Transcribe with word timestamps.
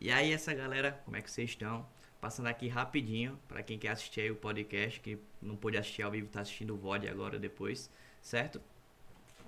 E 0.00 0.10
aí, 0.10 0.32
essa 0.32 0.54
galera, 0.54 0.98
como 1.04 1.18
é 1.18 1.20
que 1.20 1.30
vocês 1.30 1.50
estão? 1.50 1.86
Passando 2.22 2.46
aqui 2.46 2.68
rapidinho, 2.68 3.38
para 3.46 3.62
quem 3.62 3.78
quer 3.78 3.88
assistir 3.88 4.22
aí 4.22 4.30
o 4.30 4.34
podcast, 4.34 4.98
que 4.98 5.18
não 5.42 5.54
pôde 5.56 5.76
assistir 5.76 6.00
ao 6.02 6.10
vivo, 6.10 6.26
tá 6.26 6.40
assistindo 6.40 6.72
o 6.72 6.76
VOD 6.78 7.06
agora 7.06 7.38
depois, 7.38 7.90
certo? 8.22 8.62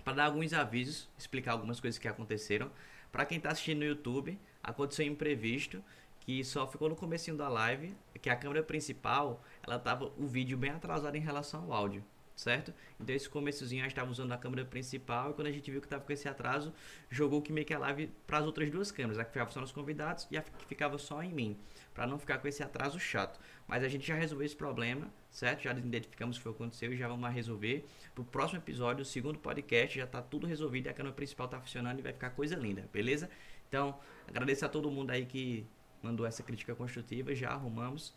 Para 0.05 0.13
dar 0.13 0.25
alguns 0.27 0.53
avisos, 0.53 1.09
explicar 1.19 1.53
algumas 1.53 1.81
coisas 1.81 1.99
que 1.99 2.07
aconteceram. 2.07 2.71
Para 3.11 3.25
quem 3.25 3.41
tá 3.41 3.51
assistindo 3.51 3.79
no 3.79 3.87
YouTube, 3.87 4.39
aconteceu 4.63 5.07
um 5.07 5.13
imprevisto 5.13 5.83
que 6.21 6.45
só 6.45 6.67
ficou 6.67 6.91
no 6.91 6.97
comecinho 6.97 7.37
da 7.37 7.49
live, 7.49 7.97
que 8.21 8.29
a 8.29 8.37
câmera 8.37 8.63
principal, 8.63 9.43
ela 9.63 9.79
tava 9.79 10.13
o 10.19 10.27
vídeo 10.27 10.59
bem 10.59 10.73
atrasado 10.73 11.17
em 11.17 11.21
relação 11.21 11.63
ao 11.65 11.73
áudio 11.73 12.05
certo? 12.43 12.75
Então 13.01 13.15
esse 13.15 13.29
começozinho 13.29 13.83
a 13.83 13.85
gente 13.85 13.93
estava 13.93 14.11
usando 14.11 14.33
a 14.33 14.37
câmera 14.37 14.65
principal 14.65 15.31
e 15.31 15.35
quando 15.35 15.47
a 15.47 15.53
gente 15.53 15.71
viu 15.71 15.81
que 15.81 15.87
estava 15.87 16.03
com 16.03 16.13
esse 16.13 16.29
atraso, 16.29 16.73
jogou 17.09 17.41
que 17.41 17.53
meio 17.53 17.67
que 17.67 17.73
a 17.73 17.79
live 17.79 18.11
para 18.27 18.39
as 18.39 18.47
outras 18.47 18.71
duas 18.71 18.91
câmeras, 18.91 19.19
a 19.19 19.25
que 19.25 19.31
ficava 19.31 19.51
só 19.51 19.61
nos 19.61 19.73
convidados 19.73 20.27
e 20.31 20.37
a 20.37 20.43
que 20.43 20.51
ficava 20.67 20.99
só 20.99 21.23
em 21.23 21.33
mim, 21.33 21.57
para 21.95 22.07
não 22.07 22.19
ficar 22.19 22.39
com 22.39 22.49
esse 22.49 22.63
atraso 22.63 22.99
chato. 22.99 23.39
Mas 23.67 23.85
a 23.85 23.89
gente 23.89 24.07
já 24.07 24.15
resolveu 24.15 24.45
esse 24.45 24.57
problema, 24.57 25.13
certo? 25.31 25.63
Já 25.63 25.73
identificamos 25.73 26.37
o 26.37 26.43
que 26.43 26.49
aconteceu 26.49 26.93
e 26.93 26.97
já 26.97 27.09
vamos 27.09 27.31
resolver. 27.31 27.87
Pro 28.15 28.25
próximo 28.25 28.59
episódio, 28.59 29.03
o 29.03 29.07
segundo 29.07 29.39
podcast, 29.39 29.97
já 29.97 30.05
está 30.05 30.21
tudo 30.21 30.47
resolvido 30.47 30.87
e 30.87 30.89
a 30.91 30.93
câmera 30.93 31.15
principal 31.15 31.47
está 31.47 31.61
funcionando 31.61 32.01
e 32.01 32.03
vai 32.03 32.13
ficar 32.13 32.31
coisa 32.31 32.57
linda, 32.57 32.89
beleza? 32.93 33.31
Então, 33.69 33.99
agradeço 34.29 34.67
a 34.67 34.69
todo 34.69 34.91
mundo 34.91 35.11
aí 35.13 35.25
que 35.25 35.67
mandou 36.03 36.27
essa 36.27 36.43
crítica 36.43 36.75
construtiva, 36.75 37.35
já 37.35 37.51
arrumamos 37.51 38.13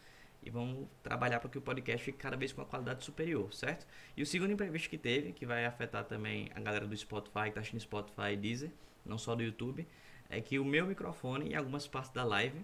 e 0.45 0.49
vamos 0.51 0.87
trabalhar 1.01 1.39
para 1.39 1.49
que 1.49 1.57
o 1.57 1.61
podcast 1.61 2.05
fique 2.05 2.19
cada 2.19 2.37
vez 2.37 2.53
com 2.53 2.61
uma 2.61 2.67
qualidade 2.67 3.03
superior, 3.03 3.51
certo? 3.51 3.87
E 4.15 4.21
o 4.21 4.25
segundo 4.25 4.51
imprevisto 4.51 4.87
que 4.87 4.97
teve, 4.97 5.33
que 5.33 5.43
vai 5.43 5.65
afetar 5.65 6.05
também 6.05 6.51
a 6.53 6.59
galera 6.59 6.85
do 6.85 6.95
Spotify, 6.95 7.45
que 7.45 7.51
tá 7.51 7.61
assistindo 7.61 7.79
Spotify 7.79 8.33
e 8.33 8.37
Deezer, 8.37 8.71
não 9.03 9.17
só 9.17 9.33
do 9.35 9.41
YouTube, 9.41 9.87
é 10.29 10.39
que 10.39 10.59
o 10.59 10.63
meu 10.63 10.85
microfone 10.85 11.49
em 11.49 11.55
algumas 11.55 11.87
partes 11.87 12.11
da 12.11 12.23
live 12.23 12.63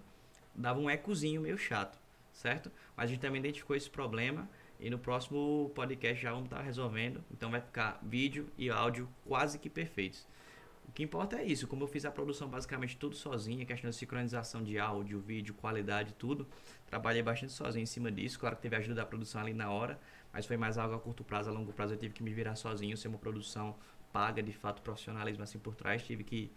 dava 0.54 0.80
um 0.80 0.90
ecozinho 0.90 1.42
meio 1.42 1.58
chato, 1.58 2.00
certo? 2.32 2.72
Mas 2.96 3.06
a 3.06 3.08
gente 3.08 3.20
também 3.20 3.40
identificou 3.40 3.76
esse 3.76 3.90
problema 3.90 4.48
e 4.80 4.90
no 4.90 5.00
próximo 5.00 5.72
podcast 5.74 6.22
já 6.22 6.32
vamos 6.32 6.46
estar 6.46 6.58
tá 6.58 6.64
resolvendo, 6.64 7.24
então 7.32 7.50
vai 7.50 7.62
ficar 7.62 8.00
vídeo 8.04 8.48
e 8.60 8.70
áudio 8.70 9.10
quase 9.26 9.58
que 9.58 9.70
perfeitos. 9.70 10.28
O 10.92 10.94
que 10.94 11.04
importa 11.04 11.38
é 11.38 11.46
isso, 11.46 11.68
como 11.68 11.86
eu 11.86 11.88
fiz 11.88 12.04
a 12.04 12.12
produção 12.12 12.50
basicamente 12.50 12.98
tudo 12.98 13.16
sozinho, 13.16 13.66
questão 13.66 13.90
de 13.90 13.96
sincronização 13.96 14.62
de 14.62 14.78
áudio, 14.78 15.22
vídeo, 15.22 15.54
qualidade, 15.54 16.14
tudo. 16.16 16.46
Trabalhei 16.86 17.24
bastante 17.24 17.54
sozinho 17.54 17.84
em 17.84 17.86
cima 17.86 18.12
disso. 18.12 18.38
Claro 18.38 18.58
que 18.58 18.62
teve 18.62 18.76
ajuda 18.76 18.96
da 18.96 19.06
produção 19.06 19.40
ali 19.40 19.54
na 19.54 19.72
hora, 19.72 19.98
mas 20.34 20.46
foi 20.46 20.58
mais 20.58 20.78
algo 20.78 20.94
a 20.94 21.00
curto 21.00 21.24
prazo, 21.24 21.50
a 21.50 21.54
longo 21.54 21.72
prazo 21.72 21.94
eu 21.94 21.98
tive 21.98 22.14
que 22.14 22.22
me 22.22 22.34
virar 22.34 22.58
sozinho, 22.58 22.98
ser 22.98 23.08
uma 23.08 23.18
produção 23.18 23.74
paga, 24.12 24.44
de 24.44 24.52
fato, 24.52 24.82
profissionalismo 24.82 25.42
assim 25.42 25.58
por 25.58 25.76
trás, 25.76 26.04
tive 26.04 26.26
que 26.26 26.52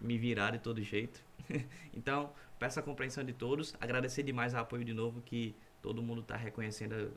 me 0.00 0.16
virar 0.16 0.52
de 0.52 0.60
todo 0.60 0.80
jeito. 0.80 1.20
então, 1.92 2.32
peço 2.56 2.78
a 2.78 2.82
compreensão 2.84 3.24
de 3.24 3.32
todos, 3.32 3.74
agradecer 3.80 4.22
demais 4.22 4.54
o 4.54 4.58
apoio 4.58 4.84
de 4.84 4.94
novo 4.94 5.20
que 5.22 5.56
todo 5.82 6.00
mundo 6.00 6.20
está 6.20 6.36
reconhecendo 6.36 7.12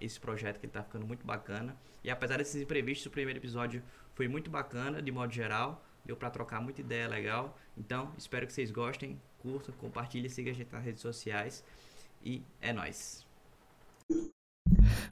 esse 0.00 0.18
projeto 0.18 0.58
que 0.58 0.66
está 0.66 0.82
ficando 0.82 1.06
muito 1.06 1.26
bacana. 1.26 1.76
E 2.02 2.10
apesar 2.10 2.38
desses 2.38 2.60
imprevistos, 2.60 3.06
o 3.06 3.10
primeiro 3.10 3.38
episódio 3.38 3.82
foi 4.14 4.28
muito 4.28 4.50
bacana, 4.50 5.00
de 5.02 5.10
modo 5.10 5.32
geral. 5.32 5.84
Deu 6.04 6.16
para 6.16 6.30
trocar 6.30 6.60
muita 6.60 6.80
ideia 6.80 7.08
legal. 7.08 7.56
Então, 7.76 8.12
espero 8.16 8.46
que 8.46 8.52
vocês 8.52 8.70
gostem, 8.70 9.20
curtam, 9.38 9.74
compartilhem, 9.78 10.28
sigam 10.28 10.52
a 10.52 10.56
gente 10.56 10.72
nas 10.72 10.84
redes 10.84 11.02
sociais. 11.02 11.64
E 12.22 12.42
é 12.60 12.72
nóis. 12.72 13.26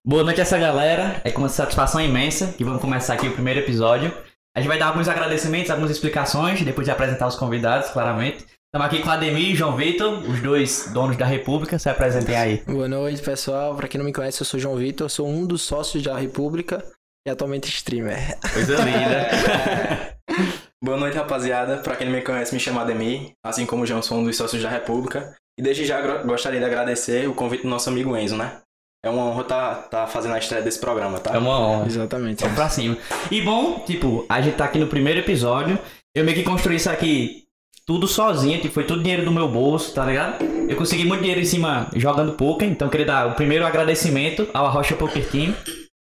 Boa 0.05 0.25
noite 0.25 0.41
essa 0.41 0.59
galera. 0.59 1.21
É 1.25 1.31
com 1.31 1.41
uma 1.41 1.49
satisfação 1.49 2.01
imensa 2.01 2.53
que 2.53 2.65
vamos 2.65 2.81
começar 2.81 3.15
aqui 3.15 3.29
o 3.29 3.33
primeiro 3.33 3.61
episódio. 3.61 4.13
A 4.55 4.61
gente 4.61 4.69
vai 4.69 4.79
dar 4.79 4.87
alguns 4.87 5.07
agradecimentos, 5.07 5.71
algumas 5.71 5.91
explicações, 5.91 6.63
depois 6.63 6.87
de 6.87 6.91
apresentar 6.91 7.27
os 7.27 7.37
convidados, 7.37 7.91
claramente. 7.91 8.47
Estamos 8.77 8.93
aqui 8.93 9.03
com 9.03 9.11
Ademir 9.11 9.53
e 9.53 9.55
João 9.55 9.75
Vitor, 9.75 10.19
os 10.31 10.43
dois 10.43 10.91
donos 10.93 11.17
da 11.17 11.25
República. 11.25 11.79
Se 11.79 11.89
apresentem 11.89 12.37
aí. 12.37 12.63
Boa 12.67 12.87
noite, 12.87 13.23
pessoal. 13.23 13.75
Para 13.75 13.89
quem 13.89 13.97
não 13.97 14.05
me 14.05 14.13
conhece, 14.13 14.43
eu 14.43 14.45
sou 14.45 14.61
João 14.61 14.77
Vitor, 14.77 15.09
sou 15.09 15.27
um 15.27 15.47
dos 15.47 15.63
sócios 15.63 16.03
da 16.03 16.15
República 16.15 16.85
e 17.27 17.31
atualmente 17.31 17.71
streamer. 17.71 18.39
Coisa 18.53 18.77
linda. 18.85 20.19
Boa 20.85 20.99
noite, 20.99 21.17
rapaziada. 21.17 21.79
Pra 21.79 21.97
quem 21.97 22.07
não 22.07 22.15
me 22.15 22.21
conhece, 22.21 22.53
me 22.53 22.61
chamo 22.61 22.79
Ademir, 22.79 23.31
assim 23.43 23.65
como 23.65 23.85
o 23.85 23.87
João, 23.87 24.03
sou 24.03 24.19
um 24.19 24.25
dos 24.25 24.37
sócios 24.37 24.63
da 24.63 24.69
República. 24.69 25.35
E 25.59 25.63
desde 25.63 25.87
já 25.87 26.23
gostaria 26.25 26.61
de 26.61 26.67
agradecer 26.67 27.27
o 27.27 27.33
convite 27.33 27.63
do 27.63 27.71
nosso 27.71 27.89
amigo 27.89 28.15
Enzo, 28.15 28.37
né? 28.37 28.59
É 29.03 29.09
uma 29.09 29.25
honra 29.25 29.41
estar 29.41 29.75
tá, 29.75 29.83
tá 29.85 30.07
fazendo 30.07 30.35
a 30.35 30.39
estreia 30.39 30.63
desse 30.63 30.81
programa, 30.81 31.19
tá? 31.19 31.35
É 31.35 31.39
uma 31.39 31.59
honra. 31.59 31.87
Exatamente. 31.87 32.43
Vamos 32.43 32.57
pra 32.57 32.69
cima. 32.69 32.99
E 33.31 33.41
bom, 33.41 33.79
tipo, 33.87 34.27
a 34.29 34.43
gente 34.43 34.59
tá 34.59 34.67
aqui 34.67 34.79
no 34.79 34.87
primeiro 34.87 35.21
episódio. 35.21 35.79
Eu 36.15 36.27
meio 36.27 36.37
que 36.37 36.45
construí 36.45 36.77
isso 36.77 36.91
aqui 36.91 37.46
tudo 37.87 38.09
sozinho, 38.09 38.61
tipo, 38.61 38.75
foi 38.75 38.85
tudo 38.85 39.03
dinheiro 39.03 39.25
do 39.25 39.31
meu 39.31 39.49
bolso, 39.49 39.95
tá 39.95 40.05
ligado? 40.05 40.45
Eu 40.69 40.77
consegui 40.77 41.05
muito 41.05 41.21
dinheiro 41.21 41.41
em 41.41 41.45
cima 41.45 41.89
jogando 41.95 42.33
poker, 42.33 42.69
então 42.69 42.89
queria 42.89 43.07
dar 43.07 43.29
o 43.29 43.35
primeiro 43.35 43.65
agradecimento 43.65 44.49
ao 44.53 44.67
Arrocha 44.67 44.97
Poker 44.97 45.25
Team 45.31 45.55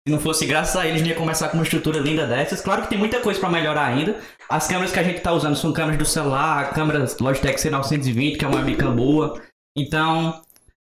se 0.10 0.12
não 0.12 0.20
fosse 0.20 0.46
graças 0.46 0.76
a 0.76 0.88
eles, 0.88 1.02
não 1.02 1.10
ia 1.10 1.16
começar 1.16 1.50
com 1.50 1.58
uma 1.58 1.64
estrutura 1.64 2.00
linda 2.00 2.26
dessas. 2.26 2.62
Claro 2.62 2.82
que 2.82 2.90
tem 2.90 2.98
muita 2.98 3.20
coisa 3.20 3.40
para 3.40 3.50
melhorar 3.50 3.86
ainda. 3.86 4.18
As 4.50 4.68
câmeras 4.68 4.92
que 4.92 5.00
a 5.00 5.04
gente 5.04 5.18
está 5.18 5.32
usando 5.32 5.56
são 5.56 5.72
câmeras 5.72 6.00
do 6.00 6.06
celular, 6.06 6.74
câmeras 6.74 7.18
Logitech 7.20 7.60
C920, 7.60 8.38
que 8.38 8.44
é 8.44 8.48
uma 8.48 8.60
webcam 8.60 8.96
boa. 8.96 9.40
Então, 9.78 10.42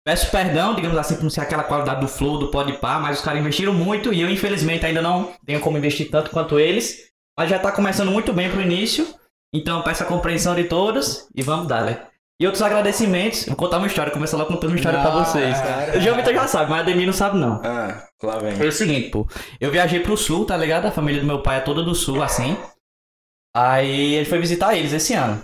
peço 0.04 0.30
perdão, 0.30 0.74
digamos 0.74 0.98
assim, 0.98 1.14
por 1.14 1.22
não 1.22 1.30
ser 1.30 1.40
aquela 1.40 1.64
qualidade 1.64 2.00
do 2.00 2.08
Flow, 2.08 2.38
do 2.38 2.50
Podpah, 2.50 2.98
mas 2.98 3.18
os 3.18 3.24
caras 3.24 3.40
investiram 3.40 3.72
muito 3.72 4.12
e 4.12 4.20
eu, 4.20 4.28
infelizmente, 4.28 4.84
ainda 4.84 5.00
não 5.00 5.32
tenho 5.46 5.60
como 5.60 5.78
investir 5.78 6.10
tanto 6.10 6.30
quanto 6.30 6.60
eles. 6.60 7.06
Mas 7.38 7.48
já 7.48 7.56
está 7.56 7.72
começando 7.72 8.10
muito 8.10 8.32
bem 8.32 8.50
pro 8.50 8.60
início. 8.60 9.06
Então, 9.54 9.82
peço 9.82 10.02
a 10.02 10.06
compreensão 10.06 10.54
de 10.54 10.64
todos 10.64 11.28
e 11.34 11.42
vamos 11.42 11.66
dar, 11.66 11.84
né? 11.84 12.06
E 12.38 12.44
outros 12.44 12.62
agradecimentos. 12.62 13.46
Vou 13.46 13.56
contar 13.56 13.78
uma 13.78 13.86
história, 13.86 14.12
começar 14.12 14.36
lá 14.36 14.44
contando 14.44 14.70
uma 14.70 14.76
história 14.76 14.98
não, 14.98 15.10
pra 15.10 15.24
vocês. 15.24 15.56
O 15.96 16.00
João 16.00 16.16
Vitor 16.16 16.34
já 16.34 16.46
sabe, 16.46 16.70
mas 16.70 16.80
a 16.80 16.82
Demi 16.82 17.06
não 17.06 17.12
sabe, 17.12 17.38
não. 17.38 17.62
Ah, 17.64 18.06
lá 18.22 18.38
vem. 18.38 18.54
Foi 18.54 18.68
o 18.68 18.72
seguinte, 18.72 19.08
pô. 19.08 19.26
Eu 19.58 19.70
viajei 19.70 20.00
pro 20.00 20.16
sul, 20.16 20.44
tá 20.44 20.56
ligado? 20.56 20.86
A 20.86 20.90
família 20.90 21.20
do 21.20 21.26
meu 21.26 21.42
pai 21.42 21.58
é 21.58 21.60
toda 21.60 21.82
do 21.82 21.94
sul, 21.94 22.22
assim. 22.22 22.56
Aí 23.56 24.14
ele 24.16 24.26
foi 24.26 24.38
visitar 24.38 24.76
eles 24.76 24.92
esse 24.92 25.14
ano. 25.14 25.42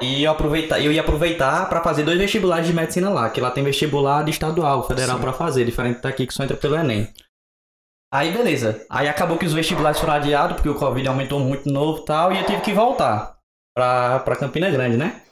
E 0.00 0.22
eu, 0.22 0.30
aproveitar, 0.30 0.78
eu 0.78 0.92
ia 0.92 1.00
aproveitar 1.00 1.68
para 1.68 1.82
fazer 1.82 2.04
dois 2.04 2.18
vestibulares 2.18 2.66
de 2.66 2.72
medicina 2.72 3.08
lá, 3.08 3.30
que 3.30 3.40
lá 3.40 3.50
tem 3.50 3.64
vestibular 3.64 4.22
de 4.22 4.30
estadual, 4.30 4.86
federal 4.86 5.18
para 5.18 5.32
fazer, 5.32 5.64
diferente 5.64 6.02
daqui 6.02 6.26
que 6.26 6.34
só 6.34 6.44
entra 6.44 6.56
pelo 6.56 6.76
Enem. 6.76 7.08
Aí 8.12 8.32
beleza. 8.32 8.84
Aí 8.88 9.08
acabou 9.08 9.36
que 9.36 9.46
os 9.46 9.52
vestibulares 9.52 9.98
foram 9.98 10.14
adiados, 10.14 10.56
porque 10.56 10.68
o 10.68 10.74
Covid 10.74 11.06
aumentou 11.08 11.40
muito 11.40 11.68
novo 11.68 12.02
e 12.02 12.04
tal, 12.04 12.32
e 12.32 12.38
eu 12.38 12.46
tive 12.46 12.60
que 12.60 12.72
voltar 12.72 13.36
pra, 13.76 14.20
pra 14.20 14.36
Campina 14.36 14.70
Grande, 14.70 14.96
né? 14.96 15.22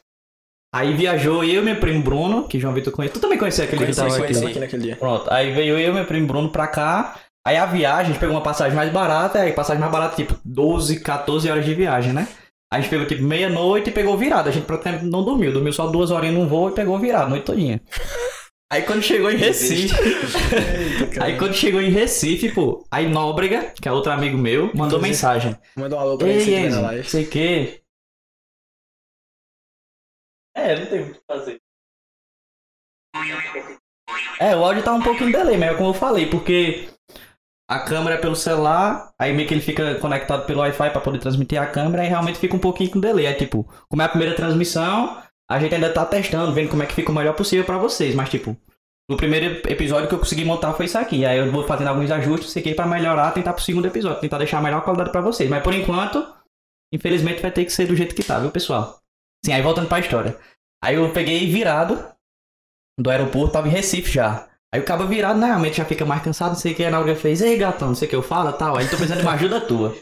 Aí 0.75 0.93
viajou 0.93 1.45
eu 1.45 1.63
e 1.63 1.65
meu 1.65 1.77
primo 1.77 2.03
Bruno, 2.03 2.49
que 2.49 2.59
João 2.59 2.75
Vitor 2.75 2.93
conhece. 2.93 3.15
Tu 3.15 3.21
também 3.21 3.39
conhecia 3.39 3.63
aquele 3.63 3.83
conheci, 3.83 4.01
que 4.01 4.09
tava 4.09 4.25
aqui, 4.25 4.45
aqui 4.45 4.59
naquele 4.59 4.83
dia. 4.83 4.97
Pronto. 4.97 5.33
Aí 5.33 5.53
veio 5.53 5.79
eu 5.79 5.91
e 5.91 5.95
meu 5.95 6.05
primo 6.05 6.27
Bruno 6.27 6.51
pra 6.51 6.67
cá. 6.67 7.15
Aí 7.47 7.57
a 7.57 7.65
viagem, 7.65 8.01
a 8.01 8.13
gente 8.13 8.19
pegou 8.19 8.35
uma 8.35 8.43
passagem 8.43 8.75
mais 8.75 8.91
barata, 8.91 9.39
aí 9.39 9.53
passagem 9.53 9.79
mais 9.79 9.93
barata, 9.93 10.17
tipo 10.17 10.35
12, 10.45 10.99
14 10.99 11.49
horas 11.49 11.65
de 11.65 11.75
viagem, 11.75 12.13
né? 12.13 12.27
Aí 12.73 12.81
a 12.81 12.81
gente 12.81 12.91
pegou 12.91 13.07
tipo 13.07 13.23
meia-noite 13.23 13.91
e 13.91 13.93
pegou 13.93 14.19
virada. 14.19 14.51
A 14.51 14.53
gente 14.53 14.67
praticamente 14.67 15.05
não 15.05 15.25
dormiu, 15.25 15.53
dormiu 15.53 15.73
só 15.73 15.87
duas 15.87 16.11
horinhas 16.11 16.35
num 16.35 16.49
voo 16.49 16.71
e 16.71 16.75
pegou 16.75 16.99
virada 16.99 17.27
a 17.27 17.29
noite 17.29 17.45
todinha. 17.45 17.81
Aí 18.75 18.83
quando 18.83 19.03
chegou 19.03 19.31
em 19.31 19.37
Recife. 19.37 19.95
Eita, 19.95 21.23
aí 21.25 21.39
quando 21.39 21.55
chegou 21.55 21.81
em 21.81 21.91
Recife, 21.91 22.53
pô, 22.53 22.85
aí 22.91 23.09
Nóbrega, 23.09 23.73
que 23.81 23.89
é 23.89 23.93
outro 23.93 24.11
amigo 24.11 24.37
meu, 24.37 24.75
mandou 24.75 25.01
mensagem. 25.01 25.57
Mandou 25.77 25.97
um 25.97 26.03
alô 26.03 26.19
pra 26.19 26.27
Ei, 26.27 26.69
na 26.69 26.81
live. 26.81 27.09
Sei 27.09 27.25
que. 27.25 27.81
É, 30.57 30.77
não 30.77 30.87
tem 30.87 31.01
muito 31.03 31.17
o 31.17 31.21
que 31.21 31.25
fazer. 31.25 31.61
É, 34.41 34.57
o 34.57 34.65
áudio 34.65 34.83
tá 34.83 34.93
um 34.93 35.03
pouquinho 35.03 35.31
delay, 35.31 35.57
mas 35.57 35.71
é 35.71 35.75
como 35.77 35.91
eu 35.91 35.95
falei, 35.95 36.27
porque 36.27 36.89
a 37.71 37.79
câmera 37.79 38.17
é 38.17 38.21
pelo 38.21 38.35
celular, 38.35 39.15
aí 39.17 39.33
meio 39.33 39.47
que 39.47 39.55
ele 39.55 39.61
fica 39.61 40.01
conectado 40.01 40.47
pelo 40.47 40.59
Wi-Fi 40.63 40.91
pra 40.91 41.01
poder 41.01 41.21
transmitir 41.21 41.63
a 41.63 41.67
câmera, 41.67 42.05
e 42.05 42.09
realmente 42.09 42.41
fica 42.41 42.57
um 42.57 42.61
pouquinho 42.61 42.91
com 42.91 42.99
delay. 42.99 43.27
É 43.27 43.35
tipo, 43.35 43.73
como 43.89 44.03
é 44.03 44.05
a 44.05 44.09
primeira 44.09 44.35
transmissão, 44.35 45.23
a 45.51 45.59
gente 45.59 45.75
ainda 45.75 45.93
tá 45.93 46.05
testando, 46.05 46.53
vendo 46.53 46.71
como 46.71 46.83
é 46.83 46.87
que 46.87 46.95
fica 46.95 47.11
o 47.11 47.15
melhor 47.15 47.35
possível 47.35 47.65
para 47.65 47.79
vocês, 47.79 48.15
mas 48.15 48.29
tipo, 48.29 48.57
no 49.09 49.17
primeiro 49.17 49.61
episódio 49.69 50.09
que 50.09 50.15
eu 50.15 50.19
consegui 50.19 50.45
montar 50.45 50.73
foi 50.73 50.87
isso 50.87 50.97
aqui. 50.97 51.25
Aí 51.27 51.39
eu 51.39 51.51
vou 51.51 51.67
fazendo 51.67 51.89
alguns 51.89 52.11
ajustes, 52.11 52.51
sei 52.51 52.63
que 52.63 52.75
para 52.75 52.87
melhorar, 52.87 53.33
tentar 53.33 53.53
pro 53.53 53.63
segundo 53.63 53.87
episódio, 53.87 54.21
tentar 54.21 54.39
deixar 54.39 54.59
a 54.59 54.63
melhor 54.63 54.83
qualidade 54.83 55.11
para 55.11 55.21
vocês. 55.21 55.49
Mas 55.49 55.63
por 55.63 55.75
enquanto, 55.75 56.27
infelizmente 56.93 57.43
vai 57.43 57.51
ter 57.51 57.65
que 57.65 57.73
ser 57.73 57.87
do 57.87 57.97
jeito 57.97 58.15
que 58.15 58.25
tá, 58.25 58.39
viu, 58.39 58.51
pessoal? 58.51 58.99
Sim, 59.45 59.53
aí 59.53 59.63
voltando 59.63 59.89
pra 59.89 60.01
história. 60.01 60.39
Aí 60.83 60.95
eu 60.97 61.13
peguei 61.13 61.47
virado 61.51 62.03
do 62.99 63.11
aeroporto, 63.11 63.53
tava 63.53 63.69
em 63.69 63.71
Recife 63.71 64.11
já. 64.11 64.49
Aí 64.75 64.81
o 64.81 64.85
cabo 64.85 65.07
virado, 65.07 65.39
né, 65.39 65.47
realmente 65.47 65.77
já 65.77 65.85
fica 65.85 66.05
mais 66.05 66.23
cansado, 66.23 66.53
não 66.53 66.59
sei 66.59 66.73
o 66.73 66.75
que. 66.75 66.85
A 66.85 66.99
hora 66.99 67.15
fez, 67.15 67.41
ei 67.43 67.57
gatão, 67.57 67.89
não 67.89 67.95
sei 67.95 68.07
o 68.07 68.09
que 68.09 68.17
eu 68.17 68.23
falo 68.23 68.53
tal. 68.55 68.77
Aí 68.77 68.85
tô 68.85 68.97
precisando 68.97 69.19
de 69.19 69.27
uma 69.27 69.35
ajuda 69.35 69.61
tua. 69.61 69.95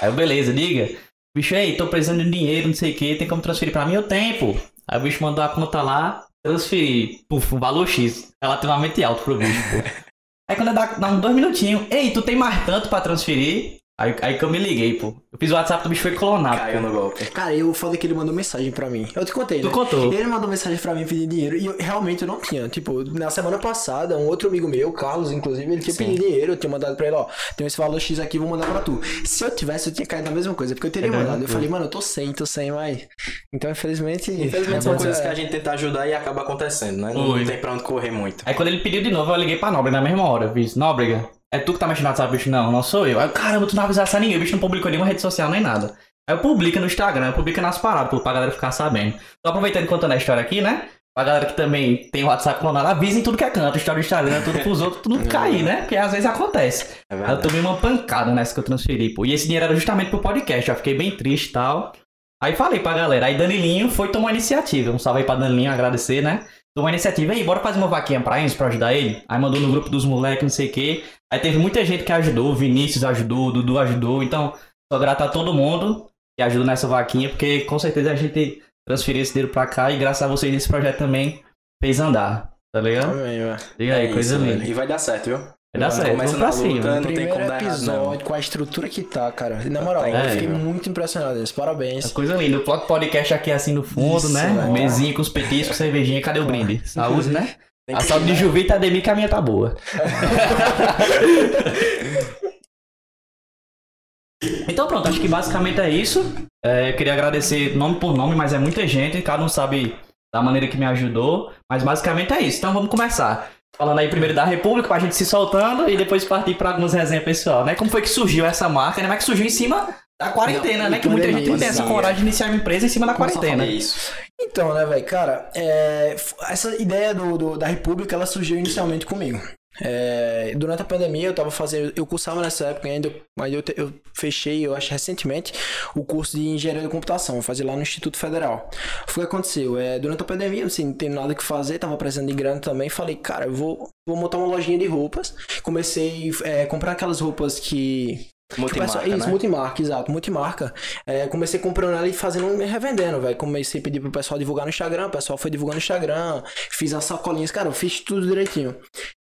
Aí 0.00 0.08
eu, 0.08 0.12
beleza, 0.12 0.52
diga. 0.52 0.98
Bicho, 1.34 1.54
aí, 1.54 1.76
tô 1.76 1.86
precisando 1.86 2.24
de 2.24 2.30
dinheiro, 2.30 2.66
não 2.66 2.74
sei 2.74 2.92
o 2.92 2.96
que, 2.96 3.14
tem 3.14 3.28
como 3.28 3.40
transferir 3.40 3.72
pra 3.72 3.86
mim? 3.86 3.94
Eu 3.94 4.02
pô. 4.38 4.56
Aí 4.90 4.98
o 4.98 5.02
bicho 5.02 5.22
mandou 5.22 5.44
a 5.44 5.48
conta 5.48 5.80
lá, 5.82 6.26
transferi, 6.44 7.24
puf, 7.28 7.54
um 7.54 7.60
valor 7.60 7.86
X, 7.86 8.32
relativamente 8.42 9.04
alto 9.04 9.22
pro 9.22 9.36
bicho, 9.36 9.62
pô. 9.70 9.76
Aí 10.50 10.56
quando 10.56 10.74
dá, 10.74 10.86
dá 10.86 11.12
uns 11.12 11.20
dois 11.20 11.34
minutinhos, 11.34 11.86
ei, 11.92 12.10
tu 12.10 12.22
tem 12.22 12.34
mais 12.34 12.66
tanto 12.66 12.88
pra 12.88 13.00
transferir? 13.00 13.76
Aí, 14.00 14.16
aí 14.22 14.38
que 14.38 14.42
eu 14.42 14.48
me 14.48 14.56
liguei, 14.56 14.94
pô. 14.94 15.08
Eu 15.30 15.38
fiz 15.38 15.50
o 15.50 15.54
WhatsApp 15.54 15.82
do 15.82 15.90
bicho 15.90 16.00
foi 16.00 16.14
clonado. 16.14 16.56
Caiu 16.56 16.80
pô. 16.80 16.86
no 16.88 16.92
golpe. 16.94 17.24
Cara, 17.26 17.54
eu 17.54 17.74
falei 17.74 17.98
que 17.98 18.06
ele 18.06 18.14
mandou 18.14 18.34
mensagem 18.34 18.72
pra 18.72 18.88
mim. 18.88 19.06
Eu 19.14 19.26
te 19.26 19.32
contei, 19.32 19.60
Tu 19.60 19.66
né? 19.66 19.72
contou. 19.74 20.10
Ele 20.10 20.24
mandou 20.24 20.48
mensagem 20.48 20.78
pra 20.78 20.94
mim 20.94 21.04
pedindo 21.04 21.28
dinheiro 21.28 21.54
e 21.54 21.66
eu, 21.66 21.76
realmente 21.78 22.22
eu 22.22 22.28
não 22.28 22.40
tinha. 22.40 22.66
Tipo, 22.70 23.04
na 23.04 23.28
semana 23.28 23.58
passada, 23.58 24.16
um 24.16 24.26
outro 24.26 24.48
amigo 24.48 24.66
meu, 24.66 24.88
o 24.88 24.92
Carlos, 24.94 25.30
inclusive, 25.30 25.70
ele 25.70 25.82
tinha 25.82 25.92
Sim. 25.92 26.06
pedido 26.06 26.24
dinheiro. 26.24 26.52
Eu 26.52 26.56
tinha 26.56 26.70
mandado 26.70 26.96
pra 26.96 27.08
ele, 27.08 27.16
ó, 27.16 27.26
tem 27.58 27.66
esse 27.66 27.76
valor 27.76 28.00
X 28.00 28.18
aqui, 28.18 28.38
vou 28.38 28.48
mandar 28.48 28.70
pra 28.70 28.80
tu. 28.80 28.98
Se 29.22 29.44
eu 29.44 29.54
tivesse, 29.54 29.90
eu 29.90 29.94
tinha 29.94 30.06
caído 30.06 30.30
na 30.30 30.34
mesma 30.34 30.54
coisa, 30.54 30.74
porque 30.74 30.86
eu 30.86 30.90
teria 30.90 31.08
É 31.10 31.12
mandado. 31.12 31.42
Eu 31.42 31.48
falei, 31.48 31.68
mano, 31.68 31.84
eu 31.84 31.90
tô 31.90 32.00
sem, 32.00 32.32
tô 32.32 32.46
sem, 32.46 32.72
mas. 32.72 33.06
Então, 33.52 33.70
infelizmente. 33.70 34.32
Infelizmente 34.32 34.82
são 34.82 34.94
mas, 34.94 35.02
coisas 35.02 35.18
é, 35.18 35.22
que 35.22 35.28
a 35.28 35.34
gente 35.34 35.50
tenta 35.50 35.72
ajudar 35.72 36.06
e 36.08 36.14
acaba 36.14 36.40
acontecendo, 36.40 37.02
né? 37.02 37.12
Não 37.12 37.32
Foi. 37.32 37.44
tem 37.44 37.58
pra 37.58 37.74
onde 37.74 37.82
correr 37.82 38.10
muito. 38.10 38.42
Aí 38.46 38.54
quando 38.54 38.68
ele 38.68 38.78
pediu 38.78 39.02
de 39.02 39.10
novo, 39.10 39.30
eu 39.30 39.36
liguei 39.36 39.56
pra 39.56 39.70
Nóbrega 39.70 40.00
na 40.00 40.02
mesma 40.08 40.26
hora. 40.26 40.46
Eu 40.46 40.54
fiz, 40.54 40.74
Nóbrega, 40.74 41.28
é 41.52 41.58
tu 41.58 41.72
que 41.72 41.78
tá 41.78 41.86
mexendo 41.86 42.04
no 42.04 42.10
WhatsApp, 42.10 42.32
bicho? 42.32 42.50
Não, 42.50 42.70
não 42.70 42.82
sou 42.82 43.06
eu. 43.06 43.18
Aí, 43.18 43.28
caramba, 43.28 43.66
tu 43.66 43.74
não 43.74 43.84
avisasse 43.84 44.16
a 44.16 44.20
ninguém. 44.20 44.36
O 44.36 44.40
bicho 44.40 44.52
não 44.52 44.60
publicou 44.60 44.90
nenhuma 44.90 45.06
rede 45.06 45.20
social 45.20 45.50
nem 45.50 45.60
nada. 45.60 45.96
Aí 46.28 46.36
eu 46.36 46.38
publico 46.38 46.78
no 46.78 46.86
Instagram, 46.86 47.26
eu 47.26 47.32
publico 47.32 47.60
nas 47.60 47.78
paradas, 47.78 48.22
pra 48.22 48.32
galera 48.32 48.52
ficar 48.52 48.70
sabendo. 48.70 49.14
Tô 49.42 49.50
aproveitando 49.50 49.84
e 49.84 49.88
contando 49.88 50.12
a 50.12 50.16
história 50.16 50.40
aqui, 50.40 50.60
né? 50.60 50.88
Pra 51.12 51.24
galera 51.24 51.46
que 51.46 51.56
também 51.56 52.08
tem 52.12 52.22
WhatsApp 52.22 52.60
clonado, 52.60 52.86
avisem 52.86 53.20
tudo 53.20 53.36
que 53.36 53.42
é 53.42 53.50
canto, 53.50 53.76
história 53.76 54.00
do 54.00 54.04
Instagram, 54.04 54.40
tudo 54.42 54.60
pros 54.60 54.80
outros, 54.80 55.02
tudo 55.02 55.18
não 55.18 55.26
cair, 55.26 55.64
né? 55.64 55.78
Porque 55.78 55.96
às 55.96 56.12
vezes 56.12 56.24
acontece. 56.26 56.86
É 57.10 57.16
Aí 57.16 57.30
eu 57.32 57.40
tomei 57.40 57.60
uma 57.60 57.76
pancada 57.78 58.30
nessa 58.32 58.54
que 58.54 58.60
eu 58.60 58.64
transferi, 58.64 59.12
pô. 59.12 59.26
E 59.26 59.32
esse 59.32 59.44
dinheiro 59.46 59.64
era 59.64 59.74
justamente 59.74 60.10
pro 60.10 60.20
podcast, 60.20 60.70
eu 60.70 60.76
fiquei 60.76 60.96
bem 60.96 61.10
triste 61.16 61.48
e 61.48 61.52
tal. 61.52 61.92
Aí 62.40 62.54
falei 62.54 62.78
pra 62.78 62.94
galera, 62.94 63.26
aí 63.26 63.36
Danilinho 63.36 63.90
foi 63.90 64.08
tomar 64.08 64.30
iniciativa. 64.30 64.92
Um 64.92 65.00
salve 65.00 65.20
aí 65.20 65.26
pra 65.26 65.34
Danilinho, 65.34 65.72
agradecer, 65.72 66.22
né? 66.22 66.46
Tomou 66.76 66.86
a 66.86 66.92
iniciativa, 66.92 67.32
aí, 67.32 67.42
bora 67.42 67.58
fazer 67.58 67.78
uma 67.78 67.88
vaquinha 67.88 68.20
pra 68.20 68.38
eles, 68.38 68.54
pra 68.54 68.68
ajudar 68.68 68.94
ele. 68.94 69.20
Aí 69.28 69.40
mandou 69.40 69.60
no 69.60 69.72
grupo 69.72 69.90
dos 69.90 70.04
moleques, 70.04 70.42
não 70.42 70.48
sei 70.48 70.68
o 70.68 70.72
quê. 70.72 71.02
Aí 71.32 71.38
teve 71.38 71.58
muita 71.58 71.84
gente 71.84 72.04
que 72.04 72.12
ajudou, 72.12 72.50
o 72.50 72.54
Vinícius 72.56 73.04
ajudou, 73.04 73.48
o 73.48 73.52
Dudu 73.52 73.78
ajudou. 73.78 74.22
Então, 74.22 74.52
sou 74.92 75.00
grato 75.00 75.22
a 75.22 75.28
todo 75.28 75.54
mundo 75.54 76.06
que 76.38 76.42
ajudou 76.44 76.66
nessa 76.66 76.86
vaquinha, 76.88 77.28
porque 77.28 77.60
com 77.60 77.78
certeza 77.78 78.10
a 78.10 78.16
gente 78.16 78.62
transferiu 78.88 79.22
esse 79.22 79.32
dinheiro 79.32 79.52
pra 79.52 79.66
cá 79.66 79.90
e 79.90 79.98
graças 79.98 80.22
a 80.22 80.26
vocês 80.26 80.52
esse 80.54 80.68
projeto 80.68 80.98
também 80.98 81.42
fez 81.82 82.00
andar. 82.00 82.50
Tá 82.74 82.80
ligado? 82.80 83.12
Amém, 83.12 83.38
velho. 83.38 83.56
Diga 83.78 83.94
aí, 83.96 84.06
É 84.06 84.12
coisa 84.12 84.36
isso, 84.36 84.44
linda. 84.44 84.64
E 84.64 84.72
vai 84.72 84.86
dar 84.86 84.98
certo, 84.98 85.26
viu? 85.26 85.38
Vai 85.38 85.80
dar 85.80 85.90
certo, 85.92 86.10
Começa 86.10 86.36
pra 86.36 86.52
cima. 86.52 86.74
luta, 86.74 86.86
não 86.88 86.94
tem 86.94 87.02
Primeiro 87.02 87.32
como 87.32 87.46
dar 87.46 87.62
errado, 87.62 87.74
episódio, 87.76 88.24
com 88.26 88.34
a 88.34 88.38
estrutura 88.40 88.88
que 88.88 89.02
tá, 89.02 89.30
cara. 89.30 89.60
Na 89.70 89.82
moral, 89.82 90.02
Tá 90.02 90.08
eu 90.08 90.14
fiquei 90.30 90.34
incrível. 90.46 90.56
muito 90.58 90.88
impressionado 90.90 91.38
nisso. 91.38 91.54
Parabéns. 91.54 92.06
É 92.06 92.08
coisa 92.12 92.34
linda. 92.36 92.58
O 92.58 92.80
Podcast 92.86 93.34
aqui 93.34 93.52
assim 93.52 93.72
no 93.72 93.82
fundo, 93.84 94.18
Isso, 94.18 94.32
né? 94.32 94.68
Mesinha 94.72 95.14
com 95.14 95.22
os 95.22 95.28
petiscos, 95.28 95.76
cervejinha. 95.76 96.20
Cadê 96.22 96.40
o 96.40 96.44
brinde? 96.44 96.80
Saúde, 96.88 97.28
né? 97.28 97.54
A 97.94 98.00
saúde 98.00 98.26
de 98.26 98.34
Juvita, 98.34 98.74
a 98.74 98.78
Demi, 98.78 99.00
que 99.00 99.10
a 99.10 99.14
minha 99.14 99.28
tá 99.28 99.40
boa. 99.40 99.76
então 104.68 104.86
pronto, 104.86 105.08
acho 105.08 105.20
que 105.20 105.28
basicamente 105.28 105.80
é 105.80 105.90
isso. 105.90 106.34
É, 106.64 106.90
eu 106.90 106.96
queria 106.96 107.14
agradecer 107.14 107.76
nome 107.76 107.98
por 107.98 108.16
nome, 108.16 108.36
mas 108.36 108.52
é 108.52 108.58
muita 108.58 108.86
gente. 108.86 109.20
Cada 109.22 109.42
um 109.42 109.48
sabe 109.48 109.96
da 110.32 110.42
maneira 110.42 110.68
que 110.68 110.76
me 110.76 110.86
ajudou. 110.86 111.52
Mas 111.70 111.82
basicamente 111.82 112.32
é 112.32 112.40
isso. 112.40 112.58
Então 112.58 112.72
vamos 112.72 112.90
começar. 112.90 113.50
Falando 113.76 113.98
aí 113.98 114.08
primeiro 114.08 114.34
da 114.34 114.44
República, 114.44 114.88
pra 114.88 114.98
gente 114.98 115.14
se 115.14 115.24
soltando 115.24 115.88
e 115.88 115.96
depois 115.96 116.24
partir 116.24 116.54
pra 116.54 116.70
algumas 116.70 116.92
resenhas 116.92 117.24
pessoal, 117.24 117.64
né? 117.64 117.74
Como 117.74 117.90
foi 117.90 118.02
que 118.02 118.08
surgiu 118.08 118.44
essa 118.44 118.68
marca, 118.68 119.00
né? 119.00 119.08
Mas 119.08 119.18
que 119.18 119.24
surgiu 119.24 119.46
em 119.46 119.50
cima 119.50 119.88
da 120.20 120.30
quarentena, 120.30 120.84
Não, 120.84 120.90
né? 120.90 120.98
Que 120.98 121.08
muita 121.08 121.32
gente 121.32 121.48
não 121.48 121.58
tem 121.58 121.68
essa 121.68 121.82
sim. 121.82 121.88
coragem 121.88 122.16
de 122.16 122.22
iniciar 122.22 122.46
uma 122.46 122.56
empresa 122.56 122.84
em 122.84 122.90
cima 122.90 123.06
da 123.06 123.14
quarentena. 123.14 123.64
isso. 123.64 124.12
Então, 124.42 124.72
né, 124.74 124.84
velho, 124.86 125.04
cara, 125.04 125.50
é, 125.54 126.16
essa 126.48 126.74
ideia 126.80 127.14
do, 127.14 127.36
do- 127.36 127.58
da 127.58 127.66
República, 127.66 128.14
ela 128.14 128.26
surgiu 128.26 128.58
inicialmente 128.58 129.04
comigo. 129.06 129.38
É, 129.82 130.52
durante 130.56 130.82
a 130.82 130.84
pandemia, 130.84 131.28
eu 131.28 131.34
tava 131.34 131.50
fazendo, 131.50 131.92
eu 131.96 132.04
cursava 132.04 132.40
nessa 132.42 132.66
época 132.66 132.88
ainda, 132.88 133.14
mas 133.38 133.52
eu, 133.52 133.62
eu 133.76 133.92
fechei, 134.14 134.66
eu 134.66 134.74
acho, 134.74 134.90
recentemente, 134.90 135.52
o 135.94 136.04
curso 136.04 136.36
de 136.36 136.48
Engenharia 136.48 136.82
de 136.82 136.88
Computação, 136.88 137.36
eu 137.36 137.42
fazia 137.42 137.64
lá 137.64 137.76
no 137.76 137.82
Instituto 137.82 138.18
Federal. 138.18 138.68
Foi 139.06 139.24
o 139.24 139.26
que 139.28 139.34
aconteceu, 139.34 139.78
é, 139.78 139.98
durante 139.98 140.22
a 140.22 140.24
pandemia, 140.24 140.66
assim, 140.66 140.86
não 140.86 140.92
tenho 140.92 141.14
nada 141.14 141.34
que 141.34 141.42
fazer, 141.42 141.78
tava 141.78 141.96
precisando 141.96 142.28
de 142.28 142.34
grana 142.34 142.60
também, 142.60 142.88
falei, 142.88 143.16
cara, 143.16 143.46
eu 143.46 143.54
vou, 143.54 143.88
vou 144.06 144.16
montar 144.16 144.38
uma 144.38 144.46
lojinha 144.48 144.78
de 144.78 144.86
roupas, 144.86 145.34
comecei 145.62 146.30
a 146.62 146.66
comprar 146.66 146.92
aquelas 146.92 147.20
roupas 147.20 147.58
que 147.60 148.28
Multimarca, 148.58 148.92
pessoal- 148.98 149.06
isso, 149.16 149.24
né? 149.26 149.30
multimarca, 149.30 149.82
exato, 149.82 150.10
multimarca. 150.10 150.74
É, 151.06 151.26
comecei 151.26 151.60
comprando 151.60 151.96
ela 151.96 152.08
e 152.08 152.12
fazendo, 152.12 152.56
revendendo, 152.58 153.20
velho. 153.20 153.36
Comecei 153.36 153.80
a 153.80 153.84
pedir 153.84 154.00
pro 154.00 154.10
pessoal 154.10 154.38
divulgar 154.38 154.64
no 154.66 154.70
Instagram, 154.70 155.06
o 155.06 155.10
pessoal 155.10 155.36
foi 155.38 155.50
divulgando 155.50 155.76
no 155.76 155.80
Instagram, 155.82 156.42
fiz 156.70 156.92
as 156.94 157.04
sacolinhas, 157.04 157.50
cara, 157.50 157.68
eu 157.68 157.72
fiz 157.72 158.00
tudo 158.00 158.26
direitinho. 158.26 158.76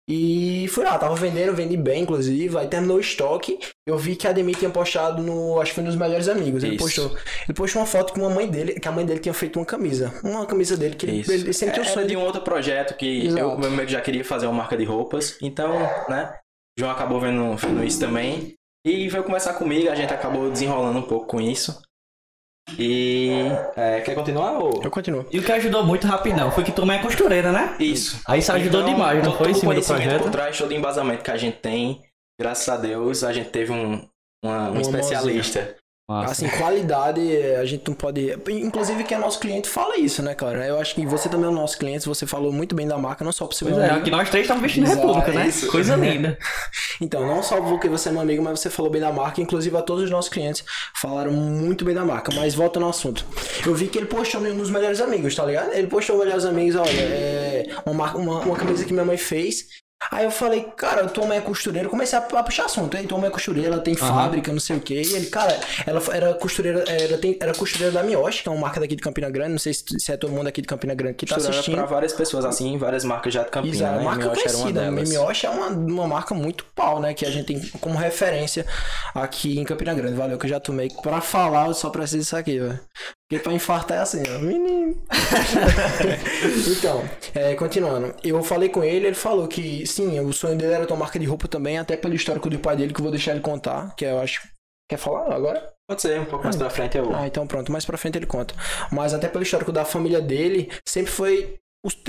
E 0.10 0.68
fui 0.70 0.86
lá, 0.86 0.98
tava 0.98 1.16
vendendo, 1.16 1.54
vendi 1.54 1.76
bem, 1.76 2.04
inclusive. 2.04 2.58
Aí 2.58 2.68
terminou 2.68 2.96
o 2.96 3.00
estoque, 3.02 3.60
eu 3.86 3.98
vi 3.98 4.16
que 4.16 4.26
a 4.26 4.30
Ademir 4.30 4.56
tinha 4.56 4.70
postado 4.70 5.22
no, 5.22 5.60
acho 5.60 5.72
que 5.72 5.76
foi 5.76 5.84
nos 5.84 5.98
melhores 5.98 6.30
amigos. 6.30 6.64
Ele 6.64 6.76
Isso. 6.76 6.86
postou, 6.86 7.08
ele 7.46 7.54
postou 7.54 7.82
uma 7.82 7.86
foto 7.86 8.14
com 8.14 8.22
uma 8.22 8.30
mãe 8.30 8.48
dele, 8.48 8.80
que 8.80 8.88
a 8.88 8.92
mãe 8.92 9.06
dele 9.06 9.20
tinha 9.20 9.34
feito 9.34 9.60
uma 9.60 9.66
camisa, 9.66 10.14
uma 10.24 10.46
camisa 10.46 10.78
dele 10.78 10.96
que 10.96 11.06
ele, 11.06 11.20
Isso. 11.20 11.32
ele 11.34 11.52
sempre 11.52 11.74
tinha 11.74 11.86
o 11.86 11.90
sonho 11.90 12.06
de 12.08 12.12
de 12.12 12.18
um 12.18 12.22
outro 12.24 12.42
projeto 12.42 12.96
que 12.96 13.28
Exato. 13.28 13.40
eu 13.42 13.58
meu 13.58 13.68
amigo 13.68 13.88
já 13.90 14.00
queria 14.00 14.24
fazer 14.24 14.46
uma 14.48 14.56
marca 14.56 14.78
de 14.78 14.86
roupas. 14.86 15.38
Então, 15.42 15.74
né? 16.08 16.34
João 16.80 16.92
acabou 16.92 17.20
vendo, 17.20 17.56
vendo 17.58 17.84
isso 17.84 18.00
também. 18.00 18.54
E 18.90 19.10
veio 19.10 19.24
conversar 19.24 19.54
comigo, 19.56 19.90
a 19.90 19.96
gente 19.96 20.14
acabou 20.14 20.50
desenrolando 20.50 21.00
um 21.00 21.04
pouco 21.04 21.26
com 21.28 21.42
isso. 21.42 21.82
E. 22.78 23.32
é, 23.76 24.02
quer 24.02 24.14
continuar? 24.14 24.58
Ou... 24.60 24.82
Eu 24.84 24.92
continuo. 24.92 25.26
E 25.32 25.40
o 25.40 25.44
que 25.44 25.52
ajudou 25.52 25.84
muito 25.86 26.06
rapidão 26.06 26.52
foi 26.52 26.64
que 26.64 26.72
tu 26.72 26.82
também 26.82 26.98
é 27.00 27.02
costureira, 27.02 27.52
né? 27.52 27.76
Isso. 27.80 28.20
Aí 28.28 28.40
isso 28.40 28.52
ajudou 28.52 28.82
Então, 28.82 28.94
demais, 28.94 29.24
não 29.24 29.38
foi? 29.38 29.54
Cima 29.54 29.74
do 29.74 29.82
projeto. 29.84 30.22
por 30.24 30.32
trás, 30.32 30.58
todo 30.58 30.72
o 30.72 30.74
embasamento 30.74 31.24
que 31.24 31.32
a 31.32 31.38
gente 31.38 31.58
tem, 31.60 32.04
graças 32.40 32.68
a 32.68 32.78
Deus, 32.78 33.24
a 33.24 33.32
gente 33.32 33.50
teve 33.50 33.72
um, 33.72 34.08
uma- 34.44 34.68
um 34.70 34.72
Uma 34.74 34.82
especialista. 34.82 35.76
Assim, 36.10 36.48
qualidade, 36.48 37.20
a 37.60 37.66
gente 37.66 37.86
não 37.86 37.94
pode. 37.94 38.34
Inclusive, 38.50 39.04
que 39.04 39.14
é 39.14 39.18
nosso 39.18 39.42
cliente 39.42 39.68
fala 39.68 39.98
isso, 39.98 40.24
né, 40.24 40.34
cara? 40.34 40.66
Eu 40.66 40.80
acho 40.80 40.96
que 40.96 41.06
você 41.06 41.28
também 41.28 41.48
é 41.48 41.50
o 41.50 41.52
nosso 41.52 41.78
cliente, 41.78 42.08
você 42.08 42.26
falou 42.26 42.50
muito 42.50 42.74
bem 42.74 42.88
da 42.88 42.98
marca, 42.98 43.26
não 43.26 43.34
só 43.34 43.46
pro 43.46 43.58
seu 43.58 43.68
Pois 43.68 43.78
é, 43.78 43.84
amigo. 43.90 44.00
aqui 44.00 44.10
nós 44.10 44.30
três 44.30 44.46
estamos 44.46 44.64
vestindo 44.64 44.86
Exato, 44.86 45.02
República, 45.06 45.34
né? 45.34 45.48
isso. 45.50 45.68
Coisa 45.68 45.98
linda. 46.00 46.38
Então, 47.02 47.28
não 47.28 47.44
só 47.44 47.60
porque 47.62 47.90
você 47.90 48.08
é 48.08 48.14
meu 48.14 48.22
amigo, 48.22 48.42
mas 48.42 48.62
você 48.62 48.70
falou 48.70 48.90
bem 48.90 49.02
da 49.02 49.12
marca. 49.12 49.42
Inclusive, 49.42 49.76
a 49.76 49.82
todos 49.82 50.06
os 50.06 50.10
nossos 50.10 50.32
clientes 50.32 50.64
falaram 50.96 51.34
muito 51.34 51.84
bem 51.84 51.94
da 51.94 52.06
marca. 52.06 52.32
Mas 52.34 52.56
volta 52.56 52.80
no 52.80 52.88
assunto. 52.88 53.26
Eu 53.66 53.76
vi 53.76 53.88
que 53.88 53.98
ele 53.98 54.08
postou 54.08 54.40
um 54.40 54.56
dos 54.58 54.70
melhores 54.70 55.02
amigos, 55.02 55.36
tá 55.36 55.46
ligado? 55.46 55.74
Ele 55.74 55.88
postou 55.88 56.18
melhores 56.18 56.46
amigos, 56.46 56.78
olha, 56.78 56.90
é 56.90 57.66
uma, 57.86 58.16
uma, 58.16 58.40
uma 58.40 58.56
camisa 58.56 58.86
que 58.86 58.94
minha 58.94 59.04
mãe 59.06 59.18
fez. 59.18 59.66
Aí 60.12 60.26
eu 60.26 60.32
falei, 60.32 60.64
cara, 60.78 61.08
tua 61.10 61.26
mãe 61.26 61.40
é 61.40 61.42
costureira. 61.42 61.88
Eu 61.88 61.90
comecei 61.92 62.18
a, 62.18 62.22
a 62.22 62.44
puxar 62.44 62.66
assunto. 62.66 62.96
Aí 62.96 63.08
mãe 63.12 63.28
é 63.28 63.30
costureira, 63.32 63.74
ela 63.74 63.82
tem 63.82 63.96
Aham. 63.96 64.08
fábrica, 64.08 64.52
não 64.54 64.60
sei 64.60 64.78
o 64.78 64.80
quê. 64.80 65.02
E 65.04 65.14
ele, 65.16 65.26
cara, 65.26 65.60
ela 65.86 66.02
era 66.14 66.34
costureira, 66.36 66.84
era, 66.88 67.18
tem- 67.18 67.38
era 67.42 67.54
costureira 67.54 67.92
da 67.92 68.04
Mioshi, 68.04 68.44
que 68.44 68.48
é 68.48 68.52
uma 68.52 68.62
marca 68.62 68.80
daqui 68.80 68.96
de 68.96 69.02
Campina 69.02 69.30
Grande. 69.30 69.52
Não 69.54 69.60
sei 69.60 69.74
se, 69.74 69.84
se 70.00 70.12
é 70.12 70.16
todo 70.18 70.32
mundo 70.32 70.48
aqui 70.48 70.62
de 70.62 70.68
Campina 70.68 70.94
Grande 70.94 71.16
que 71.16 71.26
tá 71.26 71.36
Costurava 71.36 71.60
assistindo. 71.60 71.76
pra 71.78 71.86
várias 71.88 72.14
pessoas, 72.14 72.46
assim, 72.46 72.78
várias 72.78 73.04
marcas 73.04 73.34
já 73.34 73.44
de 73.44 73.50
Campina, 73.50 73.76
Exato, 73.76 73.98
né? 73.98 74.04
marca 74.04 74.26
Mioshi 74.26 74.42
era 74.48 74.58
uma 74.58 74.64
conhecida. 74.64 74.82
delas. 74.92 75.10
Mioshi 75.10 75.46
é 75.46 75.50
uma, 75.50 75.68
uma 75.68 76.08
marca 76.08 76.36
muito 76.36 76.64
pau, 76.76 77.00
né? 77.00 77.14
Que 77.14 77.26
a 77.26 77.32
gente 77.32 77.46
tem 77.48 77.60
como 77.82 77.98
referência 77.98 78.66
aqui 79.16 79.60
em 79.60 79.64
Campina 79.64 79.94
Grande. 79.96 80.16
Valeu, 80.16 80.38
que 80.38 80.46
eu 80.46 80.50
já 80.50 80.60
tomei. 80.60 80.90
Pra 81.02 81.22
falar, 81.22 81.68
eu 81.68 81.74
só 81.74 81.90
preciso 81.90 82.20
disso 82.20 82.38
aqui, 82.38 82.60
velho. 82.60 82.80
Porque 83.30 83.44
pra 83.44 83.52
infartar 83.52 83.98
é 83.98 84.02
assim, 84.02 84.24
ó. 84.34 84.40
Menino. 84.40 85.02
então, 86.78 87.04
é, 87.36 87.56
continuando. 87.56 88.16
Eu 88.24 88.42
falei 88.42 88.70
com 88.70 88.82
ele, 88.82 89.08
ele 89.08 89.16
falou 89.16 89.48
que 89.50 89.86
sim, 89.86 90.18
o 90.22 90.32
sonho 90.32 90.58
dele 90.58 90.74
era 90.74 90.86
ter 90.86 90.94
uma 90.94 91.00
marca 91.00 91.20
de 91.20 91.26
roupa 91.26 91.46
também, 91.48 91.78
até 91.78 91.98
pelo 91.98 92.16
histórico 92.16 92.50
do 92.50 92.58
pai 92.58 92.78
dele, 92.78 92.94
que 92.94 93.02
eu 93.02 93.04
vou 93.04 93.12
deixar 93.12 93.32
ele 93.32 93.42
contar, 93.42 93.94
que 93.96 94.06
eu 94.06 94.20
acho. 94.20 94.48
Quer 94.90 94.98
falar 94.98 95.36
agora? 95.36 95.74
Pode 95.90 96.02
ser, 96.02 96.22
um 96.22 96.26
pouco 96.26 96.46
mais 96.46 96.56
pra 96.56 96.70
frente 96.70 96.98
eu. 96.98 97.14
Ah, 97.14 97.28
então 97.28 97.46
pronto, 97.46 97.70
mais 97.70 97.86
pra 97.86 97.98
frente 97.98 98.18
ele 98.18 98.26
conta. 98.26 98.56
Mas 98.90 99.14
até 99.14 99.28
pelo 99.28 99.44
histórico 99.44 99.74
da 99.74 99.84
família 99.84 100.22
dele, 100.22 100.72
sempre 100.88 101.12
foi. 101.12 101.56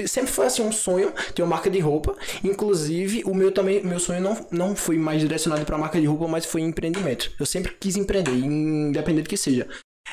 Sempre 0.06 0.30
foi 0.30 0.46
assim 0.46 0.62
um 0.62 0.72
sonho 0.72 1.12
ter 1.34 1.42
uma 1.42 1.48
marca 1.50 1.68
de 1.68 1.78
roupa. 1.80 2.16
Inclusive, 2.42 3.22
o 3.24 3.34
meu 3.34 3.52
também, 3.52 3.82
meu 3.84 3.98
sonho 3.98 4.20
não, 4.20 4.46
não 4.50 4.76
foi 4.76 4.96
mais 4.96 5.20
direcionado 5.20 5.64
pra 5.64 5.78
marca 5.78 6.00
de 6.00 6.06
roupa, 6.06 6.26
mas 6.28 6.44
foi 6.44 6.62
empreendimento. 6.62 7.32
Eu 7.38 7.46
sempre 7.46 7.72
quis 7.78 7.96
empreender, 7.96 8.32
independente 8.32 9.24
do 9.24 9.28
que 9.28 9.36
seja. 9.36 9.68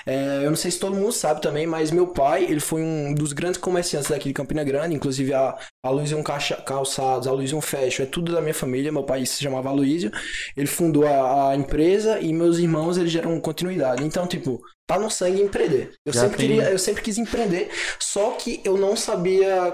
É, 0.06 0.42
eu 0.44 0.50
não 0.50 0.56
sei 0.56 0.72
se 0.72 0.80
todo 0.80 0.96
mundo 0.96 1.12
sabe 1.12 1.42
também, 1.42 1.68
mas 1.68 1.92
meu 1.92 2.08
pai, 2.08 2.44
ele 2.46 2.60
foi 2.60 2.82
um 2.82 3.14
dos 3.14 3.34
grandes 3.34 3.60
comerciantes 3.60 4.10
daqui 4.10 4.30
de 4.30 4.34
Campina 4.34 4.64
Grande, 4.64 4.96
inclusive 4.96 5.34
a, 5.34 5.58
a 5.84 5.90
Luizium 5.90 6.24
Caixa- 6.24 6.56
Calçados, 6.62 7.28
a 7.28 7.32
Luizium 7.32 7.62
Fashion, 7.62 8.04
é 8.04 8.06
tudo 8.08 8.34
da 8.34 8.42
minha 8.42 8.54
família, 8.54 8.92
meu 8.92 9.04
pai 9.04 9.26
se 9.26 9.42
chamava 9.44 9.72
Luizio, 9.72 10.12
ele 10.58 10.68
fundou 10.68 11.06
a, 11.08 11.52
a 11.52 11.56
empresa 11.56 12.20
e 12.20 12.34
meus 12.34 12.58
irmãos, 12.58 12.98
eles 12.98 13.12
geram 13.12 13.40
continuidade, 13.40 14.04
então, 14.04 14.26
tipo, 14.28 14.62
tá 14.88 14.98
no 15.00 15.10
sangue 15.10 15.42
empreender. 15.42 15.92
Eu 16.06 16.14
Já 16.14 16.22
sempre, 16.22 16.38
tem- 16.38 16.48
queria, 16.48 16.70
eu 16.72 16.80
sempre 16.80 17.02
quis 17.02 17.18
empreender, 17.18 17.70
só 18.00 18.32
que 18.32 18.62
eu 18.64 18.78
não 18.78 18.96
sabia 18.96 19.74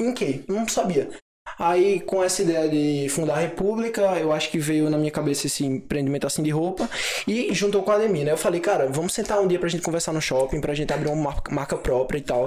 em 0.00 0.12
que, 0.14 0.44
não 0.48 0.66
sabia. 0.68 1.10
Aí, 1.58 2.00
com 2.00 2.24
essa 2.24 2.42
ideia 2.42 2.68
de 2.68 3.08
fundar 3.10 3.34
a 3.34 3.40
República, 3.40 4.00
eu 4.18 4.32
acho 4.32 4.50
que 4.50 4.58
veio 4.58 4.88
na 4.88 4.96
minha 4.96 5.10
cabeça 5.10 5.46
esse 5.46 5.64
empreendimento 5.64 6.26
assim 6.26 6.42
de 6.42 6.50
roupa. 6.50 6.88
E 7.26 7.52
juntou 7.54 7.82
com 7.82 7.90
a 7.90 7.96
Ademir, 7.96 8.24
né? 8.24 8.32
Eu 8.32 8.38
falei, 8.38 8.60
cara, 8.60 8.86
vamos 8.88 9.12
sentar 9.12 9.40
um 9.40 9.46
dia 9.46 9.58
pra 9.58 9.68
gente 9.68 9.82
conversar 9.82 10.12
no 10.12 10.22
shopping, 10.22 10.60
pra 10.60 10.74
gente 10.74 10.92
abrir 10.92 11.10
uma 11.10 11.34
marca, 11.50 11.76
própria 11.76 12.18
e 12.18 12.22
tal. 12.22 12.46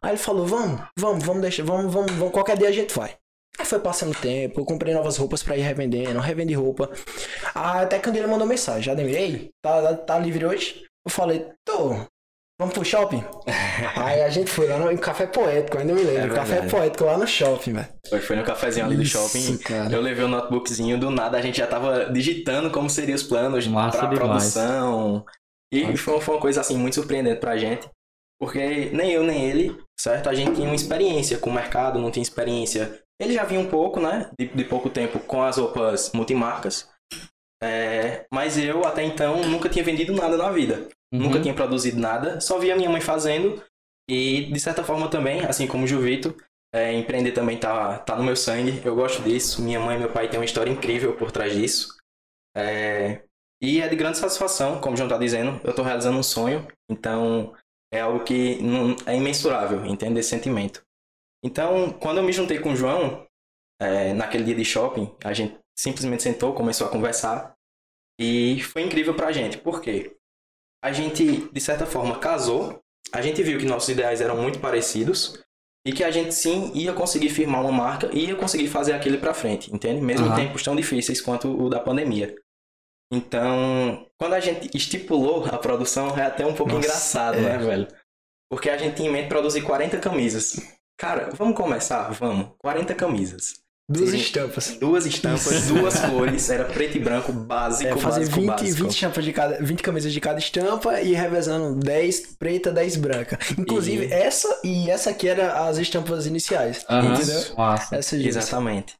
Aí 0.00 0.12
ele 0.12 0.18
falou, 0.18 0.46
vamos, 0.46 0.80
vamos, 0.96 1.24
vamos 1.24 1.42
deixar, 1.42 1.64
vamos, 1.64 1.92
vamos, 1.92 2.12
vamos, 2.12 2.32
qualquer 2.32 2.56
dia 2.56 2.68
a 2.68 2.72
gente 2.72 2.94
vai. 2.94 3.16
Aí 3.58 3.66
foi 3.66 3.80
passando 3.80 4.14
tempo, 4.14 4.60
eu 4.60 4.64
comprei 4.64 4.94
novas 4.94 5.16
roupas 5.16 5.42
pra 5.42 5.56
ir 5.56 5.62
revendendo, 5.62 6.20
revendi 6.20 6.54
roupa. 6.54 6.90
Até 7.54 7.98
quando 7.98 8.16
ele 8.16 8.26
mandou 8.26 8.46
mensagem, 8.46 8.94
demorei, 8.94 9.16
ei, 9.16 9.50
tá, 9.60 9.94
tá 9.96 10.18
livre 10.18 10.46
hoje? 10.46 10.84
Eu 11.04 11.10
falei, 11.10 11.46
tô, 11.64 11.96
vamos 12.62 12.74
pro 12.74 12.84
shopping? 12.84 13.22
Aí 13.96 14.22
a 14.22 14.28
gente 14.30 14.50
foi 14.50 14.66
lá 14.66 14.78
no 14.78 14.96
Café 14.98 15.26
Poético, 15.26 15.78
ainda 15.78 15.92
me 15.92 16.02
lembro, 16.02 16.32
É 16.32 16.34
Café. 16.34 16.62
Poético 16.68 17.04
lá 17.04 17.18
no 17.18 17.26
shopping, 17.26 17.72
velho. 17.74 17.88
Foi, 18.08 18.20
foi 18.20 18.36
no 18.36 18.44
cafezinho 18.44 18.86
ali 18.86 18.96
do 18.96 19.02
Isso, 19.02 19.12
shopping. 19.18 19.58
cara. 19.58 19.92
Eu 19.92 20.00
levei 20.00 20.24
o 20.24 20.28
notebookzinho, 20.28 20.98
do 20.98 21.10
nada 21.10 21.38
a 21.38 21.42
gente 21.42 21.58
já 21.58 21.66
tava 21.66 22.06
digitando 22.12 22.70
como 22.70 22.88
seriam 22.90 23.14
os 23.16 23.22
planos 23.22 23.66
Massa 23.66 23.98
pra 23.98 24.08
demais. 24.08 24.28
produção. 24.28 25.24
E 25.72 25.96
foi, 25.96 26.20
foi 26.20 26.34
uma 26.34 26.40
coisa 26.40 26.60
assim 26.60 26.76
muito 26.76 26.94
surpreendente 26.94 27.40
pra 27.40 27.56
gente. 27.56 27.88
Porque 28.40 28.90
nem 28.92 29.12
eu 29.12 29.22
nem 29.22 29.44
ele, 29.44 29.78
certo? 29.98 30.28
A 30.28 30.34
gente 30.34 30.54
tinha 30.56 30.66
uma 30.66 30.74
experiência 30.74 31.38
com 31.38 31.48
o 31.50 31.54
mercado, 31.54 31.98
não 31.98 32.10
tinha 32.10 32.22
experiência. 32.22 33.00
Ele 33.20 33.32
já 33.34 33.44
vinha 33.44 33.60
um 33.60 33.68
pouco, 33.68 34.00
né? 34.00 34.30
De, 34.38 34.48
de 34.48 34.64
pouco 34.64 34.90
tempo 34.90 35.20
com 35.20 35.42
as 35.42 35.58
roupas 35.58 36.10
multimarcas. 36.12 36.88
É, 37.62 38.24
mas 38.32 38.58
eu 38.58 38.84
até 38.84 39.04
então 39.04 39.42
nunca 39.44 39.68
tinha 39.68 39.84
vendido 39.84 40.12
nada 40.12 40.36
na 40.36 40.50
vida. 40.50 40.88
Uhum. 41.12 41.20
Nunca 41.20 41.40
tinha 41.40 41.54
produzido 41.54 42.00
nada, 42.00 42.40
só 42.40 42.58
via 42.58 42.76
minha 42.76 42.90
mãe 42.90 43.00
fazendo. 43.00 43.62
E 44.08 44.46
de 44.52 44.58
certa 44.58 44.82
forma 44.82 45.08
também, 45.08 45.44
assim 45.44 45.66
como 45.66 45.84
o 45.84 45.86
Juvito, 45.86 46.36
é, 46.74 46.92
empreender 46.92 47.32
também 47.32 47.58
tá, 47.58 47.98
tá 47.98 48.16
no 48.16 48.24
meu 48.24 48.34
sangue. 48.34 48.80
Eu 48.84 48.94
gosto 48.94 49.22
disso. 49.22 49.62
Minha 49.62 49.78
mãe 49.78 49.96
e 49.96 50.00
meu 50.00 50.10
pai 50.10 50.28
têm 50.28 50.38
uma 50.38 50.44
história 50.44 50.70
incrível 50.70 51.14
por 51.16 51.30
trás 51.30 51.54
disso. 51.54 51.96
É, 52.56 53.22
e 53.60 53.80
é 53.80 53.88
de 53.88 53.94
grande 53.94 54.18
satisfação, 54.18 54.80
como 54.80 54.94
o 54.94 54.96
João 54.96 55.08
tá 55.08 55.18
dizendo. 55.18 55.60
Eu 55.62 55.74
tô 55.74 55.82
realizando 55.82 56.18
um 56.18 56.22
sonho, 56.22 56.66
então 56.90 57.54
é 57.92 58.00
algo 58.00 58.24
que 58.24 58.60
não, 58.62 58.96
é 59.06 59.16
imensurável, 59.16 59.84
entende? 59.86 60.18
Esse 60.18 60.30
sentimento. 60.30 60.82
Então, 61.44 61.92
quando 61.92 62.18
eu 62.18 62.24
me 62.24 62.32
juntei 62.32 62.58
com 62.58 62.72
o 62.72 62.76
João, 62.76 63.26
é, 63.80 64.12
naquele 64.14 64.44
dia 64.44 64.54
de 64.54 64.64
shopping, 64.64 65.14
a 65.22 65.32
gente 65.32 65.58
simplesmente 65.78 66.22
sentou, 66.22 66.54
começou 66.54 66.86
a 66.86 66.90
conversar. 66.90 67.54
E 68.18 68.60
foi 68.62 68.82
incrível 68.82 69.14
pra 69.14 69.32
gente. 69.32 69.58
Por 69.58 69.80
quê? 69.80 70.16
A 70.82 70.92
gente, 70.92 71.48
de 71.52 71.60
certa 71.60 71.86
forma, 71.86 72.18
casou. 72.18 72.80
A 73.12 73.22
gente 73.22 73.42
viu 73.42 73.58
que 73.58 73.66
nossos 73.66 73.88
ideais 73.88 74.20
eram 74.20 74.36
muito 74.36 74.58
parecidos. 74.58 75.38
E 75.84 75.92
que 75.92 76.04
a 76.04 76.10
gente 76.12 76.32
sim 76.32 76.70
ia 76.74 76.92
conseguir 76.92 77.28
firmar 77.28 77.60
uma 77.60 77.72
marca 77.72 78.08
e 78.12 78.26
ia 78.26 78.36
conseguir 78.36 78.68
fazer 78.68 78.92
aquilo 78.92 79.18
pra 79.18 79.34
frente, 79.34 79.74
entende? 79.74 80.00
Mesmo 80.00 80.26
Aham. 80.26 80.40
em 80.40 80.46
tempos 80.46 80.62
tão 80.62 80.76
difíceis 80.76 81.20
quanto 81.20 81.48
o 81.60 81.68
da 81.68 81.80
pandemia. 81.80 82.36
Então, 83.12 84.06
quando 84.16 84.34
a 84.34 84.40
gente 84.40 84.70
estipulou 84.76 85.44
a 85.44 85.58
produção, 85.58 86.16
é 86.16 86.22
até 86.22 86.46
um 86.46 86.54
pouco 86.54 86.72
Nossa, 86.72 86.86
engraçado, 86.86 87.38
é. 87.38 87.40
né, 87.40 87.58
velho? 87.58 87.88
Porque 88.48 88.70
a 88.70 88.78
gente 88.78 88.96
tinha 88.96 89.08
em 89.08 89.12
mente 89.12 89.28
produzir 89.28 89.62
40 89.62 89.98
camisas. 89.98 90.56
Cara, 90.96 91.30
vamos 91.34 91.56
começar? 91.56 92.10
Vamos. 92.12 92.50
40 92.58 92.94
camisas. 92.94 93.61
Duas 93.88 94.10
Sim. 94.10 94.16
estampas. 94.16 94.76
Duas 94.78 95.06
estampas, 95.06 95.66
duas 95.68 95.98
cores, 96.06 96.48
era 96.50 96.64
preto 96.64 96.96
e 96.96 97.00
branco, 97.00 97.32
básico, 97.32 97.90
É, 97.92 97.96
fazer 97.96 98.20
básico, 98.20 98.36
20, 98.40 98.46
básico. 98.48 98.82
20 98.84 98.90
estampas 98.94 99.24
de 99.24 99.32
cada, 99.32 99.58
20 99.62 99.82
camisas 99.82 100.12
de 100.12 100.20
cada 100.20 100.38
estampa 100.38 101.00
e 101.00 101.12
revezando 101.12 101.78
10 101.78 102.36
preta, 102.38 102.70
10 102.72 102.96
branca. 102.96 103.38
Inclusive, 103.58 104.06
E- 104.06 104.12
essa 104.12 104.60
e 104.64 104.88
essa 104.90 105.10
aqui 105.10 105.28
eram 105.28 105.44
as 105.68 105.78
estampas 105.78 106.26
iniciais. 106.26 106.84
Aham. 106.88 107.12
Entendeu? 107.14 107.42
Essa 107.92 108.16
disso. 108.16 108.28
Exatamente. 108.38 108.94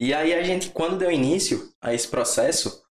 E 0.00 0.14
aí 0.14 0.32
a 0.32 0.42
gente, 0.44 0.70
quando 0.70 0.96
deu 0.96 1.10
início 1.10 1.70
a 1.82 1.92
esse 1.92 2.06
processo, 2.06 2.82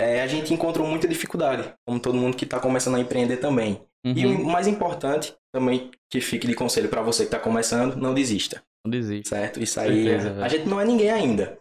é, 0.00 0.22
a 0.22 0.26
gente 0.26 0.52
encontrou 0.52 0.86
muita 0.86 1.06
dificuldade, 1.06 1.72
como 1.86 2.00
todo 2.00 2.16
mundo 2.16 2.36
que 2.36 2.44
está 2.44 2.58
começando 2.58 2.96
a 2.96 3.00
empreender 3.00 3.36
também. 3.36 3.80
E 4.04 4.24
Uhum. 4.26 4.42
o 4.42 4.50
mais 4.50 4.66
importante, 4.66 5.34
também 5.52 5.90
que 6.10 6.20
fique 6.20 6.46
de 6.46 6.54
conselho 6.54 6.88
para 6.88 7.02
você 7.02 7.18
que 7.24 7.28
está 7.28 7.38
começando, 7.38 7.96
não 7.96 8.14
desista, 8.14 8.62
Não 8.88 9.00
desiste. 9.00 9.28
certo? 9.28 9.62
Isso 9.62 9.78
aí, 9.78 10.04
Certeza, 10.04 10.30
velho. 10.30 10.44
a 10.44 10.48
gente 10.48 10.68
não 10.68 10.80
é 10.80 10.84
ninguém 10.84 11.10
ainda, 11.10 11.58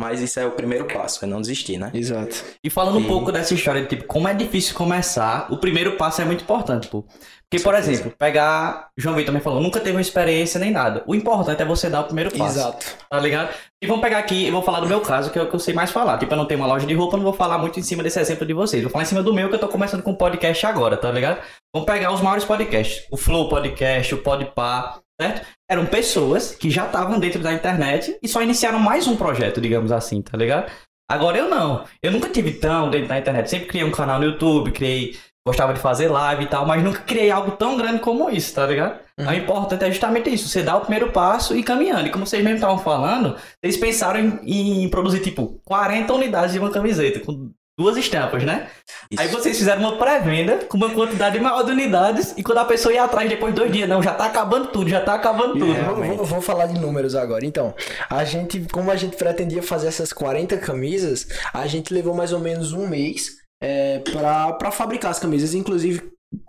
mas 0.00 0.20
isso 0.20 0.40
é 0.40 0.46
o 0.46 0.52
primeiro 0.52 0.86
passo, 0.86 1.22
é 1.24 1.28
não 1.28 1.40
desistir, 1.40 1.78
né? 1.78 1.90
Exato. 1.92 2.42
E 2.64 2.70
falando 2.70 2.98
um 2.98 3.02
Sim. 3.02 3.08
pouco 3.08 3.30
dessa 3.30 3.52
história 3.54 3.82
de 3.82 3.88
tipo, 3.88 4.04
como 4.04 4.26
é 4.28 4.34
difícil 4.34 4.74
começar, 4.74 5.46
o 5.52 5.58
primeiro 5.58 5.96
passo 5.96 6.22
é 6.22 6.24
muito 6.24 6.42
importante, 6.42 6.88
pô. 6.88 7.04
Porque, 7.50 7.64
por 7.64 7.74
certeza. 7.74 7.90
exemplo, 7.90 8.14
pegar. 8.16 8.90
João 8.96 9.16
Vitor 9.16 9.26
também 9.26 9.42
falou, 9.42 9.60
nunca 9.60 9.80
teve 9.80 9.96
uma 9.96 10.00
experiência 10.00 10.60
nem 10.60 10.70
nada. 10.70 11.02
O 11.04 11.16
importante 11.16 11.60
é 11.60 11.64
você 11.64 11.90
dar 11.90 12.02
o 12.02 12.04
primeiro 12.04 12.30
passo. 12.30 12.58
Exato. 12.60 12.86
Tá 13.10 13.18
ligado? 13.18 13.52
E 13.82 13.88
vamos 13.88 14.02
pegar 14.02 14.18
aqui, 14.18 14.46
eu 14.46 14.52
vou 14.52 14.62
falar 14.62 14.78
do 14.78 14.86
meu 14.86 15.00
caso, 15.00 15.30
que 15.32 15.38
é 15.38 15.42
o 15.42 15.48
que 15.48 15.56
eu 15.56 15.58
sei 15.58 15.74
mais 15.74 15.90
falar. 15.90 16.16
Tipo, 16.18 16.32
eu 16.32 16.36
não 16.38 16.46
tenho 16.46 16.60
uma 16.60 16.68
loja 16.68 16.86
de 16.86 16.94
roupa, 16.94 17.14
eu 17.16 17.18
não 17.18 17.24
vou 17.24 17.32
falar 17.32 17.58
muito 17.58 17.80
em 17.80 17.82
cima 17.82 18.04
desse 18.04 18.20
exemplo 18.20 18.46
de 18.46 18.54
vocês. 18.54 18.80
Vou 18.84 18.92
falar 18.92 19.02
em 19.02 19.06
cima 19.08 19.20
do 19.20 19.34
meu, 19.34 19.48
que 19.48 19.56
eu 19.56 19.58
tô 19.58 19.66
começando 19.66 20.00
com 20.00 20.12
o 20.12 20.16
podcast 20.16 20.64
agora, 20.64 20.96
tá 20.96 21.10
ligado? 21.10 21.40
Vamos 21.74 21.90
pegar 21.90 22.12
os 22.12 22.20
maiores 22.20 22.44
podcasts. 22.44 23.04
O 23.10 23.16
Flow 23.16 23.48
Podcast, 23.48 24.14
o 24.14 24.18
Podpah, 24.18 25.00
certo? 25.20 25.46
Eram 25.68 25.84
pessoas 25.86 26.54
que 26.54 26.70
já 26.70 26.86
estavam 26.86 27.18
dentro 27.18 27.40
da 27.42 27.52
internet 27.52 28.18
e 28.22 28.28
só 28.28 28.42
iniciaram 28.42 28.78
mais 28.78 29.06
um 29.06 29.16
projeto, 29.16 29.60
digamos 29.60 29.92
assim, 29.92 30.22
tá 30.22 30.36
ligado? 30.36 30.70
Agora 31.10 31.36
eu 31.36 31.50
não. 31.50 31.84
Eu 32.02 32.12
nunca 32.12 32.28
tive 32.28 32.52
tão 32.52 32.90
dentro 32.90 33.08
da 33.08 33.18
internet. 33.18 33.50
Sempre 33.50 33.66
criei 33.66 33.84
um 33.84 33.90
canal 33.90 34.18
no 34.18 34.26
YouTube, 34.26 34.70
criei. 34.70 35.18
Gostava 35.46 35.72
de 35.72 35.80
fazer 35.80 36.08
live 36.08 36.44
e 36.44 36.46
tal, 36.46 36.66
mas 36.66 36.84
nunca 36.84 37.00
criei 37.00 37.30
algo 37.30 37.52
tão 37.52 37.76
grande 37.76 38.00
como 38.00 38.30
isso, 38.30 38.54
tá 38.54 38.66
ligado? 38.66 39.00
O 39.18 39.32
importante 39.32 39.84
é 39.84 39.90
justamente 39.90 40.32
isso, 40.32 40.48
você 40.48 40.62
dá 40.62 40.76
o 40.76 40.82
primeiro 40.82 41.12
passo 41.12 41.56
e 41.56 41.62
caminhando. 41.62 42.06
E 42.06 42.10
como 42.10 42.26
vocês 42.26 42.42
mesmo 42.44 42.56
estavam 42.56 42.78
falando, 42.78 43.36
vocês 43.58 43.76
pensaram 43.78 44.20
em, 44.20 44.84
em 44.84 44.88
produzir 44.88 45.20
tipo 45.20 45.58
40 45.64 46.12
unidades 46.12 46.52
de 46.52 46.58
uma 46.58 46.70
camiseta, 46.70 47.20
com 47.20 47.50
duas 47.80 47.96
estampas, 47.96 48.42
né? 48.44 48.68
Isso. 49.10 49.20
Aí 49.22 49.28
vocês 49.28 49.56
fizeram 49.58 49.80
uma 49.80 49.96
pré-venda 49.96 50.58
com 50.68 50.76
uma 50.76 50.90
quantidade 50.90 51.40
maior 51.40 51.62
de 51.64 51.72
unidades 51.72 52.34
e 52.36 52.42
quando 52.42 52.58
a 52.58 52.64
pessoa 52.64 52.92
ia 52.94 53.02
atrás 53.04 53.28
depois 53.28 53.52
de 53.54 53.60
dois 53.60 53.72
dias, 53.72 53.88
não, 53.88 54.02
já 54.02 54.12
tá 54.14 54.26
acabando 54.26 54.68
tudo, 54.68 54.88
já 54.90 55.00
tá 55.00 55.14
acabando 55.14 55.54
tudo. 55.54 55.66
Vou- 55.66 55.74
Realmente. 55.74 56.16
Vou, 56.16 56.24
vou 56.26 56.40
falar 56.40 56.66
de 56.66 56.78
números 56.78 57.14
agora. 57.14 57.44
Então, 57.44 57.74
a 58.08 58.22
gente, 58.24 58.60
como 58.72 58.90
a 58.90 58.96
gente 58.96 59.16
pretendia 59.16 59.62
fazer 59.62 59.88
essas 59.88 60.12
40 60.12 60.56
camisas, 60.58 61.26
a 61.52 61.66
gente 61.66 61.92
levou 61.92 62.14
mais 62.14 62.32
ou 62.32 62.38
menos 62.38 62.72
um 62.72 62.86
mês 62.86 63.38
é, 63.62 63.98
pra 64.00 64.70
fabricar 64.70 65.10
as 65.10 65.18
camisas. 65.18 65.54
Inclusive, 65.54 66.02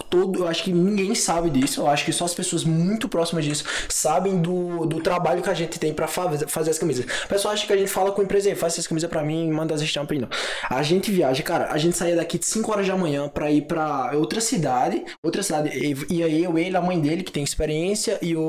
todo, 0.10 0.40
eu 0.40 0.48
acho 0.48 0.64
que 0.64 0.72
ninguém 0.74 1.16
sabe 1.16 1.50
disso. 1.50 1.82
Eu 1.82 1.88
acho 1.88 2.06
que 2.06 2.12
só 2.12 2.26
as 2.26 2.34
pessoas 2.34 2.64
muito 2.64 3.10
próximas 3.10 3.44
disso 3.46 3.64
sabem 3.90 4.40
do, 4.40 4.86
do 4.86 5.02
trabalho 5.02 5.42
que 5.42 5.50
a 5.50 5.54
gente 5.54 5.80
tem 5.80 5.94
pra 5.94 6.08
fa- 6.08 6.30
fazer 6.48 6.72
as 6.72 6.78
camisas. 6.78 7.06
O 7.26 7.28
pessoal 7.28 7.54
acha 7.54 7.66
que 7.66 7.74
a 7.74 7.78
gente 7.78 7.90
fala 7.90 8.12
com 8.12 8.22
o 8.22 8.24
empresa, 8.24 8.54
faz 8.56 8.74
essas 8.74 8.86
camisas 8.88 9.10
pra 9.10 9.24
mim, 9.24 9.50
manda 9.52 9.74
as 9.74 9.82
estampas 9.82 10.16
aí, 10.16 10.22
não. 10.22 10.30
A 10.70 10.84
gente 10.84 11.12
viaja, 11.12 11.42
cara, 11.44 11.72
a 11.72 11.78
gente 11.78 11.98
saía 11.98 12.16
daqui 12.16 12.38
de 12.38 12.46
5 12.46 12.72
horas 12.72 12.88
da 12.88 12.96
manhã 12.96 13.28
pra 13.28 13.50
ir 13.52 13.64
pra 13.64 14.12
outra 14.16 14.40
cidade, 14.42 15.04
outra 15.24 15.42
cidade, 15.42 15.70
e- 15.76 16.14
ia 16.14 16.28
eu, 16.30 16.58
ele, 16.58 16.76
a 16.78 16.82
mãe 16.82 17.00
dele, 17.00 17.24
que 17.24 17.32
tem 17.32 17.44
experiência, 17.44 18.20
e 18.22 18.36
o, 18.36 18.42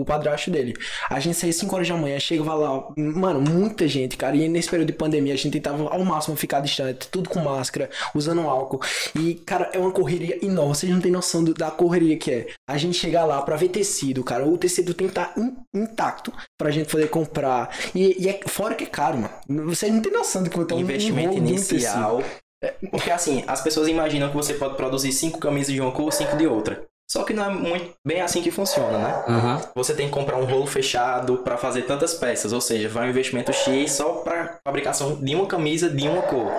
o 0.00 0.04
padrasto 0.04 0.50
dele. 0.50 0.74
A 1.10 1.18
gente 1.18 1.36
saía 1.36 1.52
5 1.52 1.74
horas 1.74 1.88
da 1.88 1.96
manhã, 1.96 2.18
chegava 2.20 2.54
lá, 2.54 2.84
mano, 2.96 3.40
muita 3.40 3.88
gente, 3.88 4.16
cara, 4.16 4.36
e 4.36 4.48
nesse 4.48 4.68
período 4.70 4.88
de 4.88 4.92
pandemia 4.94 5.34
a 5.34 5.36
gente 5.36 5.52
tentava 5.52 5.82
ao 5.88 6.04
máximo 6.04 6.36
ficar 6.36 6.60
distante, 6.60 7.08
tudo 7.08 7.28
com 7.28 7.40
máscara, 7.40 7.90
usando 8.14 8.42
álcool, 8.42 8.80
e, 9.14 9.34
cara, 9.34 9.70
é 9.72 9.78
uma 9.78 9.90
correria 9.90 10.38
enorme, 10.44 10.75
vocês 10.76 10.92
não 10.92 11.00
têm 11.00 11.10
noção 11.10 11.42
do- 11.42 11.54
da 11.54 11.70
correria 11.70 12.16
que 12.16 12.30
é. 12.30 12.46
A 12.68 12.76
gente 12.76 12.96
chegar 12.98 13.24
lá 13.24 13.40
pra 13.42 13.56
ver 13.56 13.70
tecido, 13.70 14.22
cara, 14.22 14.46
o 14.46 14.56
tecido 14.58 14.94
tem 14.94 15.06
que 15.08 15.12
estar 15.18 15.32
in- 15.36 15.56
intacto 15.74 16.32
pra 16.58 16.70
gente 16.70 16.90
poder 16.90 17.08
comprar, 17.08 17.70
e, 17.94 18.22
e 18.22 18.28
é 18.28 18.40
fora 18.46 18.74
que 18.74 18.84
é 18.84 18.86
caro, 18.86 19.18
mano, 19.18 19.66
vocês 19.74 19.92
não 19.92 20.00
têm 20.02 20.12
noção 20.12 20.42
do 20.42 20.50
quanto 20.50 20.72
é 20.72 20.76
um 20.76 20.80
investimento 20.80 21.28
rolo 21.30 21.40
de 21.40 21.52
um 21.52 21.54
inicial. 21.54 22.22
Porque 22.90 23.10
assim, 23.10 23.44
as 23.46 23.60
pessoas 23.60 23.86
imaginam 23.88 24.28
que 24.28 24.34
você 24.36 24.54
pode 24.54 24.76
produzir 24.76 25.12
cinco 25.12 25.38
camisas 25.38 25.72
de 25.74 25.80
uma 25.80 25.92
cor, 25.92 26.12
cinco 26.12 26.36
de 26.36 26.46
outra. 26.46 26.82
Só 27.08 27.22
que 27.22 27.32
não 27.32 27.44
é 27.44 27.48
muito 27.50 27.92
bem 28.04 28.20
assim 28.20 28.42
que 28.42 28.50
funciona, 28.50 28.98
né? 28.98 29.24
Aham. 29.28 29.60
Você 29.76 29.94
tem 29.94 30.06
que 30.08 30.12
comprar 30.12 30.36
um 30.38 30.44
rolo 30.44 30.66
fechado 30.66 31.38
para 31.38 31.56
fazer 31.56 31.82
tantas 31.82 32.14
peças, 32.14 32.52
ou 32.52 32.60
seja, 32.60 32.88
vai 32.88 33.06
um 33.06 33.10
investimento 33.10 33.52
X 33.52 33.92
só 33.92 34.14
para 34.24 34.58
fabricação 34.66 35.14
de 35.14 35.34
uma 35.36 35.46
camisa 35.46 35.88
de 35.88 36.08
uma 36.08 36.22
cor. 36.22 36.50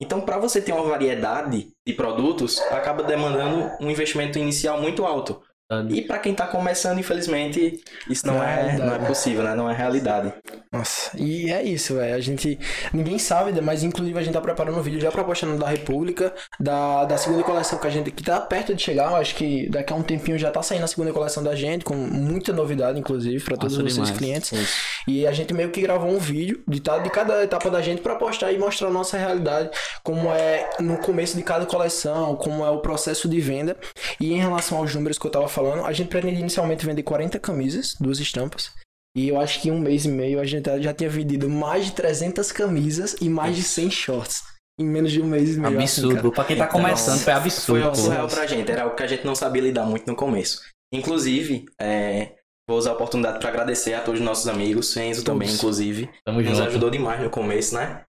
Então, 0.00 0.20
para 0.20 0.38
você 0.38 0.60
ter 0.60 0.72
uma 0.72 0.84
variedade 0.84 1.72
de 1.84 1.92
produtos, 1.92 2.60
acaba 2.70 3.02
demandando 3.02 3.70
um 3.80 3.90
investimento 3.90 4.38
inicial 4.38 4.80
muito 4.80 5.04
alto. 5.04 5.42
E 5.90 6.00
para 6.02 6.18
quem 6.18 6.34
tá 6.34 6.46
começando, 6.46 6.98
infelizmente, 6.98 7.82
isso 8.08 8.26
não 8.26 8.34
Não 8.34 8.42
é 8.42 8.74
é, 8.74 8.78
não 8.78 8.94
é 8.94 8.98
possível, 9.00 9.42
né? 9.42 9.54
Não 9.54 9.70
é 9.70 9.74
realidade. 9.74 10.32
Nossa, 10.72 11.10
e 11.14 11.50
é 11.52 11.62
isso, 11.62 11.94
velho. 11.94 12.14
A 12.14 12.20
gente. 12.20 12.58
Ninguém 12.92 13.18
sabe, 13.18 13.58
mas 13.60 13.82
inclusive 13.82 14.18
a 14.18 14.22
gente 14.22 14.32
tá 14.32 14.40
preparando 14.40 14.78
um 14.78 14.82
vídeo 14.82 14.98
já 15.00 15.10
pra 15.10 15.22
postar 15.24 15.46
no 15.46 15.58
da 15.58 15.68
República, 15.68 16.32
da, 16.58 17.04
da 17.04 17.18
segunda 17.18 17.42
coleção 17.42 17.78
que 17.78 17.86
a 17.86 17.90
gente. 17.90 18.10
que 18.10 18.22
tá 18.22 18.40
perto 18.40 18.74
de 18.74 18.82
chegar. 18.82 19.10
Eu 19.10 19.16
acho 19.16 19.34
que 19.34 19.68
daqui 19.68 19.92
a 19.92 19.96
um 19.96 20.02
tempinho 20.02 20.38
já 20.38 20.50
tá 20.50 20.62
saindo 20.62 20.84
a 20.84 20.86
segunda 20.86 21.12
coleção 21.12 21.42
da 21.42 21.54
gente, 21.54 21.84
com 21.84 21.94
muita 21.94 22.50
novidade, 22.52 22.98
inclusive, 22.98 23.42
pra 23.44 23.56
todos 23.56 23.76
Massa 23.76 23.90
vocês 23.94 24.10
clientes. 24.10 24.52
Isso. 24.52 24.78
E 25.06 25.26
a 25.26 25.32
gente 25.32 25.52
meio 25.52 25.70
que 25.70 25.82
gravou 25.82 26.10
um 26.10 26.18
vídeo 26.18 26.62
de, 26.66 26.80
tá- 26.80 26.98
de 26.98 27.10
cada 27.10 27.44
etapa 27.44 27.70
da 27.70 27.82
gente 27.82 28.00
pra 28.00 28.14
postar 28.16 28.52
e 28.52 28.58
mostrar 28.58 28.88
a 28.88 28.90
nossa 28.90 29.18
realidade, 29.18 29.70
como 30.02 30.32
é 30.32 30.68
no 30.80 30.96
começo 30.98 31.36
de 31.36 31.42
cada 31.42 31.66
coleção, 31.66 32.36
como 32.36 32.64
é 32.64 32.70
o 32.70 32.78
processo 32.80 33.28
de 33.28 33.38
venda. 33.40 33.76
E 34.18 34.32
em 34.32 34.38
relação 34.38 34.78
aos 34.78 34.94
números 34.94 35.18
que 35.18 35.26
eu 35.26 35.30
tava 35.30 35.46
falando, 35.48 35.57
a 35.84 35.92
gente 35.92 36.08
pretende 36.08 36.40
inicialmente 36.40 36.84
vender 36.86 37.02
40 37.02 37.38
camisas, 37.38 37.94
duas 38.00 38.18
estampas. 38.20 38.70
E 39.16 39.28
eu 39.28 39.40
acho 39.40 39.60
que 39.60 39.68
em 39.68 39.72
um 39.72 39.78
mês 39.80 40.04
e 40.04 40.08
meio 40.08 40.38
a 40.40 40.44
gente 40.44 40.66
já 40.82 40.92
tinha 40.94 41.10
vendido 41.10 41.48
mais 41.48 41.86
de 41.86 41.92
300 41.92 42.52
camisas 42.52 43.16
e 43.20 43.28
mais 43.28 43.56
de 43.56 43.62
100 43.62 43.90
shorts. 43.90 44.42
Em 44.80 44.84
menos 44.86 45.10
de 45.10 45.20
um 45.20 45.26
mês 45.26 45.56
e 45.56 45.58
meio. 45.60 45.76
assim, 45.78 46.02
Absurdo. 46.02 46.14
cara. 46.16 46.30
pra 46.32 46.44
quem 46.44 46.56
tá 46.56 46.64
Então, 46.66 46.80
começando, 46.80 47.14
foi 47.16 47.24
Foi 47.24 47.32
absurdo. 47.32 47.82
algo 47.84 47.96
pô. 47.96 48.02
surreal 48.02 48.28
pra 48.28 48.46
gente, 48.46 48.70
era 48.70 48.82
algo 48.84 48.94
que 48.94 49.02
a 49.02 49.06
gente 49.08 49.24
não 49.26 49.34
sabia 49.34 49.62
lidar 49.62 49.84
muito 49.86 50.06
no 50.06 50.14
começo. 50.14 50.60
Inclusive, 50.92 51.66
é, 51.80 52.32
vou 52.68 52.78
usar 52.78 52.90
a 52.90 52.94
oportunidade 52.94 53.40
para 53.40 53.48
agradecer 53.48 53.94
a 53.94 54.00
todos 54.02 54.20
os 54.20 54.24
nossos 54.26 54.46
amigos, 54.46 54.96
Enzo 54.96 55.24
também, 55.24 55.50
inclusive. 55.50 56.08
Tamo 56.24 56.40
nos 56.40 56.48
junto. 56.56 56.68
ajudou 56.68 56.90
demais 56.90 57.20
no 57.20 57.28
começo, 57.30 57.74
né? 57.74 58.02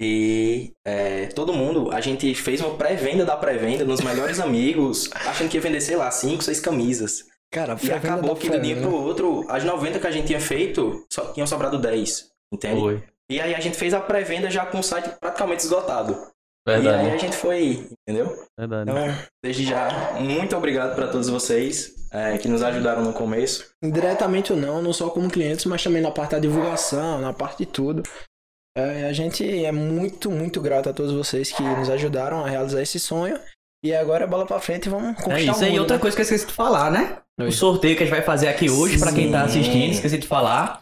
E 0.00 0.72
é, 0.84 1.26
todo 1.26 1.52
mundo, 1.52 1.90
a 1.92 2.00
gente 2.00 2.34
fez 2.34 2.60
uma 2.60 2.74
pré-venda 2.76 3.24
da 3.24 3.36
pré-venda 3.36 3.84
nos 3.84 4.00
melhores 4.00 4.40
amigos, 4.40 5.08
achando 5.14 5.48
que 5.48 5.56
ia 5.56 5.60
vender, 5.60 5.80
sei 5.80 5.96
lá, 5.96 6.10
5, 6.10 6.42
6 6.42 6.60
camisas. 6.60 7.24
Cara, 7.52 7.76
E 7.80 7.92
acabou 7.92 8.34
que 8.34 8.50
do 8.50 8.60
dia 8.60 8.74
pro 8.76 8.88
pro 8.88 8.96
outro, 9.00 9.46
as 9.48 9.62
90 9.62 10.00
que 10.00 10.06
a 10.06 10.10
gente 10.10 10.26
tinha 10.26 10.40
feito, 10.40 11.04
só 11.12 11.32
tinham 11.32 11.46
sobrado 11.46 11.78
10, 11.78 12.28
entende? 12.52 12.80
Foi. 12.80 13.02
E 13.30 13.40
aí 13.40 13.54
a 13.54 13.60
gente 13.60 13.76
fez 13.76 13.94
a 13.94 14.00
pré-venda 14.00 14.50
já 14.50 14.66
com 14.66 14.80
o 14.80 14.82
site 14.82 15.08
praticamente 15.20 15.62
esgotado. 15.62 16.12
E 16.66 16.72
aí 16.72 16.88
a 16.88 16.96
Verdade, 16.96 17.18
gente 17.20 17.36
foi, 17.36 17.88
entendeu? 18.08 18.34
verdade. 18.58 18.90
Então, 18.90 19.14
desde 19.42 19.64
já, 19.64 20.16
muito 20.18 20.56
obrigado 20.56 20.94
para 20.96 21.08
todos 21.08 21.28
vocês 21.28 21.94
é, 22.10 22.36
que 22.38 22.48
nos 22.48 22.62
ajudaram 22.62 23.02
no 23.04 23.12
começo. 23.12 23.70
Indiretamente 23.82 24.52
ou 24.52 24.58
não, 24.58 24.82
não 24.82 24.92
só 24.92 25.08
como 25.10 25.30
clientes, 25.30 25.64
mas 25.66 25.82
também 25.82 26.02
na 26.02 26.10
parte 26.10 26.32
da 26.32 26.38
divulgação, 26.38 27.20
na 27.20 27.32
parte 27.32 27.58
de 27.58 27.66
tudo. 27.66 28.02
É, 28.76 29.04
a 29.04 29.12
gente 29.12 29.64
é 29.64 29.70
muito, 29.70 30.30
muito 30.30 30.60
grato 30.60 30.88
a 30.88 30.92
todos 30.92 31.12
vocês 31.12 31.52
que 31.52 31.62
nos 31.62 31.88
ajudaram 31.88 32.44
a 32.44 32.48
realizar 32.48 32.82
esse 32.82 32.98
sonho. 32.98 33.38
E 33.84 33.94
agora 33.94 34.24
é 34.24 34.26
bola 34.26 34.46
pra 34.46 34.58
frente 34.58 34.86
e 34.86 34.88
vamos 34.88 35.10
É 35.10 35.22
conquistar 35.22 35.52
isso 35.52 35.60
o 35.60 35.64
aí, 35.64 35.70
mundo, 35.70 35.80
outra 35.82 35.96
né? 35.96 36.00
coisa 36.00 36.16
que 36.16 36.22
eu 36.22 36.24
esqueci 36.24 36.46
de 36.46 36.52
falar, 36.52 36.90
né? 36.90 37.18
Oi. 37.40 37.48
O 37.48 37.52
sorteio 37.52 37.96
que 37.96 38.02
a 38.02 38.06
gente 38.06 38.14
vai 38.14 38.24
fazer 38.24 38.48
aqui 38.48 38.68
hoje, 38.70 38.98
pra 38.98 39.12
quem 39.12 39.30
tá 39.30 39.42
assistindo, 39.42 39.92
esqueci 39.92 40.18
de 40.18 40.26
falar. 40.26 40.80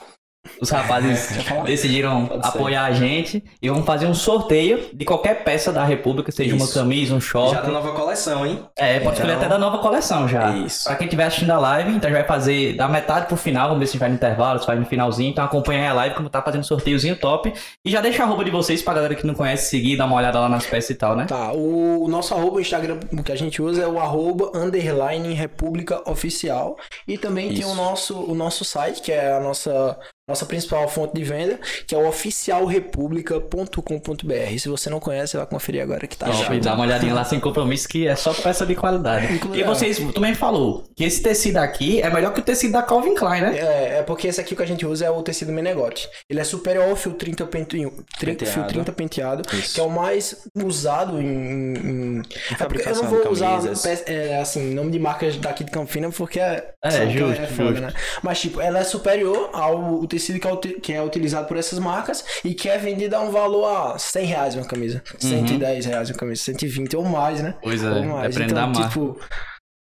Os 0.61 0.71
rapazes 0.71 1.29
decidiram 1.65 2.27
Pode 2.27 2.43
ser. 2.43 2.49
apoiar 2.49 2.85
a 2.85 2.93
gente 2.93 3.45
e 3.61 3.69
vamos 3.69 3.85
fazer 3.87 4.07
um 4.07 4.15
sorteio 4.15 4.89
de 4.93 5.05
qualquer 5.05 5.45
peça 5.45 5.73
da 5.73 5.85
República, 5.85 6.33
seja 6.33 6.55
uma 6.55 6.65
Isso. 6.65 6.75
camisa, 6.75 7.15
um 7.15 7.21
short. 7.21 7.53
Já 7.55 7.61
da 7.63 7.69
nova 7.69 7.93
coleção, 7.93 8.45
hein? 8.45 8.61
É, 8.77 8.99
pode 9.01 9.15
escolher 9.17 9.33
Então- 9.35 9.41
até 9.47 9.49
da 9.49 9.59
nova 9.59 9.79
coleção 9.79 10.27
já. 10.29 10.51
Isso. 10.57 10.85
Pra 10.85 10.97
quem 10.97 11.07
estiver 11.07 11.25
assistindo 11.25 11.51
a 11.51 11.59
live, 11.59 11.91
então 11.91 12.09
a 12.11 12.13
gente 12.13 12.21
vai 12.21 12.27
fazer 12.29 12.75
da 12.77 12.89
metade 12.89 13.27
pro 13.27 13.37
final, 13.37 13.69
vamos 13.69 13.81
ver 13.81 13.87
se 13.87 13.91
a 13.91 13.93
gente 13.93 14.01
vai 14.01 14.09
no 14.11 14.15
intervalo, 14.17 14.59
se 14.59 14.67
vai 14.67 14.77
no 14.77 14.85
finalzinho. 14.85 15.31
Então 15.31 15.45
acompanha 15.45 15.83
aí 15.83 15.89
a 15.89 15.93
live 15.93 16.15
como 16.17 16.29
tá 16.29 16.43
fazendo 16.43 16.61
um 16.61 16.65
sorteiozinho 16.65 17.17
top. 17.17 17.53
E 17.85 17.91
já 17.91 18.01
deixa 18.01 18.23
a 18.23 18.27
roupa 18.27 18.45
de 18.45 18.51
vocês 18.51 18.83
pra 18.83 18.95
galera 18.95 19.15
que 19.15 19.27
não 19.27 19.35
conhece 19.35 19.71
seguir, 19.71 19.97
dar 19.97 20.07
uma 20.07 20.17
olhada 20.17 20.41
lá 20.41 20.49
nas 20.49 20.67
peças 20.67 20.91
e 20.91 20.95
tal, 20.97 21.15
né? 21.17 21.27
Tá, 21.27 21.53
o, 21.53 22.07
nosso 22.09 22.35
arroba, 22.35 22.61
Instagram 22.61 22.99
que 23.25 23.33
a 23.33 23.37
gente 23.37 23.63
usa 23.63 23.83
é 23.83 23.87
o 23.87 23.99
arroba 24.01 24.51
underline 24.55 25.33
República 25.35 26.03
Oficial. 26.11 26.77
E 27.07 27.17
também 27.17 27.49
tem 27.51 27.61
Isso. 27.61 27.71
o 27.71 27.75
nosso, 27.75 28.19
o 28.19 28.35
nosso 28.35 28.65
site, 28.65 29.01
que 29.01 29.13
é 29.13 29.33
a 29.33 29.41
nossa, 29.41 29.97
nossa 30.29 30.47
principal 30.47 30.88
fonte 30.88 31.14
de 31.14 31.25
venda, 31.25 31.59
que 31.87 31.95
é 31.95 31.99
o 31.99 32.07
oficialrepublica.com.br. 32.09 34.59
Se 34.59 34.69
você 34.69 34.88
não 34.88 35.00
conhece, 35.00 35.37
vai 35.37 35.45
conferir 35.47 35.83
agora 35.83 36.07
que 36.07 36.17
tá 36.17 36.31
já. 36.31 36.49
dá 36.59 36.75
uma 36.75 36.85
olhadinha 36.85 37.12
lá 37.12 37.25
sem 37.25 37.41
compromisso, 37.41 37.88
que 37.88 38.07
é 38.07 38.14
só 38.14 38.33
peça 38.33 38.64
de 38.64 38.75
qualidade. 38.76 39.35
Inclusive, 39.35 39.61
E 39.61 39.64
vocês 39.64 39.99
também 40.12 40.35
falou 40.35 40.85
que 40.95 41.02
esse 41.05 41.21
tecido 41.23 41.57
aqui 41.59 42.00
é 42.00 42.09
melhor 42.09 42.33
que 42.33 42.41
o 42.41 42.43
tecido 42.43 42.73
da 42.73 42.83
Calvin 42.83 43.14
Klein, 43.14 43.41
né? 43.43 43.59
É, 43.59 43.99
é 43.99 44.02
porque 44.02 44.29
esse 44.29 44.41
aqui 44.41 44.55
que 44.55 44.62
a 44.62 44.67
gente 44.67 44.87
usa 44.87 45.07
é 45.07 45.11
o 45.11 45.23
tecido 45.23 45.50
Menegote. 45.52 46.09
Ele 46.31 46.38
é 46.41 46.45
superior 46.45 46.88
ao 46.88 46.97
fio 46.97 47.12
30 47.14 47.45
penteado, 47.47 48.05
30, 48.19 48.47
fio 48.47 48.55
Penteado. 48.62 48.73
30 48.73 48.93
penteado, 48.93 49.43
que 49.43 49.81
é 49.81 49.83
o 49.83 49.91
mais 49.91 50.45
usado 50.64 51.21
em. 51.21 51.26
em- 51.26 52.23
É 52.61 52.64
porque 52.64 52.88
eu 52.88 52.95
não 52.95 53.02
de 53.02 53.09
vou 53.09 53.33
usar 53.33 53.61
é, 54.07 54.38
assim, 54.41 54.73
nome 54.73 54.93
de 54.93 54.99
marcas 54.99 55.37
daqui 55.37 55.64
de 55.64 55.71
Campina 55.73 56.09
porque 56.11 56.38
é. 56.38 56.73
É, 56.85 57.07
que 57.07 57.19
justo, 57.19 57.43
foda, 57.49 57.69
justo. 57.71 57.81
né? 57.81 57.93
Mas, 58.23 58.41
tipo, 58.41 58.61
ela 58.61 58.79
é 58.79 58.85
superior 58.85 59.50
ao 59.52 60.05
tecido 60.12 60.38
que 60.38 60.47
é, 60.47 60.57
que 60.81 60.92
é 60.92 61.02
utilizado 61.02 61.49
por 61.49 61.57
essas 61.57 61.78
marcas 61.78 62.25
e 62.45 62.54
que 62.54 62.69
é 62.69 62.78
vendido 62.78 63.16
a 63.16 63.21
um 63.21 63.31
valor 63.31 63.64
a 63.66 63.99
100 63.99 64.26
reais 64.26 64.54
uma 64.54 64.64
camisa, 64.66 65.02
Uhum. 65.23 65.31
110 65.47 65.87
reais 65.87 66.11
uma 66.11 66.16
camisa, 66.16 66.42
120 66.42 66.97
ou 66.97 67.04
mais, 67.04 67.40
né? 67.40 67.54
Pois 67.62 67.83
é, 67.83 67.88
ou 67.90 68.04
mais. 68.04 68.35
da 68.37 68.45
Então, 68.45 68.69
marca. 68.69 68.88
tipo. 68.88 69.19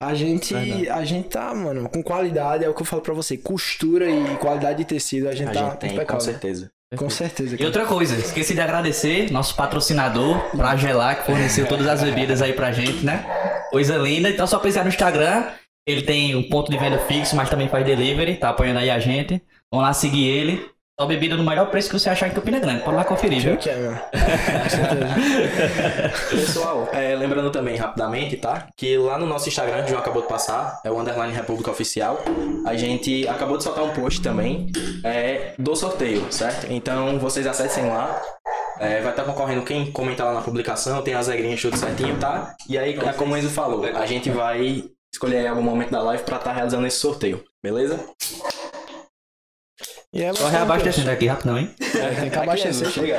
A 0.02 0.12
gente, 0.14 0.52
Verdade. 0.52 0.90
a 0.90 1.04
gente 1.06 1.28
tá, 1.28 1.54
mano, 1.54 1.88
com 1.88 2.02
qualidade, 2.02 2.62
é 2.62 2.68
o 2.68 2.74
que 2.74 2.82
eu 2.82 2.86
falo 2.86 3.00
pra 3.00 3.14
você. 3.14 3.38
Costura 3.38 4.10
e 4.10 4.36
qualidade 4.36 4.76
de 4.78 4.84
tecido, 4.84 5.26
a 5.26 5.34
gente 5.34 5.48
A 5.48 5.52
tá 5.54 5.60
gente 5.70 5.78
tem, 5.78 5.88
com 5.90 5.96
impecável. 5.96 6.20
certeza. 6.20 6.70
Com 6.98 7.08
certeza. 7.08 7.54
E 7.54 7.58
cara. 7.58 7.68
outra 7.68 7.86
coisa, 7.86 8.14
esqueci 8.14 8.52
de 8.54 8.60
agradecer 8.60 9.32
nosso 9.32 9.56
patrocinador, 9.56 10.38
pra 10.54 10.76
Gelar, 10.76 11.18
que 11.20 11.24
forneceu 11.26 11.66
todas 11.66 11.86
as 11.86 12.02
bebidas 12.02 12.42
aí 12.42 12.52
pra 12.52 12.72
gente, 12.72 13.04
né? 13.06 13.24
Coisa 13.70 13.96
linda. 13.96 14.28
Então 14.28 14.46
só 14.46 14.58
pesquisar 14.58 14.82
no 14.82 14.90
Instagram. 14.90 15.44
Ele 15.88 16.02
tem 16.02 16.34
um 16.36 16.42
ponto 16.48 16.70
de 16.70 16.76
venda 16.76 16.98
fixo, 16.98 17.34
mas 17.36 17.48
também 17.48 17.68
faz 17.68 17.84
delivery, 17.86 18.36
tá 18.36 18.50
apoiando 18.50 18.80
aí 18.80 18.90
a 18.90 18.98
gente. 18.98 19.40
Vamos 19.70 19.86
lá 19.86 19.92
seguir 19.92 20.26
ele. 20.26 20.76
Só 20.98 21.06
bebida 21.06 21.36
no 21.36 21.44
melhor 21.44 21.70
preço 21.70 21.90
que 21.90 21.98
você 21.98 22.08
achar 22.08 22.26
em 22.26 22.30
Campina 22.30 22.58
Grande. 22.58 22.82
Pode 22.82 22.96
lá 22.96 23.04
conferir, 23.04 23.42
viu? 23.42 23.58
Que 23.58 23.68
é. 23.68 24.02
Pessoal, 26.30 26.88
é, 26.90 27.14
lembrando 27.14 27.50
também 27.50 27.76
rapidamente, 27.76 28.38
tá? 28.38 28.68
Que 28.74 28.96
lá 28.96 29.18
no 29.18 29.26
nosso 29.26 29.46
Instagram, 29.46 29.80
que 29.80 29.84
o 29.84 29.88
João 29.88 30.00
acabou 30.00 30.22
de 30.22 30.28
passar, 30.28 30.80
é 30.82 30.90
o 30.90 30.98
Underline 30.98 31.34
República 31.34 31.70
Oficial. 31.70 32.18
A 32.64 32.74
gente 32.76 33.28
acabou 33.28 33.58
de 33.58 33.64
soltar 33.64 33.84
um 33.84 33.90
post 33.90 34.22
também 34.22 34.72
é, 35.04 35.52
do 35.58 35.76
sorteio, 35.76 36.32
certo? 36.32 36.72
Então 36.72 37.18
vocês 37.18 37.46
acessem 37.46 37.86
lá. 37.86 38.18
É, 38.80 39.02
vai 39.02 39.10
estar 39.10 39.24
concorrendo 39.24 39.62
quem 39.62 39.92
comentar 39.92 40.26
lá 40.26 40.32
na 40.34 40.40
publicação, 40.40 41.02
tem 41.02 41.12
as 41.12 41.28
regrinhas 41.28 41.60
tudo 41.60 41.76
certinho, 41.76 42.18
tá? 42.18 42.54
E 42.68 42.78
aí, 42.78 42.98
é 42.98 43.12
como 43.12 43.34
o 43.34 43.36
Enzo 43.36 43.50
falou, 43.50 43.84
a 43.84 44.06
gente 44.06 44.30
vai 44.30 44.84
escolher 45.12 45.44
em 45.44 45.48
algum 45.48 45.62
momento 45.62 45.90
da 45.90 46.02
live 46.02 46.24
pra 46.24 46.36
estar 46.36 46.52
realizando 46.52 46.86
esse 46.86 46.98
sorteio, 46.98 47.42
beleza? 47.62 47.98
E 50.12 50.22
é, 50.22 50.32
Só 50.32 50.44
meu 50.44 50.52
reabastecendo 50.52 51.10
aqui 51.10 51.26
rapidão, 51.26 51.58
hein? 51.58 51.74
É, 51.80 51.84
tem 52.20 52.30
que 52.30 52.36
Aqui, 52.36 52.48
abastecer. 52.48 52.90
Chega. 52.90 53.18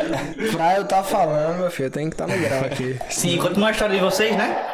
Pra 0.51 0.77
eu 0.77 0.87
tá 0.87 1.03
falando, 1.03 1.59
meu 1.59 1.71
filho, 1.71 1.91
tem 1.91 2.09
que 2.09 2.15
estar 2.15 2.27
no 2.27 2.37
grau 2.39 2.65
aqui. 2.65 2.97
Sim, 3.09 3.37
continua 3.37 3.69
a 3.69 3.71
história 3.71 3.95
de 3.95 4.01
vocês, 4.01 4.35
né? 4.35 4.65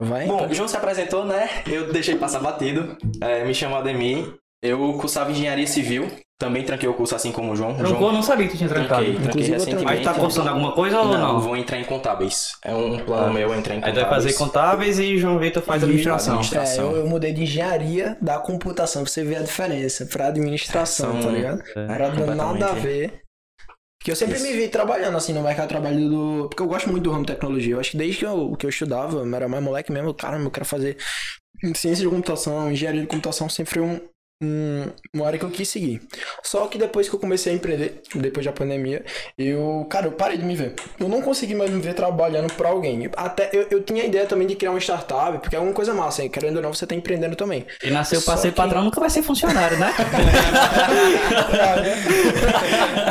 Vai. 0.00 0.26
Bom, 0.26 0.48
o 0.48 0.54
João 0.54 0.68
se 0.68 0.76
apresentou, 0.76 1.24
né? 1.24 1.48
Eu 1.66 1.92
deixei 1.92 2.16
passar 2.16 2.40
batido. 2.40 2.96
É, 3.20 3.44
me 3.44 3.54
chamo 3.54 3.76
Ademir. 3.76 4.34
Eu 4.60 4.92
cursava 4.98 5.30
engenharia 5.30 5.66
civil. 5.66 6.08
Também 6.42 6.64
tranquei 6.64 6.88
o 6.88 6.94
curso 6.94 7.14
assim 7.14 7.30
como 7.30 7.52
o 7.52 7.56
João. 7.56 7.74
Trancou, 7.74 7.96
João 7.98 8.06
eu 8.08 8.12
não 8.14 8.22
sabia 8.22 8.46
que 8.46 8.52
tu 8.54 8.56
tinha 8.58 8.68
trancado. 8.68 9.04
tranquei, 9.04 9.12
tranquei 9.14 9.28
Inclusive, 9.30 9.52
eu 9.52 9.58
recentemente. 9.58 9.84
Mas 9.84 10.04
tá 10.04 10.14
cursando 10.20 10.48
alguma 10.48 10.72
coisa 10.72 11.00
ou 11.00 11.06
Não, 11.06 11.18
não? 11.34 11.40
vou 11.40 11.56
entrar 11.56 11.78
em 11.78 11.84
contábeis. 11.84 12.52
É 12.64 12.74
um 12.74 12.98
plano 12.98 13.26
Ah. 13.28 13.32
meu 13.32 13.54
entrar 13.54 13.74
em 13.74 13.76
Aí 13.78 13.82
contábeis. 13.82 14.06
vai 14.06 14.14
fazer 14.14 14.32
contábeis 14.34 14.98
e 14.98 15.18
João 15.18 15.38
Vitor 15.38 15.62
faz 15.62 15.82
administração. 15.84 16.34
administra- 16.40 16.64
É, 16.64 16.78
eu, 16.78 16.96
eu 16.96 17.06
mudei 17.06 17.32
de 17.32 17.42
engenharia 17.44 18.16
da 18.20 18.38
computação, 18.38 19.02
pra 19.04 19.12
você 19.12 19.22
ver 19.22 19.36
a 19.36 19.42
diferença, 19.42 20.04
pra 20.06 20.26
administração, 20.28 21.12
São- 21.12 21.22
tá 21.22 21.30
ligado? 21.30 21.62
É. 21.76 21.80
Era 21.94 22.10
nada 22.34 22.66
a 22.66 22.72
ver. 22.72 23.20
Porque 24.00 24.10
eu 24.10 24.16
sempre 24.16 24.34
Isso. 24.34 24.44
me 24.44 24.52
vi 24.52 24.66
trabalhando 24.66 25.16
assim 25.16 25.32
no 25.32 25.42
mercado 25.42 25.66
de 25.68 25.74
trabalho 25.74 26.08
do. 26.10 26.48
Porque 26.48 26.60
eu 26.60 26.66
gosto 26.66 26.90
muito 26.90 27.04
do 27.04 27.12
ramo 27.12 27.24
de 27.24 27.32
tecnologia. 27.32 27.74
Eu 27.74 27.78
acho 27.80 27.92
que 27.92 27.96
desde 27.96 28.18
que 28.18 28.26
eu, 28.26 28.56
que 28.58 28.66
eu 28.66 28.70
estudava, 28.70 29.18
eu 29.18 29.34
era 29.36 29.48
mais 29.48 29.62
moleque 29.62 29.92
mesmo, 29.92 30.12
caramba, 30.12 30.46
eu 30.46 30.50
quero 30.50 30.66
fazer 30.66 30.96
ciência 31.76 32.02
de 32.04 32.08
computação, 32.10 32.72
engenharia 32.72 33.02
de 33.02 33.06
computação 33.06 33.48
sempre 33.48 33.74
foi 33.74 33.82
um, 33.82 34.00
um, 34.42 34.86
uma 35.14 35.26
área 35.26 35.38
que 35.38 35.44
eu 35.44 35.50
quis 35.50 35.68
seguir. 35.68 36.00
Só 36.42 36.66
que 36.66 36.78
depois 36.78 37.08
que 37.08 37.14
eu 37.14 37.20
comecei 37.20 37.52
a 37.52 37.56
empreender, 37.56 38.02
depois 38.14 38.44
da 38.44 38.52
pandemia, 38.52 39.04
eu, 39.38 39.86
cara, 39.88 40.06
eu 40.06 40.12
parei 40.12 40.36
de 40.38 40.44
me 40.44 40.56
ver. 40.56 40.74
Eu 40.98 41.08
não 41.08 41.22
consegui 41.22 41.54
mais 41.54 41.70
me 41.70 41.80
ver 41.80 41.94
trabalhando 41.94 42.52
pra 42.54 42.68
alguém. 42.70 43.08
Até 43.16 43.50
eu, 43.52 43.66
eu 43.70 43.82
tinha 43.82 44.02
a 44.02 44.06
ideia 44.06 44.26
também 44.26 44.46
de 44.46 44.56
criar 44.56 44.70
uma 44.70 44.80
startup, 44.80 45.38
porque 45.38 45.54
é 45.56 45.58
uma 45.58 45.72
coisa 45.72 45.94
massa, 45.94 46.22
hein? 46.22 46.28
querendo 46.30 46.56
ou 46.56 46.62
não, 46.62 46.72
você 46.74 46.86
tá 46.86 46.94
empreendendo 46.94 47.36
também. 47.36 47.66
E 47.82 47.90
nasceu 47.90 48.20
pra 48.22 48.36
Só 48.36 48.42
ser 48.42 48.50
que- 48.50 48.56
patrão, 48.56 48.82
nunca 48.82 49.00
vai 49.00 49.10
ser 49.10 49.22
funcionário, 49.22 49.78
né? 49.78 49.92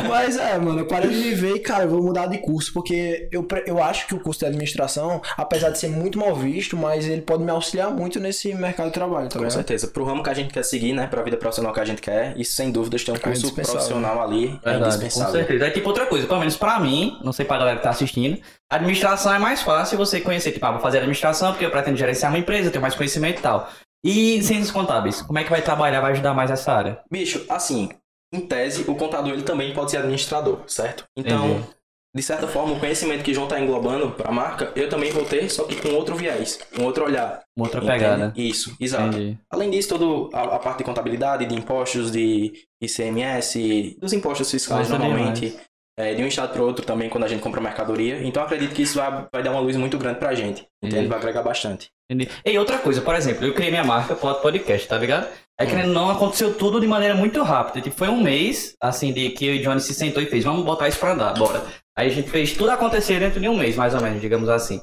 Mas 0.08 0.36
é, 0.36 0.58
mano, 0.58 0.80
eu 0.80 0.86
parei 0.86 1.10
de 1.10 1.16
me 1.16 1.34
ver 1.34 1.56
e, 1.56 1.60
cara, 1.60 1.84
eu 1.84 1.88
vou 1.88 2.02
mudar 2.02 2.26
de 2.26 2.38
curso, 2.38 2.72
porque 2.72 3.28
eu, 3.30 3.46
eu 3.66 3.82
acho 3.82 4.06
que 4.06 4.14
o 4.14 4.20
curso 4.20 4.40
de 4.40 4.46
administração, 4.46 5.20
apesar 5.36 5.70
de 5.70 5.78
ser 5.78 5.88
muito 5.88 6.18
mal 6.18 6.34
visto, 6.34 6.76
mas 6.76 7.06
ele 7.06 7.22
pode 7.22 7.42
me 7.44 7.50
auxiliar 7.50 7.90
muito 7.90 8.18
nesse 8.20 8.52
mercado 8.54 8.88
de 8.88 8.92
trabalho, 8.94 9.28
tá 9.28 9.38
Com 9.38 9.50
certeza. 9.50 9.88
Pro 9.88 10.04
ramo 10.04 10.22
que 10.22 10.30
a 10.30 10.34
gente 10.34 10.52
quer 10.52 10.64
seguir, 10.64 10.92
né? 10.92 11.06
Pra 11.06 11.21
vida 11.22 11.36
profissional 11.36 11.72
que 11.72 11.80
a 11.80 11.84
gente 11.84 12.00
quer, 12.02 12.36
isso 12.38 12.52
sem 12.52 12.70
dúvidas 12.70 13.04
tem 13.04 13.14
um 13.14 13.18
curso 13.18 13.40
indispensável. 13.40 13.80
profissional 13.80 14.22
ali. 14.22 14.46
é 14.62 14.70
Verdade, 14.70 14.80
com 14.80 14.86
indispensável. 14.88 15.32
certeza. 15.32 15.66
É 15.66 15.70
tipo 15.70 15.88
outra 15.88 16.06
coisa, 16.06 16.26
pelo 16.26 16.40
menos 16.40 16.56
pra 16.56 16.78
mim, 16.80 17.18
não 17.22 17.32
sei 17.32 17.44
pra 17.44 17.58
galera 17.58 17.76
que 17.78 17.82
tá 17.82 17.90
assistindo, 17.90 18.40
a 18.70 18.76
administração 18.76 19.32
é 19.34 19.38
mais 19.38 19.62
fácil 19.62 19.96
você 19.98 20.20
conhecer, 20.20 20.52
tipo, 20.52 20.64
ah, 20.66 20.72
vou 20.72 20.80
fazer 20.80 20.98
administração 20.98 21.50
porque 21.52 21.64
eu 21.64 21.70
pretendo 21.70 21.96
gerenciar 21.96 22.30
uma 22.32 22.38
empresa, 22.38 22.70
tenho 22.70 22.82
mais 22.82 22.94
conhecimento 22.94 23.38
e 23.38 23.42
tal. 23.42 23.70
E 24.04 24.42
ciências 24.42 24.70
contábeis, 24.70 25.22
como 25.22 25.38
é 25.38 25.44
que 25.44 25.50
vai 25.50 25.62
trabalhar, 25.62 26.00
vai 26.00 26.12
ajudar 26.12 26.34
mais 26.34 26.50
essa 26.50 26.72
área? 26.72 26.98
Bicho, 27.10 27.44
assim, 27.48 27.88
em 28.32 28.40
tese, 28.40 28.84
o 28.88 28.94
contador 28.96 29.32
ele 29.32 29.42
também 29.42 29.72
pode 29.72 29.90
ser 29.90 29.98
administrador, 29.98 30.60
certo? 30.66 31.04
Então, 31.16 31.46
Entendi. 31.50 31.66
De 32.14 32.22
certa 32.22 32.46
forma, 32.46 32.74
o 32.74 32.80
conhecimento 32.80 33.24
que 33.24 33.32
João 33.32 33.48
tá 33.48 33.58
englobando 33.58 34.10
pra 34.10 34.30
marca, 34.30 34.70
eu 34.76 34.88
também 34.88 35.10
vou 35.10 35.24
ter, 35.24 35.48
só 35.48 35.64
que 35.64 35.76
com 35.76 35.94
outro 35.94 36.14
viés, 36.14 36.58
com 36.76 36.84
outro 36.84 37.04
olhar. 37.04 37.40
Uma 37.56 37.66
outra 37.66 37.82
entende? 37.82 37.98
pegada. 37.98 38.32
Isso, 38.36 38.76
exato. 38.78 39.16
Entendi. 39.16 39.38
Além 39.50 39.70
disso, 39.70 39.96
toda 39.96 40.36
a, 40.36 40.56
a 40.56 40.58
parte 40.58 40.78
de 40.78 40.84
contabilidade, 40.84 41.46
de 41.46 41.54
impostos, 41.54 42.10
de 42.12 42.52
ICMS, 42.82 43.96
dos 43.98 44.12
impostos 44.12 44.50
fiscais 44.50 44.90
Nossa, 44.90 45.02
normalmente, 45.02 45.56
é, 45.98 46.14
de 46.14 46.22
um 46.22 46.26
estado 46.26 46.52
para 46.52 46.62
outro 46.62 46.84
também 46.84 47.08
quando 47.08 47.24
a 47.24 47.28
gente 47.28 47.42
compra 47.42 47.62
mercadoria. 47.62 48.22
Então 48.22 48.42
acredito 48.42 48.74
que 48.74 48.82
isso 48.82 48.98
vai, 48.98 49.26
vai 49.32 49.42
dar 49.42 49.50
uma 49.50 49.60
luz 49.60 49.76
muito 49.76 49.96
grande 49.96 50.18
pra 50.18 50.34
gente. 50.34 50.66
Entende? 50.82 51.06
Vai 51.06 51.18
agregar 51.18 51.42
bastante. 51.42 51.88
Entendi. 52.10 52.30
E 52.44 52.58
outra 52.58 52.78
coisa, 52.78 53.00
por 53.00 53.14
exemplo, 53.14 53.46
eu 53.46 53.54
criei 53.54 53.70
minha 53.70 53.84
marca 53.84 54.14
Pod 54.14 54.42
Podcast, 54.42 54.86
tá 54.86 54.98
ligado? 54.98 55.28
É 55.58 55.66
que 55.66 55.74
não 55.84 56.10
aconteceu 56.10 56.54
tudo 56.54 56.80
de 56.80 56.86
maneira 56.86 57.14
muito 57.14 57.42
rápida. 57.42 57.80
Tipo, 57.80 57.96
foi 57.96 58.08
um 58.08 58.20
mês, 58.20 58.74
assim, 58.82 59.12
de 59.12 59.30
que 59.30 59.50
o 59.50 59.62
Johnny 59.62 59.80
se 59.80 59.94
sentou 59.94 60.22
e 60.22 60.26
fez, 60.26 60.44
vamos 60.44 60.64
botar 60.64 60.88
isso 60.88 60.98
pra 60.98 61.12
andar, 61.12 61.34
bora. 61.34 61.62
Aí 61.96 62.08
a 62.08 62.10
gente 62.10 62.30
fez 62.30 62.52
tudo 62.52 62.70
acontecer 62.70 63.20
dentro 63.20 63.40
de 63.40 63.48
um 63.48 63.56
mês, 63.56 63.76
mais 63.76 63.94
ou 63.94 64.00
menos, 64.00 64.20
digamos 64.20 64.48
assim. 64.48 64.80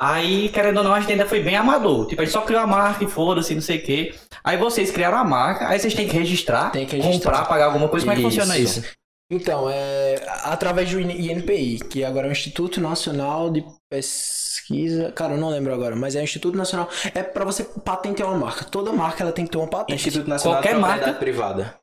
Aí, 0.00 0.48
querendo 0.48 0.78
ou 0.78 0.84
não, 0.84 0.94
a 0.94 1.00
gente 1.00 1.12
ainda 1.12 1.26
foi 1.26 1.42
bem 1.42 1.56
amador. 1.56 2.06
Tipo, 2.06 2.22
a 2.22 2.24
gente 2.24 2.32
só 2.32 2.40
criou 2.40 2.62
a 2.62 2.66
marca 2.66 3.04
e 3.04 3.06
foda-se, 3.06 3.54
não 3.54 3.60
sei 3.60 3.78
o 3.78 3.82
quê. 3.82 4.14
Aí 4.42 4.56
vocês 4.56 4.90
criaram 4.90 5.18
a 5.18 5.24
marca, 5.24 5.68
aí 5.68 5.78
vocês 5.78 5.92
têm 5.92 6.08
que 6.08 6.16
registrar, 6.16 6.70
Tem 6.70 6.86
que 6.86 6.96
registrar. 6.96 7.32
comprar, 7.32 7.48
pagar 7.48 7.64
alguma 7.66 7.88
coisa. 7.88 8.04
Como 8.06 8.12
é 8.12 8.16
que 8.16 8.22
funciona 8.22 8.56
Isso. 8.58 8.80
isso? 8.80 8.88
Então, 9.30 9.70
é 9.70 10.16
através 10.42 10.90
do 10.90 10.98
INPI, 11.00 11.78
que 11.88 12.02
agora 12.02 12.26
é 12.26 12.30
o 12.30 12.32
Instituto 12.32 12.80
Nacional 12.80 13.50
de 13.50 13.64
Pesquisa. 13.90 15.10
Cara, 15.10 15.34
eu 15.34 15.38
não 15.38 15.48
lembro 15.48 15.74
agora, 15.74 15.96
mas 15.96 16.14
é 16.14 16.20
o 16.20 16.22
Instituto 16.22 16.56
Nacional. 16.56 16.88
É 17.12 17.24
pra 17.24 17.44
você 17.44 17.64
patentear 17.64 18.28
uma 18.28 18.38
marca. 18.38 18.64
Toda 18.64 18.92
marca 18.92 19.24
ela 19.24 19.32
tem 19.32 19.44
que 19.44 19.50
ter 19.50 19.58
uma 19.58 19.66
patente. 19.66 19.96
Instituto 19.96 20.28
Nacional 20.28 20.58
Qualquer 20.58 20.76
de 20.76 20.80
marca. 20.80 21.12
Privada. 21.14 21.74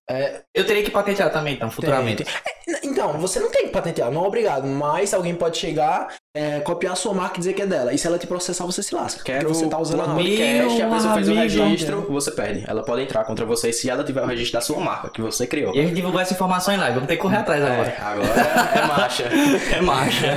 Eu 0.56 0.66
teria 0.66 0.84
que 0.84 0.90
patentear 0.90 1.30
também, 1.32 1.56
então, 1.56 1.70
futuramente. 1.70 2.24
Tem, 2.24 2.34
tem. 2.34 2.76
É, 2.76 2.80
Então, 2.88 3.14
você 3.20 3.40
não 3.42 3.52
tem 3.52 3.66
que 3.66 3.74
patentear, 3.74 4.10
não 4.10 4.24
é 4.24 4.28
obrigado. 4.28 4.66
Mas 4.66 5.14
alguém 5.14 5.36
pode 5.36 5.58
chegar, 5.58 6.16
é, 6.34 6.62
copiar 6.62 6.94
a 6.94 6.96
sua 6.96 7.14
marca 7.14 7.36
e 7.36 7.40
dizer 7.40 7.54
que 7.54 7.62
é 7.62 7.66
dela. 7.66 7.94
E 7.94 7.98
se 7.98 8.08
ela 8.08 8.18
te 8.18 8.26
processar, 8.26 8.66
você 8.66 8.82
se 8.82 8.96
lasca. 8.96 9.22
Quero 9.24 9.48
porque 9.48 9.54
você 9.54 9.68
tá 9.68 9.78
usando 9.78 10.00
a 10.00 10.04
um 10.04 10.08
marca. 10.08 10.24
podcast 10.24 10.82
a 10.82 10.90
pessoa 10.90 11.14
fez 11.14 11.30
o 11.30 11.34
registro, 11.34 12.06
você 12.10 12.32
perde. 12.32 12.64
Ela 12.66 12.84
pode 12.84 13.02
entrar 13.02 13.26
contra 13.26 13.46
você 13.46 13.74
se 13.74 13.90
ela 13.90 14.04
tiver 14.04 14.24
o 14.24 14.26
registro 14.26 14.54
da 14.54 14.62
sua 14.62 14.80
marca, 14.80 15.10
que 15.10 15.22
você 15.22 15.46
criou. 15.46 15.76
E 15.76 15.80
a 15.80 15.84
gente 15.84 15.96
divulgou 15.96 16.22
essa 16.22 16.34
informação 16.34 16.74
em 16.74 16.78
live, 16.78 16.94
vamos 16.96 17.10
ter 17.10 17.18
que 17.18 17.22
correr 17.22 17.38
atrás 17.38 17.62
agora. 17.62 17.90
É, 17.90 18.02
agora 18.02 18.72
é 18.76 18.88
marcha. 18.88 19.24
É 19.78 19.82
marcha. 19.82 20.28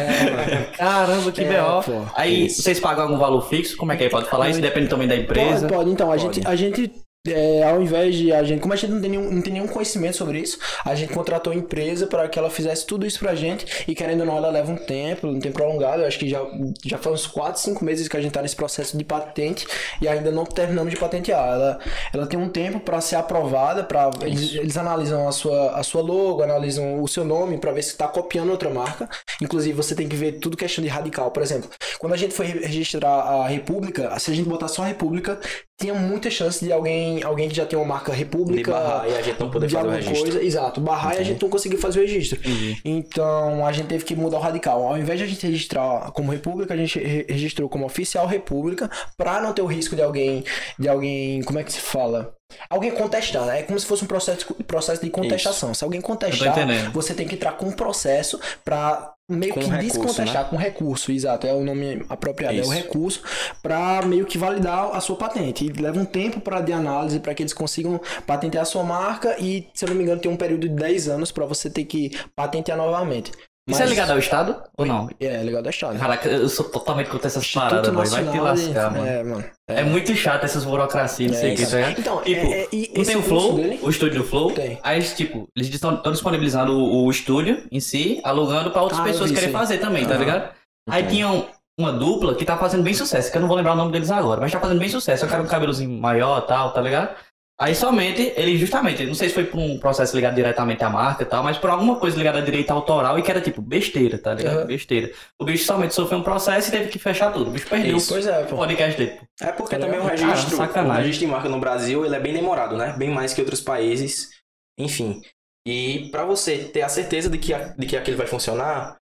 Caramba, 0.77 1.31
que 1.33 1.43
É, 1.43 1.60
B.O. 1.63 1.83
pô. 1.83 2.03
Aí, 2.15 2.47
Isso. 2.47 2.63
vocês 2.63 2.81
pagam 2.81 3.05
algum 3.05 3.19
valor 3.19 3.43
fixo? 3.49 3.77
Como 3.77 3.93
é 3.93 3.97
que 3.97 4.05
aí 4.05 4.11
pode 4.11 4.29
falar? 4.29 4.49
Isso 4.49 4.61
depende 4.61 4.89
também 4.89 5.07
da 5.09 5.17
empresa. 5.17 5.67
Pode, 5.69 5.75
pode. 5.75 5.91
Então, 5.91 6.13
a 6.13 6.17
Pode. 6.17 6.35
gente, 6.35 6.47
a 6.47 6.57
gente 6.57 6.91
é, 7.27 7.63
ao 7.63 7.83
invés 7.83 8.15
de 8.15 8.33
a 8.33 8.43
gente, 8.43 8.61
como 8.61 8.73
a 8.73 8.77
gente 8.77 8.93
não 8.93 9.01
tem, 9.01 9.11
nenhum, 9.11 9.31
não 9.31 9.43
tem 9.43 9.53
nenhum 9.53 9.67
conhecimento 9.67 10.17
sobre 10.17 10.39
isso, 10.39 10.59
a 10.85 10.95
gente 10.95 11.13
contratou 11.13 11.53
a 11.53 11.57
empresa 11.57 12.07
para 12.07 12.27
que 12.29 12.39
ela 12.39 12.49
fizesse 12.49 12.87
tudo 12.87 13.07
isso 13.07 13.19
pra 13.19 13.35
gente 13.35 13.85
e 13.87 13.95
querendo 13.95 14.21
ou 14.21 14.27
não, 14.27 14.39
ela 14.39 14.49
leva 14.49 14.73
um 14.73 14.77
tempo, 14.77 15.27
um 15.27 15.39
tempo 15.39 15.55
prolongado. 15.55 16.03
Eu 16.03 16.09
acho 16.09 16.19
que 16.19 16.29
já, 16.29 16.41
já 16.83 16.97
faz 16.97 17.15
uns 17.15 17.27
4, 17.27 17.61
5 17.61 17.85
meses 17.85 18.09
que 18.09 18.17
a 18.17 18.21
gente 18.23 18.33
tá 18.33 18.41
nesse 18.41 18.57
processo 18.57 18.97
de 18.97 19.05
patente 19.05 19.67
e 20.01 20.09
ainda 20.09 20.31
não 20.31 20.47
terminamos 20.47 20.91
de 20.93 20.99
patentear. 20.99 21.47
Ela, 21.47 21.79
ela 22.15 22.27
tem 22.27 22.39
um 22.39 22.49
tempo 22.49 22.81
para 22.81 23.01
ser 23.03 23.17
aprovada, 23.17 23.85
para 23.85 24.11
eles, 24.23 24.55
eles 24.55 24.77
analisam 24.79 25.29
a 25.29 25.33
sua, 25.33 25.73
a 25.73 25.83
sua 25.83 26.01
logo, 26.01 26.43
analisam 26.43 27.03
o 27.03 27.09
seu 27.09 27.25
nome 27.25 27.59
para 27.59 27.73
ver 27.73 27.83
se 27.83 27.91
está 27.91 28.09
copiando 28.09 28.51
outra 28.51 28.71
marca. 28.71 29.09
Inclusive, 29.43 29.75
você 29.75 29.95
tem 29.95 30.09
que 30.09 30.17
ver 30.17 30.39
tudo 30.39 30.57
questão 30.57 30.83
de 30.83 30.89
radical. 30.89 31.31
Por 31.31 31.43
exemplo, 31.43 31.69
quando 31.99 32.15
a 32.15 32.17
gente 32.17 32.33
foi 32.33 32.47
registrar 32.47 33.11
a 33.11 33.47
República, 33.47 34.19
se 34.19 34.31
a 34.31 34.35
gente 34.35 34.49
botar 34.49 34.69
só 34.69 34.83
a 34.83 34.87
República, 34.87 35.39
tinha 35.81 35.95
muita 35.95 36.31
chance 36.31 36.63
de 36.65 36.71
alguém, 36.73 37.23
alguém 37.23 37.49
que 37.49 37.55
já 37.57 37.65
tem 37.65 37.79
uma 37.79 37.87
marca 37.87 38.13
De 38.13 38.19
República. 38.19 38.71
barrar 38.71 39.09
e 39.09 39.17
a 39.17 39.23
gente 39.23 39.41
não 39.41 39.51
poder 39.51 39.67
de 39.67 39.75
fazer 39.75 39.89
o 39.89 39.91
registro. 39.91 40.21
coisa, 40.23 40.43
exato, 40.45 40.81
barrar 40.81 41.05
e 41.05 41.09
a 41.09 41.15
Entendi. 41.15 41.29
gente 41.31 41.43
não 41.43 41.49
conseguiu 41.49 41.79
fazer 41.79 41.99
o 42.01 42.03
registro. 42.03 42.39
Então 42.85 43.67
a 43.67 43.73
gente 43.73 43.87
teve 43.87 44.05
que 44.05 44.15
mudar 44.15 44.39
o 44.39 44.41
radical. 44.41 44.87
Ao 44.87 44.99
invés 44.99 45.19
de 45.19 45.25
a 45.25 45.29
gente 45.29 45.47
registrar 45.47 46.11
como 46.13 46.31
República, 46.33 46.75
a 46.75 46.77
gente 46.77 46.99
re- 46.99 47.27
registrou 47.29 47.69
como 47.69 47.87
oficial 47.87 48.27
República 48.27 48.91
para 49.17 49.41
não 49.41 49.53
ter 49.53 49.63
o 49.63 49.67
risco 49.67 49.97
de 49.97 50.03
alguém, 50.03 50.45
de 50.79 50.89
alguém, 50.89 51.43
como 51.43 51.59
é 51.59 51.65
que 51.65 51.73
se 51.73 51.81
fala? 51.81 52.35
Alguém 52.69 52.91
contestar, 52.91 53.47
né? 53.47 53.61
É 53.61 53.63
como 53.63 53.79
se 53.79 53.87
fosse 53.87 54.03
um 54.03 54.09
processo, 54.09 54.53
processo 54.67 55.03
de 55.05 55.09
contestação. 55.11 55.73
Se 55.73 55.85
alguém 55.85 56.01
contestar, 56.01 56.55
você 56.93 57.15
tem 57.15 57.27
que 57.27 57.37
entrar 57.37 57.53
com 57.53 57.67
um 57.67 57.73
processo 57.73 58.41
para 58.65 59.13
meio 59.31 59.55
Com 59.55 59.61
que 59.61 59.67
recurso, 59.67 59.99
né? 59.99 60.05
descontestar 60.05 60.51
com 60.51 60.57
recurso, 60.57 61.13
exato, 61.13 61.47
é 61.47 61.53
o 61.53 61.65
nome 61.65 62.05
apropriado, 62.09 62.57
é 62.57 62.61
o 62.61 62.63
Isso. 62.63 62.71
recurso 62.73 63.23
para 63.63 64.03
meio 64.03 64.27
que 64.27 64.37
validar 64.37 64.91
a 64.95 65.01
sua 65.01 65.17
patente. 65.17 65.65
E 65.65 65.69
leva 65.73 65.99
um 65.99 66.05
tempo 66.05 66.41
para 66.41 66.61
de 66.61 66.73
análise 66.73 67.21
para 67.21 67.35
que 67.35 67.43
eles 67.43 67.53
consigam 67.53 68.01
patentear 68.27 68.63
a 68.63 68.67
sua 68.67 68.83
marca 68.83 69.37
e, 69.39 69.69
se 69.73 69.85
eu 69.85 69.89
não 69.89 69.97
me 69.97 70.03
engano, 70.03 70.21
tem 70.21 70.31
um 70.31 70.37
período 70.37 70.69
de 70.69 70.75
10 70.75 71.09
anos 71.09 71.31
para 71.31 71.47
você 71.47 71.71
ter 71.71 71.85
que 71.85 72.11
patentear 72.35 72.77
novamente. 72.77 73.33
Isso 73.71 73.83
é 73.83 73.87
ligado 73.87 74.11
ao 74.11 74.19
Estado 74.19 74.57
ou 74.77 74.85
não? 74.87 75.09
É, 75.21 75.43
ligado 75.43 75.65
ao 75.67 75.71
Estado. 75.71 75.99
Caraca, 75.99 76.29
eu 76.29 76.49
sou 76.49 76.65
totalmente 76.69 77.09
contra 77.11 77.27
essas 77.27 77.43
Instituto 77.43 77.69
paradas, 77.69 77.93
boy. 77.95 78.07
vai 78.25 78.33
te 78.33 78.39
lascar, 78.41 78.91
mano. 78.91 79.07
É, 79.07 79.23
mano. 79.23 79.45
É 79.69 79.83
muito 79.85 80.15
chato 80.15 80.45
essas 80.45 80.65
burocracias, 80.65 81.31
não 81.33 81.39
sei 81.39 81.55
o 81.55 81.57
que, 81.57 81.67
tá 81.67 81.77
ligado? 81.77 81.99
Então, 82.01 82.21
Tipo, 82.23 82.47
é, 82.47 82.61
é, 82.63 82.69
e 82.73 83.05
tem 83.05 83.17
o 83.17 83.23
Flow, 83.23 83.55
dele? 83.55 83.79
o 83.83 83.91
estúdio 83.91 84.23
do 84.23 84.25
Flow. 84.29 84.51
Tem. 84.53 84.79
Aí, 84.83 85.03
tipo, 85.03 85.49
eles 85.57 85.69
estão 85.73 86.01
disponibilizando 86.11 86.73
o, 86.73 87.05
o 87.07 87.11
estúdio 87.11 87.63
em 87.71 87.81
si, 87.81 88.21
alugando 88.25 88.71
pra 88.71 88.83
outras 88.83 89.01
Ah, 89.01 89.05
pessoas 89.05 89.31
querem 89.31 89.47
aí. 89.49 89.53
fazer 89.53 89.79
também, 89.79 90.05
tá 90.07 90.17
ligado? 90.17 90.51
Aí 90.89 91.03
Entendi. 91.03 91.17
tinham 91.17 91.47
uma 91.79 91.93
dupla 91.93 92.35
que 92.35 92.45
tá 92.45 92.59
fazendo 92.59 92.83
bem 92.83 92.93
sucesso, 92.93 93.31
que 93.31 93.37
eu 93.39 93.41
não 93.41 93.49
vou 93.49 93.57
lembrar 93.57 93.73
o 93.73 93.77
nome 93.77 93.91
deles 93.93 94.11
agora, 94.11 94.41
mas 94.41 94.53
tá 94.53 94.61
fazendo 94.61 94.79
bem 94.79 94.89
sucesso. 94.89 95.25
Eu 95.25 95.29
quero 95.31 95.43
um 95.43 95.47
cabelozinho 95.47 95.91
maior 96.01 96.43
e 96.45 96.47
tal, 96.47 96.73
tá 96.73 96.81
ligado? 96.81 97.15
Aí 97.61 97.75
somente, 97.75 98.33
ele 98.37 98.57
justamente, 98.57 99.05
não 99.05 99.15
sei 99.15 99.29
se 99.29 99.35
foi 99.35 99.45
por 99.45 99.59
um 99.61 99.79
processo 99.79 100.17
ligado 100.17 100.35
diretamente 100.35 100.83
à 100.83 100.89
marca 100.89 101.25
e 101.25 101.27
tal, 101.27 101.45
mas 101.45 101.59
por 101.59 101.69
alguma 101.69 101.97
coisa 102.01 102.17
ligada 102.17 102.39
a 102.39 102.41
direito 102.41 102.71
autoral 102.71 103.19
e 103.19 103.23
que 103.23 103.31
era 103.31 103.41
tipo 103.41 103.61
besteira, 103.61 104.17
tá 104.17 104.33
ligado? 104.33 104.59
Aham. 104.61 104.67
Besteira. 104.67 105.13
O 105.39 105.45
bicho 105.45 105.65
somente 105.65 105.95
sofreu 105.95 106.21
um 106.21 106.23
processo 106.23 106.69
e 106.69 106.71
teve 106.73 106.89
que 106.89 106.99
fechar 106.99 107.31
tudo. 107.33 107.51
O 107.51 107.53
bicho 107.53 107.69
perdeu 107.69 107.99
Isso. 107.99 108.15
Pois 108.15 108.27
é, 108.27 108.41
o 108.45 108.47
pô. 108.47 108.57
podcast 108.57 108.97
dele. 108.99 109.21
É 109.43 109.53
porque 109.53 109.77
Tá 109.77 109.85
também 109.85 110.01
o 110.01 110.05
registro, 110.05 110.57
Cara, 110.57 110.69
sacanagem. 110.69 110.91
o 111.03 111.05
registro 111.05 111.27
de 111.27 111.33
marca 111.33 111.49
no 111.51 111.61
Brasil, 111.61 112.07
ele 112.07 112.17
é 112.17 112.21
bem 112.21 112.33
demorado, 112.33 112.79
né? 112.79 112.95
Bem 112.97 113.11
mais 113.11 113.35
que 113.35 113.43
outros 113.43 113.61
países. 113.61 114.31
Enfim. 114.79 115.21
E 115.69 116.09
pra 116.11 116.25
você 116.25 116.65
ter 116.65 116.81
a 116.81 116.89
certeza 116.89 117.29
de 117.29 117.37
que, 117.37 117.53
de 117.55 117.87
que 117.87 117.95
aquilo 117.95 118.17
vai 118.17 118.27
funcionar, 118.27 118.97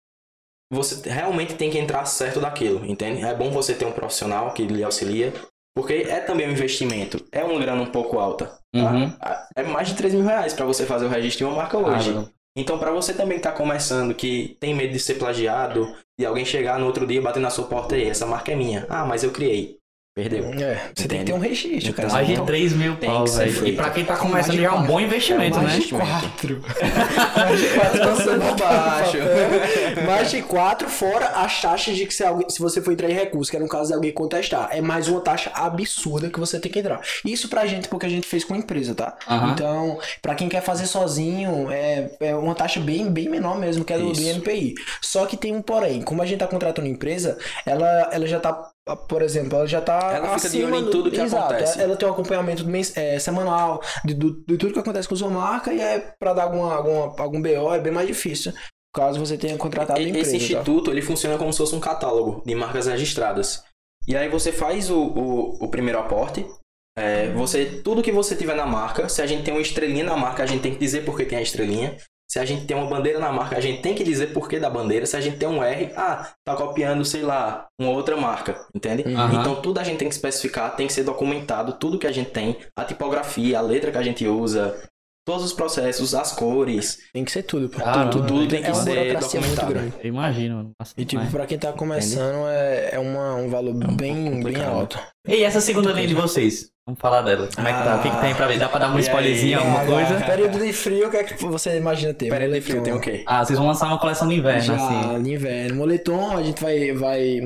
você 0.71 1.09
realmente 1.09 1.55
tem 1.55 1.69
que 1.69 1.77
entrar 1.77 2.05
certo 2.05 2.39
daquilo, 2.39 2.85
entende? 2.85 3.21
É 3.21 3.35
bom 3.35 3.51
você 3.51 3.73
ter 3.75 3.83
um 3.85 3.91
profissional 3.91 4.53
que 4.53 4.65
lhe 4.65 4.81
auxilia, 4.83 5.33
porque 5.75 5.93
é 5.93 6.21
também 6.21 6.47
um 6.47 6.51
investimento. 6.51 7.23
É 7.31 7.43
uma 7.43 7.59
grana 7.59 7.81
um 7.81 7.91
pouco 7.91 8.17
alta. 8.17 8.45
tá? 8.71 8.91
Uhum. 8.91 9.11
É 9.55 9.63
mais 9.63 9.89
de 9.89 9.95
3 9.95 10.13
mil 10.13 10.23
reais 10.23 10.53
pra 10.53 10.65
você 10.65 10.85
fazer 10.85 11.05
o 11.05 11.09
registro 11.09 11.45
de 11.45 11.51
uma 11.51 11.57
marca 11.57 11.77
hoje. 11.77 12.13
Ah, 12.17 12.25
Então, 12.57 12.79
pra 12.79 12.91
você 12.91 13.13
também 13.13 13.37
que 13.37 13.43
tá 13.43 13.51
começando, 13.51 14.15
que 14.15 14.57
tem 14.59 14.73
medo 14.73 14.93
de 14.93 14.99
ser 14.99 15.15
plagiado, 15.15 15.93
de 16.17 16.25
alguém 16.25 16.45
chegar 16.45 16.79
no 16.79 16.85
outro 16.85 17.05
dia 17.05 17.17
e 17.19 17.21
bater 17.21 17.41
na 17.41 17.49
sua 17.49 17.65
porta 17.65 17.97
e 17.97 18.07
essa 18.09 18.25
marca 18.25 18.51
é 18.51 18.55
minha. 18.55 18.85
Ah, 18.89 19.05
mas 19.05 19.23
eu 19.23 19.31
criei. 19.31 19.77
Perdeu. 20.15 20.45
É, 20.45 20.91
você 20.95 21.09
tem 21.09 21.19
que 21.19 21.25
ter 21.25 21.33
um 21.33 21.39
registro, 21.39 21.93
cara. 21.93 22.09
Mais 22.09 22.25
de 22.25 22.33
Então, 22.33 22.45
3 22.45 22.71
mil 22.71 22.95
pau, 22.95 23.27
velho. 23.27 23.67
E 23.67 23.75
pra 23.75 23.89
quem 23.89 24.05
tá 24.05 24.13
Mais 24.13 24.23
começando 24.23 24.55
já 24.55 24.63
é 24.63 24.69
um 24.69 24.73
quatro. 24.75 24.87
bom 24.87 24.99
investimento, 25.01 25.57
mais 25.57 25.73
né? 25.73 25.79
de 25.79 25.87
quatro. 25.89 26.61
mais 27.35 27.59
de 27.59 27.67
quatro 27.67 27.99
passando 27.99 28.55
baixo. 28.55 29.17
Mais 30.05 30.31
de 30.31 30.41
quatro, 30.41 30.89
fora 30.89 31.25
as 31.27 31.61
taxas 31.61 31.97
de 31.97 32.05
que 32.05 32.13
se, 32.13 32.23
alguém, 32.23 32.49
se 32.49 32.59
você 32.59 32.81
for 32.81 32.93
entrar 32.93 33.09
em 33.09 33.13
recurso, 33.13 33.51
que 33.51 33.57
era 33.57 33.65
um 33.65 33.67
caso 33.67 33.89
de 33.89 33.93
alguém 33.93 34.13
contestar. 34.13 34.69
É 34.71 34.79
mais 34.79 35.09
uma 35.09 35.19
taxa 35.19 35.51
absurda 35.53 36.29
que 36.29 36.39
você 36.39 36.61
tem 36.61 36.71
que 36.71 36.79
entrar. 36.79 37.01
Isso 37.25 37.49
pra 37.49 37.65
gente, 37.65 37.89
porque 37.89 38.05
a 38.05 38.09
gente 38.09 38.25
fez 38.25 38.45
com 38.45 38.55
empresa, 38.55 38.95
tá? 38.95 39.17
Então, 39.51 39.99
pra 40.21 40.33
quem 40.33 40.47
quer 40.47 40.61
fazer 40.61 40.85
sozinho, 40.85 41.69
é, 41.69 42.09
é 42.21 42.33
uma 42.33 42.55
taxa 42.55 42.79
bem, 42.79 43.11
bem 43.11 43.27
menor 43.27 43.59
mesmo, 43.59 43.83
que 43.83 43.91
é 43.91 43.97
do, 43.97 44.13
do. 44.13 44.21
INPI. 44.21 44.75
Só 45.01 45.25
que 45.25 45.35
tem 45.35 45.53
um 45.53 45.61
porém. 45.61 46.01
Como 46.01 46.21
a 46.21 46.25
gente 46.25 46.39
tá 46.39 46.47
contratando 46.47 46.87
empresa, 46.87 47.37
ela, 47.65 48.09
ela 48.13 48.25
já 48.25 48.39
tá, 48.39 48.69
por 49.07 49.21
exemplo, 49.23 49.57
ela 49.57 49.67
já 49.67 49.81
tá 49.81 50.13
Ela 50.13 50.37
fica 50.37 50.49
de 50.49 50.63
olho 50.63 50.75
em 50.75 50.83
do- 50.83 50.91
tudo 50.91 51.09
que 51.11 51.19
Exato, 51.19 51.53
acontece. 51.53 51.81
Ela 51.81 51.95
tem 51.95 52.07
um 52.07 52.11
acompanhamento 52.11 52.65
mens- 52.67 52.95
é, 52.95 53.17
semanal 53.17 53.81
de, 54.03 54.13
do- 54.13 54.43
de 54.45 54.57
tudo 54.57 54.73
que 54.73 54.79
acontece 54.79 55.07
com 55.09 55.15
sua 55.15 55.29
marca 55.29 55.73
e 55.73 55.81
é 55.81 56.13
pra 56.19 56.33
dar 56.33 56.43
alguma, 56.43 56.75
alguma, 56.75 57.15
algum 57.19 57.41
BO 57.41 57.73
é 57.73 57.79
bem 57.79 57.91
mais 57.91 58.07
difícil. 58.07 58.53
Caso 58.93 59.19
você 59.19 59.37
tenha 59.37 59.57
contratado 59.57 59.99
a 59.99 60.03
E- 60.03 60.09
empresa. 60.09 60.35
Esse 60.35 60.53
tá? 60.53 60.59
instituto, 60.59 60.91
ele 60.91 61.01
funciona 61.01 61.37
como 61.37 61.51
se 61.51 61.57
fosse 61.57 61.75
um 61.75 61.79
catálogo 61.79 62.43
de 62.45 62.53
marcas 62.53 62.85
registradas. 62.85 63.63
E 64.07 64.15
aí 64.15 64.29
você 64.29 64.51
faz 64.51 64.91
o, 64.91 64.99
o, 65.01 65.65
o 65.65 65.67
primeiro 65.69 65.97
aporte. 65.99 66.45
é, 66.97 67.29
você 67.33 67.65
Tudo 67.83 68.03
que 68.03 68.11
você 68.11 68.35
tiver 68.35 68.55
na 68.55 68.65
marca, 68.67 69.09
se 69.09 69.21
a 69.21 69.25
gente 69.25 69.43
tem 69.43 69.53
uma 69.53 69.61
estrelinha 69.61 70.03
na 70.05 70.15
marca, 70.15 70.43
a 70.43 70.45
gente 70.45 70.61
tem 70.61 70.71
que 70.73 70.79
dizer 70.79 71.03
por 71.03 71.17
que 71.17 71.25
tem 71.25 71.39
a 71.39 71.41
estrelinha. 71.41 71.97
Se 72.27 72.39
a 72.39 72.45
gente 72.45 72.65
tem 72.65 72.75
uma 72.75 72.87
bandeira 72.87 73.19
na 73.19 73.31
marca, 73.31 73.55
a 73.55 73.61
gente 73.61 73.81
tem 73.81 73.93
que 73.93 74.03
dizer 74.03 74.33
por 74.33 74.49
que 74.49 74.59
da 74.59 74.69
bandeira. 74.69 75.05
Se 75.05 75.15
a 75.15 75.21
gente 75.21 75.37
tem 75.37 75.47
um 75.47 75.63
R, 75.63 75.91
ah, 75.95 76.31
tá 76.43 76.55
copiando, 76.55 77.05
sei 77.05 77.21
lá, 77.21 77.67
uma 77.79 77.91
outra 77.91 78.17
marca, 78.17 78.65
entende? 78.73 79.03
Aham. 79.13 79.41
Então 79.41 79.61
tudo 79.61 79.79
a 79.79 79.83
gente 79.83 79.99
tem 79.99 80.09
que 80.09 80.15
especificar, 80.15 80.75
tem 80.75 80.87
que 80.87 80.93
ser 80.93 81.03
documentado, 81.03 81.73
tudo 81.73 81.99
que 81.99 82.07
a 82.07 82.11
gente 82.11 82.31
tem, 82.31 82.57
a 82.75 82.83
tipografia, 82.83 83.59
a 83.59 83.61
letra 83.61 83.91
que 83.91 83.97
a 83.97 84.03
gente 84.03 84.27
usa, 84.27 84.75
todos 85.25 85.43
os 85.43 85.53
processos, 85.53 86.13
as 86.13 86.31
cores, 86.31 86.99
Tem 87.11 87.25
que 87.25 87.31
ser 87.31 87.43
tudo. 87.43 87.67
Pô. 87.67 87.79
Caramba, 87.79 88.11
tudo, 88.11 88.27
tudo 88.27 88.47
tem 88.47 88.61
que 88.61 88.67
é 88.67 88.71
uma 88.71 88.83
ser 88.83 88.95
burocracia 88.95 89.39
muito 89.41 89.55
documentado. 89.55 89.73
grande. 89.89 89.93
Eu 90.03 90.09
imagino, 90.09 90.55
mano. 90.57 90.71
Nossa, 90.79 90.93
E 90.95 91.01
tipo, 91.03 91.09
demais. 91.21 91.31
pra 91.31 91.45
quem 91.45 91.57
tá 91.57 91.73
começando 91.73 92.47
é, 92.47 92.89
é 92.93 92.99
uma, 92.99 93.35
um 93.35 93.49
valor 93.49 93.73
bem, 93.73 93.95
bem 93.97 94.31
complicado. 94.31 94.69
alto. 94.71 94.99
E 95.27 95.43
essa 95.43 95.59
segunda 95.59 95.91
linha 95.91 96.07
de 96.07 96.13
vocês? 96.13 96.69
Vamos 96.87 97.01
falar 97.01 97.23
dela. 97.23 97.49
Como 97.55 97.67
é 97.67 97.73
que 97.73 97.83
tá? 97.83 97.95
O 97.95 98.01
que, 98.03 98.09
que 98.11 98.21
tem 98.21 98.35
pra 98.35 98.45
ver? 98.45 98.59
Dá 98.59 98.69
pra 98.69 98.77
dar 98.79 98.91
um 98.91 98.95
aí? 98.95 99.01
spoilerzinho, 99.01 99.57
alguma 99.57 99.81
Ah, 99.81 99.85
coisa? 99.87 100.23
Período 100.23 100.59
de 100.59 100.71
frio, 100.71 101.07
o 101.07 101.09
que 101.09 101.17
é 101.17 101.23
que 101.23 101.43
você 101.43 101.75
imagina 101.77 102.13
ter? 102.13 102.29
Período 102.29 102.53
de 102.53 102.61
frio 102.61 102.83
tem 102.83 102.93
o 102.93 102.99
quê? 103.01 103.23
Ah, 103.25 103.43
vocês 103.43 103.57
vão 103.57 103.67
lançar 103.67 103.87
uma 103.87 103.97
coleção 103.97 104.27
de 104.27 104.35
inverno, 104.35 104.61
Já, 104.61 104.75
assim. 104.75 105.17
no 105.17 105.27
inverno. 105.27 105.77
Moletom, 105.77 106.37
a 106.37 106.43
gente 106.43 106.61
vai, 106.61 106.91
vai 106.91 107.41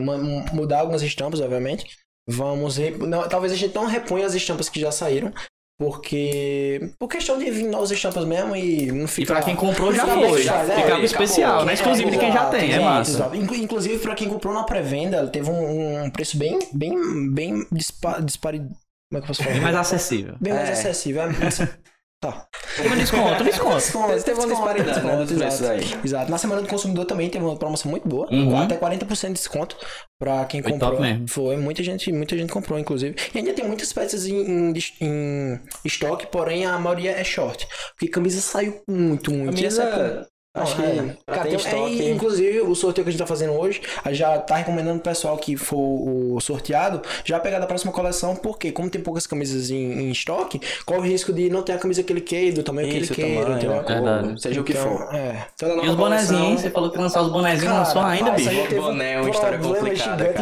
mudar 0.52 0.80
algumas 0.82 1.02
estampas, 1.02 1.39
obviamente. 1.39 1.86
Vamos. 2.28 2.76
Rep... 2.78 2.98
Não, 3.00 3.28
talvez 3.30 3.54
a 3.54 3.56
gente 3.56 3.74
não 3.74 3.86
reponha 3.86 4.26
as 4.26 4.36
estampas 4.36 4.68
que 4.68 4.80
já 4.80 4.92
saíram. 4.92 5.32
Porque. 5.80 6.92
Por 7.00 7.08
questão 7.08 7.38
de 7.39 7.50
vir 7.50 7.63
novas 7.70 7.89
estampas 7.89 8.26
mesmo 8.26 8.54
e 8.56 8.92
não 8.92 9.06
E 9.06 9.08
fica. 9.08 9.34
pra 9.34 9.42
quem 9.42 9.56
comprou 9.56 9.94
já 9.94 10.04
Fica 10.06 10.28
foi. 10.28 10.44
Já 10.44 10.54
foi, 10.60 10.65
Ficava 10.68 10.86
acabou. 10.88 11.06
especial, 11.06 11.65
né? 11.65 11.74
Exclusivo 11.74 12.12
de 12.12 12.18
quem 12.18 12.32
já 12.34 12.46
tem, 12.50 12.74
é 12.74 12.80
massa. 12.82 13.32
Inclusive, 13.34 13.98
pra 14.00 14.13
quem 14.13 14.28
comprou 14.28 14.54
na 14.54 14.63
pré-venda, 14.63 15.26
teve 15.28 15.50
um, 15.50 16.04
um 16.04 16.10
preço 16.10 16.38
bem. 16.38 16.60
bem. 16.74 17.32
bem 17.34 17.65
dispa, 17.72 18.22
dispari... 18.22 18.60
Como 18.60 18.70
é 19.13 19.15
que 19.20 19.24
eu 19.24 19.28
posso 19.28 19.42
falar? 19.42 19.54
Bem 19.54 19.62
mais 19.63 19.76
acessível. 19.76 20.36
Bem 20.39 20.54
mais 20.54 20.70
É. 20.70 20.74
acessível. 20.74 21.22
É, 21.24 21.30
Tá. 22.21 22.47
Teve 22.75 22.89
um 22.93 22.97
desconto, 22.97 23.43
desconto. 23.45 23.75
Desconto, 23.77 24.23
Teve 24.23 24.39
uma 24.41 24.47
disparidade, 24.49 25.05
né, 25.05 25.15
dos 25.15 25.32
preços 25.32 25.62
exato. 25.62 25.71
aí. 25.79 25.99
Exato. 26.03 26.29
Na 26.32 26.38
semana 26.38 26.62
do 26.62 26.67
consumidor 26.67 27.05
também 27.05 27.29
teve 27.29 27.45
uma 27.45 27.55
promoção 27.55 27.89
muito 27.89 28.08
boa. 28.10 28.27
Uhum. 28.29 28.58
Até 28.58 28.75
40% 28.77 29.27
de 29.27 29.34
desconto 29.36 29.77
pra 30.19 30.43
quem 30.45 30.62
Foi 30.62 30.73
comprou. 30.73 30.91
top 30.91 31.01
mesmo. 31.01 31.29
Foi, 31.29 31.55
muita 31.55 31.82
gente, 31.82 32.12
muita 32.12 32.38
gente 32.38 32.51
comprou, 32.51 32.77
inclusive. 32.77 33.15
E 33.34 33.38
ainda 33.38 33.53
tem 33.53 33.65
muitas 33.65 33.93
peças 33.93 34.25
em, 34.25 34.36
em, 34.36 34.73
em 34.99 35.60
estoque, 35.86 36.27
porém 36.27 36.65
a 36.65 36.77
maioria 36.77 37.12
é 37.12 37.23
short. 37.23 37.65
Porque 37.91 38.10
camisa 38.12 38.41
saiu 38.41 38.82
muito, 38.86 39.32
muito. 39.32 39.65
Essa 39.65 39.88
Camisa, 39.88 40.27
acho 40.56 40.76
que 40.76 40.82
é. 40.82 41.16
Cara, 41.28 41.44
tem- 41.44 41.56
estoque... 41.56 42.02
é, 42.02 42.10
inclusive, 42.12 42.62
o 42.62 42.76
sorteio 42.76 43.06
que 43.06 43.10
a 43.10 43.12
gente 43.12 43.20
tá 43.20 43.28
fazendo 43.28 43.54
hoje, 43.54 43.82
a 44.04 44.10
gente 44.10 44.20
já 44.20 44.38
tá 44.40 44.56
recomendando 44.56 44.98
o 45.00 45.02
pessoal 45.02 45.38
que 45.38 45.56
for 45.56 45.78
o 45.78 46.40
sorteado 46.42 47.02
já 47.24 47.40
pegar 47.40 47.60
da 47.60 47.68
próxima 47.68 47.92
coleção, 47.92 48.36
porque 48.36 48.72
como 48.72 48.90
tem 48.90 49.02
poucas 49.02 49.26
camisas 49.28 49.70
em, 49.70 49.76
em 49.76 50.12
estoque, 50.12 50.60
corre 50.86 51.00
o 51.00 51.04
risco 51.04 51.32
de 51.32 51.50
não 51.50 51.62
ter 51.62 51.74
a 51.74 51.78
camisa 51.78 52.02
que 52.04 52.12
ele 52.12 52.22
queira, 52.22 52.56
do 52.56 52.64
tamanho 52.64 52.88
Isso, 52.90 53.14
que 53.14 53.22
ele 53.22 53.32
queira, 53.36 53.58
tamanho, 53.60 53.84
Verdade. 53.86 54.42
seja 54.42 54.62
o 54.62 54.64
que 54.64 54.72
Então, 54.74 54.98
for. 54.98 55.16
É. 55.16 55.48
Toda 55.58 55.76
nova 55.76 55.88
E 55.88 55.90
os 55.92 55.96
bonezinhos, 55.96 56.62
Você 56.62 56.70
falou 56.72 56.90
que 56.90 56.98
lançar 56.98 57.22
os 57.22 57.32
bonezinhos, 57.32 57.72
Cara, 57.74 57.80
lançou 57.86 58.02
ainda, 58.02 58.32
bicho. 58.32 58.50
um 58.50 58.82
Boné 58.82 59.14
é 59.14 59.22
uma 59.22 59.30
história 59.30 59.58
complicada, 59.60 60.24
gigante. 60.26 60.40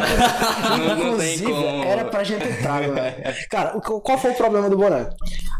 Não- 0.70 0.78
não 0.78 0.96
tem 0.96 1.34
Inclusive, 1.34 1.52
como. 1.52 1.84
Era 1.84 2.04
pra 2.06 2.24
gente 2.24 2.48
entrar, 2.48 2.80
velho. 2.80 3.16
Cara, 3.50 3.76
o- 3.76 4.00
qual 4.00 4.18
foi 4.18 4.30
o 4.30 4.34
problema 4.34 4.70
do 4.70 4.76
boné? 4.76 5.08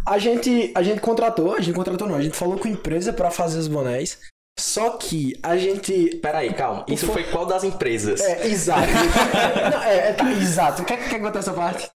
A 0.07 0.17
gente, 0.19 0.73
a 0.75 0.83
gente 0.83 1.01
contratou, 1.01 1.55
a 1.55 1.61
gente 1.61 1.75
contratou 1.75 2.09
não, 2.09 2.15
a 2.17 2.23
gente 2.23 2.35
falou 2.37 2.57
com 2.59 2.67
a 2.67 2.71
empresa 2.71 3.13
pra 3.13 3.31
fazer 3.31 3.59
os 3.59 3.69
bonés. 3.69 4.19
Só 4.59 4.91
que 4.91 5.35
a 5.43 5.57
gente. 5.57 6.17
Peraí, 6.17 6.53
calma. 6.53 6.85
Isso 6.89 7.07
For- 7.07 7.13
foi 7.15 7.25
qual 7.25 7.47
das 7.47 7.63
empresas? 7.65 8.21
É, 8.21 8.47
exato. 8.49 8.89
Não, 9.73 9.83
é, 9.83 10.09
é, 10.09 10.13
tá, 10.13 10.31
exato. 10.33 10.85
Quer, 10.85 11.09
quer 11.09 11.21
contar 11.21 11.39
essa 11.39 11.53
parte? 11.53 11.89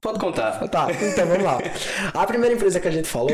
Pode 0.00 0.18
contar. 0.20 0.52
Tá, 0.68 0.86
então 0.90 1.26
vamos 1.26 1.42
lá. 1.42 1.58
A 2.12 2.26
primeira 2.26 2.54
empresa 2.54 2.78
que 2.78 2.86
a 2.86 2.90
gente 2.90 3.08
falou, 3.08 3.30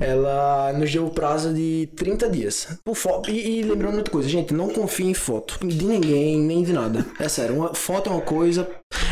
ela 0.00 0.72
nos 0.74 0.92
deu 0.92 1.06
o 1.06 1.10
prazo 1.10 1.52
de 1.52 1.88
30 1.96 2.28
dias. 2.28 2.68
Por 2.84 2.94
fo- 2.94 3.22
e, 3.28 3.58
e 3.58 3.62
lembrando 3.62 3.96
outra 3.96 4.12
coisa, 4.12 4.28
gente, 4.28 4.54
não 4.54 4.68
confie 4.68 5.06
em 5.06 5.14
foto. 5.14 5.58
De 5.66 5.84
ninguém, 5.84 6.38
nem 6.38 6.62
de 6.62 6.72
nada. 6.72 7.04
É 7.18 7.28
sério, 7.28 7.56
uma 7.56 7.74
foto 7.74 8.10
é 8.10 8.12
uma 8.12 8.20
coisa, 8.22 8.68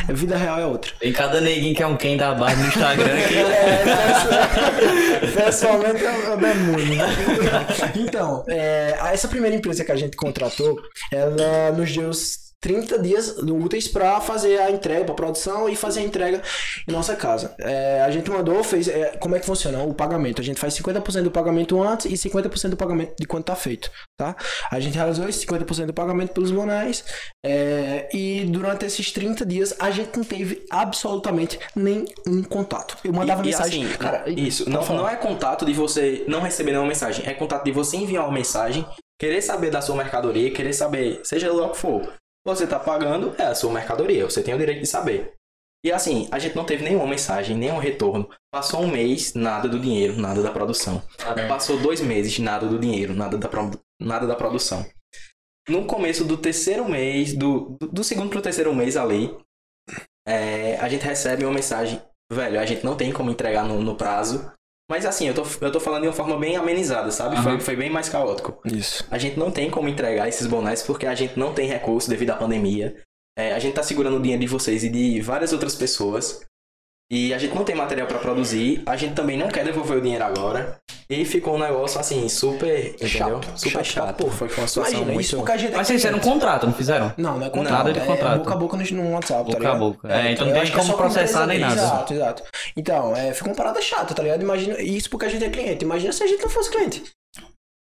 a 0.09 0.13
vida 0.13 0.37
real 0.37 0.61
é 0.61 0.67
outra. 0.67 0.93
Tem 1.01 1.13
cada 1.13 1.41
neguinho 1.41 1.75
que 1.75 1.83
é 1.83 1.87
um 1.87 1.97
quem 1.97 2.17
da 2.17 2.35
barra 2.35 2.55
no 2.57 2.69
Instagram 2.69 3.19
aqui. 3.19 3.37
É, 3.39 5.27
pessoal- 5.35 5.81
pessoalmente 5.81 6.05
é 6.05 6.29
o 6.33 6.37
demônio, 6.37 6.95
né? 6.95 7.67
Então, 7.97 8.45
é, 8.49 8.97
essa 9.13 9.27
primeira 9.29 9.57
empresa 9.57 9.85
que 9.85 9.93
a 9.93 9.97
gente 9.97 10.17
contratou, 10.17 10.77
ela 11.13 11.73
nos 11.73 11.91
deu 11.93 12.09
os 12.11 12.50
30 12.61 12.99
dias 12.99 13.37
úteis 13.39 13.89
para 13.89 14.21
fazer 14.21 14.59
a 14.61 14.71
entrega, 14.71 15.05
para 15.05 15.15
produção 15.15 15.69
e 15.69 15.75
fazer 15.75 16.01
a 16.01 16.03
entrega 16.03 16.43
em 16.87 16.93
nossa 16.93 17.17
casa. 17.17 17.55
É, 17.59 18.03
a 18.03 18.11
gente 18.11 18.31
mandou, 18.31 18.63
fez. 18.63 18.87
é, 18.87 19.17
como 19.19 19.35
é 19.35 19.41
que 19.41 19.47
funciona 19.47 19.83
o 19.83 19.95
pagamento? 19.95 20.41
A 20.43 20.45
gente 20.45 20.61
faz 20.61 20.75
50% 20.75 21.23
do 21.23 21.31
pagamento 21.31 21.83
antes 21.83 22.07
e 22.07 22.29
50% 22.29 22.69
do 22.71 22.77
pagamento 22.77 23.15
de 23.19 23.27
quando 23.27 23.45
tá 23.45 23.57
feito, 23.57 23.91
tá? 24.19 24.37
A 24.71 24.79
gente 24.79 24.95
realizou 24.95 25.27
esse 25.29 25.47
50% 25.47 25.87
do 25.87 25.95
pagamento 25.95 26.33
pelos 26.35 26.51
bonés 26.51 27.03
é, 27.45 28.09
e 28.13 28.45
durante 28.45 28.85
esses 28.85 29.11
30 29.11 29.47
dias 29.47 29.75
a 29.79 29.91
gente 29.91 30.17
não 30.17 30.25
teve 30.25 30.65
absolutamente 30.71 31.59
nenhum 31.75 32.43
contato. 32.49 32.97
Eu 33.03 33.13
mandava 33.13 33.41
E- 33.41 33.45
e 33.45 33.51
mensagem. 33.53 33.85
assim, 33.87 33.97
cara, 33.97 34.25
isso. 34.29 34.69
Não, 34.69 34.85
não 34.85 35.09
é 35.09 35.17
contato 35.17 35.65
de 35.65 35.73
você 35.73 36.25
não 36.29 36.41
receber 36.43 36.73
nenhuma 36.73 36.89
mensagem. 36.89 37.27
É 37.27 37.33
contato 37.33 37.65
de 37.65 37.73
você 37.73 37.97
enviar 37.97 38.25
uma 38.25 38.33
mensagem, 38.35 38.85
querer 39.19 39.41
saber 39.41 39.71
da 39.71 39.81
sua 39.81 39.97
mercadoria, 39.97 40.51
querer 40.51 40.75
saber, 40.75 41.21
seja 41.25 41.51
lá 41.51 41.67
o 41.67 41.71
que 41.71 41.79
for. 41.79 42.13
Você 42.47 42.67
tá 42.67 42.79
pagando, 42.79 43.35
é 43.39 43.45
a 43.47 43.55
sua 43.55 43.73
mercadoria. 43.73 44.25
Você 44.25 44.43
tem 44.43 44.55
o 44.55 44.59
direito 44.59 44.81
de 44.81 44.87
saber. 44.87 45.35
E 45.85 45.91
assim, 45.91 46.29
a 46.31 46.39
gente 46.39 46.55
não 46.57 46.65
teve 46.65 46.85
nenhuma 46.85 47.07
mensagem, 47.07 47.57
nenhum 47.57 47.79
retorno. 47.79 48.29
Passou 48.53 48.83
um 48.83 48.91
mês, 48.91 49.33
nada 49.35 49.69
do 49.69 49.79
dinheiro, 49.79 50.17
nada 50.17 50.43
da 50.43 50.51
produção. 50.51 51.03
Passou 51.49 51.79
dois 51.79 52.01
meses, 52.01 52.39
nada 52.39 52.67
do 52.67 52.79
dinheiro, 52.79 53.15
nada 53.15 53.39
da, 53.39 53.49
pro- 53.49 53.71
nada 54.01 54.27
da 54.27 54.35
produção. 54.35 54.85
No 55.69 55.87
começo 55.87 56.25
do 56.25 56.37
terceiro 56.37 56.87
mês, 56.89 57.35
do, 57.35 57.77
do, 57.81 57.89
do 57.89 58.05
segundo 58.05 58.29
pro 58.29 58.43
terceiro 58.43 58.75
mês 58.75 58.97
ali, 58.97 59.35
é, 60.27 60.77
a 60.77 60.89
gente 60.89 61.05
recebe 61.05 61.45
uma 61.45 61.55
mensagem, 61.55 62.01
velho, 62.31 62.61
a 62.61 62.67
gente 62.67 62.85
não 62.85 62.97
tem 62.97 63.13
como 63.13 63.31
entregar 63.31 63.65
no, 63.65 63.81
no 63.81 63.97
prazo. 63.97 64.51
Mas 64.91 65.07
assim, 65.07 65.29
eu 65.29 65.35
tô, 65.35 65.47
eu 65.61 65.71
tô 65.71 65.79
falando 65.79 66.03
de 66.03 66.09
uma 66.09 66.13
forma 66.13 66.37
bem 66.37 66.57
amenizada, 66.57 67.13
sabe? 67.13 67.37
Aham. 67.37 67.45
Foi, 67.45 67.61
foi 67.61 67.77
bem 67.77 67.89
mais 67.89 68.09
caótico. 68.09 68.61
Isso. 68.65 69.07
A 69.09 69.19
gente 69.19 69.39
não 69.39 69.49
tem 69.49 69.71
como 69.71 69.89
entregar 69.89 70.29
esses 70.29 70.49
bonés 70.49 70.83
porque 70.83 71.07
a 71.07 71.15
gente 71.15 71.39
não 71.39 71.55
tem 71.55 71.69
recurso 71.69 72.11
devido 72.11 72.31
à 72.31 72.35
pandemia. 72.35 73.01
É, 73.39 73.53
a 73.53 73.59
gente 73.61 73.75
tá 73.75 73.85
segurando 73.85 74.17
o 74.17 74.21
dinheiro 74.21 74.41
de 74.41 74.49
vocês 74.49 74.83
e 74.83 74.89
de 74.89 75.21
várias 75.21 75.53
outras 75.53 75.77
pessoas. 75.77 76.41
E 77.11 77.35
a 77.35 77.39
gente 77.39 77.55
não 77.55 77.65
tem 77.65 77.75
material 77.75 78.07
pra 78.07 78.19
produzir. 78.19 78.83
A 78.87 78.97
gente 78.97 79.15
também 79.15 79.37
não 79.37 79.49
quer 79.49 79.65
devolver 79.65 79.99
o 79.99 80.01
dinheiro 80.01 80.23
agora. 80.25 80.79
E 81.09 81.25
ficou 81.25 81.57
um 81.57 81.59
negócio 81.59 81.99
assim, 81.99 82.29
super. 82.29 82.91
Entendeu? 82.91 83.09
Chato. 83.09 83.59
Super 83.59 83.85
Chato 83.85 84.07
chato. 84.07 84.17
porra. 84.17 84.33
Foi, 84.33 84.47
uma 84.47 84.69
situação 84.69 84.93
Imagina, 84.93 85.05
muito. 85.07 85.21
isso 85.21 85.37
porque 85.37 85.51
a 85.51 85.57
gente 85.57 85.75
é 85.75 85.77
Mas 85.77 85.89
vocês 85.89 86.01
fizeram 86.01 86.19
um 86.19 86.21
contrato, 86.21 86.67
não 86.67 86.73
fizeram? 86.73 87.13
Não, 87.17 87.37
não 87.37 87.47
é 87.47 87.51
contrato. 87.51 87.73
Nada 87.79 87.93
de 87.93 87.99
é 87.99 88.05
contrato. 88.05 88.39
boca 88.39 88.53
a 88.53 88.57
boca 88.57 88.77
no, 88.77 89.11
WhatsApp, 89.11 89.43
Boca 89.43 89.53
tá 89.53 89.59
ligado? 89.59 89.75
a 89.75 89.79
boca. 89.79 90.09
É, 90.09 90.33
então 90.33 90.47
não 90.47 90.53
tem 90.53 90.63
é 90.63 90.71
como 90.71 90.97
processar 90.97 91.47
nem 91.49 91.59
nada. 91.59 91.75
Exato, 91.75 92.15
exato. 92.15 92.43
Então, 92.77 93.17
é, 93.17 93.35
fica 93.35 93.49
uma 93.49 93.57
parada 93.57 93.83
chata, 93.83 94.15
tá 94.15 94.23
ligado? 94.23 94.43
Imagina, 94.43 94.81
isso 94.81 95.11
porque 95.11 95.27
a 95.27 95.29
gente 95.29 95.45
é 95.45 95.51
cliente. 95.51 95.85
Imagina 95.85 96.13
se 96.13 96.23
a 96.23 96.29
gente 96.29 96.43
não 96.43 96.49
fosse 96.49 96.71
cliente. 96.71 97.03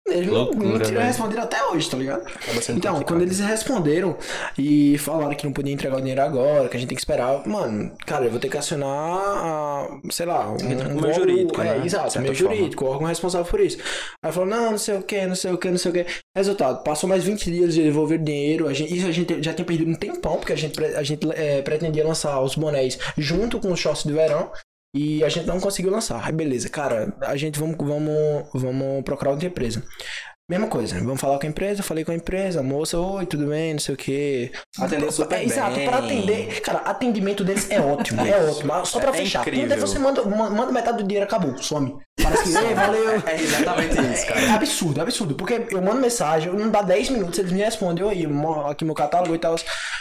Eles 0.09 0.27
não- 0.27 0.35
Loucura, 0.35 0.65
não 0.67 0.79
tinham 0.81 0.95
velho. 0.95 1.07
respondido 1.07 1.41
até 1.41 1.65
hoje, 1.67 1.89
tá 1.89 1.97
ligado? 1.97 2.25
Então, 2.71 3.01
quando 3.03 3.23
eles 3.23 3.39
responderam 3.39 4.17
e 4.59 4.99
falaram 4.99 5.35
que 5.37 5.45
não 5.45 5.53
podia 5.53 5.73
entregar 5.73 5.97
o 5.97 6.01
dinheiro 6.01 6.21
agora, 6.23 6.69
que 6.69 6.77
a 6.77 6.81
gente 6.81 6.89
tem 6.89 6.97
que 6.97 7.01
esperar, 7.01 7.47
mano, 7.47 7.93
cara, 8.07 8.25
eu 8.25 8.31
vou 8.31 8.41
ter 8.41 8.49
que 8.49 8.57
acionar, 8.57 8.89
a, 8.91 9.89
sei 10.11 10.27
lá, 10.27 10.49
um, 10.51 10.55
um 10.55 10.57
o 10.57 10.59
meu 10.67 10.97
órgão- 10.97 11.15
jurídico, 11.15 11.61
é, 11.61 11.79
né? 11.79 11.87
Exato, 11.87 12.19
meu 12.21 12.35
forma. 12.35 12.55
jurídico, 12.57 12.85
o 12.85 12.89
órgão 12.89 13.07
responsável 13.07 13.47
por 13.49 13.61
isso. 13.61 13.79
Aí 14.25 14.33
falou, 14.33 14.49
não, 14.49 14.73
não 14.73 14.79
sei 14.79 14.97
o 14.97 15.03
que, 15.03 15.27
não 15.27 15.37
sei 15.37 15.53
o 15.53 15.59
que, 15.59 15.71
não 15.71 15.79
sei 15.79 15.91
o 15.91 15.95
que. 15.95 16.07
Resultado, 16.37 16.83
passou 16.83 17.09
mais 17.09 17.23
20 17.23 17.45
dias 17.51 17.75
de 17.75 17.83
devolver 17.85 18.19
dinheiro, 18.19 18.67
a 18.67 18.73
gente, 18.73 18.97
isso 18.97 19.07
a 19.07 19.13
gente 19.13 19.41
já 19.43 19.53
tinha 19.55 19.65
perdido 19.65 19.91
um 19.91 19.95
tempão, 19.95 20.39
porque 20.39 20.53
a 20.53 20.57
gente, 20.57 20.83
a 20.85 21.03
gente 21.05 21.21
é, 21.35 21.63
pretendia 21.63 22.05
lançar 22.05 22.41
os 22.41 22.57
bonés 22.57 22.99
junto 23.17 23.61
com 23.61 23.71
os 23.71 23.79
shorts 23.79 24.03
de 24.05 24.13
verão. 24.13 24.51
E 24.93 25.23
a 25.23 25.29
gente 25.29 25.47
não 25.47 25.61
conseguiu 25.61 25.91
lançar. 25.93 26.25
Aí 26.25 26.33
beleza, 26.33 26.69
cara, 26.69 27.17
a 27.21 27.37
gente 27.37 27.59
vamos, 27.59 27.77
vamos, 27.77 28.49
vamos 28.53 29.05
procurar 29.05 29.31
outra 29.31 29.47
empresa. 29.47 29.85
Mesma 30.51 30.67
coisa, 30.67 30.99
vamos 30.99 31.21
falar 31.21 31.39
com 31.39 31.47
a 31.47 31.49
empresa, 31.49 31.81
falei 31.81 32.05
com 32.05 32.11
a 32.11 32.15
empresa, 32.17 32.61
moça, 32.61 32.99
oi, 32.99 33.25
tudo 33.25 33.47
bem, 33.47 33.75
não 33.75 33.79
sei 33.79 33.95
o 33.95 33.97
que. 33.97 34.51
Atendeu 34.81 35.13
super 35.13 35.39
é, 35.39 35.45
Exato, 35.45 35.77
bem. 35.77 35.87
para 35.89 35.99
atender. 35.99 36.61
Cara, 36.61 36.79
atendimento 36.81 37.45
deles 37.45 37.71
é 37.71 37.81
ótimo, 37.81 38.21
é 38.27 38.37
ótimo. 38.51 38.85
Só 38.85 38.99
pra 38.99 39.11
É 39.11 39.13
fechar. 39.13 39.43
incrível. 39.43 39.69
Quando 39.69 39.81
você 39.81 39.99
manda, 40.01 40.25
ma- 40.25 40.51
manda 40.51 40.73
metade 40.73 40.99
do 40.99 41.05
dinheiro, 41.07 41.25
acabou, 41.25 41.57
some. 41.63 41.97
Parece 42.21 42.43
que, 42.51 42.59
ei, 42.59 42.75
valeu. 42.75 43.23
É 43.27 43.41
exatamente 43.41 43.95
isso, 44.13 44.27
cara. 44.27 44.41
É 44.41 44.51
absurdo, 44.51 44.99
é 44.99 45.03
absurdo. 45.05 45.35
Porque 45.37 45.67
eu 45.71 45.81
mando 45.81 46.01
mensagem, 46.01 46.53
não 46.53 46.69
dá 46.69 46.83
10 46.83 47.11
minutos, 47.11 47.39
eles 47.39 47.53
me 47.53 47.61
respondem, 47.61 48.05
oi, 48.05 48.27
mo- 48.27 48.67
aqui 48.67 48.85
meu 48.85 48.95
catálogo 48.95 49.33
e 49.33 49.39
tal, 49.39 49.55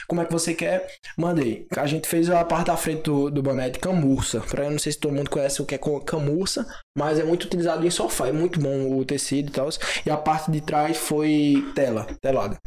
como 0.08 0.22
é 0.22 0.26
que 0.26 0.32
você 0.34 0.56
quer? 0.56 0.88
Mandei. 1.16 1.68
A 1.78 1.86
gente 1.86 2.08
fez 2.08 2.28
a 2.28 2.44
parte 2.44 2.66
da 2.68 2.76
frente 2.76 3.04
do, 3.04 3.30
do 3.30 3.44
boné 3.44 3.70
de 3.70 3.78
camurça. 3.78 4.40
Pra 4.42 4.66
eu 4.66 4.72
não 4.72 4.80
sei 4.80 4.94
se 4.94 4.98
todo 5.00 5.14
mundo 5.14 5.30
conhece 5.30 5.62
o 5.62 5.66
que 5.66 5.76
é 5.76 5.80
camurça, 6.06 6.66
mas 6.98 7.20
é 7.20 7.24
muito 7.24 7.44
utilizado 7.44 7.86
em 7.86 7.92
sofá, 7.92 8.28
é 8.28 8.32
muito 8.32 8.60
bom 8.60 8.98
o 8.98 9.06
tecido 9.06 9.50
e 9.50 9.52
tal. 9.52 9.70
E 10.06 10.10
a 10.10 10.18
parte 10.18 10.39
de 10.48 10.62
trás 10.62 10.98
foi 10.98 11.72
tela, 11.76 12.06
telada. 12.22 12.58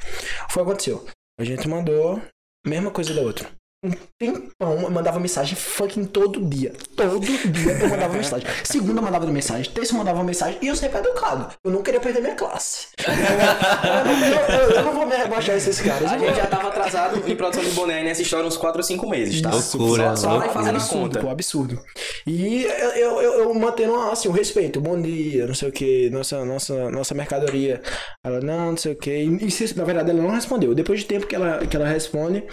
Foi 0.50 0.62
o 0.62 0.66
que 0.66 0.72
aconteceu. 0.72 1.06
A 1.38 1.44
gente 1.44 1.68
mandou, 1.68 2.20
mesma 2.66 2.90
coisa 2.90 3.14
da 3.14 3.22
outra. 3.22 3.48
Um 3.84 3.90
tempão, 4.16 4.80
eu 4.82 4.90
mandava 4.92 5.18
mensagem 5.18 5.56
fucking 5.56 6.04
todo 6.04 6.40
dia. 6.48 6.72
Todo 6.96 7.18
dia 7.18 7.72
eu 7.80 7.88
mandava 7.88 8.14
mensagem. 8.14 8.46
Segunda 8.62 9.00
eu 9.00 9.02
mandava 9.04 9.26
mensagem, 9.26 9.72
terça 9.72 9.92
eu 9.92 9.98
mandava 9.98 10.22
mensagem 10.22 10.56
e 10.62 10.68
eu 10.68 10.76
sempre 10.76 10.98
educado. 11.00 11.52
Eu 11.64 11.72
não 11.72 11.82
queria 11.82 11.98
perder 11.98 12.20
minha 12.20 12.36
classe. 12.36 12.86
Eu, 13.04 14.54
eu- 14.54 14.60
eu- 14.60 14.70
eu 14.76 14.84
não 14.84 14.92
vou 14.94 15.06
me 15.06 15.16
rebaixar 15.16 15.56
esses 15.56 15.80
caras. 15.80 16.12
A 16.12 16.16
gente 16.18 16.36
já 16.36 16.46
tava 16.46 16.68
atrasado 16.68 17.28
em 17.28 17.34
produção 17.36 17.64
de 17.64 17.70
boné 17.72 18.04
nessa 18.04 18.22
história 18.22 18.46
uns 18.46 18.56
4 18.56 18.78
ou 18.78 18.84
5 18.84 19.08
meses, 19.08 19.40
tá? 19.42 19.50
Loucura, 19.50 20.10
Só, 20.10 20.16
só 20.16 20.28
vai 20.28 20.38
loucura. 20.38 20.52
fazendo 20.54 20.74
a 20.74 20.78
absurdo, 20.78 21.02
conta. 21.02 21.20
pô, 21.20 21.28
absurdo. 21.28 21.82
E 22.24 22.62
eu, 22.62 22.70
eu, 22.90 23.20
eu, 23.20 23.32
eu 23.40 23.54
mantendo 23.54 23.96
assim, 23.96 24.28
o 24.28 24.32
respeito, 24.32 24.80
bom 24.80 25.00
dia, 25.00 25.44
não 25.46 25.54
sei 25.54 25.68
o 25.68 25.72
que, 25.72 26.08
nossa, 26.10 26.44
nossa, 26.44 26.88
nossa 26.88 27.14
mercadoria. 27.14 27.82
Ela, 28.24 28.40
não, 28.40 28.70
não 28.70 28.76
sei 28.76 28.92
o 28.92 28.96
que. 28.96 29.10
E 29.10 29.74
na 29.76 29.84
verdade 29.84 30.10
ela 30.10 30.22
não 30.22 30.30
respondeu. 30.30 30.72
Depois 30.72 31.00
de 31.00 31.06
tempo 31.06 31.26
que 31.26 31.34
ela, 31.34 31.66
que 31.66 31.76
ela 31.76 31.88
responde, 31.88 32.44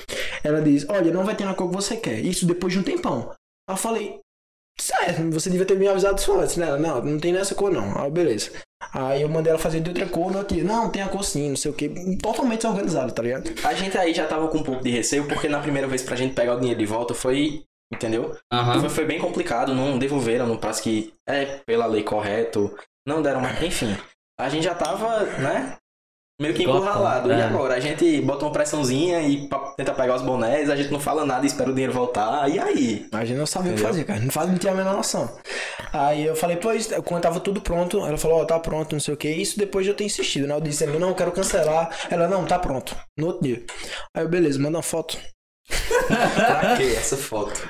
ela 0.43 0.59
diz, 0.61 0.85
olha, 0.89 1.11
não 1.11 1.18
vai 1.23 1.35
ter 1.35 1.45
na 1.45 1.53
cor 1.53 1.69
que 1.69 1.75
você 1.75 1.97
quer. 1.97 2.19
Isso 2.19 2.45
depois 2.45 2.73
de 2.73 2.79
um 2.79 2.83
tempão. 2.83 3.29
Aí 3.69 3.73
eu 3.73 3.77
falei, 3.77 4.19
certo, 4.79 5.29
você 5.31 5.49
devia 5.49 5.65
ter 5.65 5.77
me 5.77 5.87
avisado 5.87 6.19
isso 6.19 6.33
antes, 6.39 6.57
né? 6.57 6.67
Ela, 6.67 6.77
não, 6.77 7.03
não 7.03 7.19
tem 7.19 7.33
nessa 7.33 7.55
cor 7.55 7.71
não. 7.71 8.01
Aí 8.01 8.09
beleza. 8.09 8.51
Aí 8.93 9.21
eu 9.21 9.29
mandei 9.29 9.51
ela 9.51 9.59
fazer 9.59 9.81
de 9.81 9.89
outra 9.89 10.07
cor, 10.07 10.45
dia, 10.45 10.63
não, 10.63 10.89
tem 10.89 11.01
a 11.01 11.09
cor 11.09 11.23
sim, 11.23 11.49
não 11.49 11.55
sei 11.55 11.69
o 11.69 11.73
que. 11.73 11.89
Totalmente 12.17 12.61
desorganizado, 12.61 13.11
tá 13.11 13.21
ligado? 13.21 13.51
A 13.63 13.73
gente 13.73 13.97
aí 13.97 14.13
já 14.13 14.25
tava 14.25 14.47
com 14.47 14.59
um 14.59 14.63
pouco 14.63 14.83
de 14.83 14.89
receio, 14.89 15.27
porque 15.27 15.47
na 15.47 15.59
primeira 15.59 15.87
vez 15.87 16.01
pra 16.01 16.15
gente 16.15 16.33
pegar 16.33 16.55
o 16.55 16.59
dinheiro 16.59 16.79
de 16.79 16.85
volta 16.85 17.13
foi. 17.13 17.63
Entendeu? 17.91 18.37
Aham. 18.53 18.81
Foi, 18.81 18.89
foi 18.89 19.05
bem 19.05 19.19
complicado, 19.19 19.73
não 19.73 19.97
devolveram 19.97 20.45
no 20.45 20.59
prazo 20.59 20.83
que 20.83 21.11
é 21.27 21.59
pela 21.65 21.87
lei 21.87 22.03
correto, 22.03 22.77
não 23.05 23.19
deram 23.19 23.41
mais. 23.41 23.61
Enfim, 23.63 23.97
a 24.39 24.47
gente 24.47 24.63
já 24.63 24.75
tava, 24.75 25.23
né? 25.39 25.75
Meio 26.39 26.53
que 26.53 26.63
encurralado. 26.63 27.29
E 27.29 27.33
é. 27.33 27.43
agora? 27.43 27.75
A 27.75 27.79
gente 27.79 28.21
bota 28.21 28.45
uma 28.45 28.51
pressãozinha 28.51 29.21
e 29.21 29.47
pra 29.47 29.59
tentar 29.75 29.93
pegar 29.93 30.15
os 30.15 30.21
bonés, 30.21 30.69
a 30.69 30.75
gente 30.75 30.91
não 30.91 30.99
fala 30.99 31.25
nada 31.25 31.43
e 31.45 31.47
espera 31.47 31.69
o 31.69 31.73
dinheiro 31.73 31.93
voltar. 31.93 32.49
E 32.49 32.57
aí? 32.57 33.07
A 33.11 33.25
gente 33.25 33.37
não 33.37 33.45
sabia 33.45 33.73
o 33.73 33.75
que 33.75 33.81
fazer, 33.81 34.05
cara. 34.05 34.19
Não, 34.19 34.31
faz, 34.31 34.49
não 34.49 34.57
tinha 34.57 34.71
a 34.71 34.75
menor 34.75 34.95
noção. 34.95 35.29
Aí 35.91 36.25
eu 36.25 36.35
falei, 36.35 36.57
pois, 36.57 36.87
quando 37.03 37.23
tava 37.23 37.39
tudo 37.39 37.61
pronto, 37.61 38.05
ela 38.05 38.17
falou, 38.17 38.41
ó, 38.41 38.45
tá 38.45 38.57
pronto, 38.59 38.93
não 38.93 38.99
sei 38.99 39.13
o 39.13 39.17
que. 39.17 39.29
Isso 39.29 39.59
depois 39.59 39.85
de 39.85 39.91
eu 39.91 39.95
ter 39.95 40.05
insistido, 40.05 40.47
né? 40.47 40.55
Eu 40.55 40.61
disse, 40.61 40.85
não, 40.87 41.09
eu 41.09 41.15
quero 41.15 41.31
cancelar. 41.31 41.89
Ela, 42.09 42.27
não, 42.27 42.45
tá 42.45 42.57
pronto. 42.57 42.95
No 43.17 43.27
outro 43.27 43.43
dia. 43.43 43.63
Aí 44.15 44.23
eu, 44.23 44.29
beleza, 44.29 44.59
manda 44.59 44.77
uma 44.77 44.83
foto. 44.83 45.17
Pra 46.07 46.77
que 46.77 46.95
essa 46.95 47.17
foto? 47.17 47.61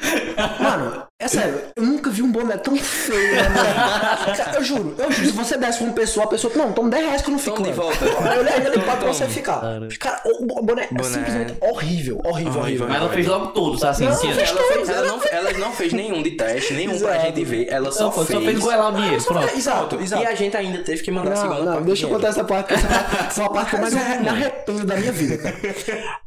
Mano, 0.61 1.08
é 1.21 1.27
sério, 1.27 1.61
eu 1.75 1.83
nunca 1.83 2.09
vi 2.09 2.21
um 2.21 2.31
boné 2.31 2.55
tão 2.55 2.77
feio, 2.77 3.35
né, 3.35 3.49
mano? 3.49 4.37
Cara, 4.37 4.55
Eu 4.59 4.63
juro, 4.63 4.95
eu 4.97 5.11
juro, 5.11 5.25
se 5.27 5.31
você 5.33 5.57
desse 5.57 5.79
pra 5.79 5.87
uma 5.87 5.93
pessoa, 5.93 6.25
a 6.25 6.29
pessoa, 6.29 6.53
não, 6.55 6.71
toma 6.71 6.89
10 6.89 7.05
reais 7.05 7.21
que 7.21 7.27
eu 7.27 7.31
não 7.33 7.39
fico. 7.39 7.57
Toma 7.57 7.67
de 7.67 7.73
volta. 7.73 8.05
Eu 8.05 8.53
ainda 8.53 8.69
lhe 8.69 8.79
pago 8.81 8.97
pra 8.99 9.07
você 9.13 9.27
ficar. 9.27 9.59
Cara. 9.99 10.21
O 10.39 10.61
boné, 10.61 10.83
é 10.83 11.03
simplesmente 11.03 11.55
horrível, 11.59 12.21
horrível, 12.23 12.61
horrível. 12.61 12.87
Mas 12.87 12.97
ela 12.97 13.09
fez 13.09 13.27
logo 13.27 13.47
todos, 13.47 13.83
assim. 13.83 14.05
Não, 14.05 14.15
fez 14.15 14.37
Ela, 14.37 14.63
fez, 14.63 14.89
ela, 14.89 15.07
não, 15.07 15.19
ela 15.29 15.53
não 15.57 15.71
fez 15.73 15.93
nenhum 15.93 16.23
de 16.23 16.31
teste, 16.31 16.73
nenhum 16.73 16.97
pra 16.97 17.15
Exato. 17.15 17.25
gente 17.25 17.43
ver. 17.45 17.67
Ela 17.69 17.91
só 17.91 18.03
Não, 18.05 18.11
fez. 18.13 18.27
só 18.27 18.41
fez 18.41 18.59
goelar 18.59 18.93
o 18.93 18.95
dinheiro, 18.95 19.23
pronto. 19.23 19.55
Exato, 19.57 19.99
exato. 20.01 20.23
E 20.23 20.25
a 20.25 20.35
gente 20.35 20.55
ainda 20.55 20.83
teve 20.83 21.03
que 21.03 21.11
mandar 21.11 21.33
a 21.33 21.35
segunda 21.35 21.55
Não, 21.59 21.65
não, 21.65 21.73
parte 21.73 21.85
deixa 21.85 22.05
eu 22.05 22.09
contar 22.09 22.27
essa 22.29 22.43
parte, 22.45 22.73
essa 22.73 22.87
parte 22.87 23.25
essa 23.27 23.41
é 23.41 23.43
uma 23.43 23.53
parte 23.53 23.77
mais 23.77 23.93
me 23.93 24.19
me 24.19 24.29
arrependo 24.29 24.85
da 24.85 24.95
minha 24.95 25.11
vida, 25.11 25.37
cara. 25.37 25.55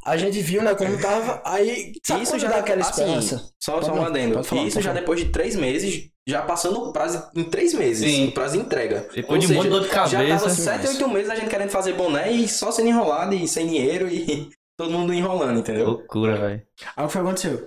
A 0.05 0.17
gente 0.17 0.39
viu, 0.41 0.61
né, 0.61 0.75
como 0.75 0.97
tava, 0.99 1.41
aí, 1.45 1.93
sabe 2.03 2.23
Isso 2.23 2.37
já 2.37 2.47
dá 2.47 2.57
aquela 2.57 2.81
assim, 2.81 3.01
esperança? 3.01 3.43
Só, 3.59 3.79
um 3.79 3.95
não, 3.95 4.05
adendo. 4.05 4.39
Isso 4.67 4.81
já 4.83 4.93
depois 4.93 5.19
de 5.19 5.29
três 5.29 5.55
meses, 5.55 6.09
já 6.27 6.41
passando 6.41 6.89
o 6.89 6.93
prazo 6.93 7.23
em 7.35 7.43
três 7.43 7.73
meses. 7.73 8.09
Sim. 8.09 8.27
O 8.27 8.31
prazo 8.31 8.53
de 8.57 8.63
entrega. 8.63 9.07
Depois 9.13 9.39
de 9.41 9.51
um 9.51 9.55
monte 9.55 9.63
de 9.65 9.69
dor 9.69 9.81
de 9.81 9.87
Já 9.87 9.93
cabeça. 9.93 10.37
tava 10.43 10.49
sete, 10.49 10.87
oito 10.87 11.07
meses 11.09 11.29
a 11.29 11.35
gente 11.35 11.49
querendo 11.49 11.69
fazer 11.69 11.93
boné 11.93 12.31
e 12.31 12.47
só 12.47 12.71
sendo 12.71 12.89
enrolado 12.89 13.33
e 13.35 13.47
sem 13.47 13.67
dinheiro 13.67 14.07
e 14.07 14.49
todo 14.77 14.91
mundo 14.91 15.13
enrolando, 15.13 15.59
entendeu? 15.59 15.85
Loucura, 15.87 16.37
velho. 16.37 16.61
Aí 16.95 17.03
o 17.03 17.07
que 17.07 17.13
foi 17.13 17.21
que 17.21 17.27
aconteceu? 17.27 17.65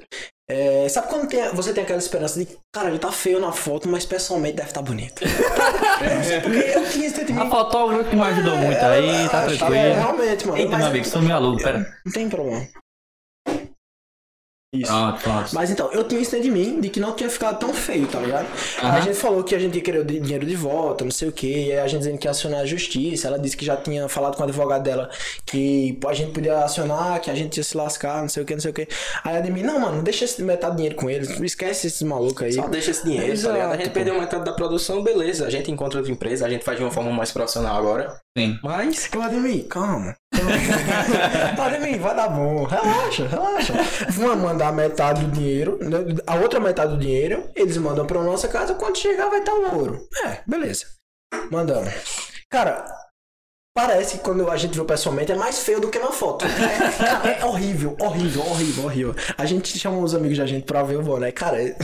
É, 0.48 0.88
sabe 0.88 1.09
quando 1.09 1.29
tem- 1.29 1.48
você 1.55 1.72
tem 1.72 1.83
aquela 1.83 1.98
esperança 1.98 2.38
de, 2.38 2.46
cara, 2.72 2.88
ele 2.88 3.00
tá 3.00 3.11
feio 3.11 3.40
na 3.40 3.50
foto, 3.50 3.88
mas 3.88 4.07
pessoalmente 4.07 4.55
deve 4.57 4.68
estar 4.68 4.81
bonito. 4.81 5.22
eu 5.26 6.88
tinha 6.88 7.07
esse 7.09 7.20
A 7.33 7.50
fotógrafa 7.50 8.05
que 8.05 8.14
me 8.16 8.22
ajudou 8.22 8.57
muito 8.57 8.79
aí, 8.85 9.29
tá 9.29 9.42
É, 9.42 9.46
tranquilo. 9.46 9.72
realmente, 9.94 10.46
mano. 10.46 10.59
Eita, 10.59 10.70
mas 10.70 10.79
meu 10.81 10.87
amigo, 10.88 11.05
sou 11.05 11.22
meu 11.22 11.35
aluno, 11.37 11.59
pera. 11.61 11.87
Não 12.05 12.12
tem 12.12 12.29
problema. 12.29 12.66
Isso. 14.74 14.92
Pronto, 14.92 15.20
pronto. 15.22 15.55
Mas 15.55 15.70
então, 15.70 15.90
eu 15.92 16.05
tinha 16.05 16.20
isso 16.20 16.33
dentro 16.33 16.48
de 16.48 16.50
mim 16.50 16.81
de 16.81 16.90
que 16.90 17.00
não 17.00 17.14
tinha 17.14 17.31
ficado 17.31 17.59
tão 17.59 17.72
feio, 17.72 18.07
tá 18.09 18.18
ligado? 18.20 18.46
Aham. 18.83 18.92
A 18.96 19.00
gente 19.00 19.16
falou 19.16 19.42
que 19.42 19.55
a 19.55 19.59
gente 19.59 19.76
ia 19.76 19.81
querer 19.81 20.00
o 20.00 20.05
di- 20.05 20.20
dinheiro 20.20 20.44
de 20.44 20.55
volta, 20.57 21.02
não 21.05 21.11
sei 21.11 21.29
o 21.29 21.33
que, 21.33 21.46
e 21.68 21.72
aí 21.72 21.79
a 21.79 21.87
gente 21.87 22.00
dizendo 22.00 22.18
que 22.18 22.26
ia 22.26 22.31
acionar 22.31 22.61
a 22.61 22.66
justiça. 22.66 23.29
Ela 23.29 23.38
disse 23.38 23.57
que 23.57 23.64
já 23.64 23.76
tinha 23.76 24.07
falado 24.09 24.37
com 24.37 24.42
o 24.42 24.44
advogado 24.44 24.83
dela 24.83 25.09
que 25.46 25.98
a 26.07 26.12
gente 26.12 26.33
podia 26.33 26.59
acionar, 26.64 27.20
que 27.20 27.31
a 27.31 27.35
gente 27.35 27.57
ia 27.57 27.64
se 27.64 27.76
lascar, 27.76 28.20
não 28.20 28.29
sei 28.29 28.42
o 28.42 28.46
que, 28.46 28.52
não 28.55 28.61
sei 28.61 28.70
o 28.70 28.74
que. 28.74 28.87
Aí 29.24 29.37
a 29.37 29.40
de 29.40 29.50
mim, 29.50 29.62
não, 29.62 29.79
mano, 29.81 30.02
deixa 30.02 30.24
esse 30.26 30.42
metade 30.42 30.72
do 30.74 30.76
dinheiro 30.76 30.96
com 30.96 31.09
eles, 31.09 31.31
esquece 31.40 31.87
esses 31.87 32.02
malucos 32.02 32.42
aí. 32.42 32.52
Só 32.52 32.66
deixa 32.68 32.90
esse 32.90 33.05
dinheiro, 33.05 33.26
tá 33.26 33.52
ligado? 33.52 33.57
A 33.57 33.59
Exato, 33.61 33.76
gente 33.79 33.88
pô. 33.88 33.94
perdeu 33.94 34.20
metade 34.20 34.44
da 34.44 34.52
produção, 34.52 35.02
beleza. 35.02 35.46
A 35.46 35.50
gente 35.50 35.70
encontra 35.70 36.00
outra 36.00 36.12
empresa, 36.12 36.44
a 36.44 36.50
gente 36.50 36.64
faz 36.64 36.76
de 36.76 36.85
uma 36.85 36.90
forma 36.90 37.11
mais 37.12 37.33
profissional 37.33 37.76
agora. 37.76 38.20
Sim. 38.37 38.59
Mas 38.62 39.09
Eu 39.12 39.22
Ademir, 39.22 39.66
calma. 39.66 40.14
Ademir, 41.59 41.99
vai 42.01 42.14
dar 42.14 42.29
bom. 42.29 42.64
Relaxa, 42.64 43.27
relaxa. 43.27 43.72
Vamos 44.11 44.37
mandar 44.44 44.72
metade 44.72 45.25
do 45.25 45.31
dinheiro, 45.33 45.79
né, 45.81 45.99
a 46.27 46.35
outra 46.37 46.61
metade 46.61 46.92
do 46.92 46.99
dinheiro, 46.99 47.49
eles 47.55 47.77
mandam 47.79 48.07
pra 48.07 48.22
nossa 48.22 48.46
casa, 48.46 48.75
quando 48.75 48.99
chegar 48.99 49.31
vai 49.31 49.40
estar 49.40 49.55
o 49.55 49.77
ouro. 49.79 50.07
É, 50.27 50.40
beleza. 50.46 50.85
Mandando. 51.51 51.90
Cara, 52.51 52.85
parece 53.75 54.18
que 54.18 54.25
quando 54.25 54.51
a 54.51 54.57
gente 54.57 54.75
viu 54.75 54.85
pessoalmente 54.85 55.33
é 55.33 55.37
mais 55.37 55.61
feio 55.61 55.81
do 55.81 55.88
que 55.88 55.99
na 55.99 56.12
foto. 56.12 56.44
É, 56.44 57.40
é 57.40 57.44
horrível, 57.44 57.96
horrível, 58.01 58.42
horrível, 58.46 58.85
horrível. 58.85 59.14
A 59.38 59.46
gente 59.46 59.79
chamou 59.79 60.03
os 60.03 60.14
amigos 60.14 60.37
da 60.38 60.46
gente 60.46 60.64
pra 60.64 60.83
ver 60.83 60.96
o 60.96 61.03
boné. 61.03 61.33
Cara, 61.33 61.61
é- 61.62 61.77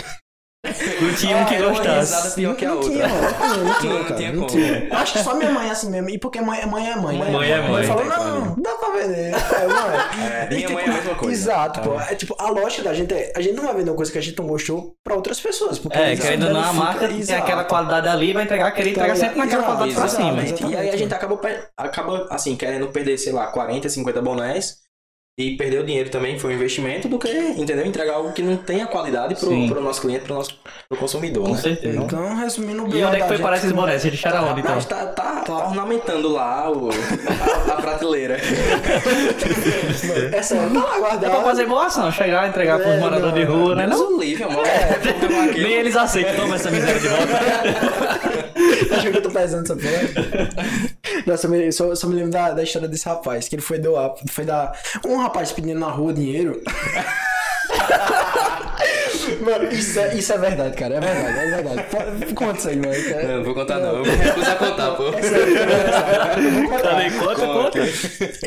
Não 0.64 1.12
tinha 1.16 1.36
um 1.38 1.44
que 1.44 1.54
era 1.56 1.70
risada 1.70 1.98
gostasse. 1.98 2.34
pior 2.36 2.54
que 2.54 2.64
a 2.64 2.68
não 2.68 2.76
outra. 2.76 2.92
tinha, 2.92 3.08
não 3.08 3.80
tinha, 3.80 3.92
não 3.94 4.16
tinha, 4.16 4.32
Não 4.32 4.46
não. 4.46 4.86
Eu 4.86 4.96
acho 4.96 5.12
que 5.14 5.18
só 5.18 5.34
minha 5.34 5.50
mãe 5.50 5.66
é 5.68 5.72
assim 5.72 5.90
mesmo. 5.90 6.08
E 6.08 6.18
porque 6.18 6.40
mãe, 6.40 6.64
mãe 6.66 6.88
é 6.88 6.94
mãe, 6.94 7.18
né? 7.18 7.30
Mãe 7.32 7.50
é 7.50 7.60
mãe. 7.68 7.84
falou, 7.84 8.02
Tem 8.04 8.10
não, 8.16 8.54
dá 8.62 8.70
pra 8.74 8.90
vender. 8.90 9.32
É, 9.34 9.66
mãe. 9.66 10.30
É, 10.30 10.48
minha 10.54 10.68
E, 10.68 10.72
mãe 10.72 10.84
é 10.84 10.88
a 10.88 10.92
mesma 10.92 11.14
coisa. 11.16 11.32
Exato, 11.32 11.80
pô. 11.80 11.96
Ah. 11.98 12.06
É 12.10 12.14
tipo, 12.14 12.36
a 12.38 12.48
lógica 12.48 12.84
da 12.84 12.94
gente 12.94 13.12
é. 13.12 13.32
A 13.34 13.40
gente 13.40 13.54
não 13.56 13.64
vai 13.64 13.74
vender 13.74 13.90
uma 13.90 13.96
coisa 13.96 14.12
que 14.12 14.18
a 14.18 14.20
gente 14.20 14.38
não 14.38 14.46
gostou 14.46 14.94
pra 15.02 15.16
outras 15.16 15.40
pessoas. 15.40 15.80
Porque 15.80 15.98
É, 15.98 16.14
querendo 16.14 16.46
ou 16.46 16.52
não, 16.52 16.62
a 16.62 16.72
marca 16.72 17.08
tem 17.08 17.18
Exato. 17.18 17.42
aquela 17.42 17.64
qualidade 17.64 18.06
ali, 18.06 18.32
vai 18.32 18.44
entregar, 18.44 18.70
querer 18.70 18.90
entregar 18.90 19.16
sempre 19.16 19.38
naquela 19.38 19.64
qualidade 19.64 19.94
pra 19.94 20.06
cima. 20.08 20.42
E 20.70 20.76
aí 20.76 20.90
a 20.90 20.96
gente 20.96 21.12
acaba, 21.12 21.40
acaba, 21.76 22.28
assim, 22.30 22.54
querendo 22.54 22.86
perder, 22.86 23.18
sei 23.18 23.32
lá, 23.32 23.48
40, 23.48 23.88
50 23.88 24.22
bonés 24.22 24.76
e 25.38 25.56
perder 25.56 25.80
o 25.80 25.84
dinheiro 25.84 26.10
também, 26.10 26.38
foi 26.38 26.52
um 26.52 26.54
investimento, 26.56 27.08
do 27.08 27.18
que, 27.18 27.26
entendeu? 27.56 27.86
Entregar 27.86 28.14
algo 28.16 28.32
que 28.34 28.42
não 28.42 28.54
tenha 28.54 28.86
qualidade 28.86 29.34
pro, 29.34 29.48
Sim. 29.48 29.66
pro 29.66 29.80
nosso 29.80 30.02
cliente, 30.02 30.24
pro 30.24 30.34
nosso 30.34 30.58
pro 30.88 30.98
consumidor, 30.98 31.44
Com 31.44 31.52
né? 31.54 31.58
certeza. 31.58 31.98
Então, 32.02 32.36
resumindo 32.36 32.84
o 32.84 32.94
E 32.94 33.02
onde 33.02 33.16
é 33.16 33.20
que 33.20 33.28
foi 33.28 33.38
parar 33.38 33.56
esses 33.56 33.72
bonés? 33.72 34.02
Vocês 34.02 34.12
deixaram 34.12 34.46
onde, 34.50 34.60
então? 34.60 34.74
Mas 34.74 34.84
tá, 34.84 35.06
tá, 35.06 35.42
ornamentando 35.68 36.28
lá 36.28 36.70
o, 36.70 36.90
a, 37.70 37.72
a 37.72 37.76
prateleira. 37.80 38.36
É 40.32 40.42
sério, 40.42 40.70
tá 40.70 40.80
lá 40.80 40.86
É 40.86 40.90
pra 40.90 40.98
guardado. 40.98 41.42
fazer 41.44 41.66
boa 41.66 41.86
ação, 41.86 42.12
chegar 42.12 42.44
e 42.46 42.48
entregar 42.50 42.78
pros 42.78 42.92
É, 42.92 42.98
moradores 42.98 43.34
de 43.34 43.44
rua, 43.44 43.74
né? 43.74 43.86
Não? 43.86 44.20
livre, 44.20 44.44
amor. 44.44 44.64
É, 44.66 45.00
Nem 45.62 45.72
eles 45.72 45.96
aceitam, 45.96 46.36
toma 46.36 46.56
essa 46.56 46.70
miséria 46.70 47.00
de 47.00 47.08
volta. 47.08 47.32
Acho 48.90 49.10
que 49.10 49.16
eu 49.16 49.22
tô 49.22 49.30
pesando 49.30 49.64
essa 49.64 49.76
porra. 49.76 51.24
Nossa, 51.26 51.46
eu 51.48 51.72
só, 51.72 51.94
só 51.94 52.06
me 52.06 52.16
lembro 52.16 52.30
da, 52.30 52.50
da 52.50 52.62
história 52.62 52.88
desse 52.88 53.06
rapaz, 53.06 53.48
que 53.48 53.54
ele 53.54 53.62
foi 53.62 53.78
doar, 53.78 54.14
foi 54.30 54.44
dar 54.44 54.78
um 55.06 55.16
rapaz 55.16 55.52
pedindo 55.52 55.80
na 55.80 55.88
rua 55.88 56.12
dinheiro. 56.12 56.60
Mano, 59.42 59.72
isso 59.72 59.98
é, 59.98 60.14
isso 60.14 60.32
é 60.32 60.38
verdade, 60.38 60.76
cara. 60.76 60.94
É 60.96 61.00
verdade, 61.00 61.38
é 61.38 61.46
verdade. 61.62 61.82
Pode- 61.90 62.34
Conta 62.34 62.58
isso 62.58 62.68
aí, 62.68 62.76
mano. 62.76 63.04
cara. 63.10 63.22
Não, 63.28 63.36
não 63.38 63.44
vou 63.44 63.54
contar 63.54 63.78
não. 63.80 63.96
Eu 63.98 64.04
vou 64.04 64.16
precisar 64.16 64.54
contar, 64.56 64.90
pô. 64.92 65.08
É 65.08 65.22
sério, 65.22 65.58
é 65.58 66.50
vou 66.50 66.68
contar. 66.70 66.82
Também 66.90 67.10
conta, 67.18 67.46
conta. 67.46 67.78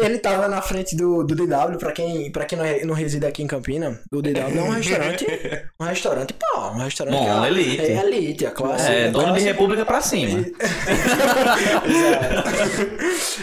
Ele 0.03 0.17
tava 0.19 0.47
na 0.47 0.61
frente 0.61 0.95
do, 0.95 1.23
do 1.23 1.35
DW, 1.35 1.77
pra 1.77 1.91
quem, 1.91 2.31
pra 2.31 2.45
quem 2.45 2.57
não, 2.57 2.65
não 2.87 2.93
reside 2.95 3.25
aqui 3.25 3.43
em 3.43 3.47
Campina, 3.47 3.99
o 4.11 4.21
DW 4.21 4.37
é 4.39 4.61
um 4.61 4.69
restaurante. 4.69 5.25
Um 5.79 5.83
restaurante, 5.85 6.33
pô, 6.33 6.59
um 6.69 6.77
restaurante. 6.77 7.15
Bom, 7.17 7.43
é- 7.45 7.47
elite. 7.49 7.81
É 7.81 7.97
elite, 8.05 8.45
a 8.45 8.51
classe. 8.51 8.89
É, 8.91 9.09
dono 9.11 9.33
de 9.33 9.41
república 9.41 9.85
pra 9.85 10.01
cima. 10.01 10.45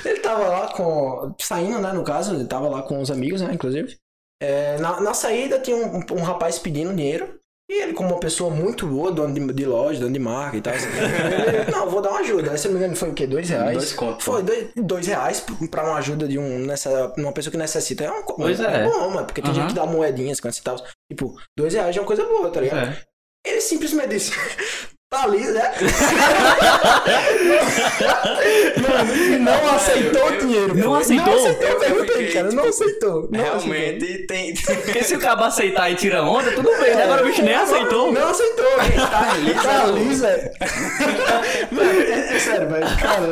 Ele 0.04 0.20
tava 0.20 0.48
lá 0.48 0.68
com. 0.72 1.34
Saindo, 1.40 1.78
né? 1.80 1.92
No 1.92 2.04
caso, 2.04 2.34
ele 2.34 2.44
tava 2.44 2.68
lá 2.68 2.82
com 2.82 3.00
os 3.00 3.10
amigos, 3.10 3.40
né? 3.42 3.50
Inclusive. 3.52 3.96
É, 4.42 4.76
na, 4.78 5.00
na 5.00 5.14
saída 5.14 5.58
tinha 5.60 5.76
um, 5.76 6.00
um 6.12 6.22
rapaz 6.22 6.58
pedindo 6.58 6.94
dinheiro. 6.94 7.38
E 7.70 7.82
ele, 7.82 7.92
como 7.94 8.10
uma 8.10 8.20
pessoa 8.20 8.50
muito 8.50 8.86
boa, 8.86 9.10
dono 9.10 9.32
de, 9.32 9.52
de 9.54 9.64
loja, 9.64 10.00
dono 10.00 10.12
de 10.12 10.18
marca 10.18 10.56
e 10.56 10.60
tal. 10.60 10.74
assim, 10.74 10.86
ele, 10.88 11.70
não, 11.72 11.88
vou 11.88 12.02
dar 12.02 12.10
uma 12.10 12.20
ajuda. 12.20 12.50
Aí, 12.50 12.58
se 12.58 12.66
não 12.66 12.74
me 12.74 12.80
engano, 12.80 12.96
foi 12.96 13.10
o 13.10 13.14
quê? 13.14 13.26
Dois 13.26 13.48
reais? 13.48 13.76
Dois 13.76 13.92
contos. 13.94 14.24
Foi 14.24 14.42
dois, 14.42 14.70
dois 14.76 15.06
reais 15.06 15.44
pra 15.70 15.84
uma 15.84 15.96
ajuda 15.96 16.28
de 16.28 16.38
um, 16.38 16.58
nessa, 16.58 17.12
uma 17.16 17.32
pessoa 17.32 17.50
que 17.50 17.56
necessita. 17.56 18.04
É, 18.04 18.10
uma, 18.10 18.22
co- 18.24 18.34
Pois 18.34 18.60
é. 18.60 18.84
bom, 18.84 19.10
mano, 19.10 19.26
porque 19.26 19.40
tem 19.40 19.50
Aham. 19.50 19.60
gente 19.60 19.68
que 19.70 19.74
dá 19.80 19.86
moedinhas, 19.86 20.36
50 20.38 20.56
centavos. 20.56 20.82
Tipo, 21.10 21.34
dois 21.56 21.72
reais 21.72 21.96
é 21.96 22.00
uma 22.00 22.06
coisa 22.06 22.24
boa, 22.26 22.50
tá 22.50 22.60
ligado? 22.60 22.88
É. 22.90 23.02
Ele 23.46 23.60
simplesmente 23.60 24.08
disse. 24.08 24.32
Tá 25.12 25.24
ali, 25.24 25.40
né? 25.40 25.70
Mano, 28.80 29.38
não 29.40 29.74
aceitou 29.74 30.26
o 30.26 30.38
dinheiro. 30.38 30.74
Não 30.74 30.94
aceitou? 30.94 31.26
Não 31.26 31.34
aceitou, 31.34 31.68
Eu 31.68 31.78
perguntei, 31.78 32.32
cara. 32.32 32.44
Não 32.44 32.50
tipo, 32.64 32.68
aceitou. 32.68 33.28
Não 33.30 33.40
aceitou. 33.42 33.70
Realmente 33.70 34.26
tem. 34.26 34.54
Porque 34.54 35.04
se 35.04 35.14
o 35.14 35.18
cabo 35.20 35.44
aceitar 35.44 35.90
e 35.92 35.96
tira 35.96 36.22
onda, 36.22 36.50
tudo 36.52 36.70
bem. 36.80 36.94
né? 36.96 37.02
Agora 37.04 37.22
o 37.22 37.26
bicho 37.26 37.42
nem 37.42 37.52
aceitou. 37.54 38.10
Não 38.10 38.28
aceitou. 38.28 38.62
Tá 39.12 39.32
ali, 39.32 39.54
tá 39.54 39.82
ali, 39.84 40.14
Zé. 40.14 40.52
Mano, 41.70 41.90
é, 41.90 42.34
é 42.34 42.38
sério, 42.38 42.68
velho. 42.70 42.86
Cara, 42.98 43.26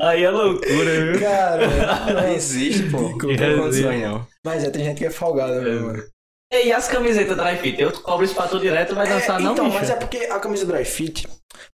Aí 0.10 0.24
é 0.24 0.30
loucura, 0.30 1.12
viu? 1.12 1.20
cara. 1.20 1.66
Não 2.12 2.34
existe, 2.34 2.82
pô. 2.90 3.00
Não 3.02 3.18
tem 3.36 3.56
condições, 3.56 4.02
não. 4.02 4.26
Mas 4.44 4.64
é, 4.64 4.70
tem 4.70 4.84
gente 4.84 4.98
que 4.98 5.06
é 5.06 5.10
folgada, 5.10 5.60
né, 5.60 5.70
mano? 5.74 6.02
E 6.62 6.72
as 6.72 6.88
camisetas 6.88 7.36
dry 7.36 7.56
fit? 7.56 7.80
Eu 7.80 7.92
cobro 8.02 8.24
isso 8.24 8.34
pra 8.34 8.46
tu 8.46 8.58
direto, 8.60 8.94
vai 8.94 9.06
dançar 9.08 9.40
É, 9.40 9.42
não, 9.42 9.52
então, 9.52 9.64
bicho? 9.66 9.78
mas 9.78 9.90
é 9.90 9.96
porque 9.96 10.18
a 10.18 10.38
camisa 10.38 10.64
dry 10.66 10.84
fit, 10.84 11.26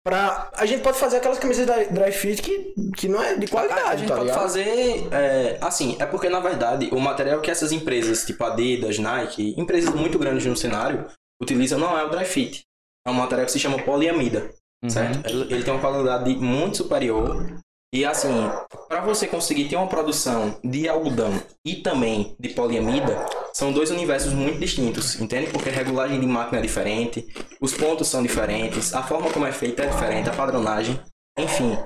pra... 0.04 0.50
a 0.54 0.66
gente 0.66 0.82
pode 0.82 0.98
fazer 0.98 1.18
aquelas 1.18 1.40
camisas 1.40 1.66
dry, 1.66 1.86
dry 1.92 2.12
fit 2.12 2.42
que, 2.42 2.74
que 2.98 3.08
não 3.08 3.22
é 3.24 3.36
de 3.36 3.48
qualidade, 3.48 3.82
A 3.82 3.96
gente 3.96 4.08
tá 4.08 4.16
pode 4.16 4.28
ligado? 4.28 4.42
fazer, 4.42 5.08
é, 5.12 5.58
assim, 5.62 5.98
é 6.00 6.06
porque 6.06 6.30
na 6.30 6.40
verdade 6.40 6.90
o 6.92 7.00
material 7.00 7.42
que 7.42 7.50
essas 7.52 7.72
empresas, 7.72 8.26
tipo 8.26 8.44
Adidas, 8.44 9.00
Nike, 9.00 9.54
empresas 9.58 9.94
muito 9.94 10.20
grandes 10.20 10.46
no 10.46 10.56
cenário, 10.56 11.06
utilizam 11.42 11.80
não 11.80 11.98
é 11.98 12.04
o 12.04 12.10
dry 12.10 12.26
fit. 12.26 12.64
É 13.08 13.12
um 13.12 13.14
material 13.14 13.46
que 13.46 13.52
se 13.52 13.60
chama 13.60 13.82
poliamida, 13.84 14.50
Uhum. 14.84 14.90
certo? 14.90 15.28
Ele, 15.30 15.54
ele 15.54 15.64
tem 15.64 15.74
uma 15.74 15.80
qualidade 15.82 16.36
muito 16.36 16.78
superior. 16.78 17.58
E 17.96 18.04
assim, 18.04 18.52
para 18.90 19.00
você 19.00 19.26
conseguir 19.26 19.70
ter 19.70 19.78
uma 19.78 19.88
produção 19.88 20.60
de 20.62 20.86
algodão 20.86 21.42
e 21.64 21.76
também 21.76 22.36
de 22.38 22.50
poliamida, 22.50 23.26
são 23.54 23.72
dois 23.72 23.90
universos 23.90 24.34
muito 24.34 24.60
distintos, 24.60 25.18
entende? 25.22 25.50
Porque 25.50 25.70
a 25.70 25.72
regulagem 25.72 26.20
de 26.20 26.28
máquina 26.28 26.60
é 26.60 26.62
diferente, 26.62 27.26
os 27.62 27.74
pontos 27.74 28.10
são 28.10 28.22
diferentes, 28.22 28.94
a 28.94 29.02
forma 29.02 29.32
como 29.32 29.46
é 29.46 29.54
feita 29.54 29.84
é 29.84 29.88
diferente, 29.88 30.28
a 30.28 30.34
padronagem. 30.34 31.00
Enfim, 31.40 31.78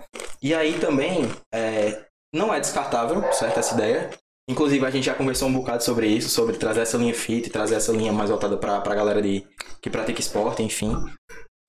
E 0.42 0.52
aí 0.52 0.80
também, 0.80 1.30
é, 1.54 2.04
não 2.34 2.52
é 2.52 2.60
descartável, 2.60 3.32
certo, 3.32 3.60
essa 3.60 3.76
ideia. 3.76 4.10
Inclusive, 4.50 4.84
a 4.84 4.90
gente 4.90 5.06
já 5.06 5.14
conversou 5.14 5.48
um 5.48 5.54
bocado 5.54 5.84
sobre 5.84 6.08
isso, 6.08 6.30
sobre 6.30 6.58
trazer 6.58 6.80
essa 6.82 6.98
linha 6.98 7.14
fit, 7.14 7.52
trazer 7.52 7.76
essa 7.76 7.92
linha 7.92 8.12
mais 8.12 8.32
voltada 8.32 8.58
pra, 8.58 8.82
pra 8.82 8.96
galera 8.96 9.22
de, 9.22 9.46
que 9.80 9.92
pratica 9.92 10.20
esporte, 10.20 10.64
enfim. 10.64 10.92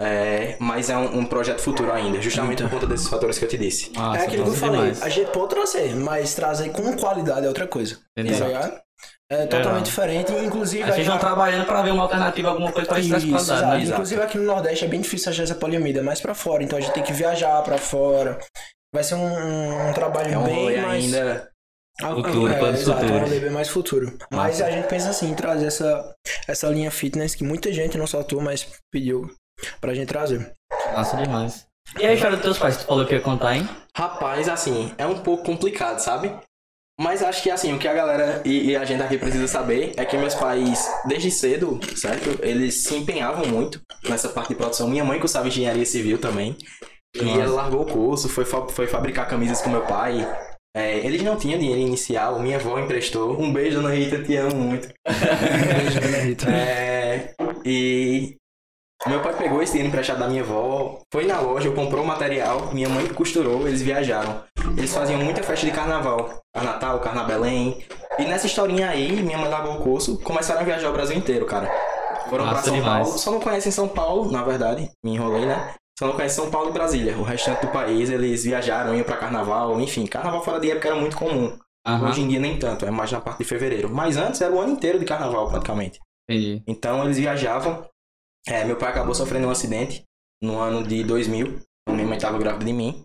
É, 0.00 0.56
mas 0.58 0.88
é 0.88 0.96
um, 0.96 1.18
um 1.18 1.24
projeto 1.26 1.60
futuro 1.60 1.92
ainda, 1.92 2.20
justamente 2.22 2.62
por 2.62 2.70
conta 2.70 2.86
desses 2.86 3.06
fatores 3.06 3.38
que 3.38 3.44
eu 3.44 3.48
te 3.48 3.58
disse. 3.58 3.92
Massa, 3.94 4.22
é 4.22 4.26
aquilo 4.26 4.44
que 4.44 4.50
eu 4.50 4.54
falei. 4.54 4.80
demais. 4.80 5.02
A 5.02 5.08
gente 5.10 5.30
pode 5.30 5.50
trazer, 5.50 5.94
mas 5.94 6.34
trazer 6.34 6.70
com 6.70 6.96
qualidade 6.96 7.44
é 7.44 7.48
outra 7.48 7.66
coisa. 7.66 7.98
Entendeu? 8.16 8.38
Tá 8.38 8.46
ligado? 8.46 8.80
É 9.30 9.46
totalmente 9.46 9.84
diferente. 9.86 10.32
Inclusive, 10.32 10.90
Vocês 10.90 11.06
vão 11.06 11.18
trabalhando 11.18 11.64
pra 11.66 11.82
ver 11.82 11.90
uma 11.92 12.02
alternativa, 12.04 12.48
alguma 12.48 12.72
coisa 12.72 12.88
pra 12.88 12.98
Isso, 12.98 13.10
qualidade, 13.28 13.84
né? 13.86 13.92
Inclusive 13.92 14.22
aqui 14.22 14.38
no 14.38 14.44
Nordeste 14.44 14.84
é 14.84 14.88
bem 14.88 15.00
difícil 15.00 15.30
achar 15.30 15.42
essa 15.44 15.54
poliamida, 15.54 16.00
é 16.00 16.02
mais 16.02 16.20
pra 16.20 16.34
fora. 16.34 16.62
Então 16.64 16.78
a 16.78 16.80
gente 16.82 16.94
tem 16.94 17.02
que 17.02 17.12
viajar 17.12 17.62
pra 17.62 17.78
fora. 17.78 18.38
Vai 18.92 19.04
ser 19.04 19.14
um, 19.14 19.88
um 19.90 19.92
trabalho 19.92 20.32
É 20.34 20.38
um 20.38 20.44
bem 20.44 20.80
mais. 20.82 21.04
ainda. 21.04 21.50
Ah, 22.02 22.14
Futuro, 22.14 22.50
é, 22.50 22.58
planos 22.58 22.80
exato, 22.80 23.00
futuros. 23.06 23.28
bem 23.38 23.50
mais 23.50 23.68
futuro. 23.68 24.18
Mas 24.32 24.58
Massa. 24.58 24.66
a 24.66 24.70
gente 24.70 24.88
pensa 24.88 25.10
assim, 25.10 25.30
em 25.30 25.34
trazer 25.34 25.66
essa, 25.66 26.14
essa 26.48 26.66
linha 26.68 26.90
fitness 26.90 27.34
que 27.34 27.44
muita 27.44 27.70
gente 27.72 27.98
não 27.98 28.06
só 28.06 28.22
tu, 28.22 28.40
mas 28.40 28.66
pediu 28.90 29.30
pra 29.80 29.94
gente 29.94 30.08
trazer. 30.08 30.52
Massa 30.94 31.16
demais. 31.16 31.66
E 31.98 32.06
a 32.06 32.12
história 32.12 32.36
dos 32.36 32.44
teus 32.44 32.58
pais, 32.58 32.76
tu 32.76 32.84
falou 32.86 33.04
que 33.06 33.14
ia 33.14 33.20
contar, 33.20 33.56
hein? 33.56 33.68
Rapaz, 33.96 34.48
assim, 34.48 34.92
é 34.96 35.06
um 35.06 35.18
pouco 35.18 35.42
complicado, 35.44 35.98
sabe? 35.98 36.32
Mas 37.00 37.22
acho 37.22 37.42
que 37.42 37.50
assim, 37.50 37.72
o 37.72 37.78
que 37.78 37.88
a 37.88 37.94
galera 37.94 38.42
e, 38.44 38.70
e 38.70 38.76
a 38.76 38.84
gente 38.84 39.02
aqui 39.02 39.16
precisa 39.16 39.48
saber 39.48 39.94
é 39.96 40.04
que 40.04 40.16
meus 40.18 40.34
pais, 40.34 40.86
desde 41.06 41.30
cedo, 41.30 41.80
certo? 41.96 42.38
Eles 42.44 42.82
se 42.84 42.94
empenhavam 42.94 43.46
muito 43.46 43.80
nessa 44.06 44.28
parte 44.28 44.50
de 44.50 44.54
produção. 44.54 44.86
Minha 44.88 45.04
mãe 45.04 45.18
cursava 45.18 45.48
engenharia 45.48 45.86
civil 45.86 46.18
também. 46.18 46.56
E 47.16 47.28
ela 47.40 47.54
largou 47.54 47.82
o 47.82 47.86
curso, 47.86 48.28
foi, 48.28 48.44
fa- 48.44 48.68
foi 48.68 48.86
fabricar 48.86 49.26
camisas 49.26 49.62
com 49.62 49.70
meu 49.70 49.80
pai. 49.86 50.28
É, 50.76 50.98
eles 50.98 51.22
não 51.22 51.36
tinham 51.36 51.58
dinheiro 51.58 51.80
inicial, 51.80 52.38
minha 52.38 52.56
avó 52.58 52.78
emprestou. 52.78 53.32
Um 53.40 53.52
beijo, 53.52 53.80
Dona 53.80 53.94
Rita, 53.94 54.22
te 54.22 54.36
amo 54.36 54.54
muito. 54.54 54.88
É, 56.46 57.34
e 57.64 58.36
meu 59.08 59.20
pai 59.22 59.34
pegou 59.34 59.62
esse 59.62 59.72
dinheiro 59.72 59.88
emprestado 59.88 60.18
da 60.18 60.28
minha 60.28 60.42
avó, 60.42 60.98
foi 61.12 61.26
na 61.26 61.40
loja, 61.40 61.70
comprou 61.70 62.04
o 62.04 62.06
material, 62.06 62.68
minha 62.72 62.88
mãe 62.88 63.06
costurou, 63.08 63.66
eles 63.66 63.80
viajaram. 63.80 64.42
Eles 64.76 64.92
faziam 64.92 65.18
muita 65.20 65.42
festa 65.42 65.64
de 65.64 65.72
carnaval, 65.72 66.28
Natal, 66.54 67.00
Carna 67.00 67.24
Belém. 67.24 67.82
E 68.18 68.24
nessa 68.24 68.46
historinha 68.46 68.90
aí, 68.90 69.22
minha 69.22 69.38
mãe 69.38 69.48
largou 69.48 69.74
o 69.76 69.80
curso, 69.80 70.18
começaram 70.20 70.60
a 70.60 70.64
viajar 70.64 70.90
o 70.90 70.92
Brasil 70.92 71.16
inteiro, 71.16 71.46
cara. 71.46 71.70
Foram 72.28 72.44
pra 72.44 72.54
Massa 72.54 72.66
São 72.66 72.74
demais. 72.74 73.04
Paulo, 73.06 73.18
só 73.18 73.30
não 73.30 73.40
conhecem 73.40 73.72
São 73.72 73.88
Paulo, 73.88 74.30
na 74.30 74.44
verdade, 74.44 74.88
me 75.02 75.14
enrolei, 75.14 75.46
né? 75.46 75.74
Só 75.98 76.06
não 76.06 76.12
conhecem 76.14 76.42
São 76.42 76.50
Paulo 76.50 76.68
e 76.68 76.72
Brasília. 76.72 77.16
O 77.16 77.22
restante 77.22 77.62
do 77.62 77.68
país, 77.72 78.10
eles 78.10 78.44
viajaram, 78.44 78.94
iam 78.94 79.04
pra 79.04 79.16
carnaval, 79.16 79.80
enfim, 79.80 80.06
carnaval 80.06 80.44
fora 80.44 80.60
de 80.60 80.70
época 80.70 80.88
era 80.88 80.96
muito 80.96 81.16
comum. 81.16 81.56
Aham, 81.86 82.10
Hoje 82.10 82.20
em 82.20 82.28
dia 82.28 82.38
nem 82.38 82.58
tanto, 82.58 82.84
é 82.84 82.90
mais 82.90 83.10
na 83.10 83.20
parte 83.20 83.38
de 83.38 83.44
fevereiro. 83.44 83.88
Mas 83.90 84.18
antes 84.18 84.40
era 84.42 84.52
o 84.52 84.60
ano 84.60 84.72
inteiro 84.72 84.98
de 84.98 85.06
carnaval, 85.06 85.48
praticamente. 85.48 85.98
entendi. 86.28 86.62
Então 86.66 87.02
eles 87.04 87.16
viajavam. 87.16 87.82
É, 88.48 88.64
meu 88.64 88.76
pai 88.76 88.90
acabou 88.90 89.14
sofrendo 89.14 89.46
um 89.46 89.50
acidente 89.50 90.02
no 90.42 90.58
ano 90.58 90.82
de 90.82 91.02
2000. 91.04 91.60
quando 91.86 91.96
Minha 91.96 92.08
mãe 92.08 92.16
estava 92.16 92.38
grávida 92.38 92.64
de 92.64 92.72
mim. 92.72 93.04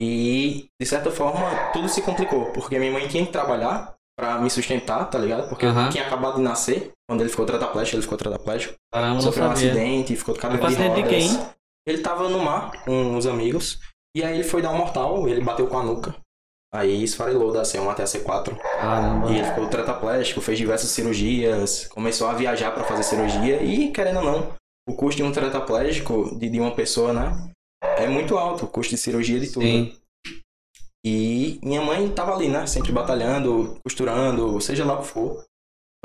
E, 0.00 0.66
de 0.80 0.86
certa 0.86 1.10
forma, 1.10 1.72
tudo 1.72 1.88
se 1.88 2.00
complicou. 2.02 2.52
Porque 2.52 2.78
minha 2.78 2.92
mãe 2.92 3.06
tinha 3.08 3.24
que 3.26 3.32
trabalhar 3.32 3.94
pra 4.18 4.38
me 4.38 4.48
sustentar, 4.48 5.04
tá 5.10 5.18
ligado? 5.18 5.48
Porque 5.48 5.66
Aham. 5.66 5.86
eu 5.86 5.90
tinha 5.90 6.06
acabado 6.06 6.36
de 6.36 6.42
nascer. 6.42 6.92
Quando 7.08 7.20
ele 7.20 7.30
ficou 7.30 7.44
tetraplégico, 7.44 7.96
ele 7.96 8.02
ficou 8.02 8.16
tetraplégico. 8.16 8.74
Caramba, 8.92 9.20
Sofreu 9.20 9.46
um 9.46 9.50
acidente, 9.50 10.16
ficou 10.16 10.34
de 10.34 10.40
cadeira 10.40 10.66
de 10.66 10.72
acidente 10.74 10.94
de 10.94 11.02
rodas. 11.02 11.36
quem? 11.36 11.50
Ele 11.86 11.98
tava 12.02 12.28
no 12.28 12.38
mar 12.38 12.70
com 12.84 12.92
uns 12.92 13.26
amigos. 13.26 13.78
E 14.16 14.22
aí 14.24 14.34
ele 14.36 14.44
foi 14.44 14.62
dar 14.62 14.70
um 14.70 14.76
mortal, 14.78 15.28
ele 15.28 15.40
bateu 15.40 15.66
com 15.66 15.78
a 15.78 15.82
nuca. 15.82 16.14
Aí 16.72 17.02
esfarelou 17.02 17.52
da 17.52 17.62
C1 17.62 17.88
até 17.90 18.04
a 18.04 18.06
C4. 18.06 18.56
Caramba. 18.56 19.30
E 19.30 19.36
ele 19.38 19.44
ficou 19.44 19.66
tetraplégico, 19.68 20.40
fez 20.40 20.56
diversas 20.56 20.90
cirurgias, 20.90 21.86
começou 21.88 22.28
a 22.28 22.32
viajar 22.34 22.70
pra 22.72 22.84
fazer 22.84 23.02
cirurgia 23.02 23.60
e, 23.62 23.90
querendo 23.90 24.18
ou 24.20 24.24
não, 24.24 24.52
o 24.90 24.94
custo 24.94 25.16
de 25.16 25.22
um 25.22 25.32
tetraplégico, 25.32 26.36
de, 26.36 26.48
de 26.48 26.60
uma 26.60 26.74
pessoa, 26.74 27.12
né, 27.12 27.50
é 27.96 28.08
muito 28.08 28.36
alto, 28.36 28.64
o 28.64 28.68
custo 28.68 28.94
de 28.94 29.00
cirurgia 29.00 29.38
de 29.38 29.50
tudo. 29.50 29.64
Sim. 29.64 29.96
E 31.04 31.58
minha 31.62 31.80
mãe 31.80 32.10
tava 32.10 32.34
ali, 32.34 32.48
né, 32.48 32.66
sempre 32.66 32.92
batalhando, 32.92 33.78
costurando, 33.82 34.60
seja 34.60 34.84
lá 34.84 34.98
o 34.98 35.02
que 35.02 35.08
for, 35.08 35.44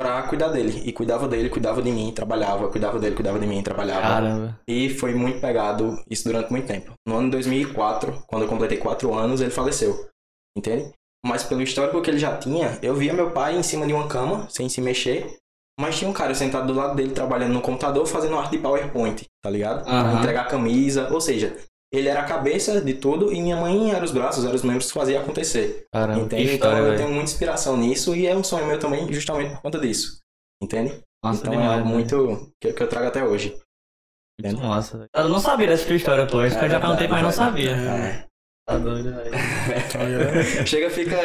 pra 0.00 0.22
cuidar 0.22 0.48
dele. 0.48 0.82
E 0.86 0.92
cuidava 0.92 1.28
dele, 1.28 1.50
cuidava 1.50 1.82
de 1.82 1.90
mim, 1.90 2.12
trabalhava, 2.12 2.68
cuidava 2.70 2.98
dele, 2.98 3.14
cuidava 3.14 3.38
de 3.38 3.46
mim, 3.46 3.62
trabalhava. 3.62 4.02
Caramba. 4.02 4.60
E 4.66 4.88
foi 4.88 5.14
muito 5.14 5.40
pegado 5.40 6.02
isso 6.08 6.24
durante 6.24 6.50
muito 6.50 6.66
tempo. 6.66 6.92
No 7.06 7.16
ano 7.16 7.26
de 7.26 7.32
2004, 7.32 8.24
quando 8.26 8.42
eu 8.42 8.48
completei 8.48 8.78
4 8.78 9.12
anos, 9.12 9.40
ele 9.40 9.50
faleceu. 9.50 10.08
Entende? 10.56 10.92
Mas 11.24 11.42
pelo 11.42 11.60
histórico 11.60 12.00
que 12.00 12.08
ele 12.08 12.18
já 12.18 12.38
tinha, 12.38 12.78
eu 12.82 12.94
via 12.94 13.12
meu 13.12 13.32
pai 13.32 13.56
em 13.56 13.62
cima 13.62 13.86
de 13.86 13.92
uma 13.92 14.08
cama, 14.08 14.48
sem 14.48 14.68
se 14.68 14.80
mexer. 14.80 15.36
Mas 15.78 15.98
tinha 15.98 16.08
um 16.10 16.12
cara 16.14 16.34
sentado 16.34 16.66
do 16.66 16.78
lado 16.78 16.94
dele, 16.96 17.12
trabalhando 17.12 17.52
no 17.52 17.60
computador, 17.60 18.06
fazendo 18.06 18.36
arte 18.38 18.52
de 18.52 18.58
PowerPoint, 18.58 19.24
tá 19.42 19.50
ligado? 19.50 19.84
Pra 19.84 19.92
Aham. 19.92 20.18
entregar 20.20 20.42
a 20.42 20.48
camisa. 20.48 21.12
Ou 21.12 21.20
seja, 21.20 21.56
ele 21.92 22.08
era 22.08 22.20
a 22.20 22.24
cabeça 22.24 22.80
de 22.80 22.94
tudo 22.94 23.32
e 23.32 23.40
minha 23.42 23.56
mãe 23.56 23.92
era 23.92 24.04
os 24.04 24.10
braços, 24.10 24.44
eram 24.44 24.54
os 24.54 24.62
membros 24.62 24.86
que 24.86 24.98
fazia 24.98 25.20
acontecer. 25.20 25.84
Caramba, 25.92 26.20
Entende? 26.20 26.42
Então 26.44 26.54
história, 26.54 26.78
eu 26.78 26.84
velho. 26.86 26.96
tenho 26.96 27.10
muita 27.10 27.24
inspiração 27.30 27.76
nisso 27.76 28.14
e 28.16 28.26
é 28.26 28.34
um 28.34 28.42
sonho 28.42 28.66
meu 28.66 28.78
também, 28.78 29.12
justamente 29.12 29.50
por 29.54 29.62
conta 29.62 29.78
disso. 29.78 30.18
Entende? 30.62 30.98
Massa 31.22 31.40
então 31.40 31.52
é 31.52 31.56
demais, 31.56 31.72
algo 31.78 31.84
velho. 31.84 31.94
muito 31.94 32.52
que, 32.60 32.72
que 32.72 32.82
eu 32.82 32.88
trago 32.88 33.08
até 33.08 33.22
hoje. 33.22 33.54
Muito 34.42 34.60
massa, 34.62 34.96
velho. 34.98 35.10
Eu 35.14 35.28
não 35.28 35.38
sabia 35.40 35.66
dessa 35.66 35.86
tua 35.86 35.96
história, 35.96 36.26
pô. 36.26 36.42
Isso 36.44 36.58
que 36.58 36.64
eu 36.64 36.70
já 36.70 36.80
perguntei, 36.80 37.08
mas 37.08 37.22
não 37.22 37.32
sabia. 37.32 37.70
É. 37.72 38.26
Tá 38.68 38.78
doido, 38.78 39.14
velho. 39.14 39.30
Chega, 40.66 40.90
fica. 40.90 41.16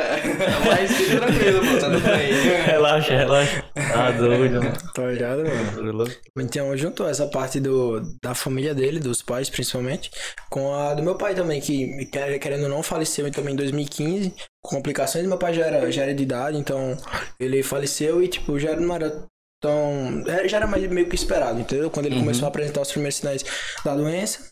Mas 0.64 0.92
fica 0.92 1.18
tranquilo, 1.22 1.60
pô, 1.60 1.80
tá 1.80 1.90
tudo 1.90 2.00
bem. 2.02 2.34
Relaxa, 2.66 3.18
relaxa. 3.18 3.64
Tá 3.74 4.12
doido, 4.12 4.62
mano. 4.64 4.78
Tá 4.94 5.08
ligado, 5.08 5.44
mano? 5.44 6.06
Então, 6.38 6.78
juntou 6.78 7.10
essa 7.10 7.26
parte 7.28 7.60
do, 7.60 8.00
da 8.22 8.36
família 8.36 8.76
dele, 8.76 9.00
dos 9.00 9.24
pais 9.24 9.50
principalmente, 9.50 10.12
com 10.52 10.72
a 10.76 10.94
do 10.94 11.02
meu 11.02 11.16
pai 11.16 11.34
também, 11.34 11.60
que 11.60 12.06
quer- 12.12 12.38
querendo 12.38 12.64
ou 12.66 12.70
não 12.70 12.84
faleceu 12.84 13.30
também 13.32 13.54
em 13.56 13.58
2015, 13.58 14.36
com 14.62 14.76
complicações. 14.76 15.26
Meu 15.26 15.40
pai 15.40 15.56
já 15.56 15.66
era, 15.66 15.92
já 15.92 16.04
era 16.04 16.14
de 16.14 16.22
idade, 16.22 16.58
então 16.60 16.96
ele 17.40 17.64
faleceu 17.64 18.22
e, 18.22 18.28
tipo, 18.28 18.60
já 18.60 18.76
não 18.76 18.94
era 18.94 19.26
tão. 19.60 20.24
é, 20.28 20.48
Já 20.48 20.58
era 20.58 20.68
mais, 20.68 20.86
meio 20.88 21.10
que 21.10 21.16
esperado, 21.16 21.60
entendeu? 21.60 21.90
Quando 21.90 22.06
ele 22.06 22.16
Uhum. 22.18 22.22
começou 22.22 22.46
a 22.46 22.50
apresentar 22.50 22.82
os 22.82 22.92
primeiros 22.92 23.16
sinais 23.16 23.44
da 23.84 23.96
doença. 23.96 24.51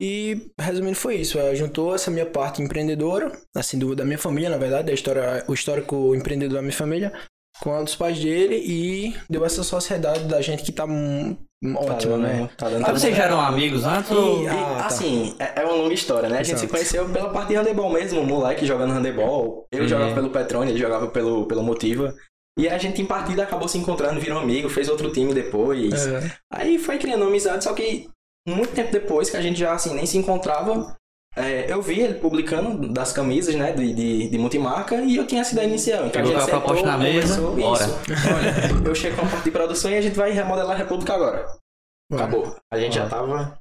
E, 0.00 0.50
resumindo, 0.60 0.96
foi 0.96 1.16
isso. 1.16 1.38
é, 1.38 1.54
juntou 1.54 1.94
essa 1.94 2.10
minha 2.10 2.26
parte 2.26 2.62
empreendedora, 2.62 3.32
assim, 3.56 3.78
do, 3.78 3.94
da 3.94 4.04
minha 4.04 4.18
família, 4.18 4.50
na 4.50 4.56
verdade, 4.58 4.86
da 4.88 4.92
história, 4.92 5.44
o 5.48 5.54
histórico 5.54 6.14
empreendedor 6.14 6.56
da 6.56 6.62
minha 6.62 6.72
família, 6.72 7.12
com 7.60 7.72
a 7.72 7.82
dos 7.82 7.96
pais 7.96 8.18
dele 8.20 8.56
e 8.56 9.14
deu 9.28 9.44
essa 9.44 9.64
sociedade 9.64 10.24
da 10.24 10.40
gente 10.40 10.62
que 10.62 10.70
tá 10.70 10.84
hum, 10.84 11.36
ótima, 11.74 12.12
dando- 12.12 12.22
né? 12.22 12.50
Tá 12.56 12.68
dando 12.68 12.82
Mas 12.82 13.00
vocês 13.00 13.16
já 13.16 13.24
eram 13.24 13.40
amigos 13.40 13.84
antes 13.84 14.10
ou... 14.12 14.44
E- 14.44 14.48
Ah, 14.48 14.76
tá. 14.78 14.86
assim, 14.86 15.34
é, 15.40 15.60
é 15.60 15.64
uma 15.64 15.74
longa 15.74 15.92
história, 15.94 16.28
né? 16.28 16.38
A 16.38 16.42
gente 16.44 16.60
se 16.60 16.68
conheceu 16.68 17.08
pela 17.08 17.30
parte 17.30 17.48
de 17.48 17.56
handebol 17.56 17.90
mesmo, 17.92 18.22
moleque 18.24 18.64
jogando 18.64 18.92
handebol. 18.92 19.66
Eu 19.72 19.82
Uhum. 19.82 19.88
jogava 19.88 20.14
pelo 20.14 20.30
Petrone, 20.30 20.70
ele 20.70 20.78
jogava 20.78 21.08
pelo, 21.08 21.46
pelo 21.46 21.62
Motiva. 21.64 22.14
E 22.56 22.68
a 22.68 22.76
gente 22.78 23.00
em 23.02 23.06
partida 23.06 23.42
acabou 23.44 23.68
se 23.68 23.78
encontrando, 23.78 24.20
virou 24.20 24.38
amigo, 24.40 24.68
fez 24.68 24.88
outro 24.88 25.10
time 25.12 25.32
depois. 25.34 26.06
É. 26.06 26.32
Aí 26.52 26.78
foi 26.78 26.98
criando 26.98 27.24
amizade, 27.24 27.62
só 27.64 27.72
que 27.72 28.08
muito 28.48 28.74
tempo 28.74 28.90
depois, 28.90 29.30
que 29.30 29.36
a 29.36 29.42
gente 29.42 29.58
já 29.58 29.72
assim 29.72 29.94
nem 29.94 30.06
se 30.06 30.18
encontrava, 30.18 30.96
é, 31.36 31.70
eu 31.70 31.80
vi 31.80 32.00
ele 32.00 32.14
publicando 32.14 32.88
das 32.88 33.12
camisas, 33.12 33.54
né, 33.54 33.72
de, 33.72 33.92
de, 33.92 34.28
de 34.28 34.38
multimarca, 34.38 34.96
e 34.96 35.16
eu 35.16 35.26
tinha 35.26 35.40
essa 35.40 35.52
ideia 35.52 35.68
inicial. 35.68 36.06
Então 36.06 36.22
Pegou 36.22 36.36
a 36.36 36.40
gente 36.40 36.50
proposta 36.50 36.76
sentou, 36.76 36.92
na 36.92 36.98
mesa, 36.98 37.40
bora. 37.40 37.84
Olha, 37.84 38.88
eu 38.88 38.94
chego 38.94 39.16
com 39.16 39.26
a 39.26 39.28
parte 39.28 39.44
de 39.44 39.50
produção 39.50 39.90
e 39.90 39.96
a 39.96 40.00
gente 40.00 40.16
vai 40.16 40.32
remodelar 40.32 40.74
a 40.74 40.78
República 40.78 41.14
agora. 41.14 41.46
Acabou. 42.12 42.56
A 42.72 42.78
gente 42.78 42.96
já 42.96 43.08
tava... 43.08 43.58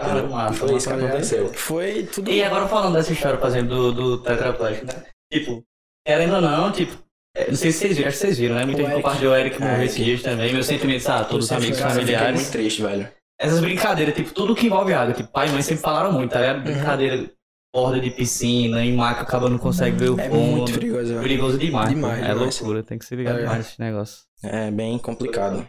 Cara, 0.00 0.22
massa, 0.22 0.66
Foi 0.66 0.76
isso 0.76 0.88
que 0.88 0.94
aconteceu. 0.94 1.52
Foi 1.52 2.06
tudo. 2.06 2.30
E 2.30 2.42
agora 2.42 2.66
falando 2.66 2.94
dessa 2.94 3.12
história, 3.12 3.38
por 3.38 3.46
exemplo, 3.46 3.68
do, 3.68 3.92
do 3.92 4.22
tetraplégico, 4.22 4.86
né? 4.86 5.04
Tipo, 5.30 5.62
querendo 6.06 6.36
ou 6.36 6.40
não, 6.40 6.72
tipo, 6.72 6.96
é, 7.36 7.48
não 7.48 7.56
sei 7.56 7.72
se 7.72 7.78
vocês 7.78 7.96
viram, 7.96 8.08
acho 8.08 8.18
que 8.18 8.26
vocês 8.26 8.38
viram, 8.38 8.54
né? 8.56 8.64
Muita 8.64 8.82
gente 8.82 8.94
compartilhou 8.94 9.32
o 9.32 9.36
Eric 9.36 9.60
morreu 9.60 9.76
Eric. 9.76 9.86
esses 9.86 10.04
dias 10.04 10.22
também, 10.22 10.52
meus 10.52 10.66
sentimentos, 10.66 11.08
ah, 11.08 11.24
todos 11.24 11.46
os 11.46 11.52
amigos 11.52 11.78
familiares. 11.78 12.40
muito 12.40 12.52
triste, 12.52 12.82
velho. 12.82 13.08
Essas 13.42 13.60
brincadeiras, 13.60 14.14
tipo, 14.14 14.32
tudo 14.32 14.54
que 14.54 14.66
envolve 14.66 14.94
água, 14.94 15.12
tipo, 15.14 15.28
pai 15.30 15.48
e 15.48 15.50
mãe 15.52 15.62
sempre 15.62 15.82
falaram 15.82 16.12
muito, 16.12 16.30
tá 16.30 16.40
ligado? 16.40 16.62
Brincadeira, 16.62 17.30
borda 17.74 17.98
de 18.00 18.10
piscina, 18.10 18.84
em 18.84 18.94
maca, 18.94 19.22
acaba 19.22 19.48
não 19.50 19.58
consegue 19.58 19.96
ver 19.96 20.10
o 20.10 20.20
É 20.20 20.28
fundo. 20.28 20.56
muito 20.58 20.72
perigoso. 20.72 21.14
Perigoso 21.20 21.58
demais. 21.58 21.88
Demais. 21.88 22.18
É 22.22 22.32
demais. 22.32 22.60
loucura, 22.60 22.82
tem 22.82 22.98
que 22.98 23.04
se 23.04 23.16
ligar 23.16 23.34
É. 23.34 23.38
demais 23.40 23.58
nesse 23.58 23.80
negócio. 23.80 24.22
É 24.44 24.70
bem 24.70 24.98
complicado. 24.98 25.66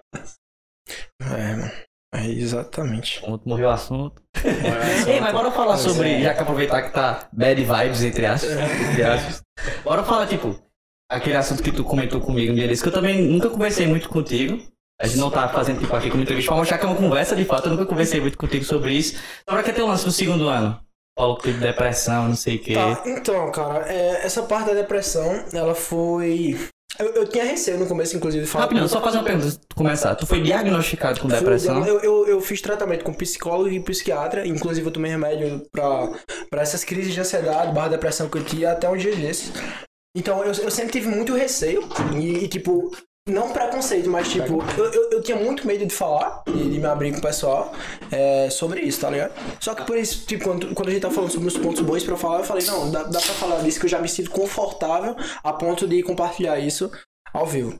É, 1.21 1.55
mano. 1.55 1.71
É, 2.15 2.27
exatamente. 2.27 3.19
Pronto, 3.21 3.47
morreu 3.49 3.67
o 3.69 3.71
assunto. 3.71 4.21
Mas, 4.35 5.07
Ei, 5.07 5.19
mas 5.19 5.31
bora 5.33 5.49
falar 5.51 5.77
sobre, 5.77 6.09
é. 6.09 6.21
já 6.21 6.33
que 6.35 6.41
aproveitar 6.41 6.83
que 6.83 6.93
tá 6.93 7.27
bad 7.33 7.59
vibes, 7.63 8.03
entre 8.03 8.25
aspas, 8.27 8.51
entre 8.51 9.03
aspas. 9.03 9.41
Bora 9.83 10.03
falar, 10.03 10.27
tipo, 10.27 10.59
aquele 11.09 11.35
assunto 11.37 11.63
que 11.63 11.71
tu 11.71 11.83
comentou 11.83 12.21
comigo 12.21 12.51
um 12.51 12.55
dia 12.55 12.67
desse, 12.67 12.83
que 12.83 12.89
eu 12.89 12.93
também 12.93 13.19
nunca 13.27 13.49
conversei 13.49 13.87
muito 13.87 14.09
contigo. 14.09 14.61
A 15.03 15.07
gente 15.07 15.19
não 15.19 15.29
tá 15.29 15.49
fazendo, 15.49 15.81
tipo, 15.81 15.93
aqui 15.93 16.09
como 16.09 16.23
entrevista 16.23 16.49
pra 16.49 16.57
mostrar 16.57 16.77
que 16.77 16.85
é 16.85 16.87
uma 16.87 16.95
conversa, 16.95 17.35
de 17.35 17.43
fato, 17.43 17.67
eu 17.67 17.71
nunca 17.71 17.85
conversei 17.85 18.21
muito 18.21 18.37
contigo 18.37 18.63
sobre 18.63 18.93
isso. 18.93 19.19
Agora 19.45 19.61
que 19.61 19.73
tem 19.73 19.83
o 19.83 19.87
lance 19.87 20.05
do 20.05 20.13
segundo 20.13 20.47
ano. 20.47 20.79
Falou 21.19 21.37
que 21.37 21.51
depressão, 21.51 22.29
não 22.29 22.35
sei 22.37 22.55
o 22.55 22.59
quê. 22.59 22.73
Tá, 22.73 23.03
então, 23.05 23.51
cara, 23.51 23.85
é, 23.85 24.25
essa 24.25 24.43
parte 24.43 24.67
da 24.67 24.73
depressão, 24.73 25.43
ela 25.51 25.75
foi. 25.75 26.57
Eu, 26.97 27.07
eu 27.07 27.27
tinha 27.27 27.43
receio 27.43 27.77
no 27.77 27.85
começo, 27.85 28.15
inclusive, 28.15 28.45
de 28.45 28.49
falar. 28.49 28.63
Rapidinho, 28.63 28.87
só 28.87 29.01
fazer 29.01 29.17
uma 29.17 29.25
pergunta 29.25 29.59
começar. 29.75 30.15
Tu 30.15 30.25
foi 30.25 30.41
diagnosticado 30.41 31.19
com 31.19 31.27
depressão? 31.27 31.85
Eu, 31.85 31.99
eu, 31.99 32.27
eu 32.29 32.39
fiz 32.39 32.61
tratamento 32.61 33.03
com 33.03 33.13
psicólogo 33.13 33.69
e 33.69 33.81
psiquiatra, 33.81 34.47
inclusive 34.47 34.87
eu 34.87 34.91
tomei 34.91 35.11
remédio 35.11 35.67
pra, 35.69 36.13
pra 36.49 36.61
essas 36.61 36.85
crises 36.85 37.13
de 37.13 37.19
ansiedade, 37.19 37.73
barra 37.73 37.89
depressão 37.89 38.29
que 38.29 38.37
eu 38.37 38.45
tinha 38.45 38.71
até 38.71 38.89
um 38.89 38.95
dia 38.95 39.13
desses. 39.13 39.51
Então 40.15 40.43
eu, 40.43 40.53
eu 40.53 40.71
sempre 40.71 40.93
tive 40.93 41.09
muito 41.09 41.35
receio 41.35 41.83
e, 42.15 42.47
tipo, 42.47 42.89
não 43.27 43.51
preconceito, 43.51 44.09
mas 44.09 44.27
tipo, 44.27 44.61
eu, 44.77 44.91
eu, 44.91 45.11
eu 45.11 45.21
tinha 45.21 45.37
muito 45.37 45.65
medo 45.65 45.85
de 45.85 45.93
falar 45.93 46.43
e 46.47 46.69
de 46.69 46.79
me 46.79 46.85
abrir 46.85 47.13
com 47.13 47.19
o 47.19 47.21
pessoal 47.21 47.73
é, 48.11 48.49
sobre 48.49 48.81
isso, 48.81 48.99
tá 48.99 49.09
ligado? 49.09 49.33
Só 49.61 49.73
que 49.73 49.85
por 49.85 49.97
isso, 49.97 50.25
tipo, 50.25 50.43
quando, 50.43 50.73
quando 50.75 50.89
a 50.89 50.91
gente 50.91 51.01
tá 51.01 51.09
falando 51.09 51.31
sobre 51.31 51.47
os 51.47 51.57
pontos 51.57 51.81
bons 51.81 52.03
pra 52.03 52.17
falar, 52.17 52.39
eu 52.39 52.43
falei, 52.43 52.65
não, 52.65 52.91
dá, 52.91 53.03
dá 53.03 53.19
pra 53.19 53.33
falar 53.33 53.61
disso 53.61 53.79
que 53.79 53.85
eu 53.85 53.89
já 53.89 53.99
me 53.99 54.09
sinto 54.09 54.29
confortável 54.29 55.15
a 55.41 55.53
ponto 55.53 55.87
de 55.87 56.03
compartilhar 56.03 56.59
isso 56.59 56.91
ao 57.33 57.45
vivo. 57.45 57.79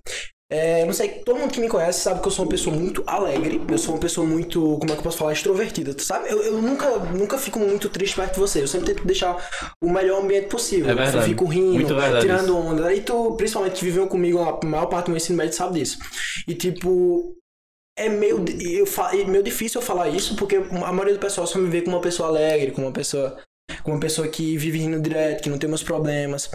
É, 0.53 0.85
não 0.85 0.93
sei, 0.93 1.09
todo 1.09 1.39
mundo 1.39 1.51
que 1.51 1.59
me 1.59 1.67
conhece 1.67 2.01
sabe 2.01 2.21
que 2.21 2.27
eu 2.27 2.31
sou 2.31 2.45
uma 2.45 2.51
pessoa 2.51 2.75
muito 2.75 3.03
alegre, 3.07 3.59
eu 3.67 3.77
sou 3.79 3.95
uma 3.95 3.99
pessoa 3.99 4.27
muito, 4.27 4.77
como 4.77 4.91
é 4.91 4.93
que 4.93 4.99
eu 4.99 5.03
posso 5.03 5.17
falar, 5.17 5.33
extrovertida, 5.33 5.95
tu 5.95 6.03
sabe? 6.03 6.29
Eu, 6.29 6.43
eu 6.43 6.61
nunca, 6.61 6.99
nunca 6.99 7.39
fico 7.39 7.57
muito 7.57 7.89
triste 7.89 8.15
perto 8.15 8.35
de 8.35 8.39
você, 8.39 8.61
eu 8.61 8.67
sempre 8.67 8.93
tento 8.93 9.03
deixar 9.03 9.35
o 9.83 9.89
melhor 9.89 10.21
ambiente 10.21 10.49
possível. 10.49 10.91
É 10.91 10.93
verdade. 10.93 11.17
Eu 11.17 11.23
fico 11.23 11.45
rindo, 11.45 11.87
tirando 12.21 12.55
onda. 12.55 12.93
E 12.93 13.01
tu, 13.01 13.33
principalmente, 13.35 13.79
que 13.79 13.85
viveu 13.85 14.05
comigo 14.05 14.39
a 14.39 14.63
maior 14.63 14.85
parte 14.85 15.07
do 15.07 15.09
meu 15.09 15.17
ensino 15.17 15.39
médio, 15.39 15.55
sabe 15.55 15.79
disso. 15.79 15.97
E 16.47 16.53
tipo, 16.53 17.35
é 17.97 18.07
meio, 18.07 18.45
eu, 18.61 18.85
é 19.11 19.23
meio 19.25 19.43
difícil 19.43 19.81
eu 19.81 19.85
falar 19.85 20.09
isso, 20.09 20.35
porque 20.35 20.57
a 20.57 20.91
maioria 20.91 21.15
do 21.15 21.19
pessoal 21.19 21.47
só 21.47 21.57
me 21.57 21.67
vê 21.67 21.81
como 21.81 21.95
uma 21.95 22.01
pessoa 22.01 22.29
alegre, 22.29 22.71
como 22.71 22.85
uma 22.85 22.93
pessoa. 22.93 23.37
Uma 23.85 23.99
pessoa 23.99 24.27
que 24.27 24.57
vive 24.57 24.79
rindo 24.79 25.01
direto, 25.01 25.43
que 25.43 25.49
não 25.49 25.57
tem 25.57 25.67
meus 25.67 25.83
problemas. 25.83 26.49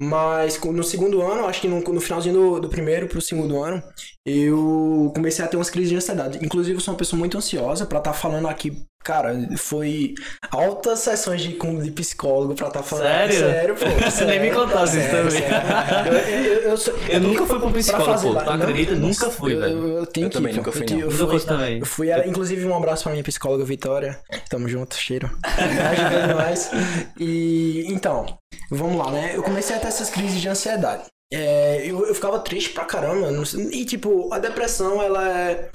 Mas 0.00 0.58
no 0.60 0.82
segundo 0.84 1.22
ano, 1.22 1.46
acho 1.46 1.60
que 1.60 1.68
no, 1.68 1.80
no 1.80 2.00
finalzinho 2.00 2.34
do, 2.34 2.60
do 2.60 2.68
primeiro 2.68 3.08
pro 3.08 3.20
segundo 3.20 3.62
ano, 3.62 3.82
eu 4.24 5.10
comecei 5.14 5.44
a 5.44 5.48
ter 5.48 5.56
umas 5.56 5.70
crises 5.70 5.90
de 5.90 5.96
ansiedade. 5.96 6.38
Inclusive, 6.42 6.76
eu 6.76 6.80
sou 6.80 6.92
uma 6.92 6.98
pessoa 6.98 7.18
muito 7.18 7.36
ansiosa 7.36 7.86
pra 7.86 7.98
estar 7.98 8.12
falando 8.12 8.48
aqui. 8.48 8.84
Cara, 9.06 9.32
foi 9.56 10.14
altas 10.50 10.98
sessões 10.98 11.40
de, 11.40 11.52
com- 11.54 11.78
de 11.78 11.92
psicólogo 11.92 12.56
pra 12.56 12.66
estar 12.66 12.82
falando. 12.82 13.04
Sério? 13.06 13.38
Sério, 13.38 13.74
pô. 13.76 13.84
Você 14.10 14.24
nem 14.24 14.40
me 14.40 14.50
contasse 14.50 14.98
isso 14.98 15.08
Sério, 15.10 15.28
também. 15.28 15.42
sério. 15.48 16.12
Eu, 16.12 16.42
eu, 16.54 16.60
eu, 16.70 16.76
sou- 16.76 16.94
Eu 17.08 17.20
nunca 17.20 17.46
fui 17.46 17.58
pro 17.60 17.70
psicólogo, 17.70 18.10
fazer 18.10 18.26
pô. 18.26 18.32
lá- 18.34 18.42
Tu 18.44 18.50
acredita? 18.50 18.94
Nunca 18.96 19.30
fui, 19.30 19.54
eu- 19.54 19.60
velho. 19.60 19.72
Eu, 19.78 19.96
eu 19.98 20.06
tenho 20.06 20.26
Eu 20.26 20.30
que 20.30 20.36
também 20.36 20.52
ir, 20.52 20.56
nunca 20.56 20.72
fui, 20.72 20.82
Eu 20.82 21.10
fui- 21.10 21.40
também. 21.40 21.78
eu 21.78 21.86
fui, 21.86 22.08
inclusive, 22.26 22.66
um 22.66 22.76
abraço 22.76 23.04
pra 23.04 23.12
minha 23.12 23.22
psicóloga 23.22 23.64
Vitória. 23.64 24.18
Tamo 24.50 24.68
junto, 24.68 24.96
cheiro. 24.96 25.30
Ajuda 25.44 26.26
demais. 26.26 26.70
E 27.18 27.84
então, 27.88 28.26
vamos 28.72 28.96
lá, 28.98 29.10
né? 29.12 29.32
Eu 29.36 29.42
comecei 29.44 29.76
a 29.76 29.78
ter 29.78 29.86
essas 29.86 30.10
crises 30.10 30.40
de 30.40 30.48
ansiedade. 30.48 31.04
É, 31.32 31.82
eu, 31.84 32.06
eu 32.06 32.14
ficava 32.14 32.38
triste 32.40 32.70
pra 32.70 32.84
caramba. 32.84 33.30
não 33.30 33.44
sei- 33.44 33.68
E 33.72 33.84
tipo, 33.84 34.32
a 34.32 34.38
depressão, 34.40 35.00
ela 35.02 35.28
é. 35.28 35.68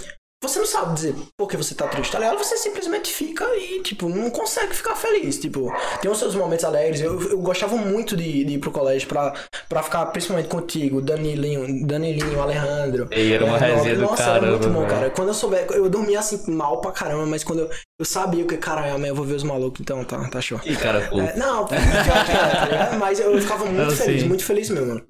Você 0.44 0.58
não 0.58 0.66
sabe 0.66 0.96
dizer 0.96 1.16
por 1.38 1.48
que 1.48 1.56
você 1.56 1.76
tá 1.76 1.88
triste, 1.88 2.12
tá 2.12 2.18
ligado? 2.20 2.38
Você 2.39 2.58
simplesmente 2.58 3.14
fica 3.14 3.46
e, 3.56 3.80
tipo, 3.84 4.10
não 4.10 4.30
consegue 4.32 4.74
ficar 4.76 4.96
feliz. 4.96 5.38
Tipo, 5.38 5.72
tem 6.02 6.10
os 6.10 6.18
seus 6.18 6.34
momentos 6.34 6.66
alegres. 6.66 7.00
Eu, 7.00 7.22
eu 7.30 7.39
gostava 7.39 7.76
muito 7.76 8.18
de, 8.18 8.44
de 8.44 8.54
ir 8.54 8.58
pro 8.60 8.72
colégio 8.72 9.08
pra, 9.08 9.34
pra 9.70 9.84
ficar, 9.84 10.04
principalmente 10.08 10.48
contigo, 10.50 11.00
Danilinho, 11.00 11.86
Danilinho, 11.86 12.42
Alejandro. 12.42 13.08
E 13.12 13.34
era 13.34 13.46
uma 13.46 13.58
É, 13.58 13.76
resenha 13.76 13.96
do 13.96 14.02
Nossa, 14.02 14.24
era 14.24 14.48
muito 14.48 14.68
bom, 14.70 14.86
cara. 14.88 15.12
Quando 15.12 15.28
eu 15.28 15.34
souber, 15.36 15.68
eu 15.72 15.88
dormia 15.89 16.20
assim 16.20 16.42
mal 16.52 16.82
pra 16.82 16.92
caramba, 16.92 17.26
mas 17.28 17.44
quando 17.44 17.60
eu, 17.60 17.70
eu 18.00 18.06
sabia 18.06 18.44
que, 18.44 18.58
caralho, 18.58 18.96
amanhã 18.96 19.12
eu 19.12 19.16
vou 19.16 19.26
ver 19.26 19.36
os 19.36 19.44
malucos, 19.44 19.80
então 19.82 20.04
tá, 20.04 20.28
tá 20.28 20.42
show. 20.42 20.60
Ih, 20.66 20.76
cara, 20.76 21.08
pô. 21.08 21.20
É, 21.22 21.36
não, 21.38 21.68
pior 21.68 21.80
que 22.26 22.32
era, 22.32 22.89
tá? 22.89 22.98
Mas 22.98 23.20
eu 23.20 23.39
ficava 23.39 23.66
muito 23.66 23.92
Não, 23.92 23.96
feliz, 23.96 24.22
sim. 24.22 24.28
muito 24.28 24.44
feliz 24.44 24.70
mesmo, 24.72 24.88
mano. 24.88 25.04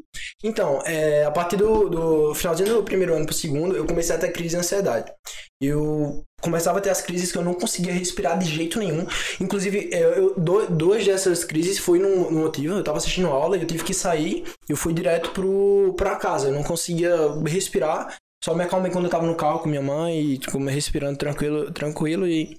Então, 0.44 0.82
é, 0.86 1.24
a 1.24 1.32
partir 1.32 1.56
do, 1.58 1.90
do 1.90 2.36
finalzinho 2.36 2.76
do 2.76 2.84
primeiro 2.84 3.16
ano 3.16 3.26
pro 3.26 3.34
segundo, 3.34 3.76
eu 3.76 3.86
comecei 3.86 4.16
a 4.16 4.20
ter 4.20 4.32
crise 4.32 4.50
de 4.50 4.56
ansiedade. 4.58 5.12
Eu 5.61 6.24
começava 6.41 6.80
a 6.80 6.82
ter 6.82 6.89
as 6.89 7.01
crises 7.01 7.32
que 7.32 7.38
eu 7.38 7.43
não 7.43 7.53
conseguia 7.53 7.93
respirar 7.93 8.38
de 8.38 8.45
jeito 8.45 8.80
nenhum. 8.80 9.05
Inclusive, 9.39 9.89
eu, 9.91 10.09
eu- 10.13 10.34
do- 10.39 10.67
duas 10.67 11.05
dessas 11.05 11.43
crises 11.43 11.78
foi 11.78 11.99
no, 11.99 12.32
no 12.32 12.39
motivo. 12.41 12.74
Eu 12.76 12.84
tava 12.84 12.97
assistindo 12.97 13.28
aula 13.28 13.57
e 13.57 13.61
eu 13.61 13.67
tive 13.67 13.84
que 13.84 13.93
sair. 13.93 14.43
Eu 14.67 14.76
fui 14.76 14.93
direto 14.93 15.32
pro, 15.32 15.93
pra 15.95 16.15
casa. 16.15 16.47
Eu 16.47 16.53
não 16.53 16.63
conseguia 16.63 17.15
respirar. 17.45 18.15
Só 18.43 18.55
me 18.55 18.63
acalmei 18.63 18.91
quando 18.91 19.05
eu 19.05 19.11
tava 19.11 19.28
no 19.28 19.36
carro 19.36 19.59
com 19.59 19.69
minha 19.69 19.84
mãe 19.84 20.19
e, 20.19 20.38
tipo, 20.39 20.59
me 20.59 20.72
respirando 20.72 21.15
tranquilo, 21.15 21.72
tranquilo 21.72 22.26
e 22.28 22.57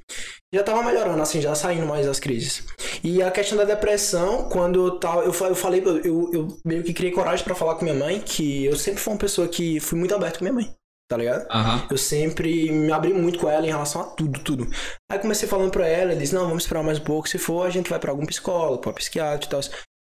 já 0.54 0.62
tava 0.62 0.80
melhorando, 0.84 1.20
assim, 1.20 1.40
já 1.40 1.56
saindo 1.56 1.84
mais 1.86 2.06
das 2.06 2.20
crises. 2.20 2.64
E 3.02 3.20
a 3.20 3.32
questão 3.32 3.58
da 3.58 3.64
depressão, 3.64 4.48
quando 4.48 4.86
eu 4.86 5.00
tava. 5.00 5.22
Eu, 5.22 5.32
eu 5.32 5.54
falei, 5.56 5.82
eu, 6.04 6.30
eu 6.32 6.48
meio 6.64 6.84
que 6.84 6.94
criei 6.94 7.10
coragem 7.12 7.44
pra 7.44 7.56
falar 7.56 7.74
com 7.74 7.84
minha 7.84 7.96
mãe, 7.96 8.20
que 8.20 8.64
eu 8.64 8.76
sempre 8.76 9.00
fui 9.00 9.12
uma 9.12 9.18
pessoa 9.18 9.48
que 9.48 9.80
fui 9.80 9.98
muito 9.98 10.14
aberto 10.14 10.38
com 10.38 10.44
minha 10.44 10.54
mãe, 10.54 10.72
tá 11.12 11.18
ligado? 11.18 11.46
Aham. 11.50 11.86
Eu 11.90 11.98
sempre 11.98 12.72
me 12.72 12.90
abri 12.90 13.12
muito 13.12 13.38
com 13.38 13.48
ela 13.48 13.66
em 13.66 13.70
relação 13.70 14.00
a 14.00 14.04
tudo, 14.04 14.40
tudo. 14.40 14.66
Aí 15.10 15.18
comecei 15.18 15.46
falando 15.46 15.70
pra 15.70 15.86
ela, 15.86 16.12
ela 16.12 16.20
disse, 16.20 16.34
não, 16.34 16.46
vamos 16.46 16.62
esperar 16.62 16.82
mais 16.82 16.98
um 16.98 17.04
pouco, 17.04 17.28
se 17.28 17.36
for, 17.36 17.66
a 17.66 17.70
gente 17.70 17.90
vai 17.90 17.98
pra 17.98 18.10
algum 18.10 18.24
psicólogo, 18.24 18.78
pra 18.78 18.94
psiquiatra 18.94 19.46
e 19.46 19.50
tal. 19.50 19.60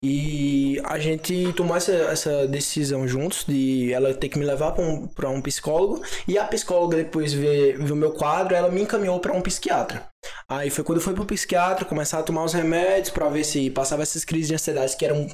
E 0.04 0.80
a 0.84 1.00
gente 1.00 1.52
tomou 1.54 1.76
essa, 1.76 1.92
essa 1.92 2.48
decisão 2.48 3.08
juntos 3.08 3.44
de 3.46 3.92
ela 3.92 4.14
ter 4.14 4.30
que 4.30 4.38
me 4.38 4.46
levar 4.46 4.72
pra 4.72 4.84
um, 4.84 5.08
pra 5.08 5.30
um 5.30 5.42
psicólogo. 5.42 6.04
E 6.28 6.38
a 6.38 6.46
psicóloga, 6.46 6.98
depois 6.98 7.34
ver, 7.34 7.78
ver 7.78 7.92
o 7.92 7.96
meu 7.96 8.12
quadro, 8.12 8.56
ela 8.56 8.70
me 8.70 8.82
encaminhou 8.82 9.20
pra 9.20 9.34
um 9.34 9.42
psiquiatra. 9.42 10.08
Aí 10.50 10.70
foi 10.70 10.84
quando 10.84 11.00
eu 11.00 11.04
fui 11.04 11.14
pro 11.14 11.26
psiquiatra, 11.26 11.86
começar 11.86 12.20
a 12.20 12.24
tomar 12.24 12.44
os 12.44 12.54
remédios 12.54 13.10
pra 13.10 13.30
ver 13.30 13.44
se 13.44 13.70
passava 13.72 14.04
essas 14.04 14.24
crises 14.24 14.48
de 14.48 14.54
ansiedade, 14.54 14.96
que 14.96 15.06
eram, 15.06 15.28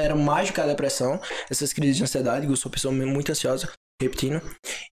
eram 0.00 0.18
mais 0.18 0.48
do 0.48 0.54
que 0.54 0.60
a 0.60 0.66
depressão, 0.66 1.20
essas 1.50 1.72
crises 1.72 1.96
de 1.96 2.02
ansiedade, 2.02 2.46
que 2.46 2.52
eu 2.52 2.56
sou 2.56 2.68
uma 2.68 2.74
pessoa 2.74 2.92
muito 2.92 3.30
ansiosa, 3.30 3.70
repetindo. 4.00 4.40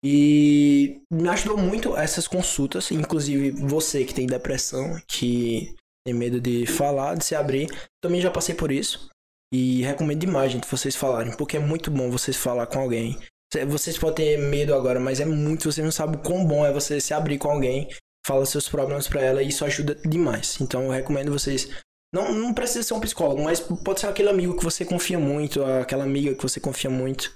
E 0.02 1.00
me 1.10 1.28
ajudou 1.28 1.56
muito 1.56 1.96
essas 1.96 2.26
consultas, 2.28 2.90
inclusive 2.90 3.50
você 3.50 4.04
que 4.04 4.14
tem 4.14 4.26
depressão, 4.26 5.00
que 5.06 5.74
tem 6.06 6.14
medo 6.14 6.40
de 6.40 6.66
falar, 6.66 7.16
de 7.16 7.24
se 7.24 7.34
abrir, 7.34 7.68
também 8.02 8.20
já 8.20 8.30
passei 8.30 8.54
por 8.54 8.70
isso. 8.70 9.08
E 9.52 9.82
recomendo 9.82 10.20
demais, 10.20 10.52
gente, 10.52 10.66
vocês 10.68 10.96
falarem, 10.96 11.36
porque 11.36 11.56
é 11.56 11.60
muito 11.60 11.90
bom 11.90 12.10
vocês 12.10 12.36
falar 12.36 12.66
com 12.66 12.80
alguém. 12.80 13.18
Cê- 13.52 13.64
Vocês 13.64 13.96
podem 13.96 14.36
ter 14.36 14.38
medo 14.38 14.74
agora, 14.74 14.98
mas 14.98 15.20
é 15.20 15.24
muito, 15.24 15.70
vocês 15.70 15.84
não 15.84 15.92
sabem 15.92 16.18
o 16.18 16.22
quão 16.22 16.44
bom 16.44 16.66
é 16.66 16.72
você 16.72 17.00
se 17.00 17.14
abrir 17.14 17.38
com 17.38 17.50
alguém, 17.50 17.88
fala 18.26 18.44
seus 18.44 18.68
problemas 18.68 19.06
pra 19.06 19.22
ela 19.22 19.42
e 19.42 19.48
isso 19.48 19.64
ajuda 19.64 19.94
demais. 20.04 20.60
Então 20.60 20.82
eu 20.84 20.90
recomendo 20.90 21.30
vocês. 21.32 21.68
Não, 22.12 22.32
não 22.32 22.52
precisa 22.54 22.82
ser 22.82 22.94
um 22.94 23.00
psicólogo, 23.00 23.42
mas 23.42 23.60
pode 23.60 24.00
ser 24.00 24.06
aquele 24.08 24.28
amigo 24.30 24.56
que 24.56 24.64
você 24.64 24.84
confia 24.84 25.18
muito, 25.18 25.64
aquela 25.64 26.04
amiga 26.04 26.34
que 26.34 26.42
você 26.42 26.58
confia 26.58 26.90
muito, 26.90 27.32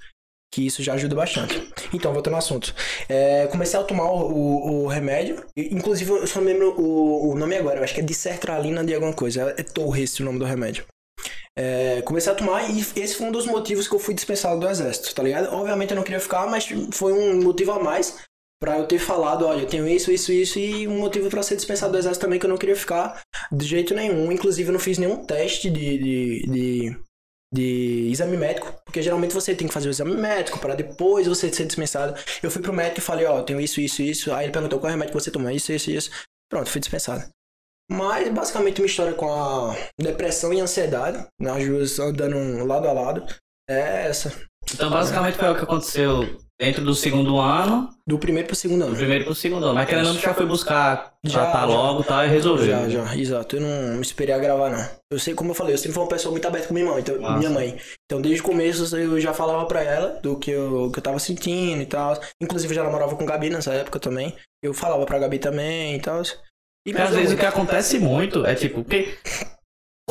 que 0.51 0.65
isso 0.65 0.83
já 0.83 0.93
ajuda 0.93 1.15
bastante. 1.15 1.61
Então, 1.93 2.13
voltando 2.13 2.33
ao 2.33 2.39
assunto. 2.39 2.73
É, 3.07 3.47
comecei 3.47 3.79
a 3.79 3.83
tomar 3.83 4.05
o, 4.11 4.83
o- 4.83 4.87
remédio, 4.87 5.45
inclusive 5.55 6.09
eu 6.11 6.27
só 6.27 6.39
lembro 6.39 6.73
o, 6.79 7.31
o 7.31 7.35
nome 7.35 7.55
agora, 7.55 7.79
eu 7.79 7.83
acho 7.83 7.93
que 7.93 8.01
é 8.01 8.03
disertralina 8.03 8.83
de 8.83 8.93
alguma 8.93 9.13
coisa, 9.13 9.53
é 9.57 9.63
Torres 9.63 10.19
o 10.19 10.23
nome 10.23 10.39
do 10.39 10.45
remédio. 10.45 10.85
É, 11.57 12.01
comecei 12.03 12.31
a 12.31 12.35
tomar 12.35 12.69
e 12.69 12.79
esse 12.95 13.15
foi 13.15 13.27
um 13.27 13.31
dos 13.31 13.45
motivos 13.45 13.87
que 13.87 13.93
eu 13.93 13.99
fui 13.99 14.13
dispensado 14.13 14.59
do 14.59 14.69
exército, 14.69 15.13
tá 15.13 15.21
ligado? 15.21 15.53
Obviamente 15.53 15.91
eu 15.91 15.95
não 15.97 16.03
queria 16.03 16.19
ficar, 16.19 16.47
mas 16.47 16.67
foi 16.93 17.11
um 17.13 17.41
motivo 17.43 17.71
a 17.73 17.79
mais 17.83 18.17
pra 18.59 18.77
eu 18.77 18.87
ter 18.87 18.99
falado, 18.99 19.45
olha, 19.45 19.61
eu 19.61 19.67
tenho 19.67 19.87
isso, 19.87 20.11
isso, 20.11 20.31
isso 20.31 20.59
e 20.59 20.87
um 20.87 20.99
motivo 20.99 21.29
pra 21.29 21.43
ser 21.43 21.55
dispensado 21.55 21.91
do 21.91 21.97
exército 21.97 22.23
também 22.25 22.39
que 22.39 22.45
eu 22.45 22.49
não 22.49 22.57
queria 22.57 22.75
ficar 22.75 23.21
de 23.51 23.65
jeito 23.65 23.93
nenhum. 23.93 24.31
Inclusive 24.31 24.69
eu 24.69 24.73
não 24.73 24.79
fiz 24.79 24.97
nenhum 24.97 25.25
teste 25.25 25.69
de, 25.69 25.97
de, 25.97 26.45
de, 26.47 26.97
de 27.53 28.09
exame 28.09 28.37
médico, 28.37 28.73
porque 28.85 29.01
geralmente 29.01 29.33
você 29.33 29.53
tem 29.53 29.67
que 29.67 29.73
fazer 29.73 29.89
o 29.89 29.91
exame 29.91 30.15
médico 30.15 30.59
para 30.59 30.75
depois 30.75 31.27
você 31.27 31.51
ser 31.51 31.65
dispensado. 31.65 32.15
Eu 32.41 32.49
fui 32.49 32.61
pro 32.61 32.73
médico 32.73 32.99
e 32.99 33.03
falei, 33.03 33.25
ó, 33.25 33.39
eu 33.39 33.43
tenho 33.43 33.59
isso, 33.59 33.81
isso, 33.81 34.01
isso. 34.01 34.33
Aí 34.33 34.45
ele 34.45 34.53
perguntou 34.53 34.79
qual 34.79 34.89
remédio 34.89 35.13
que 35.13 35.19
você 35.21 35.31
toma, 35.31 35.51
isso, 35.51 35.71
isso, 35.73 35.91
isso. 35.91 36.11
Pronto, 36.49 36.69
fui 36.69 36.79
dispensado. 36.79 37.23
Mas 37.89 38.29
basicamente 38.29 38.81
uma 38.81 38.87
história 38.87 39.13
com 39.13 39.29
a 39.29 39.75
depressão 39.99 40.53
e 40.53 40.61
ansiedade, 40.61 41.27
nas 41.39 41.65
duas 41.65 41.99
andando 41.99 42.65
lado 42.65 42.87
a 42.87 42.93
lado, 42.93 43.25
é 43.69 44.07
essa. 44.07 44.33
Então, 44.73 44.89
basicamente, 44.89 45.37
foi 45.37 45.49
o 45.49 45.55
que 45.55 45.63
aconteceu 45.63 46.39
dentro 46.61 46.85
do 46.85 46.93
segundo 46.93 47.39
ano, 47.39 47.89
Do 48.05 48.19
primeiro 48.19 48.47
pro 48.47 48.55
segundo 48.55 48.81
do 48.81 48.85
ano. 48.85 48.95
primeiro 48.95 49.25
pro 49.25 49.33
segundo 49.33 49.65
ano. 49.65 49.73
Mas 49.73 49.89
querendo 49.89 50.07
ou 50.09 50.13
não, 50.13 50.21
já 50.21 50.31
foi 50.31 50.45
buscar 50.45 51.13
Já, 51.25 51.51
já. 51.51 51.65
logo 51.65 52.03
tá, 52.03 52.23
e 52.23 52.29
resolveu. 52.29 52.67
Já, 52.67 52.87
já, 52.87 53.17
exato. 53.17 53.55
Eu 53.55 53.61
não 53.61 53.95
me 53.95 54.01
esperei 54.01 54.35
a 54.35 54.37
gravar, 54.37 54.69
não. 54.69 54.87
Eu 55.11 55.17
sei, 55.17 55.33
como 55.33 55.49
eu 55.49 55.55
falei, 55.55 55.73
eu 55.73 55.77
sempre 55.79 55.93
fui 55.93 56.03
uma 56.03 56.09
pessoa 56.09 56.31
muito 56.31 56.47
aberta 56.47 56.67
com 56.67 56.75
minha 56.75 56.85
mãe, 56.85 56.99
então, 56.99 57.37
minha 57.39 57.49
mãe. 57.49 57.77
Então, 58.05 58.21
desde 58.21 58.41
o 58.41 58.45
começo, 58.45 58.95
eu 58.95 59.19
já 59.19 59.33
falava 59.33 59.65
pra 59.65 59.81
ela 59.81 60.19
do 60.21 60.37
que 60.37 60.51
eu, 60.51 60.91
que 60.91 60.99
eu 60.99 61.03
tava 61.03 61.17
sentindo 61.17 61.81
e 61.81 61.85
tal. 61.87 62.19
Inclusive, 62.39 62.71
eu 62.71 62.75
já 62.75 62.83
namorava 62.83 63.15
com 63.15 63.25
Gabi 63.25 63.49
nessa 63.49 63.73
época 63.73 63.99
também. 63.99 64.35
Eu 64.63 64.73
falava 64.73 65.03
pra 65.05 65.17
Gabi 65.17 65.39
também 65.39 65.95
e 65.95 65.99
tal. 65.99 66.21
E 66.87 66.95
às 66.95 67.15
vezes 67.15 67.33
o 67.33 67.37
que 67.37 67.45
acontece 67.45 67.97
muito 67.97 68.45
é 68.45 68.53
tipo, 68.53 68.83
porque 68.83 69.15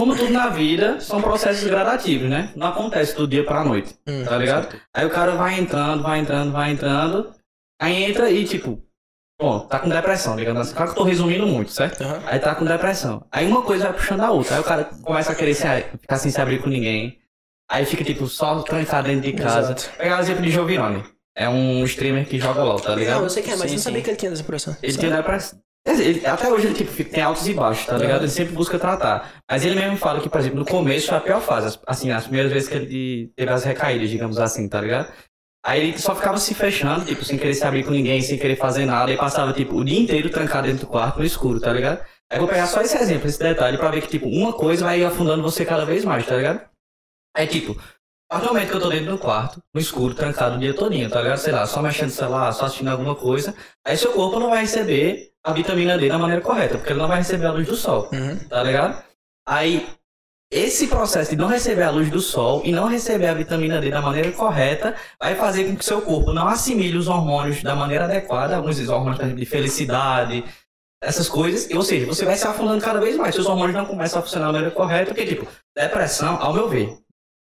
como 0.00 0.16
tudo 0.16 0.32
na 0.32 0.48
vida, 0.48 0.98
são 1.00 1.20
processos 1.20 1.62
gradativos, 1.68 2.28
né? 2.30 2.50
Não 2.56 2.68
acontece 2.68 3.14
do 3.14 3.28
dia 3.28 3.44
pra 3.44 3.62
noite, 3.62 3.94
Hum. 4.06 4.24
tá 4.24 4.38
ligado? 4.38 4.74
Aí 4.94 5.04
o 5.04 5.10
cara 5.10 5.32
vai 5.32 5.60
entrando, 5.60 6.02
vai 6.02 6.18
entrando, 6.20 6.50
vai 6.52 6.70
entrando, 6.72 7.30
aí 7.80 8.04
entra 8.04 8.30
e 8.30 8.44
tipo, 8.46 8.82
Bom, 9.40 9.60
tá 9.60 9.78
com 9.78 9.88
depressão, 9.88 10.36
digamos 10.36 10.60
assim. 10.60 10.74
Claro 10.74 10.92
que 10.92 10.98
eu 10.98 11.02
tô 11.02 11.08
resumindo 11.08 11.46
muito, 11.46 11.70
certo? 11.72 12.02
Aham. 12.02 12.20
Aí 12.26 12.38
tá 12.38 12.54
com 12.54 12.62
depressão. 12.62 13.26
Aí 13.32 13.46
uma 13.46 13.62
coisa 13.62 13.84
vai 13.84 13.94
puxando 13.94 14.20
a 14.20 14.30
outra. 14.30 14.56
Aí 14.56 14.60
o 14.60 14.64
cara 14.64 14.84
começa 15.02 15.32
a 15.32 15.34
querer 15.34 15.54
se, 15.54 15.64
ficar 15.98 16.18
sem 16.18 16.30
se 16.30 16.38
abrir 16.38 16.60
com 16.60 16.68
ninguém. 16.68 17.18
Aí 17.70 17.86
fica, 17.86 18.04
tipo, 18.04 18.26
só 18.26 18.60
trancado 18.60 19.08
dentro 19.08 19.22
de 19.22 19.32
casa. 19.32 19.72
Exato. 19.72 19.90
Pegar 19.96 20.18
o 20.18 20.20
exemplo 20.20 20.42
de 20.42 20.50
Jovirone. 20.50 21.02
É 21.34 21.48
um 21.48 21.82
streamer 21.86 22.28
que 22.28 22.38
joga 22.38 22.62
LOL, 22.62 22.78
tá 22.80 22.90
Não, 22.90 22.96
ligado? 22.98 23.22
eu 23.22 23.30
sei 23.30 23.42
que 23.42 23.50
é, 23.50 23.56
mas 23.56 23.70
Sim, 23.70 23.76
não 23.76 23.82
sabia 23.82 23.98
sim. 24.00 24.04
que 24.04 24.10
ele 24.10 24.16
tinha 24.18 24.30
depressão. 24.32 24.76
Ele 24.82 24.98
tem 24.98 25.10
depressão. 25.10 25.58
Ele- 25.86 26.26
até 26.26 26.48
hoje 26.52 26.66
ele 26.66 26.74
tipo, 26.74 27.04
tem 27.04 27.22
altos 27.22 27.48
e 27.48 27.54
baixos, 27.54 27.86
tá 27.86 27.96
ligado? 27.96 28.20
Ele 28.22 28.30
sempre 28.30 28.54
busca 28.54 28.78
tratar. 28.78 29.32
Mas 29.50 29.64
ele 29.64 29.74
mesmo 29.76 29.96
fala 29.96 30.20
que, 30.20 30.28
por 30.28 30.38
exemplo, 30.40 30.58
no 30.58 30.64
começo 30.66 31.08
foi 31.08 31.16
a 31.16 31.20
pior 31.20 31.40
fase. 31.40 31.68
as- 31.68 31.80
Assim, 31.86 32.10
as 32.10 32.24
primeiras 32.24 32.52
vezes 32.52 32.68
que 32.68 32.74
ele 32.76 33.32
teve 33.36 33.50
as 33.50 33.64
recaídas, 33.64 34.10
digamos 34.10 34.38
assim, 34.38 34.68
tá 34.68 34.80
ligado? 34.80 35.10
Aí 35.64 35.88
ele 35.88 35.98
só 35.98 36.14
ficava 36.14 36.38
se 36.38 36.54
fechando, 36.54 37.04
tipo, 37.04 37.24
sem 37.24 37.36
querer 37.38 37.54
se 37.54 37.64
abrir 37.64 37.84
com 37.84 37.90
ninguém, 37.90 38.20
sem 38.22 38.38
querer 38.38 38.56
fazer 38.56 38.84
nada. 38.86 39.10
E 39.12 39.16
passava, 39.16 39.52
tipo, 39.52 39.74
o 39.76 39.84
dia 39.84 39.98
inteiro 39.98 40.30
trancado 40.30 40.66
dentro 40.66 40.86
do 40.86 40.90
quarto, 40.90 41.18
no 41.18 41.24
escuro, 41.24 41.60
tá 41.60 41.72
ligado? 41.72 42.00
Aí 42.30 42.36
eu 42.38 42.40
vou 42.40 42.48
pegar 42.48 42.66
só 42.66 42.80
esse 42.80 42.96
exemplo, 42.96 43.26
esse 43.28 43.38
detalhe, 43.38 43.76
pra 43.76 43.90
ver 43.90 44.02
que, 44.02 44.08
tipo, 44.08 44.26
uma 44.28 44.52
coisa 44.52 44.84
vai 44.84 45.02
afundando 45.02 45.42
você 45.42 45.64
cada 45.64 45.84
vez 45.84 46.04
mais, 46.04 46.26
tá 46.26 46.36
ligado? 46.36 46.60
É 47.36 47.46
tipo, 47.46 47.76
a 48.30 48.34
partir 48.34 48.46
do 48.46 48.54
momento 48.54 48.70
que 48.70 48.76
eu 48.76 48.80
tô 48.80 48.88
dentro 48.90 49.10
do 49.10 49.18
quarto, 49.18 49.60
no 49.74 49.80
escuro, 49.80 50.14
trancado 50.14 50.56
o 50.56 50.58
dia 50.58 50.72
todinho, 50.72 51.10
tá 51.10 51.20
ligado? 51.20 51.38
Sei 51.38 51.52
lá, 51.52 51.66
só 51.66 51.82
mexendo 51.82 52.06
no 52.10 52.14
celular, 52.14 52.52
só 52.52 52.66
assistindo 52.66 52.88
alguma 52.88 53.16
coisa, 53.16 53.54
aí 53.84 53.96
seu 53.96 54.12
corpo 54.12 54.38
não 54.38 54.50
vai 54.50 54.60
receber 54.60 55.30
a 55.44 55.52
vitamina 55.52 55.98
D 55.98 56.08
da 56.08 56.18
maneira 56.18 56.40
correta, 56.40 56.76
porque 56.78 56.92
ele 56.92 57.00
não 57.00 57.08
vai 57.08 57.18
receber 57.18 57.46
a 57.46 57.52
luz 57.52 57.66
do 57.66 57.74
sol, 57.74 58.08
Uhum. 58.12 58.38
tá 58.48 58.62
ligado? 58.62 59.02
Aí, 59.48 59.88
esse 60.52 60.86
processo 60.86 61.30
de 61.30 61.36
não 61.36 61.48
receber 61.48 61.82
a 61.82 61.90
luz 61.90 62.08
do 62.10 62.20
sol 62.20 62.62
e 62.64 62.70
não 62.72 62.86
receber 62.86 63.26
a 63.26 63.34
vitamina 63.34 63.80
D 63.80 63.90
da 63.90 64.00
maneira 64.00 64.30
correta 64.32 64.94
vai 65.20 65.34
fazer 65.34 65.64
com 65.64 65.76
que 65.76 65.84
seu 65.84 66.00
corpo 66.02 66.32
não 66.32 66.46
assimile 66.46 66.96
os 66.98 67.08
hormônios 67.08 67.62
da 67.62 67.74
maneira 67.74 68.04
adequada, 68.04 68.56
alguns 68.56 68.78
hormônios 68.88 69.34
de 69.34 69.46
felicidade, 69.46 70.44
essas 71.02 71.28
coisas, 71.28 71.68
ou 71.74 71.82
seja, 71.82 72.06
você 72.06 72.24
vai 72.24 72.36
se 72.36 72.46
afundando 72.46 72.84
cada 72.84 73.00
vez 73.00 73.16
mais, 73.16 73.34
seus 73.34 73.46
hormônios 73.46 73.74
não 73.76 73.86
começam 73.86 74.20
a 74.20 74.22
funcionar 74.22 74.46
da 74.46 74.52
maneira 74.52 74.70
correta, 74.74 75.06
porque, 75.14 75.26
tipo, 75.26 75.48
depressão, 75.74 76.36
ao 76.40 76.52
meu 76.52 76.68
ver, 76.68 76.96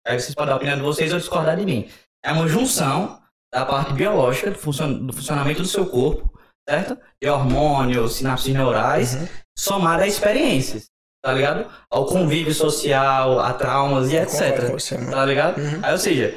aí 0.06 0.18
vocês 0.20 0.34
podem 0.34 0.48
dar 0.48 0.54
a 0.54 0.56
opinião 0.56 0.76
de 0.76 0.82
vocês 0.82 1.12
ou 1.12 1.18
discordar 1.18 1.56
de 1.56 1.64
mim, 1.64 1.88
é 2.24 2.32
uma 2.32 2.46
junção 2.48 3.20
da 3.52 3.64
parte 3.66 3.92
biológica, 3.92 4.50
do, 4.50 4.58
funcion- 4.58 5.06
do 5.06 5.12
funcionamento 5.12 5.62
do 5.62 5.68
seu 5.68 5.86
corpo, 5.86 6.32
certo? 6.68 6.96
De 7.22 7.28
hormônios, 7.28 8.14
sinapses 8.16 8.52
neurais, 8.54 9.14
Uhum. 9.14 9.28
somada 9.58 10.04
a 10.04 10.06
experiências, 10.06 10.86
tá 11.24 11.32
ligado? 11.32 11.68
Ao 11.90 12.06
convívio 12.06 12.54
social, 12.54 13.40
a 13.40 13.52
traumas 13.54 14.10
e 14.12 14.16
etc. 14.16 14.70
você. 14.70 14.96
Tá 15.10 15.24
ligado? 15.26 15.58
Uhum. 15.58 15.80
Aí, 15.82 15.92
ou 15.92 15.98
seja, 15.98 16.34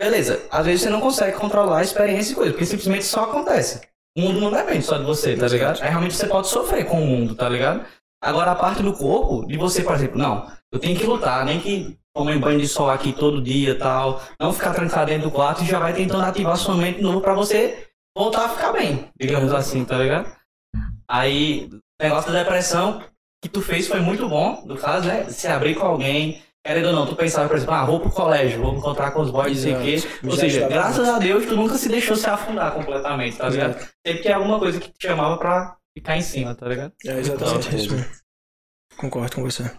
beleza, 0.00 0.42
às 0.50 0.64
vezes 0.66 0.82
você 0.82 0.90
não 0.90 1.00
consegue 1.00 1.36
controlar 1.36 1.78
a 1.78 1.82
experiência 1.82 2.32
e 2.32 2.36
coisa, 2.36 2.52
porque 2.52 2.66
simplesmente 2.66 3.04
só 3.04 3.24
acontece. 3.24 3.80
O 4.16 4.20
mundo 4.20 4.40
não 4.40 4.50
depende 4.50 4.84
só 4.84 4.98
de 4.98 5.04
você, 5.04 5.36
tá 5.36 5.48
ligado? 5.48 5.80
Aí 5.82 5.88
realmente 5.88 6.14
você 6.14 6.26
pode 6.26 6.48
sofrer 6.48 6.84
com 6.84 7.02
o 7.02 7.06
mundo, 7.06 7.34
tá 7.34 7.48
ligado? 7.48 7.84
Agora 8.22 8.52
a 8.52 8.54
parte 8.54 8.82
do 8.82 8.92
corpo, 8.92 9.46
de 9.46 9.56
você, 9.56 9.82
por 9.82 9.94
exemplo, 9.94 10.18
não, 10.18 10.50
eu 10.70 10.78
tenho 10.78 10.96
que 10.98 11.06
lutar, 11.06 11.44
nem 11.44 11.58
que 11.60 11.98
tome 12.14 12.34
um 12.34 12.40
banho 12.40 12.60
de 12.60 12.68
sol 12.68 12.90
aqui 12.90 13.12
todo 13.12 13.42
dia 13.42 13.70
e 13.70 13.74
tal, 13.78 14.22
não 14.40 14.52
ficar 14.52 14.74
trancado 14.74 15.06
dentro 15.06 15.28
do 15.28 15.34
quarto 15.34 15.62
e 15.62 15.66
já 15.66 15.78
vai 15.78 15.94
tentando 15.94 16.24
ativar 16.24 16.56
sua 16.56 16.74
mente 16.76 16.96
de 16.98 17.02
novo 17.02 17.20
pra 17.20 17.34
você 17.34 17.88
voltar 18.16 18.44
a 18.44 18.48
ficar 18.50 18.72
bem, 18.72 19.10
digamos 19.18 19.52
assim, 19.52 19.84
tá 19.84 19.96
ligado? 19.98 20.30
Aí, 21.08 21.68
o 22.00 22.04
negócio 22.04 22.32
da 22.32 22.42
depressão 22.42 23.02
que 23.42 23.48
tu 23.48 23.60
fez 23.60 23.88
foi 23.88 24.00
muito 24.00 24.28
bom, 24.28 24.62
no 24.66 24.76
caso, 24.76 25.08
né? 25.08 25.24
Se 25.28 25.46
abrir 25.48 25.74
com 25.74 25.86
alguém, 25.86 26.42
querendo 26.64 26.86
ou 26.86 26.92
não, 26.92 27.06
tu 27.06 27.16
pensava, 27.16 27.48
por 27.48 27.56
exemplo, 27.56 27.74
ah, 27.74 27.84
vou 27.84 28.00
pro 28.00 28.10
colégio, 28.10 28.60
vou 28.62 28.72
me 28.72 28.78
encontrar 28.78 29.10
com 29.10 29.20
os 29.22 29.30
boys, 29.30 29.56
não 29.56 29.62
sei 29.62 29.74
o 29.74 29.80
quê. 30.00 30.08
Ou 30.24 30.32
seja, 30.32 30.68
graças 30.68 31.08
a 31.08 31.18
Deus, 31.18 31.46
tu 31.46 31.56
nunca 31.56 31.76
se 31.76 31.88
deixou 31.88 32.14
se 32.16 32.28
afundar 32.28 32.72
completamente, 32.72 33.36
tá 33.36 33.48
ligado? 33.48 33.76
Exato. 33.76 33.92
Sempre 34.06 34.22
tinha 34.22 34.36
alguma 34.36 34.58
coisa 34.58 34.78
que 34.80 34.88
te 34.92 35.06
chamava 35.06 35.36
pra 35.38 35.76
ficar 35.96 36.16
em 36.16 36.22
cima, 36.22 36.54
tá 36.54 36.68
ligado? 36.68 36.92
É 37.06 37.18
exatamente 37.18 37.68
Então, 37.68 37.78
isso. 37.78 37.94
mano. 37.94 38.06
Concordo 38.96 39.34
com 39.34 39.42
você. 39.42 39.70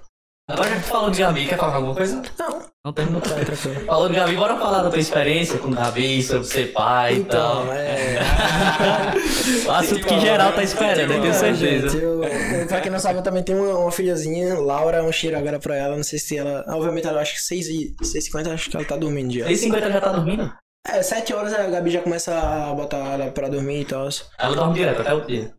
Agora 0.50 0.70
já 0.70 0.76
que 0.76 0.82
tu 0.82 0.88
falou 0.90 1.10
de 1.10 1.20
Gabi, 1.22 1.46
quer 1.48 1.58
falar 1.58 1.76
alguma 1.76 1.96
coisa? 1.96 2.22
Não, 2.38 2.62
Não 2.86 2.92
terminou. 2.92 3.22
tá 3.22 3.30
tranquilo. 3.30 3.80
Falou 3.88 4.10
de 4.10 4.16
Gabi, 4.16 4.36
bora 4.36 4.58
falar 4.58 4.84
da 4.84 4.90
tua 4.90 5.00
experiência 5.00 5.58
com 5.58 5.70
o 5.70 5.72
Gabi, 5.74 6.22
sobre 6.22 6.44
ser 6.46 6.74
pai 6.74 7.16
e 7.16 7.24
tal. 7.24 7.64
Então, 7.64 7.74
é. 7.74 8.20
O 9.66 9.72
assunto 9.72 10.06
que 10.06 10.20
geral 10.20 10.52
tá 10.52 10.62
esperando, 10.62 11.00
eu 11.14 11.22
tenho 11.22 11.28
Então, 11.28 11.34
certeza. 11.40 11.90
gente, 11.90 12.04
eu, 12.04 12.24
eu- 12.26 12.68
pra 12.68 12.82
quem 12.82 12.92
não 12.92 13.00
sabe, 13.00 13.20
eu 13.20 13.24
também 13.24 13.42
tenho 13.42 13.64
uma, 13.64 13.80
uma 13.80 13.92
filhazinha, 13.92 14.60
Laura, 14.60 15.02
um 15.04 15.12
cheiro 15.14 15.38
agora 15.38 15.60
pra 15.60 15.78
ela. 15.78 15.96
Não 15.96 16.04
sei 16.04 16.20
se 16.20 16.38
ela. 16.38 16.66
Obviamente, 16.68 17.08
ela 17.08 17.22
acho 17.22 17.36
que 17.36 17.42
6 17.42 17.68
e 17.68 17.96
6h50, 18.04 18.54
acho 18.54 18.70
que 18.70 18.76
ela 18.76 18.86
tá 18.86 18.98
dormindo 18.98 19.34
já. 19.34 19.46
6h50 19.46 19.92
já 19.94 20.02
tá 20.02 20.12
dormindo? 20.12 20.54
É, 20.86 21.02
7 21.02 21.34
horas 21.34 21.54
a 21.54 21.64
Gabi 21.70 21.90
já 21.90 22.02
começa 22.02 22.38
a 22.38 22.74
botar 22.74 22.98
ela 22.98 23.32
pra 23.32 23.48
dormir 23.48 23.80
e 23.82 23.86
tal. 23.86 24.10
Ela 24.38 24.56
dorme 24.56 24.74
direto 24.74 25.00
até 25.02 25.14
o 25.14 25.22
dia. 25.26 25.54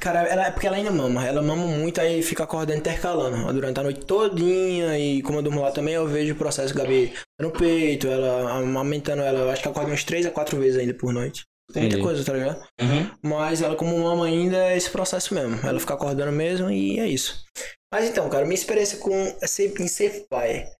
Cara, 0.00 0.22
ela, 0.22 0.46
é 0.46 0.50
porque 0.50 0.66
ela 0.66 0.76
ainda 0.76 0.90
mama. 0.90 1.26
Ela 1.26 1.42
mama 1.42 1.66
muito, 1.66 2.00
aí 2.00 2.22
fica 2.22 2.44
acordando 2.44 2.78
intercalando 2.78 3.52
durante 3.52 3.78
a 3.78 3.82
noite 3.82 4.04
todinha. 4.04 4.98
E 4.98 5.22
como 5.22 5.38
eu 5.38 5.42
durmo 5.42 5.60
lá 5.60 5.70
também, 5.70 5.94
eu 5.94 6.08
vejo 6.08 6.34
o 6.34 6.36
processo 6.36 6.74
Gabi 6.74 7.12
no 7.40 7.50
peito, 7.50 8.08
ela 8.08 8.58
amamentando 8.58 9.22
ela. 9.22 9.40
Eu 9.40 9.50
acho 9.50 9.62
que 9.62 9.68
acorda 9.68 9.90
umas 9.90 10.04
3 10.04 10.26
a 10.26 10.30
4 10.30 10.58
vezes 10.58 10.78
ainda 10.78 10.94
por 10.94 11.12
noite. 11.12 11.44
Muita 11.70 11.86
Entendi. 11.86 12.02
coisa, 12.02 12.24
tá 12.24 12.32
ligado? 12.32 12.58
Uhum. 12.80 13.10
Mas 13.22 13.62
ela, 13.62 13.76
como 13.76 13.98
mama 13.98 14.26
ainda, 14.26 14.56
é 14.56 14.76
esse 14.76 14.90
processo 14.90 15.34
mesmo. 15.34 15.58
Ela 15.66 15.80
fica 15.80 15.94
acordando 15.94 16.32
mesmo 16.32 16.70
e 16.70 16.98
é 16.98 17.06
isso. 17.06 17.44
Mas 17.92 18.08
então, 18.08 18.28
cara, 18.28 18.44
minha 18.44 18.54
experiência 18.54 18.98
com 18.98 19.12
ser, 19.46 19.80
em 19.80 19.88
ser 19.88 20.26
pai. 20.28 20.70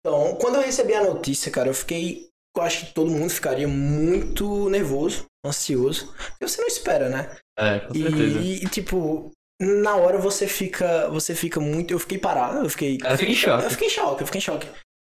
Então, 0.00 0.36
quando 0.36 0.56
eu 0.56 0.62
recebi 0.62 0.94
a 0.94 1.04
notícia, 1.04 1.50
cara, 1.50 1.68
eu 1.68 1.74
fiquei. 1.74 2.28
Eu 2.56 2.62
acho 2.62 2.86
que 2.86 2.94
todo 2.94 3.10
mundo 3.10 3.30
ficaria 3.30 3.66
muito 3.66 4.68
nervoso, 4.70 5.26
ansioso. 5.44 6.12
Porque 6.30 6.48
você 6.48 6.60
não 6.60 6.68
espera, 6.68 7.08
né? 7.08 7.30
É, 7.58 7.80
com 7.80 7.94
certeza. 7.94 8.38
E, 8.40 8.64
e, 8.64 8.68
tipo, 8.68 9.30
na 9.60 9.96
hora 9.96 10.18
você 10.18 10.46
fica. 10.46 11.08
Você 11.10 11.34
fica 11.34 11.60
muito. 11.60 11.92
Eu 11.92 11.98
fiquei 11.98 12.18
parado, 12.18 12.64
eu 12.64 12.70
fiquei. 12.70 12.98
Ela 13.02 13.16
fica 13.18 13.30
em 13.32 13.34
choque. 13.34 13.64
Eu 13.64 13.70
fiquei 13.70 13.86
em 13.88 13.90
choque, 13.90 14.22
eu 14.22 14.26
fiquei 14.26 14.38
em 14.38 14.42
choque. 14.42 14.66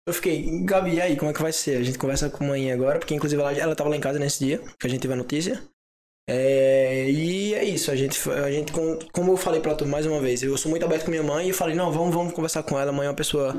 Eu 0.05 0.13
fiquei, 0.13 0.63
Gabi, 0.65 0.95
e 0.95 1.01
aí, 1.01 1.15
como 1.15 1.31
é 1.31 1.33
que 1.33 1.41
vai 1.41 1.53
ser? 1.53 1.77
A 1.77 1.83
gente 1.83 1.97
conversa 1.97 2.29
com 2.29 2.43
a 2.43 2.47
mãe 2.47 2.71
agora, 2.73 2.99
porque 2.99 3.15
inclusive 3.15 3.41
ela, 3.41 3.53
ela 3.53 3.75
tava 3.75 3.89
lá 3.89 3.95
em 3.95 4.01
casa 4.01 4.19
nesse 4.19 4.43
dia, 4.45 4.59
que 4.77 4.85
a 4.85 4.89
gente 4.89 4.99
teve 5.01 5.13
a 5.13 5.17
notícia. 5.17 5.63
É, 6.29 7.09
e 7.09 7.53
é 7.53 7.63
isso, 7.65 7.91
a 7.91 7.95
gente, 7.95 8.17
a 8.29 8.49
gente 8.49 8.71
com- 8.71 8.97
como 9.11 9.33
eu 9.33 9.37
falei 9.37 9.59
pra 9.59 9.75
tu 9.75 9.85
mais 9.85 10.05
uma 10.05 10.21
vez, 10.21 10.41
eu 10.41 10.57
sou 10.57 10.69
muito 10.71 10.85
aberto 10.85 11.03
com 11.05 11.11
minha 11.11 11.23
mãe 11.23 11.45
e 11.45 11.49
eu 11.49 11.55
falei, 11.55 11.75
não, 11.75 11.91
vamos, 11.91 12.15
vamos 12.15 12.33
conversar 12.33 12.63
com 12.63 12.79
ela, 12.79 12.91
a 12.91 12.93
mãe 12.93 13.05
é 13.05 13.09
uma 13.09 13.15
pessoa 13.15 13.55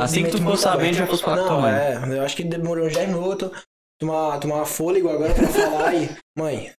Assim 0.00 0.24
que 0.24 0.30
tu 0.30 0.38
ficou 0.38 0.56
sabendo, 0.56 0.94
já 0.94 1.06
fosse 1.06 1.22
falar 1.22 1.36
Não, 1.36 1.66
é, 1.66 2.18
eu 2.18 2.22
acho 2.22 2.36
que 2.36 2.42
demorou 2.44 2.86
uns 2.86 2.92
10 2.94 3.08
minutos, 3.08 3.50
tomar, 4.00 4.40
tomar 4.40 4.64
fôlego 4.64 5.10
agora 5.10 5.34
pra 5.34 5.46
falar 5.46 5.94
e, 5.94 6.08
mãe, 6.36 6.72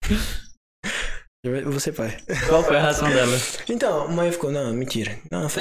eu 1.44 1.70
vou 1.70 1.78
ser 1.78 1.92
pai. 1.92 2.16
Qual 2.48 2.64
foi 2.64 2.76
a 2.76 2.82
reação 2.82 3.08
dela? 3.10 3.38
Então, 3.68 4.04
a 4.04 4.08
mãe 4.08 4.32
ficou, 4.32 4.50
não, 4.50 4.72
mentira. 4.72 5.16
Não, 5.30 5.42
não, 5.42 5.48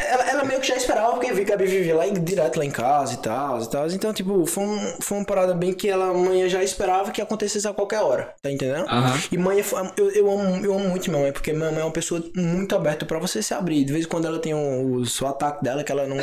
ela, 0.00 0.24
meio 0.44 0.60
que 0.60 0.66
já 0.68 0.76
esperava, 0.76 1.12
porque 1.12 1.32
vi 1.32 1.44
que 1.44 1.52
a 1.52 1.56
Gabi 1.56 1.66
vivia 1.70 1.94
lá 1.96 2.06
em- 2.06 2.14
direto 2.14 2.58
lá 2.58 2.64
em 2.64 2.70
casa 2.70 3.14
e 3.14 3.16
tal, 3.18 3.60
e 3.62 3.68
tal. 3.68 3.86
Então, 3.88 4.12
tipo, 4.12 4.44
foi, 4.46 4.64
um, 4.64 4.78
foi 5.00 5.18
uma 5.18 5.24
parada 5.26 5.54
bem 5.54 5.72
que 5.72 5.88
ela, 5.88 6.12
mãe 6.14 6.48
já 6.48 6.62
esperava 6.62 7.10
que 7.10 7.20
acontecesse 7.20 7.66
a 7.68 7.72
qualquer 7.72 8.00
hora, 8.00 8.34
tá 8.42 8.50
entendendo? 8.50 8.86
Aham. 8.88 9.18
E 9.30 9.38
mãe, 9.38 9.62
foi- 9.62 9.90
eu, 9.96 10.10
eu, 10.10 10.30
amo, 10.30 10.64
eu 10.64 10.74
amo 10.74 10.88
muito 10.88 11.10
minha 11.10 11.22
mãe, 11.22 11.32
porque 11.32 11.52
minha 11.52 11.70
mãe 11.70 11.80
é 11.80 11.84
uma 11.84 11.90
pessoa 11.92 12.22
muito 12.36 12.74
aberta 12.74 13.04
pra 13.06 13.18
você 13.18 13.42
se 13.42 13.52
abrir. 13.54 13.84
De 13.84 13.92
vez 13.92 14.04
em 14.04 14.08
quando 14.08 14.26
ela 14.26 14.38
tem 14.38 14.54
um, 14.54 14.94
o 14.96 15.06
seu 15.06 15.26
ataque 15.26 15.62
dela, 15.62 15.82
que 15.84 15.92
ela 15.92 16.06
não, 16.06 16.16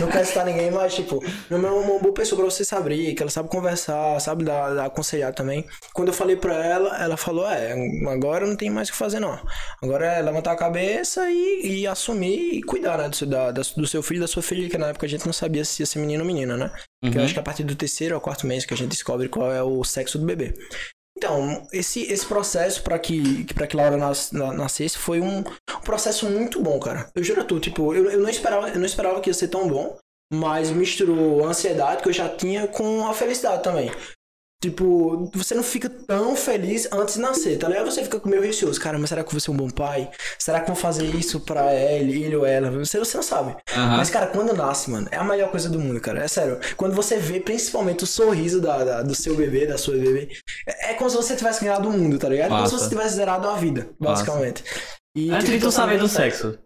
não 0.00 0.08
quer 0.08 0.24
citar 0.24 0.44
ninguém, 0.44 0.70
mas, 0.70 0.94
tipo, 0.94 1.22
minha 1.48 1.60
mãe 1.60 1.70
é 1.70 1.74
uma 1.74 1.98
boa 1.98 2.14
pessoa 2.14 2.40
pra 2.40 2.50
você 2.50 2.64
se 2.64 2.74
abrir, 2.74 3.14
que 3.14 3.22
ela 3.22 3.30
sabe 3.30 3.48
conversar, 3.48 4.20
sabe 4.20 4.44
dar, 4.44 4.74
dar 4.74 4.86
aconselhar 4.86 5.32
também. 5.34 5.64
Quando 5.92 6.08
eu 6.08 6.14
falei 6.14 6.36
pra 6.36 6.54
ela, 6.64 6.96
ela 7.02 7.16
falou: 7.16 7.48
É, 7.48 7.72
agora 8.08 8.46
não 8.46 8.56
tem 8.56 8.70
mais 8.70 8.88
o 8.88 8.92
que 8.92 8.98
fazer, 8.98 9.20
não. 9.20 9.38
Agora 9.82 10.06
é 10.06 10.22
levantar 10.22 10.52
a 10.52 10.56
cabeça 10.56 11.30
e, 11.30 11.80
e 11.80 11.86
assumir 11.86 12.54
e 12.54 12.62
cuidar, 12.62 12.98
né, 12.98 13.08
do 13.08 13.16
seu, 13.16 13.26
da, 13.26 13.50
da- 13.60 13.68
do 13.82 13.86
seu 13.86 14.02
filho 14.02 14.18
e 14.18 14.20
da 14.20 14.26
sua 14.28 14.42
filha, 14.42 14.68
que 14.68 14.78
na 14.78 14.88
época 14.88 15.06
a 15.06 15.08
gente 15.08 15.26
não 15.26 15.32
sabia 15.32 15.64
se 15.64 15.82
ia 15.82 15.86
ser 15.86 15.98
menino 15.98 16.22
ou 16.22 16.26
menina, 16.26 16.56
né? 16.56 16.70
Que 17.02 17.08
eu 17.10 17.12
Uhum. 17.20 17.24
acho 17.24 17.34
que 17.34 17.40
a 17.40 17.42
partir 17.42 17.64
do 17.64 17.74
terceiro 17.74 18.14
ou 18.14 18.20
quarto 18.20 18.46
mês 18.46 18.64
que 18.64 18.74
a 18.74 18.76
gente 18.76 18.90
descobre 18.90 19.28
qual 19.28 19.52
é 19.52 19.62
o 19.62 19.82
sexo 19.84 20.18
do 20.18 20.26
bebê. 20.26 20.54
Então, 21.16 21.66
esse, 21.72 22.02
esse 22.10 22.24
processo 22.24 22.82
para 22.82 22.98
que, 22.98 23.44
para 23.52 23.66
que 23.66 23.76
Laura 23.76 23.96
nas- 23.96 24.32
na- 24.32 24.52
nascesse 24.52 24.96
foi 24.96 25.20
um, 25.20 25.40
um 25.40 25.80
processo 25.84 26.26
muito 26.26 26.60
bom, 26.62 26.78
cara. 26.80 27.10
Eu 27.14 27.22
juro 27.22 27.42
a 27.42 27.44
tu, 27.44 27.60
tipo, 27.60 27.94
eu, 27.94 28.10
eu, 28.10 28.20
não 28.20 28.28
esperava, 28.30 28.68
eu 28.70 28.78
não 28.78 28.86
esperava 28.86 29.20
que 29.20 29.28
ia 29.28 29.34
ser 29.34 29.48
tão 29.48 29.68
bom, 29.68 29.98
mas 30.32 30.70
misturou 30.70 31.44
a 31.44 31.48
ansiedade 31.48 32.02
que 32.02 32.08
eu 32.08 32.12
já 32.12 32.28
tinha 32.28 32.66
com 32.68 33.06
a 33.06 33.12
felicidade 33.12 33.62
também. 33.62 33.90
Tipo, 34.62 35.30
você 35.34 35.54
não 35.54 35.62
fica 35.62 35.88
tão 35.88 36.36
feliz 36.36 36.86
antes 36.92 37.14
de 37.14 37.20
nascer, 37.22 37.58
tá 37.58 37.66
ligado? 37.66 37.90
Você 37.90 38.04
fica 38.04 38.20
meio 38.28 38.42
receoso. 38.42 38.78
Cara, 38.78 38.98
mas 38.98 39.08
será 39.08 39.22
que 39.22 39.28
eu 39.28 39.32
vou 39.32 39.40
ser 39.40 39.50
um 39.50 39.56
bom 39.56 39.70
pai? 39.70 40.10
Será 40.38 40.60
que 40.60 40.70
eu 40.70 40.74
vou 40.74 40.82
fazer 40.82 41.06
isso 41.14 41.40
pra 41.40 41.74
ele, 41.74 42.22
ele 42.22 42.36
ou 42.36 42.44
ela? 42.44 42.70
Você, 42.70 42.98
você 42.98 43.16
não 43.16 43.24
sabe. 43.24 43.56
Aham. 43.74 43.96
Mas, 43.96 44.10
cara, 44.10 44.26
quando 44.26 44.52
nasce, 44.52 44.90
mano, 44.90 45.08
é 45.10 45.16
a 45.16 45.24
melhor 45.24 45.50
coisa 45.50 45.70
do 45.70 45.80
mundo, 45.80 45.98
cara. 45.98 46.22
É 46.22 46.28
sério. 46.28 46.58
Quando 46.76 46.94
você 46.94 47.16
vê 47.16 47.40
principalmente 47.40 48.04
o 48.04 48.06
sorriso 48.06 48.60
da, 48.60 48.84
da- 48.84 49.02
do 49.02 49.14
seu 49.14 49.34
bebê, 49.34 49.66
da 49.66 49.78
sua 49.78 49.96
bebê, 49.96 50.28
é, 50.66 50.90
é 50.90 50.94
como 50.94 51.08
se 51.08 51.16
você 51.16 51.34
tivesse 51.34 51.64
ganhado 51.64 51.88
o 51.88 51.92
mundo, 51.92 52.18
tá 52.18 52.28
ligado? 52.28 52.52
É 52.52 52.56
como 52.56 52.66
se 52.68 52.74
você 52.78 52.88
tivesse 52.90 53.16
zerado 53.16 53.48
a 53.48 53.56
vida, 53.56 53.88
basicamente. 53.98 54.62
E, 55.16 55.30
Antes 55.30 55.46
tipo, 55.46 55.58
de 55.58 55.64
tu 55.64 55.72
saber 55.72 55.98
do 55.98 56.06
sexo, 56.06 56.58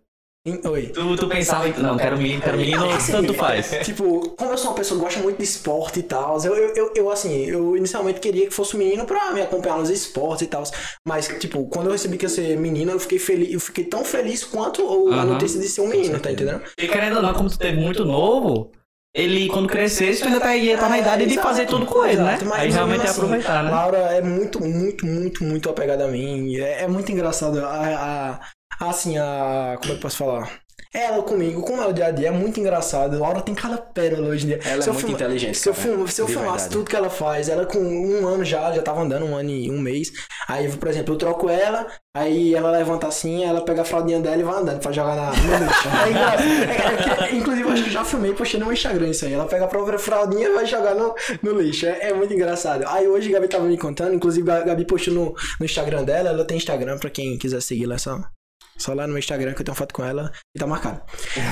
Oi. 0.47 0.89
Tu, 0.89 1.17
tu 1.17 1.27
pensava, 1.27 1.67
em- 1.67 1.73
não, 1.81 1.97
quero 1.97 2.19
menino, 2.19 2.43
quero 2.43 2.59
menino, 2.59 2.91
Assim, 2.91 3.13
tanto 3.13 3.33
faz. 3.33 3.71
Tipo, 3.83 4.29
como 4.37 4.51
eu 4.51 4.59
sou 4.59 4.73
uma 4.73 4.77
pessoa 4.77 4.99
que 5.01 5.05
gosta 5.07 5.21
muito 5.21 5.39
de 5.39 5.45
esporte 5.45 6.01
e 6.01 6.03
tal, 6.03 6.39
eu, 6.45 6.55
eu, 6.55 6.93
eu, 6.95 7.11
assim, 7.11 7.47
eu 7.47 7.75
inicialmente 7.75 8.21
queria 8.21 8.47
que 8.47 8.53
fosse 8.53 8.77
um 8.77 8.79
menino 8.79 9.07
pra 9.07 9.33
me 9.33 9.41
acompanhar 9.41 9.79
nos 9.79 9.89
esportes 9.89 10.43
e 10.43 10.47
tal. 10.47 10.63
Mas, 11.09 11.29
tipo, 11.41 11.67
quando 11.69 11.87
eu 11.87 11.93
recebi 11.93 12.19
que 12.19 12.27
ia 12.27 12.29
ser 12.29 12.59
menina, 12.59 12.93
eu 12.93 13.01
fiquei 13.01 13.19
feliz, 13.19 13.55
eu 13.55 13.59
fiquei 13.59 13.85
tão 13.85 14.05
feliz 14.05 14.45
quanto 14.45 14.83
o- 14.85 15.13
a 15.15 15.25
notícia 15.25 15.59
de 15.59 15.67
ser 15.67 15.81
um 15.81 15.89
menino, 15.89 16.21
tá 16.21 16.31
entendendo? 16.31 16.61
E 16.79 16.87
querendo 16.89 17.17
ou 17.17 17.23
não, 17.23 17.33
como 17.33 17.49
tu 17.49 17.57
teve 17.59 17.81
muito 17.81 18.05
novo, 18.05 18.71
ele, 19.15 19.49
quando 19.49 19.67
crescesse, 19.67 20.21
tu 20.21 20.27
ainda 20.27 20.41
tá, 20.41 20.55
ia 20.55 20.75
estar 20.75 20.91
na 20.91 20.99
idade 20.99 21.25
de 21.25 21.33
Exato, 21.33 21.49
fazer 21.49 21.67
tudo 21.67 21.87
com 21.87 22.05
ele, 22.05 22.17
né? 22.21 22.35
exato, 22.35 22.45
mas 22.45 22.61
Aí 22.61 22.71
realmente 22.71 23.01
é 23.01 23.05
assim, 23.09 23.21
aproveitar, 23.23 23.65
né? 23.65 23.71
Laura 23.71 23.97
é 23.97 24.21
muito, 24.21 24.61
muito, 24.63 25.07
muito, 25.07 25.43
muito 25.43 25.71
apegada 25.71 26.05
a 26.05 26.09
mim. 26.09 26.55
É, 26.59 26.83
é 26.83 26.87
muito 26.89 27.11
engraçado. 27.11 27.61
A, 27.65 27.71
a- 27.71 28.41
assim, 28.81 29.19
a. 29.19 29.77
Como 29.81 29.85
é 29.85 29.95
que 29.95 29.99
eu 29.99 29.99
posso 30.03 30.17
falar? 30.19 30.65
Ela 30.93 31.25
comigo, 31.25 31.61
como 31.63 31.83
é 31.83 31.89
o 31.89 31.93
dia 31.93 32.07
a 32.07 32.11
dia, 32.13 32.29
é 32.29 32.31
muito 32.31 32.61
engraçado. 32.61 33.19
Laura 33.19 33.41
tem 33.41 33.53
cada 33.53 33.77
pérola 33.79 34.29
hoje 34.29 34.45
em 34.45 34.49
dia. 34.51 34.61
Ela 34.65 34.81
Se 34.81 34.89
é 34.89 34.93
muito 34.93 35.07
filma- 35.07 35.21
inteligente. 35.21 35.59
Se 35.59 35.69
eu, 35.69 35.75
filma- 35.75 36.07
se 36.07 36.23
eu 36.23 36.29
filmasse 36.29 36.47
verdade. 36.53 36.71
tudo 36.71 36.89
que 36.89 36.95
ela 36.95 37.11
faz, 37.11 37.49
ela 37.49 37.67
com 37.67 37.79
um 37.81 38.25
ano 38.29 38.45
já, 38.45 38.71
já 38.73 38.81
tava 38.81 39.01
andando, 39.03 39.27
um 39.27 39.35
ano 39.35 39.51
e 39.51 39.69
um 39.73 39.81
mês. 39.81 40.13
Aí, 40.47 40.69
por 40.71 40.87
exemplo, 40.87 41.13
eu 41.15 41.19
troco 41.19 41.51
ela, 41.51 41.85
aí 42.17 42.55
ela 42.55 42.71
levanta 42.71 43.09
assim, 43.09 43.43
ela 43.45 43.63
pega 43.65 43.83
a 43.83 43.85
fraldinha 43.85 44.21
dela 44.21 44.37
e 44.37 44.45
vai 44.45 44.55
andando 44.55 44.79
pra 44.79 44.93
jogar 44.93 45.17
na, 45.17 45.31
no 45.33 45.65
lixo. 45.65 45.89
É. 46.15 47.23
É- 47.23 47.25
é 47.25 47.29
que- 47.29 47.37
inclusive, 47.39 47.69
eu 47.69 47.77
já 47.77 48.05
filmei 48.05 48.33
postei 48.33 48.61
no 48.61 48.73
Instagram 48.73 49.09
isso 49.09 49.25
aí. 49.25 49.33
Ela 49.33 49.47
pega 49.47 49.65
a 49.65 49.69
própria 49.69 49.99
fraldinha 49.99 50.47
e 50.49 50.53
vai 50.55 50.65
jogar 50.65 50.95
no, 50.95 51.13
no 51.43 51.61
lixo. 51.61 51.87
É, 51.87 52.11
é 52.11 52.15
muito 52.15 52.33
engraçado. 52.33 52.85
Aí 52.87 53.09
hoje 53.09 53.31
a 53.31 53.33
Gabi 53.33 53.49
tava 53.49 53.65
me 53.65 53.77
contando, 53.77 54.15
inclusive 54.15 54.49
a 54.49 54.61
Gabi 54.61 54.85
postou 54.87 55.13
no, 55.13 55.35
no 55.59 55.67
Instagram 55.67 56.05
dela, 56.05 56.29
ela 56.29 56.45
tem 56.45 56.57
Instagram 56.57 56.99
pra 56.99 57.11
quem 57.11 57.37
quiser 57.37 57.61
seguir 57.61 57.87
lá, 57.87 57.97
é 57.97 57.99
só. 57.99 58.21
Só 58.77 58.93
lá 58.95 59.07
no 59.07 59.13
meu 59.13 59.19
Instagram 59.19 59.55
que 59.55 59.61
eu 59.61 59.65
tenho 59.65 59.77
foto 59.77 59.95
com 59.95 60.05
ela 60.05 60.33
e 60.55 60.59
tá 60.59 60.67
marcado. 60.67 61.01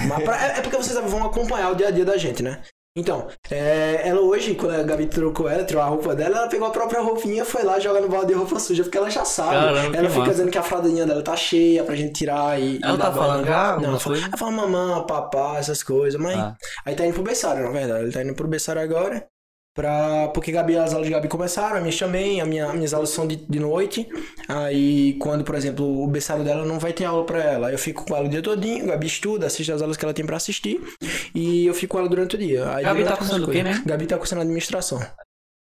Mas 0.09 0.25
pra- 0.25 0.47
é, 0.47 0.59
é 0.59 0.61
porque 0.61 0.77
vocês 0.77 0.99
vão 1.11 1.25
acompanhar 1.25 1.71
o 1.71 1.75
dia 1.75 1.89
a 1.89 1.91
dia 1.91 2.05
da 2.05 2.17
gente, 2.17 2.43
né? 2.43 2.63
Então, 2.95 3.27
é, 3.51 4.07
ela 4.07 4.21
hoje, 4.21 4.55
quando 4.55 4.75
a 4.75 4.83
Gabi 4.83 5.07
trocou 5.07 5.49
ela, 5.49 5.65
tirou 5.65 5.83
a 5.83 5.87
roupa 5.87 6.15
dela, 6.15 6.37
ela 6.41 6.49
pegou 6.49 6.69
a 6.69 6.71
própria 6.71 7.01
roupinha, 7.01 7.43
foi 7.43 7.63
lá 7.63 7.81
jogar 7.81 8.03
no 8.03 8.09
balde 8.11 8.27
de 8.27 8.35
roupa 8.35 8.59
suja, 8.59 8.83
porque 8.83 8.99
ela 8.99 9.09
já 9.09 9.25
sabe. 9.25 9.53
Caramba, 9.53 9.97
ela 9.97 10.09
fica 10.11 10.19
massa. 10.19 10.31
dizendo 10.33 10.51
que 10.51 10.59
a 10.59 10.63
fraldinha 10.63 11.07
dela 11.07 11.23
tá 11.23 11.35
cheia 11.35 11.85
pra 11.85 11.95
gente 11.97 12.13
tirar 12.13 12.61
e. 12.61 12.79
Ela 12.83 12.95
e 12.95 12.99
tá 12.99 13.11
banho. 13.11 13.15
falando 13.23 13.47
já 13.47 13.77
Não, 13.79 13.89
ela 13.89 13.99
fala, 13.99 14.19
ela 14.19 14.37
fala 14.37 14.51
mamãe, 14.51 15.07
papá, 15.07 15.57
essas 15.57 15.83
coisas, 15.83 16.21
mas. 16.21 16.37
Ah. 16.37 16.55
Aí 16.85 16.95
tá 16.95 17.07
indo 17.07 17.15
pro 17.15 17.23
berçário, 17.23 17.65
na 17.65 17.71
verdade. 17.71 18.03
Ele 18.05 18.13
tá 18.13 18.23
indo 18.23 18.35
pro 18.35 18.47
berçário 18.47 18.83
agora. 18.83 19.27
Pra... 19.75 20.29
Porque 20.29 20.53
Gabi, 20.53 20.77
as 20.77 20.93
aulas 20.93 21.07
de 21.07 21.13
Gabi 21.13 21.29
começaram, 21.29 21.77
a 21.77 21.81
minha 21.81 21.97
também, 21.97 22.41
a 22.41 22.45
minha, 22.45 22.73
minhas 22.75 22.93
aulas 22.93 23.11
são 23.11 23.27
de, 23.27 23.37
de 23.37 23.59
noite. 23.59 24.07
Aí 24.49 25.15
quando, 25.15 25.45
por 25.45 25.55
exemplo, 25.55 26.03
o 26.03 26.07
berçário 26.07 26.45
dela 26.45 26.65
não 26.67 26.79
vai 26.79 26.93
ter 26.93 27.05
aula 27.05 27.25
pra 27.25 27.43
ela, 27.43 27.69
aí 27.69 27.75
eu 27.75 27.79
fico 27.79 28.05
com 28.05 28.15
ela 28.15 28.27
o 28.27 28.29
dia 28.29 28.43
todinho, 28.43 28.87
Gabi 28.87 29.07
estuda, 29.07 29.47
assiste 29.47 29.73
as 29.73 29.81
aulas 29.81 29.97
que 29.97 30.05
ela 30.05 30.13
tem 30.13 30.27
pra 30.27 30.37
assistir. 30.37 30.81
E 31.35 31.67
eu 31.67 31.75
fico 31.75 31.93
com 31.93 31.99
ela 31.99 32.09
durante 32.09 32.37
o 32.37 32.39
dia. 32.39 32.71
Aí, 32.75 32.85
Gabi 32.85 33.05
tá 33.05 33.17
cursando 33.17 33.47
o 33.47 33.51
quê, 33.51 33.63
né? 33.63 33.83
Gabi 33.87 34.07
tá 34.07 34.19
cursando 34.19 34.43
administração. 34.43 35.01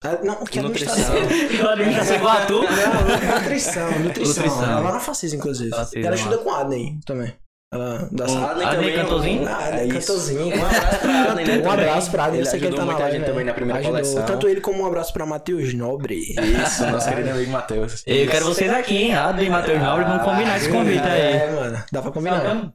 Ah, 0.03 0.17
Não, 0.23 0.43
que 0.45 0.59
Nutrição. 0.59 0.93
administração. 0.95 1.69
Administração 1.69 2.15
igual 2.15 2.37
a 2.37 2.45
tu. 2.47 2.53
Não, 2.53 3.37
nutrição, 3.37 3.99
nutrição. 3.99 4.43
Nutrição. 4.43 4.63
Ela 4.63 4.79
lá 4.79 4.91
na 4.93 4.99
Facis, 4.99 5.31
inclusive. 5.31 5.71
Ela 5.95 6.15
estuda 6.15 6.39
com 6.39 6.51
a 6.51 6.61
Adney 6.61 6.99
também. 7.05 7.31
Ela 7.73 8.09
dá 8.11 8.25
Um- 8.25 8.45
Adney 8.45 8.65
Adney 8.65 8.91
também, 8.91 8.95
cantorzinho? 8.95 9.47
Ah, 9.47 9.69
É 9.69 9.87
é. 9.87 9.87
Um 9.87 9.91
abraço 10.65 10.99
pra 10.99 11.31
Adney, 11.31 11.45
né, 11.45 11.61
Um 11.63 11.71
abraço 11.71 12.11
pra 12.11 12.23
Adney, 12.25 12.39
Ele 12.41 12.49
sei 12.49 12.59
que 12.59 12.65
ele 12.65 12.75
tá 12.75 12.81
ajudou 12.81 12.85
na 12.85 12.85
muita 12.85 12.99
live, 13.03 13.11
gente 13.17 13.21
né? 13.21 13.27
também 13.31 13.45
na 13.45 13.53
primeira 13.53 13.79
Ajudou. 13.79 13.97
coleção. 14.01 14.25
Tanto 14.25 14.47
ele 14.49 14.59
como 14.61 14.83
um 14.83 14.85
abraço 14.85 15.13
pra 15.13 15.25
Matheus 15.25 15.73
Nobre. 15.73 16.15
Isso, 16.35 16.85
nosso 16.87 17.07
querido 17.07 17.29
amigo 17.29 17.49
Matheus. 17.49 18.03
Eu 18.05 18.29
quero 18.29 18.45
vocês 18.45 18.69
aqui, 18.73 18.97
hein? 18.97 19.15
Adri 19.15 19.45
e 19.45 19.49
Matheus 19.49 19.79
Nobre, 19.81 20.03
vamos 20.03 20.23
combinar 20.23 20.57
esse 20.57 20.69
convite 20.69 20.99
aí. 21.07 21.21
É, 21.21 21.51
mano. 21.51 21.83
Dá 21.91 22.01
pra 22.01 22.11
combinar. 22.11 22.73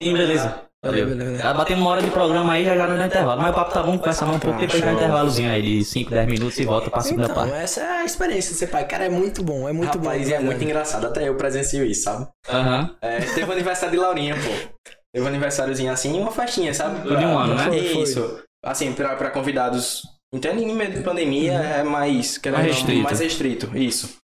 Sim, 0.00 0.12
beleza. 0.12 0.71
Valeu. 0.84 1.06
Beleza. 1.06 1.42
Tá 1.42 1.54
batendo 1.54 1.80
uma 1.80 1.90
hora 1.90 2.02
de 2.02 2.10
programa 2.10 2.54
aí, 2.54 2.64
já 2.64 2.76
já 2.76 2.88
no 2.88 3.04
intervalo. 3.04 3.40
Mas 3.40 3.52
o 3.52 3.54
papo 3.54 3.72
tá 3.72 3.82
bom, 3.84 3.96
conversa 3.96 4.24
mais 4.26 4.36
um 4.36 4.40
pouco, 4.40 4.58
depois 4.58 4.82
dá 4.82 4.88
um 4.88 4.94
intervalozinho 4.94 5.50
aí 5.50 5.62
de 5.62 5.84
5, 5.84 6.10
10 6.10 6.26
minutos 6.26 6.58
e 6.58 6.64
volta 6.64 6.90
pra 6.90 7.00
segunda 7.00 7.24
Então, 7.26 7.36
parte. 7.36 7.54
essa 7.54 7.80
é 7.80 8.00
a 8.00 8.04
experiência 8.04 8.52
de 8.52 8.58
ser 8.58 8.66
pai. 8.66 8.84
Cara, 8.86 9.04
é 9.04 9.08
muito 9.08 9.44
bom, 9.44 9.68
é 9.68 9.72
muito 9.72 9.96
bom. 9.96 10.06
Rapaz, 10.06 10.26
de 10.26 10.34
é 10.34 10.40
muito 10.40 10.62
engraçado. 10.64 11.06
Até 11.06 11.28
eu 11.28 11.36
presencio 11.36 11.84
isso, 11.84 12.02
sabe? 12.02 12.26
Aham. 12.48 12.96
É, 13.00 13.20
teve 13.20 13.44
o 13.44 13.52
aniversário 13.52 13.92
de 13.92 13.98
Laurinha, 14.02 14.34
pô. 14.34 14.80
Teve 15.14 15.24
um 15.24 15.28
aniversáriozinho 15.28 15.92
assim, 15.92 16.18
uma 16.18 16.32
festinha, 16.32 16.74
sabe? 16.74 17.02
Tudo 17.02 17.20
em 17.20 17.26
um 17.26 17.38
ano, 17.38 17.54
né? 17.54 17.64
Foi, 17.64 17.88
foi. 17.88 18.02
Isso. 18.02 18.42
Assim, 18.64 18.92
pra, 18.92 19.14
pra 19.14 19.30
convidados. 19.30 20.02
Entende? 20.34 20.64
Em 20.64 20.74
meio 20.74 20.90
de 20.90 21.02
pandemia 21.02 21.52
é 21.52 21.82
mais. 21.84 22.38
querendo 22.38 22.58
Mais 22.58 22.68
não, 22.70 22.74
restrito. 22.74 23.02
Mais 23.04 23.20
restrito, 23.20 23.78
isso. 23.78 24.16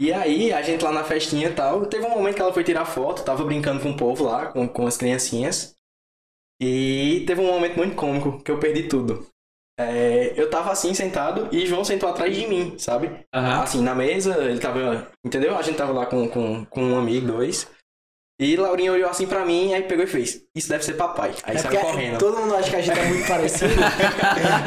E 0.00 0.12
aí, 0.12 0.52
a 0.52 0.60
gente 0.62 0.84
lá 0.84 0.90
na 0.92 1.04
festinha 1.04 1.48
e 1.48 1.52
tal, 1.52 1.86
teve 1.86 2.04
um 2.04 2.10
momento 2.10 2.34
que 2.34 2.42
ela 2.42 2.52
foi 2.52 2.64
tirar 2.64 2.84
foto, 2.84 3.22
tava 3.22 3.44
brincando 3.44 3.80
com 3.80 3.90
o 3.90 3.96
povo 3.96 4.24
lá, 4.24 4.46
com, 4.46 4.66
com 4.68 4.86
as 4.86 4.96
criancinhas. 4.96 5.75
E 6.60 7.24
teve 7.26 7.40
um 7.40 7.46
momento 7.46 7.76
muito 7.76 7.94
cômico, 7.94 8.42
que 8.42 8.50
eu 8.50 8.58
perdi 8.58 8.88
tudo. 8.88 9.26
É, 9.78 10.32
eu 10.40 10.48
tava 10.48 10.72
assim, 10.72 10.94
sentado, 10.94 11.54
e 11.54 11.66
João 11.66 11.84
sentou 11.84 12.08
atrás 12.08 12.34
de 12.34 12.46
mim, 12.46 12.78
sabe? 12.78 13.10
Aham. 13.34 13.62
Assim, 13.62 13.82
na 13.82 13.94
mesa, 13.94 14.42
ele 14.44 14.58
tava. 14.58 15.10
Entendeu? 15.24 15.56
A 15.56 15.62
gente 15.62 15.76
tava 15.76 15.92
lá 15.92 16.06
com, 16.06 16.26
com, 16.28 16.64
com 16.64 16.82
um 16.82 16.98
amigo, 16.98 17.26
dois. 17.26 17.70
E 18.38 18.54
Laurinha 18.54 18.92
olhou 18.92 19.08
assim 19.08 19.26
pra 19.26 19.46
mim, 19.46 19.72
aí 19.72 19.82
pegou 19.84 20.04
e 20.04 20.06
fez: 20.06 20.42
Isso 20.54 20.68
deve 20.68 20.84
ser 20.84 20.92
papai. 20.92 21.32
Aí 21.42 21.56
É 21.56 21.58
saiu 21.58 21.80
correndo. 21.80 22.18
todo 22.18 22.36
mundo 22.38 22.54
acha 22.54 22.68
que 22.68 22.76
a 22.76 22.80
gente 22.82 22.98
é 22.98 23.04
muito 23.06 23.24
parecido. 23.28 23.72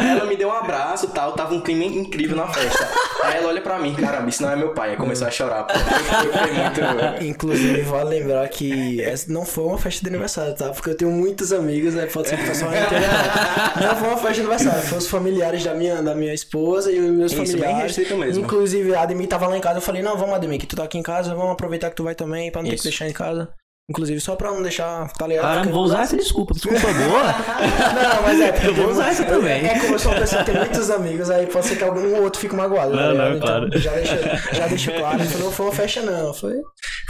ela 0.10 0.26
me 0.26 0.36
deu 0.36 0.48
um 0.48 0.52
abraço 0.54 1.06
e 1.06 1.10
tal, 1.10 1.34
tava 1.34 1.54
um 1.54 1.62
clima 1.62 1.84
incrível 1.84 2.36
na 2.36 2.48
festa. 2.48 2.88
Aí 3.24 3.38
ela 3.38 3.50
olha 3.50 3.62
pra 3.62 3.78
mim, 3.78 3.94
caramba, 3.94 4.28
isso 4.28 4.42
não 4.42 4.50
é 4.52 4.56
meu 4.56 4.74
pai. 4.74 4.92
Aí 4.92 4.98
começou 4.98 5.28
a 5.28 5.32
chorar, 5.32 5.66
pô. 5.66 5.74
Muito. 5.76 7.22
Inclusive, 7.24 7.82
vale 7.84 8.10
lembrar 8.10 8.50
que 8.50 9.02
essa 9.04 9.32
não 9.32 9.46
foi 9.46 9.66
uma 9.66 9.78
festa 9.78 10.02
de 10.02 10.10
aniversário, 10.10 10.56
tá? 10.56 10.70
Porque 10.70 10.90
eu 10.90 10.96
tenho 10.98 11.12
muitos 11.12 11.54
amigos, 11.54 11.96
aí 11.96 12.08
pode 12.08 12.28
ser 12.30 12.38
que 12.38 12.44
o 12.46 12.48
pessoal 12.48 12.72
não 13.82 13.96
foi 13.96 14.08
uma 14.08 14.18
festa 14.18 14.34
de 14.34 14.40
aniversário, 14.40 14.82
foi 14.82 14.98
os 14.98 15.08
familiares 15.08 15.64
da 15.64 15.76
minha, 15.76 16.02
da 16.02 16.16
minha 16.16 16.34
esposa 16.34 16.92
e 16.92 17.00
os 17.00 17.12
meus 17.12 17.32
Isso, 17.34 17.42
bem 17.44 17.52
familiares. 17.52 17.84
restrito 17.96 18.18
mesmo. 18.18 18.44
Inclusive, 18.44 18.96
a 18.96 19.02
Ademir 19.04 19.28
tava 19.28 19.48
lá 19.48 19.56
em 19.56 19.62
casa, 19.62 19.78
eu 19.78 19.82
falei, 19.84 20.02
não, 20.02 20.18
vamos, 20.18 20.34
Ademir, 20.34 20.60
que 20.60 20.66
tu 20.66 20.76
tá 20.76 20.86
aqui 20.86 20.98
em 20.98 21.04
casa, 21.04 21.36
vamos 21.36 21.52
aproveitar 21.52 21.92
que 21.92 21.96
tu 21.96 22.04
vai 22.04 22.16
também, 22.16 22.52
pra 22.52 22.62
não 22.64 22.70
ter 22.70 22.76
que 22.76 22.80
Isso. 22.82 22.90
deixar 22.90 23.08
em 23.08 23.14
casa. 23.14 23.48
Inclusive, 23.90 24.20
só 24.22 24.36
pra 24.36 24.52
não 24.52 24.62
deixar, 24.62 25.12
tá 25.14 25.26
ligado? 25.26 25.42
Caramba, 25.44 25.62
Porque- 25.62 25.74
vou 25.74 25.84
usar 25.84 26.02
essa 26.04 26.16
desculpa. 26.16 26.54
Desculpa 26.54 26.80
boa. 26.94 27.24
Não, 28.14 28.22
mas 28.22 28.40
é, 28.42 28.52
porque 28.52 28.68
Eu 28.68 28.74
vou 28.76 28.90
usar 28.92 29.10
essa 29.10 29.24
também. 29.26 29.66
É 29.66 29.80
como 29.80 29.96
eu 29.96 30.00
sou 30.00 30.12
uma 30.12 30.20
pessoa 30.22 30.44
que 30.44 30.52
tem 30.52 30.60
muitos 30.62 30.90
amigos, 30.92 31.30
aí 31.32 31.48
pode 31.48 31.66
ser 31.66 31.76
que 31.76 31.84
algum 31.84 32.16
ou 32.16 32.24
outro 32.24 32.40
fique 32.40 32.56
magoado. 32.56 32.92
Não, 32.92 32.98
tá 33.02 33.12
ligado? 33.12 33.30
não, 33.30 33.38
Então, 33.38 33.48
claro. 33.48 33.80
Já 33.80 33.92
deixo, 33.94 34.16
já 34.54 34.68
deixo 34.68 34.92
claro, 34.92 35.18
que 35.26 35.38
não 35.38 35.52
foi 35.52 35.66
uma 35.66 35.72
festa, 35.76 36.02
não. 36.02 36.34
Foi, 36.36 36.54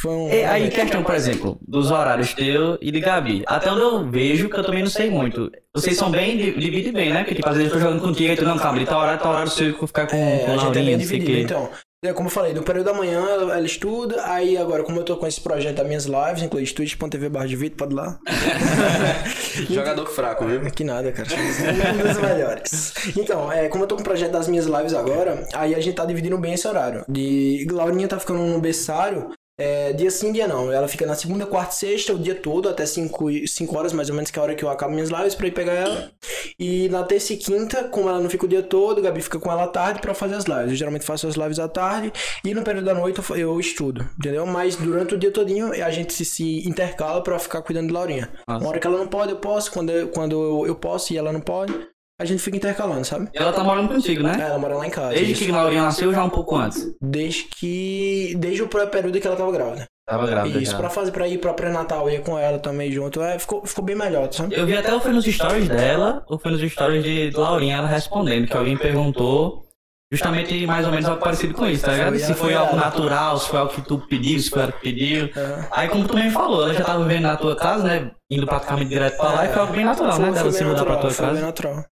foi 0.01 0.11
um. 0.11 0.29
E 0.29 0.43
aí, 0.45 0.69
questão, 0.69 1.03
por 1.03 1.15
exemplo, 1.15 1.59
dos 1.67 1.91
horários 1.91 2.33
teu 2.33 2.77
e 2.81 2.91
de 2.91 2.99
Gabi. 3.01 3.43
Até 3.45 3.69
onde 3.71 3.81
eu 3.81 4.09
vejo, 4.09 4.49
que 4.49 4.57
eu 4.57 4.63
também 4.63 4.81
não 4.81 4.89
sei 4.89 5.09
muito. 5.09 5.51
Vocês 5.75 5.97
são 5.97 6.09
bem, 6.09 6.37
di- 6.37 6.57
dividem 6.59 6.93
bem, 6.93 7.11
né? 7.11 7.19
Porque, 7.19 7.35
tipo, 7.35 7.49
às 7.49 7.57
vezes 7.57 7.71
eu 7.71 7.77
tô 7.77 7.83
jogando 7.85 8.01
contigo 8.01 8.31
e 8.31 8.35
tu 8.37 8.45
não, 8.45 8.57
calma, 8.57 8.79
de 8.79 8.85
tal 8.85 9.01
horário, 9.01 9.19
tal 9.19 9.31
horário, 9.33 9.51
você 9.51 9.73
ficar 9.73 10.07
com, 10.07 10.15
É, 10.15 10.39
com 10.45 10.53
a 10.53 10.57
gente 10.57 10.77
é 10.77 10.81
bem 10.81 10.97
não 10.97 11.05
sei 11.05 11.17
o 11.17 11.19
dividido. 11.21 11.25
quê. 11.25 11.41
Então, 11.41 11.63
é, 11.65 11.69
como 12.15 12.27
eu 12.27 12.31
falei, 12.31 12.53
no 12.53 12.63
período 12.63 12.85
da 12.85 12.93
manhã 12.93 13.19
ela, 13.27 13.61
estuda, 13.61 14.23
aí 14.25 14.57
agora, 14.57 14.83
como 14.83 14.97
eu 14.97 15.03
tô 15.03 15.17
com 15.17 15.27
esse 15.27 15.41
projeto 15.41 15.75
das 15.75 15.85
minhas 15.85 16.05
lives, 16.05 16.41
inclusive 16.41 16.73
twitch.tv 16.73 17.27
barra 17.27 17.45
de 17.45 17.57
Vitor, 17.57 17.77
pode 17.77 17.93
lá. 17.93 18.17
Jogador 19.69 20.07
fraco, 20.07 20.45
viu? 20.45 20.61
Que 20.71 20.85
nada, 20.85 21.11
cara. 21.11 21.27
Um 21.29 22.07
dos 22.07 22.17
melhores. 22.21 22.93
Então, 23.17 23.51
é, 23.51 23.67
como 23.67 23.83
eu 23.83 23.87
tô 23.87 23.95
com 23.95 24.01
o 24.01 24.05
projeto 24.05 24.31
das 24.31 24.47
minhas 24.47 24.65
lives 24.65 24.93
agora, 24.93 25.45
aí 25.53 25.75
a 25.75 25.81
gente 25.81 25.95
tá 25.95 26.05
dividindo 26.05 26.37
bem 26.37 26.53
esse 26.53 26.65
horário. 26.65 27.03
De 27.09 27.67
Laurinha 27.69 28.07
tá 28.07 28.17
ficando 28.17 28.39
no 28.39 28.61
berçário. 28.61 29.31
É, 29.59 29.91
dia 29.91 30.09
sim, 30.09 30.31
dia 30.31 30.47
não. 30.47 30.71
Ela 30.71 30.87
fica 30.87 31.05
na 31.05 31.15
segunda, 31.15 31.45
quarta 31.45 31.73
e 31.73 31.77
sexta, 31.77 32.13
o 32.13 32.17
dia 32.19 32.35
todo, 32.35 32.69
até 32.69 32.85
5 32.85 33.27
horas 33.75 33.91
mais 33.91 34.09
ou 34.09 34.15
menos, 34.15 34.31
que 34.31 34.39
é 34.39 34.41
a 34.41 34.43
hora 34.43 34.55
que 34.55 34.63
eu 34.63 34.69
acabo 34.69 34.93
minhas 34.93 35.09
lives, 35.09 35.35
pra 35.35 35.47
ir 35.47 35.51
pegar 35.51 35.73
ela. 35.73 36.11
E 36.57 36.87
na 36.89 37.03
terça 37.03 37.33
e 37.33 37.37
quinta, 37.37 37.83
como 37.85 38.07
ela 38.07 38.19
não 38.19 38.29
fica 38.29 38.45
o 38.45 38.49
dia 38.49 38.63
todo, 38.63 39.01
Gabi 39.01 39.21
fica 39.21 39.39
com 39.39 39.51
ela 39.51 39.65
à 39.65 39.67
tarde 39.67 39.99
pra 39.99 40.13
fazer 40.13 40.35
as 40.35 40.45
lives. 40.45 40.69
Eu 40.69 40.75
geralmente 40.75 41.05
faço 41.05 41.27
as 41.27 41.35
lives 41.35 41.59
à 41.59 41.67
tarde 41.67 42.11
e 42.43 42.53
no 42.53 42.63
período 42.63 42.85
da 42.85 42.93
noite 42.93 43.19
eu 43.19 43.37
eu 43.37 43.59
estudo, 43.59 44.07
entendeu? 44.17 44.45
Mas 44.45 44.75
durante 44.75 45.15
o 45.15 45.17
dia 45.17 45.31
todinho 45.31 45.71
a 45.71 45.89
gente 45.89 46.13
se, 46.13 46.23
se 46.23 46.67
intercala 46.67 47.21
pra 47.21 47.37
ficar 47.39 47.61
cuidando 47.61 47.87
de 47.87 47.93
Laurinha. 47.93 48.29
Nossa. 48.47 48.63
Uma 48.63 48.69
hora 48.69 48.79
que 48.79 48.87
ela 48.87 48.97
não 48.97 49.07
pode, 49.07 49.31
eu 49.31 49.37
posso. 49.37 49.71
Quando 49.71 49.89
eu, 49.91 50.07
quando 50.09 50.31
eu, 50.31 50.67
eu 50.67 50.75
posso 50.75 51.13
e 51.13 51.17
ela 51.17 51.31
não 51.33 51.41
pode, 51.41 51.73
a 52.19 52.25
gente 52.25 52.41
fica 52.43 52.57
intercalando, 52.57 53.05
sabe? 53.05 53.29
E 53.33 53.37
ela 53.37 53.53
tá 53.53 53.63
morando 53.63 53.87
contigo, 53.87 54.27
É, 54.27 54.37
né? 54.37 54.43
ela 54.45 54.57
mora 54.59 54.75
lá 54.75 54.85
em 54.85 54.89
casa. 54.89 55.09
Desde 55.13 55.31
isso. 55.33 55.45
que 55.45 55.51
Laurinha 55.51 55.83
nasceu, 55.83 56.13
já 56.13 56.23
um 56.23 56.29
pouco 56.29 56.55
antes. 56.57 56.85
Desde 57.01 57.43
que. 57.45 58.35
Desde 58.37 58.61
o 58.61 58.67
período 58.67 59.19
que 59.19 59.25
ela 59.25 59.35
tava 59.37 59.51
grávida. 59.51 59.85
Tava 60.07 60.25
grávida 60.25 60.59
Isso, 60.59 60.71
já. 60.71 60.77
pra 60.79 60.89
fazer 60.89 61.11
pra 61.11 61.27
ir 61.27 61.37
pra 61.37 61.53
pré-natal, 61.53 62.09
ia 62.09 62.19
com 62.19 62.37
ela 62.37 62.57
também 62.57 62.91
junto. 62.91 63.21
É, 63.21 63.37
ficou, 63.37 63.63
ficou 63.63 63.85
bem 63.85 63.95
melhor, 63.95 64.27
sabe? 64.33 64.55
Eu 64.55 64.65
vi 64.65 64.75
até 64.75 64.91
ou 64.91 64.99
foi 64.99 65.11
nos 65.13 65.23
stories 65.23 65.69
dela, 65.69 66.23
ou 66.27 66.39
foi 66.39 66.51
nos 66.51 66.61
stories 66.71 67.03
de 67.03 67.29
Laurinha 67.29 67.77
ela 67.77 67.87
respondendo, 67.87 68.47
que 68.47 68.57
alguém 68.57 68.75
perguntou 68.75 69.67
justamente 70.11 70.65
mais 70.65 70.83
ou 70.87 70.91
menos 70.91 71.07
algo 71.07 71.21
parecido 71.21 71.53
com 71.53 71.67
isso, 71.67 71.85
tá 71.85 71.91
ligado? 71.91 72.17
Se 72.17 72.33
foi 72.33 72.55
algo 72.55 72.71
ela. 72.73 72.85
natural, 72.85 73.37
se 73.37 73.49
foi 73.49 73.59
algo 73.59 73.71
que 73.71 73.81
tu 73.83 73.99
pediu, 74.09 74.39
se 74.39 74.49
foi 74.49 74.63
ela 74.63 74.71
que 74.71 74.81
pediu. 74.81 75.25
É. 75.25 75.67
Aí 75.71 75.87
como 75.87 76.07
tu 76.07 76.15
mesmo 76.15 76.31
falou, 76.31 76.63
ela 76.63 76.73
já 76.73 76.83
tava 76.83 77.03
vivendo 77.05 77.23
na 77.23 77.37
tua 77.37 77.55
casa, 77.55 77.83
né? 77.83 78.11
Indo 78.31 78.47
praticamente 78.47 78.89
direto 78.89 79.15
pra 79.17 79.29
lá 79.31 79.45
e 79.45 79.49
foi 79.49 79.61
algo 79.61 79.73
bem 79.73 79.85
natural, 79.85 80.17
né? 80.17 80.31
Dela 80.31 80.51
se 80.51 80.63
mudar 80.63 80.85
pra 80.85 80.97
tua 80.97 81.11
foi 81.11 81.25
bem 81.27 81.35
casa. 81.35 81.45
natural. 81.45 81.85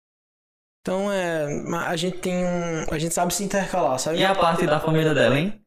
Então 0.86 1.12
é. 1.12 1.48
A 1.88 1.96
gente 1.96 2.20
tem 2.20 2.46
um. 2.46 2.86
A 2.92 3.00
gente 3.00 3.12
sabe 3.12 3.34
se 3.34 3.44
intercalar, 3.44 3.98
sabe? 3.98 4.20
E 4.20 4.24
a 4.24 4.36
parte 4.36 4.68
da 4.68 4.80
família 4.80 5.16
dela, 5.16 5.40
hein? 5.40 5.60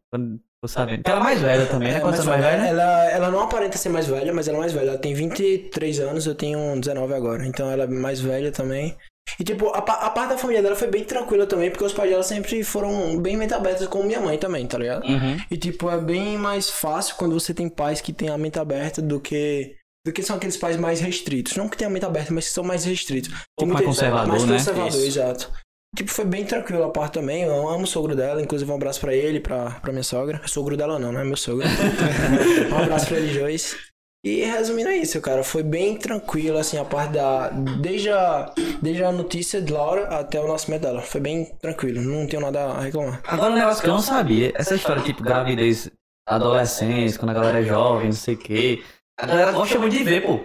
Tô 0.60 0.68
sabendo. 0.68 0.98
Porque 0.98 1.10
ela 1.10 1.20
é 1.20 1.24
mais 1.24 1.40
velha 1.40 1.66
também, 1.66 1.90
né? 1.90 1.98
É, 1.98 2.00
Quantos 2.00 2.24
mais 2.24 2.40
mais 2.40 2.52
velha. 2.52 2.68
Ela, 2.68 3.10
ela 3.10 3.30
não 3.30 3.40
aparenta 3.40 3.76
ser 3.76 3.88
mais 3.88 4.06
velha, 4.06 4.32
mas 4.32 4.46
ela 4.46 4.58
é 4.58 4.60
mais 4.60 4.72
velha. 4.72 4.90
Ela 4.90 4.98
tem 4.98 5.14
23 5.14 6.00
anos, 6.00 6.24
eu 6.24 6.36
tenho 6.36 6.78
19 6.78 7.14
agora. 7.14 7.44
Então 7.44 7.68
ela 7.68 7.82
é 7.82 7.86
mais 7.88 8.20
velha 8.20 8.52
também. 8.52 8.96
E 9.38 9.44
tipo, 9.44 9.68
a, 9.68 9.78
a 9.78 10.10
parte 10.10 10.30
da 10.30 10.38
família 10.38 10.62
dela 10.62 10.76
foi 10.76 10.88
bem 10.88 11.04
tranquila 11.04 11.46
também, 11.46 11.70
porque 11.70 11.84
os 11.84 11.92
pais 11.92 12.10
dela 12.10 12.22
sempre 12.22 12.62
foram 12.62 13.20
bem 13.20 13.36
mente 13.36 13.54
abertos 13.54 13.86
com 13.88 14.02
minha 14.02 14.20
mãe 14.20 14.38
também, 14.38 14.66
tá 14.66 14.78
ligado? 14.78 15.04
Uhum. 15.04 15.36
E 15.50 15.56
tipo, 15.56 15.90
é 15.90 15.98
bem 15.98 16.38
mais 16.38 16.70
fácil 16.70 17.16
quando 17.16 17.38
você 17.38 17.52
tem 17.52 17.68
pais 17.68 18.00
que 18.00 18.12
têm 18.12 18.28
a 18.30 18.38
mente 18.38 18.58
aberta 18.58 19.02
do 19.02 19.20
que. 19.20 19.74
Do 20.08 20.12
que 20.14 20.22
são 20.22 20.36
aqueles 20.36 20.56
pais 20.56 20.78
mais 20.78 21.00
restritos. 21.00 21.54
Não 21.54 21.68
que 21.68 21.76
tenham 21.76 21.90
mente 21.90 22.06
aberta, 22.06 22.32
mas 22.32 22.48
que 22.48 22.54
são 22.54 22.64
mais 22.64 22.82
restritos. 22.82 23.30
pouco 23.54 23.74
mais 23.74 23.84
conservador, 23.84 24.28
mais 24.28 24.44
né? 24.44 24.56
conservador, 24.56 24.88
Isso. 24.88 25.06
exato. 25.06 25.52
Tipo, 25.94 26.10
foi 26.10 26.24
bem 26.24 26.46
tranquilo 26.46 26.82
a 26.82 26.90
parte 26.90 27.12
também. 27.12 27.42
Eu 27.42 27.68
amo 27.68 27.84
o 27.84 27.86
sogro 27.86 28.16
dela, 28.16 28.40
inclusive 28.40 28.70
um 28.70 28.74
abraço 28.74 29.00
pra 29.00 29.14
ele, 29.14 29.38
pra, 29.38 29.72
pra 29.82 29.92
minha 29.92 30.02
sogra. 30.02 30.40
Sogro 30.46 30.78
dela 30.78 30.98
não, 30.98 31.12
né? 31.12 31.22
Meu 31.24 31.36
sogro. 31.36 31.66
um 32.72 32.78
abraço 32.78 33.08
pra 33.08 33.18
ele, 33.18 33.34
Joyce. 33.34 33.76
E 34.24 34.44
resumindo 34.44 34.88
é 34.88 34.96
isso, 34.96 35.20
cara. 35.20 35.44
Foi 35.44 35.62
bem 35.62 35.98
tranquilo, 35.98 36.56
assim, 36.56 36.78
a 36.78 36.86
parte 36.86 37.12
da. 37.12 37.50
Desde 37.50 38.10
a, 38.10 38.50
desde 38.80 39.04
a 39.04 39.12
notícia 39.12 39.60
de 39.60 39.70
Laura 39.70 40.08
até 40.08 40.40
o 40.40 40.48
nascimento 40.48 40.82
dela. 40.82 41.02
Foi 41.02 41.20
bem 41.20 41.44
tranquilo. 41.60 42.00
Não 42.00 42.26
tenho 42.26 42.40
nada 42.40 42.64
a 42.64 42.80
reclamar. 42.80 43.20
Agora 43.26 43.52
um 43.52 43.56
negócio 43.56 43.82
que 43.82 43.88
eu 43.88 43.92
não 43.92 44.00
sabia, 44.00 44.52
essa 44.54 44.74
história 44.74 45.02
tipo 45.02 45.22
gravidez 45.22 45.90
adolescência, 46.26 47.18
quando 47.18 47.30
a 47.30 47.34
galera 47.34 47.60
é 47.60 47.64
jovem, 47.64 48.06
não 48.06 48.12
sei 48.12 48.34
o 48.34 48.38
quê. 48.38 48.82
A 49.18 49.26
galera 49.26 49.52
gosta 49.52 49.78
muito 49.78 49.96
de 49.96 50.04
ver, 50.04 50.22
pô. 50.24 50.40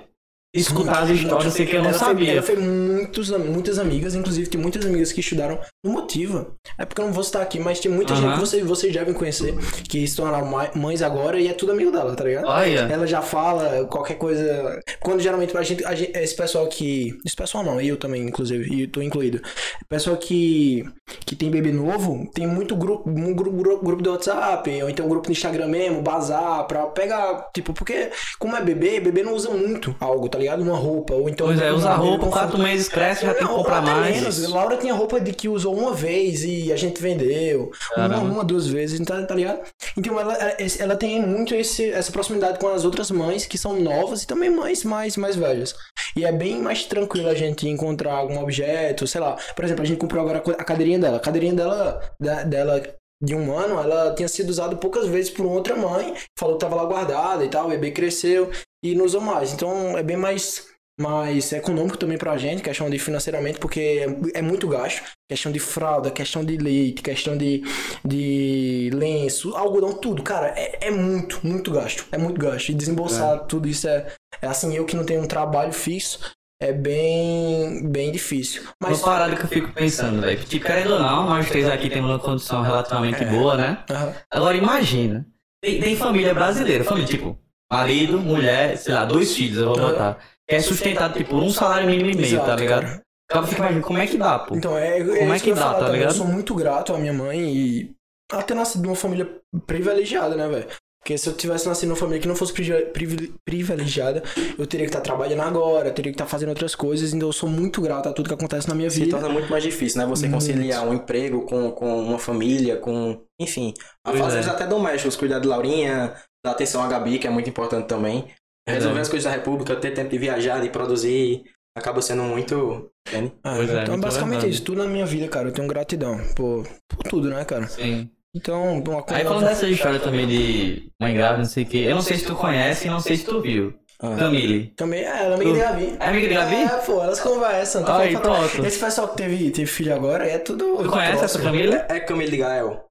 Escutar 0.53 1.03
as 1.03 1.09
histórias, 1.09 1.53
sei 1.53 1.65
que 1.65 1.75
eu 1.75 1.81
não 1.83 1.89
sabia. 1.99 2.31
Ela 2.33 2.41
foi 2.43 2.55
muitos, 2.57 3.29
muitas 3.31 3.79
amigas, 3.79 4.13
inclusive 4.13 4.47
tem 4.47 4.61
muitas 4.61 4.85
amigas 4.85 5.11
que 5.11 5.19
estudaram 5.19 5.59
no 5.83 5.91
Motiva. 5.91 6.53
É 6.77 6.85
porque 6.85 7.01
eu 7.01 7.05
não 7.05 7.13
vou 7.13 7.23
citar 7.23 7.41
aqui, 7.41 7.59
mas 7.59 7.79
tem 7.79 7.91
muita 7.91 8.13
gente 8.15 8.33
que 8.35 8.39
vocês, 8.39 8.63
vocês 8.63 8.93
devem 8.93 9.15
conhecer, 9.15 9.55
que 9.89 10.07
se 10.07 10.15
tornaram 10.15 10.45
ma- 10.45 10.69
mães 10.75 11.01
agora 11.01 11.39
e 11.39 11.47
é 11.47 11.53
tudo 11.53 11.71
amigo 11.71 11.91
dela, 11.91 12.15
tá 12.15 12.23
ligado? 12.23 12.45
Olha. 12.47 12.79
Ela 12.81 13.07
já 13.07 13.21
fala 13.21 13.85
qualquer 13.85 14.13
coisa. 14.15 14.79
Quando 14.99 15.21
geralmente 15.21 15.51
pra 15.51 15.63
gente, 15.63 15.83
a 15.85 15.95
gente- 15.95 16.15
esse 16.15 16.35
pessoal 16.35 16.67
que. 16.67 17.17
Esse 17.25 17.35
pessoal 17.35 17.63
não, 17.63 17.81
eu 17.81 17.97
também, 17.97 18.21
inclusive, 18.21 18.71
e 18.71 18.85
tô 18.85 19.01
incluído. 19.01 19.41
Pessoal 19.89 20.15
que, 20.17 20.83
que 21.25 21.35
tem 21.35 21.49
bebê 21.49 21.71
novo, 21.71 22.29
tem 22.31 22.45
muito 22.45 22.75
grupo, 22.75 23.09
um 23.09 23.33
grupo, 23.33 23.57
grupo, 23.57 23.83
grupo 23.83 24.03
do 24.03 24.11
WhatsApp, 24.11 24.83
ou 24.83 24.89
então 24.89 25.07
um 25.07 25.09
grupo 25.09 25.27
no 25.27 25.31
Instagram 25.33 25.67
mesmo, 25.67 26.03
bazar, 26.03 26.67
pra 26.67 26.85
pegar. 26.85 27.49
Tipo, 27.55 27.73
porque 27.73 28.11
como 28.37 28.55
é 28.55 28.61
bebê, 28.61 28.99
bebê 28.99 29.23
não 29.23 29.33
usa 29.33 29.49
muito 29.49 29.95
algo, 29.99 30.29
tá 30.29 30.37
ligado? 30.37 30.42
Uma 30.49 30.77
roupa, 30.77 31.13
ou 31.13 31.29
então. 31.29 31.47
Pois 31.47 31.61
é, 31.61 31.71
usa 31.71 31.93
roupa, 31.93 32.27
quatro 32.27 32.57
meses 32.59 32.87
cresce, 32.89 33.25
já 33.25 33.33
tem 33.33 33.47
que 33.47 33.53
comprar 33.53 33.81
mais. 33.81 34.15
menos. 34.17 34.47
Laura 34.49 34.77
tinha 34.77 34.93
roupa 34.93 35.19
de 35.19 35.33
que 35.33 35.47
usou 35.49 35.75
uma 35.75 35.93
vez 35.93 36.43
e 36.43 36.71
a 36.71 36.75
gente 36.75 37.01
vendeu. 37.01 37.71
Uma, 37.97 38.19
uma, 38.19 38.43
duas 38.43 38.67
vezes, 38.67 38.99
então, 38.99 39.25
tá 39.25 39.35
ligado? 39.35 39.61
Então 39.97 40.19
ela, 40.19 40.33
ela, 40.79 40.95
tem 40.95 41.21
muito 41.25 41.53
esse, 41.55 41.89
essa 41.91 42.11
proximidade 42.11 42.59
com 42.59 42.67
as 42.67 42.85
outras 42.85 43.09
mães 43.11 43.45
que 43.45 43.57
são 43.57 43.79
novas 43.79 44.23
e 44.23 44.27
também 44.27 44.49
mães 44.49 44.83
mais, 44.83 45.17
mais 45.17 45.35
velhas. 45.35 45.75
E 46.15 46.25
é 46.25 46.31
bem 46.31 46.59
mais 46.61 46.85
tranquilo 46.85 47.29
a 47.29 47.35
gente 47.35 47.67
encontrar 47.67 48.13
algum 48.13 48.39
objeto, 48.41 49.07
sei 49.07 49.21
lá. 49.21 49.35
Por 49.55 49.65
exemplo, 49.65 49.83
a 49.83 49.85
gente 49.85 49.97
comprou 49.97 50.21
agora 50.21 50.43
a 50.57 50.63
cadeirinha 50.63 50.99
dela. 50.99 51.17
A 51.17 51.19
cadeirinha 51.19 51.53
dela, 51.53 52.01
da- 52.19 52.43
dela 52.43 52.83
de 53.23 53.33
um 53.33 53.57
ano, 53.57 53.79
ela 53.79 54.13
tinha 54.13 54.27
sido 54.27 54.49
usada 54.49 54.75
poucas 54.75 55.07
vezes 55.07 55.31
por 55.31 55.45
outra 55.45 55.75
mãe, 55.75 56.13
falou 56.37 56.57
que 56.57 56.61
tava 56.61 56.75
lá 56.75 56.85
guardada 56.85 57.45
e 57.45 57.49
tal, 57.49 57.67
o 57.67 57.69
bebê 57.69 57.91
cresceu 57.91 58.51
e 58.83 58.93
não 58.93 59.05
usou 59.05 59.21
mais. 59.21 59.53
Então 59.53 59.97
é 59.97 60.03
bem 60.03 60.17
mais 60.17 60.73
mais 60.99 61.51
econômico 61.51 61.97
também 61.97 62.19
pra 62.19 62.37
gente, 62.37 62.61
questão 62.61 62.87
de 62.87 62.99
financeiramente, 62.99 63.57
porque 63.57 64.05
é, 64.33 64.39
é 64.39 64.41
muito 64.41 64.67
gasto. 64.67 65.01
Questão 65.27 65.51
de 65.51 65.59
fralda, 65.59 66.11
questão 66.11 66.45
de 66.45 66.55
leite, 66.57 67.01
questão 67.01 67.35
de, 67.35 67.63
de 68.05 68.91
lenço, 68.93 69.55
algodão, 69.55 69.93
tudo. 69.93 70.21
Cara, 70.21 70.53
é, 70.55 70.87
é 70.87 70.91
muito, 70.91 71.39
muito 71.43 71.71
gasto. 71.71 72.05
É 72.11 72.17
muito 72.17 72.39
gasto. 72.39 72.69
E 72.69 72.75
desembolsar 72.75 73.47
tudo 73.47 73.67
isso 73.67 73.87
é, 73.87 74.05
é 74.39 74.47
assim, 74.47 74.75
eu 74.75 74.85
que 74.85 74.95
não 74.95 75.05
tenho 75.05 75.23
um 75.23 75.27
trabalho 75.27 75.73
fixo, 75.73 76.19
é 76.63 76.73
bem, 76.73 77.89
bem 77.89 78.11
difícil. 78.11 78.63
Mas. 78.81 78.99
Uma 78.99 79.05
parada 79.05 79.35
que 79.35 79.43
eu 79.43 79.47
fico 79.47 79.71
pensando, 79.73 80.21
velho. 80.21 80.43
Tipo, 80.43 80.65
querendo 80.65 80.93
ou 80.93 80.99
não, 80.99 81.29
nós 81.29 81.47
três 81.49 81.67
aqui 81.67 81.89
temos 81.89 82.09
uma 82.09 82.19
condição 82.19 82.61
relativamente 82.61 83.23
boa, 83.25 83.55
né? 83.57 83.83
Aham. 83.89 84.13
Agora 84.31 84.55
imagina, 84.57 85.25
tem, 85.61 85.79
tem 85.79 85.95
família 85.95 86.33
brasileira, 86.33 86.83
família 86.83 87.07
tipo, 87.07 87.37
marido, 87.71 88.19
mulher, 88.19 88.77
sei 88.77 88.93
lá, 88.93 89.05
dois 89.05 89.35
filhos, 89.35 89.57
eu 89.57 89.65
vou 89.67 89.77
botar. 89.77 90.17
Que 90.47 90.55
é 90.55 90.59
sustentado 90.61 91.17
tipo, 91.17 91.35
um 91.37 91.49
salário 91.49 91.87
mínimo 91.87 92.09
e 92.09 92.15
meio, 92.15 92.27
Exato, 92.27 92.45
tá 92.45 92.55
ligado? 92.55 92.81
cara. 92.83 93.01
Acaba 93.29 93.47
fica 93.47 93.61
imaginando 93.61 93.87
como 93.87 93.99
é 93.99 94.07
que 94.07 94.17
dá, 94.17 94.39
pô. 94.39 94.55
Então, 94.55 94.77
é, 94.77 94.99
Como 94.99 95.33
é 95.33 95.37
é 95.37 95.39
que 95.39 95.49
eu 95.49 95.55
ia 95.55 95.61
dá, 95.61 95.61
falar 95.61 95.85
tá 95.85 95.89
ligado? 95.91 96.09
Eu 96.09 96.15
sou 96.15 96.27
muito 96.27 96.53
grato 96.53 96.93
à 96.93 96.97
minha 96.97 97.13
mãe 97.13 97.39
e 97.39 97.95
ela 98.31 98.43
ter 98.43 98.53
nascido 98.53 98.83
numa 98.83 98.95
família 98.95 99.29
privilegiada, 99.65 100.35
né, 100.35 100.47
velho? 100.47 100.67
Porque 101.03 101.17
se 101.17 101.27
eu 101.27 101.33
tivesse 101.35 101.67
nascido 101.67 101.89
numa 101.89 101.97
família 101.97 102.21
que 102.21 102.27
não 102.29 102.35
fosse 102.35 102.53
privi- 102.53 102.85
privi- 102.93 103.33
privilegiada, 103.43 104.23
eu 104.57 104.65
teria 104.65 104.85
que 104.85 104.89
estar 104.89 105.01
trabalhando 105.01 105.41
agora, 105.41 105.91
teria 105.91 106.13
que 106.13 106.15
estar 106.15 106.25
fazendo 106.25 106.47
outras 106.47 106.75
coisas, 106.75 107.13
então 107.13 107.27
eu 107.27 107.33
sou 107.33 107.49
muito 107.49 107.81
grato 107.81 108.07
a 108.07 108.13
tudo 108.13 108.29
que 108.29 108.33
acontece 108.33 108.69
na 108.69 108.73
minha 108.73 108.89
Se 108.89 109.01
vida. 109.01 109.11
torna 109.11 109.27
muito 109.27 109.51
mais 109.51 109.61
difícil, 109.63 109.99
né? 109.99 110.05
Você 110.07 110.29
Muito. 110.29 110.35
conciliar 110.41 110.87
um 110.87 110.93
emprego 110.93 111.41
com, 111.45 111.71
com 111.71 112.01
uma 112.03 112.17
família, 112.17 112.77
com. 112.77 113.21
Enfim. 113.37 113.73
Pois 114.05 114.21
Afazeres 114.21 114.47
é. 114.47 114.49
até 114.51 114.65
domésticos, 114.65 115.17
cuidar 115.17 115.39
de 115.39 115.47
Laurinha, 115.49 116.13
dar 116.45 116.51
atenção 116.51 116.81
à 116.81 116.87
Gabi, 116.87 117.19
que 117.19 117.27
é 117.27 117.29
muito 117.29 117.49
importante 117.49 117.85
também. 117.85 118.29
Resolver 118.65 118.99
É. 118.99 119.01
as 119.01 119.09
coisas 119.09 119.29
da 119.29 119.35
República, 119.37 119.75
ter 119.75 119.91
tempo 119.91 120.09
de 120.09 120.17
viajar, 120.17 120.61
de 120.61 120.69
produzir, 120.69 121.43
acaba 121.77 122.01
sendo 122.01 122.23
muito. 122.23 122.89
entende? 123.09 123.33
Ah, 123.43 123.55
Pois 123.57 123.69
é, 123.69 123.81
então, 123.81 123.93
muito 123.95 124.05
basicamente 124.05 124.35
verdade. 124.35 124.53
isso. 124.55 124.63
Tudo 124.63 124.77
na 124.83 124.87
minha 124.89 125.05
vida, 125.05 125.27
cara. 125.27 125.49
Eu 125.49 125.53
tenho 125.53 125.67
gratidão 125.67 126.17
por, 126.33 126.65
por 126.87 127.03
tudo, 127.09 127.29
né, 127.29 127.43
cara? 127.43 127.67
Sim. 127.67 128.09
Então, 128.35 128.79
uma 128.79 129.03
coisa. 129.03 129.15
Aí 129.15 129.23
falando 129.23 129.45
dessa 129.45 129.67
história 129.67 129.99
também 129.99 130.27
de 130.27 130.91
mãe 130.99 131.13
grávida, 131.13 131.39
não 131.39 131.45
sei 131.45 131.63
o 131.63 131.67
quê, 131.67 131.77
eu 131.87 131.95
não 131.95 132.01
sei 132.01 132.17
se 132.17 132.25
tu 132.25 132.35
conhece 132.35 132.87
e 132.87 132.89
não 132.89 132.99
sei 132.99 133.17
se 133.17 133.25
tu 133.25 133.41
viu. 133.41 133.73
Ah. 133.99 134.15
Camille. 134.17 134.67
Também, 134.75 135.01
é, 135.03 135.07
ela 135.23 135.31
é 135.31 135.35
amiga 135.35 135.49
Tu- 135.49 135.53
de 135.53 135.59
Gabi. 135.59 135.97
É 135.99 136.05
amiga 136.09 136.27
de 136.27 136.33
Gabi? 136.33 136.55
É, 136.55 136.67
pô, 136.85 137.01
elas 137.03 137.19
conversam. 137.21 137.83
Tá 137.85 137.97
Aí, 137.99 138.17
pronto. 138.17 138.65
Esse 138.65 138.79
pessoal 138.79 139.07
que 139.09 139.17
teve, 139.17 139.51
teve 139.51 139.65
filho 139.67 139.93
agora 139.93 140.27
é 140.27 140.39
tudo. 140.39 140.77
Tu 140.83 140.89
conhece 140.89 141.23
essa 141.23 141.39
próximo. 141.39 141.43
Camille? 141.43 141.75
É 141.87 141.99
Camille 142.01 142.31
de 142.31 142.37
Gael. 142.37 142.85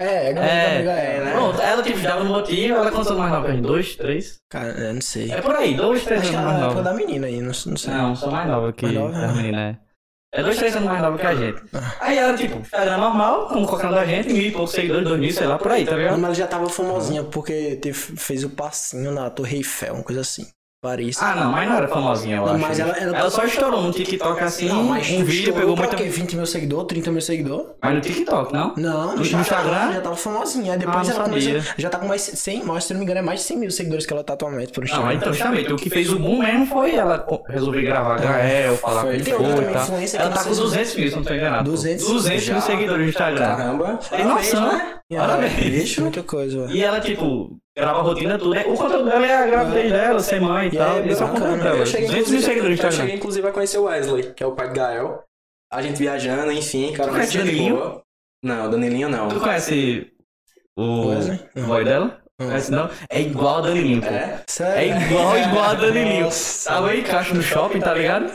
É, 0.00 0.04
é 0.04 0.32
É, 0.32 0.76
amiga, 0.76 0.90
é, 0.92 1.24
né? 1.24 1.32
Pronto, 1.32 1.60
ela 1.60 1.82
tipo 1.82 1.98
dava 2.00 2.24
no 2.24 2.30
motivo, 2.30 2.74
ela 2.74 2.90
contou 2.90 3.16
mais 3.16 3.32
nova 3.32 3.52
dois, 3.54 3.94
três. 3.96 4.36
Cara, 4.50 4.68
eu 4.72 4.94
não 4.94 5.00
sei. 5.00 5.30
É 5.30 5.40
por 5.40 5.54
aí, 5.54 5.74
dois, 5.74 6.04
três 6.04 6.22
Acho 6.22 6.30
que 6.30 6.36
anos 6.36 6.76
é 6.78 6.82
da 6.82 6.94
menina 6.94 7.26
aí, 7.28 7.36
não, 7.40 7.46
não 7.46 7.76
sei. 7.76 7.92
Não, 7.94 8.16
sou 8.16 8.30
mais 8.30 8.48
nova 8.48 8.72
que 8.72 8.84
Mais 8.84 8.96
nova? 8.98 9.16
a 9.16 9.32
menina, 9.32 9.60
é. 9.70 9.91
É 10.34 10.42
dois, 10.42 10.56
três 10.56 10.74
anos 10.74 10.88
mais 10.88 11.02
nova 11.02 11.18
que 11.18 11.26
a 11.26 11.34
gente. 11.34 11.62
Aí 12.00 12.16
ela, 12.16 12.34
tipo, 12.34 12.58
Instagram 12.58 12.96
normal, 12.96 13.48
como 13.48 13.66
qualquer 13.66 13.88
um 13.88 13.92
da 13.92 14.06
gente, 14.06 14.32
mil 14.32 14.42
e 14.42 14.50
poucos 14.50 14.72
seguidores, 14.72 15.06
dois 15.06 15.20
mil, 15.20 15.30
sei 15.30 15.46
lá, 15.46 15.58
por 15.58 15.70
aí, 15.70 15.84
tá 15.84 15.94
ligado? 15.94 16.12
mas 16.12 16.24
ela 16.24 16.34
já 16.34 16.46
tava 16.46 16.70
famosinha 16.70 17.22
porque 17.22 17.76
teve, 17.76 17.98
fez 17.98 18.42
o 18.42 18.48
passinho 18.48 19.12
na 19.12 19.28
Torre 19.28 19.58
Eiffel, 19.58 19.94
uma 19.94 20.02
coisa 20.02 20.22
assim. 20.22 20.46
Paris. 20.82 21.16
Ah, 21.22 21.36
não, 21.36 21.52
mas 21.52 21.68
não 21.68 21.76
era 21.76 21.86
famosinha, 21.86 22.38
eu 22.38 22.44
Não, 22.44 22.54
acho. 22.54 22.58
mas 22.60 22.80
ela- 22.80 22.98
ela- 22.98 23.30
só 23.30 23.44
estourou 23.44 23.82
no 23.84 23.92
TikTok 23.92 24.42
assim, 24.42 24.66
Não, 24.68 24.82
mas 24.82 25.08
um 25.10 25.22
vídeo, 25.22 25.54
pegou 25.54 25.76
pra 25.76 25.86
muita... 25.86 25.96
quê? 25.96 26.08
20 26.10 26.34
mil 26.34 26.44
seguidores, 26.44 26.88
30 26.88 27.12
mil 27.12 27.20
seguidores? 27.20 27.66
Mas 27.80 27.94
no 27.94 28.00
TikTok, 28.00 28.52
não? 28.52 28.74
Não, 28.76 29.06
no, 29.12 29.16
No 29.18 29.22
Instagram, 29.22 29.40
Instagram? 29.42 29.76
ela 29.76 29.92
já 29.92 30.00
tava 30.00 30.16
famosinha. 30.16 30.72
Aí 30.72 30.78
depois 30.80 30.96
Ah, 31.08 31.12
não 31.12 31.20
ela 31.20 31.28
começou, 31.28 31.60
já 31.78 31.88
tá 31.88 31.98
com 32.00 32.08
mais 32.08 32.22
100, 32.22 32.64
mas 32.64 32.82
se 32.84 32.92
não 32.94 32.98
me 32.98 33.04
engano 33.04 33.20
é 33.20 33.22
mais 33.22 33.38
de 33.38 33.46
100 33.46 33.58
mil 33.58 33.70
seguidores 33.70 34.04
que 34.04 34.12
ela 34.12 34.24
tá 34.24 34.32
atualmente 34.32 34.72
por 34.72 34.80
Não, 34.80 34.84
Instagram. 34.86 35.06
mas 35.06 35.16
então, 35.18 35.32
justamente, 35.32 35.72
o 35.72 35.76
que 35.76 35.88
fez 35.88 36.12
o 36.12 36.18
boom 36.18 36.38
mesmo 36.38 36.66
foi 36.66 36.96
ela 36.96 37.24
resolver 37.48 37.82
gravar 37.82 38.18
Gael, 38.20 38.76
falar 38.78 39.02
Foi. 39.02 39.18
com 39.18 39.24
Tem 39.24 39.34
outra 39.34 39.64
que 39.64 40.16
Ela 40.16 40.30
tá 40.30 40.42
com 40.42 40.52
se- 40.54 40.60
200 40.62 40.94
mil, 40.96 41.08
se 41.10 41.14
não 41.16 41.22
tô 41.22 41.32
enganado. 41.32 41.70
200? 41.70 42.04
200 42.08 42.48
mil 42.48 42.60
seguidores 42.60 43.02
no 43.04 43.08
Instagram. 43.08 43.38
Caramba. 43.56 43.98
Tem 44.10 44.24
noção, 44.24 44.72
né? 44.72 44.94
Parabéns. 45.16 45.96
Muita 45.98 46.24
coisa, 46.24 46.62
velho. 46.66 46.76
E 46.76 46.82
ela, 46.82 46.98
tipo, 47.00 47.56
grava 47.76 47.98
a 47.98 48.02
rotina 48.02 48.38
tudo. 48.38 48.58
O 48.58 48.76
conteúdo 48.76 49.04
dela 49.04 49.26
é 49.26 49.34
a 49.34 49.46
gravidez 49.46 49.92
dela, 49.92 50.20
ser 50.20 50.40
mãe 50.40 50.68
e 50.68 50.74
E 50.74 50.76
tal. 50.76 50.98
é 50.98 51.06
Esse 51.08 51.22
é 51.22 51.24
o 51.24 51.28
bacana. 51.28 51.46
conteúdo 51.46 51.62
dela. 51.62 51.78
Eu 51.78 51.86
cheguei, 51.86 52.06
200 52.08 52.30
mil 52.30 52.40
inclusive, 52.40 52.42
seguidores 52.42 52.62
no 52.62 52.68
eu 52.68 52.74
Instagram. 52.74 52.96
cheguei 53.00 53.14
inclusive 53.16 53.48
a 53.48 53.52
conhecer 53.52 53.78
o 53.78 53.84
Wesley, 53.84 54.32
que 54.34 54.42
é 54.42 54.46
o 54.46 54.52
pai 54.54 54.68
de 54.68 54.74
Gael. 54.74 55.22
A 55.72 55.82
gente 55.82 55.96
viajando, 55.98 56.52
enfim, 56.52 56.92
cara, 56.92 57.08
Tu 57.10 57.14
mas 57.16 57.30
conhece 57.30 57.38
Danilinho? 57.38 57.76
boa. 57.76 58.02
Não, 58.44 58.70
Danilinho 58.70 59.08
não. 59.08 59.28
Tu 59.28 59.40
conhece 59.40 60.12
o 60.76 61.08
Wesley? 61.08 61.40
Boy 61.66 61.84
dela? 61.84 62.18
Não. 62.38 62.46
Conhece 62.48 62.70
não? 62.72 62.90
É 63.08 63.20
igual 63.20 63.58
a 63.58 63.60
Danilinho, 63.62 64.00
pô. 64.02 64.08
É? 64.08 64.42
Sério? 64.48 64.92
É 64.94 65.06
igual, 65.06 65.38
igual 65.38 65.64
a 65.64 65.74
Danilinho. 65.74 66.28
Tava 66.64 66.90
aí, 66.90 67.02
caixa 67.02 67.34
no 67.34 67.42
shopping, 67.42 67.80
tá 67.80 67.94
ligado? 67.94 68.32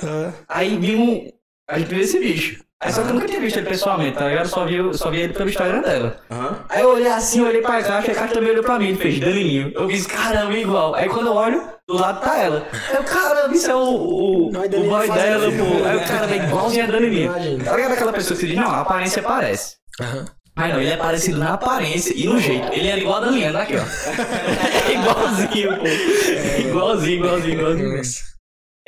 Aí 0.48 0.78
vimos. 0.78 1.32
A 1.70 1.78
gente 1.78 1.90
viu 1.90 2.00
esse 2.00 2.20
bicho. 2.20 2.64
Aí 2.80 2.94
só 2.94 3.02
que 3.02 3.10
eu 3.10 3.16
nunca 3.16 3.26
tinha 3.28 3.40
visto 3.40 3.58
ele 3.58 3.70
pessoalmente, 3.70 4.18
tá 4.20 4.28
ligado? 4.28 4.48
Só 4.50 4.64
vi, 4.64 4.78
só 4.96 5.10
vi 5.10 5.22
ele 5.22 5.34
pelo 5.34 5.50
Instagram 5.50 5.82
dela. 5.82 6.18
Aham. 6.30 6.60
Aí 6.70 6.82
eu 6.84 6.90
olhei 6.92 7.08
assim, 7.08 7.42
olhei 7.42 7.62
pra 7.62 7.82
caixa, 7.82 8.12
a 8.12 8.16
caixa 8.16 8.34
também 8.36 8.52
olhou 8.52 8.64
pra 8.64 8.78
mim, 8.78 8.96
fez 8.96 9.20
Danilinho. 9.20 9.72
Eu 9.74 9.90
fiz, 9.90 10.06
caramba, 10.06 10.54
é 10.54 10.62
igual. 10.62 10.94
Aí 10.94 11.10
quando 11.10 11.26
eu 11.28 11.34
olho, 11.34 11.64
do 11.88 11.96
lado 11.96 12.22
tá 12.22 12.38
ela. 12.38 12.68
Aí 12.90 12.96
eu, 12.98 13.04
caramba, 13.04 13.56
isso 13.56 13.72
é 13.72 13.76
o, 13.76 13.80
o, 13.80 14.52
Não, 14.52 14.62
é 14.62 14.68
o 14.68 14.70
Danilinho 14.70 14.92
boy 14.96 15.10
dela, 15.10 15.52
pô. 15.52 15.88
Aí 15.88 15.98
o 15.98 16.08
cara 16.08 16.32
é 16.32 16.36
igualzinho 16.36 16.84
a 16.84 16.88
Danilinho. 16.88 17.26
Imagina. 17.26 17.64
Tá 17.64 17.76
ligado 17.76 17.92
aquela 17.94 18.14
pessoa 18.14 18.36
que 18.36 18.42
se 18.42 18.48
diz, 18.48 18.56
não, 18.56 18.70
a 18.70 18.82
aparência 18.82 19.24
parece. 19.24 19.76
Aham. 20.00 20.26
Mas 20.56 20.74
não, 20.74 20.82
ele 20.82 20.92
é 20.92 20.98
parecido 20.98 21.38
na 21.38 21.54
aparência 21.54 22.14
e 22.16 22.28
no 22.28 22.40
jeito. 22.40 22.72
Ele 22.74 22.88
era 22.88 23.00
igual 23.00 23.18
a 23.18 23.20
Danilinho, 23.22 23.54
daqui, 23.54 23.74
ó. 23.76 23.82
igualzinho, 24.92 25.78
pô. 25.78 26.62
Igualzinho, 26.62 27.26
igualzinho, 27.26 27.54
igualzinho. 27.60 28.02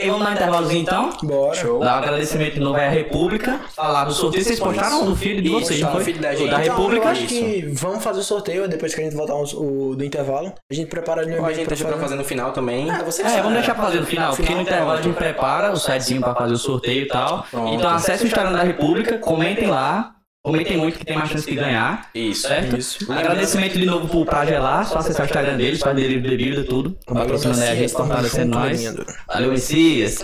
E 0.02 0.08
vamos 0.10 0.24
dar 0.24 0.30
um 0.30 0.34
intervalozinho 0.34 0.82
então? 0.82 1.10
Bora. 1.24 1.54
Show. 1.56 1.80
Dar 1.82 1.96
um 1.96 1.98
agradecimento 1.98 2.54
de 2.54 2.60
novo 2.62 2.78
à 2.80 2.88
República. 2.88 3.60
Falar 3.76 4.06
do 4.06 4.14
sorteio. 4.14 4.44
Vocês 4.46 4.60
postaram 4.60 5.04
no 5.06 5.16
feed 5.16 5.42
de 5.42 5.50
vocês, 5.50 5.80
não 5.82 5.88
tá 5.90 5.94
foi? 5.96 6.04
feed 6.06 6.20
da 6.20 6.30
O 6.30 6.36
gente. 6.36 6.50
da 6.50 6.62
Então, 6.64 6.76
República. 6.78 7.06
eu 7.06 7.12
acho 7.12 7.28
que 7.28 7.70
vamos 7.74 8.02
fazer 8.04 8.20
o 8.22 8.24
sorteio 8.24 8.68
depois 8.70 8.96
que 8.96 9.02
a 9.02 9.04
gente 9.04 9.16
voltar 9.16 9.36
os- 9.36 9.54
o, 9.54 9.96
do 9.98 10.04
intervalo. 10.06 10.54
A 10.72 10.74
gente 10.74 10.88
prepara 10.88 11.22
ali 11.22 11.38
um 11.38 11.46
a 11.46 11.52
gente 11.52 11.68
deixa 11.68 11.84
pra 11.86 11.98
fazer 11.98 12.16
no 12.16 12.24
final 12.24 12.52
também. 12.54 12.90
Ah, 12.90 13.00
É, 13.26 13.38
vamos 13.42 13.54
deixar 13.54 13.76
pra 13.76 13.84
fazer 13.86 14.00
no 14.00 14.06
final, 14.06 14.34
porque 14.36 14.54
no 14.56 14.62
intervalo 14.62 14.92
a 14.92 15.02
gente 15.02 15.16
prepara 15.16 15.72
o 15.74 15.78
sitezinho 15.78 16.22
pra 16.22 16.34
fazer 16.34 16.54
o 16.54 16.58
sorteio 16.58 17.04
e 17.04 17.08
tal. 17.08 17.46
Pronto. 17.52 17.74
Então 17.74 17.90
acesse 17.90 18.24
o 18.24 18.28
Instagram 18.28 18.54
da 18.54 18.64
República, 18.64 19.18
comentem 19.18 19.68
lá. 19.68 20.16
Comentem 20.42 20.78
muito 20.78 20.98
que 20.98 21.06
tem 21.06 21.18
mais 21.18 21.30
chance 21.30 21.46
de 21.46 21.54
ganhar. 21.56 22.10
Isso. 22.16 22.48
Certo? 22.48 22.78
Isso. 22.78 23.12
Agradecimento 23.12 23.78
de 23.78 23.86
novo 23.86 24.08
pro 24.08 24.26
Pra 24.26 24.46
Gelar, 24.46 24.86
só 24.86 25.00
acessar 25.00 25.26
o 25.26 25.26
Instagram 25.26 25.58
deles, 25.58 25.82
faz 25.82 25.94
delivery 25.94 26.22
de 26.22 26.30
bebida, 26.30 26.64
tudo. 26.64 26.98
Patrocinando 27.06 27.62
a 27.62 27.76
gente, 27.76 27.92
fortalecendo 27.92 28.58
nós. 28.58 28.96
Valeu, 29.28 29.52
Messias. 29.52 30.20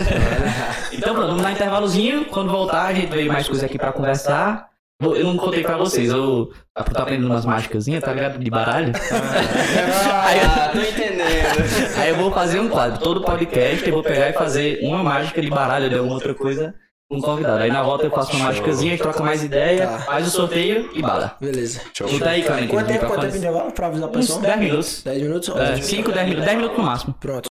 então 0.93 1.13
pronto, 1.13 1.27
vamos 1.27 1.43
dar 1.43 1.49
um 1.49 1.51
intervalozinho. 1.51 2.25
Quando 2.25 2.49
voltar, 2.49 2.85
a 2.85 2.93
gente 2.93 3.11
veio 3.11 3.31
mais 3.31 3.47
coisa 3.47 3.65
aqui 3.65 3.77
pra 3.77 3.91
conversar. 3.91 4.69
Eu 5.01 5.25
não 5.25 5.35
contei 5.35 5.61
pra 5.61 5.75
vocês, 5.75 6.09
eu 6.09 6.49
eu 6.77 6.83
tô 6.85 7.01
aprendendo 7.01 7.27
umas 7.27 7.45
mágicas, 7.45 7.85
tá 8.01 8.13
ligado? 8.13 8.39
De 8.39 8.49
baralho. 8.49 8.93
aí, 10.23 10.39
Ah, 10.39 10.69
tô 10.73 10.79
entendendo. 10.79 11.25
aí 11.99 12.09
eu 12.09 12.15
vou 12.15 12.31
fazer 12.31 12.61
um 12.61 12.69
quadro, 12.69 13.01
todo 13.01 13.21
podcast 13.21 13.85
eu 13.85 13.93
vou 13.93 14.03
pegar 14.03 14.29
e 14.29 14.33
fazer 14.33 14.79
uma 14.81 15.03
mágica 15.03 15.41
de 15.41 15.49
baralho 15.49 15.89
de 15.89 15.95
alguma 15.95 16.13
outra 16.13 16.33
coisa 16.33 16.73
um 17.11 17.21
convidado. 17.21 17.63
Aí 17.63 17.71
na 17.71 17.83
volta 17.83 18.05
eu 18.05 18.11
faço 18.11 18.35
uma 18.35 18.45
mágicazinha, 18.45 18.93
a 18.93 18.95
gente 18.95 19.03
troca 19.03 19.23
mais 19.23 19.43
ideia, 19.43 19.87
Tá. 19.87 19.99
faz 19.99 20.27
o 20.27 20.31
sorteio 20.31 20.89
e 20.93 21.01
bala. 21.01 21.35
Beleza. 21.39 21.81
Show. 21.93 22.09
Luta 22.09 22.29
aí, 22.29 22.43
Karen. 22.43 22.67
Quanto 22.67 22.87
tempo, 22.87 23.05
quanto 23.05 23.19
tempo 23.21 23.31
de 23.33 23.37
intervalo 23.37 23.71
pra 23.71 23.87
avisar 23.87 24.07
o 24.07 24.11
Uns 24.11 24.15
pessoal? 24.17 24.41
10 24.41 24.59
minutos. 24.59 25.03
10 25.03 25.21
minutos? 25.21 25.49
É, 25.49 25.75
5, 25.81 26.11
10 26.11 26.25
minutos. 26.27 26.45
10 26.45 26.57
minutos 26.57 26.77
no 26.77 26.83
máximo. 26.83 27.13
Pronto. 27.19 27.47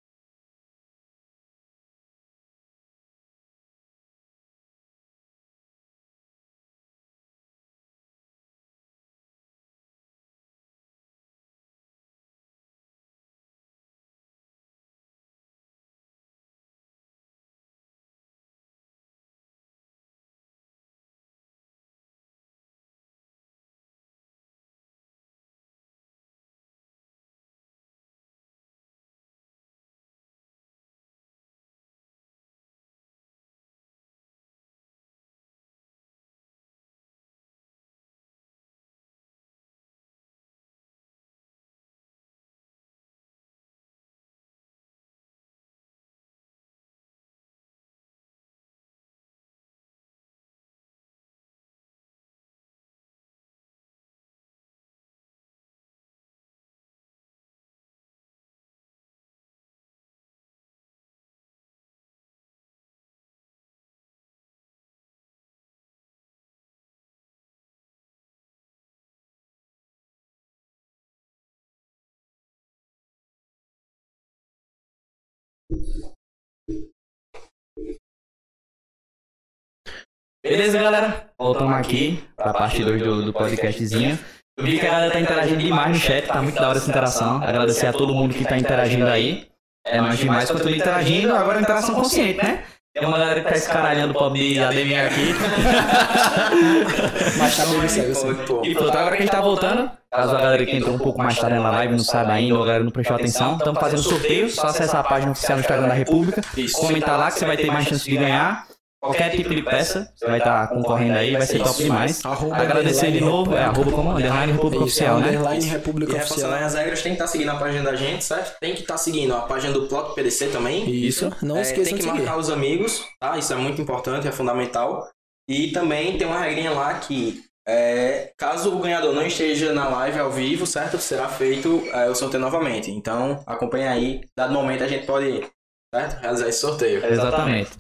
Beleza, 80.44 80.78
galera? 80.78 81.30
Voltamos 81.40 81.74
aqui 81.74 82.22
pra 82.36 82.54
parte 82.54 82.84
2 82.84 83.02
do, 83.02 83.22
do 83.24 83.34
podcastzinho. 83.34 84.20
Eu 84.58 84.66
vi 84.66 84.78
que 84.78 84.86
a 84.86 84.92
galera 84.92 85.14
tá 85.14 85.20
interagindo 85.20 85.60
demais 85.60 85.96
no 85.96 86.04
chat, 86.04 86.28
tá 86.28 86.42
muito 86.42 86.60
da 86.60 86.70
hora 86.70 86.78
essa 86.78 86.90
interação. 86.90 87.42
Agradecer 87.42 87.88
a 87.88 87.94
todo 87.94 88.14
mundo 88.14 88.36
que 88.36 88.44
tá 88.44 88.58
interagindo 88.58 89.08
aí. 89.08 89.48
É, 89.86 90.00
mas 90.00 90.20
demais 90.20 90.52
continua 90.52 90.76
interagindo, 90.76 91.36
agora 91.36 91.60
é 91.60 91.62
interação 91.62 91.96
consciente, 91.96 92.38
né? 92.38 92.64
Tem 92.94 93.08
uma 93.08 93.18
galera 93.18 93.42
que 93.42 93.50
tá 93.50 93.56
escaralhando 93.56 94.14
o 94.14 94.16
pobre 94.16 94.54
de 94.54 94.60
Ademir 94.60 95.04
aqui. 95.04 95.34
Mas 97.40 97.58
tá 97.58 97.64
segue. 97.90 98.14
Foi, 98.14 98.36
pô. 98.46 98.62
E 98.64 98.76
pronto, 98.76 98.96
agora 98.96 99.18
que 99.18 99.24
a 99.24 99.26
gente 99.26 99.32
tá 99.32 99.42
voltando, 99.42 99.90
caso 100.14 100.36
a 100.36 100.42
galera 100.42 100.66
que 100.66 100.76
entrou 100.76 100.96
um 100.96 101.00
pouco 101.00 101.20
mais 101.22 101.38
tarde 101.38 101.58
na 101.58 101.72
live 101.72 101.94
não 101.94 102.04
saiba 102.04 102.34
ainda, 102.34 102.56
ou 102.56 102.64
a 102.64 102.66
galera 102.66 102.84
não 102.84 102.92
prestou 102.92 103.16
atenção, 103.16 103.58
estamos 103.58 103.80
fazendo 103.80 104.04
sorteio, 104.04 104.50
só 104.50 104.68
acessar 104.68 105.02
a 105.02 105.04
página 105.04 105.32
oficial 105.32 105.58
no 105.58 105.62
Instagram 105.62 105.88
da 105.88 105.94
República, 105.94 106.42
comentar 106.76 107.18
lá 107.18 107.32
que 107.32 107.40
você 107.40 107.46
vai 107.46 107.58
ter 107.58 107.68
mais 107.68 107.88
chance 107.88 108.10
de 108.10 108.18
ganhar. 108.18 108.68
Qualquer 109.04 109.36
tipo 109.36 109.54
de 109.54 109.62
peça, 109.62 110.10
você 110.16 110.26
vai 110.26 110.38
estar 110.38 110.66
concorrendo 110.70 111.18
aí, 111.18 111.34
vai 111.34 111.46
ser 111.46 111.60
top 111.60 111.76
demais. 111.84 112.26
Arroba 112.26 112.56
Agradecer 112.56 113.12
de 113.12 113.20
novo, 113.20 113.54
é 113.54 113.62
arroba 113.62 113.92
como? 113.92 114.12
Underline 114.12 114.54
República 114.54 114.86
Oficial, 114.86 115.20
né? 115.20 115.28
Underline 115.28 115.66
República 115.66 116.16
Oficial. 116.16 116.54
as 116.54 116.74
regras, 116.74 117.02
tem 117.02 117.12
que 117.12 117.16
estar 117.22 117.28
seguindo 117.28 117.50
a 117.50 117.56
página 117.58 117.84
da 117.84 117.98
gente, 117.98 118.24
certo? 118.24 118.58
Tem 118.62 118.74
que 118.74 118.80
estar 118.80 118.96
seguindo 118.96 119.36
a 119.36 119.42
página 119.42 119.74
do 119.74 119.88
Plot 119.88 120.16
PDC 120.16 120.48
também. 120.48 120.90
Isso. 120.90 121.30
Não 121.42 121.58
É, 121.58 121.64
esqueçam 121.64 121.84
tem 121.84 121.98
que 121.98 122.06
marcar 122.06 122.38
os 122.38 122.50
amigos, 122.50 123.04
tá? 123.20 123.38
Isso 123.38 123.52
é 123.52 123.58
muito 123.58 123.82
importante, 123.82 124.26
é 124.26 124.32
fundamental. 124.32 125.06
E 125.50 125.74
também 125.74 126.18
tem 126.18 126.26
uma 126.26 126.40
regrinha 126.40 126.72
lá 126.72 126.94
que, 126.94 127.44
é, 127.68 128.34
caso 128.38 128.76
o 128.76 128.80
ganhador 128.80 129.14
não 129.14 129.26
esteja 129.26 129.74
na 129.74 129.88
live 129.88 130.20
ao 130.20 130.32
vivo, 130.32 130.66
certo? 130.66 130.98
Será 130.98 131.28
feito 131.30 131.84
é, 131.94 132.10
o 132.10 132.16
sorteio 132.16 132.42
novamente. 132.42 132.92
Então, 132.92 133.42
acompanha 133.48 133.92
aí. 133.92 134.22
Dado 134.38 134.54
momento, 134.54 134.84
a 134.84 134.88
gente 134.88 135.06
pode, 135.06 135.46
certo? 135.94 136.22
Realizar 136.22 136.50
esse 136.50 136.60
sorteio. 136.60 137.06
Exatamente. 137.06 137.72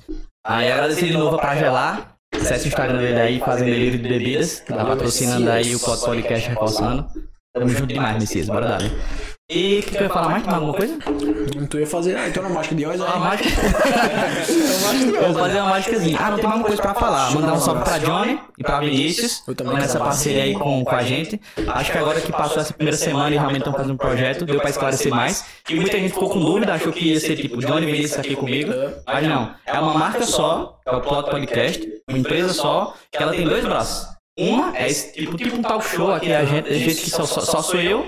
Aí 0.45 0.71
agradecer 0.71 1.07
de 1.07 1.17
novo 1.17 1.37
pra 1.37 1.55
Gelar. 1.55 2.15
Acesse 2.33 2.65
o 2.65 2.69
Instagram 2.69 2.97
dele 2.97 3.19
aí, 3.19 3.39
fazendo 3.39 3.65
delivery 3.65 3.97
de 4.01 4.09
bebidas. 4.09 4.59
Tá 4.61 4.85
patrocinando 4.85 5.49
aí 5.51 5.75
o 5.75 5.79
Pod 5.79 6.01
Podcast 6.01 6.49
reforçando. 6.49 7.07
Tamo 7.53 7.69
junto 7.69 7.87
demais, 7.87 8.17
Messias. 8.19 8.47
Bora 8.47 8.67
dar. 8.67 9.32
E 9.53 9.79
o 9.79 9.83
que, 9.83 9.91
que 9.91 9.97
eu 9.97 10.01
ia 10.03 10.09
falar 10.09 10.29
mais? 10.29 10.43
Mais 10.43 10.55
alguma 10.55 10.73
coisa? 10.73 10.97
Tu 11.69 11.79
ia 11.79 11.85
fazer. 11.85 12.17
Ah, 12.17 12.27
então 12.27 12.41
na 12.41 12.49
mágica 12.49 12.73
de 12.73 12.85
Uma 12.85 12.93
aí. 12.93 13.19
mágica. 13.19 13.49
Eu 15.15 15.33
vou 15.33 15.43
fazer 15.43 15.59
uma 15.59 15.69
mágicazinha. 15.69 16.17
Ah, 16.19 16.31
não 16.31 16.37
tem 16.37 16.45
mais 16.47 16.59
uma 16.59 16.65
coisa 16.67 16.81
pra 16.81 16.93
falar. 16.95 17.31
Mandar 17.31 17.53
um 17.53 17.59
salve 17.59 17.83
pra 17.83 17.97
Johnny 17.99 18.39
e 18.57 18.63
pra 18.63 18.79
Vinícius. 18.79 19.43
Eu 19.47 19.53
também 19.53 19.75
Nessa 19.75 19.99
parceria 19.99 20.43
aí 20.43 20.53
com, 20.53 20.83
com 20.83 20.95
a 20.95 21.03
gente. 21.03 21.39
Acho 21.67 21.91
que 21.91 21.97
agora 21.97 22.19
que 22.19 22.31
passou 22.31 22.61
essa 22.61 22.73
primeira 22.73 22.97
semana 22.97 23.29
e 23.29 23.37
realmente 23.37 23.59
estão 23.59 23.73
fazendo 23.73 23.93
um 23.93 23.97
projeto, 23.97 24.45
deu 24.45 24.59
pra 24.59 24.69
esclarecer 24.69 25.11
mais. 25.13 25.45
E 25.69 25.75
muita 25.75 25.99
gente 25.99 26.13
ficou 26.13 26.29
com 26.29 26.39
dúvida, 26.39 26.73
achou 26.73 26.91
que 26.91 27.09
ia 27.09 27.19
ser 27.19 27.35
tipo 27.35 27.57
Johnny 27.57 27.87
e 27.87 27.91
Vinícius 27.91 28.19
aqui 28.19 28.35
comigo. 28.35 28.71
Mas 29.05 29.27
não. 29.27 29.53
É 29.65 29.79
uma 29.79 29.93
marca 29.93 30.25
só, 30.25 30.79
é 30.85 30.91
o 30.95 31.01
Plot 31.01 31.29
Podcast, 31.29 31.87
uma 32.09 32.17
empresa 32.17 32.53
só, 32.53 32.95
que 33.11 33.21
ela 33.21 33.31
tem 33.31 33.45
dois 33.47 33.63
braços. 33.63 34.07
Uma 34.37 34.75
é 34.75 34.89
esse 34.89 35.13
tipo, 35.13 35.37
tipo 35.37 35.55
um 35.55 35.61
talk 35.61 35.85
show 35.85 36.11
aqui, 36.11 36.33
a 36.33 36.43
gente, 36.43 36.67
a 36.67 36.73
gente 36.73 37.01
que 37.01 37.09
só, 37.11 37.23
só, 37.23 37.41
só 37.41 37.61
sou 37.61 37.79
eu. 37.79 38.07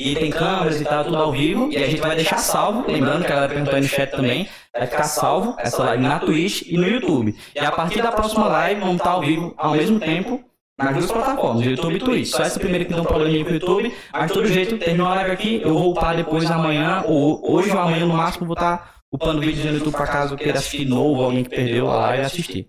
E 0.00 0.14
tem 0.14 0.30
câmeras 0.30 0.80
e 0.80 0.84
tal, 0.84 1.02
tudo 1.02 1.16
ao 1.16 1.32
vivo. 1.32 1.72
E 1.72 1.76
a 1.76 1.86
gente 1.88 2.00
vai 2.00 2.14
deixar 2.14 2.38
salvo, 2.38 2.88
lembrando 2.88 3.24
que 3.24 3.32
a 3.32 3.34
galera 3.34 3.52
perguntou 3.52 3.74
aí 3.74 3.80
no 3.80 3.88
chat 3.88 4.10
também. 4.12 4.48
Vai 4.72 4.86
ficar 4.86 5.02
salvo 5.02 5.56
essa 5.58 5.82
live 5.82 6.02
na 6.04 6.20
Twitch 6.20 6.62
e 6.66 6.76
no 6.76 6.86
YouTube. 6.86 7.34
E 7.52 7.58
a 7.58 7.72
partir 7.72 8.00
da 8.00 8.12
próxima 8.12 8.46
live, 8.46 8.80
vamos 8.80 8.98
estar 8.98 9.10
ao 9.10 9.20
vivo 9.22 9.52
ao 9.56 9.72
mesmo 9.72 9.98
tempo 9.98 10.40
nas 10.78 10.94
duas 10.94 11.10
plataformas, 11.10 11.66
YouTube 11.66 11.96
e 11.96 11.98
Twitch. 11.98 12.28
Só 12.28 12.44
essa 12.44 12.60
primeira 12.60 12.84
que 12.84 12.94
deu 12.94 13.02
um 13.02 13.06
probleminha 13.06 13.44
com 13.44 13.50
o 13.50 13.54
YouTube. 13.54 13.92
Mas 14.12 14.28
de 14.28 14.34
todo 14.34 14.46
jeito, 14.46 14.78
terminou 14.78 15.08
a 15.08 15.16
live 15.16 15.32
aqui. 15.32 15.60
Eu 15.62 15.74
vou 15.74 15.90
upar 15.90 16.14
depois 16.14 16.48
amanhã, 16.48 17.02
ou 17.04 17.52
hoje 17.52 17.72
ou 17.72 17.80
amanhã 17.80 18.06
no 18.06 18.14
máximo, 18.14 18.46
vou 18.46 18.54
estar 18.54 19.00
upando 19.10 19.40
vídeos 19.40 19.64
no 19.64 19.72
YouTube 19.78 19.96
pra 19.96 20.06
caso 20.06 20.36
queira 20.36 20.58
assistir 20.58 20.84
novo, 20.84 21.24
alguém 21.24 21.42
que 21.42 21.50
perdeu 21.50 21.90
a 21.90 21.96
live 21.96 22.24
assistir. 22.24 22.68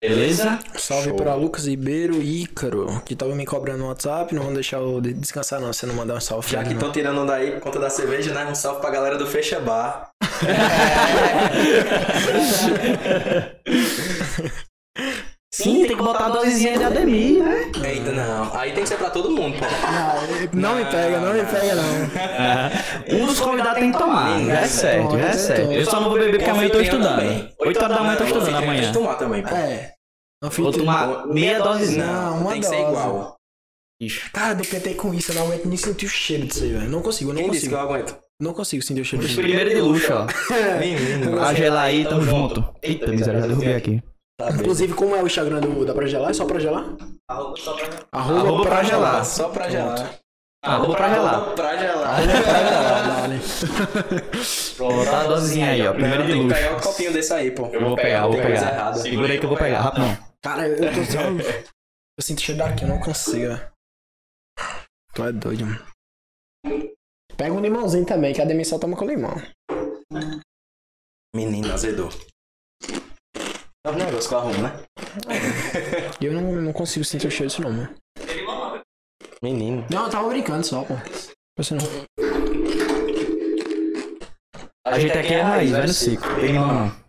Beleza? 0.00 0.60
Salve 0.76 1.12
pra 1.14 1.34
Lucas 1.34 1.66
Ribeiro 1.66 2.22
e 2.22 2.44
Ícaro, 2.44 3.02
que 3.04 3.16
tava 3.16 3.34
me 3.34 3.44
cobrando 3.44 3.80
no 3.80 3.88
WhatsApp. 3.88 4.32
Não 4.32 4.44
vão 4.44 4.54
deixar 4.54 4.76
eu 4.78 5.00
de- 5.00 5.12
descansar, 5.12 5.60
não. 5.60 5.72
Se 5.72 5.86
não 5.86 5.94
mandar 5.94 6.14
um 6.14 6.20
salve. 6.20 6.52
Já 6.52 6.62
que 6.62 6.68
não. 6.70 6.76
estão 6.76 6.92
tirando 6.92 7.26
daí 7.26 7.50
por 7.52 7.60
conta 7.62 7.80
da 7.80 7.90
cerveja, 7.90 8.32
né? 8.32 8.46
Um 8.46 8.54
salve 8.54 8.80
pra 8.80 8.90
galera 8.90 9.18
do 9.18 9.26
Fecha 9.26 9.58
Bar. 9.58 10.10
Sim, 15.54 15.86
tem 15.86 15.96
que 15.96 16.02
botar 16.02 16.26
a 16.26 16.28
dosezinha 16.28 16.76
de 16.76 16.84
Ademir, 16.84 17.42
né? 17.42 17.72
Eita, 17.82 18.12
não. 18.12 18.54
Aí 18.54 18.72
tem 18.72 18.82
que 18.82 18.88
ser 18.88 18.96
pra 18.98 19.08
todo 19.08 19.30
mundo, 19.30 19.56
pô. 19.58 19.64
Não, 20.52 20.60
não 20.60 20.76
me 20.76 20.84
pega, 20.84 21.20
não 21.20 21.32
me 21.32 21.42
pega, 21.44 21.74
não. 21.74 23.18
Um 23.20 23.26
dos 23.26 23.40
convidados 23.40 23.78
tem 23.80 23.90
que 23.90 23.98
tomar, 23.98 24.40
é 24.50 24.66
certo, 24.66 25.16
é 25.16 25.32
certo. 25.32 25.72
Eu 25.72 25.86
só 25.86 26.00
não 26.00 26.10
vou 26.10 26.18
beber 26.18 26.36
porque 26.36 26.50
amanhã 26.50 26.66
eu 26.68 26.72
tô 26.72 26.80
estudando. 26.80 27.18
também. 27.18 27.54
8 27.60 27.82
horas 27.82 27.96
da 27.96 28.02
manhã 28.02 28.12
eu 28.12 28.18
tô 28.18 28.24
estudando 28.24 28.42
anfitrião 28.48 28.60
tem 28.60 28.68
amanhã. 28.68 28.92
que 28.92 28.98
tomar 28.98 29.14
também, 29.14 29.42
pô. 29.42 29.54
É. 29.54 29.92
Não 30.42 30.50
Vou 30.50 30.72
tomar 30.72 31.26
meia 31.26 31.60
dosezinha. 31.62 32.04
Não, 32.06 32.40
uma 32.42 32.52
tem 32.52 32.60
que 32.60 32.66
ser 32.66 32.76
dose. 32.76 32.88
igual. 32.90 33.34
Ixi. 34.00 34.30
Cara, 34.30 34.54
tentei 34.54 34.94
com 34.94 35.12
isso, 35.14 35.32
eu 35.32 35.36
não 35.36 35.42
aguento 35.46 35.64
nem 35.66 35.76
sentir 35.76 36.06
o 36.06 36.08
cheiro 36.10 36.46
disso 36.46 36.62
aí, 36.62 36.72
velho. 36.74 36.88
Não 36.90 37.02
consigo, 37.02 37.30
eu 37.30 37.34
não 37.34 37.42
Quem 37.42 37.50
disse 37.50 37.68
que 37.68 37.74
consigo. 37.74 37.88
eu 37.90 37.94
aguento? 37.96 38.16
Não 38.40 38.52
consigo 38.52 38.82
sentir 38.84 39.00
o 39.00 39.04
cheiro 39.04 39.24
Os 39.24 39.30
de 39.32 39.36
primeiros 39.36 39.74
de 39.74 39.80
luxo, 39.80 40.12
ó. 40.12 40.26
Menino. 40.78 41.40
A 41.42 41.52
gelar 41.54 41.84
aí, 41.86 42.04
tamo 42.04 42.22
junto. 42.22 42.62
Eita, 42.82 43.08
miséria, 43.08 43.40
já 43.40 43.46
derrubei 43.48 43.74
aqui. 43.74 44.02
Tá. 44.38 44.50
Inclusive, 44.52 44.94
como 44.94 45.16
é 45.16 45.22
o 45.22 45.26
Instagram 45.26 45.60
do, 45.60 45.84
da 45.84 45.92
Pra 45.92 46.06
Gelar? 46.06 46.30
É 46.30 46.32
só 46.32 46.46
pra 46.46 46.60
gelar? 46.60 46.84
Arroba, 47.28 47.58
Arroba 48.12 48.64
pra 48.64 48.84
gelar. 48.84 49.24
Só 49.24 49.48
pra 49.48 49.68
gelar. 49.68 50.20
Arroba 50.64 50.94
pra 50.94 51.08
gelar. 51.12 51.54
Pra 51.54 51.76
gelar. 51.76 52.16
Pra 52.44 52.58
gelar. 52.60 53.30
Pronto, 54.76 55.04
tá 55.04 55.20
a 55.20 55.24
dosezinha 55.24 55.70
aí, 55.70 55.86
ó. 55.86 55.92
Primeiro 55.92 56.24
de 56.24 56.34
luxo. 56.34 56.54
pegar 56.54 56.76
um 56.76 56.80
copinho 56.80 57.12
desse 57.12 57.32
aí, 57.34 57.50
pô. 57.50 57.66
Eu 57.66 57.80
vou 57.80 57.96
pegar, 57.96 58.26
eu 58.26 58.32
vou 58.32 58.40
pegar. 58.40 58.94
Segura 58.94 59.32
aí 59.32 59.40
que 59.40 59.44
eu 59.44 59.48
vou 59.48 59.58
pegar, 59.58 59.80
rapidão. 59.80 60.16
Cara, 60.40 60.68
eu 60.68 60.94
tô 60.94 61.04
só... 61.04 61.20
Eu 62.16 62.22
sinto 62.22 62.38
o 62.38 62.42
cheiro 62.42 62.58
daqui, 62.58 62.84
eu 62.84 62.88
não 62.88 63.00
consigo, 63.00 63.48
velho. 63.48 63.72
Tu 65.14 65.24
é 65.24 65.32
doido, 65.32 65.66
mano. 65.66 65.86
Pega 67.36 67.52
um 67.52 67.60
limãozinho 67.60 68.06
também, 68.06 68.32
que 68.32 68.40
a 68.40 68.44
Demi 68.44 68.64
só 68.64 68.78
toma 68.78 68.96
com 68.96 69.04
limão. 69.04 69.34
Menino, 71.34 71.72
azedou. 71.72 72.08
É 73.88 73.90
um 73.90 73.94
negócio 73.94 74.28
que 74.28 74.34
eu 74.34 74.38
arrumo, 74.38 74.62
né? 74.62 74.84
E 76.20 76.26
eu 76.26 76.32
não, 76.34 76.52
não 76.60 76.72
consigo 76.74 77.04
sentir 77.06 77.26
o 77.26 77.30
cheiro 77.30 77.48
disso 77.48 77.62
não, 77.62 77.72
mano. 77.72 77.94
Menino. 79.42 79.86
Não, 79.90 80.04
eu 80.04 80.10
tava 80.10 80.28
brincando 80.28 80.66
só, 80.66 80.84
pô. 80.84 80.94
Você 81.56 81.74
não. 81.74 81.86
A 84.86 84.98
gente 84.98 85.16
aqui 85.16 85.32
é 85.32 85.40
raiz, 85.40 85.70
vai 85.70 85.86
no 85.86 85.92
ciclo. 85.94 86.34
Tem 86.34 86.52
limão 86.52 86.66
não. 86.74 87.08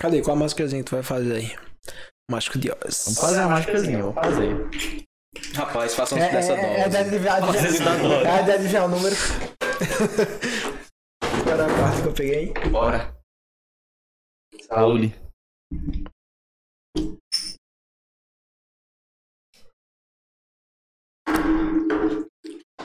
Cadê? 0.00 0.22
Qual 0.22 0.36
a 0.36 0.40
máscarazinha 0.40 0.82
que 0.82 0.90
tu 0.90 0.96
vai 0.96 1.04
fazer 1.04 1.34
aí? 1.34 1.56
Mágico 2.30 2.58
de 2.58 2.70
Oz. 2.70 3.04
Vamos 3.04 3.20
fazer 3.20 3.40
uma 3.40 3.48
mágicazinha, 3.48 4.02
vou 4.02 4.12
fazer. 4.12 4.70
Rapaz, 5.54 5.94
façam 5.94 6.18
É, 6.18 6.30
dessa 6.30 6.52
é, 6.52 6.56
é, 6.56 6.80
é 6.80 6.84
dose. 6.84 6.96
adivinhar, 6.96 7.54
esse 7.64 7.82
dado. 7.82 8.12
é 8.12 8.42
de 8.42 8.50
adivinhar 8.50 8.84
o 8.84 8.88
número. 8.88 9.16
Era 11.50 11.64
a 11.64 11.68
quarta 11.68 12.02
que 12.02 12.08
eu 12.08 12.12
peguei? 12.12 12.52
Bora. 12.70 13.14
Saúde. 14.66 15.14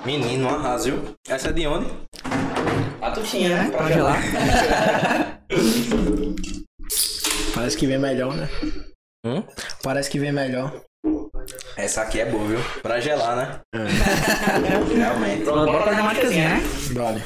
Menino, 0.06 0.48
arraso, 0.50 0.92
viu? 0.92 1.16
Essa 1.28 1.50
é 1.50 1.54
de 1.54 1.68
onde? 1.68 1.90
A 3.02 3.12
tutinha, 3.12 3.50
né? 3.50 3.70
Pra 3.72 3.92
gelar. 3.92 4.22
Parece 7.54 7.78
que 7.78 7.86
vem 7.86 8.00
melhor, 8.00 8.36
né? 8.36 8.50
Hum? 9.26 9.44
Parece 9.84 10.10
que 10.10 10.20
vem 10.20 10.32
melhor. 10.32 10.82
Essa 11.76 12.02
aqui 12.04 12.22
é 12.22 12.26
boa, 12.26 12.48
viu? 12.48 12.60
Pra 12.82 13.00
gelar, 13.00 13.36
né? 13.36 13.60
Realmente. 14.96 15.44
Pronto, 15.44 15.66
bora 15.66 15.84
fazer 15.84 16.02
uma 16.02 16.14
né? 16.14 16.62
Vale. 16.94 17.24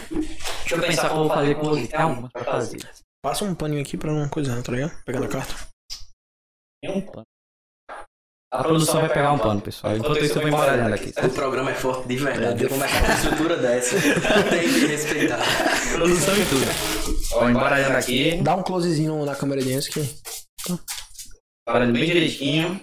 Deixa 0.68 0.76
eu 0.76 0.82
pensar 0.82 1.10
como 1.10 1.22
eu 1.22 1.28
vou 1.28 1.38
fazer 1.38 1.56
com 1.56 1.64
você. 1.64 1.88
Tem 1.88 2.00
alguma 2.00 2.30
pra 2.30 2.44
fazer. 2.44 2.90
Passa 3.24 3.46
um 3.46 3.56
paninho 3.56 3.82
aqui 3.82 3.98
pra 3.98 4.12
não 4.12 4.28
coisar, 4.28 4.62
tá 4.62 4.72
ligado? 4.74 4.92
Pegando 5.06 5.26
a 5.26 5.30
carta. 5.30 5.56
Tem 6.84 6.92
um 6.92 7.02
pano. 7.02 7.24
A 8.52 8.64
produção 8.64 9.02
vai 9.02 9.10
pegar 9.10 9.32
um 9.32 9.40
pano, 9.40 9.62
pessoal. 9.62 9.96
Enquanto 9.96 10.24
isso 10.24 10.38
eu 10.38 10.42
vou 10.42 10.50
embaralhando 10.50 10.96
aqui. 10.96 11.14
O 11.22 11.30
programa 11.30 11.72
é 11.72 11.74
forte 11.74 12.08
de 12.08 12.18
verdade. 12.18 12.64
Eu 12.64 12.70
começar 12.70 13.00
com 13.00 13.06
uma 13.06 13.14
estrutura 13.14 13.58
dessa. 13.58 13.96
Tem 14.50 14.62
que 14.62 14.86
respeitar. 14.88 15.40
Produção 15.94 16.36
e 16.36 16.46
tudo. 16.46 16.66
Ó, 17.34 17.50
embaralhando 17.50 17.98
aqui. 17.98 18.42
Dá 18.42 18.56
um 18.56 18.64
closezinho 18.64 19.26
na 19.26 19.36
câmera 19.36 19.62
de 19.62 19.74
Enzo 19.74 19.90
que. 19.90 20.02
Embaralhando 21.68 21.94
bem 21.94 22.06
direitinho. 22.06 22.82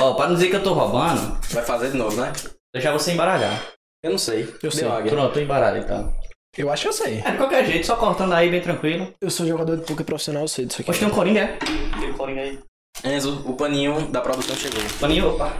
Ó, 0.00 0.14
pra 0.14 0.28
não 0.28 0.34
dizer 0.34 0.50
que 0.50 0.56
eu 0.56 0.62
tô 0.62 0.74
roubando, 0.74 1.38
Vai 1.52 1.64
fazer 1.64 1.90
de 1.90 1.96
novo, 1.96 2.20
né? 2.20 2.32
Deixar 2.74 2.92
você 2.92 3.12
embaralhar. 3.12 3.72
Eu 4.02 4.10
não 4.10 4.18
sei. 4.18 4.54
Eu 4.62 4.70
sei. 4.70 4.84
Deu 4.84 4.92
águia. 4.92 5.10
Pronto, 5.10 5.38
eu 5.38 5.42
embaralho 5.42 5.82
então. 5.82 6.14
Eu 6.56 6.70
acho 6.70 6.82
que 6.82 6.88
eu 6.88 6.92
sei. 6.92 7.20
É 7.20 7.30
de 7.32 7.36
qualquer 7.36 7.64
jeito, 7.66 7.86
só 7.86 7.96
cortando 7.96 8.32
aí 8.32 8.50
bem 8.50 8.60
tranquilo. 8.60 9.14
Eu 9.20 9.30
sou 9.30 9.46
jogador 9.46 9.76
de 9.76 9.84
poker 9.84 10.04
profissional, 10.04 10.42
eu 10.42 10.48
sei 10.48 10.66
disso 10.66 10.80
aqui. 10.80 10.90
Hoje 10.90 11.00
tem 11.00 11.08
um 11.08 11.12
coringa, 11.12 11.40
é? 11.40 11.56
Tem 12.00 12.10
um 12.10 12.16
coringa 12.16 12.40
aí. 12.40 12.58
Enzo, 13.04 13.48
o 13.48 13.56
paninho 13.56 14.10
da 14.10 14.20
produção 14.20 14.56
chegou. 14.56 14.80
Paninho, 15.00 15.34
opa. 15.34 15.52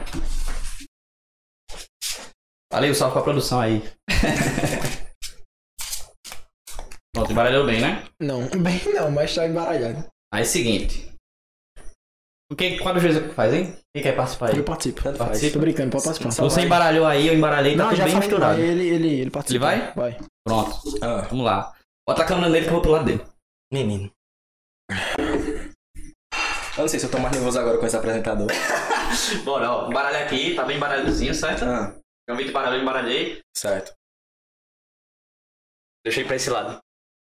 Valeu, 2.72 2.94
salve 2.94 3.14
pra 3.14 3.22
produção 3.22 3.60
aí. 3.60 3.82
Pronto, 7.14 7.32
embaralhou 7.32 7.64
bem, 7.64 7.80
né? 7.80 8.04
Não, 8.20 8.46
bem 8.62 8.80
não, 8.92 9.10
mas 9.10 9.34
tá 9.34 9.46
embaralhado. 9.46 10.04
Aí 10.32 10.42
é 10.42 10.44
o 10.44 10.46
seguinte. 10.46 11.07
O 12.50 12.56
que, 12.56 12.78
qual 12.78 12.94
dos 12.94 13.02
dois 13.02 13.14
você 13.14 13.28
faz, 13.34 13.52
hein? 13.52 13.76
Quem 13.94 14.02
quer 14.02 14.16
participar 14.16 14.50
aí? 14.50 14.56
Eu 14.56 14.64
participo. 14.64 15.02
Tanto 15.02 15.18
faz. 15.18 15.28
Participa. 15.30 15.52
Tô 15.52 15.58
brincando, 15.60 15.90
pode 15.90 16.04
participar. 16.04 16.30
Se 16.32 16.40
você 16.40 16.60
embaralhou 16.62 17.06
aí, 17.06 17.26
eu 17.28 17.34
embaralhei, 17.34 17.76
tá 17.76 17.82
Não, 17.82 17.90
tudo 17.90 17.98
já 17.98 18.04
bem 18.04 18.12
falei, 18.14 18.28
misturado. 18.28 18.60
ele, 18.60 18.88
ele, 18.88 19.20
ele 19.20 19.30
participa. 19.30 19.72
Ele 19.72 19.82
vai? 19.82 19.92
Vai. 19.94 20.20
Pronto, 20.46 20.80
Ah, 21.02 21.20
vamos 21.28 21.44
lá. 21.44 21.76
Bota 22.08 22.22
a 22.22 22.26
câmera 22.26 22.48
nele 22.48 22.64
que 22.64 22.68
eu 22.70 22.74
vou 22.74 22.82
pro 22.82 22.92
lado 22.92 23.04
dele. 23.04 23.22
menino. 23.72 24.10
Eu 26.76 26.82
não 26.82 26.88
sei 26.88 26.98
se 27.00 27.06
eu 27.06 27.10
tô 27.10 27.18
mais 27.18 27.34
nervoso 27.34 27.58
agora 27.58 27.76
com 27.76 27.84
esse 27.86 27.96
apresentador. 27.96 28.46
Bora, 29.44 29.70
ó. 29.70 29.90
Embaralha 29.90 30.24
aqui, 30.24 30.54
tá 30.54 30.64
bem 30.64 30.76
embaralhadozinho, 30.78 31.34
certo? 31.34 31.64
Ah, 31.64 31.94
Eu 32.26 32.36
vi 32.36 32.44
que 32.44 32.50
embaralhou, 32.50 32.80
embaralhei. 32.80 33.40
certo. 33.54 33.92
Deixei 36.04 36.24
pra 36.24 36.36
esse 36.36 36.48
lado. 36.48 36.78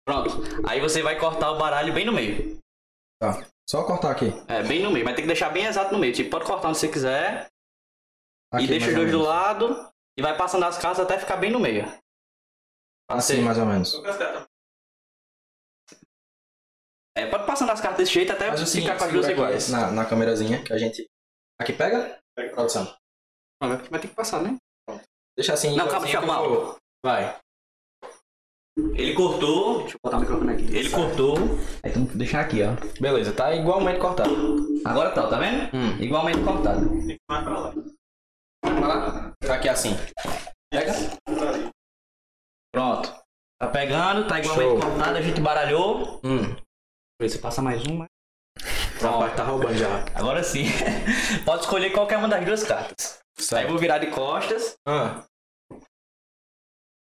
Pronto. 0.06 0.30
Aí 0.66 0.80
você 0.80 1.02
vai 1.02 1.18
cortar 1.18 1.50
o 1.50 1.58
baralho 1.58 1.92
bem 1.92 2.06
no 2.06 2.12
meio. 2.12 2.58
Tá. 3.20 3.44
Só 3.70 3.84
cortar 3.84 4.10
aqui. 4.10 4.26
É, 4.48 4.64
bem 4.64 4.82
no 4.82 4.90
meio. 4.90 5.04
Mas 5.04 5.14
tem 5.14 5.22
que 5.22 5.28
deixar 5.28 5.48
bem 5.50 5.64
exato 5.64 5.92
no 5.92 5.98
meio. 6.00 6.12
Tipo, 6.12 6.28
pode 6.28 6.44
cortar 6.44 6.70
onde 6.70 6.78
você 6.78 6.88
quiser. 6.88 7.48
Aqui, 8.52 8.64
e 8.64 8.66
deixa 8.66 8.88
os 8.88 8.94
dois 8.96 9.12
do 9.12 9.22
lado. 9.22 9.88
E 10.18 10.22
vai 10.22 10.36
passando 10.36 10.64
as 10.64 10.76
cartas 10.76 10.98
até 10.98 11.16
ficar 11.16 11.36
bem 11.36 11.52
no 11.52 11.60
meio. 11.60 11.84
Assim, 13.08 13.40
mais 13.42 13.58
ou 13.58 13.66
menos. 13.66 13.94
É, 17.16 17.30
pode 17.30 17.46
passando 17.46 17.70
as 17.70 17.80
cartas 17.80 17.98
desse 17.98 18.12
jeito 18.12 18.32
até 18.32 18.48
Faz 18.48 18.60
assim, 18.60 18.80
ficar 18.80 18.98
com 18.98 19.04
as 19.04 19.12
duas 19.12 19.28
iguais. 19.28 19.68
Na, 19.68 19.92
na 19.92 20.04
câmerazinha 20.04 20.64
que 20.64 20.72
a 20.72 20.76
gente. 20.78 21.08
Aqui 21.60 21.72
pega? 21.72 22.20
Pega 22.34 22.52
produção. 22.52 22.92
Vai 23.62 23.76
vai 23.76 24.00
ter 24.00 24.08
que 24.08 24.16
passar, 24.16 24.42
né? 24.42 24.56
Deixa 25.36 25.54
assim. 25.54 25.76
Não, 25.76 25.86
calma, 25.86 26.06
assim 26.06 26.16
eu 26.16 26.26
calma. 26.26 26.76
Vai. 27.04 27.38
Ele 28.94 29.14
cortou. 29.14 29.80
Deixa 29.80 29.96
eu 29.96 30.00
botar 30.02 30.16
o 30.18 30.20
microfone 30.20 30.52
aqui. 30.52 30.64
Ele 30.76 30.90
cortou. 30.90 31.36
Aí 31.82 31.90
vamos 31.92 32.14
deixar 32.14 32.40
aqui, 32.40 32.60
ó. 32.62 32.72
Beleza, 33.00 33.32
tá 33.32 33.54
igualmente 33.54 33.98
cortado. 34.00 34.80
Agora 34.84 35.10
tá, 35.10 35.26
tá 35.28 35.38
vendo? 35.38 35.74
Hum. 35.76 35.96
Igualmente 36.00 36.40
cortado. 36.42 36.88
Vai 37.28 37.44
pra 37.44 37.58
lá. 37.58 39.32
Tá 39.40 39.54
aqui 39.54 39.68
assim. 39.68 39.96
Pega. 40.72 40.92
Pronto. 42.72 43.12
Tá 43.60 43.68
pegando, 43.68 44.26
tá 44.28 44.38
igualmente 44.38 44.70
Show. 44.70 44.80
cortado, 44.80 45.18
a 45.18 45.22
gente 45.22 45.40
baralhou. 45.40 46.20
Hum. 46.24 46.56
Você 47.20 47.38
passa 47.38 47.60
mais 47.60 47.84
uma. 47.86 48.06
Rapaz, 49.00 49.34
tá 49.36 49.44
roubando 49.44 49.74
já. 49.76 50.04
Agora 50.14 50.42
sim. 50.42 50.64
Pode 51.44 51.62
escolher 51.62 51.90
qualquer 51.90 52.18
uma 52.18 52.28
das 52.28 52.44
duas 52.44 52.62
cartas. 52.64 53.18
Aí 53.38 53.42
eu 53.42 53.44
Certo. 53.44 53.68
vou 53.70 53.78
virar 53.78 53.98
de 53.98 54.08
costas, 54.08 54.76
Ah, 54.86 55.24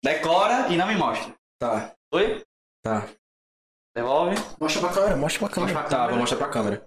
decora 0.05 0.69
e 0.69 0.77
não 0.77 0.87
me 0.87 0.95
mostra. 0.95 1.35
Tá. 1.59 1.93
Oi? 2.15 2.43
Tá. 2.85 3.09
Devolve. 3.97 4.37
Mostra 4.61 4.81
pra 4.81 4.93
câmera, 4.95 5.17
mostra 5.17 5.41
pra 5.41 5.55
câmera. 5.55 5.73
Mostra 5.75 5.83
pra 5.83 5.89
Tá, 5.91 5.97
câmera. 5.97 6.11
vou 6.13 6.21
mostrar 6.21 6.39
pra 6.39 6.49
câmera. 6.49 6.87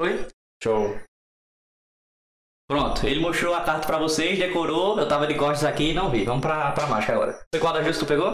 Oi? 0.00 0.26
Show. 0.62 0.98
Pronto, 2.68 3.04
ele 3.04 3.18
mostrou 3.20 3.52
a 3.52 3.64
carta 3.64 3.84
pra 3.84 3.98
vocês, 3.98 4.38
decorou, 4.38 4.96
eu 4.98 5.08
tava 5.08 5.26
de 5.26 5.34
costas 5.34 5.64
aqui 5.64 5.90
e 5.90 5.94
não 5.94 6.08
vi. 6.08 6.24
Vamos 6.24 6.40
pra, 6.40 6.70
pra 6.70 6.86
mágica 6.86 7.12
agora. 7.14 7.32
Foi 7.52 7.60
qual 7.60 7.72
das 7.74 7.82
duas 7.82 7.98
que 7.98 8.04
tu 8.04 8.08
pegou? 8.08 8.28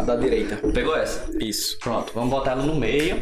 A 0.00 0.04
da 0.04 0.14
direita. 0.14 0.56
Pegou 0.72 0.96
essa? 0.96 1.28
Isso. 1.42 1.78
Pronto, 1.80 2.12
vamos 2.14 2.30
botar 2.30 2.52
ela 2.52 2.62
no 2.62 2.76
meio, 2.76 3.16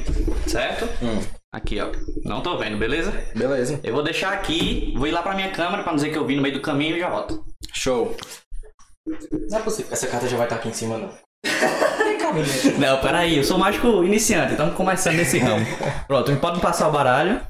certo? 0.46 0.84
Hum. 1.02 1.18
Aqui, 1.52 1.80
ó. 1.80 1.90
Não 2.24 2.42
tô 2.42 2.58
vendo, 2.58 2.76
beleza? 2.76 3.10
Beleza. 3.34 3.80
Eu 3.82 3.94
vou 3.94 4.02
deixar 4.04 4.34
aqui, 4.34 4.92
vou 4.98 5.06
ir 5.06 5.12
lá 5.12 5.22
pra 5.22 5.34
minha 5.34 5.50
câmera 5.50 5.82
pra 5.82 5.92
não 5.92 5.96
dizer 5.96 6.10
que 6.10 6.18
eu 6.18 6.26
vi 6.26 6.36
no 6.36 6.42
meio 6.42 6.54
do 6.54 6.60
caminho 6.62 6.94
e 6.96 7.00
já 7.00 7.08
volto. 7.08 7.42
Show. 7.72 8.14
Não 9.06 9.58
é 9.58 9.62
possível. 9.62 9.92
Essa 9.92 10.06
carta 10.08 10.28
já 10.28 10.36
vai 10.36 10.46
estar 10.46 10.56
aqui 10.56 10.68
em 10.68 10.74
cima, 10.74 10.98
não. 10.98 11.18
Não, 12.78 13.00
peraí, 13.00 13.38
eu 13.38 13.42
sou 13.42 13.58
mágico 13.58 14.04
iniciante, 14.04 14.52
estamos 14.52 14.76
começando 14.76 15.16
nesse 15.16 15.36
ramo. 15.38 15.66
Pronto, 16.06 16.36
pode 16.36 16.60
passar 16.60 16.88
o 16.88 16.92
baralho. 16.92 17.44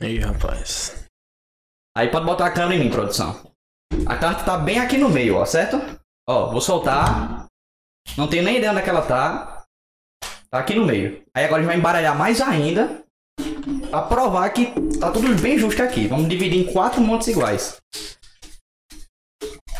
Ih, 0.00 0.20
rapaz. 0.20 1.04
Aí 1.96 2.08
pode 2.08 2.26
botar 2.26 2.46
a 2.46 2.52
câmera 2.52 2.76
em 2.76 2.84
mim, 2.84 2.90
produção. 2.90 3.52
A 4.06 4.16
carta 4.16 4.44
tá 4.44 4.56
bem 4.56 4.78
aqui 4.78 4.96
no 4.96 5.10
meio, 5.10 5.36
ó, 5.36 5.44
certo? 5.44 5.76
Ó, 6.28 6.52
vou 6.52 6.60
soltar. 6.60 7.46
Não 8.16 8.28
tenho 8.28 8.44
nem 8.44 8.58
ideia 8.58 8.70
onde 8.70 8.80
é 8.80 8.84
que 8.84 8.90
ela 8.90 9.02
tá. 9.02 9.64
Tá 10.48 10.60
aqui 10.60 10.74
no 10.74 10.86
meio. 10.86 11.24
Aí 11.34 11.44
agora 11.44 11.60
a 11.60 11.62
gente 11.62 11.70
vai 11.70 11.78
embaralhar 11.78 12.16
mais 12.16 12.40
ainda. 12.40 13.04
Pra 13.90 14.02
provar 14.02 14.48
que 14.50 14.66
tá 14.98 15.10
tudo 15.10 15.34
bem 15.42 15.58
justo 15.58 15.82
aqui. 15.82 16.06
Vamos 16.06 16.28
dividir 16.28 16.60
em 16.60 16.72
quatro 16.72 17.00
montes 17.00 17.28
iguais. 17.28 17.78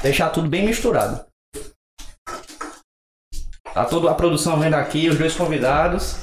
Deixar 0.02 0.30
tudo 0.30 0.48
bem 0.48 0.64
misturado. 0.64 1.24
Tá 3.72 3.84
toda 3.84 4.10
a 4.10 4.14
produção 4.14 4.58
vendo 4.58 4.74
aqui, 4.74 5.08
os 5.08 5.18
dois 5.18 5.34
convidados. 5.34 6.16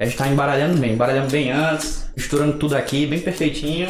A 0.00 0.04
gente 0.04 0.16
tá 0.16 0.26
embaralhando 0.28 0.78
bem, 0.78 0.92
embaralhando 0.92 1.30
bem 1.30 1.50
antes, 1.50 2.10
misturando 2.16 2.58
tudo 2.58 2.76
aqui, 2.76 3.06
bem 3.06 3.20
perfeitinho. 3.20 3.88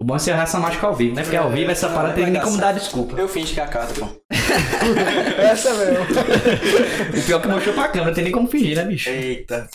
O 0.00 0.04
bom 0.04 0.16
é 0.16 0.18
você 0.18 0.30
errar 0.30 0.44
essa 0.44 0.58
mágica 0.58 0.86
ao 0.86 0.96
vivo, 0.96 1.14
né? 1.14 1.22
Porque 1.22 1.36
ao 1.36 1.50
vivo 1.50 1.70
essa 1.70 1.90
parada 1.90 2.14
tem 2.14 2.24
vai 2.24 2.32
nem 2.32 2.40
como 2.40 2.56
dar 2.56 2.72
desculpa. 2.72 3.20
Eu 3.20 3.28
finge 3.28 3.52
que 3.52 3.60
é 3.60 3.64
a 3.64 3.68
carta, 3.68 3.92
pô. 4.00 4.08
Essa 5.38 5.74
mesmo. 5.74 6.06
O 7.20 7.26
pior 7.26 7.38
é 7.38 7.42
que 7.42 7.48
mostrou 7.48 7.74
pra 7.74 7.88
câmera, 7.88 8.14
tem 8.14 8.24
nem 8.24 8.32
como 8.32 8.48
fingir, 8.48 8.76
né, 8.76 8.84
bicho? 8.86 9.10
Eita. 9.10 9.68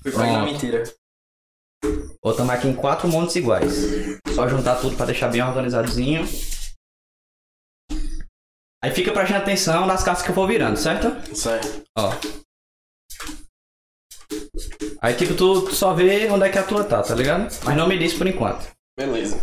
Fui 0.00 0.12
ir 0.12 0.16
na 0.16 0.44
Pronto. 0.44 1.01
Mentira. 2.22 2.24
Botamos 2.24 2.54
aqui 2.54 2.68
em 2.68 2.74
quatro 2.74 3.08
montes 3.08 3.36
iguais. 3.36 3.74
Só 4.34 4.48
juntar 4.48 4.80
tudo 4.80 4.96
pra 4.96 5.06
deixar 5.06 5.28
bem 5.28 5.42
organizadozinho. 5.42 6.24
Aí 8.84 8.90
fica 8.92 9.12
prestando 9.12 9.42
atenção 9.42 9.86
nas 9.86 10.02
cartas 10.02 10.24
que 10.24 10.30
eu 10.30 10.34
vou 10.34 10.46
virando, 10.46 10.76
certo? 10.76 11.36
Certo. 11.36 11.84
Ó. 11.96 12.12
Aí 15.00 15.14
tipo, 15.16 15.36
tu, 15.36 15.66
tu 15.66 15.74
só 15.74 15.94
vê 15.94 16.28
onde 16.30 16.46
é 16.46 16.50
que 16.50 16.58
a 16.58 16.66
tua 16.66 16.84
tá, 16.84 17.02
tá 17.02 17.14
ligado? 17.14 17.42
Mas 17.64 17.76
não 17.76 17.88
me 17.88 17.98
diz 17.98 18.14
por 18.14 18.26
enquanto. 18.26 18.70
Beleza. 18.96 19.38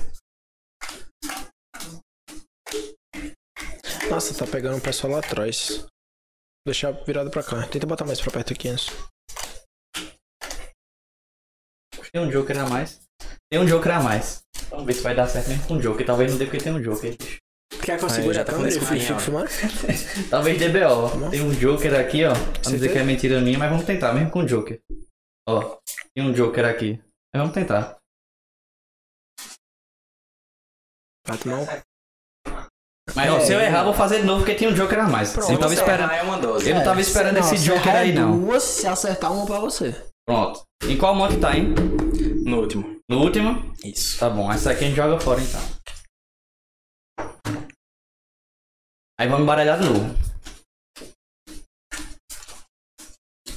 Nossa, 4.10 4.34
tá 4.34 4.52
pegando 4.52 4.78
o 4.78 4.82
pessoal 4.82 5.14
lá 5.14 5.20
atrás. 5.20 5.86
Deixar 6.66 6.92
virado 6.92 7.30
pra 7.30 7.44
cá. 7.44 7.66
Tenta 7.68 7.86
botar 7.86 8.06
mais 8.06 8.20
pra 8.20 8.32
perto 8.32 8.54
aqui 8.54 8.68
antes. 8.68 8.88
Tem 12.12 12.22
um 12.22 12.30
Joker 12.30 12.60
a 12.60 12.68
mais. 12.68 13.02
Tem 13.52 13.60
um 13.60 13.66
Joker 13.66 13.92
a 13.92 14.02
mais. 14.02 14.42
Vamos 14.70 14.86
ver 14.86 14.94
se 14.94 15.02
vai 15.02 15.16
dar 15.16 15.28
certo 15.28 15.50
mesmo 15.50 15.68
com 15.68 15.76
o 15.76 15.82
Joker. 15.82 16.06
Talvez 16.06 16.32
não 16.32 16.38
dê 16.38 16.46
porque 16.46 16.58
tem 16.58 16.74
um 16.74 16.82
Joker. 16.82 17.16
Quer 17.84 17.98
que 17.98 18.04
eu 18.04 18.10
Aí, 18.10 18.16
segure 18.16 18.34
já 18.34 18.44
tá 18.44 18.54
com 18.54 18.66
esse 18.66 18.80
filmando? 18.80 19.50
Talvez 20.30 20.58
DBO. 20.60 21.30
Tem 21.30 21.42
um 21.42 21.52
Joker 21.52 22.00
aqui, 22.00 22.26
ó. 22.26 22.34
Vamos 22.34 22.72
dizer 22.72 22.92
que 22.92 22.98
é 22.98 23.04
mentira 23.04 23.40
minha, 23.42 23.58
mas 23.58 23.70
vamos 23.70 23.86
tentar, 23.86 24.14
mesmo 24.14 24.32
com 24.32 24.40
o 24.40 24.46
Joker. 24.46 24.80
Ó, 25.48 25.78
tem 26.16 26.24
um 26.24 26.34
Joker 26.34 26.66
aqui. 26.66 27.02
Mas 27.34 27.42
vamos 27.42 27.54
tentar. 27.54 27.98
Um... 31.46 31.66
Mas 33.16 33.30
ó, 33.32 33.38
É, 33.38 33.40
se 33.42 33.54
eu 33.54 33.60
errar, 33.60 33.82
é. 33.82 33.84
vou 33.84 33.94
fazer 33.94 34.20
de 34.20 34.26
novo 34.26 34.42
porque 34.42 34.56
tem 34.56 34.68
um 34.68 34.74
Joker 34.74 35.00
a 35.00 35.08
mais. 35.08 35.34
Pronto. 35.34 35.48
eu 35.48 35.54
não 35.54 35.60
tava 35.60 35.74
esperando. 35.74 36.12
errar, 36.12 36.18
É. 36.68 36.72
Eu 36.72 36.76
não 36.76 36.84
tava 36.84 37.02
esperando 37.02 37.38
esse 37.38 37.58
se 37.58 37.66
Joker 37.66 37.88
errar 37.88 38.00
aí, 38.00 38.14
não. 38.14 38.40
duas, 38.40 38.64
se 38.64 38.88
acertar 38.88 39.32
uma 39.32 39.46
pra 39.46 39.60
você. 39.60 39.96
Pronto. 40.30 40.64
Em 40.84 40.96
qual 40.96 41.16
monte 41.16 41.40
tá, 41.40 41.58
hein? 41.58 41.74
No 42.46 42.60
último. 42.60 43.02
No 43.10 43.24
último? 43.24 43.74
Isso. 43.84 44.20
Tá 44.20 44.30
bom, 44.30 44.52
essa 44.54 44.70
aqui 44.70 44.84
a 44.84 44.88
gente 44.88 44.96
joga 44.96 45.20
fora 45.20 45.42
então. 45.42 45.60
Aí 49.20 49.28
vamos 49.28 49.42
embaralhar 49.42 49.80
de 49.80 49.86
novo. 49.86 50.16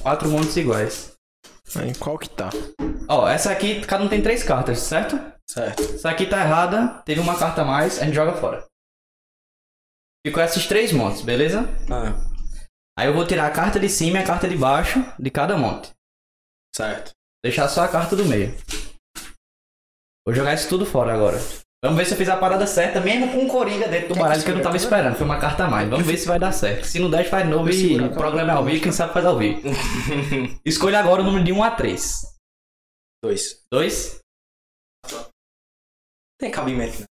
Quatro 0.01 0.27
montes 0.31 0.57
iguais. 0.57 1.15
Aí, 1.75 1.93
qual 1.93 2.17
que 2.17 2.27
tá? 2.27 2.49
Ó, 3.07 3.27
essa 3.27 3.51
aqui, 3.51 3.85
cada 3.85 4.03
um 4.03 4.09
tem 4.09 4.23
três 4.23 4.41
cartas, 4.41 4.79
certo? 4.79 5.15
Certo. 5.47 5.83
Essa 5.83 6.09
aqui 6.09 6.25
tá 6.25 6.41
errada, 6.41 7.03
teve 7.03 7.21
uma 7.21 7.37
carta 7.37 7.61
a 7.61 7.65
mais, 7.65 7.99
a 7.99 8.05
gente 8.05 8.15
joga 8.15 8.33
fora. 8.33 8.65
Ficou 10.25 10.41
esses 10.41 10.65
três 10.65 10.91
montes, 10.91 11.21
beleza? 11.21 11.69
Ah, 11.91 12.19
Aí 12.97 13.07
eu 13.07 13.13
vou 13.13 13.27
tirar 13.27 13.45
a 13.45 13.51
carta 13.51 13.79
de 13.79 13.89
cima 13.89 14.17
e 14.17 14.23
a 14.23 14.25
carta 14.25 14.49
de 14.49 14.57
baixo 14.57 15.05
de 15.19 15.29
cada 15.29 15.55
monte. 15.55 15.93
Certo. 16.75 17.11
Deixar 17.43 17.67
só 17.67 17.83
a 17.83 17.87
carta 17.87 18.15
do 18.15 18.25
meio. 18.25 18.55
Vou 20.25 20.33
jogar 20.33 20.53
isso 20.53 20.69
tudo 20.69 20.85
fora 20.85 21.13
agora. 21.13 21.37
Vamos 21.83 21.97
ver 21.97 22.05
se 22.05 22.13
eu 22.13 22.17
fiz 22.17 22.29
a 22.29 22.37
parada 22.37 22.65
certa, 22.65 23.01
mesmo 23.01 23.29
com 23.29 23.45
o 23.45 23.47
Coringa 23.49 23.89
dentro 23.89 24.07
do 24.09 24.13
que 24.13 24.19
baralho 24.21 24.41
que 24.41 24.49
eu 24.49 24.55
não 24.55 24.61
tava 24.63 24.77
esperando. 24.77 25.17
Foi 25.17 25.25
uma 25.25 25.37
carta 25.37 25.65
a 25.65 25.69
mais. 25.69 25.89
Vamos 25.89 26.07
ver 26.07 26.15
se 26.17 26.25
vai 26.25 26.39
dar 26.39 26.53
certo. 26.53 26.85
Se 26.85 26.97
não 26.97 27.09
der, 27.09 27.29
faz 27.29 27.45
novo 27.45 27.69
e 27.69 27.99
o 27.99 28.13
programa 28.13 28.53
é 28.53 28.55
ao 28.55 28.63
vivo, 28.63 28.81
quem 28.81 28.91
sabe 28.93 29.11
faz 29.11 29.25
ao 29.25 29.37
vivo. 29.37 29.61
Escolha 30.63 30.99
agora 30.99 31.21
o 31.21 31.25
número 31.25 31.43
de 31.43 31.51
1 31.51 31.61
a 31.61 31.71
3. 31.71 32.21
Dois. 33.21 33.65
2. 33.69 34.19
Tem 36.39 36.49
cabimento. 36.49 37.01
né? 37.01 37.05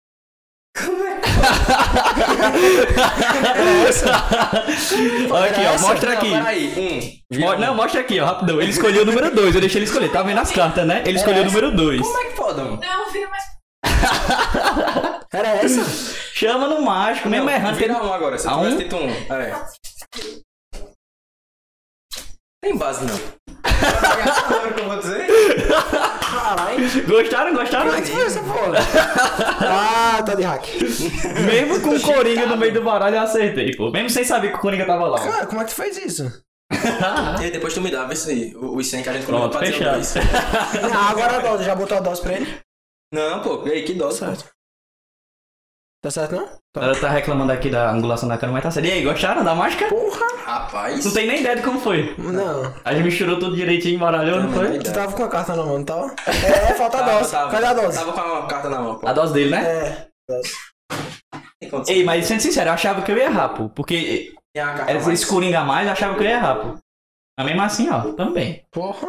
Olha 5.29 5.45
aqui, 5.51 5.61
ó. 5.65 5.79
Mostra 5.87 6.09
Não, 6.11 6.17
aqui. 6.17 6.31
Peraí. 6.31 7.21
Um. 7.31 7.39
Mo- 7.39 7.55
Não, 7.57 7.75
mostra 7.75 8.01
aqui, 8.01 8.19
ó, 8.19 8.25
rapidão. 8.25 8.61
Ele 8.61 8.71
escolheu 8.71 9.03
o 9.03 9.05
número 9.05 9.33
2, 9.33 9.55
eu 9.55 9.61
deixei 9.61 9.79
ele 9.79 9.85
escolher. 9.85 10.11
Tá 10.11 10.21
vendo 10.23 10.39
as 10.39 10.51
cartas, 10.51 10.85
né? 10.85 11.03
Ele 11.05 11.17
escolheu 11.17 11.43
o 11.43 11.45
número 11.45 11.71
2. 11.75 12.01
Como 12.01 12.17
é 12.19 12.23
que 12.25 12.35
pode, 12.35 12.57
mano? 12.61 12.79
Não, 12.81 13.11
vira 13.11 13.29
mais. 13.29 13.43
Era 15.33 15.47
essa? 15.63 15.85
Chama 16.33 16.67
no 16.67 16.81
mágico, 16.81 17.29
mesmo 17.29 17.45
Não, 17.45 17.53
errando. 17.53 17.77
Vira 17.77 17.93
tem- 17.95 18.03
um 18.03 18.13
agora. 18.13 18.37
Se 18.37 18.47
A 18.47 18.51
eu 18.51 18.57
tivesse 18.57 18.75
um? 18.75 18.77
dito 18.79 18.95
um. 18.97 19.33
É. 19.33 19.55
Tem 22.61 22.77
base, 22.77 23.05
não. 23.05 23.19
Caralho. 26.19 27.07
Gostaram, 27.07 27.53
gostaram? 27.55 27.85
Como 27.85 27.97
é 27.97 28.01
que 28.01 28.11
foi 28.11 28.25
essa 28.25 28.39
porra? 28.41 28.77
Ah, 29.67 30.23
tá 30.23 30.35
de 30.35 30.43
hack. 30.43 30.65
Mesmo 31.45 31.81
com 31.81 31.89
o 31.95 32.01
Coringa 32.01 32.45
no 32.45 32.57
meio 32.57 32.73
do 32.73 32.81
baralho, 32.83 33.15
eu 33.15 33.21
acertei, 33.21 33.75
pô. 33.75 33.89
Mesmo 33.91 34.09
sem 34.09 34.23
saber 34.23 34.49
que 34.49 34.55
o 34.57 34.59
Coringa 34.59 34.85
tava 34.85 35.07
lá. 35.07 35.19
Cara, 35.19 35.45
como 35.47 35.61
é 35.61 35.65
que 35.65 35.71
tu 35.71 35.75
fez 35.75 35.97
isso? 35.97 36.31
E 37.41 37.43
aí 37.45 37.51
depois 37.51 37.73
tu 37.73 37.81
me 37.81 37.91
dá, 37.91 38.05
vê 38.05 38.15
se 38.15 38.55
o- 38.55 38.75
os 38.77 38.87
100 38.89 39.03
que 39.03 39.09
a 39.09 39.13
gente 39.13 39.25
colocou 39.25 39.49
pra 39.49 39.61
dizer 39.61 39.83
dois. 39.83 40.13
Ah, 40.17 41.09
agora 41.09 41.37
a 41.37 41.39
dose. 41.39 41.63
Já 41.63 41.75
botou 41.75 41.97
a 41.97 42.01
dose 42.01 42.21
pra 42.21 42.33
ele? 42.33 42.59
Não, 43.13 43.41
pô. 43.41 43.63
E 43.67 43.71
aí, 43.71 43.83
que 43.83 43.93
dose, 43.93 44.19
Certo. 44.19 44.45
Tá 46.03 46.09
certo, 46.09 46.35
não? 46.35 46.49
Ela 46.75 46.99
tá 46.99 47.09
reclamando 47.09 47.51
aqui 47.51 47.69
da 47.69 47.91
angulação 47.91 48.27
da 48.27 48.35
câmera, 48.35 48.53
mas 48.53 48.63
tá 48.63 48.71
certo. 48.71 48.87
E 48.87 48.91
aí, 48.91 49.03
gostaram 49.03 49.43
da 49.43 49.53
mágica? 49.53 49.85
Porra. 49.87 50.25
Rapaz. 50.43 51.05
Não 51.05 51.13
tem 51.13 51.27
nem 51.27 51.41
ideia 51.41 51.55
de 51.55 51.61
como 51.61 51.79
foi. 51.79 52.15
Não. 52.17 52.73
A 52.83 52.93
gente 52.93 53.03
misturou 53.03 53.37
tudo 53.39 53.55
direitinho, 53.55 53.95
embaralhou, 53.95 54.39
não 54.39 54.49
Não, 54.49 54.53
foi? 54.53 54.79
Tu 54.79 54.91
tava 54.91 55.13
com 55.13 55.23
a 55.23 55.29
carta 55.29 55.55
na 55.55 55.63
mão, 55.63 55.77
não 55.77 55.85
tava? 55.85 56.15
É, 56.27 56.73
falta 56.73 56.97
a 56.97 57.01
dose. 57.03 57.31
tava. 57.31 57.51
Cadê 57.51 57.65
a 57.65 57.73
dose? 57.73 57.97
Tava 57.99 58.13
com 58.13 58.19
a 58.19 58.47
carta 58.47 58.69
na 58.69 58.79
mão, 58.79 58.95
pô. 58.97 59.07
A 59.07 59.13
dose 59.13 59.33
dele, 59.33 59.51
né? 59.51 60.07
É. 60.31 61.69
Condição. 61.69 61.95
Ei, 61.95 62.03
mas 62.03 62.25
sendo 62.25 62.41
sincero, 62.41 62.69
eu 62.69 62.73
achava 62.73 63.03
que 63.03 63.11
eu 63.11 63.17
ia 63.17 63.25
errar, 63.25 63.49
pô. 63.49 63.69
Porque 63.69 64.33
era 64.55 65.13
esse 65.13 65.27
Coringa 65.27 65.59
a 65.59 65.63
mais, 65.63 65.85
eu 65.85 65.93
achava 65.93 66.15
que 66.15 66.23
eu 66.23 66.27
ia 66.27 66.33
errar, 66.33 66.55
pô. 66.55 66.77
Mas 67.37 67.45
mesmo 67.45 67.61
assim, 67.61 67.89
ó, 67.91 68.11
também. 68.13 68.65
Porra. 68.71 69.07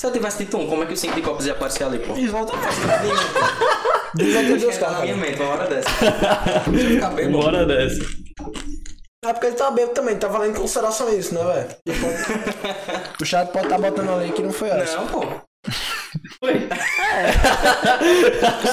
Se 0.00 0.06
eu 0.06 0.12
tivesse 0.12 0.44
dito 0.44 0.56
um, 0.56 0.66
como 0.66 0.82
é 0.82 0.86
que 0.86 0.94
o 0.94 0.96
5 0.96 1.14
de 1.14 1.22
copos 1.22 1.46
ia 1.46 1.52
aparecer 1.52 1.84
ali, 1.84 1.98
pô? 1.98 2.16
Exatamente. 2.16 2.80
Devia 2.80 4.01
duas 4.14 4.78
Tá 4.78 4.90
na 4.90 5.00
minha 5.00 5.16
mente, 5.16 5.40
uma 5.40 5.50
hora 5.50 5.66
dessa. 5.68 5.88
Ficar 5.90 7.10
bem 7.10 7.30
bom. 7.30 7.40
Bora 7.40 7.66
dessa. 7.66 8.00
É 9.24 9.32
porque 9.32 9.46
ele 9.46 9.56
tá 9.56 9.70
bêbado 9.70 9.94
também, 9.94 10.18
tá 10.18 10.26
valendo 10.26 10.56
em 10.56 10.60
consideração 10.60 11.08
isso, 11.16 11.32
né, 11.34 11.44
velho? 11.44 11.68
O 13.22 13.24
chat 13.24 13.52
pode 13.52 13.66
estar 13.66 13.78
botando 13.78 14.10
ali 14.10 14.32
que 14.32 14.42
não 14.42 14.52
foi 14.52 14.68
essa. 14.68 14.96
Não, 14.96 15.06
pô. 15.06 15.24
Foi. 16.40 16.68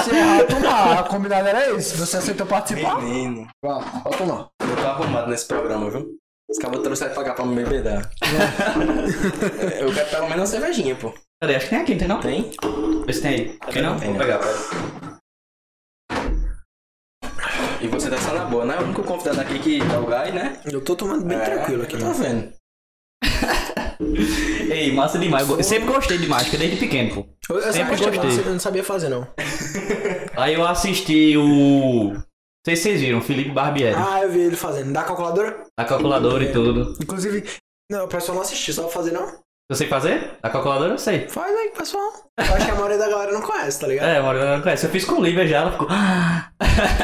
Se 0.03 0.09
errar, 0.15 0.43
tomar. 0.47 0.99
A 0.99 1.03
combinada 1.03 1.49
era 1.49 1.69
isso. 1.71 1.95
Você 1.97 2.17
aceitou 2.17 2.47
participar? 2.47 2.99
Menino. 2.99 3.47
Vá, 3.63 3.79
pode 4.03 4.17
tomar. 4.17 4.47
Eu 4.59 4.75
tô 4.75 4.87
arrumado 4.87 5.29
nesse 5.29 5.45
programa, 5.45 5.89
viu? 5.91 6.17
Os 6.49 6.57
cabos 6.57 6.79
trouxeram 6.81 7.13
pra 7.13 7.23
cá 7.23 7.33
pra 7.35 7.45
me 7.45 7.63
bebedar. 7.63 8.09
eu 9.79 9.93
quero 9.93 10.09
pelo 10.09 10.29
menos 10.29 10.37
uma 10.39 10.47
cervejinha, 10.47 10.95
pô. 10.95 11.13
Cadê? 11.39 11.55
Acho 11.55 11.65
que 11.65 11.69
tem 11.69 11.79
aqui, 11.79 11.91
não 11.93 11.99
tem 11.99 12.07
não? 12.07 12.19
Tem? 12.19 13.05
Vê 13.05 13.13
se 13.13 13.21
tem 13.21 13.31
aí. 13.31 13.59
Tem 13.71 13.83
não? 13.83 13.99
Tem, 13.99 14.09
Vou 14.09 14.17
né? 14.17 14.25
pegar, 14.25 14.39
pera. 14.39 15.18
E 17.81 17.87
você 17.87 18.09
tá 18.09 18.17
só 18.17 18.33
na 18.33 18.45
boa, 18.45 18.65
né? 18.65 18.77
O 18.79 18.83
único 18.83 19.03
convidado 19.03 19.39
aqui 19.41 19.59
que 19.59 19.79
é 19.79 19.97
o 19.97 20.05
Guy, 20.05 20.31
né? 20.33 20.59
Eu 20.65 20.81
tô 20.81 20.95
tomando 20.95 21.25
bem 21.25 21.37
É, 21.37 21.41
tranquilo 21.45 21.83
aqui, 21.83 21.97
Tá 21.97 22.11
vendo? 22.11 22.53
Ei, 24.71 24.91
massa 24.93 25.17
demais. 25.19 25.47
Eu 25.49 25.63
sempre 25.63 25.91
gostei 25.91 26.17
de 26.17 26.27
mágica, 26.27 26.57
desde 26.57 26.77
pequeno, 26.77 27.15
pô. 27.15 27.53
Eu, 27.53 27.59
eu 27.59 27.73
Sempre 27.73 27.97
gostei. 27.97 28.45
Eu 28.45 28.51
não 28.53 28.59
sabia 28.59 28.83
fazer, 28.83 29.09
não. 29.09 29.27
Aí 30.37 30.53
eu 30.53 30.65
assisti 30.65 31.35
o. 31.37 32.13
Não 32.13 32.23
sei 32.65 32.75
se 32.75 32.83
vocês 32.83 33.01
viram, 33.01 33.21
Felipe 33.21 33.51
Barbieri. 33.51 33.95
Ah, 33.95 34.21
eu 34.21 34.29
vi 34.31 34.39
ele 34.39 34.55
fazendo. 34.55 34.91
Da 34.93 35.03
calculadora? 35.03 35.65
Da 35.77 35.85
calculadora 35.85 36.43
e 36.43 36.51
tudo. 36.51 36.97
Inclusive. 37.01 37.43
Não, 37.91 38.05
o 38.05 38.07
pessoal 38.07 38.35
não 38.35 38.43
assistiu, 38.43 38.73
só 38.73 38.83
pra 38.83 38.91
fazer, 38.91 39.11
não? 39.11 39.39
Eu 39.69 39.75
sei 39.75 39.87
fazer? 39.87 40.31
Da 40.41 40.49
calculadora 40.49 40.93
eu 40.93 40.97
sei. 40.97 41.27
Faz 41.27 41.55
aí, 41.55 41.69
pessoal. 41.77 42.11
Eu 42.39 42.55
acho 42.55 42.65
que 42.65 42.71
a 42.71 42.75
maioria 42.75 42.97
da 42.97 43.07
galera 43.07 43.31
não 43.31 43.41
conhece, 43.41 43.79
tá 43.79 43.85
ligado? 43.87 44.07
É, 44.09 44.19
uma 44.19 44.29
hora 44.29 44.39
eu 44.39 44.55
não 44.57 44.63
conheço. 44.63 44.87
Eu 44.87 44.89
fiz 44.89 45.05
com 45.05 45.15
o 45.15 45.23
Lívia 45.23 45.45
já, 45.45 45.57
ela 45.57 45.71
ficou. 45.71 45.87
"Ah." 45.91 46.49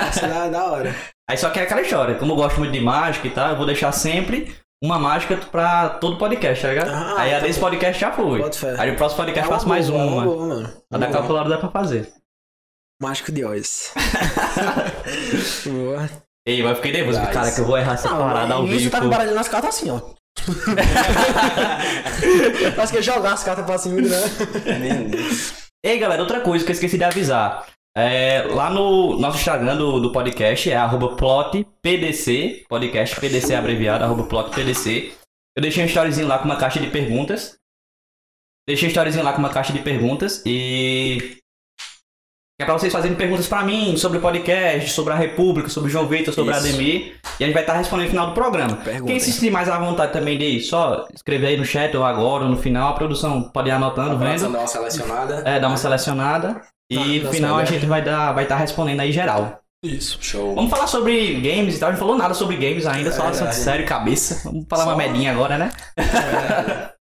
Isso 0.09 0.25
é 0.25 0.49
da 0.49 0.63
hora. 0.65 0.95
Aí 1.29 1.37
só 1.37 1.49
que 1.51 1.59
é 1.59 1.63
aquela 1.63 1.81
história, 1.81 2.15
como 2.15 2.31
eu 2.31 2.35
gosto 2.35 2.57
muito 2.59 2.71
de 2.71 2.79
mágica 2.81 3.27
e 3.27 3.31
tal, 3.31 3.49
eu 3.51 3.55
vou 3.55 3.65
deixar 3.67 3.91
sempre 3.91 4.55
uma 4.83 4.97
mágica 4.97 5.37
pra 5.37 5.89
todo 5.89 6.17
podcast, 6.17 6.61
tá 6.63 6.69
ligado? 6.69 6.89
Ah, 6.89 7.15
Aí 7.21 7.33
a 7.35 7.39
tá 7.39 7.45
desse 7.45 7.59
podcast 7.59 8.01
já 8.01 8.11
foi. 8.11 8.41
Aí 8.79 8.91
no 8.91 8.97
próximo 8.97 9.17
podcast 9.23 9.47
É 9.47 9.51
eu 9.51 9.55
faço 9.55 9.69
mais 9.69 9.87
boa, 9.89 10.01
é 10.01 10.05
uma. 10.05 10.23
boa, 10.23 10.47
mano. 10.47 10.73
A 10.91 10.97
da 10.97 11.07
calculadora 11.11 11.55
dá 11.55 11.57
pra 11.59 11.69
fazer. 11.69 12.11
Mágico 12.99 13.31
de 13.31 13.45
Oz. 13.45 13.93
boa. 15.67 16.09
Ei, 16.47 16.61
mas 16.63 16.71
eu 16.71 16.75
fiquei 16.77 16.91
nervoso, 16.93 17.19
cara, 17.31 17.51
que 17.51 17.59
eu 17.59 17.65
vou 17.65 17.77
errar 17.77 17.93
essa 17.93 18.09
parada 18.09 18.53
ao 18.55 18.65
Isso 18.65 18.77
vivo. 18.77 18.91
tá 18.91 18.99
pô. 18.99 19.05
me 19.05 19.11
baralhando 19.11 19.39
as 19.39 19.47
cartas 19.47 19.75
assim, 19.75 19.89
ó. 19.91 19.99
Parece 22.75 22.93
que 22.93 22.99
eu 22.99 23.03
jogar 23.03 23.33
as 23.33 23.43
cartas 23.43 23.65
pra 23.65 23.77
cima, 23.77 24.01
né? 24.01 24.17
Menino. 24.79 25.17
Ei, 25.83 25.99
galera, 25.99 26.21
outra 26.21 26.41
coisa 26.41 26.65
que 26.65 26.71
eu 26.71 26.73
esqueci 26.73 26.97
de 26.97 27.03
avisar. 27.03 27.67
É, 27.97 28.41
lá 28.41 28.69
no 28.69 29.17
nosso 29.17 29.37
Instagram 29.37 29.77
do, 29.77 30.01
do 30.01 30.11
podcast 30.11 30.69
é 30.69 30.75
arroba 30.75 31.15
plotpdc, 31.15 32.65
podcast 32.67 33.19
PDC 33.19 33.55
abreviado, 33.55 34.03
arroba 34.03 34.23
plotpdc. 34.23 35.13
Eu 35.55 35.61
deixei 35.61 35.83
um 35.83 35.87
storyzinho 35.87 36.27
lá 36.27 36.37
com 36.37 36.45
uma 36.45 36.57
caixa 36.57 36.79
de 36.79 36.87
perguntas. 36.87 37.57
Deixei 38.67 38.87
um 38.87 38.91
storyzinho 38.91 39.23
lá 39.23 39.31
com 39.31 39.39
uma 39.39 39.53
caixa 39.53 39.71
de 39.71 39.79
perguntas 39.79 40.43
e... 40.45 41.37
É 42.57 42.63
pra 42.63 42.73
vocês 42.73 42.93
fazerem 42.93 43.17
perguntas 43.17 43.47
pra 43.47 43.63
mim 43.63 43.97
sobre 43.97 44.17
o 44.17 44.21
podcast, 44.21 44.89
sobre 44.91 45.11
a 45.11 45.15
República, 45.17 45.67
sobre 45.67 45.89
o 45.89 45.91
João 45.91 46.07
Vitor, 46.07 46.33
sobre 46.33 46.53
a. 46.53 46.57
Ademir. 46.57 47.15
E 47.37 47.43
a 47.43 47.47
gente 47.47 47.53
vai 47.53 47.63
estar 47.63 47.73
respondendo 47.75 48.05
no 48.05 48.11
final 48.11 48.27
do 48.27 48.33
programa. 48.33 48.77
Pergunta. 48.77 49.11
Quem 49.11 49.19
se 49.19 49.33
sentir 49.33 49.51
mais 49.51 49.67
à 49.67 49.77
vontade 49.77 50.13
também 50.13 50.37
de 50.37 50.61
só 50.61 51.05
escrever 51.13 51.47
aí 51.47 51.57
no 51.57 51.65
chat 51.65 51.95
ou 51.97 52.05
agora 52.05 52.45
ou 52.45 52.49
no 52.49 52.55
final, 52.55 52.91
a 52.91 52.93
produção 52.93 53.43
pode 53.51 53.67
ir 53.67 53.73
anotando, 53.73 54.17
Pra 54.17 54.29
vendo. 54.29 54.49
dar 54.53 54.59
uma 54.59 54.67
selecionada. 54.67 55.43
É, 55.45 55.59
dá 55.59 55.67
uma 55.67 55.75
selecionada. 55.75 56.61
E 56.89 57.19
Tá, 57.19 57.25
no 57.25 57.33
final 57.33 57.57
a 57.57 57.65
gente 57.65 57.85
vai 57.85 58.01
dar, 58.01 58.31
vai 58.31 58.43
estar 58.45 58.55
respondendo 58.55 59.01
aí 59.01 59.11
geral. 59.11 59.59
Isso. 59.83 60.17
Show. 60.21 60.55
Vamos 60.55 60.71
falar 60.71 60.87
sobre 60.87 61.33
games 61.41 61.75
e 61.75 61.79
tal. 61.79 61.89
A 61.89 61.91
gente 61.91 61.99
falou 61.99 62.17
nada 62.17 62.33
sobre 62.33 62.55
games 62.55 62.85
ainda, 62.87 63.11
só 63.11 63.23
assunto 63.23 63.35
verdade. 63.35 63.55
sério 63.57 63.85
cabeça. 63.85 64.41
Vamos 64.45 64.65
falar 64.69 64.85
uma 64.85 64.91
Só- 64.93 64.97
medinha 64.97 65.31
agora, 65.33 65.57
né? 65.57 65.71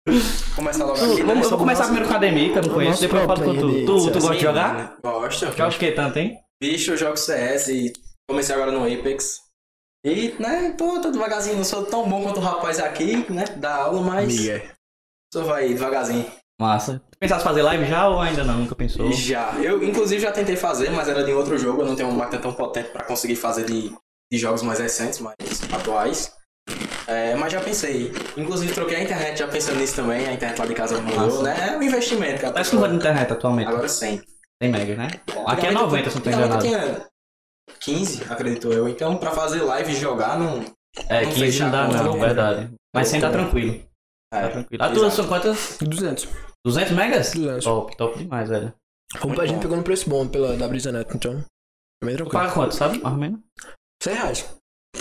Começar 0.56 0.86
logo 0.86 0.98
aqui, 1.02 1.24
né? 1.24 1.24
vamos, 1.24 1.44
eu 1.46 1.50
vou 1.52 1.60
começar 1.60 1.84
nosso- 1.88 1.94
primeiro 1.94 2.08
com 2.10 2.14
a 2.14 2.18
Ademir, 2.18 2.52
que 2.52 2.60
eu 2.60 2.64
não 2.64 2.74
conheço, 2.74 3.02
depois 3.02 3.22
eu 3.22 3.28
falo 3.28 3.44
com 3.44 3.54
tu. 3.56 3.86
Tu, 3.86 4.12
tu 4.12 4.20
gosta 4.20 4.34
de 4.36 4.40
jogar? 4.42 4.74
né? 4.76 4.94
Gosto. 5.04 5.46
Joga 5.46 5.68
o 5.68 5.80
que 5.80 5.92
tanto, 5.92 6.20
hein? 6.20 6.40
Bicho, 6.62 6.92
eu 6.92 6.98
jogo 6.98 7.18
CS 7.18 7.68
e 7.70 7.94
comecei 8.30 8.54
agora 8.54 8.72
no 8.72 8.84
Apex. 8.86 9.40
E, 10.06 10.36
né, 10.40 10.72
tô, 10.78 11.00
tô 11.02 11.10
devagarzinho, 11.12 11.56
não 11.56 11.64
sou 11.64 11.86
tão 11.86 12.08
bom 12.10 12.22
quanto 12.24 12.38
o 12.38 12.44
rapaz 12.44 12.78
aqui, 12.80 13.26
né, 13.32 13.46
da 13.56 13.74
aula, 13.76 14.02
mas 14.02 14.28
Miguel. 14.36 14.62
só 15.34 15.44
vai 15.44 15.70
devagarzinho. 15.70 16.30
Massa. 16.60 17.02
Tu 17.12 17.18
pensaste 17.20 17.44
fazer 17.44 17.62
live 17.62 17.86
já 17.86 18.10
ou 18.10 18.20
ainda 18.20 18.44
não? 18.44 18.60
Nunca 18.60 18.76
pensou? 18.76 19.10
Já. 19.14 19.54
Eu, 19.62 19.82
inclusive, 19.84 20.22
já 20.22 20.32
tentei 20.32 20.58
fazer, 20.58 20.90
mas 20.92 21.08
era 21.08 21.24
de 21.24 21.32
outro 21.32 21.58
jogo, 21.58 21.82
eu 21.82 21.86
não 21.86 21.96
tenho 21.96 22.10
uma 22.10 22.18
máquina 22.20 22.42
tão 22.42 22.54
potente 22.54 22.90
pra 22.90 23.06
conseguir 23.06 23.38
fazer 23.38 23.66
de, 23.66 23.90
de 24.32 24.38
jogos 24.38 24.62
mais 24.62 24.80
recentes, 24.80 25.20
mais 25.20 25.36
atuais. 25.74 26.34
É, 27.08 27.36
mas 27.36 27.52
já 27.52 27.60
pensei. 27.62 28.12
Inclusive, 28.38 28.74
troquei 28.74 28.98
a 28.98 29.04
internet 29.04 29.38
já 29.40 29.48
pensando 29.48 29.78
nisso 29.80 29.96
também, 29.96 30.26
a 30.28 30.34
internet 30.34 30.58
lá 30.60 30.66
de 30.66 30.74
casa 30.74 31.02
mudou, 31.02 31.44
né? 31.44 31.70
É 31.74 31.78
um 31.78 31.84
investimento, 31.84 32.42
cara. 32.42 32.54
Mas 32.56 32.70
com 32.70 32.88
de 32.88 32.96
internet 32.96 33.32
atualmente? 33.34 33.68
Agora 33.68 33.88
100. 33.90 34.22
100 34.62 34.72
mega, 34.72 34.96
né? 34.96 35.08
Aqui 35.08 35.66
é 35.68 35.70
Antigamente 35.70 35.74
90, 35.82 36.08
eu- 36.08 36.12
se 36.12 36.16
não 36.18 36.24
tô 36.24 36.30
enganado. 36.30 36.64
tinha 36.66 37.08
15, 37.82 38.24
acredito 38.32 38.72
eu. 38.72 38.88
Então, 38.88 39.18
pra 39.18 39.32
fazer 39.32 39.62
live 39.62 39.92
e 39.92 39.96
jogar, 39.96 40.38
não. 40.40 40.64
É, 41.10 41.22
Não 41.24 41.30
15 41.32 41.40
fechar 41.40 41.66
não 41.66 41.72
dá 41.72 41.88
não, 41.88 42.04
não. 42.14 42.20
verdade. 42.20 42.74
Mas 42.96 43.08
100 43.10 43.20
tá 43.22 43.32
tranquilo. 43.32 43.84
Tá 44.32 44.40
É, 44.42 44.48
tranquilo. 44.50 44.84
A 44.84 44.90
tua 44.92 45.12
são 45.12 45.28
quantas? 45.28 45.78
200. 45.82 46.28
200 46.66 46.92
megas? 46.94 47.34
200. 47.34 47.64
Top, 47.66 47.98
top 47.98 48.18
demais, 48.20 48.48
velho. 48.50 48.74
Vamos 49.20 49.40
a 49.40 49.46
gente 49.46 49.62
pegou 49.62 49.76
no 49.78 49.84
preço 49.84 50.10
bom 50.10 50.28
pela, 50.28 50.56
da 50.56 50.68
Brisa 50.68 50.92
Neto, 50.92 51.16
então. 51.16 51.44
É 52.02 52.06
bem 52.06 52.16
Tu 52.16 52.24
tranquilo. 52.24 52.30
paga 52.32 52.52
quanto, 52.54 52.74
sabe? 52.76 53.00
Mais 53.00 53.14
ou 53.14 53.20
menos. 53.20 53.40
100 54.02 54.14
reais. 54.14 54.56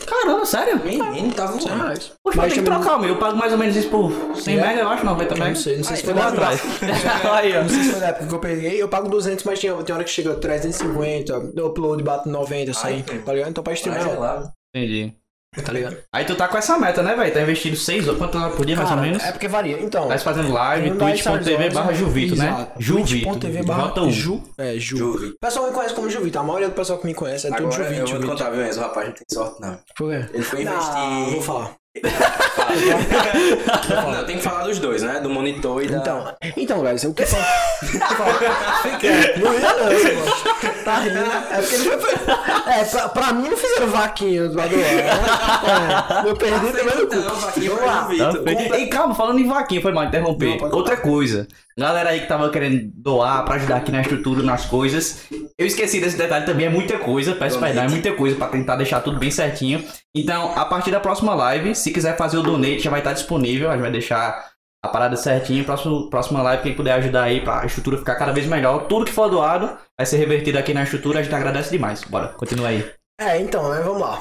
Caramba, 0.06 0.44
sério? 0.46 0.80
Menino, 0.84 1.32
tá 1.34 1.48
100 1.48 1.60
voando. 1.68 1.82
reais. 1.82 2.12
Poxa, 2.22 2.36
Mas 2.38 2.52
tem 2.54 2.62
que 2.62 2.68
também- 2.70 2.80
trocar 2.82 2.96
o 2.98 3.00
meu. 3.00 3.10
Eu 3.10 3.18
pago 3.18 3.36
mais 3.36 3.52
ou 3.52 3.58
menos 3.58 3.76
isso 3.76 3.88
por 3.90 4.10
100 4.36 4.58
É? 4.58 4.60
mega, 4.62 4.80
eu 4.80 4.88
acho, 4.88 5.04
90 5.04 5.34
Eu 5.34 5.38
mega. 5.38 5.50
não 5.50 5.56
sei, 5.56 5.76
não 5.76 5.84
sei 5.84 5.96
se 5.96 6.02
foi. 6.04 6.14
Aí, 7.32 7.56
ó. 7.56 7.62
Não 7.62 7.68
sei 7.68 7.82
se 7.82 7.90
foi 7.90 8.00
da 8.00 8.06
época 8.08 8.26
que 8.26 8.34
eu 8.34 8.38
peguei, 8.38 8.82
eu 8.82 8.88
pago 8.88 9.08
200, 9.08 9.44
mas 9.44 9.58
tem, 9.60 9.70
tem 9.84 9.94
hora 9.94 10.04
que 10.04 10.10
chega 10.10 10.34
350, 10.34 11.38
o 11.38 11.66
upload 11.66 12.02
bate 12.02 12.28
90, 12.28 12.72
100, 12.72 13.04
Ai, 13.08 13.18
tá 13.18 13.32
ligado? 13.32 13.50
Então 13.50 13.64
pra 13.64 13.72
streamar. 13.74 14.52
Entendi. 14.74 15.14
Tá 15.60 15.72
ligado? 15.72 15.98
Aí 16.12 16.24
tu 16.24 16.34
tá 16.34 16.48
com 16.48 16.56
essa 16.56 16.78
meta, 16.78 17.02
né, 17.02 17.14
velho? 17.14 17.32
Tá 17.32 17.42
investindo 17.42 17.76
6 17.76 18.08
horas, 18.08 18.18
quantas 18.18 18.40
horas 18.40 18.56
por 18.56 18.64
dia, 18.64 18.76
mais 18.76 18.90
ou 18.90 18.96
menos? 18.96 19.22
É 19.22 19.32
porque 19.32 19.48
varia. 19.48 19.78
Então, 19.82 20.08
Tá 20.08 20.18
fazendo 20.18 20.50
live, 20.50 20.90
mais 20.92 21.22
twitch.tv 21.22 21.54
horas, 21.54 21.74
barra 21.74 21.92
Juvito, 21.92 22.36
né? 22.36 22.68
Juvito. 22.78 23.08
twitch.tv 23.28 23.62
barra 23.64 23.94
J1. 23.94 24.10
Ju. 24.10 24.42
É, 24.56 24.74
Ju. 24.78 25.14
O 25.30 25.38
pessoal 25.38 25.66
me 25.66 25.72
conhece 25.72 25.94
como 25.94 26.08
Juvito, 26.08 26.38
a 26.38 26.42
maioria 26.42 26.68
do 26.68 26.74
pessoal 26.74 26.98
que 26.98 27.06
me 27.06 27.14
conhece 27.14 27.46
é 27.46 27.50
tudo 27.50 27.66
Agora, 27.66 27.82
eu 27.82 27.84
Juvito, 27.84 27.98
vou 27.98 28.06
te 28.06 28.10
Juvito. 28.12 28.30
contar, 28.32 28.50
viu, 28.50 28.66
Enzo? 28.66 28.80
O 28.80 28.82
rapaz 28.82 29.06
não 29.08 29.14
tem 29.14 29.24
sorte, 29.30 29.60
não. 29.60 29.78
Por 29.96 30.10
quê? 30.10 30.26
Ele 30.32 30.42
foi 30.42 30.64
Não, 30.64 30.72
investir... 30.72 31.32
vou 31.34 31.42
falar. 31.42 31.81
Não, 34.12 34.24
tem 34.24 34.38
que 34.38 34.42
falar 34.42 34.64
dos 34.64 34.78
dois, 34.78 35.02
né? 35.02 35.20
Do 35.20 35.28
monitor 35.28 35.82
e 35.84 35.88
da... 35.88 35.98
Então, 35.98 36.34
então, 36.56 36.82
guys, 36.82 37.04
o 37.04 37.12
que 37.12 37.26
fala? 37.26 37.44
Fica. 38.82 39.38
Não 39.38 39.52
ria 39.52 39.74
não, 39.74 39.84
você 39.92 40.14
gosta. 40.14 40.52
Tá 40.84 40.98
rindo. 41.00 41.18
É 41.18 41.60
porque 41.60 41.74
ele 41.74 41.98
foi. 41.98 42.12
É, 42.72 42.84
pra, 42.84 43.08
pra 43.10 43.32
mim 43.34 43.48
não 43.50 43.56
fizeram 43.56 43.88
vaquinha 43.88 44.48
do 44.48 44.56
lado 44.56 44.74
lá. 44.74 46.24
É, 46.24 46.28
eu 46.30 46.36
perdi 46.36 46.72
também 46.72 46.96
no 46.96 47.06
cu. 47.06 47.14
Então, 47.14 47.34
vaquinha 47.36 47.70
Vamos 47.70 48.18
lá. 48.18 48.32
Tá 48.32 48.78
Ei, 48.78 48.86
calma, 48.86 49.14
falando 49.14 49.38
em 49.38 49.46
vaquinha, 49.46 49.82
foi 49.82 49.92
mal 49.92 50.04
interromper. 50.04 50.60
Não, 50.60 50.70
Outra 50.70 50.96
coisa. 50.96 51.46
Galera 51.78 52.10
aí 52.10 52.20
que 52.20 52.26
tava 52.26 52.50
querendo 52.50 52.90
doar 52.94 53.44
pra 53.44 53.54
ajudar 53.54 53.76
aqui 53.76 53.90
na 53.90 54.00
estrutura, 54.00 54.42
nas 54.42 54.66
coisas. 54.66 55.24
Eu 55.58 55.66
esqueci 55.66 56.00
desse 56.00 56.16
detalhe 56.16 56.44
também, 56.44 56.66
é 56.66 56.70
muita 56.70 56.98
coisa. 56.98 57.34
Peço 57.34 57.56
Donate. 57.56 57.74
perdão, 57.74 57.88
é 57.88 57.92
muita 57.92 58.12
coisa 58.12 58.36
pra 58.36 58.48
tentar 58.48 58.76
deixar 58.76 59.00
tudo 59.00 59.18
bem 59.18 59.30
certinho. 59.30 59.82
Então, 60.14 60.52
a 60.58 60.64
partir 60.64 60.90
da 60.90 61.00
próxima 61.00 61.34
live, 61.34 61.74
se 61.74 61.90
quiser 61.90 62.16
fazer 62.16 62.38
o 62.38 62.42
donate, 62.42 62.80
já 62.80 62.90
vai 62.90 63.00
estar 63.00 63.12
disponível. 63.12 63.70
A 63.70 63.72
gente 63.72 63.82
vai 63.82 63.92
deixar 63.92 64.50
a 64.84 64.88
parada 64.88 65.16
certinho. 65.16 65.64
Próximo, 65.64 66.10
próxima 66.10 66.42
live, 66.42 66.62
quem 66.62 66.74
puder 66.74 66.92
ajudar 66.92 67.24
aí 67.24 67.40
pra 67.40 67.64
estrutura 67.64 67.98
ficar 67.98 68.16
cada 68.16 68.32
vez 68.32 68.46
melhor. 68.46 68.86
Tudo 68.86 69.04
que 69.04 69.12
for 69.12 69.28
doado 69.28 69.76
vai 69.98 70.06
ser 70.06 70.18
revertido 70.18 70.58
aqui 70.58 70.74
na 70.74 70.82
estrutura. 70.82 71.20
A 71.20 71.22
gente 71.22 71.34
agradece 71.34 71.70
demais. 71.70 72.02
Bora, 72.04 72.28
continua 72.28 72.68
aí. 72.68 73.01
É, 73.22 73.40
então, 73.40 73.70
né, 73.70 73.80
vamos 73.80 74.00
lá. 74.00 74.20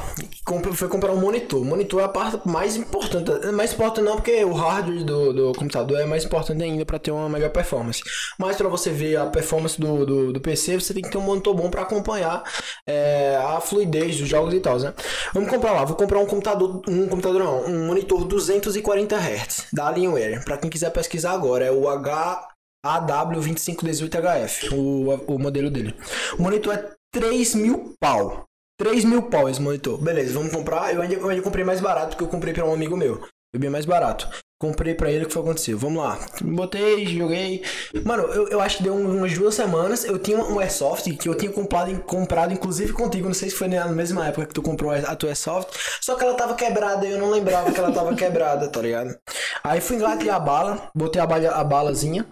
Foi 0.73 0.87
comprar 0.87 1.11
um 1.11 1.19
monitor. 1.19 1.61
O 1.61 1.65
monitor 1.65 2.01
é 2.01 2.03
a 2.03 2.09
parte 2.09 2.47
mais 2.47 2.75
importante. 2.75 3.31
Mais 3.51 3.73
importante 3.73 4.05
não, 4.05 4.15
porque 4.15 4.43
o 4.43 4.53
hardware 4.53 5.03
do, 5.03 5.33
do 5.33 5.53
computador 5.53 5.99
é 5.99 6.05
mais 6.05 6.23
importante 6.23 6.61
ainda 6.61 6.85
para 6.85 6.99
ter 6.99 7.09
uma 7.09 7.27
melhor 7.27 7.49
performance. 7.49 8.03
Mas 8.37 8.57
para 8.57 8.69
você 8.69 8.91
ver 8.91 9.15
a 9.17 9.25
performance 9.25 9.79
do, 9.79 10.05
do, 10.05 10.33
do 10.33 10.39
PC, 10.39 10.79
você 10.79 10.93
tem 10.93 11.01
que 11.01 11.09
ter 11.09 11.17
um 11.17 11.21
monitor 11.21 11.55
bom 11.55 11.69
para 11.69 11.81
acompanhar 11.81 12.43
é, 12.87 13.37
a 13.43 13.59
fluidez 13.59 14.19
dos 14.19 14.27
jogos 14.27 14.53
e 14.53 14.59
tal, 14.59 14.77
né? 14.77 14.93
Vamos 15.33 15.49
comprar 15.49 15.71
lá. 15.71 15.83
Vou 15.83 15.95
comprar 15.95 16.19
um 16.19 16.27
computador, 16.27 16.83
um 16.87 17.07
computador 17.07 17.43
não, 17.43 17.65
um 17.65 17.87
monitor 17.87 18.23
240 18.25 19.15
Hz 19.15 19.67
da 19.73 19.87
Alienware. 19.87 20.43
Para 20.45 20.57
quem 20.57 20.69
quiser 20.69 20.91
pesquisar 20.91 21.31
agora, 21.31 21.65
é 21.65 21.71
o 21.71 21.89
H 21.89 22.47
AW2518HF, 22.85 24.73
o, 24.73 25.33
o 25.33 25.39
modelo 25.39 25.71
dele. 25.71 25.95
O 26.37 26.43
monitor 26.43 26.73
é 26.75 26.91
3 27.11 27.55
mil 27.55 27.95
pau. 27.99 28.50
3 28.81 29.05
mil 29.05 29.21
pau 29.21 29.47
esse 29.47 29.61
monitor. 29.61 30.01
Beleza, 30.01 30.33
vamos 30.33 30.51
comprar. 30.51 30.91
Eu 30.91 31.03
ainda, 31.03 31.13
eu 31.13 31.29
ainda 31.29 31.43
comprei 31.43 31.63
mais 31.63 31.79
barato 31.79 32.09
porque 32.09 32.23
eu 32.23 32.27
comprei 32.27 32.51
pra 32.51 32.65
um 32.65 32.73
amigo 32.73 32.97
meu. 32.97 33.21
Eu 33.53 33.59
bem 33.59 33.69
mais 33.69 33.85
barato. 33.85 34.27
Comprei 34.59 34.95
pra 34.95 35.11
ele 35.11 35.25
o 35.25 35.27
que 35.27 35.33
foi 35.33 35.43
acontecer. 35.43 35.75
Vamos 35.75 36.01
lá. 36.01 36.17
Botei, 36.41 37.05
joguei. 37.05 37.63
Mano, 38.03 38.23
eu, 38.23 38.47
eu 38.47 38.59
acho 38.59 38.77
que 38.77 38.83
deu 38.83 38.95
um, 38.95 39.17
umas 39.17 39.37
duas 39.37 39.53
semanas. 39.53 40.03
Eu 40.03 40.17
tinha 40.17 40.39
um 40.39 40.59
Airsoft 40.59 41.11
que 41.15 41.29
eu 41.29 41.35
tinha 41.35 41.51
comprado, 41.51 41.95
comprado 42.01 42.53
inclusive 42.53 42.91
contigo. 42.91 43.27
Não 43.27 43.35
sei 43.35 43.51
se 43.51 43.55
foi 43.55 43.67
na 43.67 43.87
mesma 43.89 44.27
época 44.27 44.47
que 44.47 44.53
tu 44.53 44.63
comprou 44.63 44.89
a 44.91 45.15
tua 45.15 45.29
Airsoft. 45.29 45.77
Só 46.01 46.15
que 46.15 46.23
ela 46.23 46.33
tava 46.33 46.55
quebrada 46.55 47.05
eu 47.05 47.19
não 47.19 47.29
lembrava 47.29 47.71
que 47.71 47.79
ela 47.79 47.91
tava 47.91 48.13
quebrada, 48.17 48.67
tá 48.67 48.81
ligado? 48.81 49.15
Aí 49.63 49.79
fui 49.79 49.97
engatilhar 49.97 50.37
a 50.37 50.39
bala. 50.39 50.89
Botei 50.95 51.21
a, 51.21 51.27
bala, 51.27 51.49
a 51.49 51.63
balazinha. 51.63 52.25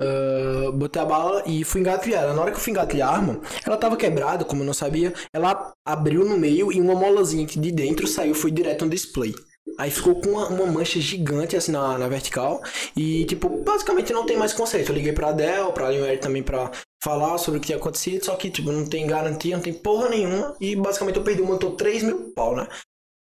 Ah, 0.00 0.70
botei 0.72 1.02
a 1.02 1.04
bala 1.04 1.42
e 1.46 1.64
fui 1.64 1.80
engatilhar. 1.80 2.22
ela. 2.22 2.34
Na 2.34 2.42
hora 2.42 2.50
que 2.50 2.56
eu 2.56 2.60
fui 2.60 2.70
engatilhar 2.70 3.08
a 3.08 3.12
arma, 3.16 3.40
ela 3.66 3.76
tava 3.76 3.96
quebrada, 3.96 4.44
como 4.44 4.62
eu 4.62 4.66
não 4.66 4.74
sabia. 4.74 5.12
Ela 5.32 5.72
abriu 5.84 6.24
no 6.24 6.38
meio 6.38 6.72
e 6.72 6.80
uma 6.80 6.94
molazinha 6.94 7.46
de 7.46 7.72
dentro 7.72 8.06
saiu, 8.06 8.34
foi 8.34 8.50
direto 8.50 8.84
no 8.84 8.90
display. 8.90 9.34
Aí 9.76 9.90
ficou 9.90 10.20
com 10.20 10.30
uma, 10.30 10.48
uma 10.48 10.66
mancha 10.66 10.98
gigante 10.98 11.56
assim 11.56 11.72
na, 11.72 11.98
na 11.98 12.08
vertical. 12.08 12.62
E, 12.96 13.24
tipo, 13.26 13.48
basicamente 13.62 14.12
não 14.12 14.24
tem 14.24 14.36
mais 14.36 14.52
conceito. 14.52 14.90
Eu 14.90 14.94
liguei 14.94 15.12
pra 15.12 15.32
Dell, 15.32 15.72
pra 15.72 15.86
Alienware 15.86 16.20
também 16.20 16.42
pra 16.42 16.70
falar 17.02 17.36
sobre 17.38 17.58
o 17.58 17.60
que 17.60 17.66
tinha 17.66 17.78
acontecido. 17.78 18.24
Só 18.24 18.34
que, 18.36 18.50
tipo, 18.50 18.72
não 18.72 18.86
tem 18.86 19.06
garantia, 19.06 19.56
não 19.56 19.62
tem 19.62 19.74
porra 19.74 20.08
nenhuma. 20.08 20.56
E 20.60 20.74
basicamente 20.74 21.16
eu 21.16 21.22
perdi 21.24 21.42
o 21.42 21.46
motor 21.46 21.72
3 21.72 22.02
mil 22.02 22.32
pau, 22.34 22.56
né? 22.56 22.66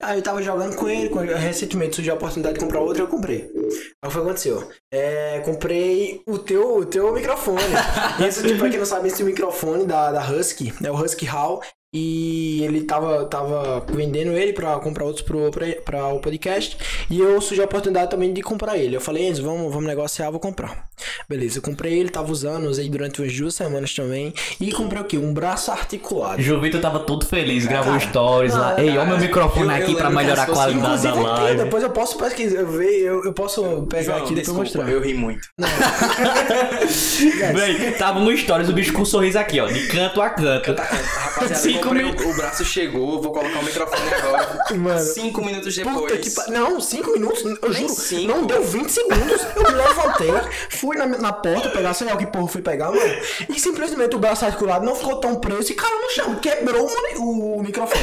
Aí 0.02 0.18
eu 0.18 0.24
tava 0.24 0.41
jogando 0.41 0.78
com 0.78 0.88
ele, 0.88 1.10
recentemente 1.34 1.96
surgiu 1.96 2.14
a 2.14 2.16
oportunidade 2.16 2.58
de 2.58 2.64
comprar 2.64 2.80
outro, 2.80 3.04
eu 3.04 3.08
comprei. 3.08 3.52
Aí 4.02 4.10
o 4.10 4.12
que 4.12 4.18
aconteceu? 4.18 4.68
É, 4.94 5.41
comprei 5.46 6.22
o 6.28 6.38
teu, 6.40 6.78
o 6.78 6.86
teu 6.86 7.14
microfone. 7.14 7.60
Esse, 8.28 8.44
tipo, 8.44 8.60
pra 8.60 8.70
quem 8.70 8.80
não 8.80 8.86
sabe, 8.86 9.08
esse 9.08 9.24
microfone 9.24 9.86
da, 9.86 10.12
da 10.12 10.30
Husky, 10.30 10.74
é 10.84 10.91
o 10.91 10.96
Husky 10.96 11.26
Hall. 11.26 11.62
E 11.91 12.62
ele 12.66 12.82
tava, 12.84 13.26
tava 13.26 13.84
vendendo 13.91 14.34
ele 14.34 14.54
pra 14.54 14.78
comprar 14.78 15.06
outros 15.06 15.26
pro, 15.26 15.50
pra, 15.50 15.66
pra 15.84 16.08
o 16.10 16.20
podcast. 16.20 16.78
E 17.10 17.20
eu 17.20 17.41
surgiu 17.41 17.64
a 17.64 17.66
oportunidade 17.66 18.12
também 18.12 18.32
de 18.32 18.44
comprar 18.44 18.78
ele. 18.78 18.96
Eu 18.96 19.02
falei, 19.02 19.28
Enzo, 19.28 19.41
vamos, 19.41 19.74
vamos 19.74 19.88
negociar, 19.88 20.30
vou 20.30 20.40
comprar. 20.40 20.88
Beleza, 21.28 21.58
eu 21.58 21.64
comprei 21.64 21.98
ele, 21.98 22.10
tava 22.10 22.32
usando, 22.32 22.66
usei 22.68 22.88
durante 22.90 23.20
umas 23.24 23.36
duas 23.36 23.56
semanas 23.56 23.91
também. 23.96 24.32
E 24.62 24.72
comprei 24.72 25.02
o 25.02 25.06
quê? 25.06 25.18
Um 25.18 25.34
braço 25.34 25.72
articulado. 25.72 26.40
João 26.40 26.62
Vitor 26.62 26.80
tava 26.80 27.00
todo 27.00 27.26
feliz, 27.26 27.66
gravou 27.66 27.94
cara, 27.98 28.08
stories 28.08 28.54
lá. 28.54 28.74
não, 28.74 28.80
Ei, 28.84 28.96
ó 28.96 29.04
meu 29.08 29.18
microfone 29.18 29.70
eu- 29.70 29.76
aqui 29.84 29.96
que 29.96 30.04
melhorar 30.10 30.41
a 30.41 30.44
as 30.44 30.50
pessoas- 30.50 30.58
qualidade 30.58 31.02
da 31.02 31.10
aqui, 31.10 31.20
live. 31.41 31.64
depois 31.64 31.82
eu 31.84 31.90
posso 31.90 32.18
pesquisar, 32.20 32.60
eu, 32.60 32.68
ver, 32.68 33.00
eu, 33.02 33.24
eu 33.26 33.34
posso 33.34 33.59
pegar 33.88 34.03
João, 34.03 34.18
aqui 34.18 34.34
e 34.34 34.36
depois 34.36 34.57
mostrar. 34.57 34.90
eu 34.90 35.02
ri 35.02 35.14
muito. 35.14 35.48
Véi, 37.53 37.91
tava 37.98 38.19
no 38.19 38.36
stories 38.36 38.69
o 38.69 38.73
bicho 38.73 38.94
com 38.94 39.02
um 39.02 39.06
sorriso 39.06 39.38
aqui, 39.40 39.60
ó, 39.60 39.68
de 39.68 39.88
canto 39.88 40.22
a 40.22 40.30
canto. 40.30 40.81
Rapaziada, 40.81 41.56
Cinco 41.56 41.94
minutos. 41.94 42.26
o, 42.26 42.30
o 42.30 42.36
braço 42.36 42.65
chegou, 42.65 43.22
vou 43.22 43.31
colocar 43.31 43.60
o 43.60 43.64
microfone 43.64 44.02
agora. 44.14 44.60
Mano. 44.77 44.99
Cinco 44.99 45.44
minutos 45.45 45.76
depois. 45.76 45.95
Puta 45.95 46.18
que 46.18 46.30
pa... 46.31 46.45
Não, 46.49 46.80
5 46.80 47.11
minutos, 47.11 47.44
eu 47.44 47.69
Nem 47.69 47.88
juro. 47.88 47.94
cinco. 48.02 48.27
Não 48.27 48.45
deu 48.45 48.64
20 48.64 48.90
segundos. 48.90 49.41
Eu 49.56 49.64
me 49.64 49.77
levantei, 49.77 50.31
fui 50.69 50.98
na, 50.98 51.06
na 51.06 51.34
porta 51.34 51.69
pegar, 51.69 51.94
sei 51.94 52.07
lá 52.07 52.14
o 52.14 52.18
que 52.18 52.26
porra 52.27 52.48
fui 52.48 52.61
pegar, 52.61 52.91
mano. 52.91 53.15
E 53.49 53.60
simplesmente 53.60 54.15
o 54.15 54.19
braço 54.19 54.45
articulado 54.45 54.86
não 54.86 54.95
ficou 54.95 55.15
tão 55.18 55.36
preso 55.36 55.72
e 55.72 55.76
caiu 55.76 55.99
no 56.02 56.10
chão. 56.10 56.36
Quebrou 56.36 56.90
o, 57.18 57.57
o 57.57 57.64
microfone. 57.64 57.99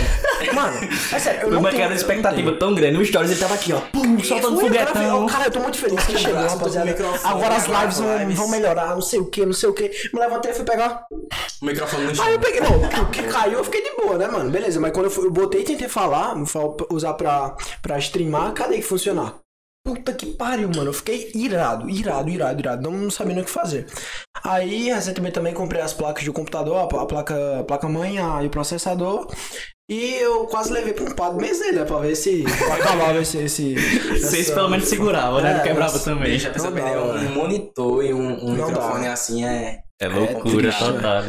Mano, 0.53 0.77
é 1.13 1.19
sério, 1.19 1.39
eu 1.39 1.45
Foi 1.45 1.51
não 1.53 1.61
uma 1.61 1.71
tenho- 1.71 1.93
expectativa 1.93 2.53
tão 2.53 2.75
grande. 2.75 2.97
No 2.99 3.05
Stories 3.05 3.31
ele 3.31 3.41
tava 3.41 3.55
aqui, 3.55 3.73
ó. 3.73 3.81
Pum, 3.93 4.19
soltando 4.23 4.59
foguetão. 4.61 5.27
Cara, 5.27 5.46
eu 5.47 5.51
tô 5.51 5.61
muito 5.61 5.79
feliz 5.79 6.05
que 6.05 6.19
chegou, 6.19 6.41
rapaziada. 6.47 6.91
Agora 7.25 7.57
as 7.57 7.67
lives 7.67 7.99
vão, 7.99 8.35
vão 8.35 8.49
melhorar, 8.49 8.95
não 8.95 9.01
sei 9.03 9.21
o 9.21 9.27
que, 9.27 9.45
não 9.47 9.53
sei 9.53 9.69
o 9.69 9.73
que. 9.73 9.91
Me 10.13 10.21
levantei 10.21 10.51
e 10.51 10.55
fui 10.55 10.65
pegar. 10.65 11.05
O 11.63 11.65
microfone 11.65 12.05
no 12.05 12.15
chão. 12.15 12.25
Aí 12.25 12.35
eu 12.35 12.41
peguei, 12.41 12.61
não, 12.61 13.03
o 13.03 13.11
que 13.11 13.23
caiu 13.25 13.59
eu 13.59 13.65
fiquei 13.65 13.83
de 13.83 13.97
boa, 13.97 14.19
né, 14.19 14.27
mano? 14.29 14.51
Beleza, 14.51 14.79
mas 14.81 14.93
quando 14.93 15.07
eu, 15.07 15.11
fui, 15.11 15.27
eu 15.27 15.31
botei 15.31 15.63
e 15.63 15.65
tentei 15.65 15.89
falar, 15.89 16.35
fa- 16.47 16.61
usar 16.91 17.15
pra, 17.15 17.57
pra 17.83 17.99
streamar, 17.99 18.53
cadê 18.53 18.77
que 18.77 18.83
funcionar? 18.83 19.35
Puta 19.87 20.13
que 20.13 20.27
pariu, 20.27 20.69
mano. 20.69 20.89
Eu 20.91 20.93
fiquei 20.93 21.31
irado, 21.35 21.89
irado, 21.89 22.29
irado, 22.29 22.61
irado. 22.61 22.83
Não, 22.83 22.91
não 22.99 23.11
sabendo 23.11 23.41
o 23.41 23.45
que 23.45 23.51
fazer. 23.51 23.87
Aí, 24.43 24.93
recentemente 24.93 25.35
também 25.35 25.55
comprei 25.55 25.81
as 25.81 25.93
placas 25.93 26.25
do 26.25 26.33
computador, 26.33 26.77
a, 26.77 27.03
a 27.03 27.07
placa, 27.07 27.61
a 27.61 27.65
placa 27.65 27.89
mãe 27.89 28.19
a- 28.19 28.43
e 28.43 28.47
o 28.49 28.51
processador. 28.51 29.29
E 29.89 30.15
eu 30.17 30.47
quase 30.47 30.73
levei 30.73 30.93
pra 30.93 31.05
um 31.05 31.13
padre 31.15 31.41
meselha 31.47 31.85
pra 31.85 31.99
ver 31.99 32.17
se 32.17 32.45
acabava 32.75 33.19
esse. 33.21 33.39
esse 33.39 33.75
Vocês 33.75 34.47
essa- 34.49 34.55
pelo 34.55 34.69
menos 34.69 34.89
seguravam, 34.89 35.41
né? 35.41 35.53
Não 35.55 35.61
É, 35.61 35.63
quebrava 35.63 35.93
mas- 35.93 36.05
também. 36.05 36.33
Bicho, 36.33 36.49
a 36.49 36.51
pessoa 36.51 36.71
Não 36.73 36.77
dá, 36.79 36.83
perder 36.85 36.99
um, 36.99 37.15
um 37.31 37.35
monitor 37.35 38.05
e 38.05 38.13
um, 38.13 38.45
um 38.47 38.53
microfone 38.57 39.05
dá. 39.05 39.13
assim 39.13 39.45
é. 39.45 39.79
É 40.03 40.09
loucura 40.09 40.69
triste, 40.73 40.85
total. 40.85 41.25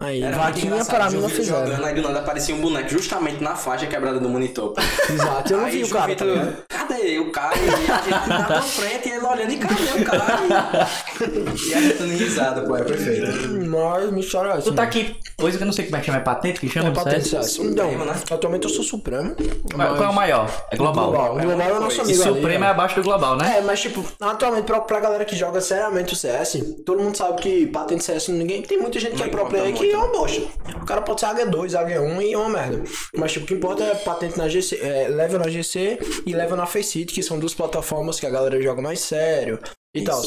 Aí, 0.00 0.22
Era 0.22 0.36
vaquinha 0.38 0.84
pra 0.84 1.10
mim 1.10 1.16
um 1.16 1.20
não 1.22 1.28
fizeram. 1.28 1.66
jogando, 1.66 1.84
aí 1.84 1.94
do 1.94 2.02
nada 2.02 2.20
aparecia 2.20 2.54
um 2.54 2.60
boneco 2.60 2.88
justamente 2.88 3.42
na 3.42 3.56
faixa 3.56 3.84
quebrada 3.86 4.20
do 4.20 4.28
monitor. 4.28 4.72
pô. 4.72 4.80
Exato, 5.12 5.52
eu 5.52 5.58
não 5.58 5.64
aí 5.66 5.72
vi 5.72 5.82
o 5.84 5.88
cara. 5.90 6.14
Tá 6.14 6.24
Vitor, 6.24 6.28
ligado? 6.28 6.56
Cadê 6.88 7.18
o 7.18 7.30
cara? 7.30 7.54
E 7.56 7.68
a 7.68 8.02
gente 8.02 8.28
na 8.28 8.42
tua 8.44 8.62
frente 8.62 9.08
e 9.08 9.12
ele 9.12 9.24
olhando, 9.24 9.52
e 9.52 9.56
cadê 9.56 10.02
o 10.02 10.04
cara? 10.04 10.88
E, 11.20 11.68
e 11.68 11.74
a 11.74 11.80
gente 11.80 11.98
dando 11.98 12.12
risada, 12.12 12.62
pô, 12.62 12.76
é 12.76 12.82
perfeito. 12.84 13.48
Mas 13.68 14.10
me 14.12 14.28
chora 14.28 14.60
Tu 14.60 14.72
tá 14.72 14.82
aqui, 14.82 15.16
coisa 15.36 15.56
que 15.56 15.62
eu 15.62 15.66
não 15.66 15.72
sei 15.72 15.84
como 15.84 15.96
é 15.96 16.00
que 16.00 16.06
chama, 16.06 16.18
é 16.18 16.22
patente 16.22 16.60
que 16.60 16.68
chama? 16.68 16.88
É 16.88 16.92
patente 16.92 17.28
CS? 17.28 17.46
CS. 17.46 17.58
Então, 17.58 17.90
Supremo, 17.90 18.04
né? 18.04 18.20
atualmente 18.30 18.64
eu 18.64 18.70
sou 18.70 18.84
Supremo. 18.84 19.36
Qual 19.74 19.88
qual 19.96 20.04
é 20.04 20.08
o 20.08 20.14
maior? 20.14 20.66
É 20.70 20.76
global. 20.76 21.10
Global. 21.10 21.36
O 21.36 21.40
global 21.40 21.68
é 21.68 21.72
o 21.72 21.80
nosso 21.80 21.98
E 21.98 22.00
amigo 22.00 22.22
ali, 22.22 22.34
Supremo 22.34 22.60
né? 22.60 22.66
é 22.66 22.70
abaixo 22.70 22.96
do 22.96 23.02
global, 23.02 23.36
né? 23.36 23.58
É, 23.58 23.60
mas 23.60 23.80
tipo, 23.80 24.04
atualmente 24.20 24.64
pra, 24.64 24.80
pra 24.80 25.00
galera 25.00 25.24
que 25.24 25.36
joga 25.36 25.60
seriamente 25.60 26.14
o 26.14 26.16
CS, 26.16 26.62
todo 26.84 27.02
mundo 27.02 27.16
sabe 27.16 27.40
que 27.40 27.66
patente 27.66 28.04
CS 28.04 28.28
ninguém. 28.28 28.62
Tem 28.62 28.78
muita 28.78 28.98
gente 28.98 29.16
que 29.16 29.22
é 29.22 29.26
importa 29.26 29.48
player 29.50 29.74
que 29.74 29.90
é 29.90 29.96
uma 29.96 30.08
bosta. 30.08 30.42
O 30.80 30.86
cara 30.86 31.02
pode 31.02 31.20
ser 31.20 31.26
AG2, 31.26 31.70
AG1 31.72 32.22
e 32.22 32.32
é 32.32 32.38
uma 32.38 32.48
merda. 32.48 32.82
Mas 33.16 33.32
tipo, 33.32 33.44
o 33.44 33.48
que 33.48 33.54
importa 33.54 33.84
é 33.84 33.94
patente 33.94 34.38
na 34.38 34.48
GC, 34.48 34.78
é, 34.80 35.08
level 35.08 35.38
na 35.38 35.48
GC 35.48 35.98
e 36.26 36.34
level 36.34 36.56
na 36.56 36.66
Faceit, 36.82 37.12
que 37.12 37.22
são 37.22 37.38
duas 37.38 37.54
plataformas 37.54 38.18
que 38.20 38.26
a 38.26 38.30
galera 38.30 38.60
joga 38.62 38.80
mais 38.82 39.00
sério 39.00 39.58
e 39.94 40.02
tal. 40.02 40.22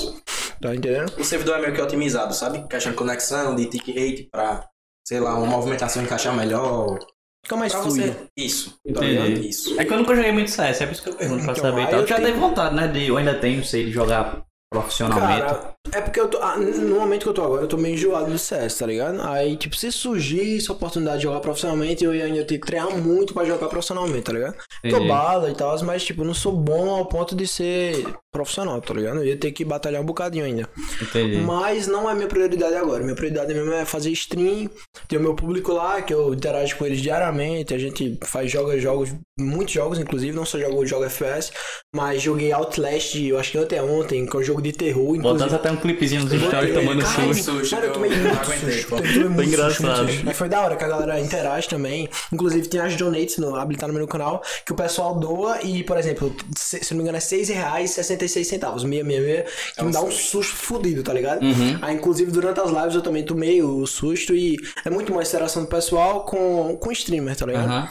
Tá 0.61 0.75
entendendo? 0.75 1.11
O 1.17 1.23
servidor 1.23 1.57
é 1.57 1.61
meio 1.61 1.73
que 1.73 1.81
otimizado, 1.81 2.33
sabe? 2.33 2.59
De 2.67 2.93
conexão, 2.93 3.55
de 3.55 3.65
tick 3.65 3.87
rate 3.87 4.27
pra, 4.31 4.67
sei 5.07 5.19
lá, 5.19 5.35
uma 5.35 5.47
movimentação 5.47 6.03
encaixar 6.03 6.35
melhor. 6.35 6.99
Fica 7.43 7.55
mais 7.57 7.73
Pra 7.73 7.81
fluido. 7.81 8.11
você. 8.11 8.27
Isso. 8.37 8.75
Tá 8.93 9.03
Entendi. 9.05 9.49
Isso. 9.49 9.79
É 9.79 9.83
que 9.85 9.91
eu 9.91 9.97
nunca 9.97 10.15
joguei 10.15 10.31
muito 10.31 10.51
CS, 10.51 10.81
é 10.81 10.85
por 10.85 10.91
isso 10.93 11.01
que 11.03 11.09
eu 11.09 11.15
pergunto 11.15 11.43
pra 11.43 11.53
Então, 11.53 11.63
saber 11.63 11.81
e 11.81 11.87
tal. 11.87 11.99
eu 12.01 12.07
já 12.07 12.15
tenho- 12.17 12.27
tenho 12.27 12.39
vontade, 12.39 12.75
né? 12.75 12.87
De, 12.87 13.07
eu 13.07 13.17
ainda 13.17 13.33
tenho, 13.39 13.57
não 13.57 13.63
sei, 13.63 13.85
de 13.85 13.91
jogar 13.91 14.43
profissionalmente. 14.71 15.41
Cara, 15.41 15.73
é 15.93 15.99
porque 15.99 16.19
eu 16.19 16.27
tô. 16.27 16.37
ah, 16.37 16.57
no 16.57 16.99
momento 16.99 17.23
que 17.23 17.29
eu 17.29 17.33
tô 17.33 17.43
agora, 17.43 17.63
eu 17.63 17.67
tô 17.67 17.75
meio 17.75 17.95
enjoado 17.95 18.31
do 18.31 18.37
CS, 18.37 18.77
tá 18.77 18.85
ligado? 18.85 19.19
Aí, 19.23 19.57
tipo, 19.57 19.75
se 19.75 19.91
surgir 19.91 20.57
essa 20.57 20.71
oportunidade 20.71 21.17
de 21.17 21.23
jogar 21.23 21.39
profissionalmente, 21.39 22.03
eu 22.03 22.13
ia 22.13 22.25
ainda 22.25 22.45
ter 22.45 22.59
que 22.59 22.67
treinar 22.67 22.95
muito 22.95 23.33
pra 23.33 23.43
jogar 23.45 23.67
profissionalmente, 23.67 24.21
tá 24.21 24.31
ligado? 24.31 24.53
Tô 24.53 24.87
Entendi. 24.87 25.07
bala 25.07 25.49
e 25.49 25.55
tal, 25.55 25.83
mas, 25.83 26.03
tipo, 26.03 26.21
eu 26.21 26.25
não 26.25 26.33
sou 26.35 26.53
bom 26.53 26.91
ao 26.91 27.05
ponto 27.07 27.35
de 27.35 27.47
ser 27.47 28.05
profissional, 28.31 28.79
tá 28.79 28.93
ligado? 28.93 29.17
Eu 29.17 29.25
ia 29.25 29.37
ter 29.37 29.51
que 29.51 29.65
batalhar 29.65 30.01
um 30.01 30.05
bocadinho 30.05 30.45
ainda. 30.45 30.69
Entendi. 31.01 31.37
Mas 31.37 31.87
não 31.87 32.09
é 32.09 32.13
minha 32.13 32.27
prioridade 32.27 32.75
agora. 32.75 33.03
Minha 33.03 33.15
prioridade 33.15 33.53
mesmo 33.53 33.73
é 33.73 33.83
fazer 33.83 34.11
stream, 34.11 34.69
ter 35.07 35.17
o 35.17 35.19
meu 35.19 35.35
público 35.35 35.73
lá, 35.73 36.01
que 36.01 36.13
eu 36.13 36.33
interajo 36.33 36.77
com 36.77 36.85
eles 36.85 37.01
diariamente. 37.01 37.73
A 37.73 37.77
gente 37.77 38.17
faz 38.23 38.49
joga 38.49 38.79
jogos, 38.79 39.13
muitos 39.37 39.73
jogos, 39.73 39.99
inclusive, 39.99 40.31
não 40.31 40.45
só 40.45 40.59
jogo, 40.59 40.85
jogo 40.85 41.05
FPS, 41.05 41.51
mas 41.93 42.21
joguei 42.21 42.51
Outlast, 42.53 43.15
eu 43.15 43.37
acho 43.37 43.51
que 43.51 43.57
até 43.57 43.81
ontem, 43.81 44.25
que 44.25 44.35
é 44.35 44.39
um 44.39 44.43
jogo 44.43 44.61
de 44.61 44.71
terror, 44.71 45.15
inclusive. 45.15 45.43
Botando 45.43 45.53
até 45.53 45.70
um 45.71 45.77
clipezinho 45.77 46.23
nos 46.23 46.31
stories 46.31 46.73
tomando 46.73 47.01
cara, 47.03 47.33
susto. 47.33 47.43
susto, 47.59 47.75
Cara, 47.75 47.87
eu 47.87 47.93
tomei 47.93 48.09
muito 48.09 48.45
susto. 48.45 48.87
pô. 48.87 48.95
Eu 48.97 49.01
tomei 49.01 49.19
muito 49.19 49.35
Foi 49.35 49.45
engraçado. 49.45 50.09
E 50.09 50.33
foi 50.33 50.49
da 50.49 50.61
hora 50.61 50.75
que 50.75 50.83
a 50.83 50.87
galera 50.87 51.19
interage 51.19 51.67
também. 51.67 52.09
Inclusive 52.31 52.67
tem 52.67 52.79
as 52.79 52.95
donates 52.95 53.37
no, 53.37 53.55
habilitadas 53.55 53.93
no 53.93 53.99
meu 53.99 54.07
canal, 54.07 54.41
que 54.65 54.71
o 54.71 54.75
pessoal 54.75 55.19
doa 55.19 55.61
e, 55.63 55.83
por 55.83 55.97
exemplo, 55.97 56.35
se, 56.57 56.83
se 56.83 56.93
não 56.93 56.97
me 56.97 57.03
engano 57.03 57.17
é 57.17 57.21
6 57.21 57.49
reais 57.49 57.91
e 57.91 57.93
66 57.93 58.47
centavos, 58.47 58.81
666, 58.83 59.75
que 59.75 59.83
me 59.83 59.91
dá 59.91 60.01
um 60.01 60.11
susto 60.11 60.55
fudido, 60.55 61.03
tá 61.03 61.13
ligado? 61.13 61.43
Uhum. 61.43 61.77
Aí, 61.81 61.95
inclusive, 61.95 62.31
durante 62.31 62.59
as 62.59 62.69
lives 62.69 62.95
eu 62.95 63.01
também 63.01 63.23
tomei 63.23 63.61
o 63.61 63.85
susto 63.85 64.35
e 64.35 64.57
é 64.85 64.89
muito 64.89 65.11
uma 65.11 65.23
interação 65.23 65.63
do 65.63 65.67
pessoal 65.69 66.25
com, 66.25 66.77
com 66.79 66.91
streamer, 66.91 67.35
tá 67.35 67.45
ligado? 67.45 67.69
Aham. 67.69 67.89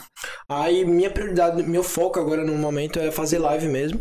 Aí 0.49 0.85
minha 0.85 1.11
prioridade, 1.11 1.63
meu 1.63 1.83
foco 1.83 2.19
agora 2.19 2.45
no 2.45 2.55
momento 2.55 2.99
é 2.99 3.11
fazer 3.11 3.39
live 3.39 3.69
mesmo. 3.69 4.01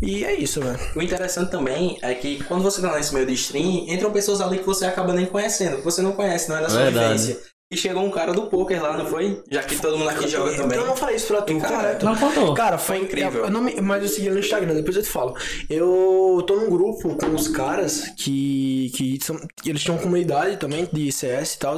E 0.00 0.24
é 0.24 0.34
isso, 0.34 0.60
velho. 0.60 0.78
O 0.94 1.02
interessante 1.02 1.50
também 1.50 1.98
é 2.02 2.14
que 2.14 2.42
quando 2.44 2.62
você 2.62 2.80
tá 2.80 2.94
nesse 2.96 3.07
meio 3.14 3.26
de 3.26 3.34
stream, 3.34 3.84
entram 3.88 4.10
pessoas 4.12 4.40
ali 4.40 4.58
que 4.58 4.66
você 4.66 4.84
acaba 4.86 5.12
nem 5.12 5.26
conhecendo, 5.26 5.78
que 5.78 5.84
você 5.84 6.02
não 6.02 6.12
conhece, 6.12 6.48
não 6.48 6.56
é 6.58 6.62
da 6.62 6.68
sua 6.68 6.82
Verdade. 6.82 7.18
vivência. 7.18 7.48
E 7.70 7.76
chegou 7.76 8.02
um 8.02 8.10
cara 8.10 8.32
do 8.32 8.46
poker 8.46 8.82
lá, 8.82 8.96
não 8.96 9.04
foi? 9.04 9.42
Já 9.50 9.62
que 9.62 9.76
todo 9.76 9.98
mundo 9.98 10.08
aqui 10.08 10.26
joga 10.26 10.56
também. 10.56 10.78
Eu 10.78 10.86
não 10.86 10.96
falei 10.96 11.16
isso 11.16 11.26
pra 11.26 11.42
tu, 11.42 11.58
Cara, 11.58 11.76
correto. 11.76 12.06
Não 12.06 12.16
contou. 12.16 12.54
Cara, 12.54 12.78
foi 12.78 12.96
Foi 12.96 13.04
incrível. 13.04 13.44
Eu 13.44 13.50
não 13.50 13.60
me- 13.60 13.78
mas 13.82 14.02
eu 14.02 14.08
segui 14.08 14.30
no 14.30 14.38
Instagram, 14.38 14.72
depois 14.74 14.96
eu 14.96 15.02
te 15.02 15.08
falo. 15.10 15.36
Eu 15.68 16.42
tô 16.46 16.56
num 16.56 16.70
grupo 16.70 17.14
com 17.16 17.26
uns 17.26 17.46
caras 17.46 18.10
que, 18.16 18.90
que, 18.96 19.18
são, 19.22 19.38
eles 19.66 19.86
uma 19.86 19.98
comunidade 19.98 20.56
também 20.56 20.88
de 20.90 21.12
CS 21.12 21.56
e 21.56 21.58
tal. 21.58 21.76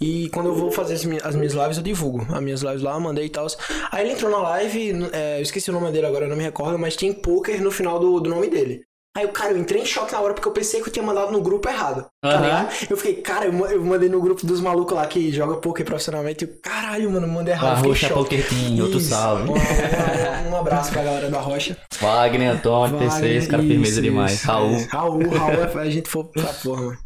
E 0.00 0.30
quando 0.30 0.46
eu 0.48 0.54
vou 0.54 0.70
fazer 0.72 0.94
as 0.94 1.04
minhas, 1.04 1.22
as 1.22 1.34
minhas 1.36 1.52
lives, 1.52 1.76
eu 1.76 1.82
divulgo. 1.82 2.26
As 2.34 2.40
minhas 2.42 2.62
lives 2.62 2.80
lá, 2.80 2.94
eu 2.94 3.00
mandei 3.00 3.26
e 3.26 3.30
tal. 3.30 3.46
Aí 3.92 4.04
ele 4.06 4.14
entrou 4.14 4.30
na 4.30 4.38
live, 4.38 5.06
é, 5.12 5.36
eu 5.38 5.42
esqueci 5.42 5.68
o 5.68 5.72
nome 5.74 5.92
dele 5.92 6.06
agora, 6.06 6.24
eu 6.24 6.30
não 6.30 6.36
me 6.36 6.44
recordo, 6.44 6.78
mas 6.78 6.96
tem 6.96 7.12
poker 7.12 7.62
no 7.62 7.70
final 7.70 7.98
do, 7.98 8.20
do 8.20 8.30
nome 8.30 8.48
dele. 8.48 8.80
Aí, 9.16 9.24
o 9.24 9.30
cara, 9.30 9.52
eu 9.52 9.56
entrei 9.58 9.80
em 9.80 9.86
choque 9.86 10.12
na 10.12 10.20
hora 10.20 10.34
porque 10.34 10.46
eu 10.46 10.52
pensei 10.52 10.82
que 10.82 10.88
eu 10.88 10.92
tinha 10.92 11.02
mandado 11.04 11.32
no 11.32 11.40
grupo 11.40 11.66
errado. 11.68 12.06
Tá 12.22 12.28
Aham. 12.30 12.42
ligado? 12.42 12.68
Eu 12.90 12.96
fiquei, 12.98 13.14
cara, 13.14 13.46
eu, 13.46 13.66
eu 13.66 13.82
mandei 13.82 14.08
no 14.10 14.20
grupo 14.20 14.46
dos 14.46 14.60
malucos 14.60 14.94
lá 14.94 15.06
que 15.06 15.32
joga 15.32 15.56
poker 15.56 15.86
profissionalmente. 15.86 16.44
Eu, 16.44 16.50
caralho, 16.62 17.10
mano, 17.10 17.26
eu 17.26 17.30
mandei 17.32 17.54
errado. 17.54 17.90
A 17.90 17.94
choque. 17.94 18.12
Poker 18.12 18.48
Team, 18.48 18.80
outro 18.82 19.00
salve. 19.00 19.50
Um, 19.50 19.54
um- 19.54 20.50
um 20.52 20.56
abraço 20.56 20.92
pra 20.92 21.02
galera 21.02 21.30
da 21.30 21.40
Rocha. 21.40 21.76
Wagner, 21.98 22.50
Antônio, 22.52 22.98
TC, 22.98 23.26
esse 23.28 23.48
cara 23.48 23.62
firmeza 23.62 23.92
Isso, 23.92 24.02
demais. 24.02 24.32
isso. 24.34 24.46
Raul. 24.46 24.86
Raul, 24.90 25.28
Raul, 25.30 25.52
é- 25.52 25.82
a 25.86 25.90
gente 25.90 26.08
for 26.10 26.24
pra 26.24 26.44
porra, 26.44 26.82
mano. 26.82 26.98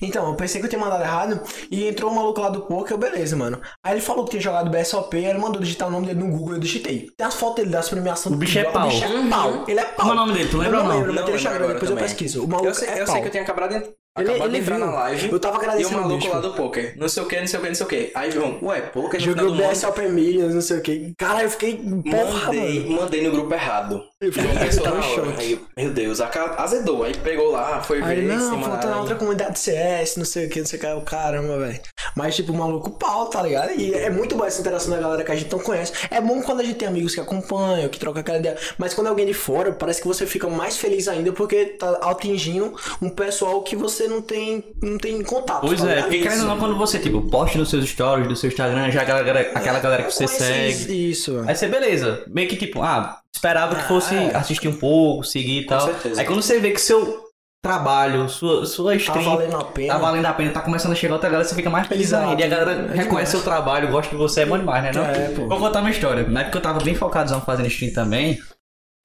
Então, 0.00 0.28
eu 0.28 0.34
pensei 0.34 0.60
que 0.60 0.66
eu 0.66 0.70
tinha 0.70 0.80
mandado 0.80 1.02
errado 1.02 1.40
e 1.70 1.86
entrou 1.88 2.10
um 2.10 2.14
maluco 2.14 2.40
lá 2.40 2.48
do 2.50 2.62
poker, 2.62 2.92
eu, 2.92 2.98
beleza, 2.98 3.36
mano. 3.36 3.60
Aí 3.84 3.94
ele 3.94 4.00
falou 4.00 4.24
que 4.24 4.30
tinha 4.30 4.42
jogado 4.42 4.70
BSOP, 4.70 5.16
aí 5.16 5.26
ele 5.26 5.38
mandou 5.38 5.60
digitar 5.60 5.88
o 5.88 5.90
nome 5.90 6.06
dele 6.06 6.20
no 6.20 6.28
Google, 6.30 6.54
eu 6.54 6.60
digitei. 6.60 7.08
Tem 7.16 7.26
as 7.26 7.34
fotos 7.34 7.56
dele 7.56 7.70
das 7.70 7.88
premiações. 7.88 8.34
O 8.34 8.38
bicho 8.38 8.58
é 8.58 8.64
pau. 8.64 8.86
O 8.86 8.90
bicho 8.90 9.04
é 9.04 9.28
pau. 9.28 9.64
Ele 9.68 9.80
é 9.80 9.84
pau. 9.84 10.06
Como 10.06 10.10
é 10.10 10.12
o 10.12 10.16
nome 10.16 10.32
dele? 10.34 10.48
Tu 10.48 10.56
lembra 10.58 10.76
eu 10.78 10.80
ou 10.82 10.86
não 10.88 10.92
não? 10.92 10.98
lembro, 11.00 11.14
mas 11.14 11.24
tem 11.24 11.34
Instagram, 11.34 11.66
depois 11.68 11.82
eu 11.82 11.88
também. 11.96 12.04
pesquiso. 12.04 12.44
O 12.44 12.48
maluco 12.48 12.68
Eu 12.68 12.74
sei, 12.74 12.88
é 12.88 13.00
eu 13.00 13.04
pau. 13.04 13.12
sei 13.14 13.22
que 13.22 13.26
eu 13.28 13.30
tinha 13.32 13.42
acabado 13.42 13.70
de, 13.70 13.76
Ele- 13.76 13.86
acabado 14.30 14.44
ele 14.48 14.50
de 14.50 14.58
entrar 14.60 14.76
viu. 14.76 14.86
na 14.86 14.92
live. 14.92 15.32
Eu 15.32 15.40
tava 15.40 15.54
E 15.54 15.58
o 15.58 15.60
agradecendo 15.62 16.00
maluco 16.00 16.16
bicho. 16.18 16.30
lá 16.32 16.40
do 16.40 16.52
poker. 16.54 16.94
Não 16.98 17.08
sei 17.08 17.22
o 17.22 17.26
que, 17.26 17.40
não 17.40 17.46
sei 17.46 17.58
o 17.58 17.62
que, 17.62 17.68
não 17.68 17.74
sei 17.74 17.86
o 17.86 17.88
que. 17.88 18.12
Aí, 18.14 18.30
João, 18.30 18.58
ué, 18.62 18.80
poker 18.80 19.20
no 19.20 19.26
Joguei 19.26 19.32
final 19.44 19.44
o 19.44 19.56
do 19.56 20.02
mundo. 20.02 20.12
Millions, 20.14 20.54
não 20.54 20.60
sei 20.60 20.78
o 20.78 20.82
que. 20.82 21.12
Cara, 21.18 21.42
eu 21.42 21.50
fiquei 21.50 21.76
porra, 21.76 22.46
Mandei, 22.46 22.80
mano. 22.84 23.00
mandei 23.02 23.22
no 23.24 23.30
grupo 23.32 23.54
errado. 23.54 24.02
E 24.20 24.26
eu 24.26 24.32
pessoa 24.32 24.82
tava 24.82 24.98
na 24.98 25.06
hora. 25.06 25.38
Aí, 25.38 25.52
eu, 25.52 25.60
meu 25.76 25.92
Deus, 25.92 26.20
azedou. 26.20 27.04
Aí 27.04 27.14
pegou 27.14 27.52
lá, 27.52 27.80
foi 27.80 28.02
Aí, 28.02 28.22
ver. 28.22 28.34
não, 28.34 28.50
falta 28.50 28.68
mandaram. 28.68 28.90
na 28.90 29.00
outra 29.00 29.14
comunidade 29.14 29.52
de 29.52 29.60
CS, 29.60 30.16
não 30.16 30.24
sei 30.24 30.46
o 30.46 30.50
que, 30.50 30.58
não 30.58 30.66
sei 30.66 30.76
o 30.76 30.80
que. 30.80 30.86
Eu, 30.88 31.00
Caramba, 31.02 31.56
velho. 31.56 31.80
Mas, 32.16 32.34
tipo, 32.34 32.52
o 32.52 32.56
maluco 32.56 32.90
pau, 32.90 33.26
tá 33.26 33.40
ligado? 33.40 33.70
E 33.78 33.94
é 33.94 34.10
muito 34.10 34.34
boa 34.34 34.48
essa 34.48 34.60
interação 34.60 34.90
da 34.90 34.98
galera 34.98 35.22
que 35.22 35.30
a 35.30 35.36
gente 35.36 35.52
não 35.52 35.60
conhece. 35.60 35.92
É 36.10 36.20
bom 36.20 36.42
quando 36.42 36.62
a 36.62 36.64
gente 36.64 36.74
tem 36.74 36.88
amigos 36.88 37.14
que 37.14 37.20
acompanham, 37.20 37.88
que 37.88 37.96
trocam 38.00 38.20
aquela 38.20 38.38
ideia. 38.38 38.56
Mas 38.76 38.92
quando 38.92 39.06
é 39.06 39.10
alguém 39.10 39.24
de 39.24 39.34
fora, 39.34 39.70
parece 39.70 40.02
que 40.02 40.08
você 40.08 40.26
fica 40.26 40.48
mais 40.48 40.76
feliz 40.76 41.06
ainda 41.06 41.30
porque 41.30 41.66
tá 41.66 41.88
atingindo 42.02 42.74
um 43.00 43.10
pessoal 43.10 43.62
que 43.62 43.76
você 43.76 44.08
não 44.08 44.20
tem, 44.20 44.64
não 44.82 44.98
tem 44.98 45.22
contato. 45.22 45.60
Pois 45.60 45.80
tá 45.80 45.92
é, 45.92 46.02
porque 46.02 46.22
querendo 46.22 46.40
ou 46.40 46.48
não, 46.48 46.58
quando 46.58 46.76
você, 46.76 46.98
tipo, 46.98 47.22
posta 47.22 47.56
nos 47.56 47.70
seus 47.70 47.88
stories, 47.88 48.26
do 48.26 48.34
seu 48.34 48.48
Instagram, 48.48 48.90
já 48.90 49.02
a 49.02 49.04
galera, 49.04 49.40
aquela 49.54 49.78
galera 49.78 50.02
que 50.02 50.12
você 50.12 50.24
Conhece 50.24 50.44
segue. 50.44 51.10
Isso. 51.10 51.44
Aí 51.46 51.54
você, 51.54 51.68
beleza, 51.68 52.24
meio 52.26 52.48
que 52.48 52.56
tipo, 52.56 52.82
ah, 52.82 53.20
esperava 53.34 53.76
que 53.76 53.82
fosse 53.84 54.14
é. 54.14 54.34
assistir 54.36 54.68
um 54.68 54.76
pouco, 54.76 55.24
seguir 55.24 55.60
e 55.60 55.66
tal. 55.66 55.80
certeza. 55.86 56.20
Aí 56.20 56.26
quando 56.26 56.42
você 56.42 56.58
vê 56.58 56.70
que 56.72 56.80
seu 56.80 57.24
trabalho, 57.62 58.28
sua, 58.28 58.64
sua 58.66 58.92
Tá 58.92 58.96
stream 58.96 59.24
valendo 59.24 59.56
a 59.56 59.64
pena. 59.64 59.92
tá 59.94 59.98
valendo 59.98 60.26
a 60.26 60.32
pena, 60.32 60.52
tá 60.52 60.60
começando 60.60 60.92
a 60.92 60.94
chegar 60.94 61.14
outra 61.14 61.28
galera, 61.28 61.48
você 61.48 61.54
fica 61.54 61.68
mais 61.68 61.86
feliz 61.86 62.06
Exato. 62.06 62.28
ainda. 62.30 62.40
E 62.40 62.44
a 62.44 62.48
galera 62.48 62.88
É 62.92 62.96
reconhece 62.96 63.32
seu 63.32 63.42
trabalho, 63.42 63.88
gosta 63.90 64.10
de 64.10 64.16
você, 64.16 64.42
é 64.42 64.46
bom 64.46 64.58
demais, 64.58 64.82
né? 64.84 64.92
Não? 64.94 65.04
É, 65.04 65.28
pô. 65.30 65.46
Vou 65.48 65.58
contar 65.58 65.80
uma 65.80 65.90
história. 65.90 66.22
Na 66.28 66.42
época 66.42 66.58
eu 66.58 66.62
tava 66.62 66.80
bem 66.80 66.94
focado 66.94 67.38
fazendo 67.40 67.66
stream 67.66 67.92
também. 67.92 68.38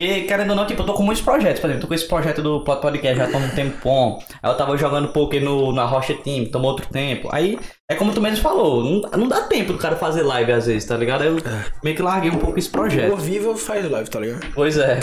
Porque, 0.04 0.24
querendo 0.24 0.50
ou 0.50 0.56
não, 0.58 0.68
tipo, 0.68 0.82
eu 0.82 0.86
tô 0.86 0.94
com 0.94 1.04
muitos 1.04 1.24
projetos. 1.24 1.62
Por 1.62 1.68
exemplo, 1.68 1.82
tô 1.82 1.88
com 1.88 1.94
esse 1.94 2.08
projeto 2.08 2.42
do 2.42 2.62
Pod 2.66 2.82
Podcast 2.82 3.18
já 3.18 3.32
tô 3.32 3.38
um 3.38 3.50
tempo 3.56 3.78
bom. 3.82 4.22
Aí 4.42 4.52
eu 4.52 4.58
tava 4.58 4.76
jogando 4.76 5.08
poker 5.14 5.42
no, 5.42 5.72
na 5.72 5.86
Rocha 5.86 6.14
Team, 6.14 6.46
tomou 6.46 6.72
outro 6.72 6.88
tempo. 6.90 7.30
Aí, 7.32 7.58
é 7.90 7.96
como 7.96 8.14
tu 8.14 8.20
mesmo 8.20 8.44
falou, 8.44 8.84
não, 8.84 9.10
não 9.18 9.28
dá 9.30 9.44
tempo 9.44 9.72
do 9.72 9.80
cara 9.80 9.96
fazer 9.96 10.24
live 10.24 10.52
às 10.52 10.66
vezes, 10.66 10.86
tá 10.86 10.98
ligado? 10.98 11.22
Aí 11.22 11.28
eu 11.28 11.38
meio 11.82 11.96
que 11.96 12.02
larguei 12.02 12.30
um 12.30 12.38
pouco 12.38 12.60
esse 12.60 12.70
projeto. 12.70 13.12
Por 13.12 13.22
vivo 13.22 13.56
faz 13.56 13.90
live, 13.90 14.10
tá 14.10 14.20
ligado? 14.20 14.46
Pois 14.54 14.78
é. 14.78 15.00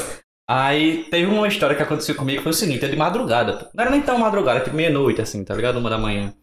Aí 0.46 1.04
teve 1.04 1.24
uma 1.24 1.48
história 1.48 1.74
que 1.74 1.82
aconteceu 1.82 2.14
comigo 2.14 2.38
que 2.38 2.42
foi 2.42 2.50
o 2.50 2.54
seguinte, 2.54 2.84
é 2.84 2.88
de 2.88 2.96
madrugada. 2.96 3.70
Não 3.72 3.82
era 3.82 3.90
nem 3.90 4.02
tão 4.02 4.18
madrugada, 4.18 4.60
tipo 4.60 4.76
meia-noite, 4.76 5.22
assim, 5.22 5.42
tá 5.42 5.54
ligado? 5.54 5.78
Uma 5.78 5.88
da 5.88 5.96
manhã. 5.96 6.34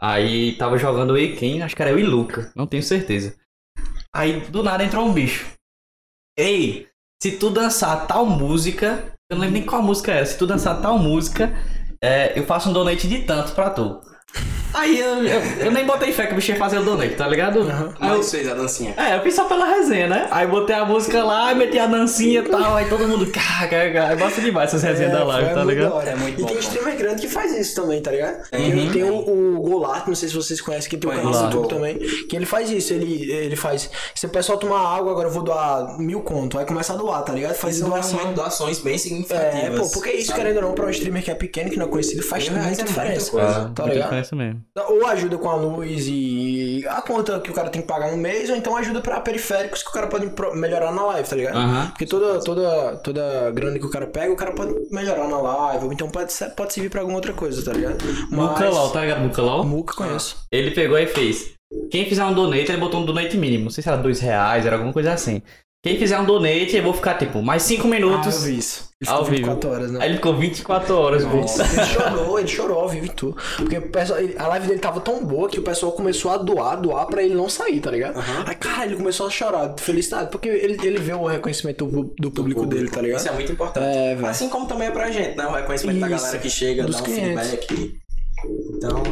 Aí 0.00 0.52
tava 0.52 0.78
jogando 0.78 1.18
eu 1.18 1.22
e 1.22 1.36
quem? 1.36 1.62
Acho 1.62 1.76
que 1.76 1.82
era 1.82 1.90
eu 1.90 1.98
e 1.98 2.02
Luca, 2.02 2.50
não 2.56 2.66
tenho 2.66 2.82
certeza. 2.82 3.34
Aí 4.14 4.40
do 4.40 4.62
nada 4.62 4.82
entrou 4.82 5.04
um 5.04 5.12
bicho. 5.12 5.46
Ei, 6.38 6.89
se 7.22 7.32
tu 7.32 7.50
dançar 7.50 8.06
tal 8.06 8.24
música, 8.24 9.04
eu 9.30 9.36
não 9.36 9.42
lembro 9.42 9.58
nem 9.58 9.66
qual 9.66 9.82
música 9.82 10.12
era, 10.12 10.24
se 10.24 10.38
tu 10.38 10.46
dançar 10.46 10.80
tal 10.80 10.98
música, 10.98 11.54
é, 12.02 12.38
eu 12.38 12.46
faço 12.46 12.70
um 12.70 12.72
donate 12.72 13.06
de 13.06 13.18
tanto 13.20 13.52
pra 13.52 13.68
tu. 13.68 14.00
Aí 14.72 14.98
eu, 15.00 15.24
eu, 15.24 15.40
eu 15.66 15.70
nem 15.72 15.84
botei 15.84 16.12
fé 16.12 16.26
que 16.26 16.32
o 16.32 16.36
bicho 16.36 16.52
ia 16.52 16.56
fazer 16.56 16.78
o 16.78 16.82
donate, 16.84 17.14
tá 17.16 17.26
ligado? 17.26 17.60
Aí 18.00 18.10
eu- 18.10 18.18
Mas 18.18 18.30
fez 18.30 18.48
a 18.48 18.54
dancinha. 18.54 18.94
é, 18.96 19.16
eu 19.16 19.22
fiz 19.22 19.34
só 19.34 19.44
pela 19.44 19.66
resenha, 19.66 20.06
né? 20.06 20.28
Aí 20.30 20.46
botei 20.46 20.76
a 20.76 20.84
música 20.84 21.24
lá, 21.24 21.52
meti 21.54 21.78
a 21.78 21.86
dancinha 21.86 22.40
e 22.40 22.48
tal, 22.48 22.76
aí 22.76 22.88
todo 22.88 23.06
mundo, 23.08 23.26
cara, 23.30 23.66
cara, 23.68 23.92
cara. 23.92 24.14
Gosta 24.14 24.40
demais 24.40 24.68
essas 24.70 24.82
resenhas 24.82 25.12
da 25.12 25.24
live, 25.24 25.48
tá 25.54 25.64
muito 25.64 25.68
ligado? 25.70 25.92
hora. 25.94 26.10
É 26.10 26.16
muito 26.16 26.38
e 26.38 26.42
bom, 26.42 26.46
tem 26.46 26.56
pô. 26.56 26.62
streamer 26.62 26.96
grande 26.96 27.20
que 27.22 27.28
faz 27.28 27.52
isso 27.56 27.74
também, 27.80 28.00
tá 28.00 28.10
ligado? 28.12 28.48
Tem. 28.50 28.70
Tem, 28.70 28.90
tem 28.90 29.02
o, 29.04 29.56
o 29.56 29.60
Golart, 29.60 30.06
não 30.06 30.14
sei 30.14 30.28
se 30.28 30.34
vocês 30.34 30.60
conhecem, 30.60 30.88
que 30.88 30.96
tem 30.96 31.10
o 31.10 31.14
canal 31.14 31.32
Golart. 31.32 31.52
YouTube 31.54 31.68
também, 31.68 31.98
que 32.28 32.36
ele 32.36 32.46
faz 32.46 32.70
isso, 32.70 32.92
ele, 32.92 33.30
ele 33.30 33.56
faz, 33.56 33.90
se 34.14 34.26
o 34.26 34.28
pessoal 34.28 34.56
tomar 34.58 34.80
água, 34.96 35.10
agora 35.12 35.28
eu 35.28 35.32
vou 35.32 35.42
doar 35.42 35.98
mil 35.98 36.20
conto, 36.20 36.58
aí 36.58 36.64
começa 36.64 36.92
a 36.92 36.96
doar, 36.96 37.22
tá 37.24 37.32
ligado? 37.32 37.54
Faz 37.54 37.80
doação. 37.80 38.32
doações 38.34 38.78
bem 38.78 38.96
significativas. 38.96 39.64
É, 39.64 39.70
pô, 39.70 39.88
porque 39.90 40.10
isso, 40.12 40.28
sabe? 40.28 40.40
querendo 40.40 40.56
ou 40.56 40.62
não, 40.62 40.72
pra 40.74 40.86
um 40.86 40.90
streamer 40.90 41.22
que 41.24 41.30
é 41.30 41.34
pequeno, 41.34 41.70
que 41.70 41.76
não 41.78 41.86
é 41.86 41.88
conhecido, 41.88 42.22
faz 42.22 42.44
Mil 42.48 42.54
reais 42.58 42.78
muita 42.78 42.82
é 42.82 42.84
diferença. 42.84 43.30
tá 43.32 43.60
muita 43.64 43.82
ligado? 43.84 44.02
diferença 44.04 44.36
mesmo. 44.36 44.59
Ou 44.88 45.06
ajuda 45.06 45.36
com 45.38 45.48
a 45.50 45.54
luz 45.56 46.06
e 46.08 46.84
a 46.88 47.02
conta 47.02 47.40
que 47.40 47.50
o 47.50 47.54
cara 47.54 47.68
tem 47.70 47.82
que 47.82 47.88
pagar 47.88 48.10
no 48.10 48.16
mês, 48.16 48.48
ou 48.50 48.56
então 48.56 48.76
ajuda 48.76 49.00
pra 49.00 49.20
periféricos 49.20 49.82
que 49.82 49.90
o 49.90 49.92
cara 49.92 50.06
pode 50.06 50.30
melhorar 50.54 50.92
na 50.92 51.04
live, 51.06 51.28
tá 51.28 51.36
ligado? 51.36 51.88
Porque 51.90 52.06
toda, 52.06 52.40
toda, 52.40 52.96
toda 52.98 53.50
grana 53.52 53.78
que 53.78 53.86
o 53.86 53.90
cara 53.90 54.06
pega, 54.06 54.32
o 54.32 54.36
cara 54.36 54.52
pode 54.52 54.74
melhorar 54.90 55.28
na 55.28 55.38
live, 55.38 55.84
ou 55.86 55.92
então 55.92 56.08
pode, 56.08 56.32
pode 56.56 56.72
servir 56.72 56.88
pra 56.90 57.00
alguma 57.00 57.18
outra 57.18 57.32
coisa, 57.32 57.64
tá 57.64 57.72
ligado? 57.72 57.98
Mucalau, 58.30 58.90
tá 58.90 59.00
ligado? 59.02 59.20
Mucalau? 59.20 59.64
Muca 59.64 59.94
conheço. 59.94 60.36
Ele 60.50 60.70
pegou 60.70 60.98
e 60.98 61.06
fez. 61.06 61.52
Quem 61.90 62.04
fizer 62.06 62.24
um 62.24 62.34
donate, 62.34 62.70
ele 62.70 62.78
botou 62.80 63.00
um 63.00 63.04
donate 63.06 63.36
mínimo. 63.36 63.64
Não 63.64 63.70
sei 63.70 63.82
se 63.82 63.88
era 63.88 63.98
dois 63.98 64.18
reais, 64.20 64.66
era 64.66 64.76
alguma 64.76 64.92
coisa 64.92 65.12
assim. 65.12 65.40
Quem 65.84 65.96
fizer 65.98 66.18
um 66.18 66.24
donate, 66.24 66.76
eu 66.76 66.82
vou 66.82 66.92
ficar, 66.92 67.14
tipo, 67.14 67.40
mais 67.42 67.62
cinco 67.62 67.86
Ah, 67.86 67.90
minutos. 67.90 68.34
eu 68.36 68.40
vi 68.42 68.58
isso. 68.58 68.89
Ele 69.02 69.10
Ao 69.10 69.24
vivo. 69.24 69.36
24 69.36 69.70
horas, 69.70 69.90
né? 69.92 69.98
Aí 70.02 70.08
ele 70.10 70.16
ficou 70.16 70.36
24 70.36 70.94
horas, 70.94 71.24
bicho. 71.24 71.62
Ele 71.62 71.86
chorou, 71.88 72.38
ele 72.38 72.48
chorou 72.48 72.80
ao 72.80 72.88
vivo 72.90 73.06
e 73.06 73.08
tudo. 73.08 73.34
Porque 73.56 73.80
pessoal, 73.80 74.18
a 74.36 74.46
live 74.48 74.66
dele 74.66 74.78
tava 74.78 75.00
tão 75.00 75.24
boa 75.24 75.48
que 75.48 75.58
o 75.58 75.62
pessoal 75.62 75.92
começou 75.92 76.30
a 76.30 76.36
doar, 76.36 76.78
doar 76.78 77.06
pra 77.06 77.22
ele 77.22 77.34
não 77.34 77.48
sair, 77.48 77.80
tá 77.80 77.90
ligado? 77.90 78.22
Aí, 78.46 78.54
cara, 78.54 78.84
ele 78.84 78.96
começou 78.96 79.26
a 79.26 79.30
chorar 79.30 79.68
de 79.68 79.82
felicidade, 79.82 80.30
porque 80.30 80.50
ele, 80.50 80.78
ele 80.86 80.98
vê 80.98 81.14
o 81.14 81.24
reconhecimento 81.24 81.86
do, 81.86 82.14
do 82.18 82.30
público 82.30 82.66
dele, 82.66 82.90
tá 82.90 83.00
ligado? 83.00 83.20
Isso 83.20 83.28
é 83.30 83.32
muito 83.32 83.52
importante. 83.52 83.86
É, 83.86 84.18
assim 84.22 84.50
como 84.50 84.66
também 84.66 84.88
é 84.88 84.90
pra 84.90 85.10
gente, 85.10 85.34
né? 85.34 85.46
O 85.46 85.52
reconhecimento 85.52 85.98
da 85.98 86.06
Isso. 86.10 86.16
galera 86.22 86.38
que 86.38 86.50
chega, 86.50 86.84
Dos 86.84 86.96
dá 86.96 87.00
um 87.00 87.04
clientes. 87.06 87.48
feedback. 87.48 88.00
Então, 88.76 89.02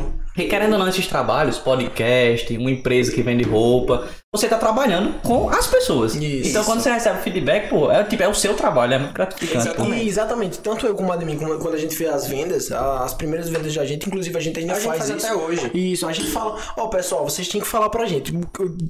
querendo 0.46 0.72
ou 0.74 0.78
não, 0.78 0.88
esses 0.88 1.06
trabalhos, 1.06 1.58
podcast, 1.58 2.56
uma 2.56 2.70
empresa 2.70 3.12
que 3.12 3.22
vende 3.22 3.44
roupa, 3.44 4.06
você 4.32 4.46
tá 4.46 4.58
trabalhando 4.58 5.20
com 5.22 5.48
as 5.48 5.66
pessoas. 5.66 6.14
Isso. 6.14 6.50
Então 6.50 6.62
quando 6.64 6.80
você 6.82 6.90
recebe 6.90 7.20
feedback, 7.22 7.68
pô, 7.70 7.90
é, 7.90 8.04
tipo, 8.04 8.22
é 8.22 8.28
o 8.28 8.34
seu 8.34 8.54
trabalho, 8.54 8.94
é 8.94 8.98
muito 8.98 9.14
gratificante. 9.14 9.66
Exatamente. 9.68 10.04
E, 10.04 10.08
exatamente, 10.08 10.58
tanto 10.58 10.86
eu 10.86 10.94
como 10.94 11.10
a 11.10 11.14
Admin, 11.14 11.38
como- 11.38 11.58
quando 11.58 11.74
a 11.74 11.78
gente 11.78 11.96
fez 11.96 12.10
as 12.10 12.26
vendas, 12.26 12.70
as 12.70 13.14
primeiras 13.14 13.48
vendas 13.48 13.74
da 13.74 13.84
gente, 13.86 14.06
inclusive 14.06 14.36
a 14.36 14.40
gente 14.40 14.60
ainda 14.60 14.74
a 14.74 14.76
gente 14.76 14.86
faz, 14.86 14.98
faz 14.98 15.10
isso. 15.16 15.26
até 15.26 15.34
hoje. 15.34 15.70
Isso, 15.74 16.06
a 16.06 16.12
gente 16.12 16.30
fala, 16.30 16.56
ó 16.76 16.88
pessoal, 16.88 17.24
vocês 17.24 17.48
têm 17.48 17.60
que 17.60 17.66
falar 17.66 17.88
pra 17.88 18.04
gente, 18.04 18.32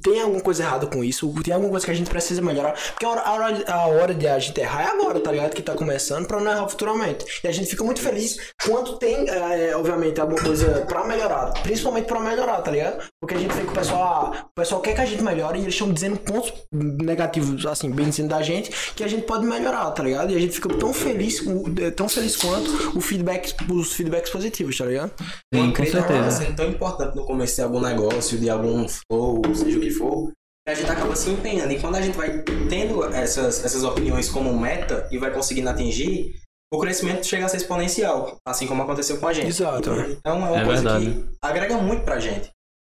tem 0.02 0.20
alguma 0.20 0.40
coisa 0.40 0.62
errada 0.64 0.86
com 0.86 1.04
isso, 1.04 1.32
tem 1.44 1.54
alguma 1.54 1.70
coisa 1.70 1.86
que 1.86 1.92
a 1.92 1.94
gente 1.94 2.10
precisa 2.10 2.42
melhorar, 2.42 2.72
porque 2.90 3.04
a 3.06 3.08
hora, 3.10 3.20
a 3.22 3.32
hora, 3.32 3.64
a 3.68 3.86
hora 3.86 4.14
de 4.14 4.26
a 4.26 4.38
gente 4.40 4.60
errar 4.60 4.82
é 4.82 4.86
agora, 4.86 5.20
tá 5.20 5.30
ligado? 5.30 5.54
Que 5.54 5.62
tá 5.62 5.74
começando 5.74 6.26
pra 6.26 6.40
não 6.40 6.50
errar 6.50 6.68
futuramente. 6.68 7.24
E 7.44 7.46
a 7.48 7.52
gente 7.52 7.68
fica 7.70 7.84
muito 7.84 8.00
feliz 8.00 8.38
quando 8.66 8.96
tem, 8.96 9.28
é, 9.28 9.74
obviamente, 9.76 10.20
alguma 10.20 10.40
coisa 10.42 10.84
pra 10.88 11.04
melhorar, 11.06 11.37
principalmente 11.62 12.06
pra 12.06 12.20
melhorar, 12.20 12.60
tá 12.62 12.70
ligado? 12.70 13.04
Porque 13.20 13.34
a 13.34 13.38
gente 13.38 13.52
vê 13.54 13.62
que 13.62 13.70
o 13.70 13.72
pessoal, 13.74 14.02
ah, 14.34 14.44
o 14.46 14.60
pessoal 14.60 14.80
quer 14.80 14.94
que 14.94 15.00
a 15.00 15.04
gente 15.06 15.22
melhore 15.22 15.58
e 15.58 15.62
eles 15.62 15.74
estão 15.74 15.92
dizendo 15.92 16.16
pontos 16.18 16.52
negativos, 16.72 17.64
assim, 17.66 17.90
bem 17.90 18.08
dizendo 18.08 18.28
da 18.28 18.42
gente, 18.42 18.70
que 18.94 19.02
a 19.04 19.08
gente 19.08 19.22
pode 19.24 19.46
melhorar, 19.46 19.90
tá 19.92 20.02
ligado? 20.02 20.32
E 20.32 20.36
a 20.36 20.40
gente 20.40 20.54
fica 20.54 20.68
tão 20.76 20.92
feliz, 20.92 21.40
com- 21.40 21.64
tão 21.96 22.08
feliz 22.08 22.36
quanto 22.36 22.96
o 22.96 23.00
feedback, 23.00 23.54
os 23.72 23.92
feedbacks 23.92 24.30
positivos, 24.30 24.76
tá 24.76 24.84
ligado? 24.84 25.12
Sim, 25.54 25.72
com 25.72 25.84
certeza. 25.86 26.30
sendo 26.30 26.56
tão 26.56 26.68
importante 26.68 27.16
no 27.16 27.24
começo 27.24 27.56
de 27.56 27.62
algum 27.62 27.80
negócio, 27.80 28.38
de 28.38 28.48
algum 28.50 28.86
flow, 28.88 29.42
seja 29.54 29.78
o 29.78 29.80
que 29.80 29.90
for, 29.90 30.32
que 30.66 30.72
a 30.72 30.74
gente 30.74 30.90
acaba 30.90 31.16
se 31.16 31.30
empenhando. 31.30 31.72
E 31.72 31.78
quando 31.80 31.96
a 31.96 32.00
gente 32.02 32.16
vai 32.16 32.42
tendo 32.68 33.04
essas, 33.14 33.64
essas 33.64 33.82
opiniões 33.84 34.28
como 34.28 34.56
meta 34.58 35.08
e 35.10 35.18
vai 35.18 35.30
conseguindo 35.30 35.68
atingir, 35.70 36.34
o 36.72 36.78
crescimento 36.78 37.24
chega 37.26 37.46
a 37.46 37.48
ser 37.48 37.58
exponencial, 37.58 38.36
assim 38.46 38.66
como 38.66 38.82
aconteceu 38.82 39.18
com 39.18 39.26
a 39.28 39.32
gente. 39.32 39.46
Exato. 39.48 39.90
Então 39.90 40.46
é 40.46 40.50
uma 40.50 40.60
É 40.60 40.64
coisa 40.64 40.82
verdade. 40.82 41.06
que 41.06 41.24
agrega 41.42 41.78
muito 41.78 42.04
pra 42.04 42.20
gente. 42.20 42.50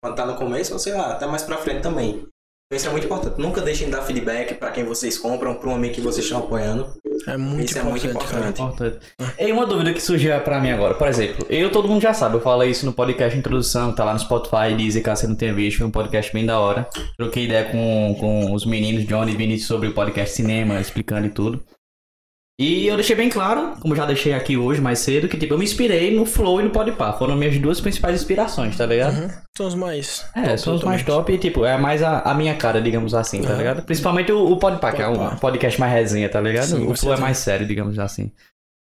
Quando 0.04 0.16
tá 0.16 0.26
no 0.26 0.36
começo, 0.36 0.74
ou 0.74 0.80
sei 0.80 0.94
lá, 0.94 1.12
até 1.14 1.26
mais 1.28 1.44
pra 1.44 1.58
frente 1.58 1.82
também. 1.82 2.10
Então 2.66 2.78
isso 2.78 2.88
é 2.88 2.92
muito 2.92 3.06
importante. 3.06 3.40
Nunca 3.40 3.62
deixem 3.62 3.86
de 3.88 3.92
dar 3.92 4.02
feedback 4.02 4.56
pra 4.56 4.72
quem 4.72 4.84
vocês 4.84 5.18
compram, 5.18 5.56
pra 5.56 5.70
um 5.70 5.76
amigo 5.76 5.94
que 5.94 6.02
vocês 6.02 6.26
estão 6.26 6.40
apoiando. 6.40 6.88
É 7.28 7.38
muito 7.38 7.70
Isso 7.70 7.78
é 7.78 7.82
importante, 7.82 8.08
muito 8.08 8.26
cara. 8.26 8.50
importante. 8.50 8.96
Importante. 9.20 9.36
E 9.40 9.52
uma 9.52 9.66
dúvida 9.68 9.94
que 9.94 10.02
surgiu 10.02 10.40
pra 10.42 10.60
mim 10.60 10.72
agora, 10.72 10.96
por 10.96 11.08
exemplo, 11.08 11.46
eu 11.50 11.70
todo 11.72 11.88
mundo 11.88 12.02
já 12.02 12.14
sabe, 12.16 12.38
eu 12.38 12.42
falei 12.42 12.72
isso 12.72 12.84
no 12.86 12.94
podcast 12.94 13.38
Introdução, 13.38 13.94
tá 13.94 14.04
lá 14.04 14.14
no 14.14 14.20
Spotify, 14.20 14.74
Deezer, 14.76 15.04
caso 15.04 15.22
você 15.22 15.28
não 15.28 15.36
tenha 15.36 15.54
visto, 15.54 15.78
foi 15.80 15.86
um 15.88 15.92
podcast 15.92 16.34
bem 16.34 16.46
da 16.48 16.60
hora. 16.60 16.90
Troquei 17.18 17.46
ideia 17.46 17.66
com, 17.66 18.16
com 18.20 18.54
os 18.54 18.66
meninos, 18.66 19.06
Johnny 19.06 19.34
e 19.34 19.38
Vinícius, 19.38 19.68
sobre 19.68 19.90
o 19.90 19.94
podcast 19.94 20.34
cinema, 20.36 20.80
explicando 20.80 21.28
e 21.28 21.30
tudo. 21.30 21.64
E 22.60 22.86
eu 22.86 22.96
deixei 22.96 23.16
bem 23.16 23.30
claro, 23.30 23.76
como 23.80 23.96
já 23.96 24.06
deixei 24.06 24.34
aqui 24.34 24.56
hoje 24.56 24.80
mais 24.80 25.00
cedo, 25.00 25.28
que 25.28 25.38
tipo, 25.38 25.54
eu 25.54 25.58
me 25.58 25.64
inspirei 25.64 26.16
no 26.16 26.26
Flow 26.26 26.60
e 26.60 26.64
no 26.64 26.70
Podpah. 26.70 27.14
Foram 27.14 27.36
minhas 27.36 27.58
duas 27.58 27.82
principais 27.82 28.22
inspirações, 28.22 28.78
tá 28.78 28.86
ligado? 28.86 29.18
Uhum. 29.18 29.30
São 29.58 29.68
os 29.68 29.76
mais. 29.76 30.26
É, 30.36 30.44
top 30.44 30.60
são 30.60 30.76
os 30.76 30.84
mais 30.84 31.04
top 31.04 31.34
e, 31.34 31.38
tipo, 31.40 31.66
é 31.66 31.78
mais 31.78 32.04
a, 32.04 32.20
a 32.20 32.34
minha 32.36 32.56
cara, 32.56 32.80
digamos 32.80 33.16
assim, 33.16 33.42
tá 33.42 33.50
Aham. 33.50 33.58
ligado? 33.58 33.84
Principalmente 33.84 34.32
o, 34.32 34.52
o 34.52 34.58
Podpah, 34.58 34.92
que 34.92 35.02
é 35.02 35.08
um 35.08 35.36
podcast 35.38 35.80
mais 35.80 35.92
resenha, 35.92 36.30
tá 36.30 36.40
ligado? 36.40 36.68
Sim, 36.68 36.88
o 36.88 36.96
Flow 36.96 37.14
é 37.14 37.18
mais 37.18 37.38
sério, 37.40 37.66
digamos 37.66 37.98
assim. 37.98 38.32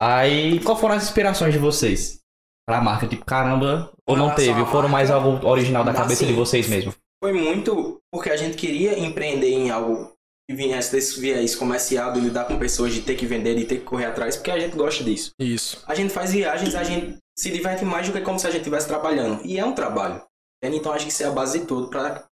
Aí, 0.01 0.59
qual 0.61 0.77
foram 0.77 0.97
as 0.97 1.05
inspirações 1.05 1.53
de 1.53 1.61
vocês? 1.61 2.19
Pra 2.67 2.81
marca, 2.81 3.07
tipo, 3.07 3.25
caramba, 3.25 3.93
ou 4.07 4.17
não 4.17 4.35
teve? 4.35 4.59
Ou 4.61 4.67
foram 4.67 4.89
mais 4.89 5.11
algo 5.11 5.47
original 5.47 5.85
da 5.85 5.93
cabeça 5.93 6.25
assim, 6.25 6.27
de 6.27 6.33
vocês 6.33 6.69
mesmo? 6.69 6.93
Foi 7.23 7.33
muito 7.33 8.01
porque 8.13 8.31
a 8.31 8.37
gente 8.37 8.57
queria 8.57 8.99
empreender 8.99 9.51
em 9.51 9.71
algo 9.71 10.13
viesse 10.55 10.93
desse 10.93 11.21
viés 11.21 11.55
comercial, 11.55 12.13
de 12.13 12.21
lidar 12.21 12.47
com 12.47 12.59
pessoas, 12.59 12.93
de 12.93 13.03
ter 13.03 13.15
que 13.15 13.27
vender, 13.27 13.55
de 13.55 13.65
ter 13.65 13.79
que 13.79 13.85
correr 13.85 14.07
atrás, 14.07 14.37
porque 14.37 14.51
a 14.51 14.59
gente 14.59 14.77
gosta 14.77 15.03
disso. 15.05 15.33
Isso. 15.39 15.83
A 15.87 15.95
gente 15.95 16.13
faz 16.13 16.33
viagens, 16.33 16.75
a 16.75 16.85
gente 16.85 17.19
se 17.37 17.51
diverte 17.51 17.85
mais 17.85 18.07
do 18.07 18.13
que 18.13 18.21
como 18.21 18.39
se 18.39 18.47
a 18.47 18.51
gente 18.51 18.61
estivesse 18.61 18.87
trabalhando. 18.87 19.45
E 19.45 19.59
é 19.59 19.65
um 19.65 19.75
trabalho. 19.75 20.23
entende? 20.63 20.79
Então 20.79 20.93
acho 20.93 21.07
que 21.07 21.13
isso 21.13 21.23
é 21.23 21.27
a 21.27 21.31
base 21.31 21.61
de 21.61 21.67
tudo 21.67 21.89
para 21.89 22.29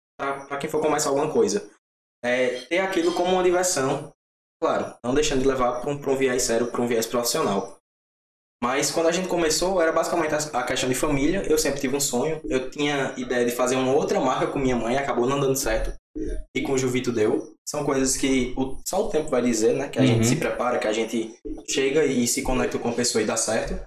quem 0.60 0.70
for 0.70 0.80
começar 0.80 1.10
alguma 1.10 1.32
coisa. 1.32 1.70
É 2.24 2.60
ter 2.62 2.78
aquilo 2.78 3.12
como 3.14 3.32
uma 3.32 3.42
diversão. 3.42 4.12
Claro, 4.60 4.96
não 5.04 5.14
deixando 5.14 5.42
de 5.42 5.48
levar 5.48 5.80
para 5.80 5.90
um, 5.90 5.98
pra 5.98 6.10
um 6.10 6.16
viés 6.16 6.42
sério, 6.42 6.68
para 6.68 6.80
um 6.80 6.86
viés 6.86 7.06
profissional. 7.06 7.76
Mas 8.62 8.90
quando 8.90 9.08
a 9.08 9.12
gente 9.12 9.28
começou, 9.28 9.82
era 9.82 9.92
basicamente 9.92 10.34
a, 10.34 10.60
a 10.60 10.64
questão 10.64 10.88
de 10.88 10.94
família. 10.94 11.42
Eu 11.46 11.58
sempre 11.58 11.80
tive 11.80 11.94
um 11.94 12.00
sonho. 12.00 12.40
Eu 12.44 12.70
tinha 12.70 13.12
ideia 13.16 13.44
de 13.44 13.52
fazer 13.52 13.76
uma 13.76 13.92
outra 13.92 14.18
marca 14.18 14.46
com 14.46 14.58
minha 14.58 14.76
mãe, 14.76 14.96
acabou 14.96 15.26
não 15.26 15.38
dando 15.38 15.56
certo. 15.56 15.92
E 16.54 16.62
com 16.62 16.72
o 16.72 16.78
Juvito 16.78 17.12
deu. 17.12 17.54
São 17.68 17.84
coisas 17.84 18.16
que 18.16 18.52
o- 18.56 18.78
só 18.86 19.06
o 19.06 19.08
tempo 19.08 19.28
vai 19.28 19.42
dizer, 19.42 19.74
né? 19.74 19.88
Que 19.88 19.98
a 19.98 20.02
Uhum. 20.02 20.06
gente 20.08 20.26
se 20.26 20.36
prepara, 20.36 20.78
que 20.78 20.86
a 20.86 20.92
gente 20.92 21.34
chega 21.68 22.04
e 22.04 22.26
se 22.26 22.42
conecta 22.42 22.78
com 22.78 22.88
a 22.88 22.92
pessoa 22.92 23.22
e 23.22 23.26
dá 23.26 23.36
certo. 23.36 23.78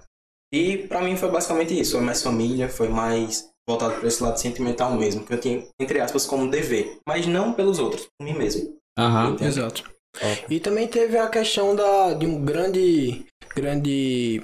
E 0.52 0.78
pra 0.88 1.00
mim 1.00 1.16
foi 1.16 1.30
basicamente 1.30 1.78
isso. 1.78 1.92
Foi 1.92 2.00
mais 2.00 2.22
família, 2.22 2.68
foi 2.68 2.88
mais 2.88 3.48
voltado 3.68 3.94
para 3.94 4.08
esse 4.08 4.22
lado 4.22 4.36
sentimental 4.38 4.94
mesmo. 4.96 5.24
Que 5.24 5.34
eu 5.34 5.40
tinha, 5.40 5.64
entre 5.80 6.00
aspas, 6.00 6.26
como 6.26 6.50
dever. 6.50 6.98
Mas 7.06 7.26
não 7.26 7.52
pelos 7.52 7.78
outros, 7.78 8.06
por 8.18 8.24
mim 8.24 8.34
mesmo. 8.36 8.76
Aham. 8.98 9.36
Exato. 9.40 9.84
Top. 10.18 10.46
E 10.52 10.58
também 10.58 10.88
teve 10.88 11.16
a 11.16 11.28
questão 11.28 11.74
da, 11.76 12.12
de 12.14 12.26
um 12.26 12.44
grande. 12.44 13.24
Grande. 13.54 14.42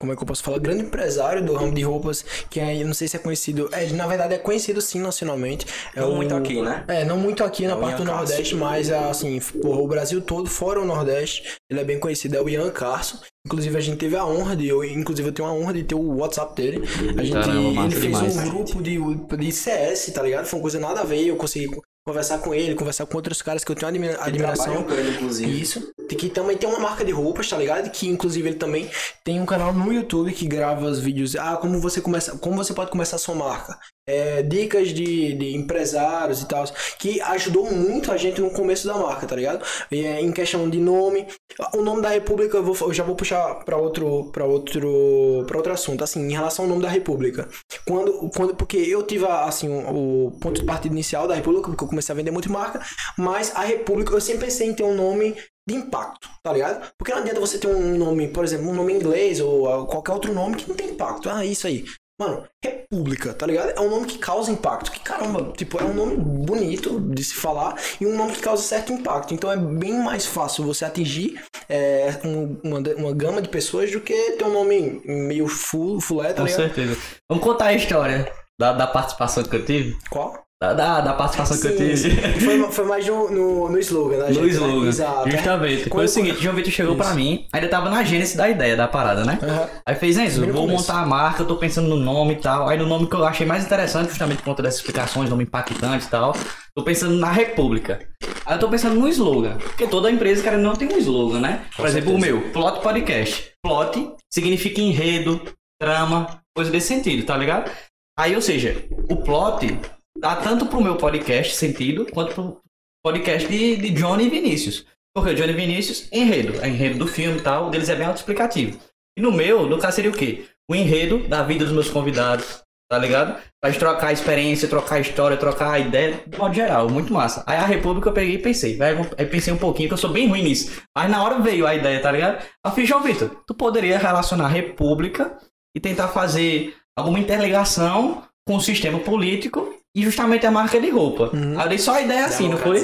Como 0.00 0.12
é 0.12 0.16
que 0.16 0.22
eu 0.22 0.26
posso 0.26 0.42
falar? 0.42 0.58
Grande 0.58 0.82
empresário 0.82 1.42
do 1.42 1.54
ramo 1.54 1.72
de 1.72 1.82
roupas, 1.82 2.24
que 2.50 2.58
aí 2.60 2.80
eu 2.80 2.86
não 2.86 2.92
sei 2.94 3.06
se 3.08 3.16
é 3.16 3.18
conhecido. 3.18 3.68
É, 3.72 3.86
na 3.90 4.06
verdade 4.06 4.34
é 4.34 4.38
conhecido 4.38 4.80
sim 4.82 5.00
nacionalmente. 5.00 5.66
É 5.94 6.00
Não 6.00 6.12
o- 6.12 6.16
muito 6.16 6.34
aqui, 6.34 6.60
né? 6.60 6.84
É, 6.88 7.04
não 7.04 7.16
muito 7.16 7.44
aqui 7.44 7.66
na 7.66 7.72
É 7.72 7.76
o 7.76 7.80
parte 7.80 7.96
do 7.96 8.02
Ian 8.02 8.06
Carson. 8.08 8.24
Nordeste, 8.32 8.54
mas 8.56 8.90
assim, 8.90 9.40
porra, 9.62 9.80
o 9.80 9.86
Brasil 9.88 10.20
todo, 10.20 10.48
fora 10.50 10.80
o 10.80 10.84
Nordeste, 10.84 11.54
ele 11.70 11.80
é 11.80 11.84
bem 11.84 11.98
conhecido, 11.98 12.36
é 12.36 12.42
o 12.42 12.48
Ian 12.48 12.70
Carson. 12.70 13.18
Inclusive 13.46 13.76
a 13.76 13.80
gente 13.80 13.98
teve 13.98 14.16
a 14.16 14.26
honra 14.26 14.56
de, 14.56 14.66
eu, 14.68 14.82
inclusive 14.84 15.28
eu 15.28 15.32
tenho 15.32 15.48
a 15.48 15.52
honra 15.52 15.72
de 15.74 15.84
ter 15.84 15.94
o 15.94 16.16
WhatsApp 16.18 16.54
dele. 16.60 16.82
A 17.16 17.22
gente, 17.22 17.32
Caramba, 17.32 17.82
ele 17.84 17.90
fez 17.94 18.02
demais. 18.18 18.36
um 18.36 18.44
grupo 18.50 18.82
de, 18.82 18.98
de 19.36 19.52
CS, 19.52 20.12
tá 20.12 20.22
ligado? 20.22 20.46
Foi 20.46 20.58
uma 20.58 20.62
coisa 20.62 20.80
nada 20.80 21.00
a 21.00 21.04
ver, 21.04 21.26
eu 21.26 21.36
consegui 21.36 21.70
conversar 22.06 22.38
com 22.38 22.54
ele, 22.54 22.74
conversar 22.74 23.06
com 23.06 23.16
outros 23.16 23.40
caras 23.40 23.62
que 23.64 23.70
eu 23.72 23.76
tenho 23.76 23.88
admiração. 24.20 24.86
ele, 24.90 25.10
inclusive. 25.12 25.60
Isso. 25.60 25.92
Que 26.08 26.28
também 26.28 26.56
tem 26.56 26.68
uma 26.68 26.78
marca 26.78 27.04
de 27.04 27.12
roupas, 27.12 27.48
tá 27.48 27.56
ligado? 27.56 27.90
Que 27.90 28.08
inclusive 28.08 28.48
ele 28.48 28.56
também 28.56 28.90
tem 29.22 29.40
um 29.40 29.46
canal 29.46 29.72
no 29.72 29.92
YouTube 29.92 30.32
que 30.32 30.46
grava 30.46 30.86
os 30.86 30.98
vídeos. 30.98 31.36
Ah, 31.36 31.56
como 31.56 31.80
você 31.80 32.00
começa, 32.00 32.36
como 32.38 32.56
você 32.56 32.74
pode 32.74 32.90
começar 32.90 33.16
a 33.16 33.18
sua 33.18 33.34
marca. 33.34 33.78
É, 34.06 34.42
dicas 34.42 34.88
de, 34.88 35.32
de 35.32 35.56
empresários 35.56 36.42
e 36.42 36.46
tal, 36.46 36.64
que 36.98 37.22
ajudou 37.22 37.70
muito 37.70 38.12
a 38.12 38.18
gente 38.18 38.38
no 38.38 38.50
começo 38.50 38.86
da 38.86 38.98
marca, 38.98 39.26
tá 39.26 39.34
ligado? 39.34 39.64
E, 39.90 40.04
é, 40.04 40.20
em 40.20 40.30
questão 40.30 40.68
de 40.68 40.78
nome, 40.78 41.26
o 41.72 41.80
nome 41.80 42.02
da 42.02 42.10
República 42.10 42.58
eu, 42.58 42.62
vou, 42.62 42.88
eu 42.88 42.92
já 42.92 43.02
vou 43.02 43.16
puxar 43.16 43.64
para 43.64 43.78
outro, 43.78 44.30
para 44.30 44.44
outro, 44.44 45.44
para 45.46 45.56
outro 45.56 45.72
assunto. 45.72 46.04
Assim, 46.04 46.20
em 46.20 46.32
relação 46.32 46.66
ao 46.66 46.68
nome 46.68 46.82
da 46.82 46.88
República, 46.88 47.48
quando, 47.86 48.30
quando, 48.36 48.54
porque 48.54 48.76
eu 48.76 49.02
tive 49.02 49.24
assim 49.26 49.68
o, 49.70 50.32
ponto 50.40 50.60
de 50.60 50.66
partida 50.66 50.94
inicial 50.94 51.26
da 51.26 51.34
República, 51.34 51.68
porque 51.68 51.84
eu 51.84 51.88
comecei 51.88 52.12
a 52.12 52.16
vender 52.16 52.30
muito 52.30 52.52
marca, 52.52 52.80
mas 53.16 53.54
a 53.54 53.62
República 53.62 54.12
eu 54.12 54.20
sempre 54.20 54.44
pensei 54.44 54.68
em 54.68 54.74
ter 54.74 54.82
um 54.82 54.94
nome 54.94 55.34
de 55.66 55.74
impacto, 55.74 56.28
tá 56.42 56.52
ligado? 56.52 56.92
Porque 56.98 57.12
não 57.12 57.20
adianta 57.20 57.40
você 57.40 57.58
ter 57.58 57.68
um 57.68 57.96
nome, 57.96 58.28
por 58.28 58.44
exemplo, 58.44 58.68
um 58.68 58.74
nome 58.74 58.92
em 58.92 58.96
inglês 58.96 59.40
ou 59.40 59.86
qualquer 59.86 60.12
outro 60.12 60.32
nome 60.32 60.56
que 60.56 60.68
não 60.68 60.76
tem 60.76 60.90
impacto. 60.90 61.28
Ah, 61.28 61.44
isso 61.44 61.66
aí. 61.66 61.84
Mano, 62.20 62.44
República, 62.64 63.34
tá 63.34 63.44
ligado? 63.44 63.70
É 63.70 63.80
um 63.80 63.90
nome 63.90 64.06
que 64.06 64.18
causa 64.18 64.50
impacto. 64.52 64.92
Que 64.92 65.00
caramba, 65.00 65.52
tipo, 65.56 65.80
é 65.80 65.84
um 65.84 65.92
nome 65.92 66.16
bonito 66.16 67.00
de 67.00 67.24
se 67.24 67.34
falar 67.34 67.74
e 68.00 68.06
um 68.06 68.16
nome 68.16 68.32
que 68.32 68.40
causa 68.40 68.62
certo 68.62 68.92
impacto. 68.92 69.34
Então 69.34 69.50
é 69.50 69.56
bem 69.56 69.94
mais 69.94 70.24
fácil 70.24 70.64
você 70.64 70.84
atingir 70.84 71.42
é, 71.68 72.20
um, 72.24 72.56
uma, 72.62 72.78
uma 72.96 73.12
gama 73.12 73.42
de 73.42 73.48
pessoas 73.48 73.90
do 73.90 74.00
que 74.00 74.32
ter 74.32 74.44
um 74.44 74.52
nome 74.52 75.02
meio 75.04 75.48
full, 75.48 76.00
fulé, 76.00 76.32
tá 76.32 76.42
Com 76.42 76.46
ligado? 76.46 76.60
certeza. 76.60 76.96
Vamos 77.28 77.42
contar 77.42 77.66
a 77.66 77.74
história 77.74 78.32
da, 78.58 78.72
da 78.72 78.86
participação 78.86 79.42
que 79.42 79.56
eu 79.56 79.64
tive? 79.64 79.98
Qual? 80.08 80.43
Da, 80.62 81.00
da, 81.02 81.12
participação 81.12 81.58
que 81.60 81.66
eu 81.66 81.70
Sim, 81.72 81.76
tive. 81.76 81.96
sim. 81.96 82.40
Foi, 82.40 82.72
foi 82.72 82.84
mais 82.86 83.06
no, 83.06 83.30
no, 83.30 83.68
no 83.68 83.78
slogan, 83.80 84.16
né? 84.18 84.28
No 84.28 84.34
gente? 84.34 84.50
slogan. 84.52 84.88
Exato. 84.88 85.30
Justamente. 85.30 85.82
Foi 85.82 85.90
Quando- 85.90 86.04
o 86.06 86.08
seguinte, 86.08 86.42
João 86.42 86.54
Vitor 86.54 86.72
chegou 86.72 86.94
Isso. 86.94 87.02
pra 87.04 87.12
mim, 87.14 87.46
ainda 87.52 87.68
tava 87.68 87.90
na 87.90 88.02
gênese 88.02 88.34
da 88.34 88.48
ideia 88.48 88.74
da 88.74 88.88
parada, 88.88 89.24
né? 89.24 89.38
Aham. 89.42 89.68
Aí 89.84 89.94
fez, 89.96 90.16
Enzo, 90.16 90.40
Bem 90.40 90.48
no 90.48 90.54
vou 90.54 90.62
começo. 90.66 90.82
montar 90.90 91.02
a 91.02 91.06
marca, 91.06 91.42
eu 91.42 91.46
tô 91.46 91.56
pensando 91.56 91.88
no 91.88 91.96
nome 91.96 92.34
e 92.34 92.36
tal. 92.36 92.66
Aí 92.68 92.78
no 92.78 92.86
nome 92.86 93.06
que 93.08 93.14
eu 93.14 93.24
achei 93.26 93.44
mais 93.46 93.62
interessante, 93.64 94.08
justamente 94.08 94.38
por 94.38 94.44
conta 94.44 94.62
dessas 94.62 94.78
explicações, 94.80 95.28
nome 95.28 95.42
impactante 95.42 96.06
e 96.06 96.08
tal. 96.08 96.34
Tô 96.74 96.82
pensando 96.82 97.14
na 97.16 97.30
República. 97.30 97.98
Aí 98.46 98.54
eu 98.56 98.60
tô 98.60 98.68
pensando 98.70 98.94
no 98.98 99.06
slogan. 99.08 99.58
Porque 99.58 99.86
toda 99.86 100.10
empresa, 100.10 100.42
cara, 100.42 100.56
não 100.56 100.74
tem 100.74 100.88
um 100.88 100.96
slogan, 100.96 101.40
né? 101.40 101.66
Por 101.76 101.86
exemplo, 101.86 102.14
o 102.14 102.18
meu, 102.18 102.40
Plot 102.52 102.80
Podcast. 102.80 103.50
Plot 103.62 104.12
significa 104.32 104.80
enredo, 104.80 105.42
trama, 105.78 106.40
coisa 106.56 106.70
desse 106.70 106.86
sentido, 106.88 107.26
tá 107.26 107.36
ligado? 107.36 107.70
Aí, 108.18 108.34
ou 108.34 108.40
seja, 108.40 108.82
o 109.10 109.16
plot 109.16 109.78
dá 110.18 110.36
tanto 110.36 110.66
pro 110.66 110.80
meu 110.80 110.96
podcast 110.96 111.54
sentido, 111.54 112.06
quanto 112.12 112.34
pro 112.34 112.60
podcast 113.04 113.48
de, 113.48 113.76
de 113.76 113.90
Johnny 113.90 114.26
e 114.26 114.30
Vinícius. 114.30 114.86
Porque 115.14 115.30
o 115.30 115.34
Johnny 115.34 115.52
e 115.52 115.56
Vinícius, 115.56 116.08
enredo. 116.12 116.60
É 116.60 116.68
enredo 116.68 116.98
do 116.98 117.06
filme 117.06 117.38
e 117.38 117.42
tal, 117.42 117.70
deles 117.70 117.88
é 117.88 117.94
bem 117.94 118.06
autoexplicativo. 118.06 118.78
E 119.16 119.22
no 119.22 119.30
meu, 119.30 119.66
no 119.66 119.78
caso 119.78 119.96
seria 119.96 120.10
o 120.10 120.14
quê? 120.14 120.46
O 120.68 120.74
enredo 120.74 121.18
da 121.28 121.42
vida 121.42 121.64
dos 121.64 121.72
meus 121.72 121.88
convidados, 121.88 122.62
tá 122.90 122.98
ligado? 122.98 123.40
Pra 123.60 123.70
gente 123.70 123.78
trocar 123.78 124.12
experiência, 124.12 124.66
trocar 124.66 124.98
história, 125.00 125.36
trocar 125.36 125.80
ideia, 125.80 126.24
de 126.26 126.36
modo 126.36 126.54
geral, 126.54 126.88
muito 126.90 127.12
massa. 127.12 127.44
Aí 127.46 127.56
a 127.56 127.66
República 127.66 128.08
eu 128.08 128.12
peguei 128.12 128.34
e 128.34 128.42
pensei, 128.42 128.76
velho, 128.76 129.08
aí 129.16 129.26
pensei 129.26 129.52
um 129.52 129.58
pouquinho, 129.58 129.88
que 129.88 129.94
eu 129.94 129.98
sou 129.98 130.10
bem 130.10 130.26
ruim 130.26 130.42
nisso. 130.42 130.82
Mas 130.96 131.10
na 131.10 131.22
hora 131.22 131.38
veio 131.38 131.66
a 131.66 131.74
ideia, 131.74 132.00
tá 132.00 132.10
ligado? 132.10 132.44
Aí 132.64 132.72
fiz, 132.72 132.88
João 132.88 133.02
Vitor, 133.02 133.30
tu 133.46 133.54
poderia 133.54 133.98
relacionar 133.98 134.46
a 134.46 134.48
República 134.48 135.38
e 135.76 135.80
tentar 135.80 136.08
fazer 136.08 136.74
alguma 136.96 137.20
interligação 137.20 138.24
com 138.46 138.56
o 138.56 138.60
sistema 138.60 138.98
político 138.98 139.74
e 139.94 140.02
justamente 140.02 140.44
a 140.46 140.50
marca 140.50 140.80
de 140.80 140.90
roupa. 140.90 141.30
Uhum. 141.32 141.56
Aí 141.58 141.64
eu 141.64 141.68
dei 141.68 141.78
só 141.78 141.94
a 141.94 142.00
ideia 142.00 142.24
assim, 142.24 142.48
não 142.48 142.56
foi? 142.58 142.82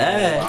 É. 0.00 0.40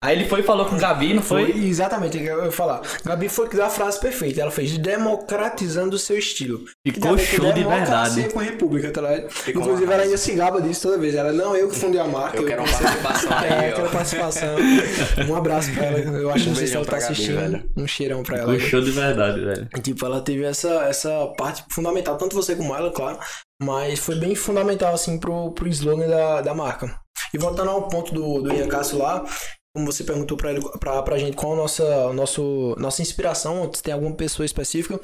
Aí 0.00 0.16
ele 0.16 0.28
foi 0.28 0.40
e 0.40 0.42
falou 0.42 0.66
com 0.66 0.76
o 0.76 0.78
Gabi, 0.78 1.14
não 1.14 1.22
Foi 1.22 1.50
foi? 1.52 1.64
exatamente 1.64 2.16
o 2.16 2.20
que 2.20 2.26
eu 2.26 2.44
ia 2.44 2.52
falar. 2.52 2.82
Gabi 3.04 3.28
foi 3.28 3.48
que 3.48 3.56
deu 3.56 3.64
a 3.64 3.70
frase 3.70 3.98
perfeita. 3.98 4.40
Ela 4.40 4.50
fez 4.50 4.76
democratizando 4.78 5.96
o 5.96 5.98
seu 5.98 6.18
estilo. 6.18 6.60
Ficou 6.86 7.18
show 7.18 7.52
de 7.52 7.64
verdade. 7.64 8.28
com 8.32 8.40
a 8.40 8.42
República, 8.42 8.90
tá? 8.90 9.02
Ficou 9.28 9.62
Inclusive, 9.62 9.92
ela 9.92 10.02
ainda 10.02 10.16
se 10.16 10.32
gaba 10.32 10.60
disso 10.60 10.82
toda 10.82 10.98
vez. 10.98 11.14
Ela, 11.14 11.32
não, 11.32 11.56
eu 11.56 11.68
que 11.68 11.76
fundei 11.78 12.00
a 12.00 12.06
marca. 12.06 12.36
Eu 12.38 12.46
quero 12.46 12.62
uma 12.62 12.68
participação 12.72 13.32
É, 13.44 13.68
aquela 13.70 13.88
ó. 13.88 13.90
participação. 13.90 14.56
Um 15.28 15.34
abraço 15.34 15.72
pra 15.72 15.84
ela. 15.86 15.98
Eu 15.98 16.30
acho 16.30 16.44
que 16.44 16.48
Um 16.48 16.52
não 16.52 16.58
sei 16.58 16.66
se 16.68 16.76
ela 16.76 16.84
tá 16.84 16.98
Gabi, 16.98 17.04
assistindo. 17.12 17.36
velho. 17.40 17.70
Um 17.76 17.86
cheirão 17.86 18.22
pra 18.22 18.38
ela. 18.38 18.52
Ficou 18.54 18.68
show 18.68 18.80
de 18.80 18.90
verdade, 18.90 19.40
velho. 19.44 19.68
Tipo, 19.82 20.06
ela 20.06 20.20
teve 20.20 20.44
essa, 20.44 20.68
essa 20.84 21.26
parte 21.36 21.64
fundamental, 21.70 22.16
tanto 22.16 22.34
você 22.36 22.54
como 22.54 22.74
ela, 22.74 22.90
claro, 22.92 23.18
mas 23.62 23.98
foi 23.98 24.16
bem 24.16 24.34
fundamental, 24.34 24.94
assim, 24.94 25.18
pro, 25.18 25.52
pro 25.52 25.68
slogan 25.68 26.08
da, 26.08 26.40
da 26.40 26.54
marca. 26.54 26.98
E 27.32 27.38
voltando 27.38 27.70
ao 27.70 27.88
ponto 27.88 28.12
do, 28.14 28.42
do 28.42 28.52
Ian 28.52 28.68
Cássio 28.68 28.98
lá, 28.98 29.24
como 29.74 29.90
você 29.90 30.04
perguntou 30.04 30.36
pra, 30.36 30.52
ele, 30.52 30.60
pra, 30.78 31.02
pra 31.02 31.18
gente 31.18 31.36
qual 31.36 31.54
a 31.54 31.56
nossa, 31.56 32.12
nosso, 32.12 32.76
nossa 32.78 33.02
inspiração, 33.02 33.68
se 33.74 33.82
tem 33.82 33.92
alguma 33.92 34.14
pessoa 34.14 34.46
específica, 34.46 35.00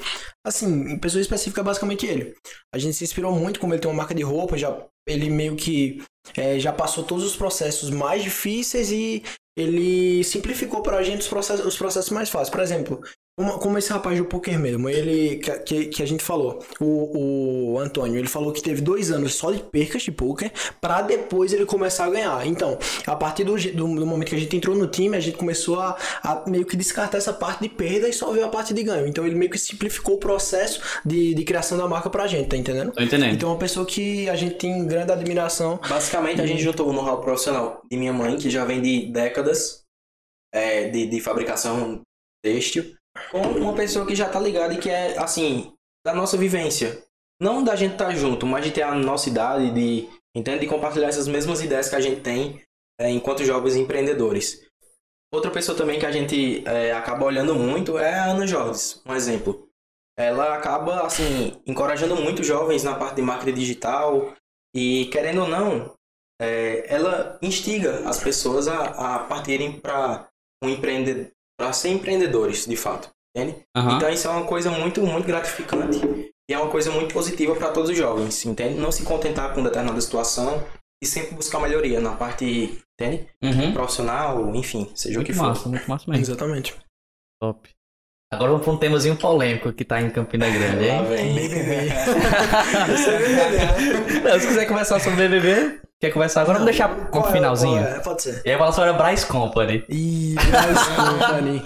assim, 0.46 0.96
pessoa 0.98 1.20
específica 1.20 1.60
é 1.60 1.64
basicamente 1.64 2.06
ele. 2.06 2.34
A 2.72 2.78
gente 2.78 2.96
se 2.96 3.04
inspirou 3.04 3.32
muito, 3.32 3.58
como 3.58 3.74
ele 3.74 3.80
tem 3.80 3.90
uma 3.90 3.96
marca 3.96 4.14
de 4.14 4.22
roupa, 4.22 4.56
já, 4.56 4.86
ele 5.08 5.28
meio 5.28 5.56
que 5.56 6.02
é, 6.36 6.58
já 6.58 6.72
passou 6.72 7.02
todos 7.02 7.24
os 7.24 7.36
processos 7.36 7.90
mais 7.90 8.22
difíceis 8.22 8.92
e 8.92 9.24
ele 9.56 10.22
simplificou 10.22 10.82
pra 10.82 11.02
gente 11.02 11.22
os 11.22 11.28
processos, 11.28 11.66
os 11.66 11.76
processos 11.76 12.10
mais 12.10 12.30
fáceis. 12.30 12.50
Por 12.50 12.60
exemplo, 12.60 13.00
como, 13.40 13.58
como 13.58 13.78
esse 13.78 13.90
rapaz 13.90 14.18
do 14.18 14.26
poker 14.26 14.58
mesmo, 14.58 14.86
ele 14.90 15.36
que, 15.64 15.86
que, 15.86 16.02
a 16.02 16.06
gente 16.06 16.22
falou, 16.22 16.62
o, 16.78 17.72
o 17.72 17.78
Antônio, 17.78 18.18
ele 18.18 18.28
falou 18.28 18.52
que 18.52 18.62
teve 18.62 18.82
dois 18.82 19.10
anos 19.10 19.34
só 19.34 19.50
de 19.50 19.62
percas 19.62 20.02
de 20.02 20.12
poker 20.12 20.52
pra 20.78 21.00
depois 21.00 21.50
ele 21.54 21.64
começar 21.64 22.04
a 22.04 22.10
ganhar. 22.10 22.46
Então, 22.46 22.78
a 23.06 23.16
partir 23.16 23.44
do, 23.44 23.56
do, 23.56 23.94
do 23.94 24.06
momento 24.06 24.28
que 24.28 24.34
a 24.34 24.38
gente 24.38 24.54
entrou 24.54 24.76
no 24.76 24.86
time, 24.86 25.16
a 25.16 25.20
gente 25.20 25.38
começou 25.38 25.80
a, 25.80 25.96
a 26.22 26.44
meio 26.46 26.66
que 26.66 26.76
descartar 26.76 27.16
essa 27.16 27.32
parte 27.32 27.62
de 27.62 27.70
perda 27.70 28.10
e 28.10 28.12
só 28.12 28.30
ver 28.30 28.42
a 28.42 28.48
parte 28.48 28.74
de 28.74 28.82
ganho. 28.82 29.06
Então, 29.06 29.26
ele 29.26 29.34
meio 29.34 29.50
que 29.50 29.58
simplificou 29.58 30.16
o 30.16 30.18
processo 30.18 30.82
de, 31.02 31.34
de 31.34 31.42
criação 31.42 31.78
da 31.78 31.88
marca 31.88 32.10
pra 32.10 32.26
gente, 32.26 32.50
tá 32.50 32.58
entendendo? 32.58 32.92
Tô 32.92 33.02
entendendo. 33.02 33.32
Então, 33.32 33.48
é 33.48 33.52
uma 33.52 33.58
pessoa 33.58 33.86
que 33.86 34.28
a 34.28 34.36
gente 34.36 34.56
tem 34.56 34.86
grande 34.86 35.12
admiração. 35.12 35.80
Basicamente, 35.88 36.42
a 36.42 36.46
gente 36.46 36.62
juntou 36.62 36.86
o 36.86 36.92
know-how 36.92 37.22
profissional 37.22 37.80
de 37.90 37.96
minha 37.96 38.12
mãe, 38.12 38.36
que 38.36 38.50
já 38.50 38.66
vem 38.66 38.82
de 38.82 39.06
décadas 39.06 39.82
é, 40.52 40.90
de, 40.90 41.06
de 41.06 41.20
fabricação 41.20 42.02
têxtil, 42.42 42.99
com 43.30 43.40
uma 43.40 43.74
pessoa 43.74 44.06
que 44.06 44.14
já 44.14 44.28
tá 44.28 44.40
ligada 44.40 44.74
e 44.74 44.78
que 44.78 44.90
é, 44.90 45.18
assim, 45.18 45.72
da 46.04 46.14
nossa 46.14 46.36
vivência. 46.36 47.02
Não 47.40 47.64
da 47.64 47.74
gente 47.74 47.92
estar 47.92 48.06
tá 48.06 48.14
junto, 48.14 48.46
mas 48.46 48.64
de 48.64 48.70
ter 48.70 48.82
a 48.82 48.94
nossa 48.94 49.28
idade, 49.28 49.70
de, 49.70 50.08
entende? 50.34 50.60
de 50.60 50.66
compartilhar 50.66 51.08
essas 51.08 51.26
mesmas 51.26 51.62
ideias 51.62 51.88
que 51.88 51.96
a 51.96 52.00
gente 52.00 52.20
tem 52.20 52.60
é, 53.00 53.10
enquanto 53.10 53.44
jovens 53.44 53.76
empreendedores. 53.76 54.66
Outra 55.32 55.50
pessoa 55.50 55.76
também 55.78 55.98
que 55.98 56.06
a 56.06 56.12
gente 56.12 56.62
é, 56.66 56.92
acaba 56.92 57.24
olhando 57.24 57.54
muito 57.54 57.98
é 57.98 58.12
a 58.12 58.26
Ana 58.26 58.46
Jorges, 58.46 59.00
um 59.06 59.14
exemplo. 59.14 59.68
Ela 60.18 60.54
acaba, 60.54 61.06
assim, 61.06 61.62
encorajando 61.66 62.16
muito 62.16 62.42
jovens 62.42 62.84
na 62.84 62.94
parte 62.94 63.16
de 63.16 63.22
marketing 63.22 63.58
digital 63.58 64.34
e, 64.74 65.06
querendo 65.06 65.42
ou 65.42 65.48
não, 65.48 65.94
é, 66.40 66.84
ela 66.92 67.38
instiga 67.40 68.08
as 68.08 68.22
pessoas 68.22 68.68
a, 68.68 69.16
a 69.16 69.18
partirem 69.20 69.80
para 69.80 70.28
um 70.62 70.68
empreendedor, 70.68 71.30
para 71.60 71.74
ser 71.74 71.90
empreendedores, 71.90 72.64
de 72.64 72.74
fato, 72.74 73.10
entende? 73.36 73.54
Aham. 73.76 73.96
Então 73.96 74.08
isso 74.08 74.26
é 74.26 74.30
uma 74.30 74.46
coisa 74.46 74.70
muito, 74.70 75.02
muito 75.02 75.26
gratificante 75.26 75.98
e 76.50 76.54
é 76.54 76.58
uma 76.58 76.70
coisa 76.70 76.90
muito 76.90 77.12
positiva 77.12 77.54
para 77.54 77.70
todos 77.70 77.90
os 77.90 77.96
jovens, 77.98 78.46
entende? 78.46 78.80
Não 78.80 78.90
se 78.90 79.02
contentar 79.02 79.52
com 79.54 79.62
determinada 79.62 80.00
situação 80.00 80.64
e 81.02 81.06
sempre 81.06 81.34
buscar 81.34 81.60
melhoria 81.60 82.00
na 82.00 82.12
parte, 82.16 82.78
entende? 82.98 83.26
Uhum. 83.44 83.74
Profissional, 83.74 84.54
enfim, 84.56 84.90
seja 84.94 85.20
o 85.20 85.22
que 85.22 85.32
Muito 85.34 85.42
for. 85.42 85.48
massa, 85.48 85.68
muito 85.68 85.86
massa 85.90 86.10
mesmo. 86.10 86.24
Exatamente. 86.24 86.74
Top. 87.42 87.68
Agora 88.32 88.52
vamos 88.52 88.64
pra 88.64 88.72
um 88.72 88.78
temazinho 88.78 89.16
polêmico 89.16 89.70
que 89.70 89.84
tá 89.84 90.00
em 90.00 90.08
Campina 90.08 90.48
Grande, 90.48 90.86
Lá 90.86 90.94
hein? 90.94 91.04
vem. 91.08 91.34
BBB. 91.34 91.90
Não, 94.24 94.40
se 94.40 94.46
quiser 94.46 94.66
conversar 94.66 94.98
sobre 94.98 95.28
BBB, 95.28 95.78
quer 96.00 96.10
conversar 96.12 96.40
agora? 96.42 96.58
Vamos 96.58 96.70
deixar 96.72 96.88
com 96.88 97.04
Qual 97.06 97.24
o 97.24 97.28
é? 97.28 97.32
finalzinho. 97.32 97.78
É? 97.78 97.98
Pode 98.00 98.22
ser. 98.22 98.40
E 98.44 98.50
aí 98.50 98.56
falar 98.56 98.72
sobre 98.72 98.90
a 98.90 98.92
Bryce 98.94 99.26
Company. 99.26 99.84
Ih, 99.88 100.34
Bryce 100.34 100.90
Company. 100.96 101.62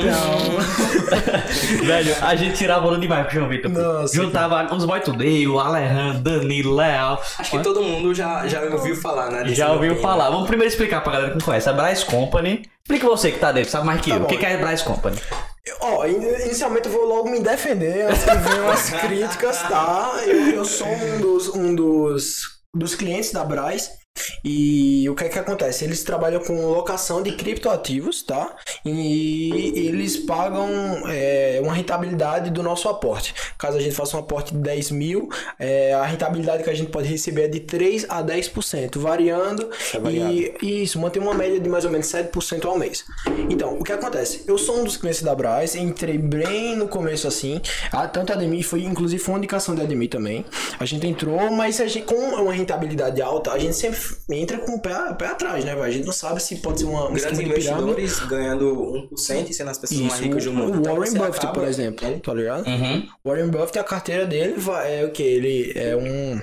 Então, 0.00 1.82
Velho, 1.84 2.16
a 2.22 2.36
gente 2.36 2.56
tirava 2.56 2.86
onda 2.86 2.98
demais 2.98 3.24
com 3.26 3.30
o 3.32 3.34
João 3.34 3.48
Vitor. 3.48 3.70
Nossa, 3.70 4.14
Juntava 4.14 4.72
os 4.74 4.84
boy 4.84 5.00
today, 5.00 5.48
o 5.48 5.58
Alejandro, 5.58 6.20
Danilo, 6.22 6.76
Leal. 6.76 7.20
Acho 7.38 7.50
que 7.50 7.58
todo 7.62 7.82
mundo 7.82 8.14
já, 8.14 8.46
já 8.46 8.60
ouviu 8.62 8.94
falar, 8.94 9.30
né? 9.30 9.48
Já 9.52 9.72
ouviu 9.72 9.96
falar. 9.96 10.30
Vamos 10.30 10.46
primeiro 10.46 10.70
explicar 10.70 11.02
pra 11.02 11.12
galera 11.12 11.30
que 11.32 11.38
não 11.38 11.44
conhece. 11.44 11.68
A 11.68 11.72
Bryce 11.72 12.04
Company. 12.04 12.62
Explica 12.84 13.06
você 13.08 13.30
que 13.32 13.38
tá 13.38 13.50
dentro, 13.52 13.70
sabe 13.70 13.86
mais 13.86 14.00
que 14.00 14.10
Tá 14.10 14.16
eu. 14.16 14.20
O 14.20 14.22
bom. 14.22 14.28
que 14.28 14.36
que 14.38 14.46
é 14.46 14.54
a 14.54 14.58
Bryce 14.66 14.84
Company? 14.84 15.16
Ó, 15.80 16.04
in- 16.06 16.44
inicialmente 16.44 16.86
eu 16.86 16.92
vou 16.92 17.04
logo 17.04 17.28
me 17.30 17.40
defender 17.40 18.06
antes 18.08 18.24
que 18.24 18.36
venham 18.36 18.70
as 18.70 18.90
críticas, 18.90 19.62
tá? 19.62 20.10
Eu, 20.26 20.50
eu 20.56 20.64
sou 20.64 20.88
um 20.88 21.20
dos, 21.20 21.48
um 21.54 21.74
dos, 21.74 22.59
dos 22.74 22.94
clientes 22.94 23.32
da 23.32 23.44
Braz. 23.44 23.99
E 24.44 25.08
o 25.08 25.14
que 25.14 25.24
é 25.24 25.28
que 25.28 25.38
acontece? 25.38 25.84
Eles 25.84 26.02
trabalham 26.02 26.40
com 26.40 26.66
locação 26.66 27.22
de 27.22 27.32
criptoativos, 27.32 28.22
tá? 28.22 28.56
E 28.84 29.72
eles 29.76 30.16
pagam 30.16 30.68
é, 31.08 31.60
uma 31.62 31.74
rentabilidade 31.74 32.50
do 32.50 32.62
nosso 32.62 32.88
aporte. 32.88 33.34
Caso 33.58 33.76
a 33.76 33.80
gente 33.80 33.94
faça 33.94 34.16
um 34.16 34.20
aporte 34.20 34.54
de 34.54 34.60
10 34.60 34.90
mil, 34.92 35.28
é, 35.58 35.92
a 35.92 36.04
rentabilidade 36.04 36.62
que 36.62 36.70
a 36.70 36.74
gente 36.74 36.90
pode 36.90 37.08
receber 37.08 37.42
é 37.42 37.48
de 37.48 37.60
3 37.60 38.06
a 38.08 38.22
10%, 38.22 38.98
variando. 38.98 39.68
É 39.94 40.10
e, 40.10 40.54
e 40.62 40.82
isso, 40.82 40.98
mantém 40.98 41.20
uma 41.20 41.34
média 41.34 41.60
de 41.60 41.68
mais 41.68 41.84
ou 41.84 41.90
menos 41.90 42.06
7% 42.06 42.64
ao 42.64 42.78
mês. 42.78 43.04
Então, 43.50 43.78
o 43.78 43.84
que 43.84 43.92
acontece? 43.92 44.44
Eu 44.46 44.56
sou 44.56 44.80
um 44.80 44.84
dos 44.84 44.96
clientes 44.96 45.22
da 45.22 45.34
Braz, 45.34 45.74
entrei 45.74 46.16
bem 46.16 46.76
no 46.76 46.88
começo 46.88 47.28
assim. 47.28 47.60
A, 47.92 48.08
tanto 48.08 48.32
a 48.32 48.36
Ademir 48.36 48.64
foi, 48.64 48.84
inclusive, 48.84 49.22
foi 49.22 49.34
uma 49.34 49.38
indicação 49.38 49.74
da 49.74 49.82
Ademir 49.82 50.08
também. 50.08 50.44
A 50.78 50.84
gente 50.84 51.06
entrou, 51.06 51.50
mas 51.50 51.80
a 51.80 51.86
gente, 51.86 52.06
com 52.06 52.14
uma 52.14 52.52
rentabilidade 52.52 53.20
alta, 53.20 53.52
a 53.52 53.58
gente 53.58 53.76
sempre 53.76 53.99
entra 54.30 54.58
com 54.58 54.72
o 54.76 54.80
pé, 54.80 54.90
pé 55.18 55.26
atrás, 55.26 55.64
né? 55.64 55.72
A 55.72 55.90
gente 55.90 56.04
não 56.06 56.12
sabe 56.12 56.40
se 56.42 56.56
pode 56.56 56.80
ser 56.80 56.86
uma, 56.86 57.04
um 57.08 57.12
Grandes 57.14 57.24
pirâmide. 57.38 57.50
investidores 57.50 58.18
ganhando 58.20 59.08
1% 59.12 59.48
e 59.50 59.54
sendo 59.54 59.70
as 59.70 59.78
pessoas 59.78 60.00
mais 60.00 60.14
Isso, 60.14 60.22
ricas 60.22 60.44
do 60.44 60.52
mundo. 60.52 60.76
o 60.76 60.80
Então, 60.80 60.94
Warren 60.96 61.10
você 61.10 61.18
Buffett, 61.18 61.38
acaba- 61.38 61.52
por 61.52 61.64
exemplo, 61.68 62.20
tá 62.20 62.34
ligado? 62.34 62.66
Uhum. 62.66 63.08
Warren 63.24 63.48
Buffett, 63.48 63.78
a 63.78 63.84
carteira 63.84 64.26
dele 64.26 64.54
vai, 64.58 65.00
é 65.00 65.04
o 65.04 65.10
que? 65.12 65.22
Ele 65.22 65.72
é 65.76 65.96
um. 65.96 66.40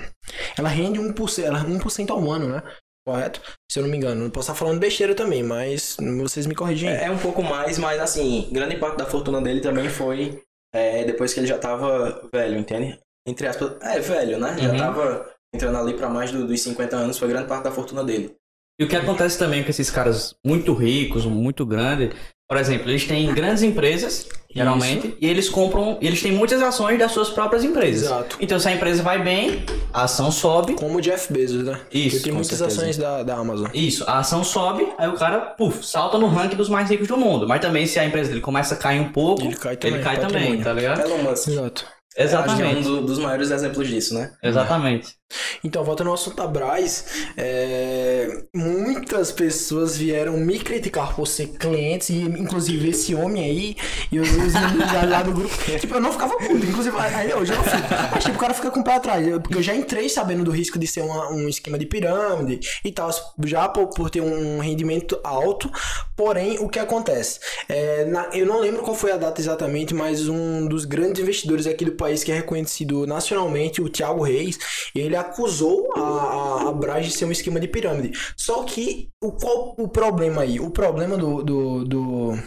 Ela 0.56 0.68
rende 0.68 0.98
1%, 1.00 1.44
ela, 1.44 1.64
1% 1.64 2.10
ao 2.10 2.30
ano, 2.30 2.48
né? 2.48 2.62
Correto? 3.06 3.40
Se 3.72 3.78
eu 3.78 3.82
não 3.84 3.90
me 3.90 3.96
engano. 3.96 4.22
Não 4.24 4.30
posso 4.30 4.50
estar 4.50 4.58
falando 4.58 4.78
besteira 4.78 5.14
também, 5.14 5.42
mas 5.42 5.96
vocês 6.20 6.46
me 6.46 6.54
corrigem. 6.54 6.90
É, 6.90 7.04
é 7.04 7.10
um 7.10 7.16
pouco 7.18 7.42
mais, 7.42 7.78
mas 7.78 7.98
assim, 8.00 8.48
grande 8.52 8.76
parte 8.76 8.98
da 8.98 9.06
fortuna 9.06 9.40
dele 9.40 9.60
também 9.62 9.88
foi 9.88 10.42
é, 10.74 11.04
depois 11.04 11.32
que 11.32 11.40
ele 11.40 11.46
já 11.46 11.56
tava 11.56 12.28
velho, 12.30 12.58
entende? 12.58 12.98
Entre 13.26 13.46
aspas, 13.46 13.72
é 13.80 13.98
velho, 13.98 14.38
né? 14.38 14.54
Já 14.58 14.70
Uhum. 14.72 14.76
tava 14.78 15.30
entrando 15.54 15.78
ali 15.78 15.94
pra 15.94 16.08
mais 16.08 16.30
do- 16.30 16.46
dos 16.46 16.60
50 16.60 16.96
anos, 16.96 17.18
foi 17.18 17.28
grande 17.28 17.48
parte 17.48 17.64
da 17.64 17.70
fortuna 17.70 18.04
dele. 18.04 18.34
E 18.80 18.84
o 18.84 18.88
que 18.88 18.94
acontece 18.94 19.36
também 19.38 19.64
com 19.64 19.70
esses 19.70 19.90
caras 19.90 20.36
muito 20.44 20.72
ricos, 20.72 21.24
muito 21.26 21.66
grandes, 21.66 22.10
por 22.48 22.56
exemplo, 22.56 22.88
eles 22.88 23.04
têm 23.06 23.34
grandes 23.34 23.62
empresas, 23.62 24.26
geralmente, 24.54 25.16
e 25.20 25.26
eles 25.26 25.48
compram, 25.50 25.98
e 26.00 26.06
eles 26.06 26.22
têm 26.22 26.30
muitas 26.32 26.62
ações 26.62 26.96
das 26.98 27.10
suas 27.12 27.28
próprias 27.28 27.62
empresas. 27.64 28.04
Exato. 28.04 28.36
Então, 28.40 28.58
se 28.58 28.68
a 28.68 28.72
empresa 28.72 29.02
vai 29.02 29.22
bem, 29.22 29.64
a 29.92 30.04
ação 30.04 30.30
sobe. 30.30 30.74
Como 30.74 30.96
o 30.96 31.00
Jeff 31.00 31.30
Bezos, 31.30 31.64
né? 31.64 31.78
Isso, 31.92 32.16
Ele 32.16 32.24
tem 32.24 32.32
muitas 32.32 32.56
certeza. 32.56 32.80
ações 32.80 32.96
da, 32.96 33.22
da 33.24 33.34
Amazon. 33.36 33.66
Isso, 33.74 34.04
a 34.08 34.20
ação 34.20 34.42
sobe, 34.44 34.86
aí 34.96 35.08
o 35.08 35.14
cara, 35.14 35.40
puf, 35.40 35.84
salta 35.84 36.16
no 36.16 36.28
ranking 36.28 36.56
dos 36.56 36.68
mais 36.70 36.88
ricos 36.88 37.08
do 37.08 37.16
mundo. 37.18 37.46
Mas 37.48 37.60
também, 37.60 37.84
se 37.86 37.98
a 37.98 38.06
empresa 38.06 38.28
dele 38.30 38.40
começa 38.40 38.74
a 38.76 38.78
cair 38.78 39.00
um 39.00 39.12
pouco, 39.12 39.42
Ele 39.42 39.56
cai 39.56 39.76
também, 39.76 39.96
ele 39.96 40.04
cai 40.04 40.16
também, 40.20 40.32
patrimônio. 40.32 40.64
tá 40.64 40.72
ligado? 40.72 41.00
Elon 41.00 41.22
Musk. 41.24 41.48
Exato. 41.48 41.84
É 42.18 42.22
um 42.22 42.24
Exatamente. 42.24 42.82
do- 42.82 43.02
dos 43.06 43.18
maiores 43.20 43.50
exemplos 43.52 43.86
disso, 43.86 44.12
né? 44.14 44.32
Exatamente. 44.42 45.16
Então, 45.62 45.84
voltando 45.84 46.08
ao 46.08 46.14
assunto 46.14 46.36
da 46.36 46.46
Braz, 46.48 47.04
é, 47.36 48.44
muitas 48.54 49.30
pessoas 49.30 49.96
vieram 49.96 50.36
me 50.38 50.58
criticar 50.58 51.14
por 51.14 51.26
ser 51.28 51.48
clientes, 51.48 52.08
e 52.08 52.22
inclusive 52.22 52.88
esse 52.90 53.14
homem 53.14 53.44
aí, 53.44 53.76
e 54.10 54.18
os, 54.18 54.28
os 54.30 54.52
meninos 54.54 54.92
lá- 54.92 55.04
lá 55.04 55.22
do 55.22 55.32
grupo. 55.32 55.54
Tipo, 55.78 55.94
eu 55.94 56.00
não 56.00 56.10
ficava 56.12 56.36
puto, 56.38 56.54
inclusive, 56.66 56.96
aí 56.98 57.32
hoje 57.34 57.52
eu 57.52 57.56
não 57.58 57.64
fico. 57.64 57.88
Mas 58.12 58.24
tipo, 58.24 58.36
o 58.36 58.40
cara 58.40 58.54
fica 58.54 58.70
com 58.70 58.80
o 58.80 58.84
pé 58.84 58.94
atrás, 58.94 59.26
eu- 59.26 59.40
porque 59.40 59.56
eu 59.58 59.62
já 59.62 59.74
entrei 59.74 60.08
sabendo 60.08 60.42
do 60.44 60.50
risco 60.50 60.78
de 60.78 60.86
ser 60.86 61.02
uma- 61.02 61.30
um 61.30 61.48
esquema 61.48 61.78
de 61.78 61.86
pirâmide 61.86 62.60
e 62.84 62.90
tal, 62.90 63.10
já 63.44 63.68
por, 63.68 63.88
por 63.88 64.10
ter 64.10 64.22
um 64.22 64.58
rendimento 64.58 65.20
alto. 65.22 65.70
Porém, 66.16 66.58
o 66.58 66.68
que 66.68 66.78
acontece? 66.78 67.38
É, 67.68 68.04
na- 68.06 68.28
eu 68.32 68.44
não 68.46 68.58
lembro 68.60 68.82
qual 68.82 68.96
foi 68.96 69.12
a 69.12 69.16
data 69.16 69.40
exatamente, 69.40 69.94
mas 69.94 70.26
um 70.26 70.66
dos 70.66 70.84
grandes 70.84 71.22
investidores 71.22 71.66
aqui 71.66 71.84
do 71.84 71.92
país 71.92 72.07
que 72.24 72.32
é 72.32 72.36
reconhecido 72.36 73.06
nacionalmente, 73.06 73.80
o 73.82 73.88
Thiago 73.88 74.22
Reis, 74.22 74.58
ele 74.94 75.16
acusou 75.16 75.90
a, 75.96 76.00
a, 76.00 76.68
a 76.68 76.72
Braz 76.72 77.06
de 77.06 77.12
ser 77.12 77.24
um 77.24 77.32
esquema 77.32 77.60
de 77.60 77.68
pirâmide. 77.68 78.18
Só 78.36 78.62
que 78.64 79.08
o, 79.22 79.32
qual 79.32 79.74
o 79.78 79.88
problema 79.88 80.42
aí? 80.42 80.58
O 80.60 80.70
problema 80.70 81.16
do, 81.16 81.42
do, 81.42 81.84
do, 81.84 82.38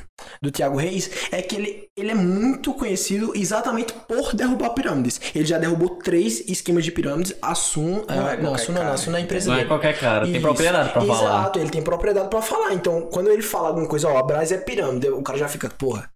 do 0.42 0.52
Thiago 0.52 0.78
Reis 0.78 1.10
é 1.32 1.42
que 1.42 1.56
ele, 1.56 1.88
ele 1.98 2.12
é 2.12 2.16
muito 2.16 2.74
conhecido 2.74 3.32
exatamente 3.36 3.94
por 4.08 4.34
derrubar 4.36 4.70
pirâmides. 4.72 5.20
Ele 5.36 5.46
já 5.46 5.58
derrubou 5.58 5.90
três 5.98 6.40
esquemas 6.50 6.84
de 6.84 6.92
pirâmides. 6.92 7.34
A 7.42 7.54
Sun, 7.56 8.04
Não 8.08 8.28
é 8.30 8.34
a, 8.34 8.38
não, 8.38 8.58
Sun 8.58 8.72
não, 8.74 8.82
cara. 8.82 8.94
a 8.94 8.98
Sun 8.98 9.12
é 9.14 9.18
a 9.18 9.22
empresa 9.22 9.48
Não 9.48 9.54
é 9.54 9.58
dele. 9.60 9.68
qualquer 9.68 10.00
cara, 10.00 10.26
tem 10.26 10.34
Isso. 10.34 10.42
propriedade 10.42 10.90
pra 10.92 11.02
falar. 11.02 11.20
Exato, 11.42 11.60
ele 11.60 11.70
tem 11.70 11.82
propriedade 11.82 12.30
pra 12.30 12.42
falar. 12.42 12.74
Então, 12.74 13.02
quando 13.12 13.30
ele 13.30 13.42
fala 13.42 13.68
alguma 13.70 13.88
coisa, 13.88 14.08
ó, 14.10 14.18
a 14.18 14.24
Braz 14.24 14.52
é 14.52 14.58
pirâmide, 14.58 15.10
o 15.10 15.22
cara 15.22 15.38
já 15.38 15.48
fica, 15.48 15.70
porra. 15.70 16.10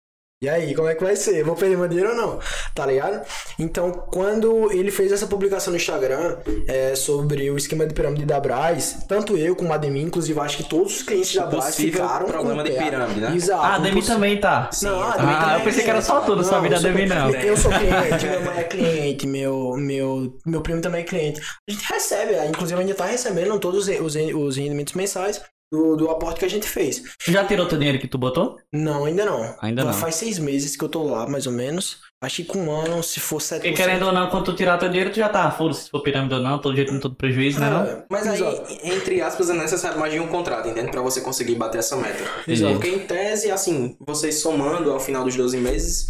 E 0.45 0.49
aí, 0.49 0.75
como 0.75 0.87
é 0.87 0.93
que 0.93 1.03
vai 1.03 1.15
ser? 1.15 1.43
Vou 1.43 1.55
perder 1.55 1.75
meu 1.75 1.87
dinheiro 1.87 2.11
ou 2.11 2.15
não? 2.15 2.39
Tá 2.75 2.85
ligado? 2.85 3.25
Então, 3.57 3.91
quando 3.91 4.71
ele 4.71 4.91
fez 4.91 5.11
essa 5.11 5.25
publicação 5.25 5.71
no 5.71 5.77
Instagram 5.77 6.37
é, 6.67 6.93
sobre 6.95 7.49
o 7.49 7.57
esquema 7.57 7.83
de 7.87 7.95
pirâmide 7.95 8.25
da 8.25 8.39
Braz, 8.39 9.05
tanto 9.07 9.35
eu 9.35 9.55
como 9.55 9.71
a 9.71 9.75
Ademir, 9.75 10.03
inclusive, 10.03 10.39
acho 10.39 10.57
que 10.57 10.63
todos 10.65 10.97
os 10.97 11.01
clientes 11.01 11.33
da 11.33 11.47
Braz 11.47 11.75
ficaram 11.75 12.27
problema 12.27 12.61
com 12.63 12.69
o 12.69 12.71
de 12.71 12.77
pirâmide, 12.77 13.21
né? 13.21 13.35
Exato. 13.35 13.63
Ah, 13.63 13.73
a 13.75 13.79
Demi 13.79 14.03
também 14.03 14.39
tá. 14.39 14.69
Não, 14.83 15.01
a 15.01 15.13
Ah, 15.13 15.17
Demi 15.17 15.33
também 15.33 15.57
eu 15.57 15.63
pensei 15.63 15.83
que 15.83 15.89
era 15.89 16.01
só 16.03 16.21
cliente. 16.21 16.31
tu, 16.31 16.35
não 16.35 16.43
sabia 16.43 16.69
da 16.69 16.75
eu 16.75 16.81
sou 16.81 16.91
Demi, 16.93 17.05
não. 17.09 17.29
Eu 17.31 17.57
sou 17.57 17.71
cliente, 17.79 18.25
minha 18.27 18.39
mãe 18.41 18.57
é 18.59 18.63
cliente, 18.65 19.27
meu, 19.27 19.73
meu, 19.77 20.37
meu 20.45 20.61
primo 20.61 20.79
também 20.81 21.01
é 21.01 21.05
cliente. 21.05 21.41
A 21.67 21.71
gente 21.71 21.91
recebe, 21.91 22.33
inclusive 22.47 22.79
ainda 22.79 22.93
tá 22.93 23.05
recebendo 23.05 23.57
todos 23.59 23.87
os, 23.87 23.99
os, 23.99 24.15
os 24.15 24.57
rendimentos 24.57 24.93
mensais 24.93 25.41
do, 25.71 25.95
do 25.95 26.09
aporte 26.09 26.39
que 26.39 26.45
a 26.45 26.49
gente 26.49 26.67
fez. 26.67 27.03
Tu 27.23 27.31
já 27.31 27.43
tirou 27.43 27.67
teu 27.67 27.77
dinheiro 27.77 27.99
que 27.99 28.07
tu 28.07 28.17
botou? 28.17 28.57
Não, 28.71 29.05
ainda 29.05 29.25
não. 29.25 29.55
Ainda 29.61 29.83
não. 29.83 29.93
Faz 29.93 30.15
seis 30.15 30.39
meses 30.39 30.75
que 30.75 30.83
eu 30.83 30.89
tô 30.89 31.03
lá, 31.03 31.27
mais 31.27 31.47
ou 31.47 31.53
menos. 31.53 31.99
Acho 32.21 32.37
que 32.37 32.45
com 32.45 32.59
um 32.59 32.71
ano, 32.71 33.03
se 33.03 33.19
for 33.19 33.41
sete 33.41 33.67
E 33.67 33.73
querendo 33.73 34.05
ou 34.05 34.11
não, 34.11 34.29
quando 34.29 34.45
tu 34.45 34.53
tirar 34.55 34.77
teu 34.77 34.89
dinheiro, 34.89 35.11
tu 35.11 35.17
já 35.17 35.29
tá, 35.29 35.51
foda-se 35.51 35.83
se 35.83 35.89
for 35.89 36.01
pirâmide 36.01 36.33
ou 36.33 36.39
não, 36.39 36.57
todo 36.57 36.75
jeito 36.75 36.91
não 36.91 36.99
todo 36.99 37.15
prejuízo, 37.15 37.59
né? 37.59 37.69
Não? 37.69 38.03
Mas 38.09 38.25
aí, 38.25 38.41
Exato. 38.41 38.77
entre 38.83 39.21
aspas, 39.21 39.49
é 39.49 39.53
necessário 39.53 39.99
mais 39.99 40.11
de 40.13 40.19
um 40.19 40.27
contrato, 40.27 40.67
entende? 40.67 40.91
Pra 40.91 41.01
você 41.01 41.21
conseguir 41.21 41.55
bater 41.55 41.79
essa 41.79 41.95
meta. 41.95 42.23
Exato. 42.47 42.73
Porque 42.73 42.89
em 42.89 42.99
tese, 42.99 43.51
assim, 43.51 43.95
vocês 43.99 44.39
somando 44.39 44.91
ao 44.91 44.99
final 44.99 45.23
dos 45.23 45.35
12 45.35 45.57
meses, 45.57 46.07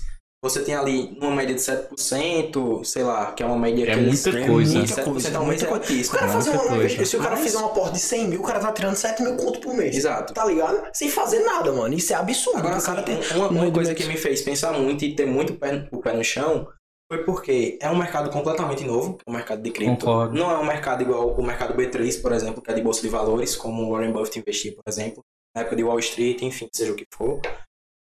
você 0.49 0.61
tem 0.63 0.75
ali 0.75 1.17
uma 1.19 1.31
média 1.31 1.55
de 1.55 1.61
7%, 1.61 2.83
sei 2.85 3.03
lá, 3.03 3.31
que 3.31 3.41
é 3.41 3.45
uma 3.45 3.57
média 3.57 3.83
É 3.83 3.93
que 3.93 3.99
eles- 3.99 4.25
muita 4.25 4.45
coisa. 4.47 4.79
7% 4.85 5.35
ao 5.35 5.45
mês 5.45 5.63
é 5.63 5.67
muita 5.67 5.67
coisa. 5.67 6.07
O 6.07 6.11
cara 6.11 6.27
fazer 6.31 6.49
muita 6.51 6.65
uma, 6.65 6.75
coisa. 6.77 7.05
se 7.05 7.15
o 7.17 7.19
cara 7.19 7.35
Mas- 7.35 7.43
fizer 7.45 7.57
um 7.57 7.65
aporte 7.65 7.93
de 7.93 7.99
100 7.99 8.27
mil, 8.27 8.39
o 8.41 8.43
cara 8.43 8.59
tá 8.59 8.71
tirando 8.71 8.95
7 8.95 9.23
mil 9.23 9.35
conto 9.37 9.59
por 9.59 9.73
mês. 9.73 9.95
Exato. 9.95 10.33
Tá 10.33 10.45
ligado? 10.45 10.87
Sem 10.93 11.09
fazer 11.09 11.39
nada, 11.39 11.71
mano. 11.71 11.93
Isso 11.95 12.13
é 12.13 12.15
absurdo. 12.15 12.59
Agora, 12.59 12.77
o 12.77 12.81
cara 12.83 13.01
assim, 13.01 13.17
tem 13.17 13.37
uma, 13.37 13.47
um 13.51 13.55
uma 13.63 13.71
coisa 13.71 13.95
que 13.95 14.03
me 14.05 14.17
fez 14.17 14.41
pensar 14.41 14.71
muito 14.73 15.03
e 15.03 15.15
ter 15.15 15.25
muito 15.25 15.55
pé, 15.55 15.87
o 15.91 15.99
pé 15.99 16.13
no 16.13 16.23
chão 16.23 16.67
foi 17.11 17.23
porque 17.23 17.77
é 17.81 17.89
um 17.89 17.97
mercado 17.97 18.29
completamente 18.29 18.83
novo, 18.83 19.17
o 19.27 19.31
mercado 19.31 19.61
de 19.61 19.71
cripto. 19.71 20.05
Concordo. 20.05 20.33
Não 20.37 20.51
é 20.51 20.57
um 20.57 20.65
mercado 20.65 21.01
igual 21.01 21.29
o 21.35 21.43
mercado 21.43 21.73
B3, 21.75 22.21
por 22.21 22.31
exemplo, 22.31 22.61
que 22.61 22.71
é 22.71 22.73
de 22.73 22.81
bolsa 22.81 23.01
de 23.01 23.09
valores, 23.09 23.55
como 23.55 23.83
o 23.83 23.91
Warren 23.91 24.11
Buffett 24.11 24.39
investiu, 24.39 24.73
por 24.75 24.83
exemplo, 24.87 25.23
na 25.55 25.61
época 25.61 25.75
de 25.75 25.83
Wall 25.83 25.99
Street, 25.99 26.41
enfim, 26.41 26.67
seja 26.73 26.91
o 26.91 26.95
que 26.95 27.05
for. 27.13 27.39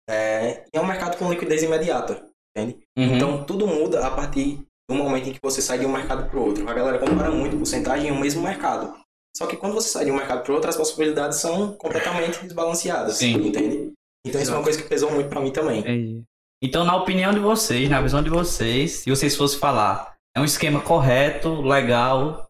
É, 0.09 0.64
e 0.73 0.77
é 0.77 0.81
um 0.81 0.86
mercado 0.86 1.16
com 1.16 1.31
liquidez 1.31 1.62
imediata, 1.62 2.24
entende? 2.56 2.78
Uhum. 2.98 3.16
Então 3.16 3.44
tudo 3.44 3.66
muda 3.66 4.06
a 4.06 4.10
partir 4.10 4.60
do 4.88 4.94
momento 4.96 5.28
em 5.28 5.32
que 5.32 5.40
você 5.42 5.62
sai 5.62 5.78
de 5.78 5.86
um 5.86 5.92
mercado 5.92 6.28
para 6.28 6.38
o 6.38 6.44
outro. 6.46 6.68
A 6.68 6.74
galera 6.74 6.98
compara 6.98 7.30
muito 7.30 7.56
porcentagem 7.56 8.08
em 8.08 8.12
um 8.12 8.18
mesmo 8.20 8.42
mercado. 8.42 8.94
Só 9.36 9.46
que 9.46 9.56
quando 9.56 9.72
você 9.74 9.88
sai 9.88 10.04
de 10.04 10.10
um 10.10 10.16
mercado 10.16 10.42
para 10.42 10.52
outro, 10.52 10.68
as 10.68 10.76
possibilidades 10.76 11.38
são 11.38 11.72
completamente 11.74 12.38
desbalanceadas, 12.42 13.16
Sim. 13.16 13.34
entende? 13.46 13.92
Então 14.26 14.40
isso 14.40 14.50
é 14.50 14.54
uma 14.54 14.62
coisa 14.62 14.80
que 14.80 14.88
pesou 14.88 15.10
muito 15.10 15.28
para 15.30 15.40
mim 15.40 15.50
também. 15.50 15.80
Entendi. 15.80 16.22
Então, 16.62 16.84
na 16.84 16.94
opinião 16.94 17.32
de 17.32 17.40
vocês, 17.40 17.88
na 17.88 18.00
visão 18.00 18.22
de 18.22 18.30
vocês, 18.30 18.92
se 18.98 19.10
vocês 19.10 19.34
fossem 19.34 19.58
falar, 19.58 20.14
é 20.36 20.40
um 20.40 20.44
esquema 20.44 20.80
correto, 20.80 21.60
legal, 21.62 22.48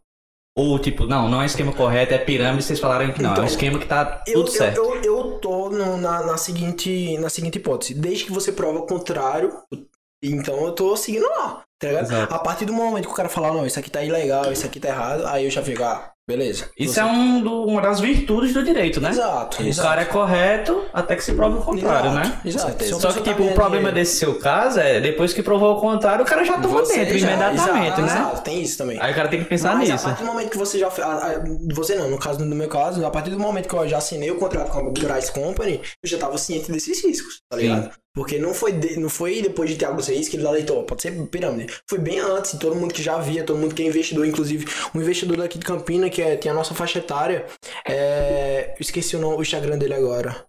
ou 0.58 0.78
tipo, 0.78 1.06
não, 1.06 1.30
não 1.30 1.38
é 1.40 1.44
um 1.44 1.46
esquema 1.46 1.72
correto, 1.72 2.12
é 2.12 2.18
pirâmide, 2.18 2.62
vocês 2.64 2.78
falaram 2.78 3.10
que 3.12 3.22
não, 3.22 3.30
é 3.30 3.32
Então, 3.32 3.44
um 3.44 3.46
esquema 3.46 3.78
que 3.78 3.86
tá 3.86 4.22
Eu, 4.26 4.34
tudo 4.40 4.50
certo. 4.50 4.76
eu, 4.76 4.94
eu, 4.96 5.02
eu 5.04 5.38
tô 5.38 5.70
no- 5.70 5.96
na, 5.96 6.26
na, 6.26 6.36
seguinte, 6.36 7.16
na 7.18 7.30
seguinte 7.30 7.56
hipótese. 7.56 7.94
Desde 7.94 8.24
que 8.26 8.32
você 8.32 8.52
prova 8.52 8.80
o 8.80 8.86
contrário, 8.86 9.50
então 10.22 10.64
eu 10.66 10.72
tô 10.72 10.96
seguindo 10.96 11.26
lá. 11.28 11.62
Tá 11.80 11.88
ligado? 11.88 12.04
Exato. 12.04 12.34
A 12.34 12.38
partir 12.38 12.64
do 12.64 12.72
momento 12.72 13.06
que 13.06 13.12
o 13.12 13.16
cara 13.16 13.28
falar, 13.28 13.52
não, 13.52 13.66
isso 13.66 13.78
aqui 13.78 13.90
tá 13.90 14.02
ilegal, 14.04 14.52
isso 14.52 14.64
aqui 14.64 14.78
tá 14.78 14.88
errado, 14.88 15.26
aí 15.26 15.44
eu 15.46 15.50
já 15.50 15.60
fico, 15.62 15.82
ah, 15.82 16.12
beleza. 16.30 16.70
Isso 16.78 17.00
é 17.00 17.04
um 17.04 17.40
do- 17.42 17.64
uma 17.64 17.80
das 17.82 17.98
virtudes 17.98 18.54
do 18.54 18.62
direito, 18.62 19.00
né? 19.00 19.10
Exato. 19.10 19.60
O 19.60 19.66
exato. 19.66 19.88
cara 19.88 20.02
é 20.02 20.04
correto 20.04 20.84
até 20.94 21.16
que 21.16 21.24
se 21.24 21.32
prove 21.34 21.58
o 21.58 21.60
contrário, 21.60 22.10
Exato, 22.12 22.28
né? 22.28 22.40
Exato. 22.44 22.84
Só 23.00 23.12
que, 23.12 23.18
tá 23.18 23.30
tipo, 23.32 23.42
o 23.42 23.52
problema 23.52 23.70
dinheiro- 23.90 23.94
desse 23.96 24.14
seu 24.16 24.38
caso 24.38 24.78
é, 24.78 25.00
depois 25.00 25.32
que 25.32 25.42
provou 25.42 25.76
o 25.76 25.80
contrário, 25.80 26.24
o 26.24 26.28
cara 26.28 26.44
já 26.44 26.56
tomou 26.60 26.86
Você 26.86 26.98
dentro 27.00 27.18
já- 27.18 27.26
imediatamente, 27.32 27.86
exato, 27.86 28.00
né? 28.02 28.06
Exato, 28.06 28.42
tem 28.42 28.62
isso 28.62 28.78
também. 28.78 28.98
Aí 29.00 29.10
o 29.10 29.14
cara 29.16 29.28
tem 29.28 29.40
que 29.42 29.46
pensar 29.48 29.74
Mas 29.74 29.88
nisso. 29.88 30.06
a 30.06 30.08
partir 30.10 30.22
do 30.22 30.26
momento 30.32 30.50
que 30.50 30.58
você 30.58 30.78
já. 30.78 30.86
a- 30.86 30.90
a- 31.32 31.44
Você 31.74 31.96
não, 31.96 32.08
no 32.08 32.18
caso 32.18 32.38
do 32.38 32.46
meu 32.46 32.68
caso, 32.68 33.04
a 33.04 33.10
partir 33.10 33.30
do 33.30 33.40
momento 33.40 33.68
que 33.68 33.74
eu 33.74 33.88
já 33.88 33.98
assinei 33.98 34.30
o 34.30 34.36
contrato 34.38 34.70
com 34.70 34.78
a 34.78 34.82
Bryce 34.92 35.32
Company, 35.32 35.80
eu 36.00 36.08
já 36.08 36.16
tava 36.16 36.38
ciente 36.38 36.70
desses 36.70 37.04
riscos, 37.04 37.40
tá 37.50 37.58
Sim. 37.58 37.90
Porque 38.14 38.38
não 38.38 38.52
foi, 38.52 38.72
de- 38.72 38.98
não 39.00 39.08
foi 39.08 39.40
depois 39.40 39.70
de 39.70 39.76
Thiago 39.76 40.02
Reis 40.02 40.28
que 40.28 40.36
ele 40.36 40.46
aleitou, 40.46 40.84
pode 40.84 41.00
ser 41.00 41.12
pirâmide. 41.28 41.72
Foi 41.88 41.98
bem 41.98 42.18
antes, 42.18 42.58
todo 42.58 42.76
mundo 42.76 42.92
que 42.92 43.02
já 43.02 43.16
via, 43.18 43.42
todo 43.42 43.58
mundo 43.58 43.74
que 43.74 43.82
é 43.82 43.86
investidor, 43.86 44.26
inclusive 44.26 44.66
um 44.94 45.00
investidor 45.00 45.38
daqui 45.38 45.58
de 45.58 45.64
Campina, 45.64 46.10
que 46.10 46.20
é, 46.20 46.36
tem 46.36 46.50
a 46.52 46.54
nossa 46.54 46.74
faixa 46.74 46.98
etária. 46.98 47.46
É, 47.88 48.72
eu 48.72 48.76
esqueci 48.80 49.16
o, 49.16 49.18
nome, 49.18 49.36
o 49.36 49.42
Instagram 49.42 49.78
dele 49.78 49.94
agora. 49.94 50.44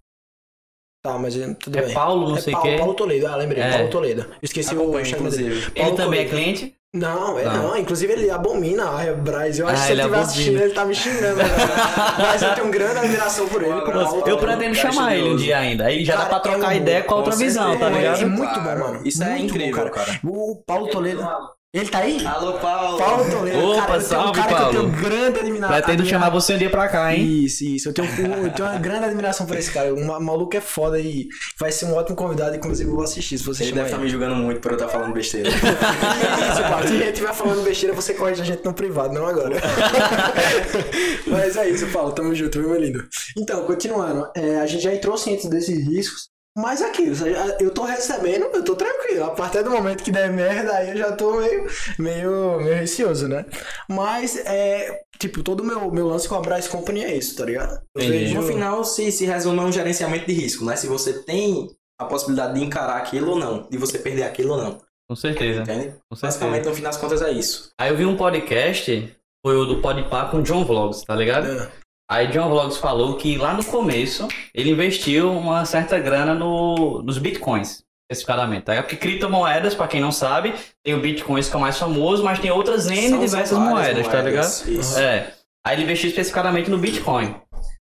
Tá, 1.05 1.17
mas 1.17 1.37
é- 1.37 1.53
tudo 1.55 1.77
É 1.77 1.83
bem. 1.83 1.93
Paulo, 1.93 2.29
não 2.29 2.37
é 2.37 2.41
sei 2.41 2.53
o 2.53 2.61
Paulo. 2.61 2.77
Paulo 2.77 2.93
Toledo, 2.95 3.27
ah, 3.27 3.35
lembrei, 3.35 3.63
É. 3.63 3.71
Paulo 3.71 3.89
Toledo. 3.89 4.25
Esqueci 4.41 4.73
o 4.75 4.81
Acompanho, 4.81 5.01
Instagram 5.05 5.29
dele. 5.29 5.43
inclusive. 5.45 5.71
Ele 5.75 5.81
Paulo 5.85 5.95
também 5.97 6.19
é 6.19 6.25
Toledo. 6.29 6.43
cliente? 6.53 6.75
Não, 6.95 7.39
é 7.39 7.43
Não. 7.45 7.69
não. 7.69 7.77
Inclusive 7.77 8.13
ele 8.13 8.29
abomina 8.29 8.83
a 9.01 9.13
Braz. 9.15 9.57
Eu 9.57 9.67
acho 9.67 9.77
Ah, 9.77 9.79
que 9.81 9.85
se 9.87 9.91
ele 9.93 10.01
eu 10.01 10.05
estiver 10.05 10.21
assistindo, 10.21 10.61
ele 10.61 10.73
tá 10.75 10.85
me 10.85 10.93
xingando 10.93 11.41
agora. 11.41 12.15
Mas 12.19 12.41
eu 12.43 12.53
tenho 12.55 12.69
grande 12.69 12.97
admiração 12.99 13.47
por 13.47 13.63
ele. 13.63 13.73
Por. 13.81 13.91
Paulo 13.93 14.17
Eu 14.17 14.21
Toledo. 14.21 14.37
pretendo 14.37 14.75
cara 14.75 14.91
chamar 14.91 15.15
ele 15.15 15.29
um 15.31 15.35
dia 15.35 15.57
ainda. 15.57 15.85
Aí 15.85 16.05
já 16.05 16.13
dá 16.15 16.25
Cara, 16.25 16.29
pra 16.29 16.37
é 16.37 16.53
trocar 16.53 16.71
um- 16.71 16.77
ideia 16.77 17.03
com 17.03 17.13
a 17.15 17.17
outra 17.17 17.35
visão, 17.35 17.63
tá 17.79 17.87
certeza. 17.87 17.99
ligado? 17.99 18.21
É 18.21 18.25
muito 18.25 18.59
bom, 18.59 18.61
mano. 18.77 19.01
Isso 19.03 19.23
é 19.23 19.29
Muito 19.29 19.39
bom, 19.39 19.45
incrível, 19.45 19.89
cara. 19.89 20.19
O 20.23 20.55
Paulo 20.67 20.87
Toledo. 20.87 21.27
Ele 21.73 21.89
tá 21.89 21.97
aí? 21.99 22.23
Alô, 22.23 22.53
Paulo. 22.59 22.99
Paulo 22.99 23.31
Toledo. 23.31 23.57
Opa, 23.57 23.81
cara, 23.87 23.93
eu 23.99 24.07
tenho 24.07 24.19
um 24.21 24.23
salve, 24.23 24.39
cara 24.41 24.55
Paulo. 24.55 24.69
que 24.69 24.77
eu 24.77 24.81
tenho 24.83 24.95
grande 25.01 25.39
admiração. 25.39 25.75
Pretendo 25.75 26.05
chamar 26.05 26.29
você 26.29 26.53
um 26.53 26.57
dia 26.59 26.69
pra 26.69 26.87
cá, 26.87 27.15
hein? 27.15 27.43
Isso, 27.45 27.63
isso. 27.65 27.89
Eu 27.89 27.93
tenho, 27.95 28.07
eu 28.45 28.51
tenho 28.51 28.69
uma 28.69 28.77
grande 28.77 29.05
admiração 29.05 29.47
por 29.47 29.57
esse 29.57 29.71
cara. 29.71 29.91
O 29.91 30.05
ma- 30.05 30.19
maluco 30.19 30.55
é 30.55 30.61
foda 30.61 30.99
e 30.99 31.27
vai 31.59 31.71
ser 31.71 31.85
um 31.85 31.95
ótimo 31.95 32.15
convidado. 32.15 32.55
Inclusive, 32.55 32.87
eu 32.87 32.93
vou 32.93 33.03
assistir 33.03 33.39
se 33.39 33.43
você 33.43 33.63
Ele 33.63 33.69
chamar 33.71 33.85
deve 33.85 33.87
estar 33.89 33.97
ele. 33.97 34.05
me 34.05 34.11
julgando 34.11 34.35
muito 34.35 34.61
por 34.61 34.71
eu 34.73 34.77
estar 34.77 34.87
falando 34.87 35.13
besteira. 35.13 35.49
Isso, 35.49 36.61
Paulo. 36.69 36.87
Se 36.87 36.93
a 36.93 36.97
gente 36.97 37.07
estiver 37.09 37.33
falando 37.33 37.63
besteira, 37.63 37.95
você 37.95 38.13
corrige 38.13 38.41
a 38.43 38.45
gente 38.45 38.63
no 38.63 38.73
privado, 38.75 39.11
não 39.11 39.25
agora. 39.25 39.55
Mas 41.25 41.57
é 41.57 41.69
isso, 41.71 41.87
Paulo. 41.87 42.11
Tamo 42.11 42.35
junto, 42.35 42.59
viu, 42.59 42.69
meu 42.69 42.79
lindo? 42.79 43.03
Então, 43.35 43.65
continuando. 43.65 44.27
é, 44.35 44.57
a 44.59 44.67
gente 44.67 44.83
já 44.83 44.93
entrou 44.93 45.17
ciente 45.17 45.49
desses 45.49 45.75
riscos. 45.87 46.29
Mas 46.55 46.83
aquilo, 46.83 47.15
eu 47.59 47.71
tô 47.71 47.83
recebendo, 47.83 48.43
eu 48.53 48.63
tô 48.63 48.75
tranquilo. 48.75 49.23
A 49.25 49.31
partir 49.31 49.63
do 49.63 49.71
momento 49.71 50.03
que 50.03 50.11
der 50.11 50.31
merda, 50.31 50.71
aí 50.75 50.91
eu 50.91 50.97
já 50.97 51.11
tô 51.13 51.37
meio, 51.37 51.67
meio, 51.97 52.57
meio 52.61 52.75
receoso, 52.75 53.27
né? 53.27 53.43
Mas, 53.89 54.37
é, 54.45 55.01
tipo, 55.17 55.41
todo 55.41 55.61
o 55.61 55.65
meu, 55.65 55.89
meu 55.91 56.07
lance 56.07 56.29
com 56.29 56.35
a 56.35 56.41
Bryce 56.41 56.69
Company 56.69 57.03
é 57.03 57.15
isso, 57.17 57.35
tá 57.35 57.45
ligado? 57.45 57.81
Vejo- 57.97 58.35
No 58.35 58.43
final, 58.45 58.83
se, 58.83 59.11
se 59.11 59.25
resume 59.25 59.59
a 59.59 59.63
um 59.63 59.71
gerenciamento 59.71 60.27
de 60.27 60.33
risco, 60.33 60.63
né? 60.63 60.75
Se 60.75 60.85
você 60.85 61.23
tem 61.23 61.69
a 61.99 62.05
possibilidade 62.05 62.53
de 62.53 62.63
encarar 62.63 62.97
aquilo 62.97 63.31
ou 63.31 63.39
não, 63.39 63.67
de 63.67 63.77
você 63.77 63.97
perder 63.97 64.23
aquilo 64.23 64.53
ou 64.53 64.61
não, 64.61 64.81
Com 65.09 65.15
certeza. 65.15 65.61
entende? 65.63 65.95
Com 66.09 66.15
certeza. 66.15 66.21
Basicamente, 66.21 66.65
no 66.67 66.75
fim 66.75 66.83
das 66.83 66.97
contas, 66.97 67.21
é 67.23 67.31
isso. 67.31 67.69
Aí 67.81 67.89
eu 67.89 67.97
vi 67.97 68.05
um 68.05 68.15
podcast, 68.15 69.15
foi 69.43 69.55
o 69.57 69.65
do 69.65 69.81
Podpah 69.81 70.25
com 70.29 70.37
o 70.37 70.43
John 70.43 70.63
Vlogs, 70.65 71.01
tá 71.03 71.15
ligado? 71.15 71.47
É. 71.47 71.71
Aí 72.09 72.27
John 72.27 72.49
Vlogs 72.49 72.77
falou 72.77 73.15
que 73.15 73.37
lá 73.37 73.53
no 73.53 73.63
começo 73.63 74.27
ele 74.53 74.69
investiu 74.71 75.31
uma 75.31 75.65
certa 75.65 75.97
grana 75.97 76.33
no, 76.35 77.01
nos 77.01 77.17
bitcoins, 77.17 77.83
especificamente. 78.11 78.63
Tá? 78.65 78.81
Porque 78.83 78.95
criptomoedas, 78.97 79.73
pra 79.73 79.87
quem 79.87 80.01
não 80.01 80.11
sabe, 80.11 80.53
tem 80.83 80.93
o 80.93 80.99
bitcoins 80.99 81.47
que 81.49 81.55
é 81.55 81.57
o 81.57 81.61
mais 81.61 81.77
famoso, 81.77 82.23
mas 82.23 82.39
tem 82.39 82.51
outras 82.51 82.87
N 82.87 83.09
São- 83.09 83.19
diversas 83.19 83.57
várias 83.57 83.73
moedas, 83.73 84.07
tá 84.07 84.21
ligado? 84.21 84.45
Isso. 84.79 84.99
É. 84.99 85.33
Aí 85.65 85.75
ele 85.75 85.83
investiu 85.83 86.09
especificamente 86.09 86.69
no 86.69 86.77
Bitcoin. 86.77 87.35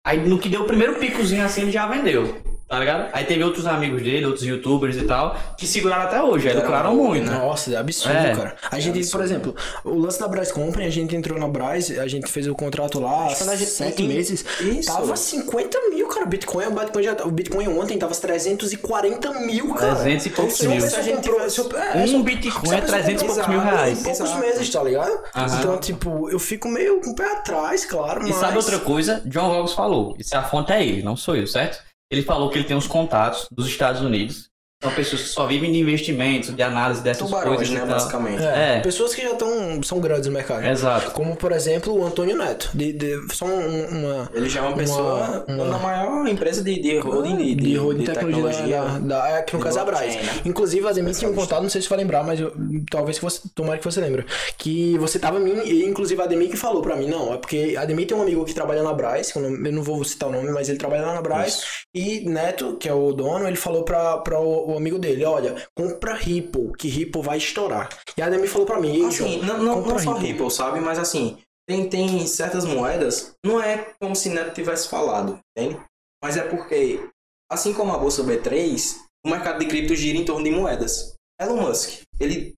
Aí 0.05 0.19
no 0.19 0.37
que 0.37 0.47
deu 0.47 0.61
o 0.61 0.65
primeiro 0.67 0.99
picozinho 0.99 1.43
assim, 1.43 1.63
ele 1.63 1.71
já 1.71 1.87
vendeu. 1.87 2.39
Tá 2.75 2.79
ligado? 2.79 3.09
Aí 3.13 3.23
teve 3.23 3.41
outros 3.41 3.65
amigos 3.65 4.01
dele, 4.03 4.25
outros 4.25 4.43
youtubers 4.43 4.97
e 4.97 5.03
tal, 5.03 5.33
que 5.57 5.65
seguraram 5.65 6.03
até 6.03 6.21
hoje, 6.21 6.49
aí 6.49 6.55
lucraram 6.55 6.93
muito. 6.93 7.29
né? 7.31 7.37
Nossa, 7.37 7.71
é 7.73 7.77
absurdo, 7.77 8.17
É. 8.17 8.35
cara. 8.35 8.55
A 8.69 8.79
gente, 8.81 8.97
absurdo. 8.99 9.11
por 9.17 9.23
exemplo, 9.25 9.55
o 9.85 9.97
lance 9.97 10.19
da 10.19 10.27
Bryce 10.27 10.51
Company, 10.53 10.85
a 10.85 10.89
gente 10.89 11.15
entrou 11.15 11.39
na 11.39 11.47
Bryce, 11.47 11.97
a 11.99 12.07
gente 12.07 12.29
fez 12.29 12.47
o 12.47 12.53
contrato 12.53 12.99
lá 12.99 13.27
há 13.27 13.29
gente- 13.55 13.69
sete 13.69 14.03
em- 14.03 14.07
meses. 14.09 14.43
Isso. 14.59 14.91
Tava 14.93 15.15
50 15.15 15.77
mil, 15.89 16.05
cara. 16.09 16.25
O 16.25 16.27
Bitcoin, 16.27 16.65
o 16.65 16.71
Bitcoin, 16.71 17.03
já, 17.03 17.13
o 17.23 17.31
Bitcoin 17.31 17.67
ontem 17.69 17.97
tava 17.97 18.13
340 18.13 19.31
mil, 19.41 19.73
cara. 19.73 19.95
300 19.95 20.25
e 20.25 20.29
poucos 20.31 20.55
Se 20.57 20.67
uma 20.67 20.75
mil. 20.75 20.85
Se 20.87 20.95
a 20.95 21.01
gente 21.01 21.15
comprou- 21.29 21.49
se 21.49 21.59
eu- 21.61 21.71
é, 21.77 21.97
Um 22.03 22.07
se 22.07 22.17
Bitcoin 22.23 22.67
se 22.69 22.75
é 22.75 22.81
pessoa 22.81 22.99
300 22.99 23.21
e 23.21 23.25
poucos 23.25 23.47
mil 23.47 23.59
reais. 23.59 23.99
Em 23.99 24.03
poucos 24.03 24.19
Exato. 24.21 24.39
meses, 24.41 24.69
tá 24.69 24.83
ligado? 24.83 25.19
Aham. 25.35 25.59
Então, 25.59 25.77
tipo, 25.79 26.29
eu 26.29 26.39
fico 26.39 26.67
meio 26.67 26.99
com 27.01 27.11
o 27.11 27.15
pé 27.15 27.31
atrás, 27.31 27.85
claro, 27.85 28.21
E 28.25 28.29
mas... 28.29 28.35
sabe 28.35 28.57
outra 28.57 28.79
coisa? 28.79 29.21
John 29.25 29.49
Vlogs 29.49 29.73
falou, 29.73 30.15
isso 30.19 30.35
é 30.35 30.37
a 30.37 30.43
fonte 30.43 30.71
é 30.71 30.83
ele, 30.85 31.03
não 31.03 31.15
sou 31.15 31.35
eu, 31.35 31.47
certo? 31.47 31.84
Ele 32.09 32.21
falou 32.21 32.49
que 32.49 32.57
ele 32.57 32.67
tem 32.67 32.77
uns 32.77 32.87
contatos 32.87 33.47
dos 33.51 33.67
Estados 33.67 34.01
Unidos, 34.01 34.49
são 34.85 34.95
pessoas 34.95 35.21
que 35.23 35.27
só 35.29 35.45
vivem 35.45 35.71
de 35.71 35.79
investimentos, 35.79 36.53
de 36.55 36.61
análise 36.61 37.01
dessas 37.01 37.27
Tubarões, 37.27 37.57
coisas 37.57 37.73
né, 37.73 37.85
basicamente. 37.85 38.43
É, 38.43 38.77
É. 38.77 38.79
pessoas 38.81 39.13
que 39.13 39.21
já 39.21 39.31
estão 39.31 39.81
são 39.83 39.99
grandes 39.99 40.27
no 40.27 40.33
mercado. 40.33 40.65
Exato. 40.65 41.11
Como, 41.11 41.35
por 41.35 41.51
exemplo, 41.51 41.93
o 41.97 42.05
Antônio 42.05 42.37
Neto. 42.37 42.69
De, 42.73 42.93
de, 42.93 43.33
só 43.33 43.45
um- 43.45 43.85
uma... 43.87 44.29
Ele 44.33 44.49
já 44.49 44.59
é 44.59 44.63
uma 44.63 44.69
Uma- 44.69 44.77
pessoa 44.77 45.45
uma- 45.47 45.65
na 45.65 45.77
maior 45.79 46.27
empresa 46.27 46.63
de, 46.63 46.75
de 46.75 46.81
de, 46.85 47.55
de, 47.55 47.55
de, 47.55 47.93
de 47.95 48.05
tecnologia, 48.05 48.81
da, 48.81 48.99
da, 48.99 49.29
é, 49.29 49.41
que 49.41 49.55
no 49.55 49.61
caso 49.61 49.77
é 49.79 49.81
a 49.81 49.85
Braz. 49.85 50.15
né? 50.15 50.21
Inclusive, 50.45 50.85
a 50.87 50.89
Ademir 50.89 51.15
tinha 51.15 51.29
me 51.29 51.35
contado, 51.35 51.61
não 51.63 51.69
sei 51.69 51.81
se 51.81 51.89
vai 51.89 51.97
lembrar, 51.97 52.23
mas 52.23 52.39
eu- 52.39 52.53
talvez 52.89 53.17
que 53.17 53.23
você, 53.23 53.41
tomara 53.53 53.77
que 53.77 53.85
você 53.85 53.99
lembre, 54.01 54.25
que 54.57 54.97
você 54.97 55.17
tava 55.19 55.39
mim, 55.39 55.53
e 55.65 55.83
inclusive 55.85 56.21
a 56.21 56.25
Ademir 56.25 56.49
que 56.49 56.57
falou 56.57 56.81
pra 56.81 56.95
mim, 56.95 57.07
não, 57.07 57.33
é 57.33 57.37
porque 57.37 57.75
a 57.77 57.81
Ademir 57.81 58.07
tem 58.07 58.17
um 58.17 58.21
amigo 58.21 58.45
que 58.45 58.53
trabalha 58.53 58.83
na 58.83 58.93
Braz, 58.93 59.33
eu 59.35 59.41
não, 59.41 59.65
eu 59.65 59.71
não 59.73 59.83
vou 59.83 60.03
citar 60.03 60.29
o 60.29 60.31
nome, 60.31 60.51
mas 60.51 60.69
ele 60.69 60.77
trabalha 60.77 61.03
lá 61.05 61.13
na 61.13 61.21
Braz, 61.21 61.61
e 61.93 62.21
Neto, 62.29 62.77
que 62.79 62.87
é 62.89 62.93
o 62.93 63.11
dono, 63.11 63.47
ele 63.47 63.55
falou 63.55 63.83
pra, 63.83 64.17
pra 64.17 64.39
o, 64.39 64.74
o 64.75 64.79
amigo 64.79 64.99
dele, 64.99 65.25
olha, 65.25 65.55
compra 65.75 66.13
Ripple, 66.13 66.73
que 66.77 66.87
Ripple 66.87 67.21
vai 67.21 67.37
estourar. 67.37 67.89
E 68.17 68.21
a 68.21 68.27
Ademir 68.27 68.49
falou 68.49 68.67
pra 68.67 68.79
mim, 68.79 68.93
"Ei, 68.95 69.05
Assim, 69.05 69.15
João, 69.15 69.43
não, 69.43 69.63
não, 69.63 69.81
não 69.81 69.99
só 69.99 70.13
Ripple, 70.13 70.51
sabe? 70.51 70.79
Mas 70.79 70.99
assim, 70.99 71.37
tem, 71.67 71.89
tem 71.89 72.27
certas 72.27 72.65
moedas, 72.65 73.33
não 73.43 73.61
é 73.61 73.93
como 73.99 74.15
se 74.15 74.29
Neto 74.29 74.53
tivesse 74.53 74.87
falado, 74.87 75.39
entende? 75.57 75.79
Mas 76.23 76.37
é 76.37 76.43
porque, 76.43 77.09
assim 77.51 77.73
como 77.73 77.91
a 77.91 77.97
Bolsa 77.97 78.23
B3, 78.23 78.97
o 79.25 79.29
mercado 79.29 79.59
de 79.59 79.65
cripto 79.65 79.95
gira 79.95 80.17
em 80.17 80.25
torno 80.25 80.43
de 80.43 80.51
moedas. 80.51 81.15
Elon 81.41 81.61
Musk, 81.61 82.01
ele 82.19 82.53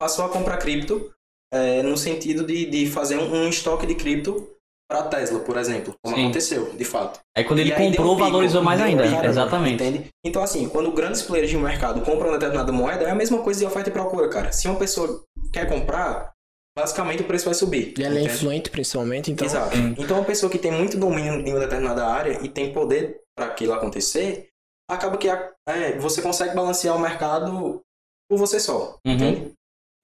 passou 0.00 0.24
a 0.24 0.28
comprar 0.28 0.58
cripto 0.58 1.12
é, 1.52 1.82
no 1.82 1.96
sentido 1.96 2.44
de, 2.46 2.66
de 2.66 2.90
fazer 2.90 3.18
um, 3.18 3.44
um 3.44 3.48
estoque 3.48 3.86
de 3.86 3.94
cripto 3.94 4.48
para 4.92 5.00
a 5.00 5.08
Tesla, 5.08 5.40
por 5.40 5.56
exemplo, 5.56 5.94
como 6.02 6.14
Sim. 6.14 6.24
aconteceu, 6.24 6.70
de 6.74 6.84
fato. 6.84 7.18
Aí 7.34 7.44
quando 7.44 7.60
ele 7.60 7.70
E 7.70 7.74
comprou, 7.74 8.12
um 8.12 8.16
pico, 8.16 8.30
valorizou 8.30 8.62
mais 8.62 8.78
ainda. 8.78 9.04
pico, 9.04 9.24
Exatamente. 9.24 9.82
Entende? 9.82 10.08
Então, 10.22 10.42
assim, 10.42 10.68
quando 10.68 10.92
grandes 10.92 11.22
players 11.22 11.48
de 11.48 11.56
mercado 11.56 12.02
compram 12.02 12.28
uma 12.28 12.38
determinada 12.38 12.70
moeda, 12.70 13.04
é 13.04 13.10
a 13.10 13.14
mesma 13.14 13.38
coisa 13.38 13.60
de 13.60 13.66
oferta 13.66 13.88
e 13.88 13.92
procura, 13.92 14.28
cara. 14.28 14.52
Se 14.52 14.68
uma 14.68 14.78
pessoa 14.78 15.24
quer 15.50 15.66
comprar, 15.66 16.30
basicamente 16.76 17.22
o 17.22 17.26
preço 17.26 17.46
vai 17.46 17.54
subir. 17.54 17.94
E 17.98 18.04
ela 18.04 18.16
é 18.16 18.20
entende? 18.20 18.34
influente, 18.34 18.70
principalmente, 18.70 19.30
então... 19.32 19.46
Exato. 19.46 19.74
Então, 19.96 20.18
uma 20.18 20.26
pessoa 20.26 20.52
que 20.52 20.58
tem 20.58 20.70
muito 20.70 20.98
domínio 20.98 21.40
em 21.40 21.50
uma 21.50 21.60
determinada 21.60 22.06
área 22.06 22.38
e 22.42 22.48
tem 22.48 22.70
poder 22.70 23.18
para 23.34 23.46
aquilo 23.46 23.72
acontecer, 23.72 24.48
acaba 24.90 25.16
que 25.16 25.26
é, 25.26 25.98
você 25.98 26.20
consegue 26.20 26.54
balancear 26.54 26.94
o 26.94 27.00
mercado 27.00 27.80
por 28.28 28.38
você 28.38 28.60
só. 28.60 28.98
Uhum. 29.06 29.12
Entende? 29.14 29.52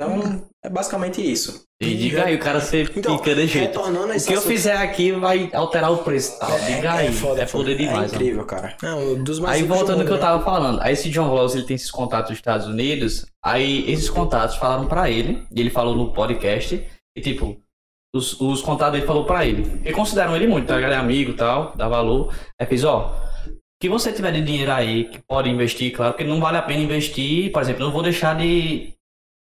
Então, 0.00 0.46
é 0.64 0.68
basicamente 0.68 1.20
isso. 1.20 1.64
E 1.82 1.92
diga 1.96 2.24
aí, 2.26 2.36
o 2.36 2.38
cara 2.38 2.60
ser 2.60 2.88
Então, 2.96 3.16
pica 3.18 3.34
de 3.34 3.46
jeito. 3.48 3.80
O 3.80 3.82
que 3.82 3.88
eu 3.88 4.14
assunto- 4.14 4.40
fizer 4.42 4.76
aqui 4.76 5.10
vai 5.10 5.50
alterar 5.52 5.90
o 5.92 5.98
preço, 5.98 6.38
tal. 6.38 6.50
É, 6.52 6.58
Diga 6.76 6.88
é 6.88 7.08
aí. 7.08 7.12
foda, 7.12 7.42
É 7.42 7.46
foda. 7.46 7.64
poder 7.64 7.76
demais. 7.76 7.96
é 7.96 8.00
mano. 8.02 8.14
incrível, 8.14 8.44
cara. 8.44 8.76
Não, 8.80 9.22
dos 9.24 9.40
mais 9.40 9.56
Aí 9.60 9.66
voltando 9.66 10.00
ao 10.00 10.06
que 10.06 10.12
eu 10.12 10.16
mundo, 10.16 10.20
né? 10.24 10.30
tava 10.30 10.44
falando, 10.44 10.80
aí 10.82 10.92
esse 10.92 11.10
John 11.10 11.28
Vlogs 11.28 11.56
ele 11.56 11.64
tem 11.66 11.74
esses 11.74 11.90
contatos 11.90 12.30
dos 12.30 12.38
Estados 12.38 12.66
Unidos, 12.68 13.26
aí 13.44 13.90
esses 13.90 14.08
contatos 14.08 14.54
falaram 14.56 14.86
pra 14.86 15.10
ele, 15.10 15.42
e 15.52 15.60
ele 15.60 15.70
falou 15.70 15.96
no 15.96 16.12
podcast, 16.12 16.80
e 17.16 17.20
tipo, 17.20 17.56
os, 18.14 18.40
os 18.40 18.62
contatos 18.62 18.92
dele 18.94 19.06
falou 19.06 19.24
pra 19.24 19.44
ele, 19.44 19.62
porque 19.68 19.92
consideram 19.92 20.36
ele 20.36 20.46
muito, 20.46 20.68
tá? 20.68 20.76
Ele 20.80 20.92
é 20.92 20.96
amigo 20.96 21.32
e 21.32 21.34
tal, 21.34 21.72
dá 21.76 21.88
valor. 21.88 22.32
Aí 22.60 22.66
fez, 22.68 22.84
ó, 22.84 23.16
que 23.82 23.88
você 23.88 24.12
tiver 24.12 24.30
de 24.32 24.42
dinheiro 24.42 24.70
aí, 24.72 25.04
que 25.04 25.18
pode 25.28 25.50
investir, 25.50 25.92
claro, 25.92 26.12
porque 26.12 26.24
não 26.24 26.40
vale 26.40 26.56
a 26.56 26.62
pena 26.62 26.82
investir, 26.82 27.50
por 27.50 27.62
exemplo, 27.62 27.82
eu 27.82 27.86
não 27.86 27.92
vou 27.92 28.02
deixar 28.02 28.36
de 28.36 28.92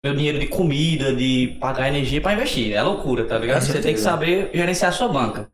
meu 0.05 0.13
dinheiro 0.13 0.37
de 0.37 0.45
comida, 0.45 1.15
de 1.15 1.57
pagar 1.59 1.87
energia 1.87 2.21
pra 2.21 2.33
investir, 2.33 2.71
é 2.73 2.81
loucura, 2.83 3.25
tá 3.25 3.39
ligado? 3.39 3.65
Com 3.65 3.65
Você 3.65 3.81
tem 3.81 3.95
que 3.95 3.99
saber 3.99 4.51
gerenciar 4.53 4.91
a 4.91 4.93
sua 4.93 5.07
banca. 5.07 5.49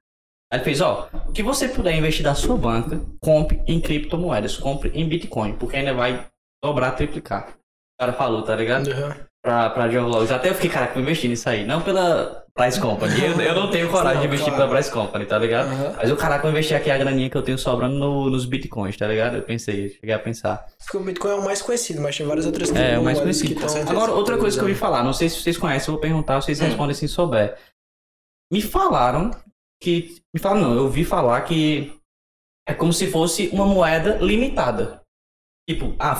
Aí 0.52 0.58
ele 0.58 0.66
fez, 0.66 0.82
ó, 0.82 1.08
o 1.26 1.32
que 1.32 1.42
você 1.42 1.70
puder 1.70 1.96
investir 1.96 2.22
da 2.22 2.36
sua 2.36 2.58
banca, 2.58 3.00
compre 3.22 3.64
em 3.66 3.80
criptomoedas, 3.80 4.58
compre 4.58 4.92
em 4.94 5.08
Bitcoin, 5.08 5.54
porque 5.54 5.78
ainda 5.78 5.94
vai 5.94 6.28
dobrar, 6.62 6.92
triplicar. 6.92 7.52
O 7.52 8.02
cara 8.02 8.12
falou, 8.12 8.42
tá 8.42 8.54
ligado? 8.54 8.88
Uhum. 8.88 9.14
Pra, 9.42 9.70
pra. 9.70 9.86
Até 10.36 10.50
eu 10.50 10.56
fiquei, 10.56 10.70
cara, 10.70 11.00
investir 11.00 11.30
nisso 11.30 11.50
aí. 11.50 11.66
Não 11.66 11.82
pela 11.82 12.41
Price 12.54 12.80
Company. 12.80 13.14
Eu, 13.24 13.40
eu 13.42 13.56
não 13.56 13.72
tenho 13.72 13.90
coragem 13.90 14.22
de 14.22 14.28
Não, 14.28 14.34
investir 14.34 14.54
claro. 14.54 14.64
pela 14.70 14.76
Price 14.76 14.92
Company, 14.92 15.26
tá 15.26 15.38
ligado? 15.40 15.70
Uhum. 15.72 15.94
Mas 15.96 16.12
o 16.12 16.18
caraca, 16.18 16.40
eu 16.40 16.42
vou 16.44 16.52
investir 16.52 16.76
aqui 16.76 16.92
a 16.92 16.98
graninha 16.98 17.30
que 17.30 17.38
eu 17.38 17.42
tenho 17.42 17.58
sobrando 17.58 17.96
no- 17.98 18.30
nos 18.30 18.46
Bitcoins, 18.46 18.98
tá 18.98 19.08
ligado? 19.08 19.38
Eu 19.38 19.44
pensei, 19.44 19.90
cheguei 19.90 20.14
a 20.14 20.20
pensar. 20.20 20.66
Porque 20.80 20.98
o 20.98 21.00
Bitcoin 21.00 21.32
é 21.32 21.36
o 21.36 21.44
mais 21.46 21.62
conhecido, 21.62 22.02
mas 22.02 22.18
tem 22.18 22.26
várias 22.26 22.46
outras 22.46 22.70
É, 22.76 23.00
o 23.00 23.04
mais 23.04 23.20
conhecido. 23.20 23.56
tão- 23.60 23.90
Agora, 23.90 24.12
outra 24.12 24.38
coisa 24.38 24.58
que 24.58 24.64
eu 24.64 24.68
ouvi 24.68 24.78
falar, 24.78 25.02
não 25.04 25.14
sei 25.14 25.30
se 25.30 25.40
vocês 25.42 25.58
conhecem, 25.58 25.88
eu 25.88 25.94
vou 25.94 26.02
perguntar, 26.02 26.42
vocês 26.42 26.60
Hum. 26.60 26.66
respondem 26.66 26.94
se 26.94 27.08
souber. 27.08 27.58
Me 28.52 28.62
falaram 28.62 29.32
que. 29.82 30.22
Me 30.34 30.40
falaram, 30.40 30.62
não, 30.70 30.76
eu 30.76 30.84
ouvi 30.84 31.06
falar 31.06 31.42
que 31.42 31.94
é 32.68 32.74
como 32.74 32.92
se 32.92 33.08
fosse 33.10 33.48
uma 33.54 33.66
moeda 33.66 34.18
limitada. 34.18 35.02
Tipo, 35.70 35.96
ah, 36.00 36.20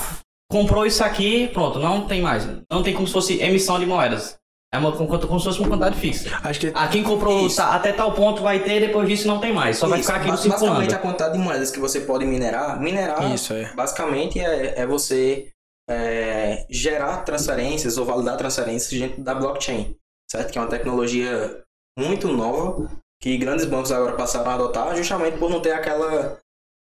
comprou 0.50 0.86
isso 0.86 1.04
aqui, 1.04 1.50
pronto, 1.50 1.78
não 1.78 2.08
tem 2.08 2.22
mais. 2.22 2.46
Não 2.72 2.82
tem 2.82 2.94
como 2.94 3.06
se 3.06 3.12
fosse 3.14 3.42
emissão 3.42 3.78
de 3.80 3.86
moedas. 3.86 4.40
É 4.74 4.78
uma, 4.78 4.92
como, 4.96 5.08
como 5.28 5.40
se 5.40 5.46
fosse 5.46 5.60
uma 5.60 5.68
quantidade 5.68 5.98
fixa. 6.00 6.30
Acho 6.44 6.60
que 6.62 6.72
Ah, 6.74 6.88
quem 6.88 7.04
comprou 7.04 7.50
tá- 7.54 7.76
até 7.76 7.92
tal 7.92 8.14
ponto 8.14 8.42
vai 8.42 8.64
ter, 8.64 8.80
depois 8.80 9.08
disso 9.08 9.28
não 9.28 9.40
tem 9.40 9.54
mais. 9.54 9.78
Só 9.78 9.86
vai 9.88 10.00
Isso, 10.00 10.08
ficar 10.08 10.20
aquilo 10.22 10.32
ba- 10.32 10.38
Basicamente, 10.38 10.60
circulando. 10.70 10.96
a 10.96 10.98
quantidade 11.00 11.34
de 11.34 11.40
moedas 11.40 11.72
que 11.72 11.80
você 11.80 12.00
pode 12.02 12.26
minerar, 12.26 12.80
minerar 12.80 13.34
isso 13.36 13.54
é. 13.54 13.74
basicamente 13.74 14.40
é, 14.40 14.80
é 14.80 14.86
você 14.88 15.50
é, 15.90 16.66
gerar 16.70 17.18
transferências 17.26 17.98
ou 17.98 18.06
validar 18.06 18.38
transferências 18.38 18.98
dentro 18.98 19.22
da 19.22 19.36
blockchain, 19.36 19.94
certo? 20.32 20.52
Que 20.54 20.58
é 20.58 20.62
uma 20.62 20.70
tecnologia 20.70 21.62
muito 22.00 22.30
nova 22.30 22.90
que 23.22 23.36
grandes 23.38 23.66
bancos 23.66 23.92
agora 23.92 24.16
passaram 24.16 24.52
a 24.52 24.54
adotar 24.54 24.96
justamente 24.96 25.38
por 25.38 25.50
não 25.50 25.60
ter 25.62 25.74
aquela 25.74 26.38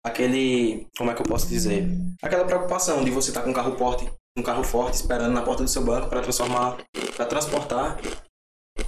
aquele 0.07 0.87
como 0.97 1.11
é 1.11 1.15
que 1.15 1.21
eu 1.23 1.27
posso 1.27 1.49
dizer 1.49 1.89
aquela 2.23 2.45
preocupação 2.45 3.03
de 3.05 3.11
você 3.11 3.31
estar 3.31 3.43
com 3.43 3.51
um 3.51 3.55
carro 3.55 3.73
porte 3.73 4.09
um 4.37 4.43
carro 4.43 4.65
forte 4.65 4.95
esperando 4.95 5.33
na 5.33 5.43
porta 5.43 5.63
do 5.63 5.69
seu 5.69 5.85
banco 5.85 6.09
para 6.09 6.21
transformar, 6.21 6.79
para 7.17 7.27
transportar 7.27 7.99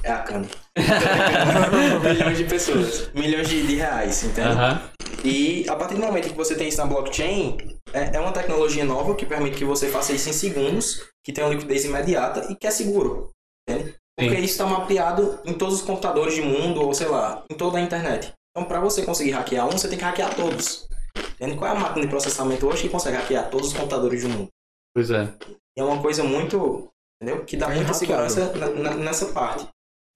é 0.02 0.10
a 0.10 0.18
cana. 0.20 0.48
milhões 2.02 2.38
de 2.38 2.44
pessoas, 2.44 3.10
milhões 3.12 3.48
de, 3.48 3.66
de 3.66 3.76
reais, 3.76 4.22
entende? 4.24 4.48
Aham. 4.48 4.80
E 5.24 5.68
a 5.68 5.76
partir 5.76 5.94
do 5.94 6.00
momento 6.00 6.30
que 6.30 6.36
você 6.36 6.56
tem 6.56 6.68
isso 6.68 6.78
na 6.78 6.86
blockchain, 6.86 7.56
é, 7.92 8.16
é 8.16 8.20
uma 8.20 8.32
tecnologia 8.32 8.84
nova 8.84 9.14
que 9.14 9.24
permite 9.24 9.56
que 9.56 9.64
você 9.64 9.88
faça 9.88 10.12
isso 10.12 10.28
em 10.28 10.32
segundos, 10.32 11.04
que 11.24 11.32
tem 11.32 11.44
uma 11.44 11.52
liquidez 11.52 11.84
imediata 11.84 12.50
e 12.50 12.56
que 12.56 12.66
é 12.66 12.70
seguro. 12.70 13.30
Entende? 13.68 13.94
Porque 14.18 14.34
Sim. 14.34 14.42
isso 14.42 14.52
está 14.52 14.66
mapeado 14.66 15.38
em 15.44 15.54
todos 15.54 15.76
os 15.76 15.82
computadores 15.82 16.36
do 16.36 16.44
mundo, 16.44 16.82
ou 16.82 16.92
sei 16.92 17.08
lá, 17.08 17.44
em 17.48 17.54
toda 17.54 17.78
a 17.78 17.80
internet. 17.80 18.32
Então, 18.50 18.68
para 18.68 18.80
você 18.80 19.02
conseguir 19.02 19.30
hackear 19.30 19.66
um, 19.66 19.72
você 19.72 19.88
tem 19.88 19.98
que 19.98 20.04
hackear 20.04 20.34
todos. 20.34 20.88
Entende? 21.34 21.56
Qual 21.56 21.72
é 21.72 21.76
a 21.76 21.78
máquina 21.78 22.02
de 22.04 22.10
processamento 22.10 22.66
hoje 22.66 22.82
que 22.82 22.88
consegue 22.88 23.16
hackear 23.16 23.48
todos 23.48 23.68
os 23.68 23.72
computadores 23.72 24.22
do 24.22 24.28
mundo? 24.28 24.48
Pois 24.94 25.10
é. 25.10 25.32
E 25.76 25.80
é 25.80 25.84
uma 25.84 26.00
coisa 26.00 26.22
muito. 26.24 26.88
Entendeu? 27.22 27.44
Que 27.44 27.56
dá 27.56 27.70
É 27.70 27.76
muita 27.76 27.94
segurança 27.94 28.52
na- 28.56 28.70
na- 28.70 28.94
nessa 28.96 29.26
parte. 29.32 29.66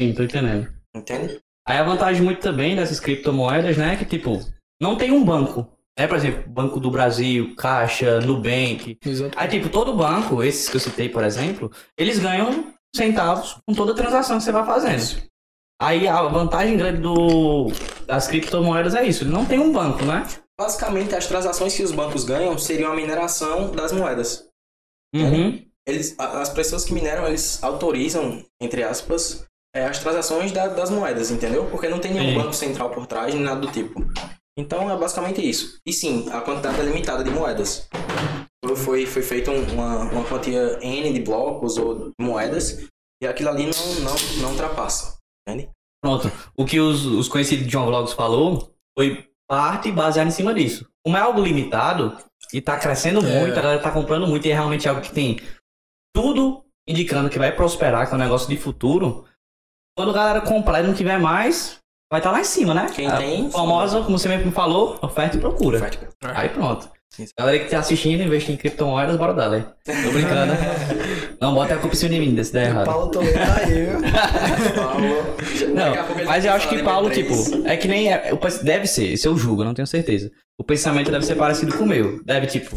Sim, 0.01 0.13
tô 0.13 0.23
entendendo. 0.25 0.69
Entende? 0.95 1.39
Aí 1.67 1.79
a 1.79 1.85
vantagem 1.85 2.23
muito 2.23 2.41
também 2.41 2.75
dessas 2.77 2.99
criptomoedas, 3.01 3.77
né, 3.77 3.95
é 3.95 3.97
que 3.97 4.05
tipo, 4.05 4.41
não 4.81 4.97
tem 4.97 5.11
um 5.11 5.25
banco. 5.25 5.69
Né, 5.99 6.07
por 6.07 6.17
exemplo, 6.19 6.51
Banco 6.51 6.79
do 6.79 6.91
Brasil, 6.91 7.55
Caixa, 7.57 8.21
Nubank. 8.21 8.99
Exato. 9.03 9.39
Aí, 9.39 9.49
tipo, 9.49 9.71
todo 9.71 9.97
banco, 9.97 10.43
esses 10.43 10.69
que 10.69 10.77
eu 10.77 10.81
citei, 10.81 11.09
por 11.09 11.25
exemplo, 11.25 11.71
eles 11.99 12.19
ganham 12.19 12.75
centavos 12.95 13.57
com 13.67 13.75
toda 13.75 13.95
transação 13.95 14.37
que 14.37 14.45
você 14.45 14.53
vai 14.53 14.67
fazendo. 14.67 15.23
Aí 15.81 16.07
a 16.07 16.23
vantagem 16.25 16.77
grande 16.77 17.01
do, 17.01 17.69
das 18.07 18.27
criptomoedas 18.29 18.95
é 18.95 19.05
isso, 19.07 19.25
ele 19.25 19.31
não 19.31 19.47
tem 19.47 19.59
um 19.59 19.73
banco, 19.73 20.05
né? 20.05 20.27
Basicamente, 20.61 21.15
as 21.15 21.27
transações 21.27 21.75
que 21.75 21.83
os 21.83 21.93
bancos 21.93 22.25
ganham 22.25 22.59
seriam 22.59 22.93
a 22.93 22.97
mineração 22.97 23.71
das 23.73 23.93
moedas. 23.93 24.47
Uhum. 25.15 25.65
Eles, 25.87 26.15
a- 26.19 26.41
as 26.41 26.49
pessoas 26.49 26.85
que 26.85 26.93
mineram, 26.93 27.27
eles 27.27 27.63
autorizam, 27.63 28.45
entre 28.61 28.83
aspas, 28.83 29.47
é, 29.75 29.85
as 29.87 29.99
transações 29.99 30.51
da- 30.53 30.67
das 30.69 30.91
moedas, 30.91 31.31
entendeu? 31.31 31.67
Porque 31.71 31.89
não 31.89 31.99
tem 32.01 32.13
nenhum 32.13 32.33
Sim. 32.33 32.39
banco 32.39 32.53
central 32.55 32.91
por 32.91 33.07
trás, 33.07 33.33
nem 33.35 33.43
nada 33.43 33.61
do 33.61 33.71
tipo. 33.71 34.05
Então 34.59 34.91
é 34.91 34.97
basicamente 34.97 35.47
isso. 35.47 35.79
E 35.87 35.93
sim, 35.93 36.29
a 36.33 36.41
quantidade 36.41 36.81
é 36.81 36.83
limitada 36.85 37.23
de 37.23 37.31
moedas. 37.31 37.89
Foi, 38.85 39.07
foi 39.07 39.23
feita 39.23 39.51
um- 39.51 39.63
uma, 39.73 39.99
uma 40.11 40.25
quantia 40.25 40.79
N 40.83 41.13
de 41.13 41.21
blocos 41.21 41.77
ou 41.77 42.07
de 42.09 42.13
moedas, 42.21 42.87
e 43.23 43.27
aquilo 43.27 43.51
ali 43.51 43.65
não, 43.67 43.95
não, 44.03 44.15
não 44.43 44.51
ultrapassa. 44.51 45.19
Entende? 45.49 45.71
Pronto. 46.03 46.31
O 46.57 46.65
que 46.65 46.81
os, 46.81 47.05
os 47.07 47.29
conhecidos 47.29 47.67
John 47.69 47.87
Vlogs 47.87 48.13
falou 48.13 48.73
foi 48.99 49.29
parte 49.49 49.93
baseada 49.93 50.29
em 50.29 50.33
cima 50.33 50.53
disso. 50.53 50.89
Como 51.05 51.17
é 51.17 51.21
algo 51.21 51.41
limitado 51.41 52.17
e 52.53 52.61
tá 52.61 52.79
crescendo 52.79 53.21
É. 53.27 53.41
muito, 53.41 53.59
a 53.59 53.63
galera 53.63 53.83
tá 53.83 53.91
comprando 53.91 54.27
muito 54.27 54.47
e 54.47 54.51
é 54.51 54.55
realmente 54.55 54.89
algo 54.89 55.01
que 55.01 55.13
tem 55.13 55.39
tudo 56.15 56.65
indicando 56.89 57.29
que 57.29 57.39
vai 57.39 57.53
prosperar, 57.53 58.07
que 58.07 58.13
é 58.13 58.17
um 58.17 58.21
negócio 58.21 58.49
de 58.49 58.57
futuro. 58.57 59.25
Quando 59.97 60.11
a 60.11 60.15
galera 60.15 60.41
comprar 60.41 60.81
e 60.83 60.87
não 60.87 60.95
tiver 60.95 61.19
mais, 61.19 61.79
vai 62.11 62.21
estar 62.21 62.31
lá 62.31 62.41
em 62.41 62.45
cima, 62.45 62.73
né? 62.75 62.87
Quem 62.95 63.07
a 63.09 63.17
tem- 63.17 63.51
famosa, 63.51 64.03
como 64.03 64.19
você 64.19 64.29
mesmo 64.29 64.53
falou, 64.53 64.99
oferta 65.03 65.37
e 65.37 65.41
procura. 65.41 65.79
Oferta. 65.79 66.09
Aí 66.23 66.49
pronto. 66.51 66.89
Isso. 67.19 67.33
Galera 67.39 67.59
que 67.59 67.71
tá 67.71 67.79
assistindo, 67.79 68.23
investir 68.23 68.55
em 68.55 68.57
criptomoedas, 68.57 69.17
bora 69.17 69.33
dar, 69.33 69.51
né? 69.51 69.65
Tô 69.85 70.11
brincando. 70.11 70.53
não 71.41 71.55
bota 71.55 71.75
a 71.75 71.79
culpa 71.79 71.95
em 71.95 71.99
cima 71.99 72.11
de 72.15 72.21
mim, 72.21 72.35
desse 72.35 72.53
der 72.53 72.69
errado. 72.69 72.87
Paulo 72.87 73.09
também 73.09 73.33
tá 73.33 73.57
aí? 73.57 73.87
Paulo, 74.75 75.07
Não, 75.75 76.27
mas 76.27 76.45
eu 76.45 76.53
acho 76.53 76.69
que 76.69 76.83
Paulo, 76.83 77.09
B3. 77.11 77.15
tipo, 77.15 77.69
é 77.69 77.77
que 77.77 77.89
nem. 77.89 78.13
É, 78.13 78.31
deve 78.63 78.87
ser, 78.87 79.07
isso 79.07 79.29
eu 79.29 79.37
julgo, 79.37 79.63
eu 79.63 79.67
não 79.67 79.75
tenho 79.75 79.87
certeza. 79.87 80.31
O 80.59 80.65
pensamento 80.65 81.11
deve 81.11 81.25
ser 81.25 81.37
parecido 81.37 81.77
com 81.77 81.85
o 81.85 81.87
meu. 81.87 82.23
Deve, 82.25 82.47
tipo, 82.47 82.77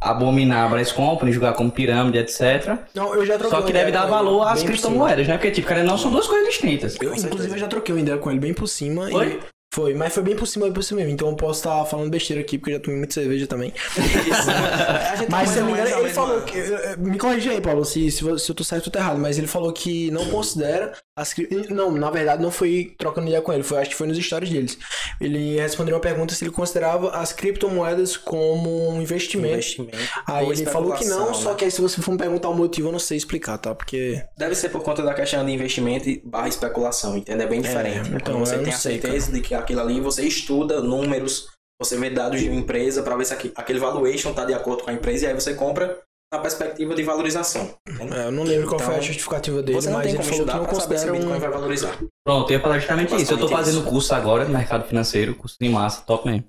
abominar 0.00 0.66
a 0.66 0.68
Brás 0.68 0.92
Company, 0.92 1.32
julgar 1.32 1.54
como 1.54 1.70
pirâmide, 1.70 2.18
etc. 2.18 2.78
Não, 2.94 3.14
eu 3.14 3.26
já 3.26 3.38
troquei 3.38 3.58
Só 3.58 3.64
que 3.64 3.72
deve 3.72 3.90
dar 3.90 4.06
valor 4.06 4.46
às 4.46 4.62
criptomoedas, 4.62 5.26
né? 5.26 5.34
Porque, 5.34 5.50
tipo, 5.50 5.66
cara, 5.66 5.82
não 5.82 5.98
são 5.98 6.10
duas 6.10 6.26
coisas 6.26 6.48
distintas. 6.48 6.96
Eu, 7.00 7.14
inclusive, 7.14 7.54
eu 7.54 7.58
já 7.58 7.68
troquei 7.68 7.94
uma 7.94 8.00
ideia 8.00 8.18
com 8.18 8.30
ele 8.30 8.40
bem 8.40 8.54
por 8.54 8.66
cima. 8.66 9.08
Foi? 9.10 9.26
E... 9.26 9.57
Foi, 9.70 9.94
mas 9.94 10.14
foi 10.14 10.22
bem 10.22 10.34
por 10.34 10.46
cima, 10.46 10.64
bem 10.64 10.72
por 10.72 10.82
cima 10.82 11.00
mesmo. 11.00 11.12
Então 11.12 11.28
eu 11.28 11.36
posso 11.36 11.60
estar 11.60 11.84
falando 11.84 12.10
besteira 12.10 12.40
aqui, 12.40 12.56
porque 12.56 12.70
eu 12.70 12.76
já 12.76 12.80
tomei 12.80 12.98
muita 12.98 13.14
cerveja 13.14 13.46
também. 13.46 13.72
Mas 15.18 15.28
mais 15.28 15.50
se 15.50 15.58
eu 15.58 15.64
não 15.64 15.72
me 15.72 15.78
engano, 15.78 16.00
ele 16.00 16.10
falou 16.10 16.40
que. 16.42 16.56
Me 16.98 17.18
corrija 17.18 17.50
aí, 17.50 17.60
Paulo, 17.60 17.84
se, 17.84 18.10
se, 18.10 18.22
eu 18.24 18.54
tô 18.54 18.64
certo 18.64 18.86
ou 18.86 18.92
tô 18.92 18.98
errado, 18.98 19.18
mas 19.18 19.38
ele 19.38 19.46
falou 19.46 19.72
que 19.72 20.10
não 20.10 20.26
considera 20.26 20.92
as 21.16 21.34
Não, 21.68 21.90
na 21.90 22.10
verdade, 22.10 22.42
não 22.42 22.50
foi 22.50 22.94
trocando 22.96 23.26
ideia 23.26 23.42
com 23.42 23.52
ele, 23.52 23.62
foi, 23.62 23.78
acho 23.78 23.90
que 23.90 23.96
foi 23.96 24.06
nos 24.06 24.18
stories 24.18 24.50
deles. 24.50 24.78
Ele 25.20 25.60
respondeu 25.60 25.94
uma 25.94 26.00
pergunta 26.00 26.34
se 26.34 26.44
ele 26.44 26.52
considerava 26.52 27.10
as 27.10 27.32
criptomoedas 27.32 28.16
como 28.16 28.90
um 28.90 29.02
investimento. 29.02 29.54
investimento. 29.54 29.98
Aí 30.26 30.46
ou 30.46 30.52
ele 30.52 30.64
falou 30.66 30.92
que 30.94 31.04
não, 31.04 31.16
especulação, 31.16 31.42
só 31.42 31.50
né? 31.50 31.56
que 31.56 31.64
aí 31.64 31.70
se 31.70 31.80
você 31.80 32.00
for 32.00 32.12
me 32.12 32.18
perguntar 32.18 32.48
o 32.48 32.54
motivo, 32.54 32.88
eu 32.88 32.92
não 32.92 32.98
sei 32.98 33.16
explicar, 33.16 33.58
tá? 33.58 33.74
Porque. 33.74 34.22
Deve 34.36 34.54
ser 34.54 34.70
por 34.70 34.82
conta 34.82 35.02
da 35.02 35.12
questão 35.12 35.44
de 35.44 35.52
investimento 35.52 36.08
e 36.08 36.22
barra 36.24 36.48
especulação, 36.48 37.16
entende? 37.16 37.42
É 37.42 37.46
bem 37.46 37.60
diferente. 37.60 38.08
então, 38.08 38.34
Quando 38.34 38.46
você 38.46 38.54
eu 38.56 38.62
tem 38.64 38.72
a 38.72 38.76
sei, 38.76 39.00
certeza 39.00 39.32
de 39.32 39.40
que 39.40 39.54
aquilo 39.58 39.80
ali 39.80 40.00
você 40.00 40.26
estuda 40.26 40.80
números, 40.80 41.48
você 41.80 41.96
vê 41.96 42.10
dados 42.10 42.40
de 42.40 42.48
uma 42.48 42.60
empresa 42.60 43.02
para 43.02 43.16
ver 43.16 43.24
se 43.24 43.34
aquele 43.34 43.78
valuation 43.78 44.32
tá 44.32 44.44
de 44.44 44.54
acordo 44.54 44.84
com 44.84 44.90
a 44.90 44.92
empresa 44.92 45.24
e 45.24 45.28
aí 45.28 45.34
você 45.34 45.54
compra 45.54 45.98
na 46.32 46.38
perspectiva 46.40 46.94
de 46.94 47.02
valorização. 47.02 47.74
É, 47.86 48.26
eu 48.26 48.32
não 48.32 48.42
lembro 48.44 48.68
qual 48.68 48.78
foi 48.78 48.94
a 48.94 48.98
Então, 48.98 49.06
justificativa 49.06 49.62
dele, 49.62 49.80
Você 49.80 49.88
não 49.88 49.96
mas 49.98 50.06
tem 50.06 50.14
ele 50.14 50.22
falou 50.22 50.46
que 50.46 50.54
não 50.54 50.66
considera 50.66 51.12
Bitcoin 51.12 51.36
um. 51.36 51.38
vai 51.40 51.50
valorizar. 51.50 51.98
Pronto, 52.24 52.50
eu 52.50 52.56
ia 52.56 52.62
falar 52.62 52.78
justamente 52.78 53.14
isso. 53.16 53.32
Eu 53.32 53.38
tô 53.38 53.44
Basicamente 53.44 53.64
fazendo 53.64 53.80
isso. 53.82 53.90
curso 53.90 54.14
agora 54.14 54.44
no 54.44 54.50
mercado 54.52 54.86
financeiro, 54.86 55.34
curso 55.34 55.56
de 55.60 55.68
massa, 55.68 56.02
top 56.04 56.28
mesmo. 56.28 56.44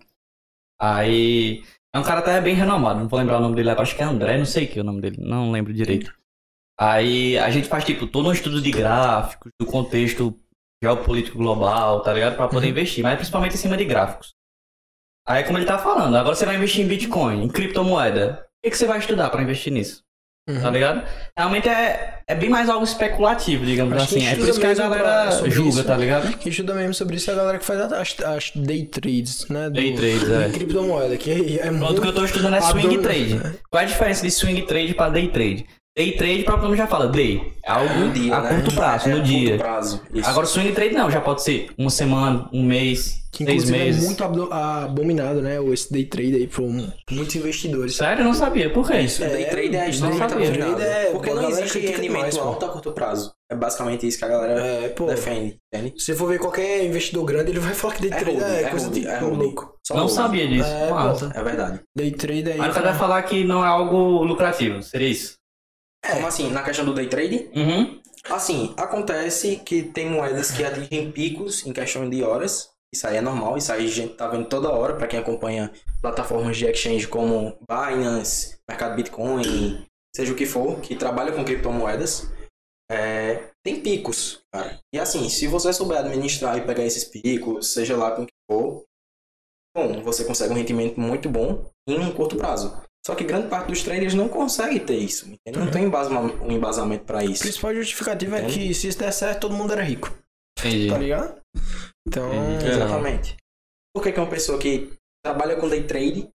Aí. 0.80 1.64
É 1.94 1.98
um 1.98 2.03
cara 2.03 2.19
até 2.19 2.40
bem 2.40 2.53
renomado, 2.53 2.99
não 2.99 3.07
vou 3.07 3.18
lembrar 3.18 3.40
o 3.40 3.41
nome 3.41 3.56
dele 3.56 3.72
acho 3.72 3.95
que 3.95 4.02
é 4.03 4.06
André, 4.06 4.38
não 4.38 4.45
sei 4.45 4.65
o 4.65 4.68
que 4.69 4.77
é 4.77 4.81
o 4.84 4.86
nome 4.86 5.02
dele, 5.02 5.18
não 5.19 5.52
lembro 5.52 5.73
direito. 5.73 6.14
Aí 6.80 7.36
a 7.40 7.49
gente 7.49 7.68
faz, 7.68 7.84
tipo, 7.84 8.06
todo 8.06 8.30
um 8.30 8.31
estudo 8.31 8.61
de 8.61 8.69
gráficos, 8.69 9.52
do 9.60 9.65
contexto 9.65 10.38
geopolítico 10.84 11.38
global, 11.38 12.01
tá 12.01 12.14
ligado? 12.14 12.35
Pra 12.35 12.47
poder 12.47 12.68
investir, 12.69 13.03
mas 13.03 13.15
principalmente 13.15 13.53
em 13.56 13.57
cima 13.57 13.76
de 13.77 13.85
gráficos. 13.85 14.34
Aí, 15.27 15.43
como 15.43 15.57
ele 15.57 15.65
tá 15.65 15.77
falando, 15.77 16.15
agora 16.15 16.35
você 16.35 16.45
vai 16.45 16.56
investir 16.56 16.84
em 16.84 16.88
Bitcoin, 16.88 17.43
em 17.43 17.47
criptomoeda. 17.49 18.45
O 18.45 18.61
que, 18.65 18.72
que 18.72 18.77
você 18.77 18.85
vai 18.88 18.99
estudar 18.99 19.30
pra 19.30 19.41
investir 19.43 19.72
nisso? 19.72 20.01
Uhum. 20.49 20.60
Tá 20.61 20.72
ligado? 20.72 21.07
Realmente 21.38 21.69
é, 21.69 22.22
é 22.27 22.34
bem 22.34 22.49
mais 22.49 22.68
algo 22.69 22.84
especulativo, 22.84 23.64
digamos 23.64 23.93
Acho 23.93 24.06
assim. 24.15 24.26
É 24.26 24.35
por 24.35 24.49
isso 24.49 24.60
que 24.60 24.65
a 24.65 24.69
mesmo 24.69 24.89
galera 24.89 25.31
julga, 25.47 25.69
isso. 25.69 25.84
tá 25.84 25.95
ligado? 25.95 26.38
Quem 26.39 26.49
estuda 26.49 26.73
mesmo 26.73 26.93
sobre 26.95 27.18
isso 27.18 27.30
é 27.30 27.34
a 27.34 27.38
galera 27.38 27.60
que 27.60 27.65
faz 27.65 27.80
as, 27.93 28.19
as 28.22 28.51
day 28.56 28.85
trades, 28.88 29.47
né? 29.47 29.69
do- 29.69 29.76
Day 29.76 29.93
trades, 29.95 30.27
é. 30.27 30.47
de 30.47 30.53
criptomoeda, 30.53 31.15
que 31.18 31.60
é 31.60 31.68
Pronto, 31.68 31.77
muito... 31.77 31.99
o 31.99 32.01
que 32.01 32.07
eu 32.07 32.15
tô 32.15 32.26
estudando 32.26 32.56
é 32.56 32.61
swing 32.61 32.88
Adoro- 32.88 33.01
trade. 33.03 33.39
Qual 33.69 33.81
é 33.81 33.84
a 33.84 33.88
diferença 33.88 34.23
de 34.23 34.31
swing 34.31 34.64
trade 34.65 34.95
pra 34.95 35.10
day 35.10 35.27
trade? 35.27 35.68
Day 36.00 36.14
trade, 36.14 36.42
o 36.42 36.46
próprio 36.46 36.64
nome 36.68 36.78
já 36.78 36.88
fala, 36.88 37.08
day. 37.08 37.52
É 37.62 37.72
algo 37.72 37.94
No 37.94 38.10
dia, 38.14 38.34
a 38.34 38.40
né? 38.42 38.50
curto 38.56 38.74
prazo, 38.74 39.10
É, 39.10 39.14
no 39.16 39.22
dia. 39.22 39.50
Curto 39.50 39.62
prazo. 39.62 40.02
Agora, 40.24 40.46
swing 40.48 40.72
trade 40.72 40.94
não, 40.96 41.12
já 41.12 41.20
pode 41.20 41.44
ser 41.44 41.70
uma 41.78 41.90
semana, 41.90 42.48
um 42.54 42.64
mês, 42.64 43.16
Que 43.34 43.44
seis 43.44 43.50
inclusive 43.66 43.78
meses. 43.78 44.04
é 44.04 44.06
muito 44.08 44.24
abominado, 44.24 45.42
né? 45.42 45.58
Esse 45.74 45.92
day 45.92 46.06
trade 46.06 46.36
aí 46.36 46.48
por 46.48 46.64
muitos 47.12 47.36
investidores. 47.36 47.98
Sério? 47.98 48.22
Eu 48.22 48.26
não 48.28 48.34
sabia. 48.34 48.70
Por 48.72 48.88
quê? 48.88 49.02
Isso, 49.02 49.20
day 49.20 49.44
É, 49.44 49.46
trade 49.50 49.68
é 49.68 49.80
day 49.82 49.90
extremamente 49.90 50.28
trade 50.30 50.46
abominável. 50.48 50.86
é- 50.88 51.06
Porque 51.12 51.34
não 51.34 51.50
existe 51.50 51.80
rendimento 51.80 52.36
pô. 52.38 52.42
alto 52.44 52.66
a 52.66 52.70
curto 52.70 52.92
prazo. 52.94 53.32
É 53.52 53.56
basicamente 53.56 54.08
isso 54.08 54.18
que 54.20 54.26
a 54.26 54.28
galera 54.30 54.62
É, 54.62 54.88
pô. 54.90 55.06
defende, 55.06 55.58
entende? 55.74 55.94
Se 56.00 56.06
você 56.06 56.16
for 56.16 56.30
ver 56.30 56.40
qualquer 56.40 56.86
investidor 56.86 57.26
grande, 57.26 57.52
ele 57.52 57.60
vai 57.60 57.74
falar 57.74 57.96
que 57.96 58.02
day 58.04 58.12
É 58.12 58.16
trade 58.24 58.42
é, 58.42 58.62
é 58.64 58.70
coisa 58.70 58.90
de 58.90 59.06
é 59.06 59.20
louco. 59.20 59.74
Só 59.86 59.96
Não 59.98 60.08
sabia 60.08 60.48
disso. 60.48 60.70
É, 60.70 60.90
Massa. 60.92 61.32
É 61.36 61.44
verdade. 61.44 61.80
Day 61.94 62.12
trade 62.12 62.52
aí. 62.52 62.62
Aí 62.62 62.70
o 62.70 62.74
cara 62.74 62.92
vai 62.92 62.98
falar 62.98 63.22
que 63.24 63.44
não 63.44 63.66
é 63.66 63.68
algo 63.68 64.24
lucrativo. 64.24 64.82
Seria 64.82 65.10
isso? 65.10 65.39
Como 66.06 66.28
assim? 66.28 66.50
Na 66.50 66.64
questão 66.64 66.86
do 66.86 66.94
day 66.94 67.08
trade? 67.08 67.50
Uhum. 67.56 68.02
Assim, 68.26 68.74
acontece 68.78 69.58
que 69.58 69.84
tem 69.84 70.10
moedas 70.10 70.52
que 70.52 70.64
atingem 70.64 71.12
picos 71.12 71.66
em 71.66 71.74
questão 71.74 72.10
de 72.10 72.24
horas. 72.24 72.70
Isso 72.94 73.08
aí 73.08 73.18
é 73.18 73.22
normal, 73.22 73.58
isso 73.58 73.72
aí 73.72 73.86
a 73.86 73.90
gente 73.90 74.16
tá 74.16 74.28
vendo 74.28 74.50
toda 74.50 74.72
hora 74.72 74.96
para 74.96 75.08
quem 75.08 75.20
acompanha 75.20 75.72
plataformas 76.02 76.58
de 76.58 76.66
exchange 76.66 77.08
como 77.08 77.56
Binance, 77.70 78.58
Mercado 78.68 78.96
Bitcoin, 78.96 79.86
seja 80.16 80.34
o 80.34 80.36
que 80.36 80.48
for, 80.48 80.82
que 80.82 80.96
trabalha 80.96 81.32
com 81.32 81.46
criptomoedas. 81.46 82.28
É, 82.92 83.52
tem 83.64 83.82
picos, 83.82 84.42
cara. 84.52 84.80
E 84.92 85.00
assim, 85.00 85.30
se 85.30 85.46
você 85.46 85.72
souber 85.72 86.00
administrar 86.00 86.58
e 86.58 86.66
pegar 86.66 86.84
esses 86.84 87.04
picos, 87.04 87.72
seja 87.74 87.96
lá 87.96 88.12
com 88.16 88.24
o 88.24 88.26
que 88.26 88.34
for, 88.50 88.84
bom, 89.76 90.02
você 90.02 90.26
consegue 90.26 90.52
um 90.52 90.58
rendimento 90.58 91.00
muito 91.00 91.30
bom 91.30 91.70
em 91.88 92.00
um 92.00 92.12
curto 92.12 92.36
prazo. 92.36 92.82
Só 93.06 93.16
que 93.16 93.24
grande 93.24 93.48
parte 93.48 93.68
dos 93.68 93.82
traders 93.82 94.14
não 94.14 94.28
consegue 94.30 94.80
ter 94.80 94.98
isso. 94.98 95.28
entende? 95.28 95.58
Não 95.58 95.72
tem 95.72 95.86
um 95.86 96.52
embasamento 96.52 97.06
para 97.06 97.20
A 97.20 97.26
isso. 97.26 97.44
principal 97.44 97.74
justificativa 97.74 98.38
é 98.38 98.46
que 98.46 98.74
se 98.74 98.88
isso 98.88 99.00
der 99.00 99.12
certo, 99.12 99.42
todo 99.42 99.56
mundo 99.56 99.74
era 99.74 99.84
rico. 99.84 100.14
Entendi. 100.60 100.90
Tá 100.90 100.98
ligado? 100.98 101.42
Então. 102.08 102.34
Entendi. 102.56 102.72
Exatamente. 102.72 103.38
Por 103.94 104.04
que, 104.04 104.12
que 104.12 104.20
uma 104.20 104.30
pessoa 104.30 104.60
que 104.60 104.94
trabalha 105.24 105.56
com 105.56 105.70
day 105.70 105.84
trade 105.88 106.30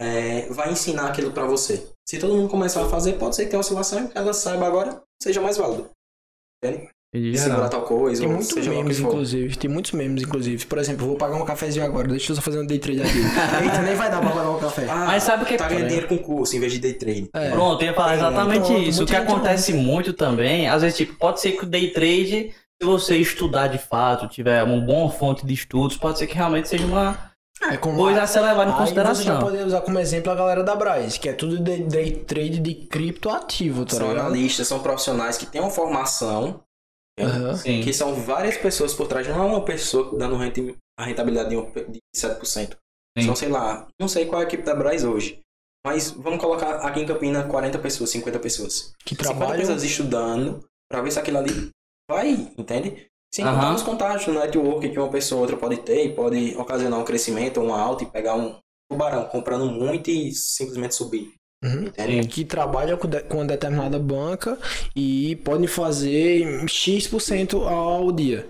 é, 0.00 0.48
vai 0.48 0.72
ensinar 0.72 1.08
aquilo 1.08 1.32
para 1.32 1.46
você? 1.46 1.86
Se 2.08 2.18
todo 2.18 2.34
mundo 2.34 2.48
começar 2.50 2.84
a 2.84 2.88
fazer, 2.88 3.18
pode 3.18 3.36
ser 3.36 3.44
que 3.44 3.50
tenha 3.50 3.60
oscilação 3.60 4.04
e 4.04 4.08
que 4.08 4.18
ela 4.18 4.32
saiba 4.32 4.66
agora 4.66 5.02
seja 5.22 5.40
mais 5.40 5.56
válido. 5.56 5.90
Entende? 6.64 6.90
Segurar 7.12 7.68
tal 7.68 7.82
coisa, 7.82 8.22
Tem 8.22 8.30
muitos 8.30 8.66
memes, 8.68 9.00
inclusive. 9.00 9.56
Tem 9.56 9.68
muitos 9.68 9.90
memes, 9.92 10.22
inclusive. 10.22 10.64
Por 10.66 10.78
exemplo, 10.78 11.06
vou 11.06 11.16
pagar 11.16 11.36
um 11.36 11.44
cafezinho 11.44 11.84
agora. 11.84 12.06
Deixa 12.06 12.30
eu 12.30 12.36
só 12.36 12.42
fazer 12.42 12.60
um 12.60 12.66
day 12.66 12.78
trade 12.78 13.02
aqui. 13.02 13.18
Eita, 13.64 13.82
nem 13.82 13.96
vai 13.96 14.08
dar 14.08 14.20
pra 14.20 14.30
pagar 14.30 14.50
um 14.50 14.58
café. 14.60 14.86
Ah, 14.88 15.06
Mas 15.06 15.24
sabe 15.24 15.42
o 15.42 15.46
que 15.46 15.56
tá 15.56 15.66
ganhando 15.68 15.88
dinheiro 15.88 16.06
com 16.06 16.18
curso 16.18 16.56
em 16.56 16.60
vez 16.60 16.72
de 16.72 16.78
day 16.78 16.92
trade. 16.92 17.28
É. 17.34 17.50
Pronto, 17.50 17.82
eu 17.82 17.88
ia 17.88 17.94
falar 17.94 18.14
exatamente 18.14 18.66
Pronto, 18.66 18.82
isso. 18.82 19.02
O 19.02 19.06
que 19.06 19.16
acontece 19.16 19.72
muito 19.74 20.12
também, 20.12 20.68
às 20.68 20.82
vezes, 20.82 20.96
tipo, 20.98 21.16
pode 21.16 21.40
ser 21.40 21.52
que 21.52 21.64
o 21.64 21.66
day 21.66 21.90
trade, 21.90 22.54
se 22.80 22.86
você 22.86 23.16
estudar 23.16 23.66
de 23.66 23.78
fato, 23.78 24.28
tiver 24.28 24.62
uma 24.62 24.80
boa 24.80 25.10
fonte 25.10 25.44
de 25.44 25.52
estudos, 25.52 25.96
pode 25.96 26.16
ser 26.16 26.28
que 26.28 26.36
realmente 26.36 26.68
seja 26.68 26.86
uma 26.86 27.18
É, 27.60 27.76
como 27.76 27.96
coisa 27.96 28.22
a 28.22 28.26
ser 28.28 28.40
levada 28.40 28.70
em 28.70 28.72
Aí 28.72 28.78
você 28.86 28.94
já 28.94 29.02
consideração. 29.04 29.38
pode 29.40 29.56
usar 29.64 29.80
como 29.80 29.98
exemplo 29.98 30.30
a 30.30 30.34
galera 30.36 30.62
da 30.62 30.76
Braz, 30.76 31.18
que 31.18 31.28
é 31.28 31.32
tudo 31.32 31.58
day, 31.58 31.82
day 31.82 32.12
trade 32.12 32.60
de 32.60 32.72
criptoativo, 32.86 33.84
tá 33.84 33.96
São 33.96 34.10
analistas, 34.12 34.68
são 34.68 34.78
profissionais 34.78 35.36
que 35.36 35.44
têm 35.44 35.60
uma 35.60 35.70
formação, 35.70 36.60
Sim. 37.56 37.80
que 37.82 37.92
são 37.92 38.14
várias 38.14 38.56
pessoas 38.56 38.94
por 38.94 39.06
trás, 39.08 39.26
não 39.28 39.42
é 39.42 39.46
uma 39.46 39.64
pessoa 39.64 40.16
dando 40.18 40.36
a 40.98 41.04
rentabilidade 41.04 41.50
de 41.50 41.56
um- 41.56 41.70
de 41.90 41.98
7%. 42.14 42.76
Sim. 43.18 43.26
São, 43.26 43.36
sei 43.36 43.48
lá, 43.48 43.88
não 44.00 44.08
sei 44.08 44.26
qual 44.26 44.40
é 44.40 44.44
a 44.44 44.48
equipe 44.48 44.62
da 44.62 44.74
Braz 44.74 45.04
hoje. 45.04 45.40
Mas 45.84 46.10
vamos 46.10 46.40
colocar 46.40 46.76
aqui 46.86 47.00
em 47.00 47.06
Campina 47.06 47.42
40 47.48 47.78
pessoas, 47.78 48.10
50 48.10 48.38
pessoas. 48.38 48.92
Que 49.04 49.14
50 49.14 49.22
trabalham. 49.38 49.60
pessoas 49.60 49.82
estudando 49.82 50.62
pra 50.90 51.00
ver 51.00 51.10
se 51.10 51.18
aquilo 51.18 51.38
ali 51.38 51.70
vai, 52.10 52.32
entende? 52.58 53.06
Sem 53.34 53.44
Aham. 53.44 53.54
contar 53.56 53.72
nos 53.72 53.82
contatos, 53.82 54.26
no 54.26 54.34
network 54.34 54.88
que 54.90 54.98
uma 54.98 55.08
pessoa 55.08 55.38
ou 55.38 55.42
outra 55.42 55.56
pode 55.56 55.78
ter 55.78 56.04
e 56.06 56.14
pode 56.14 56.54
ocasionar 56.56 56.98
um 57.00 57.04
crescimento, 57.04 57.60
uma 57.60 57.80
alta 57.80 58.04
e 58.04 58.10
pegar 58.10 58.34
um 58.34 58.58
tubarão 58.90 59.24
comprando 59.26 59.66
muito 59.66 60.10
e 60.10 60.32
simplesmente 60.32 60.94
subir. 60.96 61.32
Uhum. 61.62 61.82
Entende? 61.88 62.26
Que 62.26 62.42
trabalham 62.44 62.96
com, 62.96 63.06
de- 63.06 63.20
com 63.20 63.36
uma 63.36 63.44
determinada 63.44 63.98
banca 63.98 64.58
e 64.96 65.36
podem 65.44 65.66
fazer 65.66 66.64
X% 66.66 67.62
ao 67.68 68.10
dia. 68.10 68.48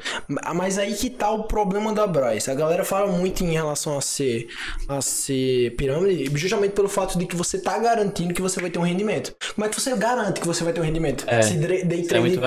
Mas 0.54 0.78
aí 0.78 0.94
que 0.94 1.10
tá 1.10 1.28
o 1.30 1.44
problema 1.44 1.92
da 1.92 2.06
Braz. 2.06 2.48
A 2.48 2.54
galera 2.54 2.84
fala 2.84 3.10
muito 3.10 3.42
em 3.44 3.52
relação 3.52 3.98
a 3.98 4.00
ser, 4.00 4.46
a 4.88 5.02
ser 5.02 5.74
pirâmide, 5.76 6.30
justamente 6.38 6.72
pelo 6.72 6.88
fato 6.88 7.18
de 7.18 7.26
que 7.26 7.34
você 7.34 7.58
tá 7.60 7.76
garantindo 7.78 8.32
que 8.32 8.40
você 8.42 8.60
vai 8.60 8.70
ter 8.70 8.78
um 8.78 8.82
rendimento. 8.82 9.34
Como 9.56 9.66
é 9.66 9.68
que 9.68 9.80
você 9.80 9.96
garante 9.96 10.40
que 10.40 10.46
você 10.46 10.62
vai 10.62 10.72
ter 10.72 10.80
um 10.80 10.84
rendimento? 10.84 11.24
É, 11.26 11.42
Se 11.42 11.54
day 11.56 11.80
é 11.82 11.84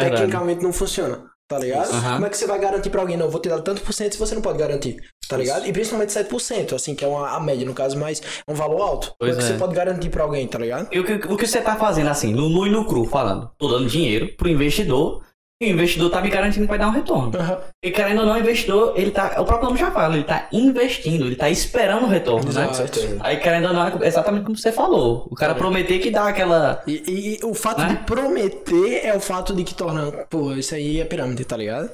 tecnicamente 0.10 0.64
não 0.64 0.72
funciona. 0.72 1.33
Tá 1.54 1.60
ligado? 1.60 1.92
Aham. 1.94 2.14
Como 2.16 2.26
é 2.26 2.30
que 2.30 2.38
você 2.38 2.48
vai 2.48 2.60
garantir 2.60 2.90
pra 2.90 3.02
alguém? 3.02 3.16
Não, 3.16 3.30
vou 3.30 3.40
te 3.40 3.48
dar 3.48 3.62
tanto 3.62 3.82
por 3.82 3.94
cento 3.94 4.14
se 4.14 4.20
você 4.20 4.34
não 4.34 4.42
pode 4.42 4.58
garantir. 4.58 4.98
Tá 5.28 5.38
ligado? 5.38 5.68
E 5.68 5.72
principalmente 5.72 6.10
7%, 6.10 6.74
assim, 6.74 6.96
que 6.96 7.06
é 7.06 7.08
uma, 7.08 7.30
a 7.30 7.40
média, 7.40 7.66
no 7.66 7.74
caso, 7.74 7.98
mas 7.98 8.22
é 8.46 8.52
um 8.52 8.56
valor 8.56 8.82
alto. 8.82 9.14
Pois 9.20 9.32
Como 9.32 9.32
é 9.32 9.36
que 9.36 9.52
é. 9.52 9.54
você 9.54 9.60
pode 9.60 9.76
garantir 9.76 10.10
pra 10.10 10.24
alguém, 10.24 10.48
tá 10.48 10.58
ligado? 10.58 10.88
E 10.92 11.00
o 11.00 11.06
que, 11.06 11.14
o 11.14 11.38
que 11.38 11.48
você 11.48 11.62
tá 11.62 11.76
fazendo 11.76 12.10
assim, 12.10 12.34
no 12.34 12.50
nu 12.50 12.66
e 12.68 12.70
no 12.70 12.86
cru, 12.86 13.06
falando, 13.06 13.50
tô 13.58 13.68
dando 13.68 13.88
dinheiro 13.88 14.30
pro 14.36 14.50
investidor, 14.50 15.22
o 15.62 15.66
investidor 15.66 16.10
tá 16.10 16.20
me 16.22 16.30
garantindo 16.30 16.66
que 16.66 16.70
vai 16.70 16.80
dar 16.80 16.88
um 16.88 16.92
retorno. 16.92 17.32
Aham. 17.38 17.60
E 17.84 17.92
querendo 17.92 18.20
ou 18.20 18.26
não, 18.26 18.34
o 18.36 18.40
investidor, 18.40 18.94
ele 18.98 19.12
tá. 19.12 19.40
O 19.40 19.46
próprio 19.46 19.68
nome 19.68 19.80
já 19.80 19.92
fala, 19.92 20.16
ele 20.16 20.24
tá 20.26 20.48
investindo, 20.52 21.26
ele 21.26 21.36
tá 21.36 21.50
esperando 21.50 22.04
o 22.06 22.10
retorno, 22.10 22.52
né? 22.52 22.68
Exato. 22.70 23.00
Aí 23.22 23.38
querendo 23.38 23.68
ou 23.68 23.74
não, 23.74 23.88
é 23.88 24.08
exatamente 24.08 24.44
como 24.44 24.58
você 24.58 24.72
falou. 24.72 25.28
O 25.32 25.36
cara 25.36 25.56
prometer 25.56 26.00
que 26.00 26.12
dá 26.12 26.28
aquela. 26.28 26.82
E, 26.88 27.40
e- 27.42 27.46
o 27.46 27.54
fato 27.54 27.80
Né? 27.82 27.90
de 27.90 27.96
prometer 28.06 29.06
é 29.06 29.16
o 29.16 29.20
fato 29.20 29.56
de 29.56 29.64
que 29.64 29.74
torna. 29.74 30.12
Pô, 30.30 30.52
isso 30.54 30.76
aí 30.76 31.00
é 31.00 31.06
pirâmide, 31.06 31.46
tá 31.46 31.56
ligado? 31.56 31.90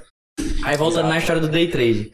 Aí 0.64 0.78
voltando 0.78 1.10
na 1.10 1.18
história 1.18 1.42
do 1.42 1.48
day 1.50 1.68
trade. 1.70 2.12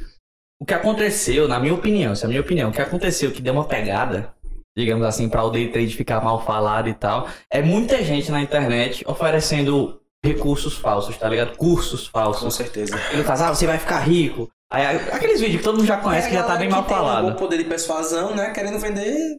O 0.60 0.66
que 0.66 0.74
aconteceu, 0.74 1.48
na 1.48 1.60
minha 1.60 1.74
opinião, 1.74 2.14
essa 2.14 2.24
é 2.24 2.28
a 2.28 2.30
minha 2.30 2.42
opinião, 2.42 2.70
o 2.70 2.74
que 2.74 2.82
aconteceu 2.82 3.30
que 3.32 3.42
deu 3.42 3.54
uma 3.54 3.66
pegada, 3.66 4.34
digamos 4.76 5.06
assim, 5.06 5.28
para 5.30 5.44
o 5.44 5.50
day 5.50 5.68
trade 5.70 5.96
ficar 5.96 6.22
mal 6.22 6.46
falado 6.46 6.88
e 6.90 6.94
tal, 6.94 7.28
é 7.52 7.62
muita 7.62 8.02
gente 8.04 8.32
na 8.32 8.42
internet 8.42 9.04
oferecendo 9.08 10.00
recursos 10.26 10.76
falsos, 10.78 11.18
tá 11.18 11.30
ligado? 11.30 11.56
Cursos 11.58 12.08
Com 12.10 12.20
falsos. 12.20 12.54
certeza. 12.56 13.00
Ele 13.12 13.24
faz, 13.24 13.42
ah, 13.42 13.54
você 13.54 13.66
vai 13.68 13.78
ficar 13.78 14.00
rico. 14.00 14.50
Aí, 14.72 14.84
aqueles 15.12 15.40
vídeos 15.40 15.60
que 15.60 15.64
todo 15.64 15.78
mundo 15.78 15.88
já 15.88 15.98
conhece, 15.98 16.28
É 16.28 16.30
que 16.32 16.36
já 16.36 16.44
tá 16.44 16.56
bem 16.56 16.70
mal 16.70 16.82
Um 16.82 16.86
falado. 16.86 17.32
bom 17.32 17.36
poder 17.36 17.58
de 17.58 17.66
persuasão, 17.66 18.36
né? 18.36 18.52
Querendo 18.52 18.80
vender. 18.80 19.38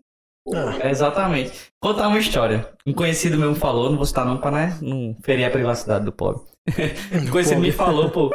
Ah, 0.55 0.89
exatamente. 0.89 1.53
Contar 1.83 2.09
uma 2.09 2.19
história. 2.19 2.71
Um 2.87 2.93
conhecido 2.93 3.37
meu 3.37 3.51
me 3.51 3.59
falou, 3.59 3.91
não 3.91 3.97
vou 3.97 4.07
citar 4.07 4.25
não 4.25 4.39
pra 4.39 4.51
né, 4.53 4.79
não 4.81 5.17
ferir 5.25 5.45
a 5.45 5.51
privacidade 5.51 6.05
do 6.05 6.13
pobre. 6.13 6.43
um 7.27 7.31
conhecido 7.31 7.61
me 7.61 7.73
falou, 7.73 8.11
pô, 8.11 8.31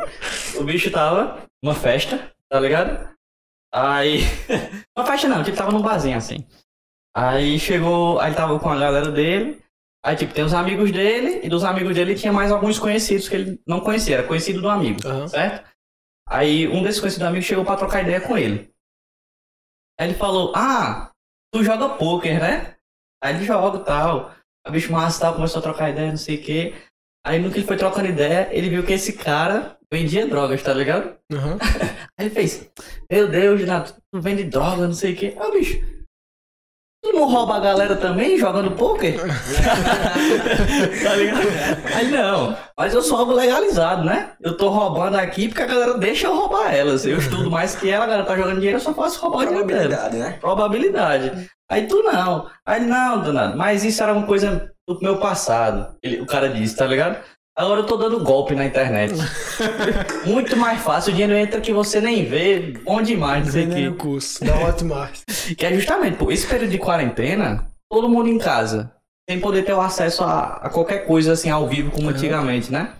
o 0.59 0.63
bicho 0.63 0.91
tava 0.91 1.41
numa 1.63 1.73
festa, 1.73 2.31
tá 2.49 2.59
ligado? 2.59 3.09
Aí. 3.73 4.23
uma 4.97 5.05
festa 5.05 5.29
não, 5.29 5.41
tipo, 5.43 5.55
tava 5.55 5.71
num 5.71 5.81
barzinho 5.81 6.17
assim. 6.17 6.45
Aí 7.15 7.57
chegou, 7.59 8.19
aí 8.19 8.33
tava 8.33 8.59
com 8.59 8.69
a 8.69 8.77
galera 8.77 9.09
dele. 9.09 9.60
Aí, 10.03 10.15
tipo, 10.15 10.33
tem 10.33 10.43
os 10.43 10.53
amigos 10.53 10.91
dele, 10.91 11.41
e 11.43 11.49
dos 11.49 11.63
amigos 11.63 11.93
dele 11.93 12.15
tinha 12.15 12.33
mais 12.33 12.51
alguns 12.51 12.79
conhecidos 12.79 13.29
que 13.29 13.35
ele 13.35 13.61
não 13.67 13.79
conhecia, 13.81 14.15
era 14.17 14.27
conhecido 14.27 14.59
do 14.61 14.69
amigo, 14.69 14.99
Aham. 15.07 15.27
certo? 15.27 15.69
Aí 16.27 16.67
um 16.67 16.81
desses 16.81 16.99
conhecidos 16.99 17.27
amigos 17.27 17.45
chegou 17.45 17.63
pra 17.65 17.75
trocar 17.75 18.01
ideia 18.01 18.19
com 18.21 18.37
ele. 18.37 18.71
Aí 19.99 20.07
ele 20.07 20.17
falou, 20.17 20.53
ah, 20.55 21.11
tu 21.53 21.63
joga 21.63 21.89
poker, 21.89 22.39
né? 22.39 22.75
Aí 23.23 23.35
ele 23.35 23.45
joga 23.45 23.77
e 23.79 23.83
tal. 23.83 24.33
O 24.67 24.71
bicho 24.71 24.91
massa 24.91 25.17
e 25.17 25.21
tal, 25.21 25.35
começou 25.35 25.59
a 25.59 25.63
trocar 25.63 25.89
ideia, 25.89 26.09
não 26.09 26.17
sei 26.17 26.37
o 26.37 26.41
quê. 26.43 26.73
Aí 27.25 27.39
no 27.39 27.51
que 27.51 27.59
ele 27.59 27.67
foi 27.67 27.77
trocando 27.77 28.07
ideia, 28.09 28.49
ele 28.51 28.69
viu 28.69 28.83
que 28.83 28.93
esse 28.93 29.13
cara 29.13 29.77
vendia 29.91 30.25
drogas, 30.27 30.63
tá 30.63 30.73
ligado? 30.73 31.15
aham. 31.31 31.57
Aí 32.17 32.25
ele 32.27 32.29
fez, 32.35 32.69
meu 33.11 33.27
Deus, 33.27 33.59
Renato, 33.59 33.95
tu 34.11 34.21
vende 34.21 34.43
droga, 34.43 34.87
não 34.87 34.93
sei 34.93 35.13
o 35.13 35.15
quê. 35.15 35.35
Aí 35.39 35.47
o 35.47 35.51
bicho, 35.51 36.00
tu 37.03 37.11
não 37.13 37.27
rouba 37.29 37.55
a 37.57 37.59
galera 37.59 37.95
também 37.95 38.37
jogando 38.37 38.71
poker? 38.71 39.19
tá 41.03 41.15
ligado? 41.15 41.47
Aí 41.95 42.09
não, 42.11 42.55
mas 42.77 42.93
eu 42.93 43.01
sou 43.01 43.17
algo 43.17 43.33
legalizado, 43.33 44.03
né? 44.03 44.33
Eu 44.41 44.55
tô 44.55 44.69
roubando 44.69 45.15
aqui 45.17 45.47
porque 45.47 45.63
a 45.63 45.67
galera 45.67 45.97
deixa 45.97 46.27
eu 46.27 46.35
roubar 46.35 46.73
elas. 46.73 47.05
Eu 47.05 47.17
estudo 47.17 47.49
mais 47.49 47.75
que 47.75 47.89
ela, 47.89 48.05
a 48.05 48.07
galera 48.07 48.25
tá 48.27 48.35
jogando 48.37 48.55
dinheiro, 48.57 48.77
eu 48.77 48.81
só 48.81 48.93
posso 48.93 49.19
roubar 49.21 49.39
o 49.43 49.45
dinheiro 49.47 49.67
dela. 49.67 49.79
Probabilidade, 49.89 50.17
né? 50.17 50.37
Probabilidade. 50.39 51.49
Aí 51.69 51.87
tu 51.87 52.03
não. 52.03 52.47
Aí 52.65 52.81
não, 52.81 53.21
Donado. 53.21 53.57
Mas 53.57 53.83
isso 53.83 54.03
era 54.03 54.13
uma 54.13 54.25
coisa 54.27 54.71
do 54.87 54.99
meu 55.01 55.17
passado. 55.19 55.95
Ele- 56.03 56.21
o 56.21 56.25
cara 56.25 56.49
disse, 56.49 56.75
tá 56.75 56.85
ligado? 56.85 57.17
Agora 57.61 57.81
eu 57.81 57.85
tô 57.85 57.95
dando 57.95 58.23
golpe 58.23 58.55
na 58.55 58.65
internet. 58.65 59.13
Muito 60.25 60.57
mais 60.57 60.81
fácil, 60.81 61.11
o 61.11 61.15
dinheiro 61.15 61.35
entra 61.35 61.61
que 61.61 61.71
você 61.71 62.01
nem 62.01 62.25
vê, 62.25 62.73
bom 62.83 63.01
demais, 63.03 63.45
não 63.45 63.51
sei 63.51 63.88
o 63.88 63.95
curso 63.95 64.43
da 64.43 64.57
Hotmart. 64.57 65.19
Que 65.55 65.65
é 65.67 65.73
justamente, 65.73 66.17
pô, 66.17 66.31
esse 66.31 66.47
período 66.47 66.71
de 66.71 66.79
quarentena, 66.79 67.67
todo 67.89 68.09
mundo 68.09 68.29
em 68.29 68.39
casa, 68.39 68.91
sem 69.29 69.39
poder 69.39 69.63
ter 69.63 69.73
o 69.73 69.81
acesso 69.81 70.23
a, 70.23 70.55
a 70.55 70.69
qualquer 70.71 71.05
coisa 71.05 71.33
assim 71.33 71.49
ao 71.51 71.67
vivo 71.67 71.91
como 71.91 72.07
Uhum. 72.07 72.13
antigamente, 72.15 72.71
né? 72.71 72.93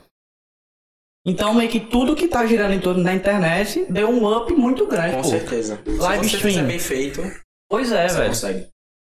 Então 1.26 1.54
meio 1.54 1.68
que 1.70 1.80
tudo 1.80 2.14
que 2.14 2.28
tá 2.28 2.46
girando 2.46 2.74
em 2.74 2.80
torno 2.80 3.02
da 3.02 3.12
internet 3.14 3.84
deu 3.90 4.08
um 4.10 4.28
up 4.36 4.52
muito 4.52 4.86
grande, 4.86 5.16
Com 5.16 5.22
pô. 5.22 5.28
certeza. 5.28 5.80
Live 5.86 6.24
Se 6.24 6.30
você 6.38 6.48
stream. 6.48 6.66
bem 6.68 6.78
feito, 6.78 7.20
Pois 7.68 7.90
é, 7.90 8.08
você 8.08 8.16
velho. 8.16 8.28
consegue. 8.28 8.66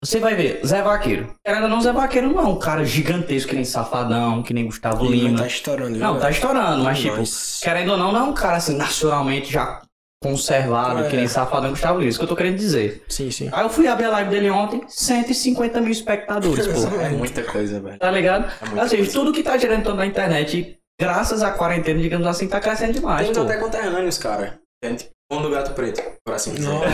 Você 0.03 0.19
vai 0.19 0.35
ver, 0.35 0.59
Zé 0.65 0.81
Vaqueiro. 0.81 1.33
Querendo 1.45 1.63
ou 1.63 1.69
não, 1.69 1.81
Zé 1.81 1.91
Vaqueiro 1.93 2.29
não 2.31 2.39
é 2.41 2.43
um 2.45 2.59
cara 2.59 2.83
gigantesco 2.83 3.49
que 3.49 3.55
nem 3.55 3.63
Safadão, 3.65 4.43
que 4.43 4.53
nem 4.53 4.65
Gustavo 4.65 5.05
Lima. 5.05 5.37
tá 5.39 5.47
estourando, 5.47 5.97
Não, 5.97 6.19
tá 6.19 6.29
estourando, 6.29 6.83
mas 6.83 6.99
tipo, 6.99 7.23
querendo 7.61 7.91
ou 7.91 7.97
não, 7.97 8.11
não 8.11 8.19
é 8.19 8.23
um 8.23 8.33
cara 8.33 8.57
assim, 8.57 8.75
nacionalmente 8.75 9.51
já 9.51 9.81
conservado, 10.21 10.99
É. 11.05 11.09
que 11.09 11.15
nem 11.15 11.27
Safadão 11.27 11.67
e 11.67 11.71
Gustavo 11.71 11.99
Lima. 11.99 12.09
Isso 12.09 12.17
que 12.19 12.23
eu 12.25 12.29
tô 12.29 12.35
querendo 12.35 12.57
dizer. 12.57 13.03
Sim, 13.09 13.29
sim. 13.31 13.49
Aí 13.51 13.63
eu 13.63 13.69
fui 13.69 13.87
abrir 13.87 14.05
a 14.05 14.09
live 14.11 14.29
dele 14.29 14.49
ontem, 14.49 14.81
150 14.87 15.79
mil 15.81 15.91
espectadores, 15.91 16.67
pô. 16.67 16.79
É 17.01 17.09
muita 17.09 17.43
coisa, 17.43 17.79
velho. 17.79 17.97
Tá 17.99 18.11
ligado? 18.11 18.45
É 18.61 18.65
muita 18.65 18.83
Assim, 18.83 18.97
coisa. 18.97 19.11
tudo 19.11 19.31
que 19.33 19.43
tá 19.43 19.57
girando 19.57 19.79
em 19.81 19.83
torno 19.83 19.99
da 19.99 20.05
internet, 20.05 20.77
graças 20.99 21.41
à 21.43 21.51
quarentena, 21.51 22.01
digamos 22.01 22.27
assim, 22.27 22.47
tá 22.47 22.59
crescendo 22.59 22.93
demais, 22.93 23.21
Temos 23.27 23.37
pô. 23.37 23.43
até 23.45 23.57
conterrâneos, 23.57 24.17
cara. 24.17 24.59
Tem 24.81 24.95
tipo 24.95 25.11
Mundo 25.31 25.49
do 25.49 25.55
Gato 25.55 25.71
Preto, 25.73 26.01
por 26.25 26.35
assim 26.35 26.53
dizer. 26.53 26.67
Não. 26.69 26.81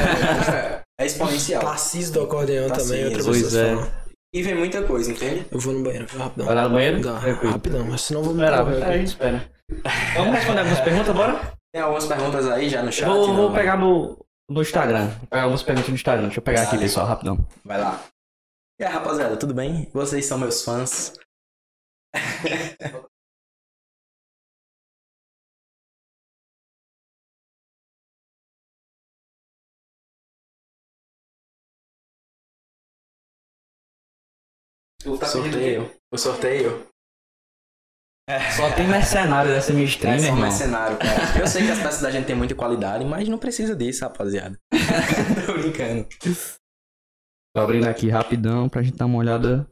É, 0.54 0.82
é 1.00 1.06
exponencial. 1.06 1.62
Tarcísio 1.64 2.14
do 2.14 2.22
acordeão 2.22 2.70
também, 2.70 3.06
outra 3.06 3.24
pois 3.24 3.56
é. 3.56 3.76
falam. 3.76 3.92
E 4.32 4.44
vem 4.44 4.54
muita 4.54 4.84
coisa, 4.84 5.12
entende? 5.12 5.48
Eu 5.50 5.60
vou 5.60 5.74
no 5.74 5.82
banheiro, 5.82 6.06
rapidão. 6.16 6.46
Vai 6.46 6.56
lá 6.56 6.64
no 6.64 6.76
banheiro? 6.76 7.02
Dá, 7.02 7.20
Tranquilo. 7.20 7.52
rapidão, 7.52 7.86
mas 7.86 8.02
senão 8.02 8.20
eu 8.20 8.26
vou 8.26 8.36
me 8.36 8.44
Espera, 8.44 8.88
a 8.88 8.98
gente 8.98 9.08
espera. 9.08 9.52
Vamos 10.16 10.36
responder 10.36 10.60
algumas 10.60 10.82
perguntas, 10.82 11.16
bora? 11.16 11.54
Tem 11.74 11.82
algumas 11.82 12.06
perguntas 12.06 12.48
aí 12.48 12.70
já 12.70 12.84
no 12.84 12.92
chat. 12.92 13.08
Vou, 13.08 13.34
vou 13.34 13.54
pegar 13.54 13.78
no, 13.78 14.24
no 14.50 14.62
Instagram. 14.62 15.08
Vou 15.08 15.28
pegar 15.28 15.44
algumas 15.44 15.64
perguntas 15.64 15.90
no 15.90 15.96
Instagram. 15.96 16.26
Deixa 16.26 16.40
eu 16.40 16.44
pegar 16.44 16.62
aqui, 16.64 16.78
pessoal, 16.78 17.08
rapidão. 17.08 17.48
Vai 17.66 17.80
lá. 17.80 18.04
E 18.80 18.84
aí, 18.84 18.94
rapaziada, 18.94 19.36
tudo 19.36 19.54
bem? 19.54 19.90
Vocês 19.94 20.26
são 20.26 20.38
meus 20.38 20.64
fãs. 20.64 21.14
Sorteio. 35.02 35.92
O 36.12 36.18
sorteio. 36.18 36.88
Só 38.56 38.72
tem 38.76 38.88
mercenário 38.88 39.52
dessa 39.52 39.74
minha 39.74 39.86
É 39.86 39.90
stream, 39.90 40.20
só 40.20 40.26
irmão. 40.28 40.42
mercenário, 40.42 40.98
cara. 41.00 41.40
Eu 41.40 41.48
sei 41.48 41.66
que 41.66 41.72
as 41.72 41.80
peças 41.80 42.02
da 42.02 42.12
gente 42.12 42.28
tem 42.28 42.36
muita 42.36 42.54
qualidade, 42.54 43.04
mas 43.04 43.28
não 43.28 43.40
precisa 43.40 43.76
disso, 43.76 44.04
rapaziada. 44.04 44.56
Tô 45.48 45.54
brincando. 45.54 46.08
Tô 47.56 47.62
abrindo 47.62 47.88
aqui 47.88 48.10
rapidão 48.10 48.70
pra 48.70 48.84
gente 48.84 48.98
dar 48.98 49.08
uma 49.08 49.18
olhada 49.18 49.68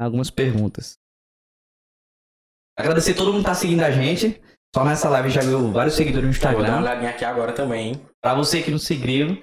em 0.00 0.04
algumas 0.04 0.28
perguntas. 0.30 0.94
Agradecer 2.76 3.14
todo 3.14 3.32
mundo 3.32 3.42
que 3.44 3.50
tá 3.50 3.54
seguindo 3.54 3.82
a 3.82 3.90
gente. 3.92 4.42
Só 4.74 4.84
nessa 4.84 5.08
live 5.08 5.28
já 5.30 5.42
ganhou 5.42 5.70
vários 5.70 5.94
seguidores 5.94 6.26
no 6.28 6.32
Vou 6.34 6.42
dar 6.42 6.48
uma 6.50 6.58
Instagram. 6.62 6.80
olhadinha 6.80 7.10
aqui 7.10 7.24
agora 7.24 7.52
também, 7.52 7.92
hein? 7.92 8.06
Pra 8.20 8.34
você 8.34 8.60
que 8.62 8.70
não 8.72 8.78
seguiu, 8.78 9.40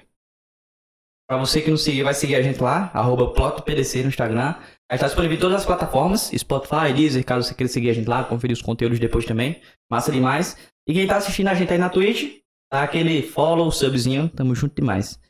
pra 1.30 1.38
você 1.38 1.62
que 1.62 1.70
não 1.70 1.76
seguiu, 1.76 2.04
vai 2.04 2.12
seguir 2.12 2.34
a 2.34 2.42
gente 2.42 2.60
lá, 2.60 2.90
arroba 2.92 3.32
PlotoPDC 3.32 4.02
no 4.02 4.08
Instagram. 4.08 4.56
A 4.90 4.94
gente 4.94 5.00
tá 5.02 5.06
disponível 5.06 5.36
em 5.36 5.40
todas 5.40 5.58
as 5.60 5.64
plataformas, 5.64 6.22
Spotify, 6.36 6.92
Deezer, 6.92 7.24
caso 7.24 7.46
você 7.46 7.54
queira 7.54 7.72
seguir 7.72 7.88
a 7.90 7.92
gente 7.92 8.08
lá, 8.08 8.24
conferir 8.24 8.52
os 8.52 8.60
conteúdos 8.60 8.98
depois 8.98 9.24
também. 9.24 9.62
Massa 9.88 10.10
demais. 10.10 10.56
E 10.88 10.92
quem 10.92 11.06
tá 11.06 11.18
assistindo 11.18 11.46
a 11.46 11.54
gente 11.54 11.72
aí 11.72 11.78
na 11.78 11.88
Twitch, 11.88 12.40
dá 12.72 12.82
aquele 12.82 13.22
follow, 13.22 13.70
subzinho, 13.70 14.28
tamo 14.28 14.56
junto 14.56 14.74
demais. 14.74 15.20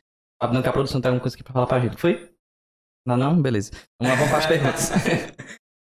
Fabinho, 0.41 0.63
que 0.63 0.69
a 0.69 0.73
produção 0.73 0.99
tem 0.99 1.09
alguma 1.09 1.21
coisa 1.21 1.35
aqui 1.35 1.43
pra 1.43 1.53
falar 1.53 1.67
pra 1.67 1.79
gente, 1.79 1.97
foi? 1.97 2.33
Não, 3.05 3.15
não? 3.15 3.39
Beleza. 3.39 3.69
Vamos 4.01 4.11
lá, 4.11 4.15
vamos 4.15 4.31
para 4.31 4.39
as 4.39 4.47
perguntas. 4.47 4.89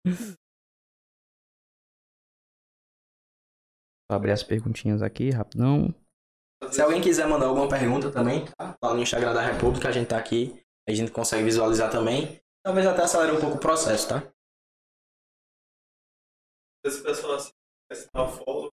Vou 4.11 4.17
abrir 4.17 4.31
as 4.31 4.43
perguntinhas 4.43 5.01
aqui, 5.01 5.29
rapidão. 5.29 5.95
Se 6.71 6.81
alguém 6.81 7.01
quiser 7.01 7.27
mandar 7.27 7.47
alguma 7.47 7.69
pergunta 7.69 8.11
também, 8.11 8.45
tá? 8.45 8.77
Lá 8.83 8.93
no 8.93 9.01
Instagram 9.01 9.33
da 9.33 9.41
República, 9.41 9.89
a 9.89 9.91
gente 9.91 10.09
tá 10.09 10.17
aqui. 10.17 10.61
A 10.87 10.93
gente 10.93 11.11
consegue 11.11 11.43
visualizar 11.43 11.89
também. 11.89 12.39
Talvez 12.63 12.85
até 12.85 13.03
acelere 13.03 13.31
um 13.31 13.39
pouco 13.39 13.57
o 13.57 13.59
processo, 13.59 14.09
tá? 14.09 14.31
Esse 16.85 17.01
pessoal 17.03 17.35
assim, 17.35 17.51
tal 18.11 18.29
follow. 18.31 18.69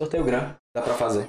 Sorteio 0.00 0.24
grande, 0.24 0.56
dá 0.74 0.82
pra 0.82 0.94
fazer. 0.94 1.26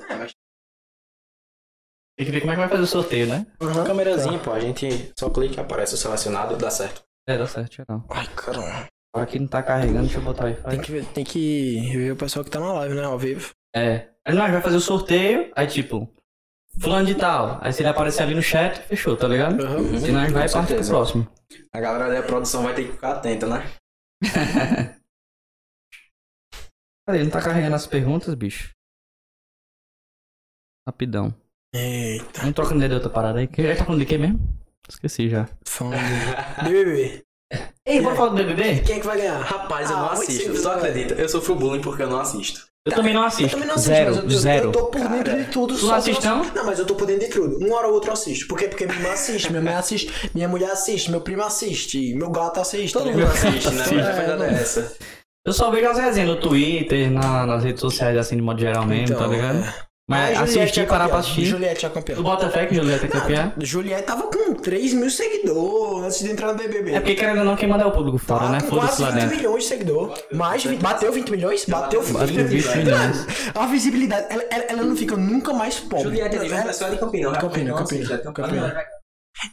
Tem 2.18 2.26
que 2.26 2.32
ver 2.32 2.42
como 2.42 2.52
é 2.52 2.56
que 2.56 2.62
vai 2.62 2.70
fazer 2.70 2.82
o 2.82 2.88
sorteio, 2.88 3.28
né? 3.28 3.46
Aham. 3.62 3.86
Câmerazinha, 3.86 4.44
pô, 4.44 4.52
a 4.52 4.60
gente 4.60 5.14
só 5.18 5.30
clica, 5.30 5.62
aparece 5.62 5.94
o 5.94 5.98
selecionado, 5.98 6.58
dá 6.58 6.70
certo. 6.70 7.04
É, 7.28 7.38
dá 7.38 7.48
certo, 7.48 7.76
geral. 7.76 8.06
Ai, 8.10 8.26
caramba. 8.36 8.90
Agora 9.14 9.30
que 9.30 9.40
não 9.40 9.48
tá 9.48 9.64
carregando, 9.64 10.02
deixa 10.02 10.18
eu 10.18 10.24
botar 10.24 10.44
o 10.44 10.48
Wi-Fi. 10.48 10.70
Tem 10.70 10.82
que, 10.82 10.92
ver, 10.92 11.06
tem 11.06 11.24
que 11.24 11.80
ver 11.98 12.12
o 12.12 12.16
pessoal 12.16 12.46
que 12.46 12.52
tá 12.52 12.60
na 12.60 12.74
live, 12.74 12.96
né? 12.96 13.04
Ao 13.04 13.18
vivo. 13.18 13.52
É. 13.76 14.10
Aí 14.26 14.36
nós 14.36 14.52
vai 14.52 14.62
fazer 14.62 14.76
o 14.78 14.82
sorteio, 14.82 15.52
aí 15.56 15.68
tipo, 15.68 16.14
fulano 16.80 17.06
de 17.06 17.16
tal. 17.16 17.58
Aí 17.62 17.72
se 17.74 17.82
ele 17.82 17.90
aparecer 17.90 18.24
ali 18.24 18.36
no 18.36 18.42
chat, 18.42 18.80
fechou, 18.82 19.16
tá 19.16 19.28
ligado? 19.28 19.64
Aham. 19.64 19.80
E 19.82 20.12
nós 20.12 20.32
vai 20.32 20.50
partir 20.50 20.76
pro 20.76 20.88
próximo. 20.88 21.28
A 21.74 21.80
galera 21.80 22.14
da 22.14 22.24
produção 22.24 22.64
vai 22.64 22.74
ter 22.76 22.86
que 22.86 22.92
ficar 22.92 23.14
atenta, 23.14 23.48
né? 23.48 23.72
Cadê? 27.08 27.20
Ele 27.20 27.24
não 27.24 27.32
tá 27.32 27.42
carregando 27.42 27.76
as 27.76 27.88
perguntas, 27.88 28.34
bicho. 28.34 28.72
Rapidão. 30.86 31.34
Eita. 31.74 32.42
Vamos 32.42 32.56
trocando 32.56 32.78
ideia 32.78 32.90
de 32.90 32.96
outra 32.96 33.10
parada 33.10 33.40
aí. 33.40 33.48
Tá 33.48 33.86
falando 33.86 34.02
de 34.02 34.06
quê 34.06 34.18
mesmo? 34.18 34.40
Esqueci 34.88 35.30
já. 35.30 35.48
Falando 35.66 35.98
do 36.64 36.64
BBB. 36.70 37.27
Ei, 37.88 38.01
bora 38.01 38.15
falar 38.15 38.30
do 38.30 38.35
BBB? 38.35 38.81
Quem 38.81 38.97
é 38.97 38.99
que 38.99 39.05
vai 39.05 39.18
ganhar? 39.18 39.39
Rapaz, 39.39 39.89
eu 39.89 39.95
Ah, 39.95 39.99
não 40.01 40.07
muito 40.09 40.23
assisto. 40.23 40.43
simples, 40.43 40.61
Só 40.61 40.72
né? 40.72 40.76
acredita, 40.77 41.14
eu 41.15 41.30
sofro 41.30 41.55
bullying 41.55 41.81
porque 41.81 42.03
eu 42.03 42.09
não 42.09 42.19
assisto. 42.19 42.68
Eu 42.85 42.93
também 42.93 43.14
não 43.14 43.22
Eu 43.22 43.27
assisto. 43.27 43.51
também 43.51 43.68
não 43.68 43.76
assisto, 43.76 43.89
zero, 43.93 44.09
mas 44.15 44.18
eu, 44.18 44.23
eu- 44.31 44.38
zero. 44.39 44.65
eu 44.68 44.72
tô 44.72 44.85
por 44.85 45.01
dentro 45.01 45.23
Cara, 45.31 45.43
de 45.43 45.51
tudo. 45.51 45.73
tu 45.73 45.80
só 45.81 45.88
não 45.88 45.95
assiste, 45.95 46.26
não? 46.26 46.43
Não, 46.43 46.65
mas 46.65 46.80
eu 46.80 46.85
tô 46.85 46.95
por 46.95 47.05
dentro 47.07 47.27
de 47.27 47.34
tudo. 47.34 47.57
Uma 47.65 47.76
hora 47.77 47.88
ou 47.88 47.93
outra 47.93 48.09
eu 48.09 48.14
assisto. 48.14 48.47
Por 48.47 48.57
quê? 48.57 48.68
Porque 48.68 48.85
minha 48.85 48.97
irmã 48.97 49.11
assiste, 49.11 49.49
minha 49.49 49.61
mãe 49.61 49.73
assiste, 49.73 50.11
minha 50.34 50.47
mulher 50.47 50.72
assiste, 50.72 51.11
meu 51.11 51.22
primo 51.22 51.43
assiste, 51.43 52.14
meu 52.15 52.30
gato 52.30 52.59
assiste. 52.61 52.93
Todo 52.93 53.05
tá 53.05 53.11
mundo? 53.11 53.26
Assiste, 53.26 53.72
né? 53.72 53.84
É, 54.23 54.27
dada 54.27 54.45
essa. 54.47 54.95
Eu 55.45 55.53
só 55.53 55.69
vejo 55.72 55.88
as 55.89 55.97
resenhas 55.97 56.30
no 56.30 56.39
Twitter, 56.41 57.09
na- 57.11 57.45
nas 57.45 57.64
redes 57.64 57.80
sociais, 57.81 58.18
assim, 58.18 58.35
de 58.38 58.41
modo 58.41 58.59
geral 58.59 58.85
mesmo, 58.85 59.15
Então, 59.15 59.18
tá 59.19 59.27
ligado? 59.27 59.59
é. 59.59 59.86
Mas 60.10 60.38
Juliette 60.38 60.60
assistir, 60.62 60.80
é 60.80 60.86
parar 60.86 61.10
pra 61.10 61.18
assistir. 61.18 61.44
Juliette 61.46 61.86
é 61.86 61.90
Tu 61.90 61.94
campeã. 61.94 62.22
bota 62.22 62.50
fé 62.50 62.66
que 62.66 62.76
Julieta 62.76 63.06
é 63.06 63.10
campeã? 63.10 63.52
Juliette 63.60 64.04
tava 64.04 64.24
com 64.24 64.54
3 64.54 64.94
mil 64.94 65.10
seguidores 65.10 66.06
antes 66.06 66.20
de 66.20 66.32
entrar 66.32 66.48
no 66.54 66.58
BBB. 66.58 66.94
É 66.94 67.00
porque 67.02 67.16
querendo 67.16 67.40
ou 67.40 67.44
não, 67.44 67.58
quem 67.58 67.68
manda 67.68 67.84
é 67.84 67.88
o 67.88 67.92
público 67.92 68.18
fora, 68.18 68.46
Tá 68.46 68.50
né? 68.52 68.62
com 68.62 68.68
Foda-se 68.68 68.88
quase 68.88 69.02
lá 69.04 69.10
20 69.12 69.20
dentro. 69.22 69.36
milhões 69.36 69.64
de 69.64 69.70
seguidores. 69.70 70.24
Mais 70.32 70.64
20, 70.64 70.80
bateu 70.82 71.12
20 71.12 71.30
milhões? 71.30 71.66
Bateu 71.66 72.02
20 72.02 72.14
Bateu 72.18 72.36
20 72.48 72.48
milhões. 72.48 72.76
milhões. 72.78 73.28
A 73.54 73.66
visibilidade, 73.66 74.28
ela, 74.30 74.44
ela, 74.50 74.64
ela 74.70 74.84
não 74.84 74.96
fica 74.96 75.18
nunca 75.18 75.52
mais 75.52 75.78
pobre. 75.78 76.06
Juliette 76.06 76.38
é 76.38 76.40
de 76.40 76.54
ela, 76.54 76.64
pessoal 76.64 76.90
de 76.92 76.98
Campina. 76.98 77.32
Campina, 77.34 77.74
Campina, 77.74 78.18
Campina. 78.34 78.86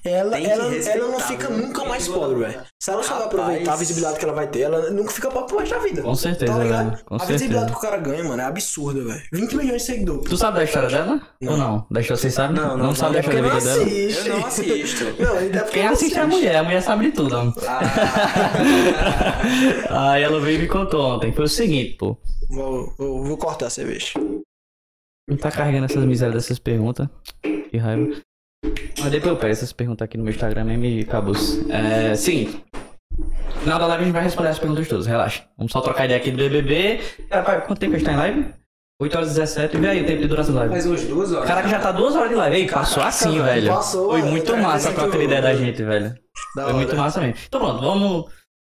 Ela, 0.05 0.39
ela, 0.41 0.75
ela 0.75 1.09
não 1.09 1.21
fica 1.21 1.49
viu? 1.49 1.59
nunca 1.67 1.85
mais 1.85 2.09
pobre, 2.09 2.39
velho. 2.41 2.63
Se 2.83 2.91
ela 2.91 3.03
souber 3.03 3.27
aproveitar 3.27 3.73
a 3.73 3.77
visibilidade 3.77 4.19
que 4.19 4.25
ela 4.25 4.35
vai 4.35 4.47
ter, 4.49 4.61
ela 4.63 4.91
nunca 4.91 5.11
fica 5.11 5.31
pobre 5.31 5.49
pro 5.49 5.59
resto 5.59 5.75
da 5.75 5.81
vida. 5.81 6.03
Com 6.03 6.15
certeza, 6.15 6.53
Tá 6.53 6.59
velho. 6.59 7.05
Com 7.05 7.15
a 7.15 7.19
visibilidade 7.25 7.73
que 7.73 7.73
certeza. 7.73 7.79
o 7.79 7.81
cara 7.81 7.97
ganha, 7.99 8.25
mano, 8.25 8.41
é 8.43 8.45
absurda, 8.45 9.05
velho. 9.05 9.23
20 9.33 9.57
milhões 9.57 9.83
de 9.83 9.87
seguidores. 9.87 10.31
Tu 10.31 10.37
sabe 10.37 10.59
da 10.59 10.65
história 10.65 10.89
dela? 10.89 11.21
Ou 11.47 11.57
não? 11.57 11.87
História, 11.91 12.17
vocês 12.17 12.35
sabem? 12.35 12.57
Não, 12.57 12.77
não, 12.79 12.95
sabe 12.95 13.07
não, 13.07 13.13
da 13.13 13.19
É 13.19 13.21
história 13.21 13.43
da 13.43 13.49
não 13.49 13.61
vida 13.61 13.75
dela? 13.75 13.91
Eu 13.91 14.39
não 14.39 14.47
assisto. 14.47 15.05
Não, 15.23 15.37
ainda 15.39 15.59
é 15.59 15.63
porque 15.63 15.75
Quem 15.79 15.85
não 15.85 15.93
assiste 15.93 16.17
é 16.17 16.21
a 16.21 16.27
mulher, 16.27 16.57
a 16.57 16.63
mulher 16.63 16.83
sabe 16.83 17.05
de 17.07 17.13
tudo. 17.13 17.37
ó. 17.37 17.53
Ah, 19.91 20.11
Aí 20.13 20.23
ela 20.23 20.41
veio 20.41 20.59
e 20.59 20.63
me 20.63 20.69
contou 20.69 21.01
ontem. 21.03 21.33
Foi 21.33 21.45
o 21.45 21.49
seguinte, 21.49 21.97
pô. 21.99 22.17
Vou, 22.51 22.93
vou, 22.97 23.25
vou 23.25 23.37
cortar 23.37 23.67
a 23.67 23.71
cerveja. 23.71 24.13
Não 25.29 25.37
tá 25.37 25.51
carregando 25.51 25.87
essas 25.87 26.05
misérias 26.05 26.35
dessas 26.43 26.59
perguntas. 26.59 27.09
Que 27.43 27.77
raiva. 27.79 28.15
Mas 29.01 29.11
depois 29.11 29.33
eu 29.33 29.37
pego 29.37 29.53
essas 29.53 29.73
perguntas 29.73 30.05
aqui 30.05 30.17
no 30.17 30.25
meu 30.25 30.33
Instagram 30.33 30.73
e 30.79 31.01
acabou. 31.03 31.35
É, 31.71 32.15
seguinte. 32.15 32.65
No 33.17 33.61
final 33.61 33.79
da 33.79 33.87
live 33.87 34.03
a 34.03 34.07
gente 34.07 34.15
vai 34.15 34.23
responder 34.25 34.49
as 34.49 34.59
perguntas 34.59 34.89
todas, 34.89 35.07
relaxa. 35.07 35.45
Vamos 35.57 35.73
só 35.73 35.81
trocar 35.81 36.05
ideia 36.05 36.19
aqui 36.21 36.31
do 36.31 36.37
BBB. 36.37 37.01
Rapaz, 37.31 37.65
quanto 37.67 37.79
tempo 37.79 37.95
a 37.95 37.99
gente 37.99 38.07
tá 38.07 38.13
em 38.13 38.17
live? 38.17 38.47
8 39.01 39.17
horas 39.17 39.31
e 39.33 39.35
17. 39.41 39.77
Vê 39.79 39.89
aí 39.89 40.03
o 40.03 40.07
tempo 40.07 40.23
de 40.23 40.29
duração 40.29 40.55
da 40.55 40.61
live. 40.61 40.75
Faz 40.75 40.87
umas 40.87 41.05
duas 41.05 41.33
horas. 41.33 41.49
Caraca, 41.49 41.69
já 41.69 41.81
tá 41.81 41.93
duas 41.93 42.15
horas 42.15 42.29
de 42.29 42.35
live. 42.37 42.57
Ei, 42.57 42.69
passou 42.69 43.03
assim, 43.03 43.41
velho. 43.43 43.69
Passou, 43.69 44.11
Foi 44.11 44.21
é, 44.21 44.25
muito 44.25 44.55
é, 44.55 44.61
massa 44.61 44.89
é 44.89 44.93
com 44.93 45.01
aquela 45.01 45.09
muito- 45.17 45.25
ideia 45.25 45.43
da 45.43 45.55
gente, 45.55 45.83
velho. 45.83 46.15
Da 46.57 46.65
Foi 46.65 46.73
muito 46.75 46.89
hora. 46.91 46.99
massa 47.01 47.21
mesmo. 47.21 47.37
Então 47.47 47.61
pronto, 47.61 47.81
vamos 47.81 48.25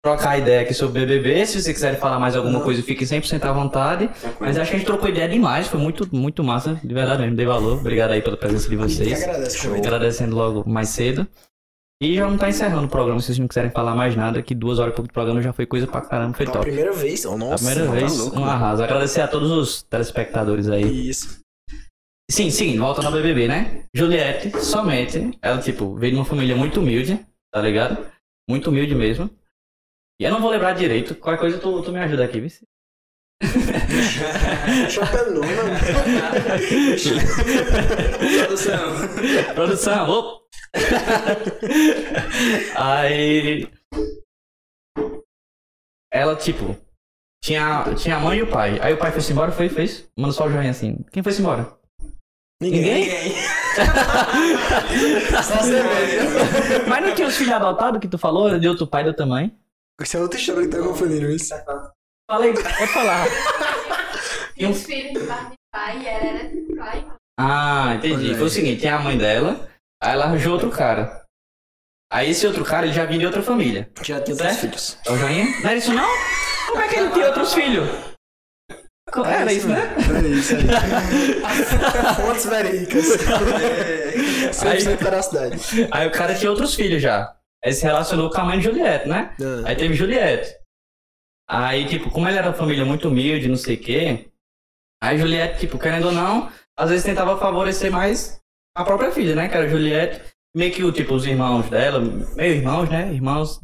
trocar 0.06 0.38
ideia 0.38 0.60
aqui 0.60 0.72
sobre 0.72 1.04
BBB. 1.04 1.44
Se 1.46 1.60
vocês 1.60 1.74
quiserem 1.74 1.98
falar 1.98 2.20
mais 2.20 2.36
alguma 2.36 2.60
coisa, 2.60 2.80
fiquem 2.80 3.04
100% 3.04 3.42
à 3.44 3.52
vontade. 3.52 4.08
Mas 4.38 4.56
acho 4.56 4.70
que 4.70 4.76
a 4.76 4.78
gente 4.78 4.86
trocou 4.86 5.08
ideia 5.08 5.28
demais. 5.28 5.66
Foi 5.66 5.80
muito, 5.80 6.08
muito 6.14 6.44
massa. 6.44 6.80
De 6.82 6.94
verdade 6.94 7.22
mesmo, 7.22 7.36
dei 7.36 7.44
valor. 7.46 7.80
Obrigado 7.80 8.12
aí 8.12 8.22
pela 8.22 8.36
presença 8.36 8.68
de 8.68 8.76
vocês. 8.76 9.24
convite. 9.24 9.86
Agradecendo 9.86 10.36
logo 10.36 10.68
mais 10.68 10.90
cedo. 10.90 11.26
E 12.00 12.14
já 12.14 12.28
não 12.28 12.36
tá 12.36 12.48
encerrando 12.48 12.86
o 12.86 12.90
programa, 12.90 13.18
se 13.20 13.26
vocês 13.26 13.38
não 13.38 13.48
quiserem 13.48 13.70
falar 13.70 13.94
mais 13.96 14.14
nada, 14.14 14.42
que 14.42 14.54
duas 14.54 14.78
horas 14.78 14.92
e 14.92 14.96
pouco 14.96 15.08
de 15.08 15.14
programa 15.14 15.40
já 15.40 15.50
foi 15.50 15.64
coisa 15.64 15.86
pra 15.86 16.02
caramba, 16.02 16.36
foi 16.36 16.46
A 16.46 16.50
top. 16.50 16.66
primeira 16.66 16.92
vez, 16.92 17.24
oh, 17.24 17.32
A 17.32 17.36
nossa. 17.38 17.64
primeira 17.64 17.86
tá 17.90 17.98
vez, 17.98 18.18
louco, 18.18 18.38
um 18.38 18.44
arraso. 18.44 18.84
Agradecer 18.84 19.22
a 19.22 19.28
todos 19.28 19.50
os 19.50 19.82
telespectadores 19.82 20.68
aí. 20.68 21.08
Isso. 21.08 21.40
Sim, 22.30 22.50
sim, 22.50 22.78
volta 22.78 23.00
na 23.00 23.10
BBB, 23.10 23.48
né? 23.48 23.84
Juliette, 23.94 24.62
somente, 24.62 25.38
ela, 25.40 25.58
tipo, 25.58 25.94
veio 25.94 26.12
de 26.12 26.18
uma 26.18 26.24
família 26.26 26.54
muito 26.54 26.80
humilde, 26.80 27.18
tá 27.50 27.62
ligado? 27.62 27.96
Muito 28.48 28.68
humilde 28.68 28.94
mesmo. 28.94 29.30
E 30.18 30.24
eu 30.24 30.30
não 30.30 30.40
vou 30.40 30.50
lembrar 30.50 30.72
direito, 30.72 31.14
qualquer 31.14 31.40
coisa 31.40 31.58
tu, 31.58 31.82
tu 31.82 31.92
me 31.92 31.98
ajuda 31.98 32.24
aqui, 32.24 32.40
viu? 32.40 32.50
Não, 35.28 35.42
mano. 35.42 35.78
Produção. 38.46 39.54
Produção, 39.54 40.08
ô! 40.08 40.40
Aí. 42.76 43.68
Ela, 46.10 46.34
tipo, 46.36 46.76
tinha, 47.44 47.94
tinha 47.94 48.16
a 48.16 48.20
mãe 48.20 48.38
e 48.38 48.42
o 48.42 48.50
pai. 48.50 48.78
Aí 48.80 48.94
o 48.94 48.98
pai 48.98 49.12
foi-se 49.12 49.32
embora, 49.32 49.52
foi, 49.52 49.68
fez. 49.68 50.08
Manda 50.18 50.32
só 50.32 50.46
o 50.46 50.50
joinha 50.50 50.70
assim. 50.70 51.04
Quem 51.12 51.22
foi-se 51.22 51.42
embora? 51.42 51.76
Ninguém. 52.62 53.10
Só 55.44 55.56
você 55.58 55.82
mesmo. 55.82 56.88
Mas 56.88 57.04
não 57.04 57.14
tinha 57.14 57.28
os 57.28 57.36
filhos 57.36 57.52
adotados 57.52 58.00
que 58.00 58.08
tu 58.08 58.16
falou? 58.16 58.58
De 58.58 58.66
outro 58.66 58.86
pai, 58.86 59.02
de 59.02 59.10
outra 59.10 59.26
mãe? 59.26 59.54
Isso 60.00 60.16
é 60.16 60.20
outra 60.20 60.38
história 60.38 60.62
que 60.62 60.76
tá 60.76 60.82
confundindo 60.82 61.30
isso. 61.30 61.54
Falei, 62.30 62.52
pode 62.52 62.86
falar. 62.88 63.26
E 64.58 64.64
os 64.64 64.84
filhos 64.84 65.12
de 65.20 65.26
parte 65.26 65.50
de 65.50 65.56
pai 65.70 65.98
e 66.02 66.06
ela 66.06 66.24
era 66.24 66.48
de 66.48 66.76
pai. 66.76 67.06
Ah, 67.38 67.92
entendi. 67.96 68.30
Foi 68.32 68.40
o 68.40 68.44
aí. 68.44 68.50
seguinte, 68.50 68.80
tinha 68.80 68.96
a 68.96 69.00
mãe 69.00 69.18
dela, 69.18 69.68
aí 70.02 70.12
ela 70.14 70.24
arranjou 70.24 70.54
outro 70.54 70.70
cara. 70.70 71.22
Aí 72.10 72.30
esse 72.30 72.46
outro 72.46 72.64
cara, 72.64 72.86
ele 72.86 72.94
já 72.94 73.04
vinha 73.04 73.18
de 73.20 73.26
outra 73.26 73.42
família. 73.42 73.90
Já 74.02 74.18
tinha 74.22 74.34
dois 74.34 74.56
filhos. 74.56 74.98
É 75.06 75.12
o 75.12 75.18
joinha? 75.18 75.44
Não 75.60 75.68
era 75.70 75.74
isso 75.76 75.92
não? 75.92 76.08
Como 76.68 76.80
é 76.80 76.88
que 76.88 76.94
ele 76.98 77.10
tinha 77.10 77.26
outros 77.26 77.52
filhos? 77.52 77.86
Co- 79.12 79.26
Era 79.26 79.52
isso, 79.52 79.68
né? 79.68 79.94
É 80.24 80.28
isso 80.28 80.54
aí. 80.56 80.62
Fontes 82.16 82.46
verídicas. 82.46 83.04
100% 84.52 84.96
veracidade. 85.02 85.88
Aí 85.92 86.06
o 86.08 86.12
cara 86.12 86.34
tinha 86.34 86.50
outros 86.50 86.74
filhos 86.74 87.02
já. 87.02 87.35
Aí 87.66 87.72
se 87.72 87.82
relacionou 87.82 88.30
com 88.30 88.40
a 88.40 88.44
mãe 88.44 88.58
de 88.58 88.64
Juliette, 88.66 89.08
né? 89.08 89.34
Ah, 89.40 89.68
Aí 89.68 89.74
teve 89.74 89.92
Juliette. 89.92 90.54
Aí, 91.50 91.84
tipo, 91.88 92.12
como 92.12 92.28
ele 92.28 92.38
era 92.38 92.46
uma 92.46 92.54
família 92.54 92.84
muito 92.84 93.08
humilde, 93.08 93.48
não 93.48 93.56
sei 93.56 93.74
o 93.74 93.80
quê, 93.80 94.30
aí 95.02 95.18
Juliette, 95.18 95.58
tipo, 95.58 95.76
querendo 95.76 96.06
ou 96.06 96.12
não, 96.12 96.48
às 96.78 96.90
vezes 96.90 97.04
tentava 97.04 97.36
favorecer 97.36 97.90
mais 97.90 98.40
a 98.76 98.84
própria 98.84 99.10
filha, 99.10 99.34
né? 99.34 99.48
Que 99.48 99.56
era 99.56 99.68
Juliette. 99.68 100.22
Meio 100.56 100.72
que, 100.72 100.92
tipo, 100.92 101.14
os 101.14 101.26
irmãos 101.26 101.68
dela, 101.68 101.98
meio 102.36 102.54
irmãos, 102.54 102.88
né? 102.88 103.12
Irmãos, 103.12 103.60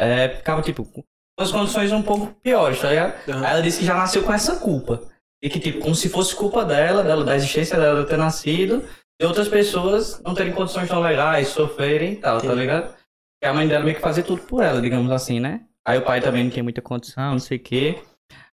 é, 0.00 0.30
ficavam, 0.30 0.62
tipo, 0.62 0.86
com 0.86 1.04
as 1.38 1.52
condições 1.52 1.92
um 1.92 2.02
pouco 2.02 2.34
piores, 2.42 2.80
tá 2.80 2.88
ligado? 2.88 3.28
Aham. 3.28 3.44
Aí 3.44 3.52
ela 3.52 3.62
disse 3.62 3.80
que 3.80 3.84
já 3.84 3.94
nasceu 3.94 4.22
com 4.22 4.32
essa 4.32 4.56
culpa. 4.56 5.06
E 5.42 5.50
que, 5.50 5.60
tipo, 5.60 5.80
como 5.80 5.94
se 5.94 6.08
fosse 6.08 6.34
culpa 6.34 6.64
dela, 6.64 7.02
dela 7.02 7.24
da 7.26 7.36
existência 7.36 7.78
dela 7.78 8.06
ter 8.06 8.16
nascido, 8.16 8.88
e 9.20 9.26
outras 9.26 9.48
pessoas 9.48 10.18
não 10.22 10.34
terem 10.34 10.54
condições 10.54 10.88
tão 10.88 11.02
legais, 11.02 11.48
sofrerem 11.48 12.14
e 12.14 12.16
tal, 12.16 12.40
tá 12.40 12.48
Sim. 12.48 12.54
ligado? 12.54 12.97
E 13.42 13.46
a 13.46 13.52
mãe 13.54 13.68
dela 13.68 13.84
meio 13.84 13.96
que 13.96 14.02
fazia 14.02 14.22
tudo 14.24 14.42
por 14.42 14.62
ela, 14.62 14.80
digamos 14.80 15.10
assim, 15.10 15.38
né? 15.40 15.66
Aí 15.86 15.98
o 15.98 16.04
pai 16.04 16.20
também 16.20 16.44
não 16.44 16.50
tinha 16.50 16.62
muita 16.64 16.82
condição, 16.82 17.32
não 17.32 17.38
sei 17.38 17.56
o 17.58 17.62
quê. 17.62 18.02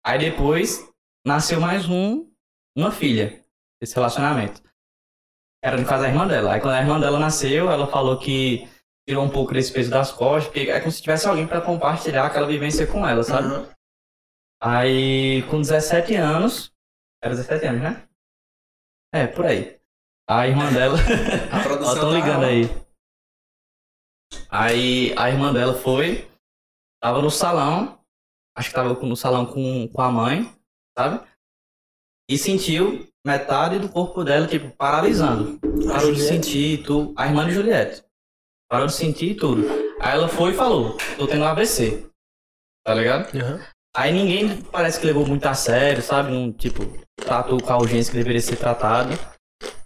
Aí 0.04 0.18
depois 0.20 0.90
nasceu 1.26 1.62
mais 1.62 1.88
um, 1.88 2.28
uma 2.76 2.92
filha, 2.92 3.44
esse 3.82 3.96
relacionamento. 3.96 4.62
Era 5.64 5.78
no 5.78 5.86
caso 5.86 6.04
da 6.04 6.10
irmã 6.10 6.28
dela. 6.28 6.54
Aí 6.54 6.60
quando 6.60 6.74
a 6.74 6.82
irmã 6.82 7.00
dela 7.00 7.20
nasceu, 7.20 7.70
ela 7.70 7.86
falou 7.88 8.18
que 8.18 8.68
tirou 9.08 9.24
um 9.24 9.30
pouco 9.30 9.54
desse 9.54 9.72
peso 9.72 9.92
das 9.92 10.12
costas, 10.12 10.46
porque 10.52 10.72
é 10.72 10.80
como 10.80 10.92
se 10.92 11.02
tivesse 11.02 11.28
alguém 11.28 11.46
pra 11.48 11.62
compartilhar 11.62 12.26
aquela 12.26 12.48
vivência 12.48 12.88
com 12.88 13.08
ela, 13.08 13.24
sabe? 13.24 13.48
Aham. 13.48 13.70
Aí, 14.64 15.44
com 15.50 15.60
17 15.62 16.16
anos. 16.16 16.72
Era 17.24 17.36
17 17.36 17.66
anos, 17.66 17.82
né? 17.82 18.08
É, 19.14 19.28
por 19.28 19.46
aí. 19.46 19.80
A 20.28 20.48
irmã 20.48 20.72
dela. 20.72 20.98
A 21.52 21.58
Ó, 21.60 21.64
produção 21.64 21.96
tão 21.96 22.10
tá- 22.12 22.16
ligando 22.16 22.46
aí. 22.46 22.64
Aí 24.50 25.14
a 25.18 25.30
irmã 25.30 25.54
dela 25.54 25.74
foi. 25.74 26.30
Tava 27.02 27.22
no 27.22 27.32
salão. 27.32 28.00
Acho 28.56 28.70
que 28.70 28.76
tava 28.76 28.94
no 28.94 29.16
salão 29.16 29.46
com, 29.46 29.88
com 29.88 30.02
a 30.02 30.12
mãe, 30.12 30.54
sabe? 30.98 31.26
E 32.30 32.38
sentiu 32.38 33.08
metade 33.26 33.80
do 33.80 33.90
corpo 33.90 34.24
dela, 34.24 34.48
tipo, 34.48 34.70
paralisando. 34.72 35.60
Parou 35.88 36.14
de 36.14 36.22
sentir 36.22 36.84
tudo. 36.84 37.14
A 37.18 37.28
irmã 37.28 37.46
de 37.46 37.54
Juliette. 37.54 38.04
Parou 38.70 38.88
de 38.88 38.94
sentir 38.94 39.36
tudo. 39.36 39.68
Aí 40.00 40.14
ela 40.14 40.28
foi 40.28 40.52
e 40.52 40.56
falou: 40.56 40.98
tô 41.18 41.28
tendo 41.28 41.46
AVC. 41.46 42.10
Tá 42.86 42.94
ligado? 42.94 43.36
Aham. 43.38 43.60
Aí 43.96 44.14
ninguém 44.14 44.62
parece 44.64 45.00
que 45.00 45.06
levou 45.06 45.26
muito 45.26 45.46
a 45.46 45.54
sério, 45.54 46.02
sabe? 46.02 46.32
Não, 46.32 46.52
tipo, 46.52 46.82
tratou 47.18 47.62
com 47.62 47.74
a 47.74 47.78
urgência 47.78 48.12
que 48.12 48.18
deveria 48.18 48.42
ser 48.42 48.56
tratado. 48.56 49.10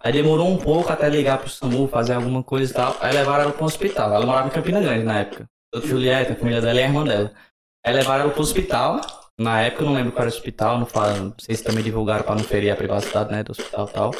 Aí 0.05 0.13
demorou 0.13 0.47
um 0.47 0.57
pouco 0.57 0.93
até 0.93 1.09
ligar 1.09 1.39
pro 1.39 1.49
SAMU, 1.49 1.87
fazer 1.87 2.13
alguma 2.13 2.43
coisa 2.43 2.71
e 2.71 2.75
tal. 2.75 2.95
Aí 2.99 3.11
levaram 3.11 3.45
ela 3.45 3.53
pro 3.53 3.65
hospital. 3.65 4.13
Ela 4.13 4.23
morava 4.23 4.47
em 4.47 4.51
Campina 4.51 4.79
Grande 4.79 5.03
na 5.03 5.21
época. 5.21 5.49
Tanto 5.73 5.87
Julieta, 5.87 6.33
a 6.33 6.35
família 6.35 6.61
dela 6.61 6.79
e 6.79 6.83
a 6.83 6.85
irmã 6.85 7.03
dela. 7.03 7.31
Aí 7.83 7.91
levaram 7.91 8.25
ela 8.25 8.31
pro 8.31 8.43
hospital. 8.43 9.01
Na 9.39 9.61
época 9.61 9.81
eu 9.81 9.87
não 9.87 9.95
lembro 9.95 10.11
qual 10.11 10.21
era 10.21 10.31
o 10.31 10.33
hospital, 10.33 10.79
não, 10.79 10.85
fala, 10.85 11.13
não 11.15 11.33
sei 11.39 11.55
se 11.55 11.63
também 11.63 11.83
divulgaram 11.83 12.23
pra 12.23 12.35
não 12.35 12.43
ferir 12.43 12.71
a 12.71 12.75
privacidade, 12.75 13.31
né, 13.31 13.43
do 13.43 13.51
hospital 13.51 13.87
e 13.89 13.91
tal. 13.91 14.11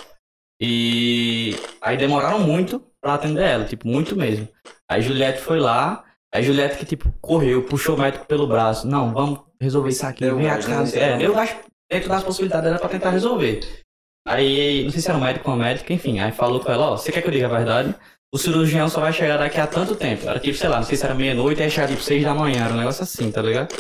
E 0.60 1.56
aí 1.82 1.96
demoraram 1.96 2.40
muito 2.40 2.84
pra 3.00 3.14
atender 3.14 3.44
ela, 3.44 3.66
tipo, 3.66 3.88
muito 3.88 4.16
mesmo. 4.16 4.48
Aí 4.90 5.02
Juliette 5.02 5.40
foi 5.40 5.60
lá, 5.60 6.04
aí 6.34 6.44
Juliette 6.44 6.78
que, 6.78 6.86
tipo, 6.86 7.14
correu, 7.22 7.64
puxou 7.64 7.96
o 7.96 8.00
médico 8.00 8.26
pelo 8.26 8.48
braço. 8.48 8.88
Não, 8.88 9.14
vamos 9.14 9.40
resolver 9.62 9.90
isso 9.90 10.06
aqui, 10.06 10.26
Deu 10.26 10.36
vem 10.36 10.50
a 10.50 10.58
né? 10.58 10.64
casa. 10.64 11.00
É, 11.00 11.18
deu 11.18 11.34
gás 11.34 11.56
dentro 11.90 12.10
das 12.10 12.24
possibilidades 12.24 12.66
dela 12.66 12.80
pra 12.80 12.90
tentar 12.90 13.12
resolver. 13.12 13.85
Aí, 14.28 14.84
não 14.84 14.92
sei 14.92 15.02
se 15.02 15.10
era 15.10 15.18
um 15.18 15.22
médico 15.22 15.50
ou 15.50 15.56
uma 15.56 15.64
médica, 15.66 15.94
enfim, 15.94 16.20
aí 16.20 16.32
falou 16.32 16.60
com 16.60 16.72
ela, 16.72 16.92
ó, 16.92 16.98
você 16.98 17.12
quer 17.12 17.22
que 17.22 17.28
eu 17.28 17.32
diga 17.32 17.46
a 17.46 17.58
verdade? 17.58 17.94
O 18.34 18.38
cirurgião 18.38 18.90
só 18.90 19.00
vai 19.00 19.14
chegar 19.14 19.38
daqui 19.38 19.60
a 19.60 19.68
tanto 19.68 19.96
tempo. 19.96 20.28
Era 20.28 20.40
tipo, 20.40 20.58
sei 20.58 20.68
lá, 20.68 20.78
não 20.78 20.84
sei 20.84 20.98
se 20.98 21.06
era 21.06 21.14
meia-noite, 21.14 21.62
aí 21.62 21.70
chegar 21.70 21.88
tipo 21.88 22.02
seis 22.02 22.24
da 22.24 22.34
manhã, 22.34 22.66
era 22.66 22.74
um 22.74 22.78
negócio 22.78 23.04
assim, 23.04 23.32
tá 23.32 23.42
ligado? 23.42 23.74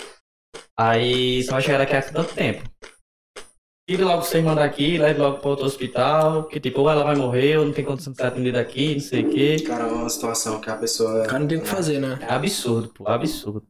Aí 0.77 1.43
só 1.43 1.53
vai 1.53 1.61
chegar 1.61 1.79
daqui 1.79 1.95
a 1.95 2.01
tanto 2.01 2.33
tempo. 2.33 2.63
Tire 3.87 4.03
logo 4.03 4.23
vocês 4.23 4.43
mandar 4.43 4.63
aqui, 4.63 4.97
leve 4.97 5.19
logo 5.19 5.37
para 5.39 5.49
outro 5.49 5.65
hospital, 5.65 6.45
que 6.45 6.59
tipo, 6.59 6.81
ou 6.81 6.89
ela 6.89 7.03
vai 7.03 7.15
morrer, 7.15 7.57
ou 7.57 7.65
não 7.65 7.73
tem 7.73 7.85
condição 7.85 8.13
de 8.13 8.17
ser 8.17 8.25
atendida 8.27 8.59
aqui, 8.59 8.93
não 8.93 8.99
sei 8.99 9.23
o 9.23 9.29
quê. 9.29 9.57
Cara, 9.65 9.83
é 9.83 9.87
uma 9.91 10.09
situação 10.09 10.59
que 10.59 10.69
a 10.69 10.75
pessoa. 10.75 11.23
O 11.23 11.27
cara 11.27 11.39
não 11.39 11.47
tem 11.47 11.57
o 11.57 11.61
que 11.61 11.67
fazer, 11.67 11.99
né? 11.99 12.17
É 12.21 12.33
absurdo, 12.33 12.89
pô, 12.89 13.07
absurdo. 13.07 13.63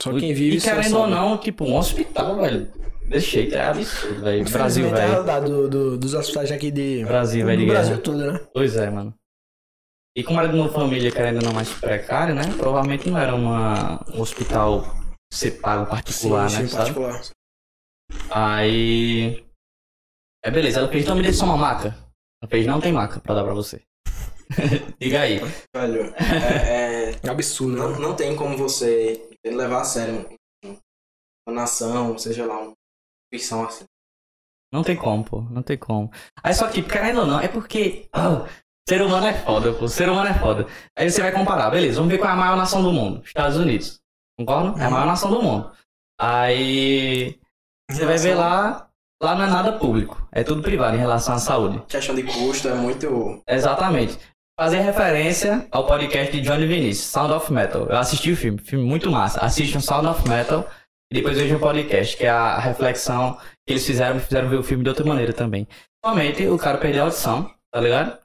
Só 0.00 0.12
quem 0.12 0.32
vive 0.32 0.56
E 0.56 0.60
só 0.60 0.70
querendo 0.74 0.96
ou 0.96 1.02
sabe. 1.02 1.14
não, 1.14 1.38
tipo, 1.38 1.64
um 1.64 1.76
hospital, 1.76 2.36
velho. 2.40 2.68
Jeito 3.18 3.54
é 3.56 3.60
absurdo, 3.66 4.20
velho. 4.22 4.44
Brasil, 4.50 4.86
é 4.86 4.90
velho. 4.90 5.10
realidade 5.10 5.46
do, 5.46 5.68
do- 5.68 5.98
dos 5.98 6.14
hospitais 6.14 6.50
aqui 6.52 6.70
de... 6.70 7.04
Brasil, 7.04 7.44
velho, 7.44 7.58
do 7.58 7.64
de 7.64 7.70
Brasil 7.70 7.90
guerra. 7.96 8.02
todo, 8.02 8.18
né? 8.18 8.38
Pois 8.54 8.76
é, 8.76 8.88
mano. 8.90 9.14
E 10.16 10.22
como 10.24 10.38
era 10.40 10.48
de 10.48 10.56
uma 10.56 10.68
família 10.68 11.10
querendo 11.10 11.38
ou 11.38 11.42
não 11.44 11.52
mais 11.52 11.72
precária, 11.72 12.34
né? 12.34 12.42
Provavelmente 12.56 13.08
não 13.08 13.18
era 13.18 13.34
uma, 13.34 14.00
um 14.14 14.20
hospital 14.20 14.84
ser 15.32 15.60
pago 15.60 15.88
particular, 15.90 16.44
né? 16.50 16.66
Sabe? 16.66 16.70
particular. 16.94 17.20
Aí. 18.30 19.44
É 20.44 20.50
beleza, 20.50 20.78
ela 20.80 20.88
fez, 20.88 21.04
então 21.04 21.14
me 21.16 21.22
dê 21.22 21.32
só 21.32 21.44
uma 21.44 21.56
maca. 21.56 21.88
Ela 22.42 22.48
fez, 22.50 22.66
não 22.66 22.80
tem 22.80 22.92
maca 22.92 23.20
pra 23.20 23.34
dar 23.34 23.44
pra 23.44 23.54
você. 23.54 23.82
Diga 25.00 25.20
aí. 25.20 25.38
Velho, 25.74 26.12
é, 26.16 27.10
é- 27.12 27.20
É 27.22 27.28
absurdo, 27.30 27.76
não, 27.76 27.90
né? 27.92 27.98
não 27.98 28.16
tem 28.16 28.34
como 28.34 28.56
você 28.56 29.28
levar 29.44 29.82
a 29.82 29.84
sério 29.84 30.28
uma 31.46 31.54
nação, 31.54 32.16
seja 32.18 32.46
lá, 32.46 32.58
uma 32.60 32.72
ficção 33.32 33.64
assim. 33.64 33.84
Não 34.72 34.82
tem 34.82 34.96
como, 34.96 35.24
pô. 35.24 35.40
Não 35.42 35.62
tem 35.62 35.76
como. 35.76 36.10
Aí 36.42 36.54
só 36.54 36.68
que, 36.68 36.82
querendo 36.82 37.20
ou 37.20 37.26
não, 37.26 37.40
é 37.40 37.48
porque. 37.48 38.08
ah, 38.12 38.46
ser 38.88 39.02
humano 39.02 39.26
é 39.26 39.34
foda, 39.34 39.72
pô. 39.72 39.88
Ser 39.88 40.08
humano 40.08 40.28
é 40.28 40.34
foda. 40.34 40.66
Aí 40.96 41.10
você 41.10 41.20
vai 41.20 41.32
comparar, 41.32 41.70
beleza, 41.70 41.96
vamos 41.96 42.10
ver 42.10 42.18
qual 42.18 42.30
é 42.30 42.34
a 42.34 42.36
maior 42.36 42.56
nação 42.56 42.82
do 42.82 42.92
mundo. 42.92 43.22
Estados 43.24 43.56
Unidos. 43.56 44.00
Concorda? 44.38 44.80
É 44.80 44.86
a 44.86 44.90
maior 44.90 45.06
nação 45.06 45.30
do 45.30 45.42
mundo. 45.42 45.70
Aí. 46.20 47.38
Você 47.90 48.04
vai 48.04 48.18
ver 48.18 48.34
lá. 48.34 48.86
Lá 49.22 49.34
não 49.34 49.44
é 49.44 49.50
nada 49.50 49.72
público. 49.72 50.26
É 50.32 50.42
tudo 50.42 50.62
privado 50.62 50.96
em 50.96 51.00
relação 51.00 51.34
à 51.34 51.38
saúde. 51.38 51.82
Questão 51.86 52.14
de 52.14 52.22
custo 52.22 52.68
é 52.68 52.74
muito. 52.74 53.42
Exatamente. 53.46 54.18
Fazer 54.58 54.80
referência 54.80 55.66
ao 55.70 55.86
podcast 55.86 56.32
de 56.32 56.40
Johnny 56.40 56.66
Vinicius, 56.66 57.06
Sound 57.06 57.32
of 57.32 57.52
Metal. 57.52 57.86
Eu 57.86 57.98
assisti 57.98 58.32
o 58.32 58.36
filme, 58.36 58.58
filme 58.58 58.84
muito 58.84 59.10
massa. 59.10 59.40
Assistam 59.40 59.80
Sound 59.80 60.06
of 60.06 60.26
Metal 60.28 60.66
e 61.10 61.14
depois 61.14 61.36
vejam 61.36 61.56
o 61.56 61.60
podcast, 61.60 62.16
que 62.16 62.24
é 62.24 62.30
a 62.30 62.58
reflexão 62.58 63.36
que 63.66 63.72
eles 63.72 63.84
fizeram, 63.84 64.20
fizeram 64.20 64.48
ver 64.48 64.56
o 64.56 64.62
filme 64.62 64.84
de 64.84 64.90
outra 64.90 65.04
maneira 65.04 65.32
também. 65.32 65.66
Somente 66.04 66.46
o 66.46 66.56
cara 66.56 66.78
perdeu 66.78 67.02
a 67.02 67.04
audição, 67.06 67.52
tá 67.72 67.80
ligado? 67.80 68.18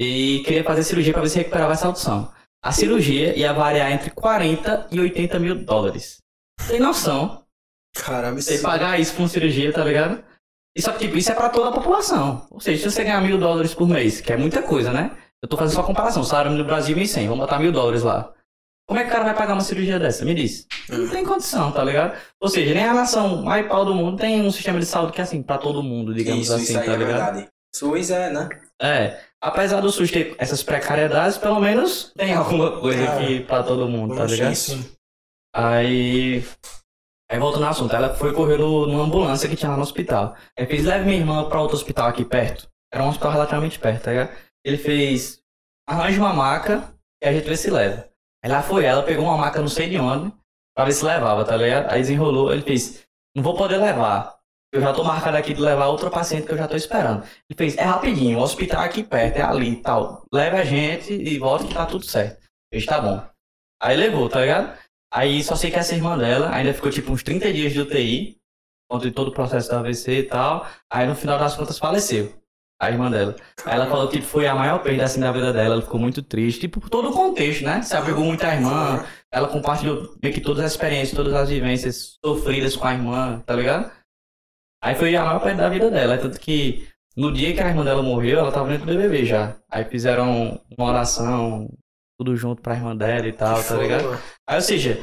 E 0.00 0.42
queria 0.44 0.64
fazer 0.64 0.82
cirurgia 0.82 1.12
pra 1.12 1.22
ver 1.22 1.28
se 1.28 1.38
recuperava 1.38 1.72
essa 1.74 1.86
audição. 1.86 2.32
A 2.64 2.72
cirurgia 2.72 3.36
ia 3.38 3.52
variar 3.52 3.92
entre 3.92 4.10
40 4.10 4.88
e 4.90 4.98
80 4.98 5.38
mil 5.38 5.64
dólares. 5.64 6.18
Tem 6.66 6.80
noção? 6.80 7.44
Caramba, 7.94 8.40
Você 8.40 8.58
pagar 8.58 8.98
isso 8.98 9.12
pra 9.12 9.22
uma 9.22 9.28
cirurgia, 9.28 9.72
tá 9.72 9.84
ligado? 9.84 10.24
E 10.76 10.82
só 10.82 10.92
que, 10.92 11.00
tipo, 11.00 11.16
isso 11.16 11.30
é 11.30 11.34
pra 11.34 11.48
toda 11.50 11.68
a 11.68 11.72
população. 11.72 12.46
Ou 12.50 12.58
seja, 12.58 12.82
se 12.82 12.90
você 12.90 13.04
ganhar 13.04 13.20
mil 13.20 13.38
dólares 13.38 13.74
por 13.74 13.86
mês, 13.86 14.20
que 14.20 14.32
é 14.32 14.36
muita 14.36 14.62
coisa, 14.62 14.92
né? 14.92 15.16
Eu 15.42 15.48
tô 15.48 15.56
fazendo 15.56 15.76
só 15.76 15.82
comparação. 15.84 16.22
O 16.22 16.24
salário 16.24 16.50
no 16.50 16.64
Brasil 16.64 16.96
é 16.96 17.00
1.100, 17.00 17.24
vamos 17.28 17.38
botar 17.38 17.58
mil 17.60 17.70
dólares 17.70 18.02
lá. 18.02 18.33
Como 18.86 19.00
é 19.00 19.04
que 19.04 19.08
o 19.08 19.12
cara 19.12 19.24
vai 19.24 19.34
pagar 19.34 19.54
uma 19.54 19.62
cirurgia 19.62 19.98
dessa? 19.98 20.24
Me 20.24 20.34
diz. 20.34 20.66
Não 20.90 21.08
tem 21.08 21.24
condição, 21.24 21.72
tá 21.72 21.82
ligado? 21.82 22.18
Ou 22.40 22.48
seja, 22.48 22.74
nem 22.74 22.84
a 22.84 22.92
nação 22.94 23.42
mais 23.42 23.66
pau 23.66 23.84
do 23.84 23.94
mundo 23.94 24.18
tem 24.18 24.42
um 24.42 24.50
sistema 24.50 24.78
de 24.78 24.84
saúde 24.86 25.12
que 25.12 25.20
é 25.20 25.24
assim, 25.24 25.42
pra 25.42 25.56
todo 25.56 25.82
mundo, 25.82 26.12
digamos 26.14 26.42
isso, 26.44 26.54
assim, 26.54 26.62
isso 26.64 26.78
aí 26.78 26.86
tá 26.86 26.92
é 26.92 26.96
ligado? 26.96 27.08
verdade. 27.34 27.48
SUS 27.74 28.10
é, 28.10 28.30
né? 28.30 28.48
É. 28.80 29.20
Apesar 29.40 29.80
do 29.80 29.90
SUS 29.90 30.10
ter 30.10 30.34
essas 30.38 30.62
precariedades, 30.62 31.38
pelo 31.38 31.60
menos 31.60 32.12
tem 32.16 32.34
alguma 32.34 32.78
coisa 32.80 33.02
É. 33.02 33.08
aqui 33.08 33.40
pra 33.40 33.62
todo 33.62 33.88
mundo, 33.88 34.14
tá 34.16 34.24
ligado? 34.26 34.54
sim. 34.54 34.84
Aí. 35.54 36.44
Aí 37.30 37.38
voltando 37.38 37.64
ao 37.64 37.70
assunto, 37.70 37.96
ela 37.96 38.14
foi 38.14 38.32
correr 38.34 38.58
no- 38.58 38.86
numa 38.86 39.04
ambulância 39.04 39.48
que 39.48 39.56
tinha 39.56 39.70
lá 39.70 39.76
no 39.76 39.82
hospital. 39.82 40.36
Aí 40.58 40.66
fez, 40.66 40.84
leve 40.84 41.06
minha 41.06 41.16
irmã 41.18 41.48
pra 41.48 41.60
outro 41.60 41.76
hospital 41.76 42.08
aqui 42.08 42.24
perto. 42.24 42.68
Era 42.92 43.02
um 43.02 43.08
hospital 43.08 43.32
relativamente 43.32 43.78
perto, 43.78 44.02
tá 44.04 44.10
ligado? 44.10 44.30
Ele 44.64 44.76
fez, 44.76 45.40
arranja 45.88 46.20
uma 46.20 46.32
maca 46.34 46.92
e 47.22 47.26
a 47.26 47.32
gente 47.32 47.48
vê 47.48 47.56
se 47.56 47.70
leva. 47.70 48.08
Aí 48.44 48.50
lá 48.50 48.62
foi 48.62 48.84
ela, 48.84 49.02
pegou 49.02 49.24
uma 49.24 49.38
maca 49.38 49.58
não 49.58 49.68
sei 49.68 49.88
de 49.88 49.98
onde, 49.98 50.30
pra 50.76 50.84
ver 50.84 50.92
se 50.92 51.02
levava, 51.02 51.46
tá 51.46 51.56
ligado? 51.56 51.90
Aí 51.90 52.02
desenrolou, 52.02 52.52
ele 52.52 52.60
fez, 52.60 53.02
não 53.34 53.42
vou 53.42 53.56
poder 53.56 53.78
levar. 53.78 54.38
Eu 54.70 54.82
já 54.82 54.92
tô 54.92 55.02
marcado 55.02 55.38
aqui 55.38 55.54
de 55.54 55.62
levar 55.62 55.86
outra 55.86 56.10
paciente 56.10 56.46
que 56.46 56.52
eu 56.52 56.58
já 56.58 56.68
tô 56.68 56.76
esperando. 56.76 57.22
Ele 57.22 57.56
fez, 57.56 57.74
é 57.78 57.84
rapidinho, 57.84 58.38
o 58.38 58.42
hospital 58.42 58.82
é 58.82 58.86
aqui 58.86 59.02
perto, 59.02 59.38
é 59.38 59.42
ali 59.42 59.70
e 59.70 59.76
tal. 59.76 60.26
Leva 60.30 60.58
a 60.58 60.64
gente 60.64 61.10
e 61.10 61.38
volta 61.38 61.66
que 61.66 61.72
tá 61.72 61.86
tudo 61.86 62.04
certo. 62.04 62.44
Eu 62.70 62.84
tá 62.84 63.00
bom. 63.00 63.26
Aí 63.80 63.96
levou, 63.96 64.28
tá 64.28 64.42
ligado? 64.42 64.78
Aí 65.10 65.42
só 65.42 65.56
sei 65.56 65.70
que 65.70 65.78
essa 65.78 65.94
irmã 65.94 66.18
dela 66.18 66.54
ainda 66.54 66.74
ficou 66.74 66.90
tipo 66.90 67.12
uns 67.12 67.22
30 67.22 67.50
dias 67.50 67.72
de 67.72 67.80
UTI, 67.80 68.36
contra 68.90 69.10
todo 69.10 69.28
o 69.28 69.32
processo 69.32 69.70
do 69.70 69.76
AVC 69.76 70.18
e 70.18 70.22
tal. 70.24 70.66
Aí 70.92 71.06
no 71.06 71.14
final 71.14 71.38
das 71.38 71.56
contas 71.56 71.78
faleceu. 71.78 72.30
A 72.80 72.90
irmã 72.90 73.10
dela. 73.10 73.36
Aí 73.64 73.74
ela 73.74 73.86
falou 73.86 74.08
que 74.08 74.16
tipo, 74.18 74.28
foi 74.28 74.46
a 74.46 74.54
maior 74.54 74.82
perda 74.82 75.04
assim 75.04 75.20
da 75.20 75.30
vida 75.32 75.52
dela, 75.52 75.74
ela 75.74 75.82
ficou 75.82 75.98
muito 75.98 76.22
triste. 76.22 76.62
Tipo, 76.62 76.80
por 76.80 76.90
todo 76.90 77.10
o 77.10 77.12
contexto, 77.12 77.64
né? 77.64 77.82
Se 77.82 77.96
apegou 77.96 78.24
muito 78.24 78.44
à 78.44 78.54
irmã, 78.54 79.04
ela 79.32 79.48
compartilhou 79.48 80.14
meio 80.22 80.34
que 80.34 80.40
todas 80.40 80.64
as 80.64 80.72
experiências, 80.72 81.16
todas 81.16 81.32
as 81.34 81.48
vivências 81.48 82.16
sofridas 82.24 82.76
com 82.76 82.86
a 82.86 82.92
irmã, 82.92 83.40
tá 83.46 83.54
ligado? 83.54 83.90
Aí 84.82 84.94
foi 84.94 85.16
a 85.16 85.24
maior 85.24 85.40
perda 85.40 85.62
da 85.62 85.68
vida 85.68 85.90
dela. 85.90 86.18
Tanto 86.18 86.38
que 86.38 86.86
no 87.16 87.32
dia 87.32 87.54
que 87.54 87.60
a 87.60 87.68
irmã 87.68 87.84
dela 87.84 88.02
morreu, 88.02 88.38
ela 88.40 88.52
tava 88.52 88.68
dentro 88.68 88.86
do 88.86 88.92
BBB 88.92 89.24
já. 89.24 89.56
Aí 89.70 89.84
fizeram 89.84 90.60
uma 90.76 90.88
oração, 90.88 91.68
tudo 92.18 92.36
junto 92.36 92.60
pra 92.60 92.74
irmã 92.74 92.94
dela 92.94 93.26
e 93.26 93.32
tal, 93.32 93.62
tá 93.62 93.76
ligado? 93.76 94.20
Aí, 94.46 94.56
ou 94.56 94.62
seja, 94.62 95.00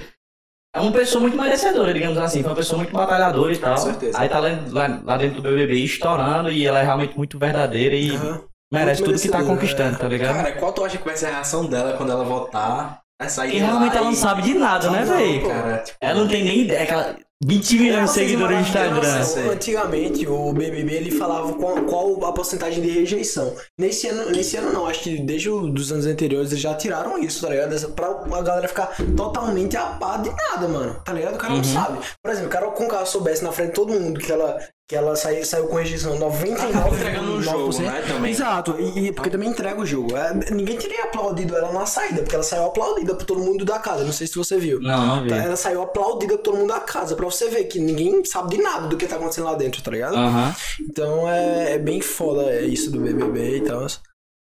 é 0.73 0.79
uma 0.79 0.91
pessoa 0.91 1.21
muito 1.21 1.37
merecedora, 1.37 1.93
digamos 1.93 2.17
assim. 2.17 2.41
Foi 2.41 2.51
uma 2.51 2.55
pessoa 2.55 2.77
muito 2.77 2.93
batalhadora 2.93 3.51
e 3.53 3.57
tal. 3.57 3.75
Com 3.75 3.81
certeza. 3.81 4.19
Aí 4.19 4.29
tá 4.29 4.39
lá, 4.39 4.49
lá- 4.69 5.01
lá 5.03 5.17
dentro 5.17 5.41
do 5.41 5.49
BBB 5.49 5.75
estourando 5.83 6.49
e 6.51 6.65
ela 6.65 6.79
é 6.79 6.83
realmente 6.83 7.17
muito 7.17 7.37
verdadeira 7.37 7.95
e 7.95 8.11
Aham. 8.15 8.41
merece 8.71 9.03
tudo 9.03 9.19
que 9.19 9.29
tá 9.29 9.43
conquistando, 9.43 9.97
tá 9.97 10.07
ligado? 10.07 10.35
Cara, 10.35 10.51
qual 10.53 10.71
tu 10.73 10.83
acha 10.83 10.97
que 10.97 11.05
vai 11.05 11.17
ser 11.17 11.27
a 11.27 11.31
reação 11.31 11.65
dela 11.65 11.93
quando 11.97 12.11
ela 12.11 12.23
voltar? 12.23 13.01
Sair 13.27 13.57
e 13.57 13.59
realmente 13.59 13.95
ela 13.95 14.05
não 14.05 14.13
e- 14.13 14.15
sabe 14.15 14.41
de 14.41 14.55
nada, 14.55 14.89
né, 14.89 15.05
Não, 15.05 15.15
velho? 15.15 15.47
cara, 15.47 15.77
tipo, 15.77 15.97
Ela 16.01 16.19
não 16.21 16.27
tem 16.27 16.43
nem 16.43 16.61
ideia. 16.61 16.85
que 16.87 16.91
Ela... 16.91 17.15
20 17.43 17.79
milhões 17.79 18.09
de 18.09 18.13
seguidores 18.15 18.55
no 18.57 18.61
Instagram. 18.63 19.17
nossa, 19.17 19.39
Antigamente, 19.39 20.27
o 20.27 20.53
BBB 20.53 20.93
ele 20.93 21.11
falava 21.11 21.53
qual, 21.53 21.81
qual 21.85 22.25
a 22.25 22.31
porcentagem 22.33 22.81
de 22.83 22.89
rejeição. 22.89 23.55
Nesse 23.79 24.07
ano, 24.07 24.29
nesse 24.31 24.57
ano 24.57 24.71
não, 24.71 24.85
acho 24.85 25.01
que 25.01 25.17
desde 25.19 25.49
os 25.49 25.91
anos 25.91 26.05
anteriores 26.05 26.51
eles 26.51 26.61
já 26.61 26.75
tiraram 26.75 27.17
isso, 27.17 27.41
tá 27.41 27.49
ligado? 27.49 27.73
Essa- 27.73 27.87
Pra 27.89 28.07
a 28.07 28.41
galera 28.41 28.67
ficar 28.67 28.95
totalmente 29.17 29.75
a 29.75 29.85
par 29.87 30.21
de 30.21 30.29
nada, 30.29 30.67
mano. 30.67 31.01
Tá 31.03 31.13
ligado? 31.13 31.35
O 31.35 31.37
cara 31.39 31.55
não 31.55 31.63
sabe. 31.63 31.97
Por 32.23 32.31
exemplo, 32.31 32.47
o 32.47 32.51
Carol 32.51 32.71
Conká 32.73 33.05
soubesse 33.05 33.43
na 33.43 33.51
frente 33.51 33.69
de 33.69 33.73
todo 33.75 33.91
mundo 33.91 34.19
que 34.19 34.31
ela, 34.31 34.57
que 34.91 34.95
ela 34.97 35.15
saiu, 35.15 35.45
saiu 35.45 35.67
com 35.67 35.77
rejeição 35.77 36.19
99%. 36.19 36.69
Acaba 36.69 36.93
entregando 36.93 37.31
um 37.31 37.41
jogo, 37.41 37.81
né, 37.81 38.03
também. 38.05 38.31
Exato, 38.31 38.75
e, 38.77 39.07
e 39.07 39.11
porque 39.13 39.29
também 39.29 39.47
entrega 39.47 39.79
o 39.79 39.85
jogo. 39.85 40.17
É, 40.17 40.33
ninguém 40.51 40.77
teria 40.77 41.05
aplaudido 41.05 41.55
ela 41.55 41.71
na 41.71 41.85
saída, 41.85 42.21
porque 42.21 42.35
ela 42.35 42.43
saiu 42.43 42.65
aplaudida 42.65 43.15
por 43.15 43.23
todo 43.23 43.39
mundo 43.39 43.63
da 43.63 43.79
casa. 43.79 44.03
Não 44.03 44.11
sei 44.11 44.27
se 44.27 44.35
você 44.35 44.57
viu. 44.57 44.81
Não, 44.81 45.07
não 45.07 45.23
vi. 45.23 45.29
Tá, 45.29 45.37
Ela 45.37 45.55
saiu 45.55 45.81
aplaudida 45.81 46.35
por 46.35 46.43
todo 46.43 46.57
mundo 46.57 46.73
da 46.73 46.81
casa, 46.81 47.15
pra 47.15 47.23
você 47.23 47.47
ver 47.47 47.63
que 47.63 47.79
ninguém 47.79 48.25
sabe 48.25 48.57
de 48.57 48.61
nada 48.61 48.87
do 48.89 48.97
que 48.97 49.07
tá 49.07 49.15
acontecendo 49.15 49.45
lá 49.45 49.55
dentro, 49.55 49.81
tá 49.81 49.91
ligado? 49.91 50.17
Aham. 50.17 50.53
Então 50.81 51.29
é, 51.29 51.75
é 51.75 51.79
bem 51.79 52.01
foda 52.01 52.51
é, 52.51 52.65
isso 52.65 52.91
do 52.91 52.99
BBB 52.99 53.59
e 53.59 53.61
tal. 53.61 53.87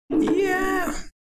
E 0.10 0.46
é. 0.46 0.86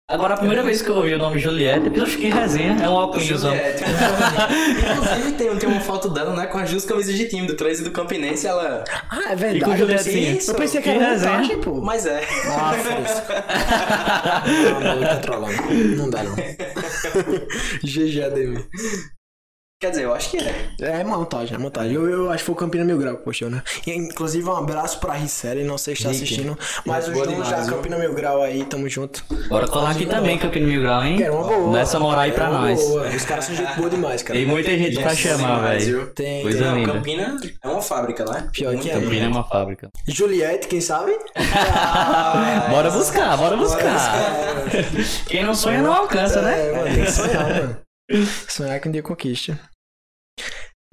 Agora, 0.10 0.34
a 0.34 0.38
primeira 0.38 0.64
vez 0.64 0.82
que 0.82 0.90
eu 0.90 0.96
ouvi 0.96 1.14
o 1.14 1.20
nome 1.20 1.38
Juliette, 1.38 1.92
eu 1.96 2.08
fiquei 2.08 2.32
resenha. 2.32 2.76
É 2.82 2.90
um 2.90 2.94
óculos. 2.94 3.24
Juliette. 3.24 3.84
Inclusive 3.84 5.32
tem, 5.34 5.56
tem 5.56 5.70
uma 5.70 5.82
foto 5.82 6.10
dela, 6.10 6.36
né, 6.36 6.48
com 6.48 6.58
as 6.58 6.72
duas 6.72 6.84
camisas 6.84 7.16
de 7.16 7.28
time, 7.30 7.46
do 7.46 7.54
13 7.56 7.82
e 7.82 7.84
do 7.86 7.92
Campinense, 7.92 8.48
ela... 8.48 8.84
Ah, 9.08 9.20
é 9.30 9.34
E 9.56 9.62
com 9.62 9.70
verdade. 9.70 9.82
Eu 9.82 9.88
pensei, 9.88 10.40
eu 10.48 10.56
pensei 10.56 10.82
que 10.82 10.90
Que 10.92 10.96
era 10.98 11.10
resenha. 11.12 11.32
montagem, 11.34 11.62
pô. 11.62 11.76
Mas 11.82 12.08
é. 12.08 12.24
Ah, 12.48 12.74
fresco. 12.82 13.28
Não, 14.84 14.96
não, 14.96 15.02
tá 15.02 15.16
trolando. 15.18 15.74
Não 15.96 16.10
dá, 16.10 16.24
não. 16.24 16.36
GG 17.84 18.24
ADM. 18.24 18.64
Quer 19.82 19.92
dizer, 19.92 20.04
eu 20.04 20.14
acho 20.14 20.32
que 20.32 20.38
é. 20.38 20.68
É 20.82 21.04
montagem, 21.06 21.56
é 21.56 21.58
montagem. 21.58 21.94
Eu, 21.94 22.10
eu 22.10 22.30
acho 22.30 22.40
que 22.40 22.48
foi 22.48 22.54
o 22.54 22.58
Campina 22.58 22.84
Mil 22.84 22.98
Grau 22.98 23.16
que 23.16 23.24
postou, 23.24 23.50
né? 23.50 23.64
E, 23.88 23.92
inclusive, 23.94 24.46
um 24.46 24.54
abraço 24.58 25.00
pra 25.00 25.14
Ricelli, 25.14 25.64
não 25.64 25.78
sei 25.78 25.96
se 25.96 26.04
tá 26.04 26.10
Rick. 26.10 26.22
assistindo, 26.22 26.60
mas 26.86 27.08
os 27.08 27.14
donos 27.14 27.50
da 27.50 27.62
viu? 27.62 27.76
Campina 27.78 27.98
Mil 27.98 28.14
Grau 28.14 28.42
aí, 28.42 28.66
tamo 28.66 28.90
junto. 28.90 29.24
Bora 29.48 29.70
colar 29.70 29.92
aqui 29.92 30.06
também, 30.06 30.38
Campino 30.38 30.68
Mil 30.68 30.82
Grau, 30.82 31.02
hein? 31.06 31.24
É 31.24 31.32
uma 31.32 31.44
boa. 31.48 31.72
Dá 31.72 31.80
essa 31.80 31.98
moral 31.98 32.20
aí 32.20 32.30
É 32.32 32.34
pra 32.34 32.50
uma 32.50 32.60
nós. 32.60 32.84
boa. 32.84 33.08
Os 33.08 33.24
caras 33.24 33.46
são 33.46 33.56
gente 33.56 33.74
boa 33.78 33.90
demais, 33.90 34.22
cara. 34.22 34.38
Tem 34.38 34.46
muita 34.46 34.70
gente 34.70 34.96
pra 34.96 35.04
Nossa, 35.06 35.16
chamar, 35.16 35.56
demais, 35.56 35.86
velho. 35.86 36.08
Tem, 36.08 36.42
Coisa 36.42 36.60
tem. 36.66 36.76
Linda. 36.76 36.94
Campina 36.94 37.38
é 37.64 37.68
uma 37.70 37.82
fábrica, 37.82 38.26
né? 38.26 38.50
Pior 38.52 38.76
que 38.78 38.90
é. 38.90 38.94
Campina 38.96 39.26
é 39.26 39.30
uma 39.30 39.46
fábrica. 39.46 39.90
Juliette, 40.06 40.68
quem 40.68 40.82
sabe? 40.82 41.18
Bora 42.70 42.92
buscar, 42.92 43.38
bora 43.38 43.56
buscar. 43.56 44.66
Quem 45.28 45.46
não 45.46 45.56
sonha 45.56 45.82
não 45.82 45.94
alcança, 45.94 46.42
né? 46.42 46.68
É, 46.68 46.72
mano, 46.74 46.96
tem 46.96 47.06
que 47.06 47.12
sonhar, 47.14 47.50
mano. 47.50 47.78
Sonhar 48.48 48.80
que 48.80 48.90
um 48.90 48.92
dia 48.92 49.04
conquista. 49.04 49.60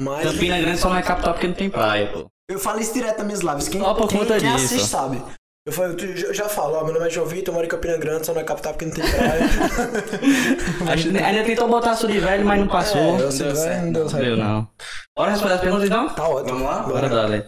Mas 0.00 0.24
Campina 0.30 0.58
Grande 0.60 0.78
só 0.78 0.88
não 0.90 0.96
é 0.96 1.02
capital 1.02 1.32
porque 1.34 1.46
não 1.46 1.54
tem 1.54 1.70
praia, 1.70 2.08
pô. 2.12 2.26
eu 2.50 2.58
falo 2.58 2.80
isso 2.80 2.92
direto 2.92 3.18
nas 3.18 3.26
minhas 3.26 3.40
lives. 3.40 3.68
Quem, 3.68 3.80
Só 3.80 3.94
por 3.94 4.08
quem, 4.08 4.18
conta 4.18 4.38
quem 4.38 4.52
disso. 4.52 4.66
assiste 4.66 4.88
sabe. 4.88 5.22
Eu, 5.66 5.72
falo, 5.72 5.98
eu 5.98 6.32
já- 6.34 6.48
falo, 6.48 6.74
ó, 6.76 6.84
meu 6.84 6.94
nome 6.94 7.06
é 7.06 7.10
João 7.10 7.26
Vitor, 7.26 7.48
eu 7.48 7.54
moro 7.54 7.66
em 7.66 7.68
Campina 7.68 7.96
Grande, 7.96 8.24
só 8.26 8.32
não 8.32 8.40
é 8.40 8.44
capital 8.44 8.72
porque 8.74 8.84
não 8.84 8.92
tem 8.92 9.02
praia. 9.10 9.40
A 11.24 11.26
ainda 11.26 11.44
tentou 11.44 11.66
botar 11.68 11.92
aço 11.92 12.06
de 12.06 12.20
velho, 12.20 12.44
mas 12.44 12.60
não 12.60 12.68
passou. 12.68 13.00
É, 13.00 13.10
eu 13.14 13.16
deu 13.18 13.32
certo, 13.32 13.84
não 13.84 13.92
deu 13.92 14.02
Não 14.04 14.08
certo. 14.10 14.24
deu, 14.24 14.36
não. 14.36 14.68
Bora 15.16 15.30
responder 15.32 15.54
as 15.54 15.60
perguntas 15.60 15.86
então? 15.88 16.08
Tá 16.10 16.28
ótimo. 16.28 16.58
Vamos 16.58 16.62
lá? 16.62 16.82
Bora, 16.82 17.08
Dali. 17.08 17.44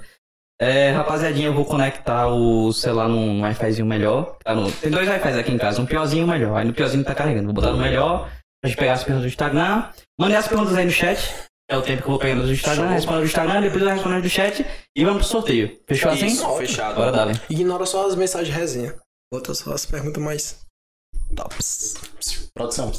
É, 0.60 0.90
rapaziadinha, 0.90 1.46
eu 1.46 1.54
vou 1.54 1.64
conectar 1.64 2.26
o 2.26 2.72
celular 2.72 3.08
num 3.08 3.42
Wi-Fizinho 3.42 3.86
melhor. 3.86 4.36
Tá 4.42 4.52
no- 4.54 4.72
Tem 4.72 4.90
dois 4.90 5.06
Wi-Fis 5.08 5.36
aqui 5.36 5.52
em 5.52 5.58
casa, 5.58 5.80
um 5.80 5.86
piorzinho 5.86 6.22
e 6.22 6.24
um 6.24 6.28
melhor. 6.28 6.56
Aí 6.56 6.64
no 6.66 6.72
piorzinho 6.72 7.04
tá 7.04 7.14
carregando. 7.14 7.44
Vou 7.46 7.54
botar 7.54 7.70
no 7.70 7.78
melhor 7.78 8.28
pra 8.60 8.68
gente 8.68 8.78
pegar 8.78 8.93
as 8.94 9.05
perguntas 9.05 9.24
do 9.24 9.32
Instagram. 9.32 9.93
Mandei 10.18 10.36
as 10.36 10.48
perguntas 10.48 10.74
aí 10.74 10.85
no 10.85 10.90
chat. 10.90 11.48
É 11.70 11.76
o 11.76 11.82
tempo 11.82 12.02
que 12.02 12.09
eu 12.09 12.12
vou 12.12 12.18
pegando 12.18 12.47
do 12.47 12.52
Instagram, 12.52 12.89
respondo 12.89 13.20
do 13.20 13.26
Instagram, 13.26 13.60
depois 13.60 13.82
eu 13.82 13.90
respondo 13.90 14.22
do 14.22 14.28
chat 14.28 14.64
e 14.97 15.05
vamos 15.05 15.20
pro 15.20 15.30
sorteio. 15.30 15.78
Fechou 15.86 16.10
assim? 16.10 16.26
Isso, 16.26 16.56
fechado. 16.56 16.97
Bora, 16.97 17.12
Dali. 17.12 17.39
Ignora 17.51 17.85
só 17.85 18.06
as 18.06 18.14
mensagens 18.14 18.48
de 18.48 18.59
resenha. 18.59 18.98
Bota 19.30 19.52
só 19.52 19.74
as 19.74 19.85
perguntas 19.85 20.22
mais 20.22 20.60
tops. 21.36 21.94
Produção. 22.55 22.90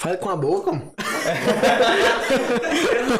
Fala 0.00 0.16
com 0.16 0.30
a 0.30 0.36
boca. 0.36 0.72
mano. 0.72 0.94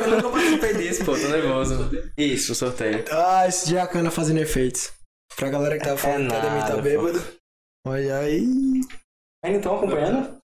eu 0.03 0.11
nunca 0.11 0.31
participei 0.31 0.75
disso, 0.75 1.05
pô, 1.05 1.13
tô 1.13 1.29
nervoso. 1.29 1.91
Isso, 2.17 2.55
sorteio. 2.55 3.05
Ah, 3.11 3.47
esse 3.47 3.67
dia 3.67 3.81
é 3.81 3.83
a 3.83 3.87
cana 3.87 4.11
fazendo 4.11 4.41
efeitos. 4.41 4.93
Pra 5.37 5.51
galera 5.51 5.79
que 5.79 5.85
tava 5.85 5.99
falando 5.99 6.31
que 6.31 6.37
a 6.37 6.41
Demi 6.41 6.61
tá 6.61 6.69
nada, 6.69 6.83
bêbado. 6.83 7.23
Olha 7.87 8.19
aí. 8.19 8.81
Ainda 9.45 9.59
estão 9.59 9.77
acompanhando? 9.77 10.41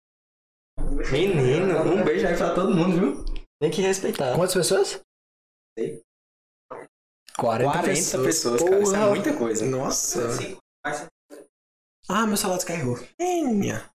Menino, 1.11 1.81
um 1.91 2.05
beijo 2.05 2.27
aí 2.27 2.37
pra 2.37 2.55
todo 2.55 2.75
mundo, 2.75 3.01
viu? 3.01 3.25
Tem 3.59 3.71
que 3.71 3.81
respeitar. 3.81 4.37
Quantas 4.37 4.55
pessoas? 4.55 5.01
Sei. 5.79 6.03
40, 7.39 7.73
40 7.73 7.85
pessoas, 7.89 8.27
pessoas, 8.27 8.63
cara, 8.63 8.83
isso 8.83 8.95
é 8.95 9.09
muita 9.09 9.39
coisa. 9.39 9.65
Nossa. 9.65 10.21
Ah, 12.09 12.27
meu 12.27 12.37
celular 12.37 12.57
descarregou. 12.59 12.97
Minha. 13.19 13.91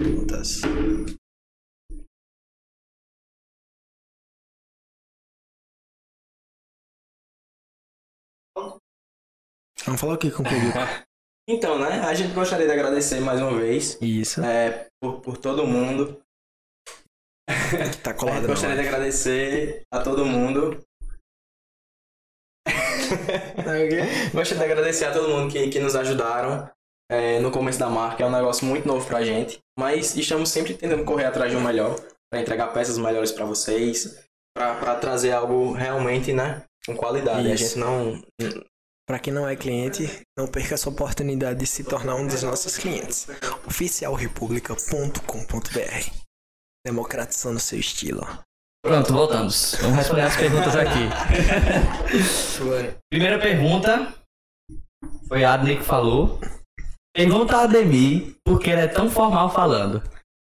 Quantas? 0.00 0.62
Vamos 9.84 10.00
falar 10.00 10.14
o 10.14 10.18
que 10.18 10.30
com 10.30 10.42
o 10.42 10.44
público? 10.44 10.78
Então, 11.48 11.78
né, 11.78 12.00
a 12.00 12.14
gente 12.14 12.32
gostaria 12.32 12.66
de 12.66 12.72
agradecer 12.72 13.20
mais 13.20 13.40
uma 13.40 13.58
vez 13.58 13.98
Isso. 14.00 14.42
é, 14.42 14.88
por, 15.00 15.20
por 15.20 15.36
todo 15.36 15.66
mundo. 15.66 16.20
Tá 18.02 18.12
A 18.12 18.14
colado 18.14 18.36
gente 18.36 18.42
na 18.42 18.48
gostaria 18.54 18.76
de 18.76 18.88
agradecer 18.88 19.82
a 19.92 20.00
todo 20.00 20.24
mundo. 20.24 20.82
Gostaria 24.32 24.66
de 24.66 24.72
agradecer 24.72 25.04
a 25.04 25.12
todo 25.12 25.28
mundo 25.28 25.52
que, 25.52 25.68
que 25.68 25.78
nos 25.78 25.94
ajudaram 25.94 26.70
é, 27.10 27.38
no 27.40 27.50
começo 27.50 27.78
da 27.78 27.88
marca. 27.88 28.22
É 28.22 28.26
um 28.26 28.30
negócio 28.30 28.66
muito 28.66 28.88
novo 28.88 29.06
pra 29.06 29.24
gente. 29.24 29.58
Mas 29.78 30.16
estamos 30.16 30.48
sempre 30.48 30.74
tentando 30.74 31.04
correr 31.04 31.26
atrás 31.26 31.50
de 31.50 31.56
um 31.56 31.60
melhor. 31.60 31.96
Pra 32.30 32.40
entregar 32.40 32.72
peças 32.72 32.98
melhores 32.98 33.30
pra 33.30 33.44
vocês. 33.44 34.26
Pra, 34.56 34.74
pra 34.76 34.94
trazer 34.96 35.32
algo 35.32 35.72
realmente, 35.72 36.32
né? 36.32 36.64
Com 36.86 36.96
qualidade. 36.96 37.50
A 37.50 37.54
Isso. 37.54 37.64
gente 37.64 37.78
não. 37.78 38.22
Pra 39.06 39.18
quem 39.18 39.32
não 39.32 39.46
é 39.46 39.54
cliente, 39.54 40.22
não 40.38 40.46
perca 40.46 40.74
essa 40.74 40.88
oportunidade 40.88 41.58
de 41.58 41.66
se 41.66 41.84
tornar 41.84 42.14
um 42.14 42.26
dos 42.26 42.42
nossos 42.42 42.78
clientes. 42.78 43.26
oficialrepublica.com.br 43.66 46.10
Democratizando 46.86 47.60
seu 47.60 47.78
estilo. 47.78 48.26
Pronto, 48.82 49.12
voltamos. 49.12 49.76
Vamos 49.80 49.98
responder 49.98 50.22
as 50.22 50.36
perguntas 50.36 50.74
aqui. 50.74 51.10
Primeira 53.10 53.38
pergunta 53.38 54.14
foi 55.28 55.44
a 55.44 55.54
Adney 55.54 55.76
que 55.76 55.84
falou. 55.84 56.40
Pergunta 57.14 57.58
a 57.58 57.64
Ademir 57.64 58.36
por 58.42 58.58
que 58.58 58.70
ele 58.70 58.82
é 58.82 58.88
tão 58.88 59.10
formal 59.10 59.50
falando. 59.50 60.02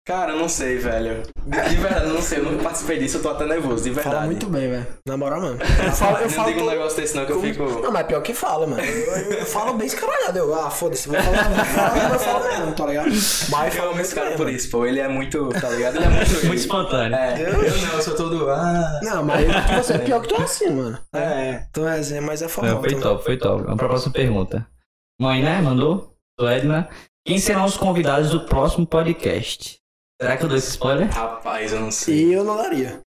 Cara, 0.05 0.33
eu 0.33 0.39
não 0.39 0.49
sei, 0.49 0.79
velho. 0.79 1.23
De 1.47 1.77
verdade, 1.77 2.07
eu 2.09 2.15
não 2.15 2.21
sei. 2.23 2.39
Eu 2.41 2.43
nunca 2.45 2.65
participei 2.65 2.99
disso. 2.99 3.19
Eu 3.19 3.23
tô 3.23 3.29
até 3.29 3.47
nervoso, 3.47 3.85
de 3.85 3.91
verdade. 3.91 4.17
Fala 4.17 4.27
muito 4.27 4.47
bem, 4.49 4.69
velho. 4.69 4.87
Na 5.07 5.17
moral 5.17 5.41
mesmo. 5.41 5.59
Eu 5.63 5.93
falo, 5.93 6.17
eu 6.17 6.23
não 6.23 6.29
falo 6.31 6.49
diga 6.49 6.63
um 6.65 6.71
negócio 6.71 7.01
desse 7.01 7.15
não 7.17 7.25
que 7.25 7.31
eu 7.31 7.41
fico. 7.41 7.63
Não, 7.81 7.93
mas 7.93 8.07
pior 8.09 8.21
que 8.21 8.35
fala, 8.35 8.67
mano. 8.67 8.83
Eu, 8.83 9.17
eu- 9.17 9.33
eu 9.39 9.47
falo 9.47 9.75
bem 9.75 9.87
escaralhado. 9.87 10.37
Eu, 10.37 10.53
ah, 10.57 10.69
foda-se, 10.71 11.09
vou 11.09 11.17
falar, 11.21 11.49
vou 11.51 11.65
falar, 11.65 12.11
eu 12.15 12.19
falo 12.19 12.45
mesmo, 12.49 12.73
tá 12.75 12.87
ligado? 12.87 13.11
Mas 13.51 13.77
Eu 13.77 13.91
amo 13.91 14.01
esse 14.01 14.13
cara 14.13 14.31
por 14.33 14.39
mano. 14.47 14.51
isso, 14.51 14.71
pô. 14.71 14.85
Ele 14.85 14.99
é 14.99 15.07
muito, 15.07 15.49
tá 15.51 15.69
ligado? 15.69 15.95
Ele 15.97 16.05
é 16.05 16.09
muito. 16.09 16.33
Muito 16.47 16.59
espontâneo. 16.61 17.17
É, 17.17 17.41
eu 17.41 17.53
não, 17.53 17.63
eu 17.95 18.03
sou 18.03 18.17
todo. 18.17 18.51
Ah. 18.51 19.01
Não, 19.05 19.23
mas 19.25 19.47
tipo, 19.47 19.77
você 19.85 19.93
é 19.95 19.99
pior 19.99 20.21
que 20.21 20.29
tu 20.29 20.35
é 20.35 20.43
assim, 20.45 20.71
mano. 20.71 20.99
É. 21.15 21.65
Tu 21.73 21.87
é 21.87 21.99
assim, 22.01 22.19
mas 22.21 22.43
é. 22.43 22.47
Não, 22.47 22.51
foi 22.51 22.89
também. 22.89 23.01
top, 23.01 23.25
foi 23.25 23.37
top. 23.37 23.63
Vamos 23.63 23.79
pra 23.79 23.89
próxima 23.89 24.13
pergunta. 24.13 24.67
Mãe, 25.21 25.43
né? 25.45 25.61
Mandou? 25.61 26.13
Sou 26.39 26.49
Edna. 26.51 26.89
Quem 27.25 27.39
serão 27.39 27.65
os 27.65 27.77
convidados 27.77 28.31
do 28.31 28.41
próximo 28.47 28.85
podcast? 28.85 29.81
Será 30.23 30.37
que 30.37 30.45
eu 30.45 30.49
dou 30.49 30.57
esse 30.59 30.71
spoiler? 30.71 31.09
Rapaz, 31.11 31.73
eu 31.73 31.81
não 31.81 31.91
sei. 31.91 32.15
E 32.15 32.33
eu 32.33 32.45
não 32.45 32.57
daria. 32.57 33.01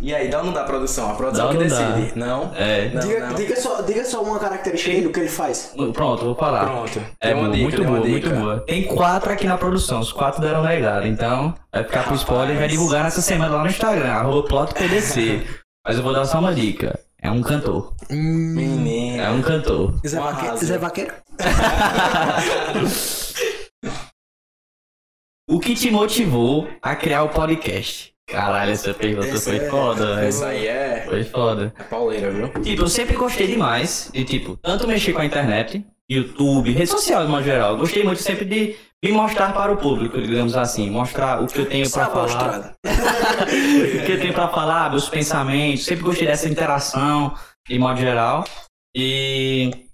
E 0.00 0.14
aí, 0.14 0.28
dá 0.28 0.38
ou 0.38 0.44
não 0.44 0.52
dá 0.52 0.64
produção? 0.64 1.10
A 1.10 1.14
produção 1.14 1.46
Dá 1.46 1.52
que 1.52 1.58
não 1.64 1.68
dá? 1.68 1.90
decide. 1.90 2.18
Não? 2.18 2.52
É. 2.54 2.90
Não, 2.90 3.00
diga, 3.00 3.26
não. 3.26 3.34
Diga, 3.34 3.56
só, 3.56 3.80
diga 3.82 4.04
só 4.04 4.22
uma 4.22 4.38
característica 4.38 4.92
dele, 4.92 5.06
o 5.06 5.12
que 5.12 5.20
ele 5.20 5.28
faz. 5.28 5.72
Pronto, 5.94 6.24
vou 6.24 6.34
falar. 6.34 6.66
Pronto. 6.66 7.00
É 7.20 7.34
boa, 7.34 7.48
dica, 7.50 7.62
muito 7.62 7.84
boa, 7.84 8.00
muito 8.00 8.30
boa. 8.30 8.60
Tem 8.66 8.84
quatro 8.84 9.32
aqui 9.32 9.46
na 9.46 9.56
produção, 9.56 10.00
os 10.00 10.12
quatro 10.12 10.40
deram 10.42 10.60
legado. 10.62 11.06
Então, 11.06 11.54
vai 11.72 11.84
ficar 11.84 12.04
pro 12.04 12.14
spoiler 12.14 12.56
e 12.56 12.58
vai 12.58 12.68
divulgar 12.68 13.04
nessa 13.04 13.22
semana 13.22 13.54
lá 13.56 13.62
no 13.62 13.68
Instagram, 13.70 14.10
arroba 14.10 14.46
plotpdc. 14.48 15.46
Mas 15.86 15.96
eu 15.96 16.02
vou 16.02 16.12
dar 16.12 16.24
só 16.26 16.40
uma 16.40 16.54
dica. 16.54 16.98
É 17.22 17.30
um 17.30 17.40
cantor. 17.42 17.94
Menino. 18.10 19.22
É 19.22 19.30
um 19.30 19.40
cantor. 19.40 19.94
Zé, 20.06 20.20
Vaqueiro. 20.20 20.56
Zé 20.58 20.78
Vaqueiro? 20.78 21.14
O 25.48 25.60
que 25.60 25.76
te 25.76 25.92
motivou 25.92 26.68
a 26.82 26.96
criar 26.96 27.22
o 27.22 27.28
podcast? 27.28 28.12
Caralho, 28.28 28.72
essa 28.72 28.92
pergunta 28.92 29.28
Essa 29.28 29.48
foi 29.48 29.58
é- 29.64 29.70
foda, 29.70 30.16
velho. 30.16 30.28
Isso 30.28 30.44
aí 30.44 30.66
é. 30.66 31.04
Foi 31.08 31.22
foda. 31.22 31.72
É 31.78 31.84
pauleira, 31.84 32.32
viu? 32.32 32.48
Tipo, 32.60 32.82
eu 32.82 32.88
sempre 32.88 33.14
gostei 33.14 33.46
demais 33.46 34.10
de, 34.12 34.24
tipo, 34.24 34.56
tanto 34.56 34.88
mexer 34.88 35.12
com 35.12 35.20
a 35.20 35.24
internet, 35.24 35.86
YouTube, 36.10 36.72
rede 36.72 36.90
social 36.90 37.24
de 37.24 37.30
modo 37.30 37.44
geral. 37.44 37.74
Eu 37.74 37.78
gostei 37.78 38.02
muito 38.02 38.20
sempre 38.20 38.44
de 38.44 38.74
me 39.04 39.12
mostrar 39.12 39.52
para 39.54 39.70
o 39.72 39.76
público, 39.76 40.20
digamos 40.20 40.56
assim, 40.56 40.90
mostrar 40.90 41.40
o 41.40 41.46
que 41.46 41.60
eu 41.60 41.66
tenho 41.66 41.88
para 41.88 42.02
Essa 42.02 42.10
falar, 42.10 42.74
o 44.02 44.04
que 44.04 44.12
eu 44.12 44.20
tenho 44.20 44.34
para 44.34 44.48
falar, 44.48 44.90
meus 44.90 45.08
pensamentos. 45.08 45.84
Sempre 45.84 46.02
gostei 46.02 46.26
dessa 46.26 46.48
interação 46.48 47.32
de 47.68 47.78
modo 47.78 48.00
geral. 48.00 48.44
E 48.96 49.85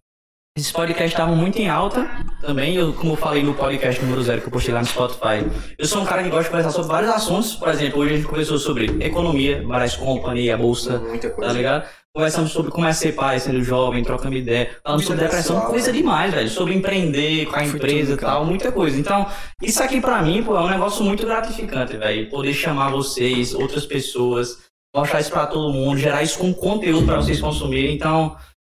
esses 0.57 0.71
podcasts 0.71 1.13
estavam 1.13 1.35
muito 1.35 1.59
em 1.59 1.69
alta 1.69 2.09
também. 2.41 2.75
Eu, 2.75 2.93
como 2.93 3.13
eu 3.13 3.17
falei 3.17 3.43
no 3.43 3.55
podcast 3.55 4.03
número 4.03 4.23
zero 4.23 4.43
que 4.43 4.49
eu 4.49 4.53
postei 4.53 4.75
lá 4.75 4.81
no 4.81 4.87
Spotify, 4.87 5.47
eu 5.79 5.87
sou 5.87 6.03
um 6.03 6.05
cara 6.05 6.23
que 6.23 6.29
gosta 6.29 6.45
de 6.45 6.51
conversar 6.51 6.71
sobre 6.73 6.89
vários 6.89 7.11
assuntos. 7.11 7.55
Por 7.55 7.69
exemplo, 7.69 8.01
hoje 8.01 8.13
a 8.13 8.17
gente 8.17 8.29
conversou 8.29 8.59
sobre 8.59 8.85
economia, 9.05 9.67
várias 9.67 9.97
companhias, 9.97 10.61
bolsa, 10.61 10.99
Muita 10.99 11.31
tá 11.31 11.35
coisa. 11.35 11.53
ligado? 11.55 11.89
Conversamos 12.15 12.53
sobre 12.53 12.71
como 12.71 12.87
é 12.87 12.93
ser 12.93 13.13
pai, 13.15 13.41
sendo 13.41 13.65
jovem, 13.65 14.05
trocando 14.05 14.37
ideia. 14.37 14.69
Falando 14.85 15.03
sobre 15.03 15.23
depressão, 15.23 15.63
coisa 15.63 15.91
demais, 15.91 16.35
velho. 16.35 16.49
Sobre 16.51 16.75
empreender 16.75 17.47
com 17.47 17.57
a 17.57 17.65
empresa 17.65 18.13
e 18.13 18.17
tal, 18.19 18.45
muita 18.45 18.71
coisa. 18.71 19.01
Então, 19.01 19.27
isso 19.63 19.83
aqui 19.83 19.99
pra 20.03 20.21
mim, 20.21 20.43
pô, 20.43 20.55
é 20.55 20.61
um 20.61 20.69
negócio 20.69 21.03
muito 21.03 21.25
gratificante, 21.25 21.97
velho. 21.97 22.29
Poder 22.29 22.53
chamar 22.53 22.91
vocês, 22.91 23.55
outras 23.55 23.87
pessoas, 23.87 24.59
mostrar 24.95 25.21
isso 25.21 25.31
pra 25.31 25.47
todo 25.47 25.73
mundo, 25.73 25.97
gerar 25.97 26.23
isso 26.23 26.39
com 26.39 26.53
conteúdo 26.53 27.07
pra 27.07 27.17
vocês 27.17 27.41
consumirem. 27.41 27.95
Então, 27.95 28.37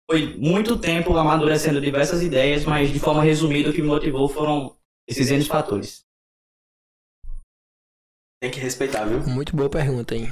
foi 0.09 0.37
muito 0.37 0.77
tempo 0.77 1.15
amadurecendo 1.17 1.81
diversas 1.81 2.21
ideias, 2.21 2.65
mas 2.65 2.91
de 2.91 2.99
forma 2.99 3.23
resumida, 3.23 3.69
o 3.69 3.73
que 3.73 3.81
me 3.81 3.87
motivou 3.87 4.27
foram 4.27 4.75
esses 5.07 5.31
N 5.31 5.43
fatores. 5.45 6.03
Tem 8.41 8.51
que 8.51 8.59
respeitar, 8.59 9.05
viu? 9.05 9.19
Muito 9.21 9.55
boa 9.55 9.69
pergunta, 9.69 10.15
hein? 10.15 10.29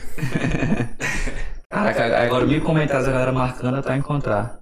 Caraca, 1.70 2.22
agora 2.22 2.46
mil 2.46 2.62
comentários 2.62 3.08
a 3.08 3.12
galera 3.12 3.32
marcando 3.32 3.78
até 3.78 3.96
encontrar. 3.96 4.62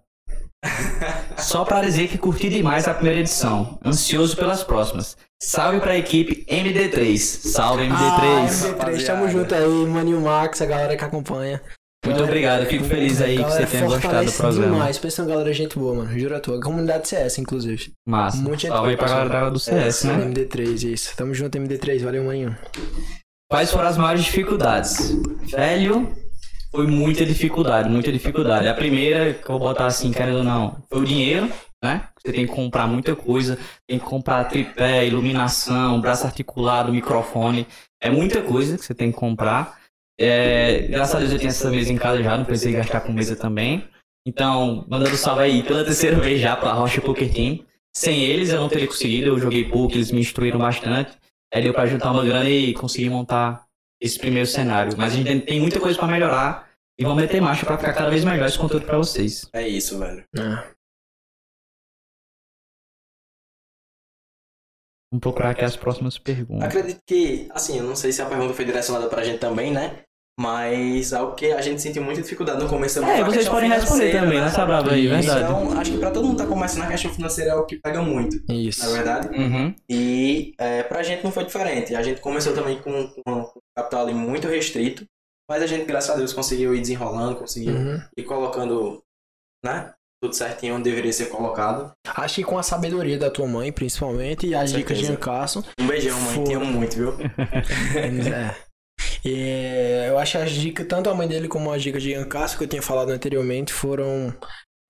Só 1.37 1.65
pra 1.65 1.81
dizer 1.81 2.07
que 2.07 2.17
curti 2.17 2.49
demais 2.49 2.87
a 2.87 2.93
primeira 2.93 3.21
edição. 3.21 3.79
Ansioso 3.83 4.35
pelas 4.35 4.63
próximas. 4.63 5.17
Salve 5.41 5.79
pra 5.79 5.97
equipe 5.97 6.45
MD3. 6.45 7.17
Salve 7.17 7.83
MD3. 7.83 8.75
Ah, 8.79 8.85
MD3, 8.85 9.05
tamo 9.05 9.27
junto 9.29 9.55
aí, 9.55 9.85
Maninho 9.87 10.21
Max, 10.21 10.61
a 10.61 10.65
galera 10.65 10.95
que 10.95 11.03
acompanha. 11.03 11.61
Muito 12.09 12.23
obrigado, 12.23 12.65
fico 12.65 12.83
feliz 12.85 13.21
aí 13.21 13.37
que 13.37 13.43
você 13.43 13.65
tenha 13.65 13.85
gostado 13.85 14.25
do 14.25 14.31
programa. 14.31 14.73
demais, 14.73 14.97
pensa 14.97 15.21
uma 15.21 15.29
galera 15.29 15.53
gente 15.53 15.77
boa, 15.77 15.93
mano. 15.93 16.19
Juro 16.19 16.35
a 16.35 16.39
tua. 16.39 16.59
Comunidade 16.59 17.07
CS, 17.07 17.37
inclusive. 17.37 17.91
Massa. 18.07 18.37
Gente 18.37 18.67
Salve 18.67 18.89
aí 18.91 18.97
pra 18.97 19.07
galera 19.07 19.51
do 19.51 19.59
CS, 19.59 20.03
né? 20.05 20.25
MD3, 20.25 20.93
isso. 20.93 21.15
Tamo 21.15 21.33
junto, 21.33 21.57
MD3. 21.57 22.03
Valeu, 22.03 22.23
maninho. 22.23 22.57
Quais 23.49 23.71
foram 23.71 23.87
as 23.87 23.97
maiores 23.97 24.23
dificuldades? 24.23 25.11
Velho, 25.51 26.15
foi 26.71 26.85
muita 26.85 27.25
dificuldade, 27.25 27.89
muita 27.89 28.11
dificuldade. 28.11 28.67
A 28.67 28.73
primeira, 28.73 29.33
que 29.33 29.49
eu 29.49 29.57
vou 29.57 29.67
botar 29.69 29.87
assim, 29.87 30.11
querendo 30.11 30.37
ou 30.37 30.43
não, 30.43 30.77
foi 30.87 31.01
o 31.01 31.05
dinheiro, 31.05 31.49
né? 31.83 32.03
Você 32.19 32.31
tem 32.31 32.45
que 32.45 32.53
comprar 32.53 32.85
muita 32.85 33.15
coisa, 33.15 33.57
tem 33.87 33.97
que 33.97 34.05
comprar 34.05 34.43
tripé, 34.43 35.05
iluminação, 35.07 35.99
braço 35.99 36.25
articulado, 36.25 36.91
microfone. 36.91 37.65
É 38.01 38.09
muita 38.09 38.41
coisa 38.41 38.77
que 38.77 38.85
você 38.85 38.93
tem 38.93 39.11
que 39.11 39.17
comprar. 39.17 39.78
É, 40.19 40.81
graças 40.87 41.15
a 41.15 41.19
Deus 41.19 41.31
eu 41.31 41.37
tenho 41.37 41.49
essa 41.49 41.69
mesa 41.71 41.93
em 41.93 41.97
casa 41.97 42.21
já, 42.21 42.37
não 42.37 42.43
precisei 42.43 42.73
gastar 42.73 43.01
com 43.01 43.13
mesa 43.13 43.35
também. 43.37 43.87
Então, 44.27 44.85
mandando 44.89 45.15
salve 45.15 45.43
aí 45.43 45.63
pela 45.63 45.85
terceira 45.85 46.19
vez 46.19 46.41
já 46.41 46.55
pra 46.57 46.73
Rocha 46.73 46.99
Poker 46.99 47.33
Team. 47.33 47.65
Sem 47.95 48.23
eles 48.23 48.49
eu 48.49 48.59
não 48.59 48.69
teria 48.69 48.85
conseguido, 48.85 49.27
eu 49.29 49.39
joguei 49.39 49.69
pouco, 49.69 49.95
eles 49.95 50.11
me 50.11 50.19
instruíram 50.19 50.59
bastante. 50.59 51.17
Aí 51.53 51.63
deu 51.63 51.73
pra 51.73 51.87
juntar 51.87 52.11
uma 52.11 52.23
grana 52.23 52.49
e 52.49 52.73
conseguir 52.73 53.09
montar 53.09 53.65
esse 54.01 54.19
primeiro 54.19 54.45
cenário. 54.47 54.93
Mas 54.97 55.13
a 55.13 55.15
gente 55.15 55.45
tem 55.45 55.59
muita 55.59 55.79
coisa 55.79 55.97
pra 55.97 56.07
melhorar 56.07 56.69
e 56.99 57.03
vamos 57.03 57.21
meter 57.21 57.41
marcha 57.41 57.65
pra 57.65 57.77
ficar 57.77 57.93
cada 57.93 58.09
vez 58.09 58.23
melhor 58.25 58.47
esse 58.47 58.59
conteúdo 58.59 58.85
pra 58.85 58.97
vocês. 58.97 59.49
É 59.53 59.67
isso, 59.67 59.97
velho. 59.97 60.23
Ah, 60.37 60.69
Vamos 65.11 65.21
procurar 65.21 65.51
aqui 65.51 65.63
as 65.63 65.75
próximas 65.75 66.19
perguntas. 66.19 66.67
Acredito 66.67 66.99
que, 67.07 67.47
assim, 67.51 67.79
eu 67.79 67.83
não 67.83 67.95
sei 67.95 68.11
se 68.11 68.21
a 68.21 68.27
pergunta 68.29 68.53
foi 68.53 68.63
direcionada 68.63 69.09
pra 69.09 69.23
gente 69.23 69.39
também, 69.39 69.71
né? 69.71 70.03
Mas 70.39 71.11
algo 71.11 71.35
que 71.35 71.51
a 71.51 71.59
gente 71.59 71.81
sentiu 71.81 72.01
muita 72.01 72.21
dificuldade 72.21 72.63
no 72.63 72.69
começo 72.69 73.01
também 73.01 73.19
É, 73.19 73.23
vocês 73.25 73.49
podem 73.49 73.69
responder 73.69 74.11
também, 74.13 74.39
né, 74.39 74.49
Sabrava 74.49 74.91
aí, 74.91 75.05
verdade. 75.05 75.43
Então, 75.43 75.77
acho 75.77 75.91
que 75.91 75.97
pra 75.97 76.11
todo 76.11 76.25
mundo 76.25 76.37
que 76.37 76.43
tá 76.43 76.47
começando 76.49 76.83
a 76.83 76.87
questão 76.87 77.11
financeira 77.11 77.51
é 77.51 77.55
o 77.55 77.65
que 77.65 77.75
pega 77.75 78.01
muito, 78.01 78.41
Isso. 78.49 78.85
na 78.85 78.91
verdade. 78.93 79.37
Uhum. 79.37 79.75
E 79.89 80.53
é, 80.57 80.81
pra 80.83 81.03
gente 81.03 81.25
não 81.25 81.31
foi 81.31 81.43
diferente. 81.43 81.93
A 81.93 82.01
gente 82.01 82.21
começou 82.21 82.53
também 82.53 82.77
com, 82.81 83.07
com 83.09 83.31
um 83.33 83.45
capital 83.77 84.03
ali 84.03 84.13
muito 84.13 84.47
restrito, 84.47 85.03
mas 85.49 85.61
a 85.61 85.67
gente, 85.67 85.83
graças 85.83 86.09
a 86.09 86.15
Deus, 86.15 86.31
conseguiu 86.31 86.73
ir 86.73 86.79
desenrolando, 86.79 87.35
conseguiu 87.35 87.73
Uhum. 87.75 88.01
ir 88.17 88.23
colocando, 88.23 89.03
né? 89.65 89.91
Tudo 90.23 90.33
certinho 90.33 90.75
onde 90.75 90.83
deveria 90.83 91.11
ser 91.11 91.25
colocado. 91.27 91.91
Acho 92.15 92.35
que 92.35 92.43
com 92.45 92.57
a 92.57 92.63
sabedoria 92.63 93.17
da 93.17 93.29
tua 93.29 93.45
mãe, 93.47 93.73
principalmente, 93.73 94.47
e 94.47 94.55
as 94.55 94.71
Com 94.71 94.77
dicas 94.77 94.97
de 94.97 95.05
certeza. 95.05 95.31
Ancasso. 95.31 95.65
Um 95.79 95.87
beijão, 95.87 96.17
mãe. 96.21 96.35
Foi. 96.35 96.43
Te 96.45 96.53
amo 96.53 96.65
muito, 96.65 96.95
viu? 96.95 97.13
é. 98.33 98.68
E, 99.25 100.05
eu 100.07 100.17
acho 100.17 100.33
que 100.33 100.43
as 100.43 100.51
dicas, 100.51 100.87
tanto 100.87 101.09
a 101.09 101.15
mãe 101.15 101.27
dele 101.27 101.47
como 101.47 101.71
as 101.71 101.81
dicas 101.81 102.01
de 102.01 102.13
Ancasso, 102.13 102.57
que 102.57 102.63
eu 102.63 102.67
tinha 102.67 102.81
falado 102.81 103.09
anteriormente, 103.09 103.73
foram 103.73 104.33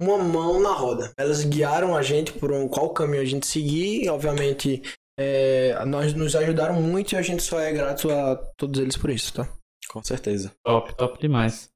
uma 0.01 0.17
mão 0.17 0.61
na 0.61 0.71
roda. 0.71 1.11
Elas 1.17 1.43
guiaram 1.43 1.95
a 1.95 2.01
gente 2.01 2.31
por 2.33 2.51
um, 2.51 2.67
qual 2.67 2.89
caminho 2.91 3.21
a 3.21 3.25
gente 3.25 3.45
seguir, 3.47 4.03
e 4.03 4.09
obviamente 4.09 4.81
é, 5.19 5.83
nós 5.85 6.13
nos 6.13 6.35
ajudaram 6.35 6.81
muito 6.81 7.13
e 7.13 7.17
a 7.17 7.21
gente 7.21 7.43
só 7.43 7.59
é 7.59 7.73
grato 7.73 8.09
a 8.09 8.37
todos 8.57 8.79
eles 8.79 8.95
por 8.95 9.09
isso, 9.09 9.33
tá? 9.33 9.49
Com 9.89 10.01
certeza. 10.03 10.51
Top, 10.63 10.95
top 10.95 11.19
demais. 11.19 11.69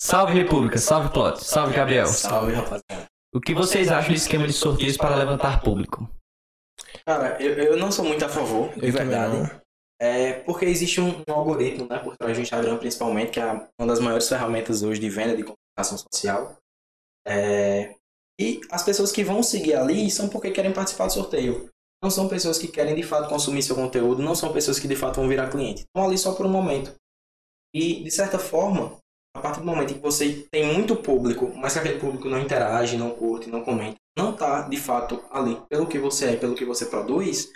Salve 0.00 0.34
República, 0.34 0.78
salve 0.78 1.12
Plot, 1.12 1.42
salve 1.42 1.74
Gabriel. 1.74 2.06
Salve, 2.06 2.52
rapaziada. 2.52 3.06
O 3.34 3.40
que 3.40 3.52
vocês 3.52 3.90
acham 3.90 4.12
do 4.12 4.16
esquema 4.16 4.46
de 4.46 4.52
sorteios 4.52 4.96
para 4.96 5.16
levantar 5.16 5.60
público? 5.62 6.08
Cara, 7.04 7.42
eu, 7.42 7.54
eu 7.54 7.76
não 7.76 7.90
sou 7.90 8.04
muito 8.04 8.24
a 8.24 8.28
favor, 8.28 8.72
de 8.74 8.90
verdade. 8.90 9.36
não. 9.36 9.67
É 10.00 10.34
porque 10.40 10.64
existe 10.64 11.00
um, 11.00 11.24
um 11.28 11.32
algoritmo, 11.32 11.88
né, 11.88 11.98
por 11.98 12.16
trás 12.16 12.36
do 12.36 12.42
Instagram 12.42 12.78
principalmente, 12.78 13.32
que 13.32 13.40
é 13.40 13.68
uma 13.78 13.88
das 13.88 13.98
maiores 13.98 14.28
ferramentas 14.28 14.82
hoje 14.82 15.00
de 15.00 15.10
venda 15.10 15.36
de 15.36 15.42
comunicação 15.42 15.98
social. 15.98 16.56
É, 17.26 17.94
e 18.40 18.60
as 18.70 18.84
pessoas 18.84 19.10
que 19.10 19.24
vão 19.24 19.42
seguir 19.42 19.74
ali 19.74 20.10
são 20.10 20.28
porque 20.28 20.52
querem 20.52 20.72
participar 20.72 21.06
do 21.06 21.12
sorteio. 21.12 21.68
Não 22.02 22.10
são 22.10 22.28
pessoas 22.28 22.58
que 22.58 22.68
querem 22.68 22.94
de 22.94 23.02
fato 23.02 23.28
consumir 23.28 23.62
seu 23.62 23.74
conteúdo, 23.74 24.22
não 24.22 24.34
são 24.34 24.52
pessoas 24.52 24.78
que 24.78 24.86
de 24.86 24.94
fato 24.94 25.16
vão 25.16 25.28
virar 25.28 25.50
cliente. 25.50 25.82
Estão 25.82 26.06
ali 26.06 26.16
só 26.16 26.32
por 26.32 26.46
um 26.46 26.50
momento. 26.50 26.94
E, 27.74 28.02
de 28.04 28.10
certa 28.10 28.38
forma, 28.38 28.96
a 29.36 29.40
partir 29.40 29.60
do 29.60 29.66
momento 29.66 29.90
em 29.90 29.94
que 29.94 30.00
você 30.00 30.46
tem 30.50 30.72
muito 30.72 30.96
público, 30.96 31.52
mas 31.56 31.72
que 31.72 31.80
aquele 31.80 31.98
público 31.98 32.28
não 32.28 32.40
interage, 32.40 32.96
não 32.96 33.10
curte, 33.10 33.50
não 33.50 33.64
comenta, 33.64 33.96
não 34.16 34.30
está 34.32 34.68
de 34.68 34.76
fato 34.76 35.22
ali 35.30 35.60
pelo 35.68 35.86
que 35.86 35.98
você 35.98 36.30
é, 36.30 36.36
pelo 36.36 36.54
que 36.54 36.64
você 36.64 36.86
produz, 36.86 37.52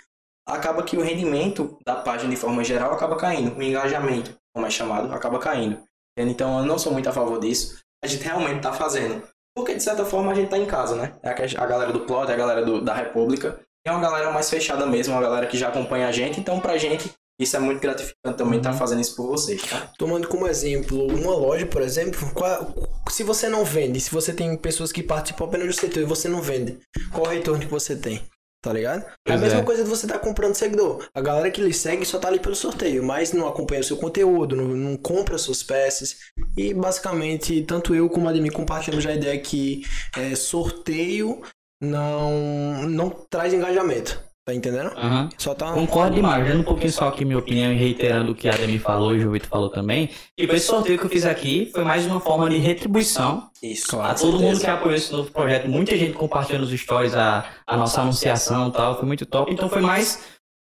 acaba 0.47 0.83
que 0.83 0.97
o 0.97 1.01
rendimento 1.01 1.77
da 1.85 1.95
página 1.95 2.29
de 2.29 2.35
forma 2.35 2.63
geral 2.63 2.93
acaba 2.93 3.15
caindo. 3.15 3.55
O 3.57 3.61
engajamento, 3.61 4.35
como 4.53 4.65
é 4.65 4.69
chamado, 4.69 5.13
acaba 5.13 5.39
caindo. 5.39 5.79
Então 6.17 6.59
eu 6.59 6.65
não 6.65 6.77
sou 6.77 6.91
muito 6.93 7.09
a 7.09 7.13
favor 7.13 7.39
disso. 7.39 7.79
A 8.03 8.07
gente 8.07 8.23
realmente 8.23 8.57
está 8.57 8.73
fazendo. 8.73 9.23
Porque 9.55 9.75
de 9.75 9.83
certa 9.83 10.03
forma 10.03 10.31
a 10.31 10.35
gente 10.35 10.45
está 10.45 10.57
em 10.57 10.65
casa, 10.65 10.95
né? 10.95 11.13
É 11.23 11.29
a 11.29 11.65
galera 11.65 11.91
do 11.93 12.01
Plot, 12.01 12.29
é 12.29 12.33
a 12.33 12.37
galera 12.37 12.65
do- 12.65 12.81
da 12.81 12.93
República. 12.93 13.59
É 13.85 13.91
uma 13.91 13.99
galera 14.01 14.31
mais 14.31 14.49
fechada 14.49 14.85
mesmo, 14.85 15.13
uma 15.13 15.21
galera 15.21 15.45
que 15.47 15.57
já 15.57 15.67
acompanha 15.69 16.07
a 16.07 16.11
gente. 16.11 16.39
Então 16.39 16.59
pra 16.59 16.77
gente 16.77 17.11
isso 17.39 17.55
é 17.55 17.59
muito 17.59 17.79
gratificante 17.81 18.37
também 18.37 18.57
estar 18.59 18.73
fazendo 18.73 19.01
isso 19.01 19.15
por 19.15 19.27
vocês, 19.27 19.61
tá? 19.63 19.91
Tomando 19.97 20.27
como 20.27 20.47
exemplo 20.47 21.05
uma 21.07 21.35
loja, 21.35 21.65
por 21.65 21.81
exemplo, 21.81 22.31
qual- 22.33 22.73
se 23.09 23.23
você 23.23 23.49
não 23.49 23.65
vende, 23.65 23.99
se 23.99 24.11
você 24.11 24.31
tem 24.33 24.55
pessoas 24.55 24.91
que 24.91 25.01
participam 25.03 25.45
apenas 25.45 25.67
do 25.67 25.73
setor 25.73 26.01
e 26.03 26.05
você 26.05 26.27
não 26.29 26.41
vende, 26.41 26.77
qual 27.11 27.25
o 27.25 27.29
retorno 27.29 27.59
que 27.59 27.67
você 27.71 27.95
tem? 27.95 28.21
Tá 28.63 28.71
ligado? 28.71 29.01
é 29.27 29.33
a 29.33 29.37
Pois 29.37 29.41
mesma 29.41 29.59
é. 29.59 29.63
coisa 29.63 29.83
de 29.83 29.89
você 29.89 30.05
estar 30.05 30.19
comprando 30.19 30.55
seguidor. 30.55 31.05
A 31.13 31.19
galera 31.19 31.51
que 31.51 31.61
lhe 31.61 31.73
segue 31.73 32.05
só 32.05 32.17
tá 32.17 32.29
ali 32.29 32.39
pelo 32.39 32.55
sorteio, 32.55 33.03
mas 33.03 33.33
não 33.33 33.45
acompanha 33.45 33.81
o 33.81 33.83
seu 33.83 33.97
conteúdo, 33.97 34.55
não, 34.55 34.69
não 34.69 34.95
compra 34.95 35.37
suas 35.37 35.61
peças. 35.61 36.15
E 36.55 36.73
basicamente, 36.73 37.61
tanto 37.63 37.93
eu 37.93 38.09
como 38.09 38.25
a 38.27 38.29
Ademir 38.31 38.53
compartilhamos 38.53 39.05
a 39.05 39.13
ideia 39.13 39.37
que 39.37 39.83
é, 40.17 40.33
sorteio 40.33 41.41
não, 41.83 42.83
não 42.87 43.09
traz 43.09 43.53
engajamento. 43.53 44.17
Tá 44.45 44.53
entendendo? 44.53 44.91
Aham. 44.97 45.29
Só 45.37 45.55
tá. 45.55 45.71
Concordo 45.71 46.15
demais, 46.15 46.45
dando 46.45 46.59
um 46.59 46.63
pouquinho 46.63 46.91
só 46.91 47.07
aqui 47.07 47.23
minha 47.23 47.39
opinião 47.39 47.71
e 47.71 47.77
reiterando 47.77 48.33
o 48.33 48.35
que 48.35 48.49
a 48.49 48.53
Ademi 48.53 48.77
falou 48.77 49.15
e 49.15 49.25
o 49.25 49.31
Vitor 49.31 49.47
falou 49.47 49.69
também. 49.69 50.09
Tipo, 50.37 50.53
esse 50.53 50.65
sorteio 50.65 50.99
que 50.99 51.05
eu 51.05 51.09
fiz 51.09 51.25
aqui 51.25 51.71
foi 51.73 51.85
mais 51.85 52.05
uma 52.05 52.19
forma 52.19 52.49
de 52.49 52.57
retribuição 52.57 53.49
Isso. 53.61 54.01
a 54.01 54.13
todo 54.13 54.37
mundo 54.39 54.59
que 54.59 54.67
apoiou 54.67 54.95
esse 54.95 55.13
novo 55.13 55.31
projeto. 55.31 55.69
Muita 55.69 55.97
gente 55.97 56.11
compartilhando 56.13 56.63
os 56.63 56.71
stories, 56.77 57.15
a, 57.15 57.45
a 57.65 57.77
nossa 57.77 58.01
anunciação 58.01 58.67
e 58.67 58.71
tal, 58.73 58.97
foi 58.97 59.05
muito 59.07 59.25
top. 59.25 59.49
Então 59.49 59.69
foi 59.69 59.81
mais 59.81 60.21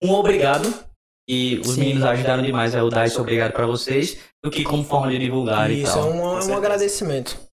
um 0.03 0.11
obrigado. 0.11 0.73
E 1.30 1.61
os 1.64 1.76
Sim. 1.76 1.80
meninos 1.81 2.03
ajudaram 2.03 2.43
demais 2.43 2.76
a 2.76 2.80
eu 2.80 2.89
dar 2.89 3.06
esse 3.06 3.22
obrigado 3.22 3.53
pra 3.53 3.65
vocês, 3.65 4.18
do 4.43 4.52
que 4.52 4.64
como 4.65 4.84
forma 4.84 5.10
de 5.11 5.18
divulgar 5.19 5.72
e 5.72 5.84
Isso, 5.84 5.93
tal. 5.93 6.10
é 6.10 6.14
um, 6.14 6.19
é 6.19 6.27
um 6.27 6.31
certeza. 6.41 6.57
agradecimento. 6.57 7.51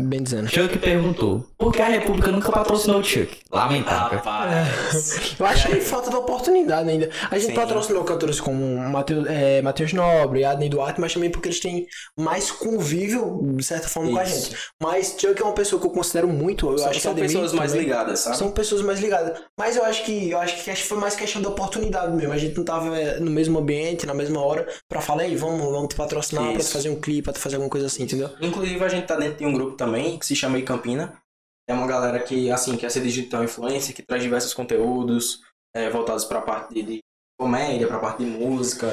Bem 0.00 0.22
dizendo. 0.22 0.48
Chuck 0.48 0.78
perguntou: 0.78 1.44
Por 1.58 1.72
que 1.72 1.82
a 1.82 1.88
República 1.88 2.30
nunca 2.30 2.52
patrocinou 2.52 3.00
o 3.00 3.04
Chuck? 3.04 3.36
Lamentável. 3.50 4.18
Rapaz. 4.18 5.34
Eu 5.38 5.44
acho 5.44 5.68
que 5.68 5.80
falta 5.80 6.08
de 6.08 6.14
oportunidade 6.14 6.88
ainda. 6.88 7.10
A 7.28 7.36
gente 7.36 7.50
Sim. 7.50 7.54
patrocinou 7.54 8.04
cantores 8.04 8.40
como 8.40 8.76
Matheus, 8.88 9.26
é, 9.26 9.60
Matheus 9.60 9.92
Nobre, 9.92 10.44
Adney 10.44 10.68
Duarte, 10.68 11.00
mas 11.00 11.12
também 11.12 11.30
porque 11.30 11.48
eles 11.48 11.58
têm 11.58 11.86
mais 12.16 12.48
convívio, 12.50 13.40
de 13.56 13.64
certa 13.64 13.88
forma, 13.88 14.12
com 14.12 14.18
a 14.18 14.22
Isso. 14.22 14.50
gente. 14.50 14.56
Mas 14.80 15.16
Chuck 15.18 15.40
é 15.42 15.44
uma 15.44 15.52
pessoa 15.54 15.80
que 15.80 15.86
eu 15.86 15.90
considero 15.90 16.28
muito. 16.28 16.70
Eu 16.70 16.78
São, 16.78 16.86
acho 16.90 16.98
que 16.98 17.02
são 17.02 17.12
Ademir 17.12 17.30
pessoas 17.30 17.52
mais 17.52 17.72
também. 17.72 17.86
ligadas, 17.86 18.20
sabe? 18.20 18.36
São 18.36 18.50
pessoas 18.52 18.82
mais 18.82 19.00
ligadas. 19.00 19.40
Mas 19.58 19.76
eu 19.76 19.84
acho 19.84 20.04
que 20.04 20.30
eu 20.30 20.38
acho 20.38 20.62
que 20.62 20.70
que 20.70 20.82
foi 20.84 20.98
mais 20.98 21.16
questão 21.16 21.42
da 21.42 21.48
oportunidade 21.48 22.12
mesmo. 22.14 22.32
A 22.32 22.38
gente 22.38 22.56
não 22.56 22.64
tava 22.64 22.96
é, 22.96 23.18
no 23.18 23.30
mesmo 23.32 23.58
ambiente, 23.58 24.06
na 24.06 24.14
mesma 24.14 24.40
hora, 24.40 24.64
pra 24.88 25.00
falar, 25.00 25.22
aí, 25.22 25.34
vamos, 25.34 25.60
vamos 25.60 25.88
te 25.88 25.96
patrocinar 25.96 26.44
pra 26.44 26.52
tu 26.54 26.60
Isso. 26.60 26.72
fazer 26.72 26.90
um 26.90 27.00
clipe, 27.00 27.22
pra 27.22 27.32
tu 27.32 27.40
fazer 27.40 27.56
alguma 27.56 27.70
coisa 27.70 27.86
assim, 27.86 28.04
entendeu? 28.04 28.30
Inclusive, 28.40 28.84
a 28.84 28.88
gente 28.88 29.06
tá 29.06 29.16
dentro 29.16 29.38
de 29.38 29.46
um 29.46 29.52
grupo 29.52 29.72
também, 29.76 29.87
que 30.18 30.26
se 30.26 30.36
chama 30.36 30.60
Campina. 30.62 31.20
É 31.68 31.74
uma 31.74 31.86
galera 31.86 32.22
que, 32.22 32.50
assim, 32.50 32.76
quer 32.76 32.90
ser 32.90 33.02
digital 33.02 33.44
influencer, 33.44 33.94
que 33.94 34.02
traz 34.02 34.22
diversos 34.22 34.54
conteúdos 34.54 35.42
é, 35.74 35.90
voltados 35.90 36.24
pra 36.24 36.40
parte 36.40 36.82
de, 36.82 37.00
comédia, 37.38 37.86
pra 37.86 38.00
parte 38.00 38.24
de 38.24 38.30
música. 38.30 38.88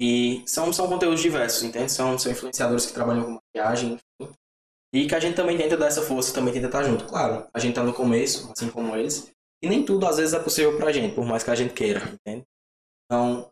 E 0.00 0.42
são, 0.46 0.72
são 0.72 0.88
conteúdos 0.88 1.20
diversos, 1.20 1.62
entende? 1.62 1.90
São, 1.90 2.18
são 2.18 2.30
influenciadores 2.30 2.86
que 2.86 2.92
trabalham 2.92 3.24
com 3.24 3.40
maquiagem, 3.40 3.98
enfim. 4.20 4.32
E 4.94 5.08
que 5.08 5.14
a 5.14 5.20
gente 5.20 5.34
também 5.34 5.56
tenta 5.56 5.76
dar 5.76 5.86
essa 5.86 6.02
força, 6.02 6.32
também 6.32 6.54
tenta 6.54 6.66
estar 6.66 6.84
junto. 6.84 7.04
Claro, 7.06 7.48
a 7.52 7.58
gente 7.58 7.74
tá 7.74 7.82
no 7.82 7.92
começo, 7.92 8.50
assim 8.52 8.70
como 8.70 8.94
eles. 8.94 9.32
E 9.62 9.68
nem 9.68 9.84
tudo, 9.84 10.06
às 10.06 10.18
vezes, 10.18 10.34
é 10.34 10.38
possível 10.38 10.76
pra 10.76 10.92
gente, 10.92 11.14
por 11.14 11.24
mais 11.24 11.42
que 11.42 11.50
a 11.50 11.54
gente 11.54 11.74
queira, 11.74 12.00
entende? 12.12 12.44
Então, 13.06 13.50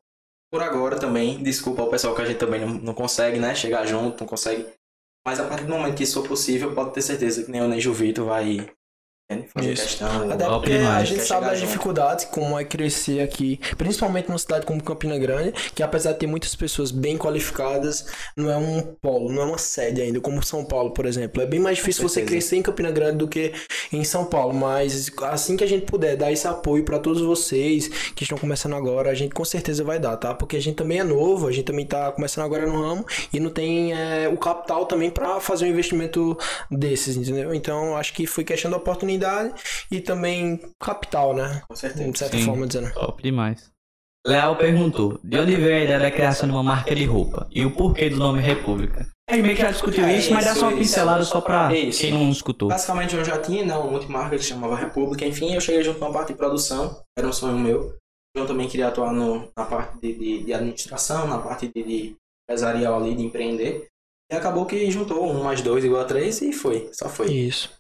por 0.53 0.63
agora 0.63 0.99
também, 1.01 1.43
desculpa 1.43 1.83
ao 1.83 1.91
pessoal 1.91 2.15
que 2.15 2.23
a 2.23 2.27
gente 2.27 2.39
também 2.39 2.61
não, 2.61 2.75
não 2.75 2.95
consegue, 2.95 3.39
né? 3.41 3.55
Chegar 3.55 3.87
junto, 3.87 4.21
não 4.21 4.27
consegue 4.27 4.67
mas 5.25 5.41
a 5.41 5.49
partir 5.49 5.65
do 5.65 5.73
momento 5.73 5.97
que 5.97 6.05
isso 6.05 6.21
for 6.21 6.29
possível, 6.29 6.75
pode 6.75 6.93
ter 6.95 7.03
certeza 7.03 7.45
que 7.45 7.51
nem 7.51 7.61
eu 7.61 7.69
nem 7.69 7.87
o 7.87 7.95
Vitor 7.95 8.27
vai? 8.27 8.73
Fazer 9.55 9.73
Isso. 9.73 9.83
questão. 9.83 10.31
Até 10.31 10.47
porque 10.47 10.73
a 10.73 11.05
gente 11.05 11.23
sabe 11.23 11.47
das 11.47 11.61
dificuldades, 11.61 12.25
como 12.27 12.59
é 12.59 12.65
crescer 12.65 13.21
aqui, 13.21 13.61
principalmente 13.77 14.29
numa 14.29 14.39
cidade 14.39 14.67
como 14.67 14.83
Campina 14.83 15.19
Grande, 15.19 15.53
que 15.75 15.83
apesar 15.83 16.13
de 16.13 16.19
ter 16.19 16.27
muitas 16.27 16.55
pessoas 16.55 16.91
bem 16.91 17.17
qualificadas, 17.17 18.07
não 18.37 18.51
é 18.51 18.57
um 18.57 18.81
polo, 18.81 19.31
não 19.31 19.43
é 19.43 19.45
uma 19.45 19.59
sede 19.59 20.01
ainda, 20.01 20.21
como 20.21 20.43
São 20.45 20.65
Paulo, 20.65 20.91
por 20.91 21.07
exemplo. 21.07 21.43
É 21.43 21.47
bem 21.47 21.61
mais 21.61 21.79
difícil 21.79 22.09
você 22.09 22.23
crescer 22.23 22.57
em 22.57 22.63
Campina 22.63 22.91
Grande 22.91 23.19
do 23.19 23.29
que 23.29 23.53
em 23.93 24.05
São 24.05 24.25
Paulo, 24.25 24.55
mas 24.55 25.11
assim 25.23 25.57
que 25.57 25.65
a 25.65 25.67
gente 25.67 25.87
puder 25.87 26.17
dar 26.17 26.33
esse 26.33 26.47
apoio 26.47 26.85
para 26.85 26.99
todos 26.99 27.23
vocês 27.23 27.89
que 28.15 28.25
estão 28.25 28.39
começando 28.39 28.75
agora, 28.75 29.11
a 29.11 29.15
gente 29.15 29.35
com 29.35 29.45
certeza 29.45 29.85
vai 29.85 29.99
dar, 29.99 30.17
tá? 30.17 30.35
Porque 30.35 30.57
a 30.57 30.61
gente 30.61 30.77
também 30.77 30.99
é 30.99 31.05
novo, 31.05 31.47
a 31.47 31.53
gente 31.53 31.65
também 31.65 31.87
tá 31.87 32.11
começando 32.13 32.45
agora 32.45 32.67
no 32.67 32.81
ramo 32.81 33.07
e 33.33 33.41
não 33.41 33.51
tem 33.51 33.93
é, 33.93 34.29
o 34.29 34.37
capital 34.37 34.87
também 34.87 35.11
para 35.11 35.41
fazer 35.41 35.67
um 35.67 35.69
investimento 35.69 36.37
desses, 36.71 37.17
entendeu? 37.17 37.55
Então 37.55 37.97
acho 37.97 38.13
que 38.13 38.27
foi 38.27 38.45
questão 38.45 38.71
da 38.71 38.77
oportunidade 38.77 39.22
e 39.91 40.01
também 40.01 40.61
capital, 40.81 41.35
né? 41.35 41.63
Com 41.69 41.77
certeza. 41.77 42.11
De 42.11 42.19
certa 42.19 42.37
Sim. 42.37 42.45
forma 42.45 42.67
dizendo. 42.67 42.93
Top 42.95 43.23
demais. 43.23 43.71
Leal 44.27 44.57
perguntou: 44.57 45.19
De 45.25 45.39
onde 45.39 45.57
veio 45.57 45.77
a 45.77 45.85
ideia 45.85 45.99
da 45.99 46.11
criação 46.11 46.49
de 46.49 46.55
uma 46.55 46.63
marca 46.63 46.95
de 46.95 47.05
roupa? 47.05 47.49
E 47.51 47.65
o 47.65 47.71
porquê 47.73 48.09
do 48.09 48.17
nome 48.17 48.41
República? 48.41 49.09
A 49.29 49.35
gente 49.35 49.45
meio 49.45 49.57
que 49.57 49.63
já 49.63 49.71
discutiu 49.71 50.05
É, 50.05 50.17
isso, 50.17 50.33
mas 50.33 50.45
dá 50.45 50.55
só 50.55 50.67
uma 50.67 50.73
isso. 50.73 50.81
pincelada 50.81 51.25
só 51.25 51.41
pra 51.41 51.75
Isso. 51.75 52.01
quem 52.01 52.13
não 52.13 52.31
escutou. 52.31 52.69
Basicamente 52.69 53.17
eu 53.17 53.25
já 53.25 53.41
tinha 53.41 53.65
né, 53.65 53.75
uma 53.75 53.91
multimarca 53.91 54.37
que 54.37 54.43
se 54.43 54.51
chamava 54.51 54.77
República, 54.77 55.25
enfim, 55.25 55.55
eu 55.55 55.61
cheguei 55.61 55.83
junto 55.83 55.99
com 55.99 56.07
a 56.07 56.13
parte 56.13 56.33
de 56.33 56.39
produção, 56.39 57.01
era 57.17 57.27
um 57.27 57.33
sonho 57.33 57.59
meu. 57.59 57.97
Eu 58.35 58.47
também 58.47 58.69
queria 58.69 58.89
atuar 58.89 59.13
no, 59.13 59.49
na 59.57 59.65
parte 59.65 59.99
de, 60.01 60.13
de, 60.19 60.45
de 60.45 60.53
administração, 60.55 61.27
na 61.27 61.39
parte 61.39 61.69
de, 61.69 61.83
de 61.83 62.17
empresarial 62.45 62.99
ali, 63.01 63.15
de 63.15 63.23
empreender. 63.23 63.87
E 64.31 64.35
acabou 64.37 64.67
que 64.67 64.91
juntou 64.91 65.25
um 65.25 65.43
mais 65.45 65.63
dois 65.63 65.85
igual 65.85 66.03
a 66.03 66.07
três 66.07 66.41
e 66.43 66.53
foi, 66.53 66.91
só 66.93 67.09
foi. 67.09 67.33
Isso. 67.33 67.71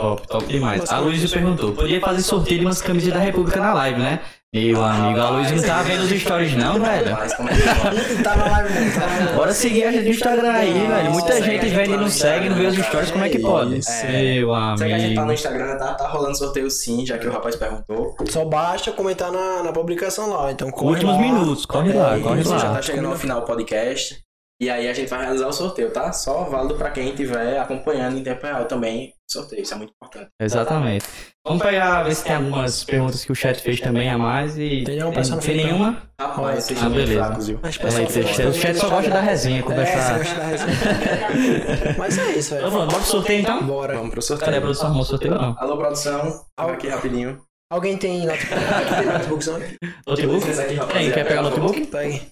Top, 0.00 0.26
top 0.28 0.46
demais. 0.46 0.90
A 0.90 0.98
Luísa 0.98 1.28
perguntou: 1.28 1.72
Podia 1.72 2.00
fazer 2.00 2.22
sorteio 2.22 2.60
de 2.60 2.66
umas 2.66 2.80
camisas 2.80 3.12
da 3.12 3.20
República 3.20 3.60
na 3.60 3.74
live, 3.74 4.00
né? 4.00 4.20
Meu 4.52 4.82
amigo, 4.84 5.20
a 5.20 5.30
Luísa 5.30 5.54
não 5.54 5.62
tá 5.62 5.80
vendo 5.82 6.02
os 6.02 6.10
stories, 6.20 6.56
não, 6.56 6.80
velho. 6.80 7.12
Mas 7.12 7.34
como 7.36 7.48
é 7.48 7.52
que 7.54 7.62
é? 7.62 8.22
tá 8.22 8.34
na 8.36 8.46
live, 8.50 8.68
não, 8.80 8.90
tá. 9.26 9.32
Bora 9.36 9.52
seguir 9.52 9.84
a 9.84 9.92
gente 9.92 10.04
no 10.06 10.10
Instagram 10.10 10.50
aí, 10.52 10.72
velho. 10.88 11.10
Muita 11.12 11.40
gente 11.40 11.66
vende 11.68 11.90
e 11.90 11.94
lá 11.94 12.00
não 12.00 12.08
segue, 12.10 12.48
não 12.48 12.56
vê 12.56 12.66
os 12.66 12.76
stories, 12.76 13.10
como 13.12 13.24
é 13.24 13.28
que 13.28 13.38
pode? 13.38 13.78
isso. 13.78 13.90
Meu 14.06 14.48
Segue 14.76 14.92
a 14.92 14.98
gente 14.98 15.14
tá 15.14 15.20
no 15.20 15.26
amigo. 15.28 15.32
Instagram, 15.34 15.76
tá, 15.76 15.94
tá 15.94 16.08
rolando 16.08 16.36
sorteio 16.36 16.68
sim, 16.68 17.06
já 17.06 17.16
que 17.16 17.28
o 17.28 17.32
rapaz 17.32 17.54
perguntou. 17.54 18.16
Só 18.28 18.44
basta 18.44 18.90
comentar 18.90 19.30
na, 19.30 19.62
na 19.62 19.72
publicação 19.72 20.28
lá. 20.30 20.50
Então, 20.50 20.68
corre 20.72 20.94
Últimos 20.94 21.14
lá. 21.14 21.20
minutos, 21.22 21.64
corre 21.64 21.92
lá, 21.92 22.16
É, 22.16 22.20
corre 22.20 22.40
isso, 22.40 22.50
já 22.58 22.68
lá. 22.70 22.74
tá 22.74 22.82
chegando 22.82 23.06
ao 23.08 23.16
final 23.16 23.40
do 23.42 23.46
podcast. 23.46 24.18
E 24.60 24.68
aí 24.68 24.86
a 24.88 24.92
gente 24.92 25.08
vai 25.08 25.20
realizar 25.20 25.46
o 25.48 25.52
sorteio, 25.54 25.90
tá? 25.90 26.12
Só 26.12 26.44
válido 26.44 26.74
pra 26.74 26.90
quem 26.90 27.08
estiver 27.08 27.58
acompanhando 27.58 28.18
em 28.18 28.22
tempo 28.22 28.44
real 28.44 28.66
também 28.66 29.14
o 29.28 29.32
sorteio. 29.32 29.62
Isso 29.62 29.72
é 29.72 29.76
muito 29.78 29.92
importante. 29.94 30.28
Exatamente. 30.38 31.06
Vamos 31.46 31.62
pegar, 31.62 32.02
ver 32.02 32.14
se 32.14 32.22
tem 32.24 32.36
algumas 32.36 32.84
perguntas 32.84 33.24
que 33.24 33.32
o 33.32 33.34
chat 33.34 33.58
fez 33.62 33.80
também 33.80 34.10
a 34.10 34.18
mais 34.18 34.58
e. 34.58 34.84
Tem 34.84 34.96
nenhuma 34.96 35.14
pessoa 35.14 35.40
Tem, 35.40 35.56
tem 35.56 35.56
no 35.56 35.62
final? 35.62 35.78
nenhuma? 35.92 36.02
Rapaz, 36.20 36.64
vocês 36.64 36.82
Ah, 36.82 36.88
beleza. 36.90 37.24
fracos, 37.24 37.46
viu? 37.48 37.58
Mas, 37.62 37.78
É, 37.78 38.46
o 38.46 38.52
chat- 38.52 38.74
só 38.76 38.88
gosta 38.90 39.10
da 39.10 39.20
resenha, 39.22 39.60
É, 39.60 39.62
conversar. 39.62 40.02
só 40.12 40.18
gosta 40.18 40.34
da 40.34 40.44
resenha. 40.44 40.76
Mas 41.96 42.18
é 42.18 42.30
isso, 42.32 42.54
Então 42.54 42.68
velho. 42.68 42.70
vamos, 42.70 42.86
bora 42.92 43.02
pro 43.02 43.10
sorteio 43.10 43.40
então? 43.40 43.62
Bora. 43.62 43.94
Vamos 43.94 44.10
pro 44.10 44.20
Cadê 44.20 44.34
a 44.34 44.36
sorteio. 44.36 44.60
produção? 44.60 44.86
Arrumou 44.88 45.02
o 45.02 45.06
sorteio 45.06 45.34
não? 45.34 45.56
Alô, 45.58 45.76
produção. 45.78 46.44
Vamos 46.58 46.74
aqui 46.74 46.88
rapidinho. 46.88 47.40
Alguém 47.72 47.96
tem 47.96 48.26
notebook? 48.26 48.60
Tem 48.98 49.06
notebookzão 49.06 49.56
aqui? 49.56 49.76
Notebook? 50.06 50.38
Aqui, 50.50 50.50
rapaziada. 50.74 50.92
Tem, 50.92 51.10
quer 51.12 51.26
pegar 51.26 51.42
notebook? 51.42 51.86
Pegue. 51.86 52.22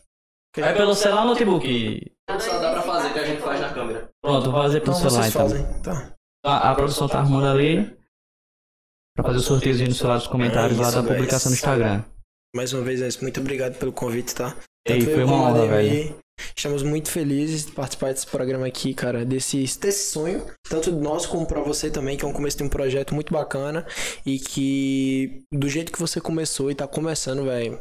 É 0.60 0.72
pelo 0.72 0.94
celular 0.94 1.22
ou 1.22 1.28
notebook? 1.28 2.12
Só 2.40 2.58
dá 2.58 2.72
pra 2.72 2.82
fazer 2.82 3.12
que 3.12 3.18
a 3.18 3.24
gente 3.24 3.40
faz 3.42 3.60
na 3.60 3.72
câmera. 3.72 4.08
Pronto, 4.22 4.50
vou 4.50 4.60
fazer 4.62 4.80
pelo 4.80 4.96
Então 4.96 5.10
celular 5.10 5.30
vocês 5.30 5.34
então. 5.34 5.48
fazem. 5.64 5.82
Tá. 5.82 6.14
A, 6.44 6.70
a 6.70 6.74
produção 6.74 7.08
tá 7.08 7.18
arrumando 7.18 7.46
ali. 7.46 7.96
Pra 9.16 9.24
fazer 9.26 9.38
o 9.38 9.42
sorteiozinho 9.42 9.88
no 9.88 9.94
celular 9.94 10.18
dos 10.18 10.26
comentários 10.28 10.78
É 10.78 10.82
lá 10.82 10.88
isso, 10.88 10.96
da 10.96 11.02
velho. 11.02 11.14
publicação 11.14 11.50
no 11.50 11.56
Instagram. 11.56 12.04
Mais 12.54 12.72
uma 12.72 12.82
vez, 12.82 13.00
Enzo, 13.02 13.18
muito 13.22 13.40
obrigado 13.40 13.76
pelo 13.78 13.92
convite, 13.92 14.34
tá? 14.34 14.56
Ei, 14.86 15.00
foi 15.02 15.24
uma 15.24 15.36
honra, 15.50 15.66
velho. 15.66 16.16
Estamos 16.56 16.84
muito 16.84 17.10
felizes 17.10 17.66
de 17.66 17.72
participar 17.72 18.12
desse 18.12 18.26
programa 18.26 18.66
aqui, 18.66 18.94
cara, 18.94 19.24
desse, 19.24 19.58
desse 19.80 20.12
sonho, 20.12 20.46
tanto 20.68 20.92
nosso 20.92 21.28
como 21.28 21.44
pra 21.46 21.60
você 21.60 21.90
também, 21.90 22.16
que 22.16 22.24
é 22.24 22.28
um 22.28 22.32
começo 22.32 22.56
de 22.56 22.62
um 22.62 22.68
projeto 22.68 23.12
muito 23.12 23.32
bacana 23.32 23.84
e 24.24 24.38
que 24.38 25.42
do 25.52 25.68
jeito 25.68 25.90
que 25.90 25.98
você 25.98 26.20
começou 26.20 26.70
e 26.70 26.76
tá 26.76 26.86
começando, 26.86 27.44
velho, 27.44 27.80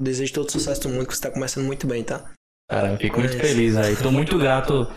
desejo 0.00 0.32
todo 0.34 0.50
sucesso 0.50 0.82
do 0.82 0.88
mundo, 0.90 1.06
que 1.06 1.14
você 1.16 1.22
tá 1.22 1.30
começando 1.30 1.64
muito 1.64 1.86
bem, 1.86 2.02
tá? 2.02 2.32
Cara, 2.70 2.92
eu 2.92 2.98
fico 2.98 3.18
muito 3.20 3.36
feliz 3.36 3.76
aí. 3.76 3.94
Tô 3.96 4.10
muito 4.10 4.38
grato 4.38 4.90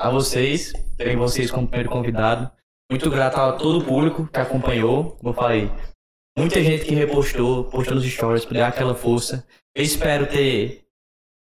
a 0.00 0.10
vocês, 0.10 0.72
terem 0.96 1.16
vocês 1.16 1.50
como 1.50 1.66
primeiro 1.68 1.90
convidado. 1.90 2.50
Muito 2.90 3.08
grato 3.10 3.36
a 3.38 3.52
todo 3.52 3.78
o 3.78 3.84
público 3.84 4.26
que 4.26 4.38
acompanhou, 4.40 5.12
como 5.12 5.30
eu 5.30 5.34
falei. 5.34 5.70
Muita 6.36 6.62
gente 6.62 6.84
que 6.84 6.94
repostou, 6.94 7.64
postou 7.64 7.94
nos 7.94 8.04
stories 8.04 8.44
pra 8.44 8.58
dar 8.60 8.68
aquela 8.68 8.94
força. 8.94 9.46
Eu 9.74 9.82
espero 9.84 10.26
ter 10.26 10.82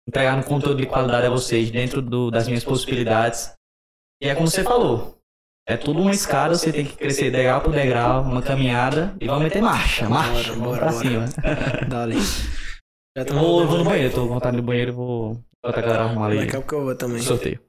entregado 0.08 0.40
um 0.40 0.44
conteúdo 0.44 0.78
de 0.82 0.86
qualidade 0.88 1.28
a 1.28 1.30
vocês 1.30 1.72
dentro 1.72 2.02
do- 2.02 2.30
das 2.32 2.48
minhas 2.48 2.64
possibilidades. 2.64 3.54
E 4.22 4.28
é 4.28 4.36
como 4.36 4.48
você 4.48 4.64
falou. 4.64 5.18
É 5.68 5.78
tudo 5.78 6.00
uma 6.02 6.12
escada, 6.12 6.56
você 6.56 6.72
tem 6.74 6.84
que 6.86 6.96
crescer 6.96 7.30
degrau 7.32 7.62
por 7.62 7.72
degrau, 7.72 8.24
uma 8.24 8.42
caminhada 8.42 9.16
e 9.22 9.28
vamos 9.28 9.44
meter 9.44 9.62
marcha, 9.62 10.10
marcha, 10.10 10.32
Bora, 10.34 10.44
vamos 10.54 10.64
bora, 10.68 10.80
pra 10.80 10.92
bora. 10.92 11.04
cima. 11.08 11.26
Dali. 11.88 12.16
Já 13.18 13.24
Eu 13.24 13.34
vou, 13.36 13.62
eu 13.62 13.68
vou 13.68 13.78
no 13.80 13.84
banheiro, 13.84 14.14
tô 14.14 14.28
com 14.28 14.34
vontade 14.34 14.58
no 14.58 14.64
banheiro, 14.64 14.94
vou 14.94 15.34
botar 15.64 15.80
a 15.80 15.82
galera 15.82 16.04
arrumar 16.06 16.28
ali 16.28 16.38
Daqui 16.46 16.56
a 16.56 16.60
pouco 16.60 16.76
eu 16.76 16.84
vou 16.86 16.98
também. 16.98 17.22
sorteio. 17.22 17.60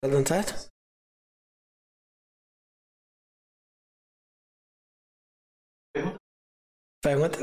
Tá 0.00 0.08
dando 0.08 0.28
certo? 0.28 0.68
Pergunta? 7.02 7.38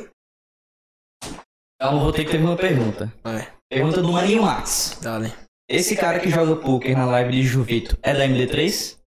Então 1.75 1.99
vou 1.99 2.11
ter 2.11 2.25
que 2.25 2.31
ter 2.31 2.37
uma 2.41 2.57
pergunta. 2.57 3.11
Vai, 3.23 3.53
Pergunta 3.69 4.01
do 4.01 4.11
Marinho 4.11 4.43
Max. 4.43 4.99
dali. 5.01 5.27
Esse 5.69 5.95
cara 5.95 6.19
que 6.19 6.29
joga 6.29 6.55
poker 6.61 6.95
na 6.95 7.05
live 7.05 7.31
de 7.31 7.43
Juvito 7.43 7.97
é 8.03 8.13
da 8.13 8.25
MD3? 8.25 8.99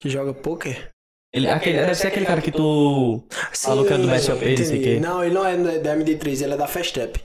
Que 0.00 0.08
joga 0.08 0.32
poker? 0.32 0.90
Ele, 1.38 1.48
aquele, 1.50 1.78
deve 1.78 1.94
ser 1.94 2.08
aquele 2.08 2.26
cara 2.26 2.40
que 2.42 2.50
tu. 2.50 3.22
Falou 3.52 3.84
que 3.86 3.92
é 3.92 3.98
do 3.98 4.08
BSOP, 4.08 4.44
não 4.44 4.56
sei. 4.64 5.00
Não, 5.00 5.22
ele 5.24 5.34
não 5.34 5.46
é 5.46 5.78
da 5.78 5.96
MD3, 5.96 6.42
ele 6.42 6.54
é 6.54 6.56
da 6.56 6.66
Festep. 6.66 7.20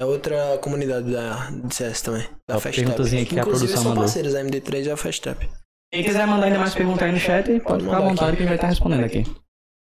É 0.00 0.04
outra 0.04 0.58
comunidade 0.58 1.10
da 1.10 1.50
de 1.50 1.74
CS 1.74 2.02
também. 2.02 2.26
Da 2.48 2.56
Ó, 2.56 2.60
Festep. 2.60 2.84
perguntazinha 2.84 3.24
que 3.26 3.38
a 3.38 3.42
Inclusive 3.42 3.66
produção 3.72 3.92
são 3.92 4.00
parceiros, 4.00 4.34
a 4.34 4.40
MD3 4.42 4.86
e 4.86 4.90
a 4.90 4.96
Festep. 4.96 5.48
Quem 5.92 6.04
quiser 6.04 6.26
mandar 6.26 6.46
ainda 6.46 6.58
mais 6.58 6.74
perguntas 6.74 7.02
aí 7.02 7.12
no 7.12 7.18
chat, 7.18 7.46
pode 7.46 7.60
Pode 7.62 7.84
ficar 7.84 7.96
à 7.96 8.00
mandar 8.00 8.10
vontade 8.10 8.28
aqui. 8.32 8.36
que 8.36 8.42
a 8.42 8.46
gente 8.46 8.48
vai 8.48 8.56
estar 8.56 8.68
respondendo 8.68 9.04
aqui. 9.04 9.24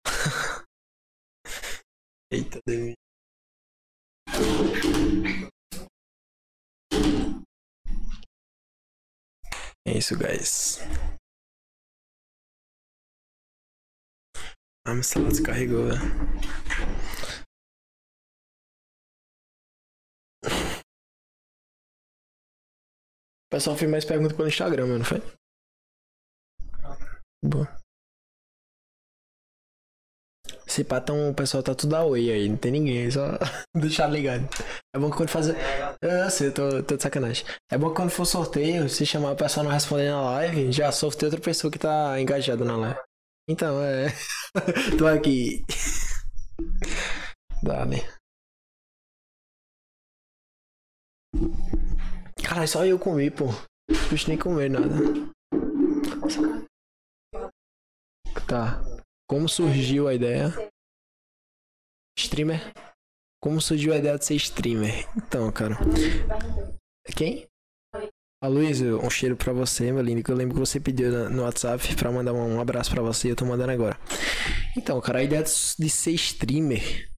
Eita, 2.31 2.59
Deus. 2.67 2.93
É 9.87 9.97
isso, 9.97 10.15
guys. 10.17 10.79
Ah, 14.89 14.93
meu 14.95 15.03
celular 15.03 15.29
descarregou, 15.29 15.85
velho. 15.85 15.99
pessoal 23.51 23.77
fez 23.77 23.91
mais 23.91 24.03
perguntas 24.03 24.35
pelo 24.35 24.47
Instagram, 24.47 24.87
mano, 24.87 24.97
não 24.99 25.05
foi? 25.05 25.21
Boa. 27.43 27.67
Esse 30.65 30.83
patão, 30.83 31.29
o 31.29 31.35
pessoal 31.35 31.61
tá 31.61 31.75
tudo 31.75 31.95
away 31.95 32.31
aí, 32.31 32.49
não 32.49 32.57
tem 32.57 32.71
ninguém, 32.71 33.11
só 33.11 33.37
deixar 33.75 34.07
ligado. 34.07 34.49
É 34.95 34.97
bom 34.97 35.11
quando 35.11 35.29
fazer. 35.29 35.55
Eu 36.01 36.31
sei, 36.31 36.47
eu 36.47 36.53
tô, 36.53 36.81
tô 36.81 36.97
de 36.97 37.03
sacanagem. 37.03 37.45
É 37.71 37.77
bom 37.77 37.93
quando 37.93 38.09
for 38.09 38.25
sorteio, 38.25 38.89
se 38.89 39.05
chamar 39.05 39.33
o 39.33 39.35
pessoal 39.35 39.63
não 39.63 39.71
responder 39.71 40.09
na 40.09 40.21
live, 40.21 40.71
já 40.71 40.91
sorteia 40.91 41.27
outra 41.27 41.43
pessoa 41.43 41.69
que 41.69 41.77
tá 41.77 42.19
engajada 42.19 42.65
na 42.65 42.75
live. 42.75 42.99
Então, 43.47 43.83
é. 43.83 44.07
tô 44.97 45.05
aqui. 45.05 45.63
Dá-me. 47.63 47.97
Caralho, 52.43 52.67
só 52.67 52.85
eu 52.85 52.97
comi, 52.97 53.29
pô. 53.29 53.45
Não 53.45 54.27
nem 54.27 54.37
comer 54.37 54.69
nada. 54.69 54.87
Tá. 58.47 58.81
Como 59.27 59.47
surgiu 59.47 60.07
a 60.07 60.13
ideia? 60.13 60.49
Streamer? 62.17 62.59
Como 63.41 63.61
surgiu 63.61 63.93
a 63.93 63.97
ideia 63.97 64.17
de 64.17 64.25
ser 64.25 64.35
streamer? 64.35 65.07
Então, 65.15 65.51
cara. 65.51 65.75
Quem? 67.15 67.48
A 68.41 68.47
Luísa, 68.47 68.95
um 68.95 69.09
cheiro 69.09 69.35
pra 69.35 69.51
você, 69.51 69.91
meu 69.91 70.01
lindo, 70.01 70.23
que 70.23 70.31
eu 70.31 70.35
lembro 70.35 70.53
que 70.53 70.59
você 70.61 70.79
pediu 70.79 71.29
no 71.29 71.43
WhatsApp 71.43 71.93
pra 71.97 72.09
mandar 72.09 72.31
um 72.31 72.61
abraço 72.61 72.89
pra 72.89 73.01
você 73.01 73.27
e 73.27 73.31
eu 73.31 73.35
tô 73.35 73.43
mandando 73.43 73.73
agora. 73.73 73.99
Então, 74.77 74.99
cara, 75.01 75.19
a 75.19 75.23
ideia 75.23 75.43
de 75.43 75.89
ser 75.89 76.11
streamer, 76.11 77.09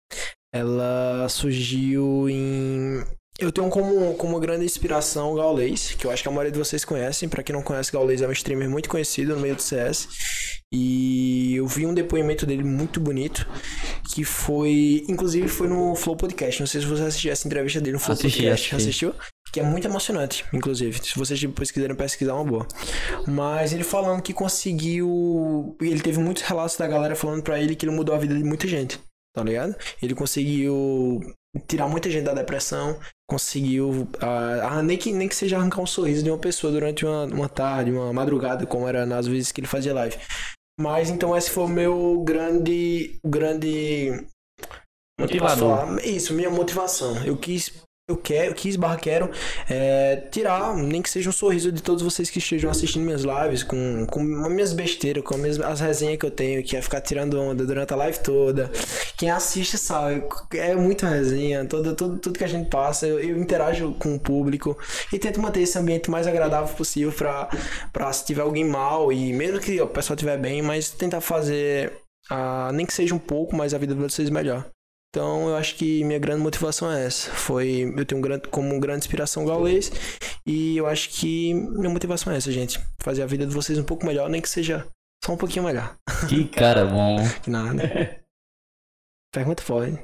ela 0.52 1.30
surgiu 1.30 2.28
em... 2.28 3.04
Eu 3.38 3.52
tenho 3.52 3.70
como, 3.70 4.16
como 4.16 4.40
grande 4.40 4.66
inspiração 4.66 5.32
o 5.32 5.36
Gaules, 5.36 5.94
que 5.94 6.06
eu 6.06 6.12
acho 6.12 6.24
que 6.24 6.30
a 6.30 6.32
maioria 6.32 6.52
de 6.52 6.58
vocês 6.58 6.84
conhecem. 6.84 7.30
Pra 7.30 7.44
quem 7.44 7.56
não 7.56 7.62
conhece, 7.62 7.92
Gaules 7.92 8.22
é 8.24 8.28
um 8.28 8.32
streamer 8.32 8.70
muito 8.70 8.90
conhecido 8.90 9.36
no 9.36 9.42
meio 9.42 9.56
do 9.56 9.62
CS. 9.62 10.08
E 10.74 11.56
eu 11.56 11.68
vi 11.68 11.86
um 11.86 11.94
depoimento 11.94 12.48
dele 12.48 12.64
muito 12.64 13.00
bonito, 13.00 13.48
que 14.14 14.24
foi... 14.24 15.06
Inclusive 15.08 15.48
foi 15.48 15.68
no 15.68 15.96
Flow 15.96 16.16
Podcast. 16.16 16.60
Não 16.60 16.68
sei 16.68 16.82
se 16.82 16.88
você 16.88 17.04
assistiu 17.04 17.32
essa 17.32 17.48
entrevista 17.48 17.80
dele 17.80 17.94
no 17.94 18.00
Flow 18.00 18.14
Assisti, 18.14 18.40
Podcast. 18.40 18.76
assisti. 18.76 19.06
Assistiu? 19.06 19.31
Que 19.52 19.60
é 19.60 19.64
muito 19.64 19.88
emocionante, 19.88 20.46
inclusive. 20.54 21.00
Se 21.04 21.18
vocês 21.18 21.40
depois 21.40 21.72
quiserem 21.72 21.96
pesquisar, 21.96 22.32
é 22.32 22.36
uma 22.36 22.46
boa. 22.46 22.68
Mas 23.28 23.74
ele 23.74 23.84
falando 23.84 24.22
que 24.22 24.34
conseguiu. 24.34 25.76
Ele 25.82 26.00
teve 26.00 26.20
muitos 26.20 26.44
relatos 26.44 26.78
da 26.78 26.88
galera 26.88 27.16
falando 27.16 27.44
pra 27.44 27.60
ele 27.60 27.76
que 27.76 27.86
ele 27.86 27.96
mudou 27.96 28.16
a 28.16 28.18
vida 28.18 28.34
de 28.34 28.44
muita 28.44 28.68
gente, 28.68 29.00
tá 29.36 29.44
ligado? 29.44 29.76
Ele 30.02 30.16
conseguiu 30.16 31.20
tirar 31.68 31.88
muita 31.88 32.10
gente 32.10 32.24
da 32.24 32.34
depressão, 32.34 32.98
conseguiu. 33.30 34.08
ah, 34.22 34.78
ah, 34.78 34.84
nem, 34.84 34.98
que, 34.98 35.12
nem 35.12 35.28
que 35.28 35.36
seja 35.36 35.58
arrancar 35.58 35.82
um 35.82 35.88
sorriso 35.88 36.24
de 36.24 36.32
uma 36.32 36.38
pessoa 36.38 36.72
durante 36.72 37.06
uma, 37.06 37.26
uma 37.26 37.50
tarde, 37.50 37.92
uma 37.92 38.14
madrugada, 38.14 38.66
como 38.66 38.88
era 38.88 39.06
nas 39.06 39.28
vezes 39.28 39.52
que 39.52 39.60
ele 39.60 39.68
fazia 39.68 39.94
live. 39.94 40.18
Mas 40.80 41.10
então 41.10 41.36
esse 41.36 41.50
foi 41.50 41.66
o 41.66 41.70
meu 41.70 42.24
grande. 42.24 43.20
grande. 43.26 44.26
Motivador. 45.20 46.00
Isso, 46.04 46.34
minha 46.34 46.50
motivação. 46.50 47.24
Eu 47.24 47.38
quis. 47.38 47.72
Eu 48.12 48.18
quero, 48.18 48.54
quis 48.54 48.76
barra 48.76 48.98
quero 48.98 49.30
é, 49.70 50.18
tirar, 50.32 50.76
nem 50.76 51.02
que 51.02 51.10
seja 51.10 51.30
um 51.30 51.34
sorriso 51.34 51.72
de 51.72 51.82
todos 51.82 52.02
vocês 52.04 52.30
que 52.30 52.40
estejam 52.40 52.70
assistindo 52.70 53.04
minhas 53.04 53.24
lives, 53.24 53.64
com, 53.64 54.06
com 54.06 54.22
as 54.46 54.52
minhas 54.52 54.74
besteiras, 54.74 55.24
com 55.24 55.34
as, 55.36 55.40
minhas- 55.40 55.60
as 55.60 55.80
resenhas 55.80 56.18
que 56.20 56.26
eu 56.26 56.32
tenho, 56.32 56.64
que 56.64 56.76
é 56.76 56.82
ficar 56.82 57.02
tirando 57.02 57.40
onda 57.40 57.66
durante 57.66 57.94
a 57.94 57.96
live 57.96 58.20
toda. 58.20 58.72
Quem 59.18 59.30
assiste 59.32 59.78
sabe, 59.78 60.24
é 60.54 60.76
muita 60.76 61.08
resenha, 61.08 61.66
todo, 61.66 61.96
tudo, 61.96 62.18
tudo 62.20 62.38
que 62.38 62.44
a 62.44 62.48
gente 62.48 62.70
passa, 62.70 63.08
eu, 63.08 63.20
eu 63.20 63.38
interajo 63.38 63.94
com 64.00 64.16
o 64.16 64.20
público 64.20 64.78
e 65.14 65.18
tento 65.20 65.40
manter 65.42 65.62
esse 65.62 65.78
ambiente 65.78 66.10
mais 66.12 66.28
agradável 66.28 66.74
possível 66.76 67.12
pra, 67.12 67.50
pra 67.94 68.12
se 68.14 68.26
tiver 68.26 68.42
alguém 68.42 68.66
mal 68.66 69.12
e 69.12 69.32
mesmo 69.34 69.60
que 69.60 69.80
o 69.82 69.88
pessoal 69.88 70.16
estiver 70.16 70.38
bem, 70.38 70.62
mas 70.62 70.90
tentar 70.90 71.22
fazer, 71.22 71.94
ah, 72.30 72.72
nem 72.74 72.86
que 72.86 72.94
seja 72.94 73.16
um 73.16 73.20
pouco, 73.20 73.56
mas 73.56 73.74
a 73.74 73.78
vida 73.78 73.94
de 73.96 74.02
vocês 74.02 74.30
melhor. 74.30 74.66
Então 75.12 75.50
eu 75.50 75.58
acho 75.58 75.76
que 75.76 76.06
minha 76.06 76.18
grande 76.18 76.42
motivação 76.42 76.90
é 76.90 77.06
essa. 77.06 77.30
Foi. 77.32 77.94
Eu 77.98 78.06
tenho 78.06 78.20
um 78.20 78.22
grande, 78.22 78.48
como 78.48 78.80
grande 78.80 79.00
inspiração 79.00 79.44
o 79.44 79.46
Gaules. 79.46 79.92
E 80.46 80.78
eu 80.78 80.88
acho 80.88 81.10
que 81.10 81.54
minha 81.54 81.90
motivação 81.90 82.32
é 82.32 82.38
essa, 82.38 82.50
gente. 82.50 82.80
Fazer 83.02 83.22
a 83.22 83.28
vida 83.28 83.46
de 83.46 83.54
vocês 83.54 83.78
um 83.78 83.84
pouco 83.84 84.06
melhor, 84.06 84.30
nem 84.30 84.42
que 84.42 84.48
seja 84.48 84.88
só 85.24 85.34
um 85.34 85.38
pouquinho 85.38 85.66
melhor. 85.66 85.98
Que 86.30 86.48
cara 86.48 86.86
bom. 86.86 87.18
Que 87.44 87.50
nada. 87.50 87.84
Pergunta 89.34 89.64
pode. 89.68 90.00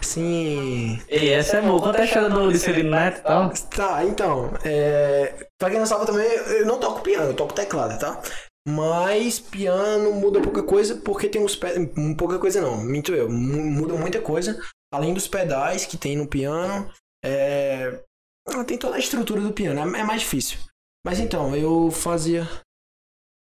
Sim. 0.00 0.98
E 1.10 1.28
essa 1.28 1.58
é 1.58 1.62
boa. 1.62 1.82
Quanto 1.82 1.98
é 1.98 2.02
a 2.02 2.04
história 2.04 2.30
do 2.30 2.50
Licerino 2.50 2.90
Neto 2.90 3.18
e 3.18 3.22
tal? 3.22 3.52
Tá, 3.70 4.04
então. 4.04 4.50
É... 4.64 5.48
Pra 5.58 5.68
quem 5.68 5.78
não 5.78 5.86
sabe 5.86 6.06
também, 6.06 6.26
eu 6.26 6.64
não 6.64 6.80
toco 6.80 7.02
piano, 7.02 7.30
eu 7.30 7.36
toco 7.36 7.52
teclado, 7.52 7.98
tá? 7.98 8.22
Mas 8.66 9.38
piano 9.38 10.12
muda 10.14 10.40
pouca 10.40 10.62
coisa 10.62 10.96
porque 10.96 11.28
tem 11.28 11.42
uns 11.42 11.54
pedais. 11.54 11.86
Pouca 12.16 12.38
coisa 12.38 12.60
não, 12.62 12.78
minto 12.82 13.12
eu. 13.14 13.28
mu- 13.28 13.62
Muda 13.64 13.94
muita 13.94 14.20
coisa. 14.22 14.58
Além 14.92 15.12
dos 15.12 15.28
pedais 15.28 15.84
que 15.84 15.98
tem 15.98 16.16
no 16.16 16.26
piano. 16.26 16.90
É... 17.24 18.02
ah, 18.48 18.64
Tem 18.64 18.78
toda 18.78 18.96
a 18.96 18.98
estrutura 18.98 19.40
do 19.40 19.52
piano, 19.52 19.80
é 19.96 20.00
é 20.00 20.04
mais 20.04 20.22
difícil. 20.22 20.58
Mas 21.04 21.20
então, 21.20 21.54
eu 21.54 21.90
fazia. 21.90 22.48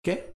Quê? 0.05 0.31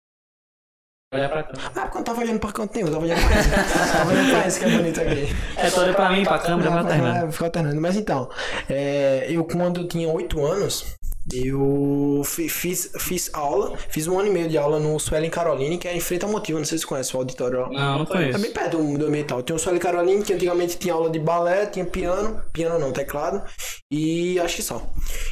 Olha 1.11 1.27
pra 1.27 1.43
cá. 1.43 1.53
Ah, 1.75 1.81
porque 1.81 1.97
eu 1.97 1.99
não 1.99 2.03
tava 2.03 2.21
olhando 2.21 2.39
pra 2.39 2.51
canto 2.53 2.73
nenhum, 2.75 2.87
eu 2.87 2.93
tava 2.93 3.05
olhando 3.05 3.21
pra 3.27 3.39
esse. 3.39 3.49
tava 3.91 4.11
olhando 4.11 4.29
pra 4.29 4.47
esse 4.47 4.59
que 4.59 4.65
é 4.65 4.69
bonito 4.77 5.01
aqui. 5.01 5.25
É, 5.57 5.71
tu 5.71 5.79
olha 5.79 5.93
pra 5.95 6.11
mim, 6.11 6.23
pra 6.23 6.37
câmera, 6.39 6.69
vai 6.69 6.79
alternando. 6.79 7.33
É, 7.35 7.45
alternando. 7.45 7.81
Mas 7.81 7.95
então, 7.95 8.29
é, 8.69 9.25
eu 9.31 9.43
quando 9.45 9.81
eu 9.81 9.87
tinha 9.87 10.07
8 10.07 10.45
anos, 10.45 10.95
eu 11.33 12.21
fi- 12.25 12.49
fiz, 12.49 12.91
fiz 12.99 13.29
aula, 13.33 13.77
fiz 13.89 14.07
um 14.07 14.17
ano 14.19 14.29
e 14.29 14.31
meio 14.31 14.49
de 14.49 14.57
aula 14.57 14.79
no 14.79 14.99
Suelen 14.99 15.29
Caroline, 15.29 15.77
que 15.77 15.87
é 15.87 15.95
em 15.95 15.99
frente 15.99 16.25
ao 16.25 16.31
motivo, 16.31 16.57
não 16.59 16.65
sei 16.65 16.77
se 16.77 16.83
você 16.83 16.87
conhece 16.87 17.15
o 17.15 17.19
auditório. 17.19 17.59
Não, 17.69 17.97
não 17.99 18.03
É 18.03 18.05
conheço. 18.05 18.39
bem 18.39 18.51
perto 18.51 18.77
do, 18.77 18.97
do 18.97 19.09
meio 19.09 19.21
e 19.23 19.25
tal. 19.27 19.43
Tem 19.43 19.55
o 19.55 19.59
Suelen 19.59 19.79
Caroline, 19.79 20.23
que 20.23 20.33
antigamente 20.33 20.77
tinha 20.77 20.93
aula 20.93 21.09
de 21.09 21.19
balé, 21.19 21.65
tinha 21.67 21.85
piano, 21.85 22.41
piano 22.53 22.79
não, 22.79 22.91
teclado, 22.91 23.43
e 23.91 24.39
acho 24.39 24.57
que 24.57 24.61
só. 24.63 24.81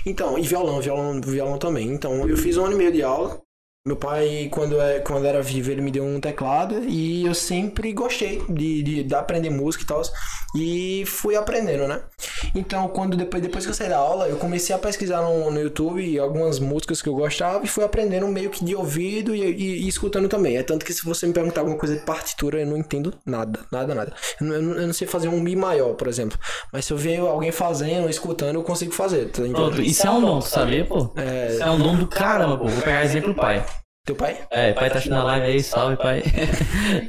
Então, 0.05 0.37
e 0.37 0.41
violão, 0.41 0.79
violão, 0.81 1.19
violão 1.21 1.57
também. 1.57 1.87
Então, 1.89 2.27
eu 2.27 2.37
fiz 2.37 2.57
um 2.57 2.65
ano 2.65 2.73
e 2.75 2.77
meio 2.77 2.91
de 2.91 3.03
aula. 3.03 3.39
Meu 3.87 3.95
pai, 3.95 4.49
quando, 4.51 4.79
é, 4.81 4.99
quando 4.99 5.25
era 5.25 5.41
vivo, 5.41 5.71
ele 5.71 5.81
me 5.81 5.89
deu 5.91 6.03
um 6.03 6.19
teclado 6.19 6.83
e 6.87 7.25
eu 7.25 7.33
sempre 7.33 7.93
gostei 7.93 8.43
de, 8.49 8.83
de, 8.83 9.03
de 9.03 9.15
aprender 9.15 9.49
música 9.49 9.83
e 9.83 9.87
tal. 9.87 10.01
E 10.55 11.03
fui 11.05 11.35
aprendendo, 11.35 11.87
né? 11.87 12.01
Então, 12.53 12.87
quando 12.89 13.15
depois, 13.15 13.41
depois 13.41 13.63
que 13.65 13.69
eu 13.71 13.75
saí 13.75 13.89
da 13.89 13.97
aula, 13.97 14.27
eu 14.27 14.37
comecei 14.37 14.75
a 14.75 14.79
pesquisar 14.79 15.21
no, 15.21 15.51
no 15.51 15.59
YouTube 15.61 16.17
algumas 16.19 16.59
músicas 16.59 17.01
que 17.01 17.07
eu 17.09 17.13
gostava 17.15 17.63
e 17.63 17.67
fui 17.67 17.83
aprendendo 17.83 18.27
meio 18.27 18.49
que 18.49 18.63
de 18.65 18.75
ouvido 18.75 19.33
e, 19.35 19.41
e- 19.41 19.83
e 19.85 19.87
escutando 19.87 20.27
também. 20.27 20.57
É 20.57 20.63
tanto 20.63 20.85
que 20.85 20.93
se 20.93 21.03
você 21.05 21.25
me 21.27 21.33
perguntar 21.33 21.61
alguma 21.61 21.77
coisa 21.77 21.95
de 21.95 22.01
partitura, 22.03 22.59
eu 22.59 22.65
não 22.67 22.77
entendo 22.77 23.13
nada, 23.25 23.59
nada, 23.71 23.93
nada. 23.95 24.13
Eu 24.41 24.47
não, 24.47 24.55
eu 24.55 24.61
não- 24.61 24.75
eu 24.81 24.87
não 24.87 24.93
sei 24.93 25.07
fazer 25.07 25.27
um 25.29 25.39
Mi 25.39 25.55
maior, 25.55 25.93
por 25.93 26.07
exemplo. 26.07 26.37
Mas 26.73 26.85
se 26.85 26.91
eu 26.93 26.97
ver 26.97 27.19
alguém 27.19 27.51
fazendo, 27.51 28.09
escutando, 28.09 28.55
eu 28.55 28.63
consigo 28.63 28.91
fazer. 28.93 29.29
Tá? 29.31 29.43
Pronto, 29.43 29.81
isso 29.81 30.05
é 30.05 30.09
um 30.11 30.21
dom, 30.21 30.41
sabia, 30.41 30.85
pô? 30.85 31.13
É, 31.15 31.53
Isso 31.53 31.63
é 31.63 31.69
um 31.71 31.77
dom 31.79 31.95
do 31.95 32.07
caramba, 32.07 32.57
pô. 32.57 32.67
Vou 32.67 32.81
pegar 32.81 33.03
exemplo 33.05 33.33
do 33.33 33.35
pai. 33.39 33.63
Teu 34.07 34.15
pai? 34.15 34.37
É, 34.49 34.71
pai 34.71 34.89
tá 34.89 34.95
assistindo 34.95 35.17
a 35.17 35.23
live 35.23 35.45
aí, 35.45 35.61
salve, 35.61 35.97
pai. 35.97 36.23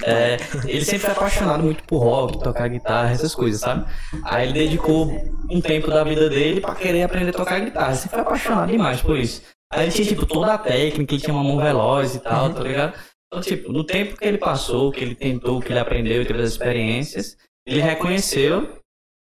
É, 0.04 0.36
ele 0.66 0.84
sempre 0.84 1.06
foi 1.06 1.12
apaixonado 1.12 1.62
muito 1.62 1.84
por 1.84 1.98
rock, 1.98 2.42
tocar 2.42 2.68
guitarra, 2.68 3.12
essas 3.12 3.34
coisas, 3.34 3.60
sabe? 3.60 3.86
Aí 4.24 4.48
ele 4.48 4.64
dedicou 4.66 5.06
um 5.50 5.60
tempo 5.60 5.88
da 5.88 6.02
vida 6.02 6.28
dele 6.28 6.60
pra 6.60 6.74
querer 6.74 7.02
aprender 7.02 7.30
a 7.30 7.32
tocar 7.32 7.60
guitarra. 7.60 7.88
Ele 7.88 7.96
sempre 7.96 8.10
foi 8.10 8.20
apaixonado 8.20 8.70
demais 8.70 9.00
por 9.00 9.16
isso. 9.16 9.42
Aí 9.72 9.84
ele 9.84 9.92
tinha, 9.92 10.08
tipo, 10.08 10.26
toda 10.26 10.54
a 10.54 10.58
técnica, 10.58 11.14
ele 11.14 11.22
tinha 11.22 11.34
uma 11.34 11.44
mão 11.44 11.58
veloz 11.58 12.14
e 12.14 12.20
tal, 12.20 12.52
tá 12.52 12.60
ligado? 12.60 12.98
Então, 13.26 13.42
tipo, 13.42 13.70
no 13.70 13.84
tempo 13.84 14.16
que 14.16 14.24
ele 14.24 14.38
passou, 14.38 14.90
que 14.90 15.04
ele 15.04 15.14
tentou, 15.14 15.60
que 15.60 15.72
ele 15.72 15.78
aprendeu, 15.78 16.26
teve 16.26 16.42
as 16.42 16.50
experiências, 16.50 17.36
ele 17.66 17.80
reconheceu 17.80 18.77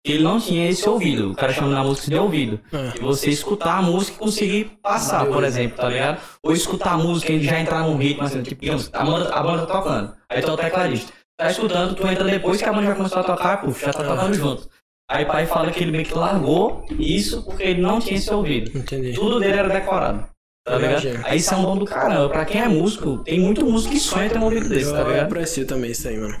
ele 0.04 0.22
não 0.22 0.40
tinha 0.40 0.68
esse 0.68 0.88
ouvido. 0.88 1.30
O 1.30 1.34
cara 1.34 1.52
chama 1.52 1.68
na 1.68 1.84
música 1.84 2.08
de 2.10 2.16
ouvido. 2.16 2.60
É. 2.72 2.98
E 2.98 3.00
você 3.00 3.30
escutar 3.30 3.78
a 3.78 3.82
música 3.82 4.16
e 4.16 4.18
conseguir 4.18 4.64
passar, 4.82 5.26
por 5.26 5.44
exemplo, 5.44 5.76
tá 5.76 5.88
ligado? 5.88 6.20
Ou 6.42 6.52
escutar 6.52 6.92
a 6.92 6.98
música 6.98 7.32
e 7.32 7.42
já 7.42 7.60
entrar 7.60 7.82
num 7.82 7.96
ritmo, 7.96 8.24
assim, 8.24 8.42
tipo, 8.42 8.60
digamos, 8.60 8.90
a 8.92 9.04
banda, 9.04 9.32
a 9.32 9.42
banda 9.42 9.66
tá 9.66 9.72
tocando, 9.72 10.14
aí 10.28 10.42
tu 10.42 10.50
é 10.50 10.54
o 10.54 10.56
tecladista. 10.56 11.12
Tá 11.36 11.50
escutando, 11.50 11.94
tu 11.94 12.06
entra 12.06 12.24
depois 12.24 12.60
que 12.60 12.68
a 12.68 12.72
banda 12.72 12.88
já 12.88 12.94
começou 12.94 13.18
a 13.18 13.24
tocar, 13.24 13.60
puf, 13.60 13.84
já 13.84 13.92
tá 13.92 14.04
tocando 14.04 14.34
junto. 14.34 14.68
Aí 15.10 15.26
pai 15.26 15.46
fala 15.46 15.70
que 15.70 15.82
ele 15.82 15.92
meio 15.92 16.04
que 16.04 16.14
largou 16.14 16.86
isso 16.98 17.42
porque 17.44 17.62
ele 17.62 17.82
não 17.82 18.00
tinha 18.00 18.16
esse 18.16 18.32
ouvido. 18.32 18.76
Entendi. 18.76 19.12
Tudo 19.12 19.40
dele 19.40 19.58
era 19.58 19.68
decorado. 19.68 20.26
Tá 20.64 20.78
ligado? 20.78 21.26
Aí 21.26 21.38
isso 21.38 21.52
é 21.52 21.56
um 21.56 21.62
dom 21.62 21.78
do 21.78 21.84
caramba. 21.84 22.28
Pra 22.28 22.44
quem 22.44 22.60
é 22.60 22.68
músico, 22.68 23.18
tem 23.24 23.40
muito 23.40 23.66
músico 23.66 23.92
que 23.92 24.00
sonha 24.00 24.30
ter 24.30 24.38
um 24.38 24.44
ouvido 24.44 24.68
desse, 24.68 24.86
Eu, 24.90 24.92
tá 24.92 25.00
eu 25.00 25.08
ligado? 25.08 25.26
aprecio 25.26 25.66
também 25.66 25.90
isso 25.90 26.06
aí, 26.06 26.16
mano. 26.16 26.36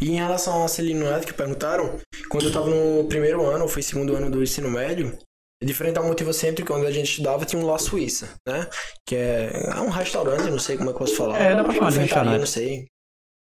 E 0.00 0.10
em 0.10 0.16
relação 0.16 0.62
a 0.62 0.68
Celino 0.68 1.08
Neto, 1.08 1.26
que 1.26 1.32
perguntaram, 1.32 1.98
quando 2.28 2.46
eu 2.46 2.52
tava 2.52 2.68
no 2.68 3.04
primeiro 3.08 3.44
ano, 3.46 3.62
ou 3.62 3.68
foi 3.68 3.82
segundo 3.82 4.14
ano 4.14 4.30
do 4.30 4.42
ensino 4.42 4.70
médio, 4.70 5.16
diferente 5.64 5.98
ao 5.98 6.04
motivo 6.04 6.32
sempre, 6.34 6.64
quando 6.64 6.86
a 6.86 6.90
gente 6.90 7.08
estudava, 7.10 7.46
tinha 7.46 7.62
um 7.62 7.66
La 7.66 7.78
Suíça, 7.78 8.28
né? 8.46 8.68
Que 9.06 9.16
é, 9.16 9.70
é 9.74 9.80
um 9.80 9.88
restaurante, 9.88 10.50
não 10.50 10.58
sei 10.58 10.76
como 10.76 10.90
é 10.90 10.92
que 10.92 10.96
eu 10.96 11.06
posso 11.06 11.16
falar. 11.16 11.40
É, 11.40 11.54
dá 11.56 11.64
pra 11.64 11.72
chamar 11.72 11.92
de 11.92 11.98
restaurante. 11.98 12.38
Não 12.40 12.46
sei. 12.46 12.86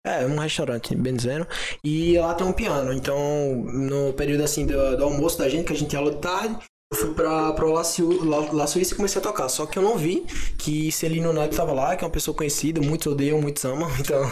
É, 0.05 0.25
um 0.25 0.39
restaurante, 0.39 0.95
bem 0.95 1.15
dizendo. 1.15 1.47
E 1.85 2.19
lá 2.19 2.35
tem 2.35 2.47
um 2.47 2.53
piano. 2.53 2.93
Então, 2.93 3.19
no 3.65 4.13
período 4.13 4.43
assim 4.45 4.65
do, 4.65 4.97
do 4.97 5.05
almoço 5.05 5.39
da 5.39 5.49
gente, 5.49 5.67
que 5.67 5.73
a 5.73 5.77
gente 5.77 5.97
de 5.97 6.17
tarde, 6.19 6.59
Eu 6.93 6.97
fui 6.99 7.15
pra, 7.15 7.53
pra 7.53 7.67
La, 7.67 7.83
Su- 7.83 8.25
La, 8.25 8.53
La 8.53 8.67
Suíça 8.67 8.95
e 8.95 8.97
comecei 8.97 9.21
a 9.21 9.23
tocar. 9.23 9.49
Só 9.49 9.67
que 9.67 9.79
eu 9.79 9.83
não 9.83 9.99
vi 9.99 10.25
que 10.59 10.91
Celino 10.93 11.33
Neto 11.33 11.57
tava 11.57 11.73
lá, 11.73 11.97
que 11.97 12.05
é 12.05 12.07
uma 12.07 12.13
pessoa 12.13 12.37
conhecida, 12.37 12.81
muitos 12.81 13.13
odeiam, 13.13 13.41
muitos 13.41 13.65
amam, 13.65 13.89
então 13.99 14.23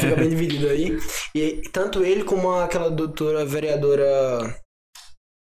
fica 0.00 0.16
bem 0.16 0.28
dividido 0.28 0.68
aí. 0.68 0.98
E 1.34 1.62
tanto 1.70 2.02
ele 2.04 2.24
como 2.24 2.50
aquela 2.52 2.90
doutora 2.90 3.44
vereadora. 3.44 4.58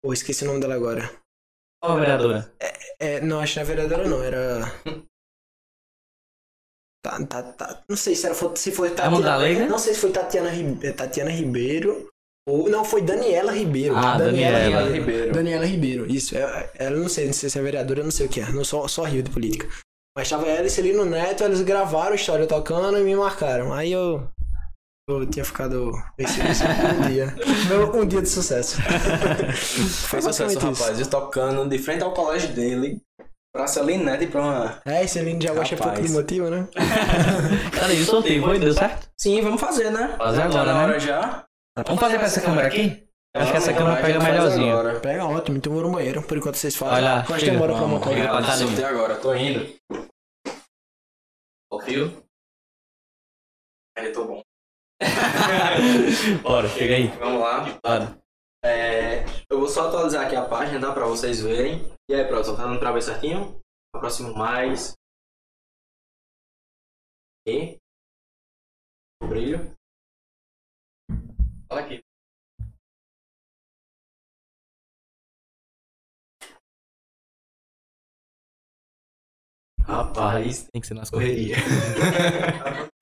Pô, 0.03 0.13
esqueci 0.13 0.43
o 0.43 0.47
nome 0.47 0.59
dela 0.59 0.75
agora. 0.75 1.09
Ó, 1.83 1.95
vereadora. 1.95 2.53
É, 2.99 3.19
não, 3.21 3.39
acho 3.39 3.53
que 3.53 3.59
não 3.59 3.63
é 3.63 3.67
vereadora, 3.67 4.07
não, 4.07 4.23
era. 4.23 4.61
Tá, 7.01 7.19
tá, 7.25 7.43
tá. 7.53 7.83
Não 7.89 7.97
sei 7.97 8.15
se 8.15 8.25
era 8.25 8.35
se 8.55 8.71
foi 8.71 8.89
Tatiana. 8.91 9.11
Montalegre? 9.17 9.65
Não 9.67 9.77
sei 9.77 9.93
se 9.93 9.99
foi 9.99 10.11
Tatiana, 10.11 10.49
Ribe- 10.49 10.93
Tatiana 10.93 11.31
Ribeiro. 11.31 12.07
Ou. 12.47 12.69
Não, 12.69 12.83
foi 12.83 13.01
Daniela 13.01 13.51
Ribeiro. 13.51 13.95
Ah, 13.95 14.17
Daniela 14.17 14.89
Ribeiro. 14.89 15.31
Daniela 15.33 15.65
Ribeiro, 15.65 16.11
isso. 16.11 16.37
é- 16.37 16.69
Ela 16.75 16.97
não 16.97 17.07
sei, 17.09 17.27
não 17.27 17.33
sei 17.33 17.49
se 17.49 17.57
é 17.57 17.61
vereadora, 17.61 17.99
eu 18.01 18.03
não 18.03 18.11
sei 18.11 18.25
o 18.25 18.29
que 18.29 18.41
é. 18.41 18.49
Não 18.51 18.63
só, 18.63 18.87
só 18.87 19.03
rio 19.03 19.23
de 19.23 19.29
política. 19.31 19.67
Mas 20.17 20.29
tava 20.29 20.45
ela 20.47 20.67
e 20.67 20.69
Celino 20.69 21.05
Neto, 21.05 21.43
eles 21.43 21.61
gravaram 21.61 22.11
a 22.11 22.15
história 22.15 22.45
tocando 22.45 22.97
e 22.99 23.03
me 23.03 23.15
marcaram. 23.15 23.73
Aí 23.73 23.91
eu. 23.91 24.27
Eu 25.09 25.25
tinha 25.25 25.43
ficado. 25.43 25.91
isso 26.17 26.39
um 26.41 27.07
dia. 27.09 27.35
Meu, 27.67 27.93
um 27.95 28.05
dia 28.05 28.21
de 28.21 28.29
sucesso. 28.29 28.77
Foi 30.07 30.21
sucesso, 30.21 30.57
isso. 30.57 30.59
rapaz. 30.81 30.99
Eu 30.99 31.07
tocando 31.09 31.67
de 31.67 31.77
frente 31.77 32.03
ao 32.03 32.13
colégio 32.13 32.53
dele, 32.53 33.01
pra 33.53 33.67
Celina 33.67 34.11
Neto 34.11 34.23
e 34.23 34.27
pra 34.27 34.41
uma. 34.41 34.81
É, 34.85 35.05
Celino 35.07 35.41
já 35.41 35.53
gosta 35.53 35.75
pouco 35.75 36.01
do 36.01 36.09
motivo, 36.09 36.49
né? 36.49 36.67
Cara, 37.77 37.93
e 37.93 38.01
o 38.01 38.05
sorteio 38.05 38.43
foi? 38.43 38.59
Deu 38.59 38.73
certo? 38.73 39.09
Sim, 39.19 39.41
vamos 39.41 39.59
fazer, 39.59 39.89
né? 39.91 40.15
Fazer 40.17 40.37
tá 40.41 40.45
agora, 40.45 40.65
na 40.65 40.73
né? 40.73 40.83
hora 40.85 40.99
já. 40.99 41.43
Vamos 41.75 41.99
fazer 41.99 42.19
com 42.19 42.25
essa 42.25 42.41
câmera 42.41 42.67
aqui? 42.67 43.07
Acho 43.35 43.51
que 43.51 43.57
essa 43.57 43.73
câmera 43.73 43.97
a 43.97 44.01
pega 44.01 44.19
melhorzinho. 44.19 45.01
Pega 45.01 45.25
ótimo, 45.25 45.57
então 45.57 45.73
eu 45.73 45.79
vou 45.79 45.89
no 45.89 45.95
banheiro, 45.95 46.21
por 46.21 46.37
enquanto 46.37 46.55
vocês 46.55 46.75
fazem. 46.75 46.93
Vai 46.93 47.01
lá, 47.03 47.25
chega. 47.39 47.51
demora 47.53 47.73
pra 47.73 47.81
Vamos, 47.81 48.05
montar. 48.05 48.57
sorteio 48.57 48.87
agora, 48.87 49.19
tô 49.19 49.33
indo. 49.33 49.75
Ouviu? 51.71 52.23
Ele 53.97 54.11
tô 54.11 54.25
bom. 54.25 54.41
Bora, 56.43 56.69
chega 56.69 56.95
aí. 56.95 57.07
Vamos 57.17 57.41
lá. 57.41 57.79
Bora. 57.83 58.19
É, 58.63 59.25
eu 59.49 59.59
vou 59.59 59.67
só 59.67 59.87
atualizar 59.87 60.27
aqui 60.27 60.35
a 60.35 60.47
página, 60.47 60.79
tá? 60.79 60.93
Pra 60.93 61.07
vocês 61.07 61.41
verem. 61.41 61.81
E 62.07 62.13
aí, 62.13 62.23
produção, 62.27 62.55
tá 62.55 62.63
dando 62.63 62.79
pra 62.79 62.91
ver 62.91 63.01
certinho? 63.01 63.59
Aproximo 63.95 64.33
mais. 64.35 64.93
E. 67.47 67.77
O 69.21 69.27
brilho. 69.27 69.75
Aqui. 71.73 72.03
Rapaz, 79.85 80.67
tem 80.71 80.81
que 80.81 80.87
ser 80.87 80.93
nas 80.93 81.09
correrias. 81.09 81.59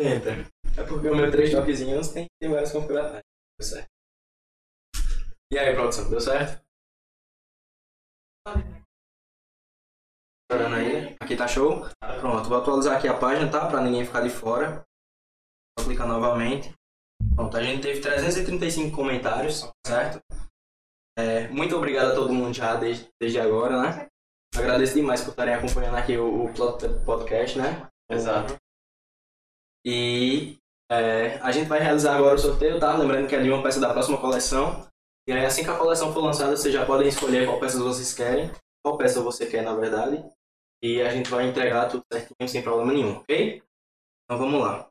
Tenta. 0.00 0.30
É 0.78 0.84
porque 0.88 1.08
o 1.08 1.14
meu 1.14 1.30
três 1.30 1.50
toquezinhos 1.50 2.08
tem, 2.08 2.26
tem 2.40 2.50
várias 2.50 2.72
configurações. 2.72 3.22
Deu 3.58 3.68
certo. 3.68 3.88
E 5.52 5.58
aí, 5.58 5.74
produção, 5.74 6.08
deu 6.08 6.20
certo? 6.20 6.62
Aí. 10.52 11.16
Aqui 11.20 11.36
tá 11.36 11.46
show? 11.46 11.86
Pronto, 12.18 12.48
vou 12.48 12.58
atualizar 12.58 12.96
aqui 12.96 13.06
a 13.06 13.14
página, 13.14 13.48
tá? 13.48 13.68
Pra 13.68 13.80
ninguém 13.80 14.04
ficar 14.04 14.20
de 14.20 14.30
fora. 14.30 14.84
Vou 15.78 15.86
clicar 15.86 16.08
novamente. 16.08 16.74
Pronto, 17.36 17.56
a 17.56 17.62
gente 17.62 17.82
teve 17.82 18.00
335 18.00 18.94
comentários, 18.94 19.70
certo? 19.86 20.20
É, 21.16 21.46
muito 21.48 21.76
obrigado 21.76 22.10
a 22.10 22.14
todo 22.14 22.32
mundo 22.32 22.52
já 22.52 22.74
desde, 22.74 23.08
desde 23.20 23.38
agora, 23.38 23.80
né? 23.80 24.06
Agradeço 24.56 24.94
demais 24.94 25.22
por 25.22 25.30
estarem 25.30 25.54
acompanhando 25.54 25.96
aqui 25.96 26.16
o, 26.16 26.46
o 26.46 27.04
Podcast, 27.04 27.56
né? 27.56 27.88
Exato. 28.10 28.56
E 29.86 30.58
é, 30.90 31.36
a 31.38 31.52
gente 31.52 31.68
vai 31.68 31.78
realizar 31.78 32.16
agora 32.16 32.34
o 32.34 32.38
sorteio, 32.38 32.80
tá? 32.80 32.96
Lembrando 32.96 33.28
que 33.28 33.36
é 33.36 33.42
de 33.42 33.50
uma 33.50 33.62
peça 33.62 33.78
da 33.78 33.92
próxima 33.92 34.18
coleção. 34.18 34.88
E 35.28 35.32
aí, 35.32 35.44
assim 35.44 35.62
que 35.62 35.70
a 35.70 35.78
coleção 35.78 36.12
for 36.12 36.24
lançada, 36.24 36.56
vocês 36.56 36.74
já 36.74 36.84
podem 36.84 37.06
escolher 37.06 37.46
qual 37.46 37.60
peça 37.60 37.78
vocês 37.78 38.12
querem. 38.12 38.50
Qual 38.84 38.98
peça 38.98 39.22
você 39.22 39.46
quer, 39.46 39.62
na 39.62 39.76
verdade. 39.76 40.24
E 40.82 41.02
a 41.02 41.10
gente 41.12 41.28
vai 41.30 41.48
entregar 41.48 41.88
tudo 41.88 42.02
certinho, 42.12 42.48
sem 42.48 42.62
problema 42.62 42.92
nenhum, 42.92 43.18
ok? 43.18 43.62
Então 44.24 44.38
vamos 44.38 44.60
lá. 44.60 44.88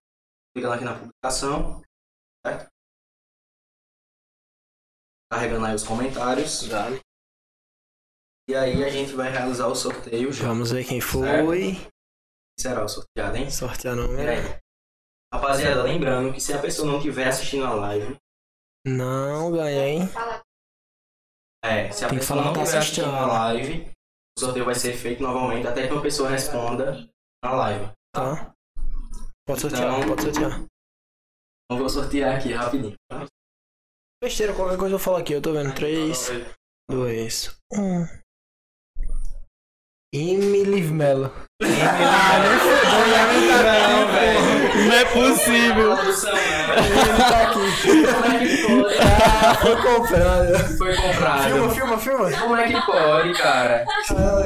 Clicando 0.54 0.76
aqui 0.76 0.84
na 0.84 1.00
publicação. 1.00 1.82
Certo? 2.46 2.70
Carregando 5.32 5.66
aí 5.66 5.76
os 5.76 5.84
comentários. 5.84 6.64
E 8.50 8.56
aí 8.56 8.84
a 8.84 8.90
gente 8.90 9.14
vai 9.14 9.30
realizar 9.30 9.68
o 9.68 9.76
sorteio 9.76 10.32
já. 10.34 10.48
Vamos 10.48 10.72
ver 10.72 10.86
quem 10.86 11.00
foi. 11.00 11.76
Será 12.60 12.84
o 12.84 12.90
sorteado, 12.90 13.38
hein? 13.38 13.50
Sortear 13.50 13.96
não 13.96 14.08
Pera 14.16 14.34
é? 14.34 14.38
aí. 14.40 14.60
Rapaziada, 15.34 15.84
lembrando 15.84 16.34
que 16.34 16.42
se 16.42 16.52
a 16.54 16.60
pessoa 16.62 16.88
não 16.88 16.98
estiver 16.98 17.28
assistindo 17.28 17.66
a 17.66 17.74
live, 17.74 18.18
Não 18.86 19.52
ganha, 19.52 19.88
hein? 19.88 20.08
Fala 20.08 20.42
é, 21.64 21.92
se 21.92 22.06
a 22.06 22.10
Tem 22.10 22.18
pessoa 22.18 22.42
não 22.44 22.54
tá 22.54 22.64
estiver 22.64 22.80
assistindo 22.80 23.06
assistindo. 23.06 23.32
a 23.32 23.34
live, 23.44 23.92
o 24.40 24.46
sorteio 24.46 24.66
vai 24.66 24.76
ser 24.76 24.94
feito 24.96 25.22
novamente 25.22 25.68
até 25.68 25.86
que 25.86 25.94
uma 25.94 26.02
pessoa 26.02 26.30
responda 26.30 27.10
na 27.44 27.52
live. 27.54 27.92
Tá. 28.14 28.54
Pode 29.46 29.62
sortear, 29.62 30.00
Então- 30.00 30.10
pode 30.10 30.22
sortear. 30.24 30.52
Então 30.62 31.78
vou 31.78 31.90
sortear 31.90 32.38
aqui 32.38 32.54
rapidinho. 32.54 32.96
Besteira, 34.24 34.56
qualquer 34.56 34.78
coisa 34.78 34.96
eu 34.96 35.00
falo 35.00 35.18
aqui. 35.18 35.34
Eu 35.34 35.42
tô 35.42 35.54
vendo. 35.54 35.74
3, 35.76 36.28
2, 36.90 37.58
1. 37.74 38.06
Emily 40.14 40.82
Mello. 40.84 41.28
Não 44.86 44.94
é 44.96 45.06
possível. 45.06 45.98
Ele 45.98 47.18
tá 47.18 47.42
aqui. 47.44 47.60
Ah, 49.02 49.56
foi 49.56 49.76
comprado. 49.76 50.78
Foi 50.78 50.96
comprado. 50.96 51.44
Filma, 51.44 51.70
filma, 51.70 51.98
filma. 51.98 52.32
Como 52.32 52.56
é 52.56 52.68
que 52.68 52.82
pode, 52.86 53.34
cara? 53.34 53.84
Como 54.08 54.40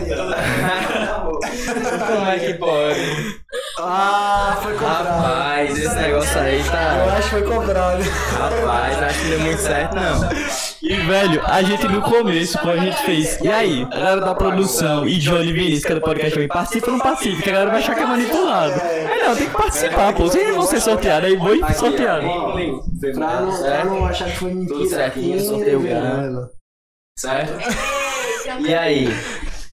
é 2.30 2.40
que 2.40 2.54
pode? 2.56 3.40
Ah, 3.80 4.58
foi 4.62 4.74
comprado. 4.74 5.06
Rapaz, 5.06 5.78
esse 5.78 5.96
negócio 5.96 6.40
aí 6.42 6.60
Eu 6.60 6.66
tá. 6.66 7.14
acho 7.18 7.24
que 7.24 7.30
foi 7.30 7.44
comprado. 7.44 8.02
Rapaz, 8.04 9.04
acho 9.04 9.20
que 9.20 9.24
não 9.26 9.30
deu 9.30 9.40
muito 9.42 9.62
certo, 9.62 9.96
não. 9.96 10.30
E, 10.84 10.96
velho, 10.98 11.42
a 11.46 11.64
gente 11.64 11.88
no 11.88 12.02
começo, 12.02 12.60
quando 12.60 12.78
a 12.78 12.84
gente 12.84 12.98
fez, 13.06 13.40
e 13.40 13.48
aí, 13.48 13.86
galera 13.86 14.20
da 14.20 14.36
produção 14.36 15.08
e 15.08 15.18
Johnny 15.18 15.54
Vinícius, 15.54 15.86
que 15.86 15.94
é 15.94 15.96
do 15.96 16.02
podcast, 16.02 16.34
também, 16.34 16.50
participa 16.50 16.88
ou 16.88 16.98
não 16.98 17.00
participa? 17.00 17.42
Que 17.42 17.50
a 17.50 17.54
galera 17.54 17.72
vai 17.72 17.80
achar 17.80 17.96
que 17.96 18.02
é 18.02 18.06
manipulado. 18.06 18.74
É, 18.82 19.24
não, 19.26 19.34
tem 19.34 19.48
que 19.48 19.54
participar, 19.54 20.14
pô. 20.14 20.24
Vocês 20.24 20.54
vão 20.54 20.64
ser 20.64 20.82
sorteados, 20.82 21.30
aí 21.30 21.38
vou 21.38 21.56
ir 21.56 21.74
sorteado. 21.74 22.28
Pra 23.00 23.42
não, 23.42 23.64
pra 23.64 23.86
não 23.86 24.06
achar 24.06 24.30
que 24.30 24.36
foi 24.36 24.54
mentira. 24.54 24.78
Tudo 24.78 24.90
certinho, 24.90 25.40
sorteio. 25.40 26.50
Certo? 27.18 27.54
E 28.60 28.76
aí? 28.76 29.08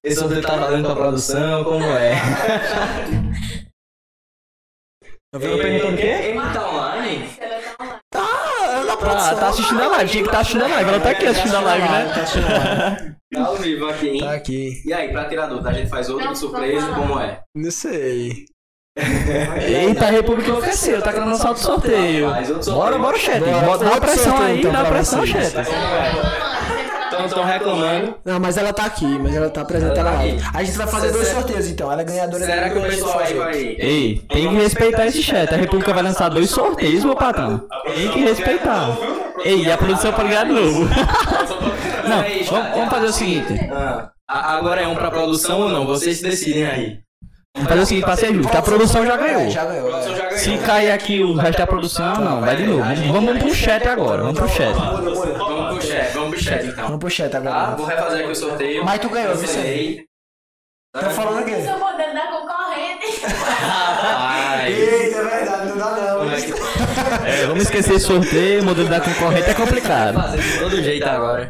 Esse 0.05 0.20
sorteio 0.20 0.42
tá 0.42 0.55
valendo 0.55 0.86
com 0.86 0.92
a 0.92 0.97
produção? 0.97 1.64
Como 1.64 1.86
é? 1.86 2.12
Eu 5.32 5.40
vi 5.40 5.48
perguntando 5.60 5.94
o 5.94 5.97
quê? 5.97 6.06
Ele 6.06 6.40
tá 6.40 6.52
tá 6.52 6.70
online. 6.70 7.28
Na 9.00 9.06
Ah, 9.06 9.14
produção. 9.14 9.36
tá 9.38 9.48
assistindo 9.48 9.82
a 9.82 9.88
live, 9.88 10.10
tinha 10.10 10.24
que 10.24 10.30
tá 10.30 10.38
assistindo 10.40 10.64
a 10.64 10.68
live. 10.68 10.90
Ela 10.90 11.00
tá 11.00 11.10
aqui 11.10 11.26
assistindo 11.26 11.56
a 11.56 11.60
live, 11.60 11.88
né? 11.88 12.12
Tá 12.14 12.20
assistindo 12.22 12.46
a 12.46 12.58
live. 12.58 13.10
Tá 13.32 13.44
ao 13.46 13.54
vivo 13.54 13.86
aqui, 13.88 14.08
hein? 14.08 14.20
Tá 14.22 14.32
aqui. 14.32 14.82
E 14.84 14.92
aí, 14.92 15.08
pra 15.12 15.24
tirar 15.26 15.46
dúvida, 15.46 15.70
a 15.70 15.72
gente 15.72 15.88
faz 15.88 16.10
outra 16.10 16.26
Não, 16.26 16.34
surpresa, 16.34 16.88
como 16.88 17.20
é? 17.20 17.38
Não 17.54 17.70
sei. 17.70 18.44
Eita, 19.68 20.06
a 20.06 20.10
República 20.10 20.48
enlouqueceu, 20.50 21.00
tá 21.00 21.12
querendo 21.12 21.28
lançar 21.30 21.50
outro 21.50 21.62
sorteio. 21.62 22.26
Bora, 22.72 22.98
bora, 22.98 23.16
chat. 23.16 23.40
Dá 23.40 24.00
pressão 24.00 24.36
sorteio, 24.36 24.42
aí, 24.48 24.58
então, 24.58 24.72
dá 24.72 24.80
pra 24.80 24.90
pressão, 24.90 25.24
chat. 25.24 25.52
Não, 27.20 27.26
reclamando. 27.26 27.26
Estão 27.26 27.44
reclamando. 27.44 28.15
Não, 28.24 28.40
mas 28.40 28.57
ela 28.57 28.73
tá 28.73 28.84
aqui, 28.84 29.07
mas 29.18 29.34
ela 29.34 29.50
tá 29.50 29.65
presente 29.65 29.99
Ela 29.99 30.12
tá 30.12 30.18
aqui. 30.18 30.39
A 30.55 30.65
gente 30.65 30.78
vai 30.78 30.86
fazer 30.86 31.12
dois 31.12 31.28
sorteios 31.28 31.68
então. 31.68 31.90
Ela 31.92 32.02
é 32.02 32.05
ganhadora 32.05 32.44
Será 32.44 32.70
que 32.70 32.78
o 32.78 32.82
pessoal 32.82 33.18
aí 33.18 33.34
vai. 33.34 33.57
Ei, 33.57 34.24
tem 34.28 34.49
que 34.49 34.55
respeitar 34.55 35.07
esse 35.07 35.23
chat. 35.23 35.52
A 35.52 35.57
República 35.57 35.92
vai 35.92 36.02
lançar 36.02 36.28
dois 36.28 36.50
sorteios, 36.50 37.05
meu 37.05 37.16
patrão. 37.16 37.62
Tem 37.94 38.10
que 38.10 38.20
respeitar. 38.20 38.97
Ei, 39.44 39.65
e 39.65 39.70
a 39.70 39.76
produção 39.76 40.12
pode 40.12 40.28
ganhar 40.28 40.44
de 40.44 40.52
novo. 40.52 40.89
Não, 42.10 42.73
vamos, 42.73 42.90
fazer 42.90 43.07
o 43.07 43.12
seguinte. 43.12 43.70
Ah, 43.73 44.57
agora 44.57 44.82
é 44.82 44.89
um 44.89 44.94
pra 44.94 45.10
produção 45.10 45.60
ou 45.60 45.68
não? 45.68 45.86
Vocês 45.86 46.20
decidem 46.20 46.66
aí. 46.66 46.99
Vamos 47.55 47.68
fazer 47.68 47.82
o 47.82 47.86
seguinte 47.86 48.05
pra 48.05 48.16
ser 48.16 48.34
justo. 48.34 48.57
A 48.57 48.62
produção 48.62 49.05
já 49.05 49.16
ganhou. 49.16 49.40
É, 49.40 49.50
já 49.50 49.65
ganhou. 49.65 49.97
é. 49.97 50.02
já 50.02 50.24
ganhou. 50.24 50.39
Se 50.39 50.58
cair 50.58 50.92
aqui 50.92 51.23
o 51.23 51.34
resto 51.34 51.58
da 51.58 51.66
produção, 51.66 52.15
não, 52.16 52.40
vai 52.40 52.57
de 52.57 52.66
novo. 52.66 52.82
Vamos 53.12 53.39
pro 53.39 53.55
chat 53.55 53.86
agora, 53.89 54.23
vamos 54.23 54.39
pro 54.39 54.49
chat. 54.49 54.74
Chat 56.50 56.66
então. 56.66 56.98
Pro 56.98 57.10
chat 57.10 57.30
Tá? 57.30 57.38
agora. 57.38 57.76
Vou 57.76 57.86
refazer 57.86 58.20
aqui 58.22 58.30
o 58.30 58.34
sorteio. 58.34 58.84
Mas 58.84 59.00
tu 59.00 59.08
ganhou, 59.08 59.30
Eu 59.32 59.36
viu, 59.38 59.48
ganhei. 59.54 60.04
Tá 60.92 61.10
falando 61.10 61.42
o 61.42 61.44
quê? 61.44 61.62
Sou 61.64 61.78
modelo 61.78 62.14
da 62.14 62.26
concorrente. 62.26 63.20
Rapaz. 63.26 64.76
Eita, 64.78 65.18
é 65.18 65.22
verdade, 65.22 65.68
não 65.68 65.78
dá 65.78 65.90
não. 65.90 66.30
É 66.32 66.40
que 66.40 66.52
É, 67.42 67.46
vamos 67.46 67.62
esquecer 67.64 67.98
sorteio, 68.00 68.64
modelo 68.64 68.88
da 68.88 69.00
concorrente 69.00 69.50
é 69.50 69.54
complicado. 69.54 70.14
fazer 70.14 70.42
de 70.42 70.58
todo 70.58 70.82
jeito 70.82 71.06
agora. 71.06 71.48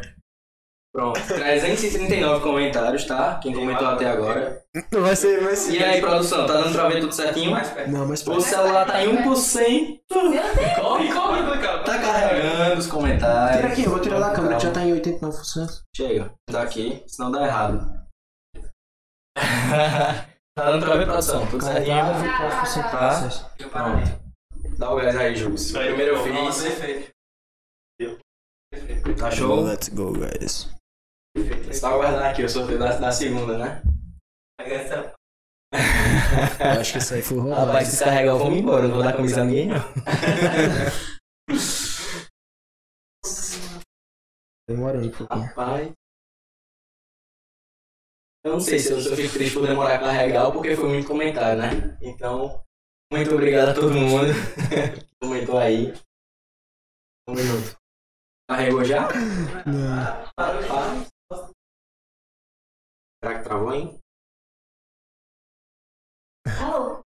Pronto, 0.93 1.21
339 1.25 2.43
comentários, 2.43 3.05
tá? 3.05 3.39
Quem 3.41 3.53
comentou 3.53 3.87
até 3.87 4.07
agora. 4.09 4.61
Não 4.91 5.01
vai 5.01 5.15
ser, 5.15 5.41
vai 5.41 5.55
ser. 5.55 5.79
E 5.79 5.83
aí, 5.83 6.01
produção, 6.01 6.45
tá 6.45 6.53
dando 6.53 6.73
pra 6.73 6.89
ver 6.89 6.99
tudo 6.99 7.13
certinho? 7.13 7.55
Não, 7.87 8.05
mas 8.05 8.27
O 8.27 8.41
celular 8.41 8.85
tá 8.85 9.01
em 9.01 9.23
1%. 9.23 10.01
Corre, 10.81 11.13
corre, 11.13 11.41
Tá 11.85 11.97
carregando 11.97 12.79
os 12.79 12.87
comentários. 12.87 13.55
Tira 13.55 13.67
aqui, 13.69 13.83
eu 13.83 13.89
vou 13.89 13.99
tirar 14.01 14.19
da 14.19 14.31
câmera, 14.31 14.59
já 14.59 14.69
tá 14.71 14.83
em 14.83 14.93
89%. 14.93 15.81
Chega, 15.95 16.33
daqui, 16.49 17.01
senão 17.07 17.31
dá 17.31 17.45
errado. 17.45 17.79
tá 19.37 20.25
dando 20.57 20.85
pra 20.85 20.97
ver, 20.97 21.05
produção? 21.05 21.47
Tudo 21.47 21.63
certinho? 21.63 21.95
Tá? 22.91 23.29
Pronto. 23.69 24.21
Dá 24.77 24.91
o 24.91 24.97
gás 24.97 25.15
aí, 25.15 25.35
Jus. 25.37 25.71
Primeiro 25.71 26.17
eu 26.17 26.23
fiz. 26.23 26.63
Tá 29.17 29.31
show? 29.31 29.61
Let's 29.61 29.87
go, 29.89 30.11
guys. 30.11 30.80
Você 31.35 31.81
tá 31.81 31.95
guardando 31.95 32.23
aqui 32.23 32.43
o 32.43 32.49
sorteio 32.49 32.79
da, 32.79 32.97
da 32.97 33.11
segunda, 33.11 33.57
né? 33.57 33.81
Eu 36.59 36.81
acho 36.81 36.93
que 36.93 36.97
isso 36.99 37.13
aí 37.13 37.21
foi 37.21 37.39
rolado. 37.39 37.67
Rapaz, 37.67 37.87
se 37.87 37.93
descarregar 37.95 38.35
eu 38.35 38.39
vou 38.39 38.51
embora, 38.51 38.87
não 38.87 38.95
vou 38.95 39.03
dar 39.03 39.15
camisa 39.15 39.41
a 39.41 39.45
ninguém 39.45 39.67
não. 39.67 39.77
Demorando 44.67 45.07
um 45.07 45.11
pouquinho. 45.11 45.45
Rapaz. 45.45 45.91
Eu 48.43 48.53
não 48.53 48.59
sei 48.59 48.79
se 48.79 48.91
eu, 48.91 48.99
se 48.99 49.09
eu 49.09 49.15
fico 49.15 49.33
triste 49.33 49.53
por 49.53 49.67
demorar 49.67 49.95
a 49.95 49.99
carregar 49.99 50.45
ou 50.47 50.53
porque 50.53 50.75
foi 50.75 50.89
muito 50.89 51.07
comentário, 51.07 51.61
né? 51.61 51.97
Então, 52.01 52.63
muito 53.11 53.33
obrigado 53.33 53.69
a 53.69 53.73
todo 53.73 53.93
mundo 53.93 54.33
que 54.95 55.05
comentou 55.21 55.57
aí. 55.57 55.93
Um 57.27 57.33
minuto. 57.33 57.77
Carregou 58.49 58.83
já? 58.83 59.07
Não. 59.65 61.10
Será 63.23 63.37
que 63.37 63.43
travou, 63.43 63.73
hein? 63.73 63.99
Alô? 66.59 67.01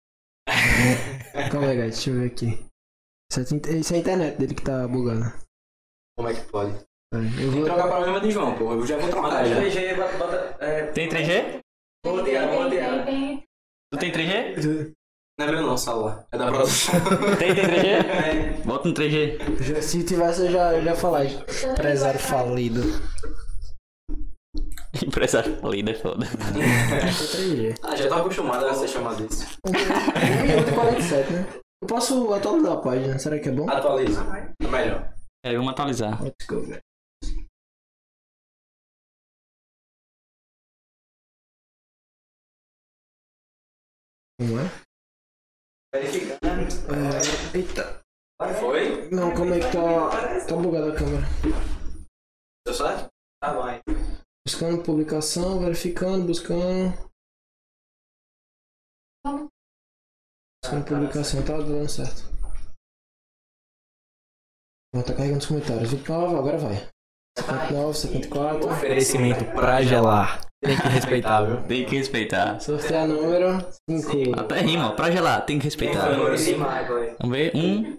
Calma 1.52 1.68
aí, 1.70 1.78
guys, 1.78 1.96
deixa 1.96 2.10
eu 2.10 2.20
ver 2.20 2.28
aqui. 2.28 2.66
Isso 3.32 3.40
é, 3.40 3.72
isso 3.78 3.94
é 3.94 3.96
a 3.96 4.00
internet 4.00 4.38
dele 4.38 4.56
que 4.56 4.64
tá 4.64 4.88
bugando. 4.88 5.26
Como 6.18 6.28
é 6.30 6.34
que 6.34 6.42
pode? 6.52 6.72
Aí, 7.14 7.26
Eu 7.26 7.32
Tem 7.38 7.50
vou. 7.52 7.64
que 7.64 7.70
trocar 7.70 7.84
para 7.84 7.92
o 7.92 7.96
problema 7.96 8.20
de 8.22 8.32
João, 8.32 8.58
pô. 8.58 8.74
Eu 8.74 8.86
já 8.86 8.98
vou 8.98 9.10
trocar 9.10 9.46
já. 9.46 9.56
Tem 10.94 11.08
3G? 11.10 11.60
Vou 12.06 12.24
tirar, 12.24 12.48
vou. 12.50 12.70
Tem, 12.70 13.44
Tu 13.94 14.00
tem 14.00 14.12
3G? 14.12 14.92
Não 15.40 15.48
é 15.48 15.52
meu 15.52 15.62
não, 15.62 15.78
celular. 15.78 16.28
É 16.32 16.38
da 16.38 16.48
produção. 16.48 16.94
Tem, 17.40 17.56
tem 17.56 17.64
3G? 17.64 18.66
Bota 18.66 18.88
um 18.90 18.94
3G. 18.94 19.38
Já- 19.64 19.82
se 19.82 20.04
tivesse, 20.06 20.42
eu 20.48 20.52
já, 20.52 20.74
eu 20.74 20.84
já 20.84 20.92
ia 20.92 20.98
falar. 20.98 21.24
Empresário 21.26 22.20
falido. 22.20 22.82
Empresário 25.06 25.58
falido 25.60 25.90
é 25.90 25.94
foda. 25.94 26.26
Tem 26.54 26.62
3G. 27.12 27.80
Ah, 27.84 27.96
já 27.96 28.08
tô 28.10 28.16
acostumado 28.16 28.66
a 28.66 28.74
ser 28.74 28.88
chamado 28.88 29.26
isso. 29.26 29.58
1 29.66 29.72
minuto 29.72 30.70
e 30.70 30.76
47, 30.76 31.34
né? 31.34 31.48
Eu 31.82 31.88
posso 31.88 32.34
atualizar 32.34 32.74
a 32.74 32.82
página, 32.82 33.18
será 33.18 33.40
que 33.40 33.50
é 33.50 33.52
bom? 33.52 33.70
Atualiza. 33.70 34.22
É 34.62 34.68
melhor. 34.68 35.14
É, 35.44 35.56
vamos 35.56 35.72
atualizar. 35.72 36.22
Let's 36.22 36.46
go, 36.46 36.62
guys. 36.62 36.80
Como 44.40 44.60
é? 44.60 44.66
É, 45.94 47.58
eita. 47.58 48.02
Foi? 48.60 49.10
Não, 49.10 49.34
como 49.36 49.54
é 49.54 49.60
que 49.60 49.72
tá. 49.72 50.46
Tá 50.48 50.56
bugada 50.56 50.92
a 50.92 50.96
câmera. 50.96 51.26
Deu 52.66 52.74
certo? 52.74 53.08
Tá 53.42 53.54
bom. 53.54 53.81
Buscando 54.46 54.84
publicação, 54.84 55.60
verificando, 55.60 56.26
buscando. 56.26 56.94
Buscando 60.64 60.86
publicação, 60.86 61.46
tá 61.46 61.58
dando 61.58 61.90
certo. 61.90 62.24
Ó, 64.96 65.02
tá 65.04 65.14
carregando 65.14 65.40
os 65.40 65.46
comentários. 65.46 65.92
29, 65.92 66.36
agora 66.36 66.58
vai. 66.58 66.90
59, 67.38 67.94
74. 67.94 68.70
Oferecimento 68.70 69.46
pra 69.54 69.82
gelar. 69.82 70.42
Tem 70.64 70.76
que 70.76 70.88
respeitar, 70.88 71.44
viu? 71.44 71.64
Tem 71.68 71.86
que 71.86 71.96
respeitar. 71.98 72.60
Sortear 72.60 73.08
número 73.08 73.60
5. 73.90 74.40
Até 74.40 74.60
rima, 74.62 74.92
ó. 74.92 74.96
Pra 74.96 75.10
gelar, 75.10 75.46
tem 75.46 75.58
que 75.58 75.66
respeitar. 75.66 76.10
Vamos 77.20 77.38
ver. 77.38 77.56
Um. 77.56 77.98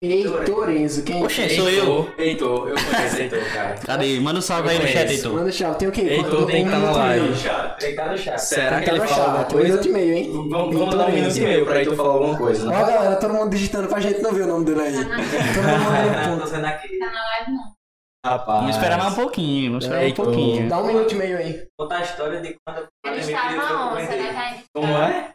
Heitor 0.00 0.70
Enzo, 0.70 1.02
quem? 1.02 1.24
Oxe, 1.24 1.56
sou 1.56 1.68
eu. 1.68 2.14
Heitor, 2.16 2.68
eu 2.68 2.76
conheço 2.76 3.20
Heitor, 3.20 3.52
cara. 3.52 3.74
Cadê? 3.84 4.20
Manda 4.20 4.38
um 4.38 4.42
salve 4.42 4.68
aí 4.70 4.78
no 4.78 4.86
chat, 4.86 5.10
Heitor. 5.10 5.32
Manda 5.32 5.50
chave, 5.50 5.76
tem 5.76 5.88
o 5.88 5.92
quê? 5.92 6.02
Heitor 6.02 6.46
tem 6.46 6.64
que 6.64 6.70
estar 6.72 6.78
na 6.78 6.78
minuto 6.78 6.94
e 6.94 6.98
live. 6.98 7.78
que 7.78 7.86
estar 7.86 8.06
no 8.12 8.18
chat. 8.18 8.38
Será 8.38 8.76
Tem 8.76 8.84
que 8.84 8.90
ele 8.90 8.98
na 9.00 9.06
fala 9.08 9.16
chave, 9.24 9.38
alguma 9.38 9.44
tem 9.48 9.58
um 9.58 9.62
minuto 9.64 9.88
e 9.88 9.92
meio, 9.92 10.14
hein? 10.14 10.30
Vamos, 10.32 10.78
vamos 10.78 10.94
dar 10.94 11.06
um 11.08 11.10
minuto 11.12 11.36
e 11.36 11.40
meio 11.40 11.66
pra 11.66 11.78
Heitor 11.80 11.96
falar 11.96 12.12
alguma 12.12 12.38
coisa, 12.38 12.64
Ó, 12.64 12.70
né? 12.70 12.78
galera, 12.80 13.16
todo 13.16 13.34
mundo 13.34 13.50
digitando 13.50 13.88
pra 13.88 13.98
gente 13.98 14.22
não 14.22 14.32
ver 14.32 14.42
o 14.42 14.46
nome 14.46 14.64
dele 14.66 14.80
aí. 14.82 14.92
Todo 14.94 15.04
mundo 15.08 15.84
mandando 15.84 16.40
ponto. 16.40 16.50
tá 16.52 16.58
na 16.60 16.70
live 16.70 17.52
não. 17.52 17.78
Rapaz. 18.24 18.60
Vamos 18.60 18.76
esperar 18.76 18.98
mais 18.98 19.12
um 19.12 19.16
pouquinho. 19.16 19.70
Vamos 19.72 19.84
esperar 19.84 20.00
um 20.00 20.04
Heitor. 20.06 20.24
pouquinho. 20.26 20.68
Dá 20.68 20.78
um 20.78 20.86
minuto 20.86 21.12
e 21.12 21.14
meio 21.16 21.38
aí. 21.38 21.66
Contar 21.76 21.96
a 21.96 22.02
história 22.02 22.40
de 22.40 22.56
quando 22.64 22.78
eu 22.78 22.88
Ele 23.12 23.20
estava 23.20 23.48
pediu 23.48 23.68
documento 23.68 24.10
Será 24.10 24.40
ainda 24.42 24.62
Como 24.72 24.96
é? 24.96 25.34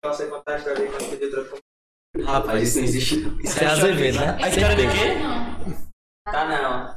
Pra 0.00 0.12
você 0.12 0.26
contar 0.26 0.52
a 0.52 0.56
história 0.58 0.86
de 0.86 0.86
quando 0.92 1.02
eu 1.02 1.08
pedi 1.18 1.30
documento. 1.30 1.64
Rapaz, 2.22 2.62
isso 2.62 2.78
não 2.78 2.84
existe. 2.84 3.16
Isso 3.42 3.64
é 3.64 3.66
Azevedo, 3.66 4.20
né? 4.20 4.38
A 4.40 4.48
história 4.48 4.76
de 4.76 4.82
quê? 4.88 5.14
Tá 6.26 6.44
não. 6.46 6.94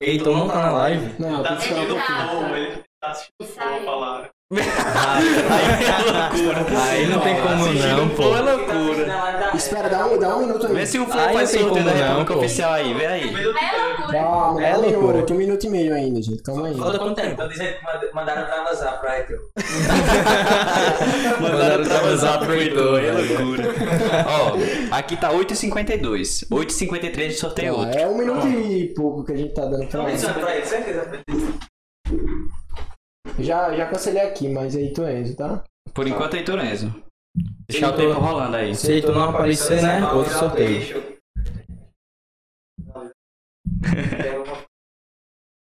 Heitor 0.00 0.36
não 0.36 0.48
tá 0.48 0.62
na 0.62 0.70
live. 0.72 1.14
Não, 1.20 1.42
tem 1.42 1.56
que 1.56 1.62
esperar 1.62 1.80
um 1.80 1.82
Ele 1.82 1.94
pouquinho. 1.94 2.18
tá. 2.18 2.34
Não, 2.34 2.56
ele 2.56 2.84
tá 3.00 3.10
assistindo 3.10 3.34
o 3.40 3.44
Isso 3.44 3.60
aí. 3.60 4.30
Aí 4.60 5.84
é 5.84 6.42
loucura. 6.42 6.66
Aí 6.90 7.06
não 7.06 7.20
tem 7.20 7.36
como 7.40 7.66
não, 7.66 8.08
pô. 8.10 8.36
é 8.36 8.40
loucura. 8.40 9.14
Espera, 9.54 9.88
dá 9.88 10.06
um, 10.06 10.18
dá 10.18 10.36
um 10.36 10.40
minuto 10.46 10.66
Vê 10.68 10.80
aí. 10.80 10.86
se 10.86 10.98
o 10.98 11.06
Flow 11.06 11.28
faz 11.32 11.34
não 11.34 11.58
tem 11.58 11.62
sorteio 11.62 11.84
da 11.84 11.90
como 11.92 12.00
não, 12.02 12.08
República 12.08 12.32
pô. 12.34 12.38
Oficial 12.40 12.72
aí. 12.72 12.94
Vê 12.94 13.06
aí. 13.06 13.28
É 13.28 13.42
loucura. 13.44 14.12
Calma, 14.12 14.64
É 14.64 14.72
dá 14.72 14.78
um 14.78 14.82
loucura. 14.82 15.12
minuto. 15.14 15.32
Um 15.32 15.36
minuto 15.36 15.64
e 15.64 15.70
meio 15.70 15.94
ainda, 15.94 16.22
gente. 16.22 16.42
Calma 16.42 16.66
aí. 16.68 16.74
Falta 16.76 16.98
quanto 16.98 17.14
tempo? 17.14 17.30
Estão 17.30 17.48
dizendo 17.48 17.72
que 17.78 17.84
manda- 17.84 18.10
mandaram 18.14 18.44
pra 18.46 18.64
vazar 18.64 19.00
pra 19.00 19.18
Heitor. 19.18 19.38
Mandaram 21.40 21.84
travasar 21.84 22.38
pro 22.40 22.54
Heitor. 22.54 23.00
É 23.04 23.12
loucura. 23.12 23.64
Ó, 24.26 24.96
aqui 24.96 25.16
tá 25.16 25.30
8h52. 25.32 26.46
8h53 26.50 27.28
de 27.28 27.34
sorteio 27.34 27.74
outro. 27.76 27.98
é 27.98 28.06
um 28.06 28.18
minuto 28.18 28.46
e 28.48 28.92
pouco 28.94 29.24
que 29.24 29.32
a 29.32 29.36
gente 29.36 29.54
tá 29.54 29.62
dando 29.62 29.76
pra 29.78 29.84
Estão 29.86 30.02
ele. 30.04 30.12
dizendo 30.12 30.34
pra 30.40 30.56
ele, 30.56 30.66
certeza? 30.66 31.08
Já, 33.38 33.74
já 33.74 33.88
cancelei 33.88 34.22
aqui, 34.22 34.48
mas 34.48 34.76
aí 34.76 34.92
tu 34.92 35.02
Enzo, 35.04 35.36
tá? 35.36 35.64
Por 35.92 36.06
enquanto, 36.06 36.34
Heitor 36.34 36.64
Enzo. 36.64 36.92
Deixar 37.68 37.92
o 37.92 37.96
tempo 37.96 38.18
rolando 38.20 38.56
aí. 38.56 38.74
Se 38.74 38.92
Heitor 38.92 39.14
não 39.14 39.30
aparecer, 39.30 39.82
né? 39.82 40.04
Outro 40.12 40.32
sorteio. 40.32 41.18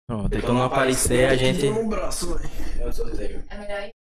Pronto, 0.08 0.32
Heitor 0.34 0.54
não 0.54 0.62
aparecer, 0.64 1.28
a 1.28 1.36
gente. 1.36 1.66
É 1.66 2.86
o 2.86 2.92
sorteio. 2.92 3.44
É 3.48 3.58
melhor 3.58 3.82
ir. 3.84 3.92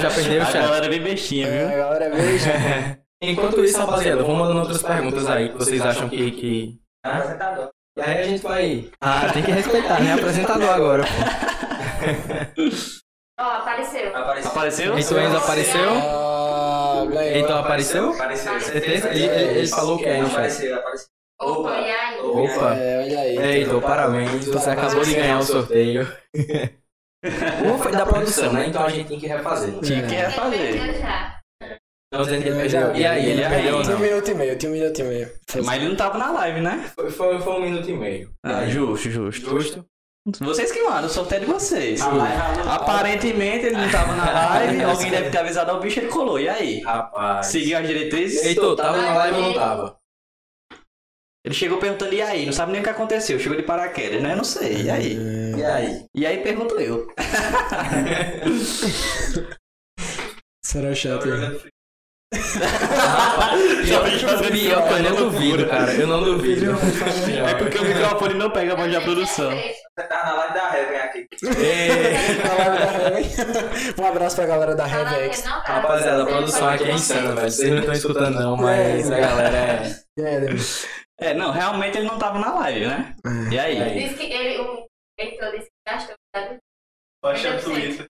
Já 0.00 0.10
perdeu 0.12 0.40
o 0.40 0.42
A 0.42 0.46
chat. 0.46 0.62
galera 0.62 0.86
é 0.86 0.88
bem 0.88 1.02
bestinha, 1.02 1.46
É, 1.46 1.68
viu? 1.68 1.76
galera, 1.76 2.10
veja. 2.10 3.02
Enquanto 3.22 3.62
isso, 3.64 3.78
rapaziada, 3.78 4.22
vamos 4.22 4.38
mandando 4.38 4.60
outras 4.60 4.82
perguntas 4.82 5.26
aí 5.28 5.50
que 5.50 5.58
vocês 5.58 5.80
acham 5.82 6.08
que. 6.08 6.30
que... 6.32 6.80
Ah? 7.04 7.70
E 7.96 8.00
aí 8.00 8.20
a 8.20 8.24
gente 8.24 8.42
vai. 8.42 8.90
Ah, 9.00 9.30
tem 9.32 9.42
que 9.42 9.50
respeitar, 9.50 10.00
né? 10.00 10.14
Apresentador 10.14 10.70
agora. 10.70 11.02
pô. 11.04 12.62
Ó, 13.38 13.44
apareceu. 13.44 14.16
Apareceu. 14.16 14.50
Apareceu? 14.50 14.96
Heitor 14.96 15.18
Enzo 15.20 15.36
apareceu? 15.36 15.90
Ah, 15.90 17.04
ganhou. 17.06 17.22
Heitor 17.22 17.56
apareceu? 17.58 18.12
Apareceu. 18.12 18.60
Certeza? 18.60 19.08
Ele, 19.10 19.24
ele, 19.26 19.58
ele 19.58 19.68
falou 19.68 19.96
o 19.96 19.98
que 19.98 20.06
aí? 20.06 20.20
Apareceu, 20.20 20.76
apareceu. 20.76 21.08
Opa, 21.40 21.70
e 21.80 21.90
aí? 21.90 22.20
Opa! 22.20 22.74
É, 22.76 23.02
olha 23.02 23.20
aí. 23.20 23.56
Heitor, 23.58 23.82
parabéns, 23.82 24.46
você 24.46 24.70
acabou 24.70 25.04
de 25.04 25.14
ganhar 25.14 25.38
o 25.38 25.42
sorteio. 25.42 26.06
Um 27.24 27.78
foi 27.78 27.92
da 27.92 28.04
produção, 28.04 28.52
né? 28.52 28.66
Então 28.66 28.84
a 28.84 28.90
gente 28.90 29.06
tem 29.08 29.20
que 29.20 29.28
refazer. 29.28 29.78
Tinha 29.80 30.02
que 30.08 30.12
Ele 30.12 30.22
refazer. 30.22 31.41
Ele 32.12 32.42
perdeu. 32.44 32.94
E 32.94 33.06
aí, 33.06 33.30
ele 33.30 33.42
aí? 33.44 33.50
perdeu 33.50 33.76
ou 33.76 33.82
Tinha 33.82 33.96
um 33.96 33.98
não? 34.00 34.06
minuto 34.06 34.30
e 34.30 34.34
meio, 34.34 34.58
tinha 34.58 34.70
um 34.70 34.74
minuto 34.74 34.98
e 35.00 35.04
meio. 35.04 35.30
Mas 35.64 35.76
ele 35.76 35.88
não 35.88 35.96
tava 35.96 36.18
na 36.18 36.30
live, 36.30 36.60
né? 36.60 36.90
Foi, 36.94 37.10
foi, 37.10 37.40
foi 37.40 37.52
um 37.54 37.60
minuto 37.62 37.88
e 37.90 37.94
meio. 37.94 38.30
Ah, 38.44 38.66
justo, 38.66 39.10
justo. 39.10 39.48
Justo. 39.50 39.84
Vocês 40.40 40.70
que 40.70 40.80
mandam, 40.82 41.06
o 41.06 41.08
sorteio 41.08 41.42
é 41.42 41.44
de 41.46 41.50
vocês. 41.50 42.00
A 42.00 42.12
live- 42.12 42.68
Aparentemente 42.68 43.66
ele 43.66 43.76
não 43.76 43.90
tava 43.90 44.14
na 44.14 44.30
live, 44.50 44.80
alguém 44.84 45.10
deve 45.10 45.30
ter 45.30 45.38
avisado 45.38 45.72
ao 45.72 45.80
bicho 45.80 45.98
e 45.98 46.02
ele 46.02 46.12
colou. 46.12 46.38
E 46.38 46.48
aí? 46.48 46.80
Rapaz. 46.82 47.46
Seguiu 47.46 47.76
as 47.78 47.86
diretrizes? 47.88 48.44
Heitor, 48.44 48.76
tava 48.76 48.98
na 49.02 49.14
live 49.14 49.36
ou 49.38 49.42
não 49.42 49.54
tava? 49.54 49.96
Ele 51.44 51.54
chegou 51.54 51.78
perguntando, 51.78 52.14
e 52.14 52.22
aí? 52.22 52.46
Não 52.46 52.52
sabe 52.52 52.70
nem 52.70 52.80
o 52.80 52.84
que 52.84 52.90
aconteceu. 52.90 53.36
Chegou 53.40 53.56
de 53.56 53.64
paraquedas, 53.64 54.22
né? 54.22 54.32
Eu 54.32 54.36
não 54.36 54.44
sei. 54.44 54.82
E 54.82 54.88
aí? 54.90 55.18
E 55.58 55.64
aí? 55.64 56.04
E 56.14 56.24
aí 56.24 56.38
pergunto 56.40 56.78
eu. 56.78 57.08
Será 60.64 60.94
chato. 60.94 61.26
hein? 61.28 61.60
Pior 63.82 64.04
que 64.04 64.92
eu 64.92 65.02
não 65.02 65.16
duvido, 65.16 65.66
cara. 65.66 65.92
Eu 65.92 66.06
não 66.06 66.22
duvido. 66.22 66.72
É 67.46 67.54
porque 67.54 67.78
o 67.78 67.84
microfone 67.84 68.34
não 68.34 68.50
pega 68.50 68.72
a 68.72 68.76
voz 68.76 68.92
da 68.92 69.00
produção. 69.00 69.50
Você 69.50 70.06
tá 70.08 70.24
na 70.24 70.32
live 70.32 70.54
da 70.54 70.70
Reven 70.70 70.98
aqui. 70.98 71.28
Na 72.42 72.54
live 72.54 72.78
da 72.78 72.92
Heaven. 72.92 73.24
Um 73.98 74.06
abraço 74.06 74.36
pra 74.36 74.46
galera 74.46 74.74
da 74.74 74.86
Revex. 74.86 75.44
Rapaziada, 75.44 76.22
a 76.22 76.26
produção 76.26 76.68
aqui 76.68 76.84
é 76.84 76.92
insana, 76.92 77.34
velho. 77.34 77.50
Vocês 77.50 77.70
não 77.70 77.78
estão 77.80 77.94
escutando, 77.94 78.40
não, 78.40 78.56
mas 78.56 79.10
a 79.10 79.20
galera 79.20 79.56
é. 79.56 80.02
É, 80.18 80.40
né? 80.40 80.56
É, 81.20 81.34
não, 81.34 81.52
realmente 81.52 81.98
ele 81.98 82.06
não 82.06 82.18
tava 82.18 82.38
na 82.38 82.54
live, 82.54 82.86
né? 82.86 83.14
E 83.50 83.58
aí? 83.58 84.08
Diz 84.08 84.18
que 84.18 84.24
ele, 84.32 84.58
o 84.60 84.86
Heitor 85.18 85.50
disse 85.52 85.66
que 85.66 85.92
gastou. 85.92 86.14
sabe? 86.34 86.58
Baixa 87.22 87.56
o 87.56 87.62
Twitter. 87.62 88.06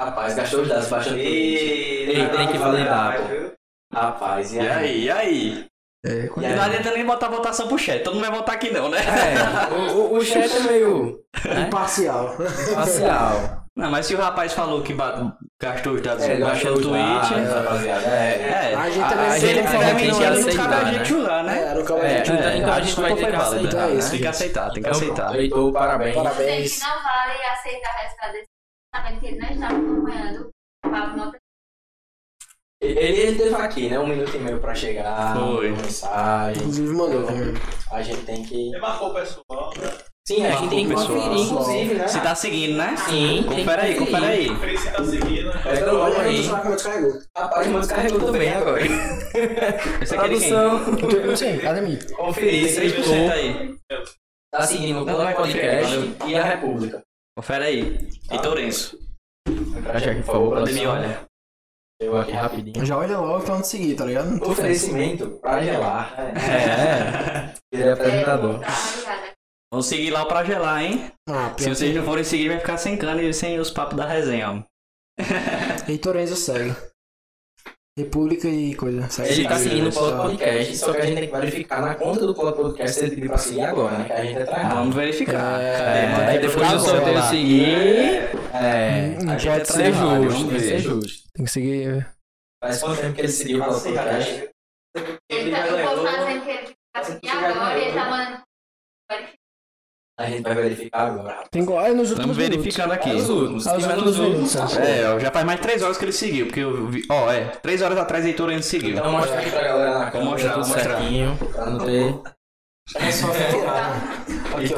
Rapaz, 0.00 0.34
gastou 0.34 0.60
os 0.62 0.68
dados 0.68 0.88
baixando. 0.88 1.16
Ei, 1.18 2.28
tem 2.28 2.48
que 2.48 2.58
validar, 2.58 3.16
pô. 3.18 3.52
Rapaz, 3.94 4.52
e 4.52 4.56
E 4.56 4.68
aí? 4.68 5.04
E 5.04 5.10
aí? 5.10 5.66
É, 6.04 6.10
E 6.36 6.54
não 6.54 6.62
adianta 6.62 6.90
nem 6.92 7.04
botar 7.04 7.28
votação 7.28 7.66
pro 7.66 7.78
chat. 7.78 8.02
Todo 8.04 8.14
mundo 8.14 8.26
vai 8.28 8.38
votar 8.38 8.54
aqui 8.56 8.70
não, 8.70 8.88
né? 8.88 8.98
É, 9.00 9.72
o, 9.74 10.12
o- 10.12 10.18
o 10.18 10.24
chat 10.24 10.54
é 10.54 10.60
meio 10.60 11.20
Imparcial. 11.66 12.36
parcial. 12.74 13.64
Não, 13.74 13.90
mas 13.90 14.06
se 14.06 14.14
o 14.14 14.18
rapaz 14.18 14.52
falou 14.52 14.82
que 14.82 14.94
ba- 14.94 15.36
gastou 15.60 15.94
os 15.94 16.00
dados 16.02 16.24
É, 16.24 16.36
baixando 16.36 16.78
o 16.78 16.92
dados, 16.92 17.28
tweet. 17.28 17.44
rapaziada. 17.50 18.06
É, 18.06 18.70
É, 18.72 18.74
A 18.74 18.88
gente 18.90 19.08
também 19.08 19.30
se 19.40 19.46
ele 19.46 19.62
tiver 19.62 19.96
que 19.96 20.06
não 20.08 20.18
mentindo, 20.20 20.46
não 20.46 20.56
cabe 20.56 20.74
a 20.74 20.84
gente 20.84 20.98
né? 20.98 21.04
julgar, 21.04 21.44
né? 21.44 21.58
É, 21.58 21.64
É, 21.64 21.66
aí. 21.66 22.20
então- 22.22 22.56
então 22.56 22.72
a 22.72 22.80
gente 22.80 23.00
vai 23.00 23.14
ter 23.14 23.26
que 23.30 23.36
aceitar 23.36 23.90
isso. 23.90 24.10
Tem 24.10 24.20
que 24.20 24.26
aceitar, 24.26 24.70
tem 24.70 24.82
que 24.82 24.88
Então, 24.88 24.92
aceitar. 24.92 25.32
Parabéns. 25.72 26.14
Parabéns. 26.14 26.80
não 26.80 27.02
vale 27.02 27.44
aceitar 27.52 27.90
o 27.90 28.02
resultado 28.02 28.32
que 29.20 29.26
ele 29.26 29.38
não 29.38 29.50
estava 29.50 29.76
acompanhando. 29.76 30.50
Papo 30.82 31.16
não 31.16 31.32
Ele, 32.80 33.00
ele 33.00 33.38
teve 33.38 33.54
aqui, 33.54 33.88
né? 33.88 33.98
Um 33.98 34.06
minuto 34.06 34.36
e 34.36 34.38
meio 34.38 34.60
pra 34.60 34.74
chegar. 34.74 35.36
Foi. 35.36 35.70
Mensagem. 35.70 36.62
Inclusive 36.62 36.94
mandou 36.94 37.22
também. 37.24 37.54
A 37.90 38.02
gente 38.02 38.22
tem 38.22 38.42
que. 38.42 38.70
Você 38.70 38.78
marcou 38.78 39.10
o 39.10 39.14
pessoal, 39.14 39.72
né? 39.78 39.92
Sim, 40.28 40.44
a 40.44 40.50
gente 40.56 40.70
tem 40.70 40.88
que 40.88 40.92
Pessoal. 40.92 41.06
conferir, 41.20 41.40
inclusive, 41.40 41.94
né? 41.94 42.08
Se 42.08 42.20
tá 42.20 42.34
seguindo, 42.34 42.76
né? 42.76 42.96
Sim, 42.96 43.44
Confere 43.44 43.80
aí, 43.80 43.94
confere 43.94 44.24
aí. 44.24 44.56
Feliz 44.58 44.82
que 44.82 44.90
tá 44.90 45.04
seguindo. 45.04 45.52
Pega 45.62 45.92
logo 45.92 46.04
Olha 46.16 46.20
aí. 46.22 46.38
aí, 46.40 46.48
como 46.48 46.74
descarregou. 46.74 47.12
Rapaz, 47.36 47.66
mas 47.68 47.80
descarregou 47.86 48.20
também 48.32 48.52
agora. 48.52 48.80
Esse 50.02 50.16
aqui 50.16 50.24
é 50.24 50.34
de 50.34 50.40
quem? 50.40 50.48
Tradução. 50.50 50.80
Não 51.26 51.36
sei, 51.36 51.58
cadê 51.58 51.80
mim? 51.80 51.96
Conferir 52.16 52.68
se 52.68 52.80
3% 52.80 52.96
Heitor 52.96 53.32
aí. 53.32 53.74
tá 54.50 54.62
seguindo 54.62 55.02
o 55.02 55.04
Plano 55.04 55.36
Podcast 55.36 56.14
e 56.26 56.34
a 56.34 56.42
República. 56.42 57.05
Confere 57.36 57.64
aí. 57.64 58.08
E 58.32 58.38
Tourenço. 58.40 58.98
Fecha 59.92 60.10
aqui, 60.10 60.22
por 60.22 60.32
favor, 60.32 60.54
Pandemia, 60.58 60.82
produção. 60.90 60.92
olha. 61.10 61.20
Eu 62.00 62.16
aqui 62.18 62.32
rapidinho. 62.32 62.84
Já 62.84 62.98
olha 62.98 63.18
logo 63.18 63.44
pra 63.44 63.54
onde 63.56 63.66
seguir, 63.68 63.94
tá 63.94 64.04
ligado? 64.04 64.42
Oferecimento 64.50 65.30
pra 65.40 65.62
gelar. 65.62 66.14
É. 66.18 67.54
Ele 67.72 67.82
é 67.88 67.92
apresentador. 67.92 68.60
Vamos 69.72 69.86
seguir 69.86 70.10
lá 70.10 70.24
pra 70.26 70.44
gelar, 70.44 70.82
hein? 70.82 71.10
Ah, 71.28 71.54
Se 71.58 71.68
vocês 71.68 71.94
não 71.94 72.04
forem 72.04 72.24
seguir, 72.24 72.48
vai 72.48 72.58
ficar 72.60 72.76
sem 72.76 72.96
cana 72.96 73.22
e 73.22 73.32
sem 73.32 73.58
os 73.58 73.70
papos 73.70 73.96
da 73.96 74.06
resenha, 74.06 74.50
ó. 74.50 74.62
que 75.84 75.92
Heitor 75.92 76.16
Enzo 76.16 76.36
segue. 76.36 76.74
República 77.98 78.46
e 78.46 78.74
coisa. 78.74 79.08
Segue. 79.08 79.32
Ele 79.32 79.48
tá 79.48 79.56
seguindo 79.58 79.88
o 79.88 79.92
Plano 79.92 80.22
Podcast, 80.22 80.76
só 80.76 80.92
que 80.92 80.98
a 80.98 81.06
gente 81.06 81.18
tem 81.18 81.28
que 81.30 81.34
verificar 81.34 81.80
na 81.80 81.94
conta 81.94 82.26
do 82.26 82.34
Plano 82.34 82.54
Podcast 82.54 82.98
se 82.98 83.06
ele 83.06 83.14
pediu 83.14 83.30
pra 83.30 83.38
seguir 83.38 83.62
agora, 83.62 83.96
né? 83.98 84.04
Que 84.04 84.12
a 84.12 84.22
gente 84.24 84.38
é. 84.38 84.68
Vamos 84.68 84.94
verificar. 84.94 85.60
É, 85.62 85.78
Cadê? 85.78 86.15
Aí 86.36 86.46
depois 86.46 86.70
do 86.70 86.80
sorteio 86.80 87.22
seguir, 87.22 88.30
é, 88.52 89.18
Não 89.22 89.32
a 89.34 89.38
gente 89.38 89.50
pode 89.50 89.60
é 89.60 89.64
ser 89.64 89.72
ser 89.72 89.84
errado, 89.86 90.22
justo, 90.30 90.38
tem 90.38 90.48
que 90.48 90.54
ver. 90.54 90.60
ser 90.60 90.78
justo. 90.78 91.28
Tem 91.32 91.44
que 91.44 91.50
seguir. 91.50 92.06
Faz 92.62 92.80
quanto 92.80 93.00
tempo 93.00 93.14
que 93.14 93.20
ele 93.20 93.28
seguiu 93.28 93.60
o 93.60 93.64
Plano 93.64 93.80
Podcast? 93.80 94.50
Ele 95.30 95.50
tá, 95.50 95.66
eu 95.66 95.96
vou 95.96 96.06
fazendo 96.06 96.44
que 96.44 96.50
ele 96.50 96.74
tá 96.94 97.00
aqui 97.00 97.28
agora 97.28 97.78
e 97.78 97.82
ele 97.82 97.92
tá 97.92 98.10
mandando. 98.10 98.46
A 100.18 100.24
gente 100.30 100.42
vai 100.42 100.54
verificar 100.54 101.08
agora. 101.08 101.44
Tem 101.50 101.62
igual 101.62 101.84
é 101.84 101.90
nos 101.90 102.10
últimos 102.10 102.36
Vamos 102.36 102.36
verificando 102.36 102.92
aqui. 102.92 103.10
Os 103.10 103.28
últimos, 103.28 103.66
os 103.66 103.86
últimos 103.86 104.18
minutos, 104.18 104.54
tá. 104.54 104.66
É, 104.82 105.20
já 105.20 105.30
faz 105.30 105.44
mais 105.44 105.60
de 105.60 105.66
3 105.66 105.82
horas 105.82 105.98
que 105.98 106.04
ele 106.06 106.12
seguiu, 106.12 106.46
porque 106.46 106.60
eu 106.60 106.86
vi. 106.86 107.02
Ó, 107.10 107.30
é, 107.30 107.44
3 107.44 107.82
horas 107.82 107.98
atrás 107.98 108.24
Heitor 108.24 108.48
ainda 108.48 108.62
seguiu. 108.62 108.92
Então 108.96 109.12
mostra 109.12 109.38
aqui 109.38 109.50
pra 109.50 109.62
galera 109.62 109.98
na 109.98 110.10
câmera, 110.10 110.30
mostrar, 110.30 110.56
mostrar. 110.56 110.82
certinho, 110.82 111.36
pra 111.36 111.66
não 111.66 111.84
ter... 111.84 112.14
É 112.94 113.10
só 113.10 113.30
tirar. 113.30 114.24
Aqui, 114.54 114.74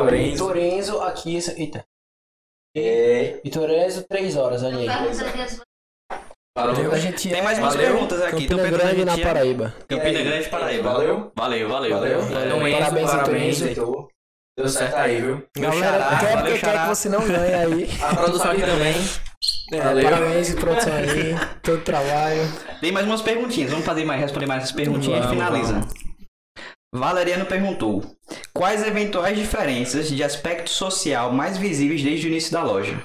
ó. 0.91 1.03
Aqui. 1.05 1.39
Eita. 1.57 1.85
É, 2.77 3.41
Enzo, 3.45 4.03
3 4.09 4.37
horas, 4.37 4.63
olha 4.63 4.79
aí. 4.79 4.87
valeu. 6.57 6.93
A 6.93 6.99
gente 6.99 7.29
Tem 7.29 7.39
é 7.39 7.43
mais 7.43 7.59
umas 7.59 7.75
Valeu. 7.75 7.91
perguntas 7.93 8.23
aqui. 8.23 8.45
Então, 8.45 8.59
Campina 8.59 8.77
a 8.77 8.81
Grande, 8.81 9.05
na 9.05 9.19
é- 9.19 9.23
Paraíba. 9.23 9.75
Campina 9.89 10.23
Grande, 10.23 10.49
Paraíba. 10.49 10.93
Valeu. 10.93 11.33
Valeu, 11.37 11.69
valeu. 11.69 11.99
Valeu. 11.99 12.23
Então, 12.23 12.69
Enzo, 12.69 12.79
Parabéns, 12.79 13.11
parabéns, 13.11 13.63
Heitor. 13.63 14.09
Deu 14.57 14.69
certo 14.69 14.97
aí, 14.97 15.21
viu? 15.21 15.47
Meu 15.57 15.71
Galera, 15.71 15.93
xará, 16.03 16.19
quer 16.19 16.35
valeu, 16.35 16.45
porque 16.53 16.67
quer 16.67 16.83
que 16.83 16.89
você 16.89 17.09
não 17.09 17.29
ganhe 17.29 17.55
aí. 17.55 17.89
A 18.03 18.17
produção 18.17 18.51
aqui 18.51 18.63
também. 18.63 18.95
É, 19.73 19.81
Valeu. 19.81 20.03
parabéns, 20.11 20.55
produção 20.55 20.93
aí. 20.95 21.35
Todo 21.63 21.81
trabalho. 21.83 22.43
Tem 22.81 22.91
mais 22.91 23.07
umas 23.07 23.23
perguntinhas. 23.23 23.71
Vamos 23.71 23.87
fazer 23.87 24.05
mais, 24.05 24.21
responder 24.21 24.47
mais 24.47 24.65
essas 24.65 24.75
perguntinhas 24.75 25.25
e 25.25 25.29
Vamos, 25.29 25.33
finaliza. 25.45 25.81
Valeriano 26.95 27.47
perguntou: 27.47 28.03
Quais 28.53 28.87
eventuais 28.87 29.37
diferenças 29.37 30.09
de 30.09 30.23
aspecto 30.23 30.71
social 30.71 31.33
mais 31.33 31.57
visíveis 31.57 32.03
desde 32.03 32.27
o 32.27 32.31
início 32.31 32.53
da 32.53 32.63
loja? 32.63 33.03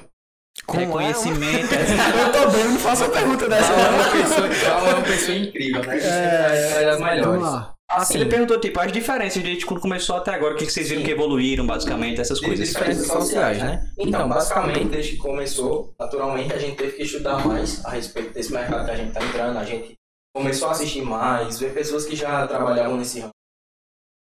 Como 0.66 0.80
é? 0.80 0.86
Reconhecimento. 0.86 1.74
Eu 1.74 2.32
tô 2.32 2.50
bem, 2.50 2.64
não 2.64 2.78
faço 2.78 3.04
a 3.04 3.08
pergunta 3.08 3.48
dessa. 3.48 3.72
Ela 3.72 3.86
é 3.86 3.90
uma 3.90 4.10
pessoa, 4.10 4.46
ela 4.46 4.88
é 4.90 4.94
uma 4.94 5.02
pessoa 5.02 5.36
incrível, 5.36 5.84
né? 5.84 5.98
É, 5.98 6.82
é 6.82 6.84
das 6.86 7.00
melhores. 7.00 7.42
lá. 7.42 7.74
Assim, 7.90 8.14
ele 8.14 8.26
perguntou, 8.30 8.58
tipo, 8.58 8.80
as 8.80 8.90
diferenças 8.90 9.42
desde 9.42 9.66
quando 9.66 9.80
começou 9.80 10.16
até 10.16 10.34
agora, 10.34 10.54
o 10.54 10.56
que 10.56 10.66
que 10.66 10.72
vocês 10.72 10.88
viram 10.88 11.02
que 11.04 11.10
evoluíram, 11.10 11.66
basicamente, 11.66 12.20
essas 12.20 12.40
De 12.40 12.46
coisas. 12.46 12.68
diferenças 12.68 13.06
sociais, 13.06 13.58
né? 13.58 13.88
Então, 13.98 14.28
basicamente, 14.28 14.86
desde 14.86 15.12
que 15.12 15.18
começou, 15.18 15.94
naturalmente, 16.00 16.52
a 16.52 16.58
gente 16.58 16.76
teve 16.76 16.92
que 16.96 17.02
estudar 17.02 17.46
mais 17.46 17.84
a 17.84 17.90
respeito 17.90 18.32
desse 18.32 18.52
mercado 18.52 18.86
que 18.86 18.90
a 18.90 18.96
gente 18.96 19.08
está 19.08 19.22
entrando. 19.22 19.58
A 19.58 19.64
gente 19.64 19.94
começou 20.34 20.68
a 20.68 20.70
assistir 20.72 21.02
mais, 21.02 21.60
ver 21.60 21.72
pessoas 21.74 22.04
que 22.04 22.16
já 22.16 22.46
trabalhavam 22.46 22.96
nesse 22.96 23.20
ramo. 23.20 23.32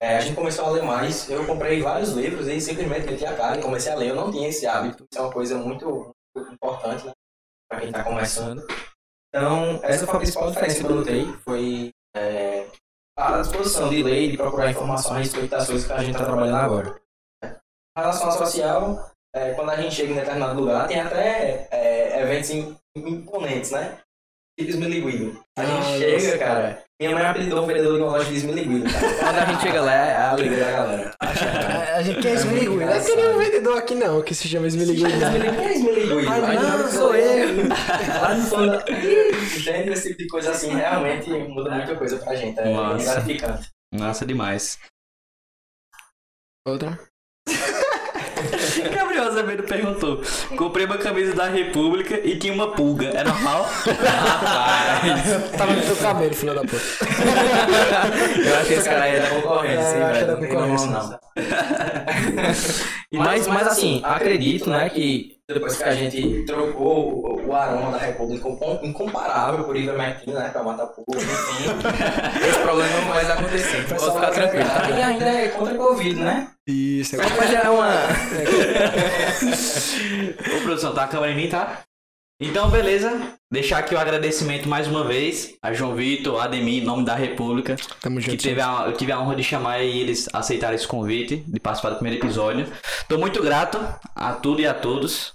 É, 0.02 0.18
a 0.18 0.20
gente 0.22 0.36
começou 0.36 0.66
a 0.66 0.70
ler 0.72 0.84
mais. 0.84 1.30
Eu 1.30 1.46
comprei 1.46 1.82
vários 1.82 2.10
livros 2.14 2.48
e 2.48 2.60
simplesmente 2.60 3.06
meti 3.06 3.26
a 3.26 3.36
cara 3.36 3.60
e 3.60 3.62
comecei 3.62 3.92
a 3.92 3.96
ler. 3.96 4.10
Eu 4.10 4.16
não 4.16 4.32
tinha 4.32 4.50
esse 4.50 4.66
hábito. 4.66 5.06
Isso 5.12 5.22
é 5.22 5.24
uma 5.24 5.32
coisa 5.32 5.58
muito, 5.58 6.12
muito 6.36 6.54
importante, 6.54 7.06
né? 7.06 7.12
Para 7.70 7.80
quem 7.82 7.90
está 7.90 8.04
começando. 8.04 8.66
Então, 9.34 9.80
essa 9.84 10.06
foi 10.08 10.16
a 10.16 10.20
principal 10.20 10.50
diferença 10.50 10.80
que 10.80 10.86
eu 10.86 10.96
notei. 10.96 11.26
Foi 11.46 11.92
é, 12.16 12.68
a 13.18 13.42
disposição 13.42 13.90
de 13.90 14.02
ler 14.04 14.22
e 14.24 14.32
de 14.32 14.38
procurar 14.38 14.72
informação 14.72 15.16
a 15.16 15.20
respeito 15.20 15.50
das 15.50 15.68
coisas 15.68 15.86
que 15.88 15.94
a 15.94 16.00
gente 16.00 16.12
está 16.12 16.26
trabalhando 16.26 16.58
agora. 16.58 17.02
Em 17.46 18.00
relação 18.02 18.26
ao 18.26 18.38
social, 18.38 19.12
é, 19.36 19.54
quando 19.54 19.70
a 19.70 19.76
gente 19.80 19.94
chega 19.94 20.12
em 20.14 20.16
determinado 20.16 20.60
lugar, 20.60 20.88
tem 20.88 21.00
até 21.00 21.68
é, 21.70 22.22
eventos 22.24 22.50
im- 22.50 22.78
imponentes, 22.98 23.70
né? 23.72 24.00
Tipo 24.60 24.72
Esmiliguido. 24.72 25.44
A 25.58 25.64
gente 25.66 25.80
Ah, 25.88 25.98
chega, 25.98 26.38
cara. 26.40 26.84
Minha 27.02 27.16
mãe 27.16 27.26
apelidou 27.26 27.64
o 27.64 27.66
vendedor 27.66 27.96
de 27.96 28.04
uma 28.04 28.12
loja 28.12 28.30
de 28.30 28.36
Esmiliguido, 28.36 28.84
cara. 28.84 29.14
Quando 29.16 29.38
a 29.40 29.46
gente 29.46 29.62
chega 29.62 29.82
lá, 29.82 29.92
é 29.92 30.16
a 30.18 30.30
alegria 30.30 30.66
da 30.66 30.72
galera. 30.72 31.16
A 31.20 32.02
gente 32.04 32.22
quer 32.22 32.36
esmiligui. 32.36 32.86
Não 32.86 32.94
é 32.94 33.00
que 33.00 33.16
nem 33.16 33.28
um 33.28 33.38
vendedor 33.40 33.78
aqui 33.80 33.96
não, 33.96 34.22
que 34.22 34.36
se 34.36 34.48
chama 34.48 34.68
esmiligui. 34.68 35.04
Esmiliguido, 35.04 36.20
quem 36.20 36.28
é 36.28 36.46
Aí 36.46 36.56
não, 36.58 36.78
não, 36.78 36.92
sou 36.92 37.16
eu. 37.16 37.68
Lá 38.22 38.36
no 38.36 38.44
fundo? 38.44 38.84
Esse 38.88 40.10
tipo 40.10 40.20
de 40.20 40.28
coisa 40.28 40.52
assim, 40.52 40.76
realmente 40.76 41.28
muda 41.32 41.72
muita 41.72 41.96
coisa 41.96 42.20
pra 42.20 42.36
gente. 42.36 42.60
É 42.60 42.72
Nossa. 42.72 43.14
gratificante. 43.14 43.70
Massa 43.96 44.24
demais. 44.24 44.78
Outra. 46.68 47.00
Gabriel 49.22 49.28
Azevedo 49.30 49.64
perguntou: 49.64 50.22
Comprei 50.58 50.86
uma 50.86 50.98
camisa 50.98 51.34
da 51.34 51.46
República 51.48 52.20
e 52.24 52.38
tinha 52.38 52.54
uma 52.54 52.70
pulga. 52.72 53.08
É 53.10 53.24
normal? 53.24 53.70
Rapaz. 53.86 55.52
Tava 55.58 55.74
no 55.74 55.82
teu 55.82 55.96
cabelo, 55.96 56.34
filho 56.34 56.54
da 56.56 56.62
puta. 56.62 56.82
Eu 58.46 58.56
acho 58.58 58.66
que 58.68 58.74
esse 58.74 58.90
cara 58.90 59.04
aí 59.04 59.16
é 59.16 59.20
da 59.20 59.30
concorrência, 59.30 59.80
É, 59.80 59.92
sim, 59.92 59.98
eu 59.98 60.06
acho 60.06 60.14
velho. 60.14 60.28
da 60.28 60.34
Não 60.36 60.48
concorrência. 60.48 60.88
como 60.88 61.10
não. 61.10 61.20
mas, 63.24 63.48
mas 63.48 63.68
assim, 63.68 64.02
acredito, 64.04 64.70
né, 64.70 64.90
que 64.90 65.38
depois 65.54 65.78
que 65.78 65.84
a 65.84 65.96
gente 65.96 66.44
trocou 66.46 67.26
o, 67.26 67.48
o 67.48 67.56
aroma 67.56 67.92
da 67.92 67.98
República 67.98 68.48
incom- 68.50 68.80
incomparável 68.84 69.64
por 69.64 69.76
Iva 69.76 69.94
Martins, 69.98 70.34
né, 70.34 70.50
pra 70.50 70.64
matar 70.64 70.88
pulga, 70.88 71.22
enfim, 71.22 71.70
esse 72.50 72.60
problema 72.60 73.00
não 73.02 73.14
vai 73.14 73.32
acontecer. 73.32 73.88
Pode 73.88 74.14
ficar 74.14 74.32
tranquilo. 74.32 74.66
E 74.98 75.02
ainda 75.02 75.26
é 75.26 75.48
contra 75.50 75.74
a 75.74 75.78
Covid, 75.78 76.20
né? 76.20 76.48
Isso, 76.68 77.18
que 77.18 77.48
já 77.52 77.60
é 77.62 77.70
uma... 77.70 77.92
Ô, 80.58 80.62
produção, 80.64 80.94
tá 80.94 81.04
a 81.04 81.08
câmera 81.08 81.34
em 81.34 81.36
mim, 81.36 81.50
tá? 81.50 81.80
Então, 82.44 82.70
beleza. 82.70 83.20
Deixar 83.52 83.80
aqui 83.80 83.94
o 83.94 84.00
agradecimento 84.00 84.68
mais 84.68 84.88
uma 84.88 85.04
vez 85.04 85.54
a 85.62 85.74
João 85.74 85.94
Vitor, 85.94 86.42
Ademir, 86.42 86.82
em 86.82 86.86
nome 86.86 87.06
da 87.06 87.14
República. 87.14 87.76
Tamo 88.02 88.20
Que 88.20 88.32
junto. 88.32 88.42
teve 88.44 88.60
a, 88.62 88.86
eu 88.88 88.94
tive 88.94 89.12
a 89.12 89.20
honra 89.20 89.36
de 89.36 89.44
chamar 89.44 89.84
e 89.84 90.00
eles 90.00 90.28
aceitaram 90.34 90.74
esse 90.74 90.88
convite 90.88 91.44
de 91.48 91.60
participar 91.60 91.90
do 91.92 91.96
primeiro 91.98 92.20
episódio. 92.24 92.66
Tô 93.08 93.18
muito 93.20 93.44
grato 93.44 93.78
a 94.16 94.34
tudo 94.34 94.60
e 94.62 94.66
a 94.66 94.74
todos 94.74 95.34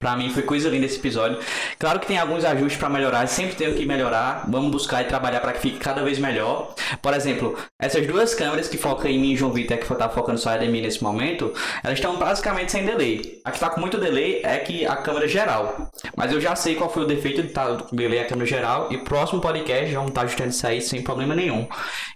Pra 0.00 0.14
mim 0.14 0.30
foi 0.30 0.44
coisa 0.44 0.68
linda 0.68 0.86
esse 0.86 0.96
episódio. 0.96 1.40
Claro 1.76 1.98
que 1.98 2.06
tem 2.06 2.16
alguns 2.16 2.44
ajustes 2.44 2.78
pra 2.78 2.88
melhorar, 2.88 3.26
sempre 3.26 3.56
tenho 3.56 3.74
que 3.74 3.84
melhorar. 3.84 4.44
Vamos 4.48 4.70
buscar 4.70 5.02
e 5.02 5.06
trabalhar 5.06 5.40
pra 5.40 5.52
que 5.52 5.58
fique 5.58 5.78
cada 5.78 6.04
vez 6.04 6.20
melhor. 6.20 6.72
Por 7.02 7.12
exemplo, 7.14 7.58
essas 7.80 8.06
duas 8.06 8.32
câmeras 8.32 8.68
que 8.68 8.78
focam 8.78 9.10
em 9.10 9.18
mim 9.18 9.32
e 9.32 9.36
João 9.36 9.52
Vitor, 9.52 9.76
que 9.76 9.94
tá 9.96 10.08
focando 10.08 10.38
só 10.38 10.54
em 10.54 10.70
mim 10.70 10.82
nesse 10.82 11.02
momento, 11.02 11.52
elas 11.82 11.98
estão 11.98 12.16
basicamente 12.16 12.70
sem 12.70 12.86
delay. 12.86 13.40
A 13.44 13.50
que 13.50 13.58
tá 13.58 13.70
com 13.70 13.80
muito 13.80 13.98
delay 13.98 14.40
é 14.44 14.58
que 14.58 14.86
a 14.86 14.94
câmera 14.94 15.26
geral. 15.26 15.90
Mas 16.16 16.30
eu 16.30 16.40
já 16.40 16.54
sei 16.54 16.76
qual 16.76 16.88
foi 16.88 17.02
o 17.02 17.06
defeito 17.06 17.42
de 17.42 17.48
estar 17.48 17.78
com 17.78 17.96
delay 17.96 18.20
a 18.20 18.26
câmera 18.26 18.46
geral 18.46 18.86
e 18.92 18.98
próximo 18.98 19.40
podcast 19.40 19.92
vamos 19.92 20.10
estar 20.10 20.22
ajustando 20.22 20.50
isso 20.50 20.64
aí 20.64 20.80
sem 20.80 21.02
problema 21.02 21.34
nenhum. 21.34 21.66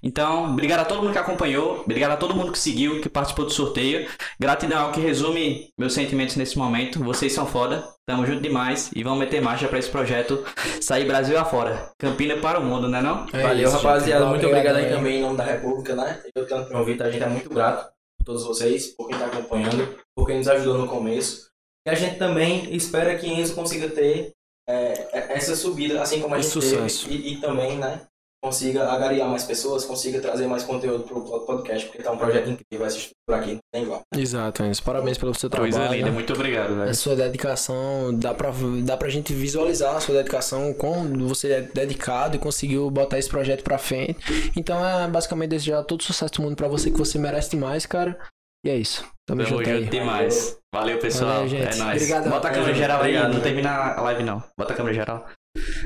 Então, 0.00 0.52
obrigado 0.52 0.80
a 0.80 0.84
todo 0.84 1.02
mundo 1.02 1.12
que 1.12 1.18
acompanhou, 1.18 1.80
obrigado 1.80 2.12
a 2.12 2.16
todo 2.16 2.32
mundo 2.32 2.52
que 2.52 2.58
seguiu, 2.60 3.00
que 3.00 3.08
participou 3.08 3.44
do 3.44 3.52
sorteio. 3.52 4.08
Gratidão 4.38 4.86
ao 4.86 4.92
que 4.92 5.00
resume 5.00 5.72
meus 5.76 5.94
sentimentos 5.94 6.36
nesse 6.36 6.56
momento. 6.56 7.02
Vocês 7.02 7.32
são 7.32 7.44
foda. 7.44 7.71
Tamo 8.06 8.26
junto 8.26 8.40
demais 8.40 8.90
e 8.94 9.02
vamos 9.02 9.20
meter 9.20 9.40
marcha 9.40 9.68
pra 9.68 9.78
esse 9.78 9.88
projeto 9.88 10.44
sair 10.80 11.06
Brasil 11.06 11.38
afora. 11.38 11.90
Campina 11.98 12.36
para 12.38 12.58
o 12.58 12.64
mundo, 12.64 12.88
né 12.88 13.00
não? 13.00 13.26
É 13.32 13.42
Valeu, 13.42 13.68
isso, 13.68 13.76
rapaziada. 13.76 14.24
gente. 14.24 14.30
Muito 14.30 14.46
obrigado 14.46 14.76
aí 14.76 14.88
também 14.88 15.18
em 15.18 15.22
nome 15.22 15.36
da 15.36 15.44
República, 15.44 15.94
né? 15.94 16.20
Eu 16.34 16.46
tanto 16.46 16.70
João 16.70 16.84
Vitor, 16.84 17.06
a 17.06 17.10
gente 17.10 17.22
é 17.22 17.28
muito 17.28 17.48
grato 17.48 17.90
por 18.18 18.24
todos 18.24 18.44
vocês, 18.44 18.88
por 18.88 19.08
quem 19.08 19.18
tá 19.18 19.26
acompanhando, 19.26 19.96
por 20.16 20.26
quem 20.26 20.38
nos 20.38 20.48
ajudou 20.48 20.78
no 20.78 20.88
começo. 20.88 21.50
E 21.86 21.90
a 21.90 21.94
gente 21.94 22.16
também 22.18 22.74
espera 22.74 23.16
que 23.16 23.26
Enzo 23.26 23.54
consiga 23.54 23.88
ter 23.88 24.32
é, 24.68 25.36
essa 25.36 25.56
subida, 25.56 26.00
assim 26.00 26.20
como 26.20 26.34
a 26.34 26.38
gente 26.38 26.50
sucesso. 26.50 27.08
teve, 27.08 27.28
e, 27.28 27.32
e 27.34 27.40
também, 27.40 27.78
né? 27.78 28.02
Consiga 28.44 28.90
agariar 28.90 29.28
mais 29.28 29.44
pessoas, 29.44 29.84
consiga 29.84 30.20
trazer 30.20 30.48
mais 30.48 30.64
conteúdo 30.64 31.04
pro 31.04 31.20
podcast, 31.46 31.86
porque 31.86 32.02
tá 32.02 32.10
um 32.10 32.18
projeto 32.18 32.50
incrível, 32.50 32.84
assistir 32.86 33.10
por 33.24 33.36
aqui, 33.36 33.52
não 33.52 33.58
tem 33.72 33.84
igual. 33.84 34.00
Exato, 34.16 34.64
Enzo. 34.64 34.82
Parabéns 34.82 35.16
pelo 35.16 35.32
seu 35.32 35.48
Coisa 35.48 35.78
trabalho. 35.78 35.96
linda, 35.96 36.08
né? 36.10 36.12
muito 36.14 36.32
obrigado, 36.32 36.74
velho. 36.74 36.90
A 36.90 36.94
sua 36.94 37.14
dedicação, 37.14 38.12
dá 38.12 38.34
pra, 38.34 38.50
dá 38.84 38.96
pra 38.96 39.08
gente 39.08 39.32
visualizar 39.32 39.94
a 39.94 40.00
sua 40.00 40.16
dedicação, 40.16 40.74
como 40.74 41.28
você 41.28 41.52
é 41.52 41.60
dedicado 41.62 42.34
e 42.34 42.38
conseguiu 42.40 42.90
botar 42.90 43.16
esse 43.16 43.28
projeto 43.28 43.62
pra 43.62 43.78
frente. 43.78 44.16
Então 44.56 44.84
é 44.84 45.06
basicamente 45.06 45.50
desejar 45.50 45.84
todo 45.84 46.02
sucesso 46.02 46.34
do 46.34 46.42
mundo 46.42 46.56
pra 46.56 46.66
você, 46.66 46.90
que 46.90 46.98
você 46.98 47.18
merece 47.18 47.50
demais, 47.50 47.86
cara. 47.86 48.18
E 48.66 48.70
é 48.70 48.76
isso. 48.76 49.04
Tamo, 49.28 49.44
Tamo 49.44 49.58
junto 49.58 49.70
aí. 49.70 49.84
demais. 49.86 50.58
Valeu, 50.74 50.98
pessoal. 50.98 51.32
Valeu, 51.34 51.48
gente. 51.48 51.74
É 51.74 51.76
nóis. 51.76 52.02
Obrigadão. 52.02 52.30
Bota 52.32 52.48
a 52.48 52.50
câmera 52.50 52.74
geral 52.74 52.96
aí, 53.02 53.02
obrigado, 53.10 53.24
não 53.24 53.30
velho. 53.34 53.42
termina 53.44 53.70
a 53.94 54.00
live 54.02 54.22
não. 54.24 54.42
Bota 54.58 54.72
a 54.72 54.76
câmera 54.76 54.94
geral. 54.94 55.26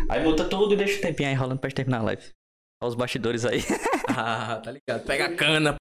Aí 0.09 0.23
muta 0.25 0.45
tudo 0.45 0.73
e 0.73 0.77
deixa 0.77 0.99
o 0.99 1.03
tempinho 1.03 1.29
aí 1.29 1.35
rolando 1.35 1.61
pra 1.61 1.69
gente 1.69 1.77
terminar 1.77 1.99
a 2.01 2.03
live. 2.05 2.23
Olha 2.81 2.89
os 2.89 2.95
bastidores 2.95 3.45
aí. 3.45 3.61
Ah, 4.19 4.61
tá 4.65 4.71
ligado. 4.71 5.05
Pega 5.05 5.27
a 5.27 5.35
cana, 5.37 5.75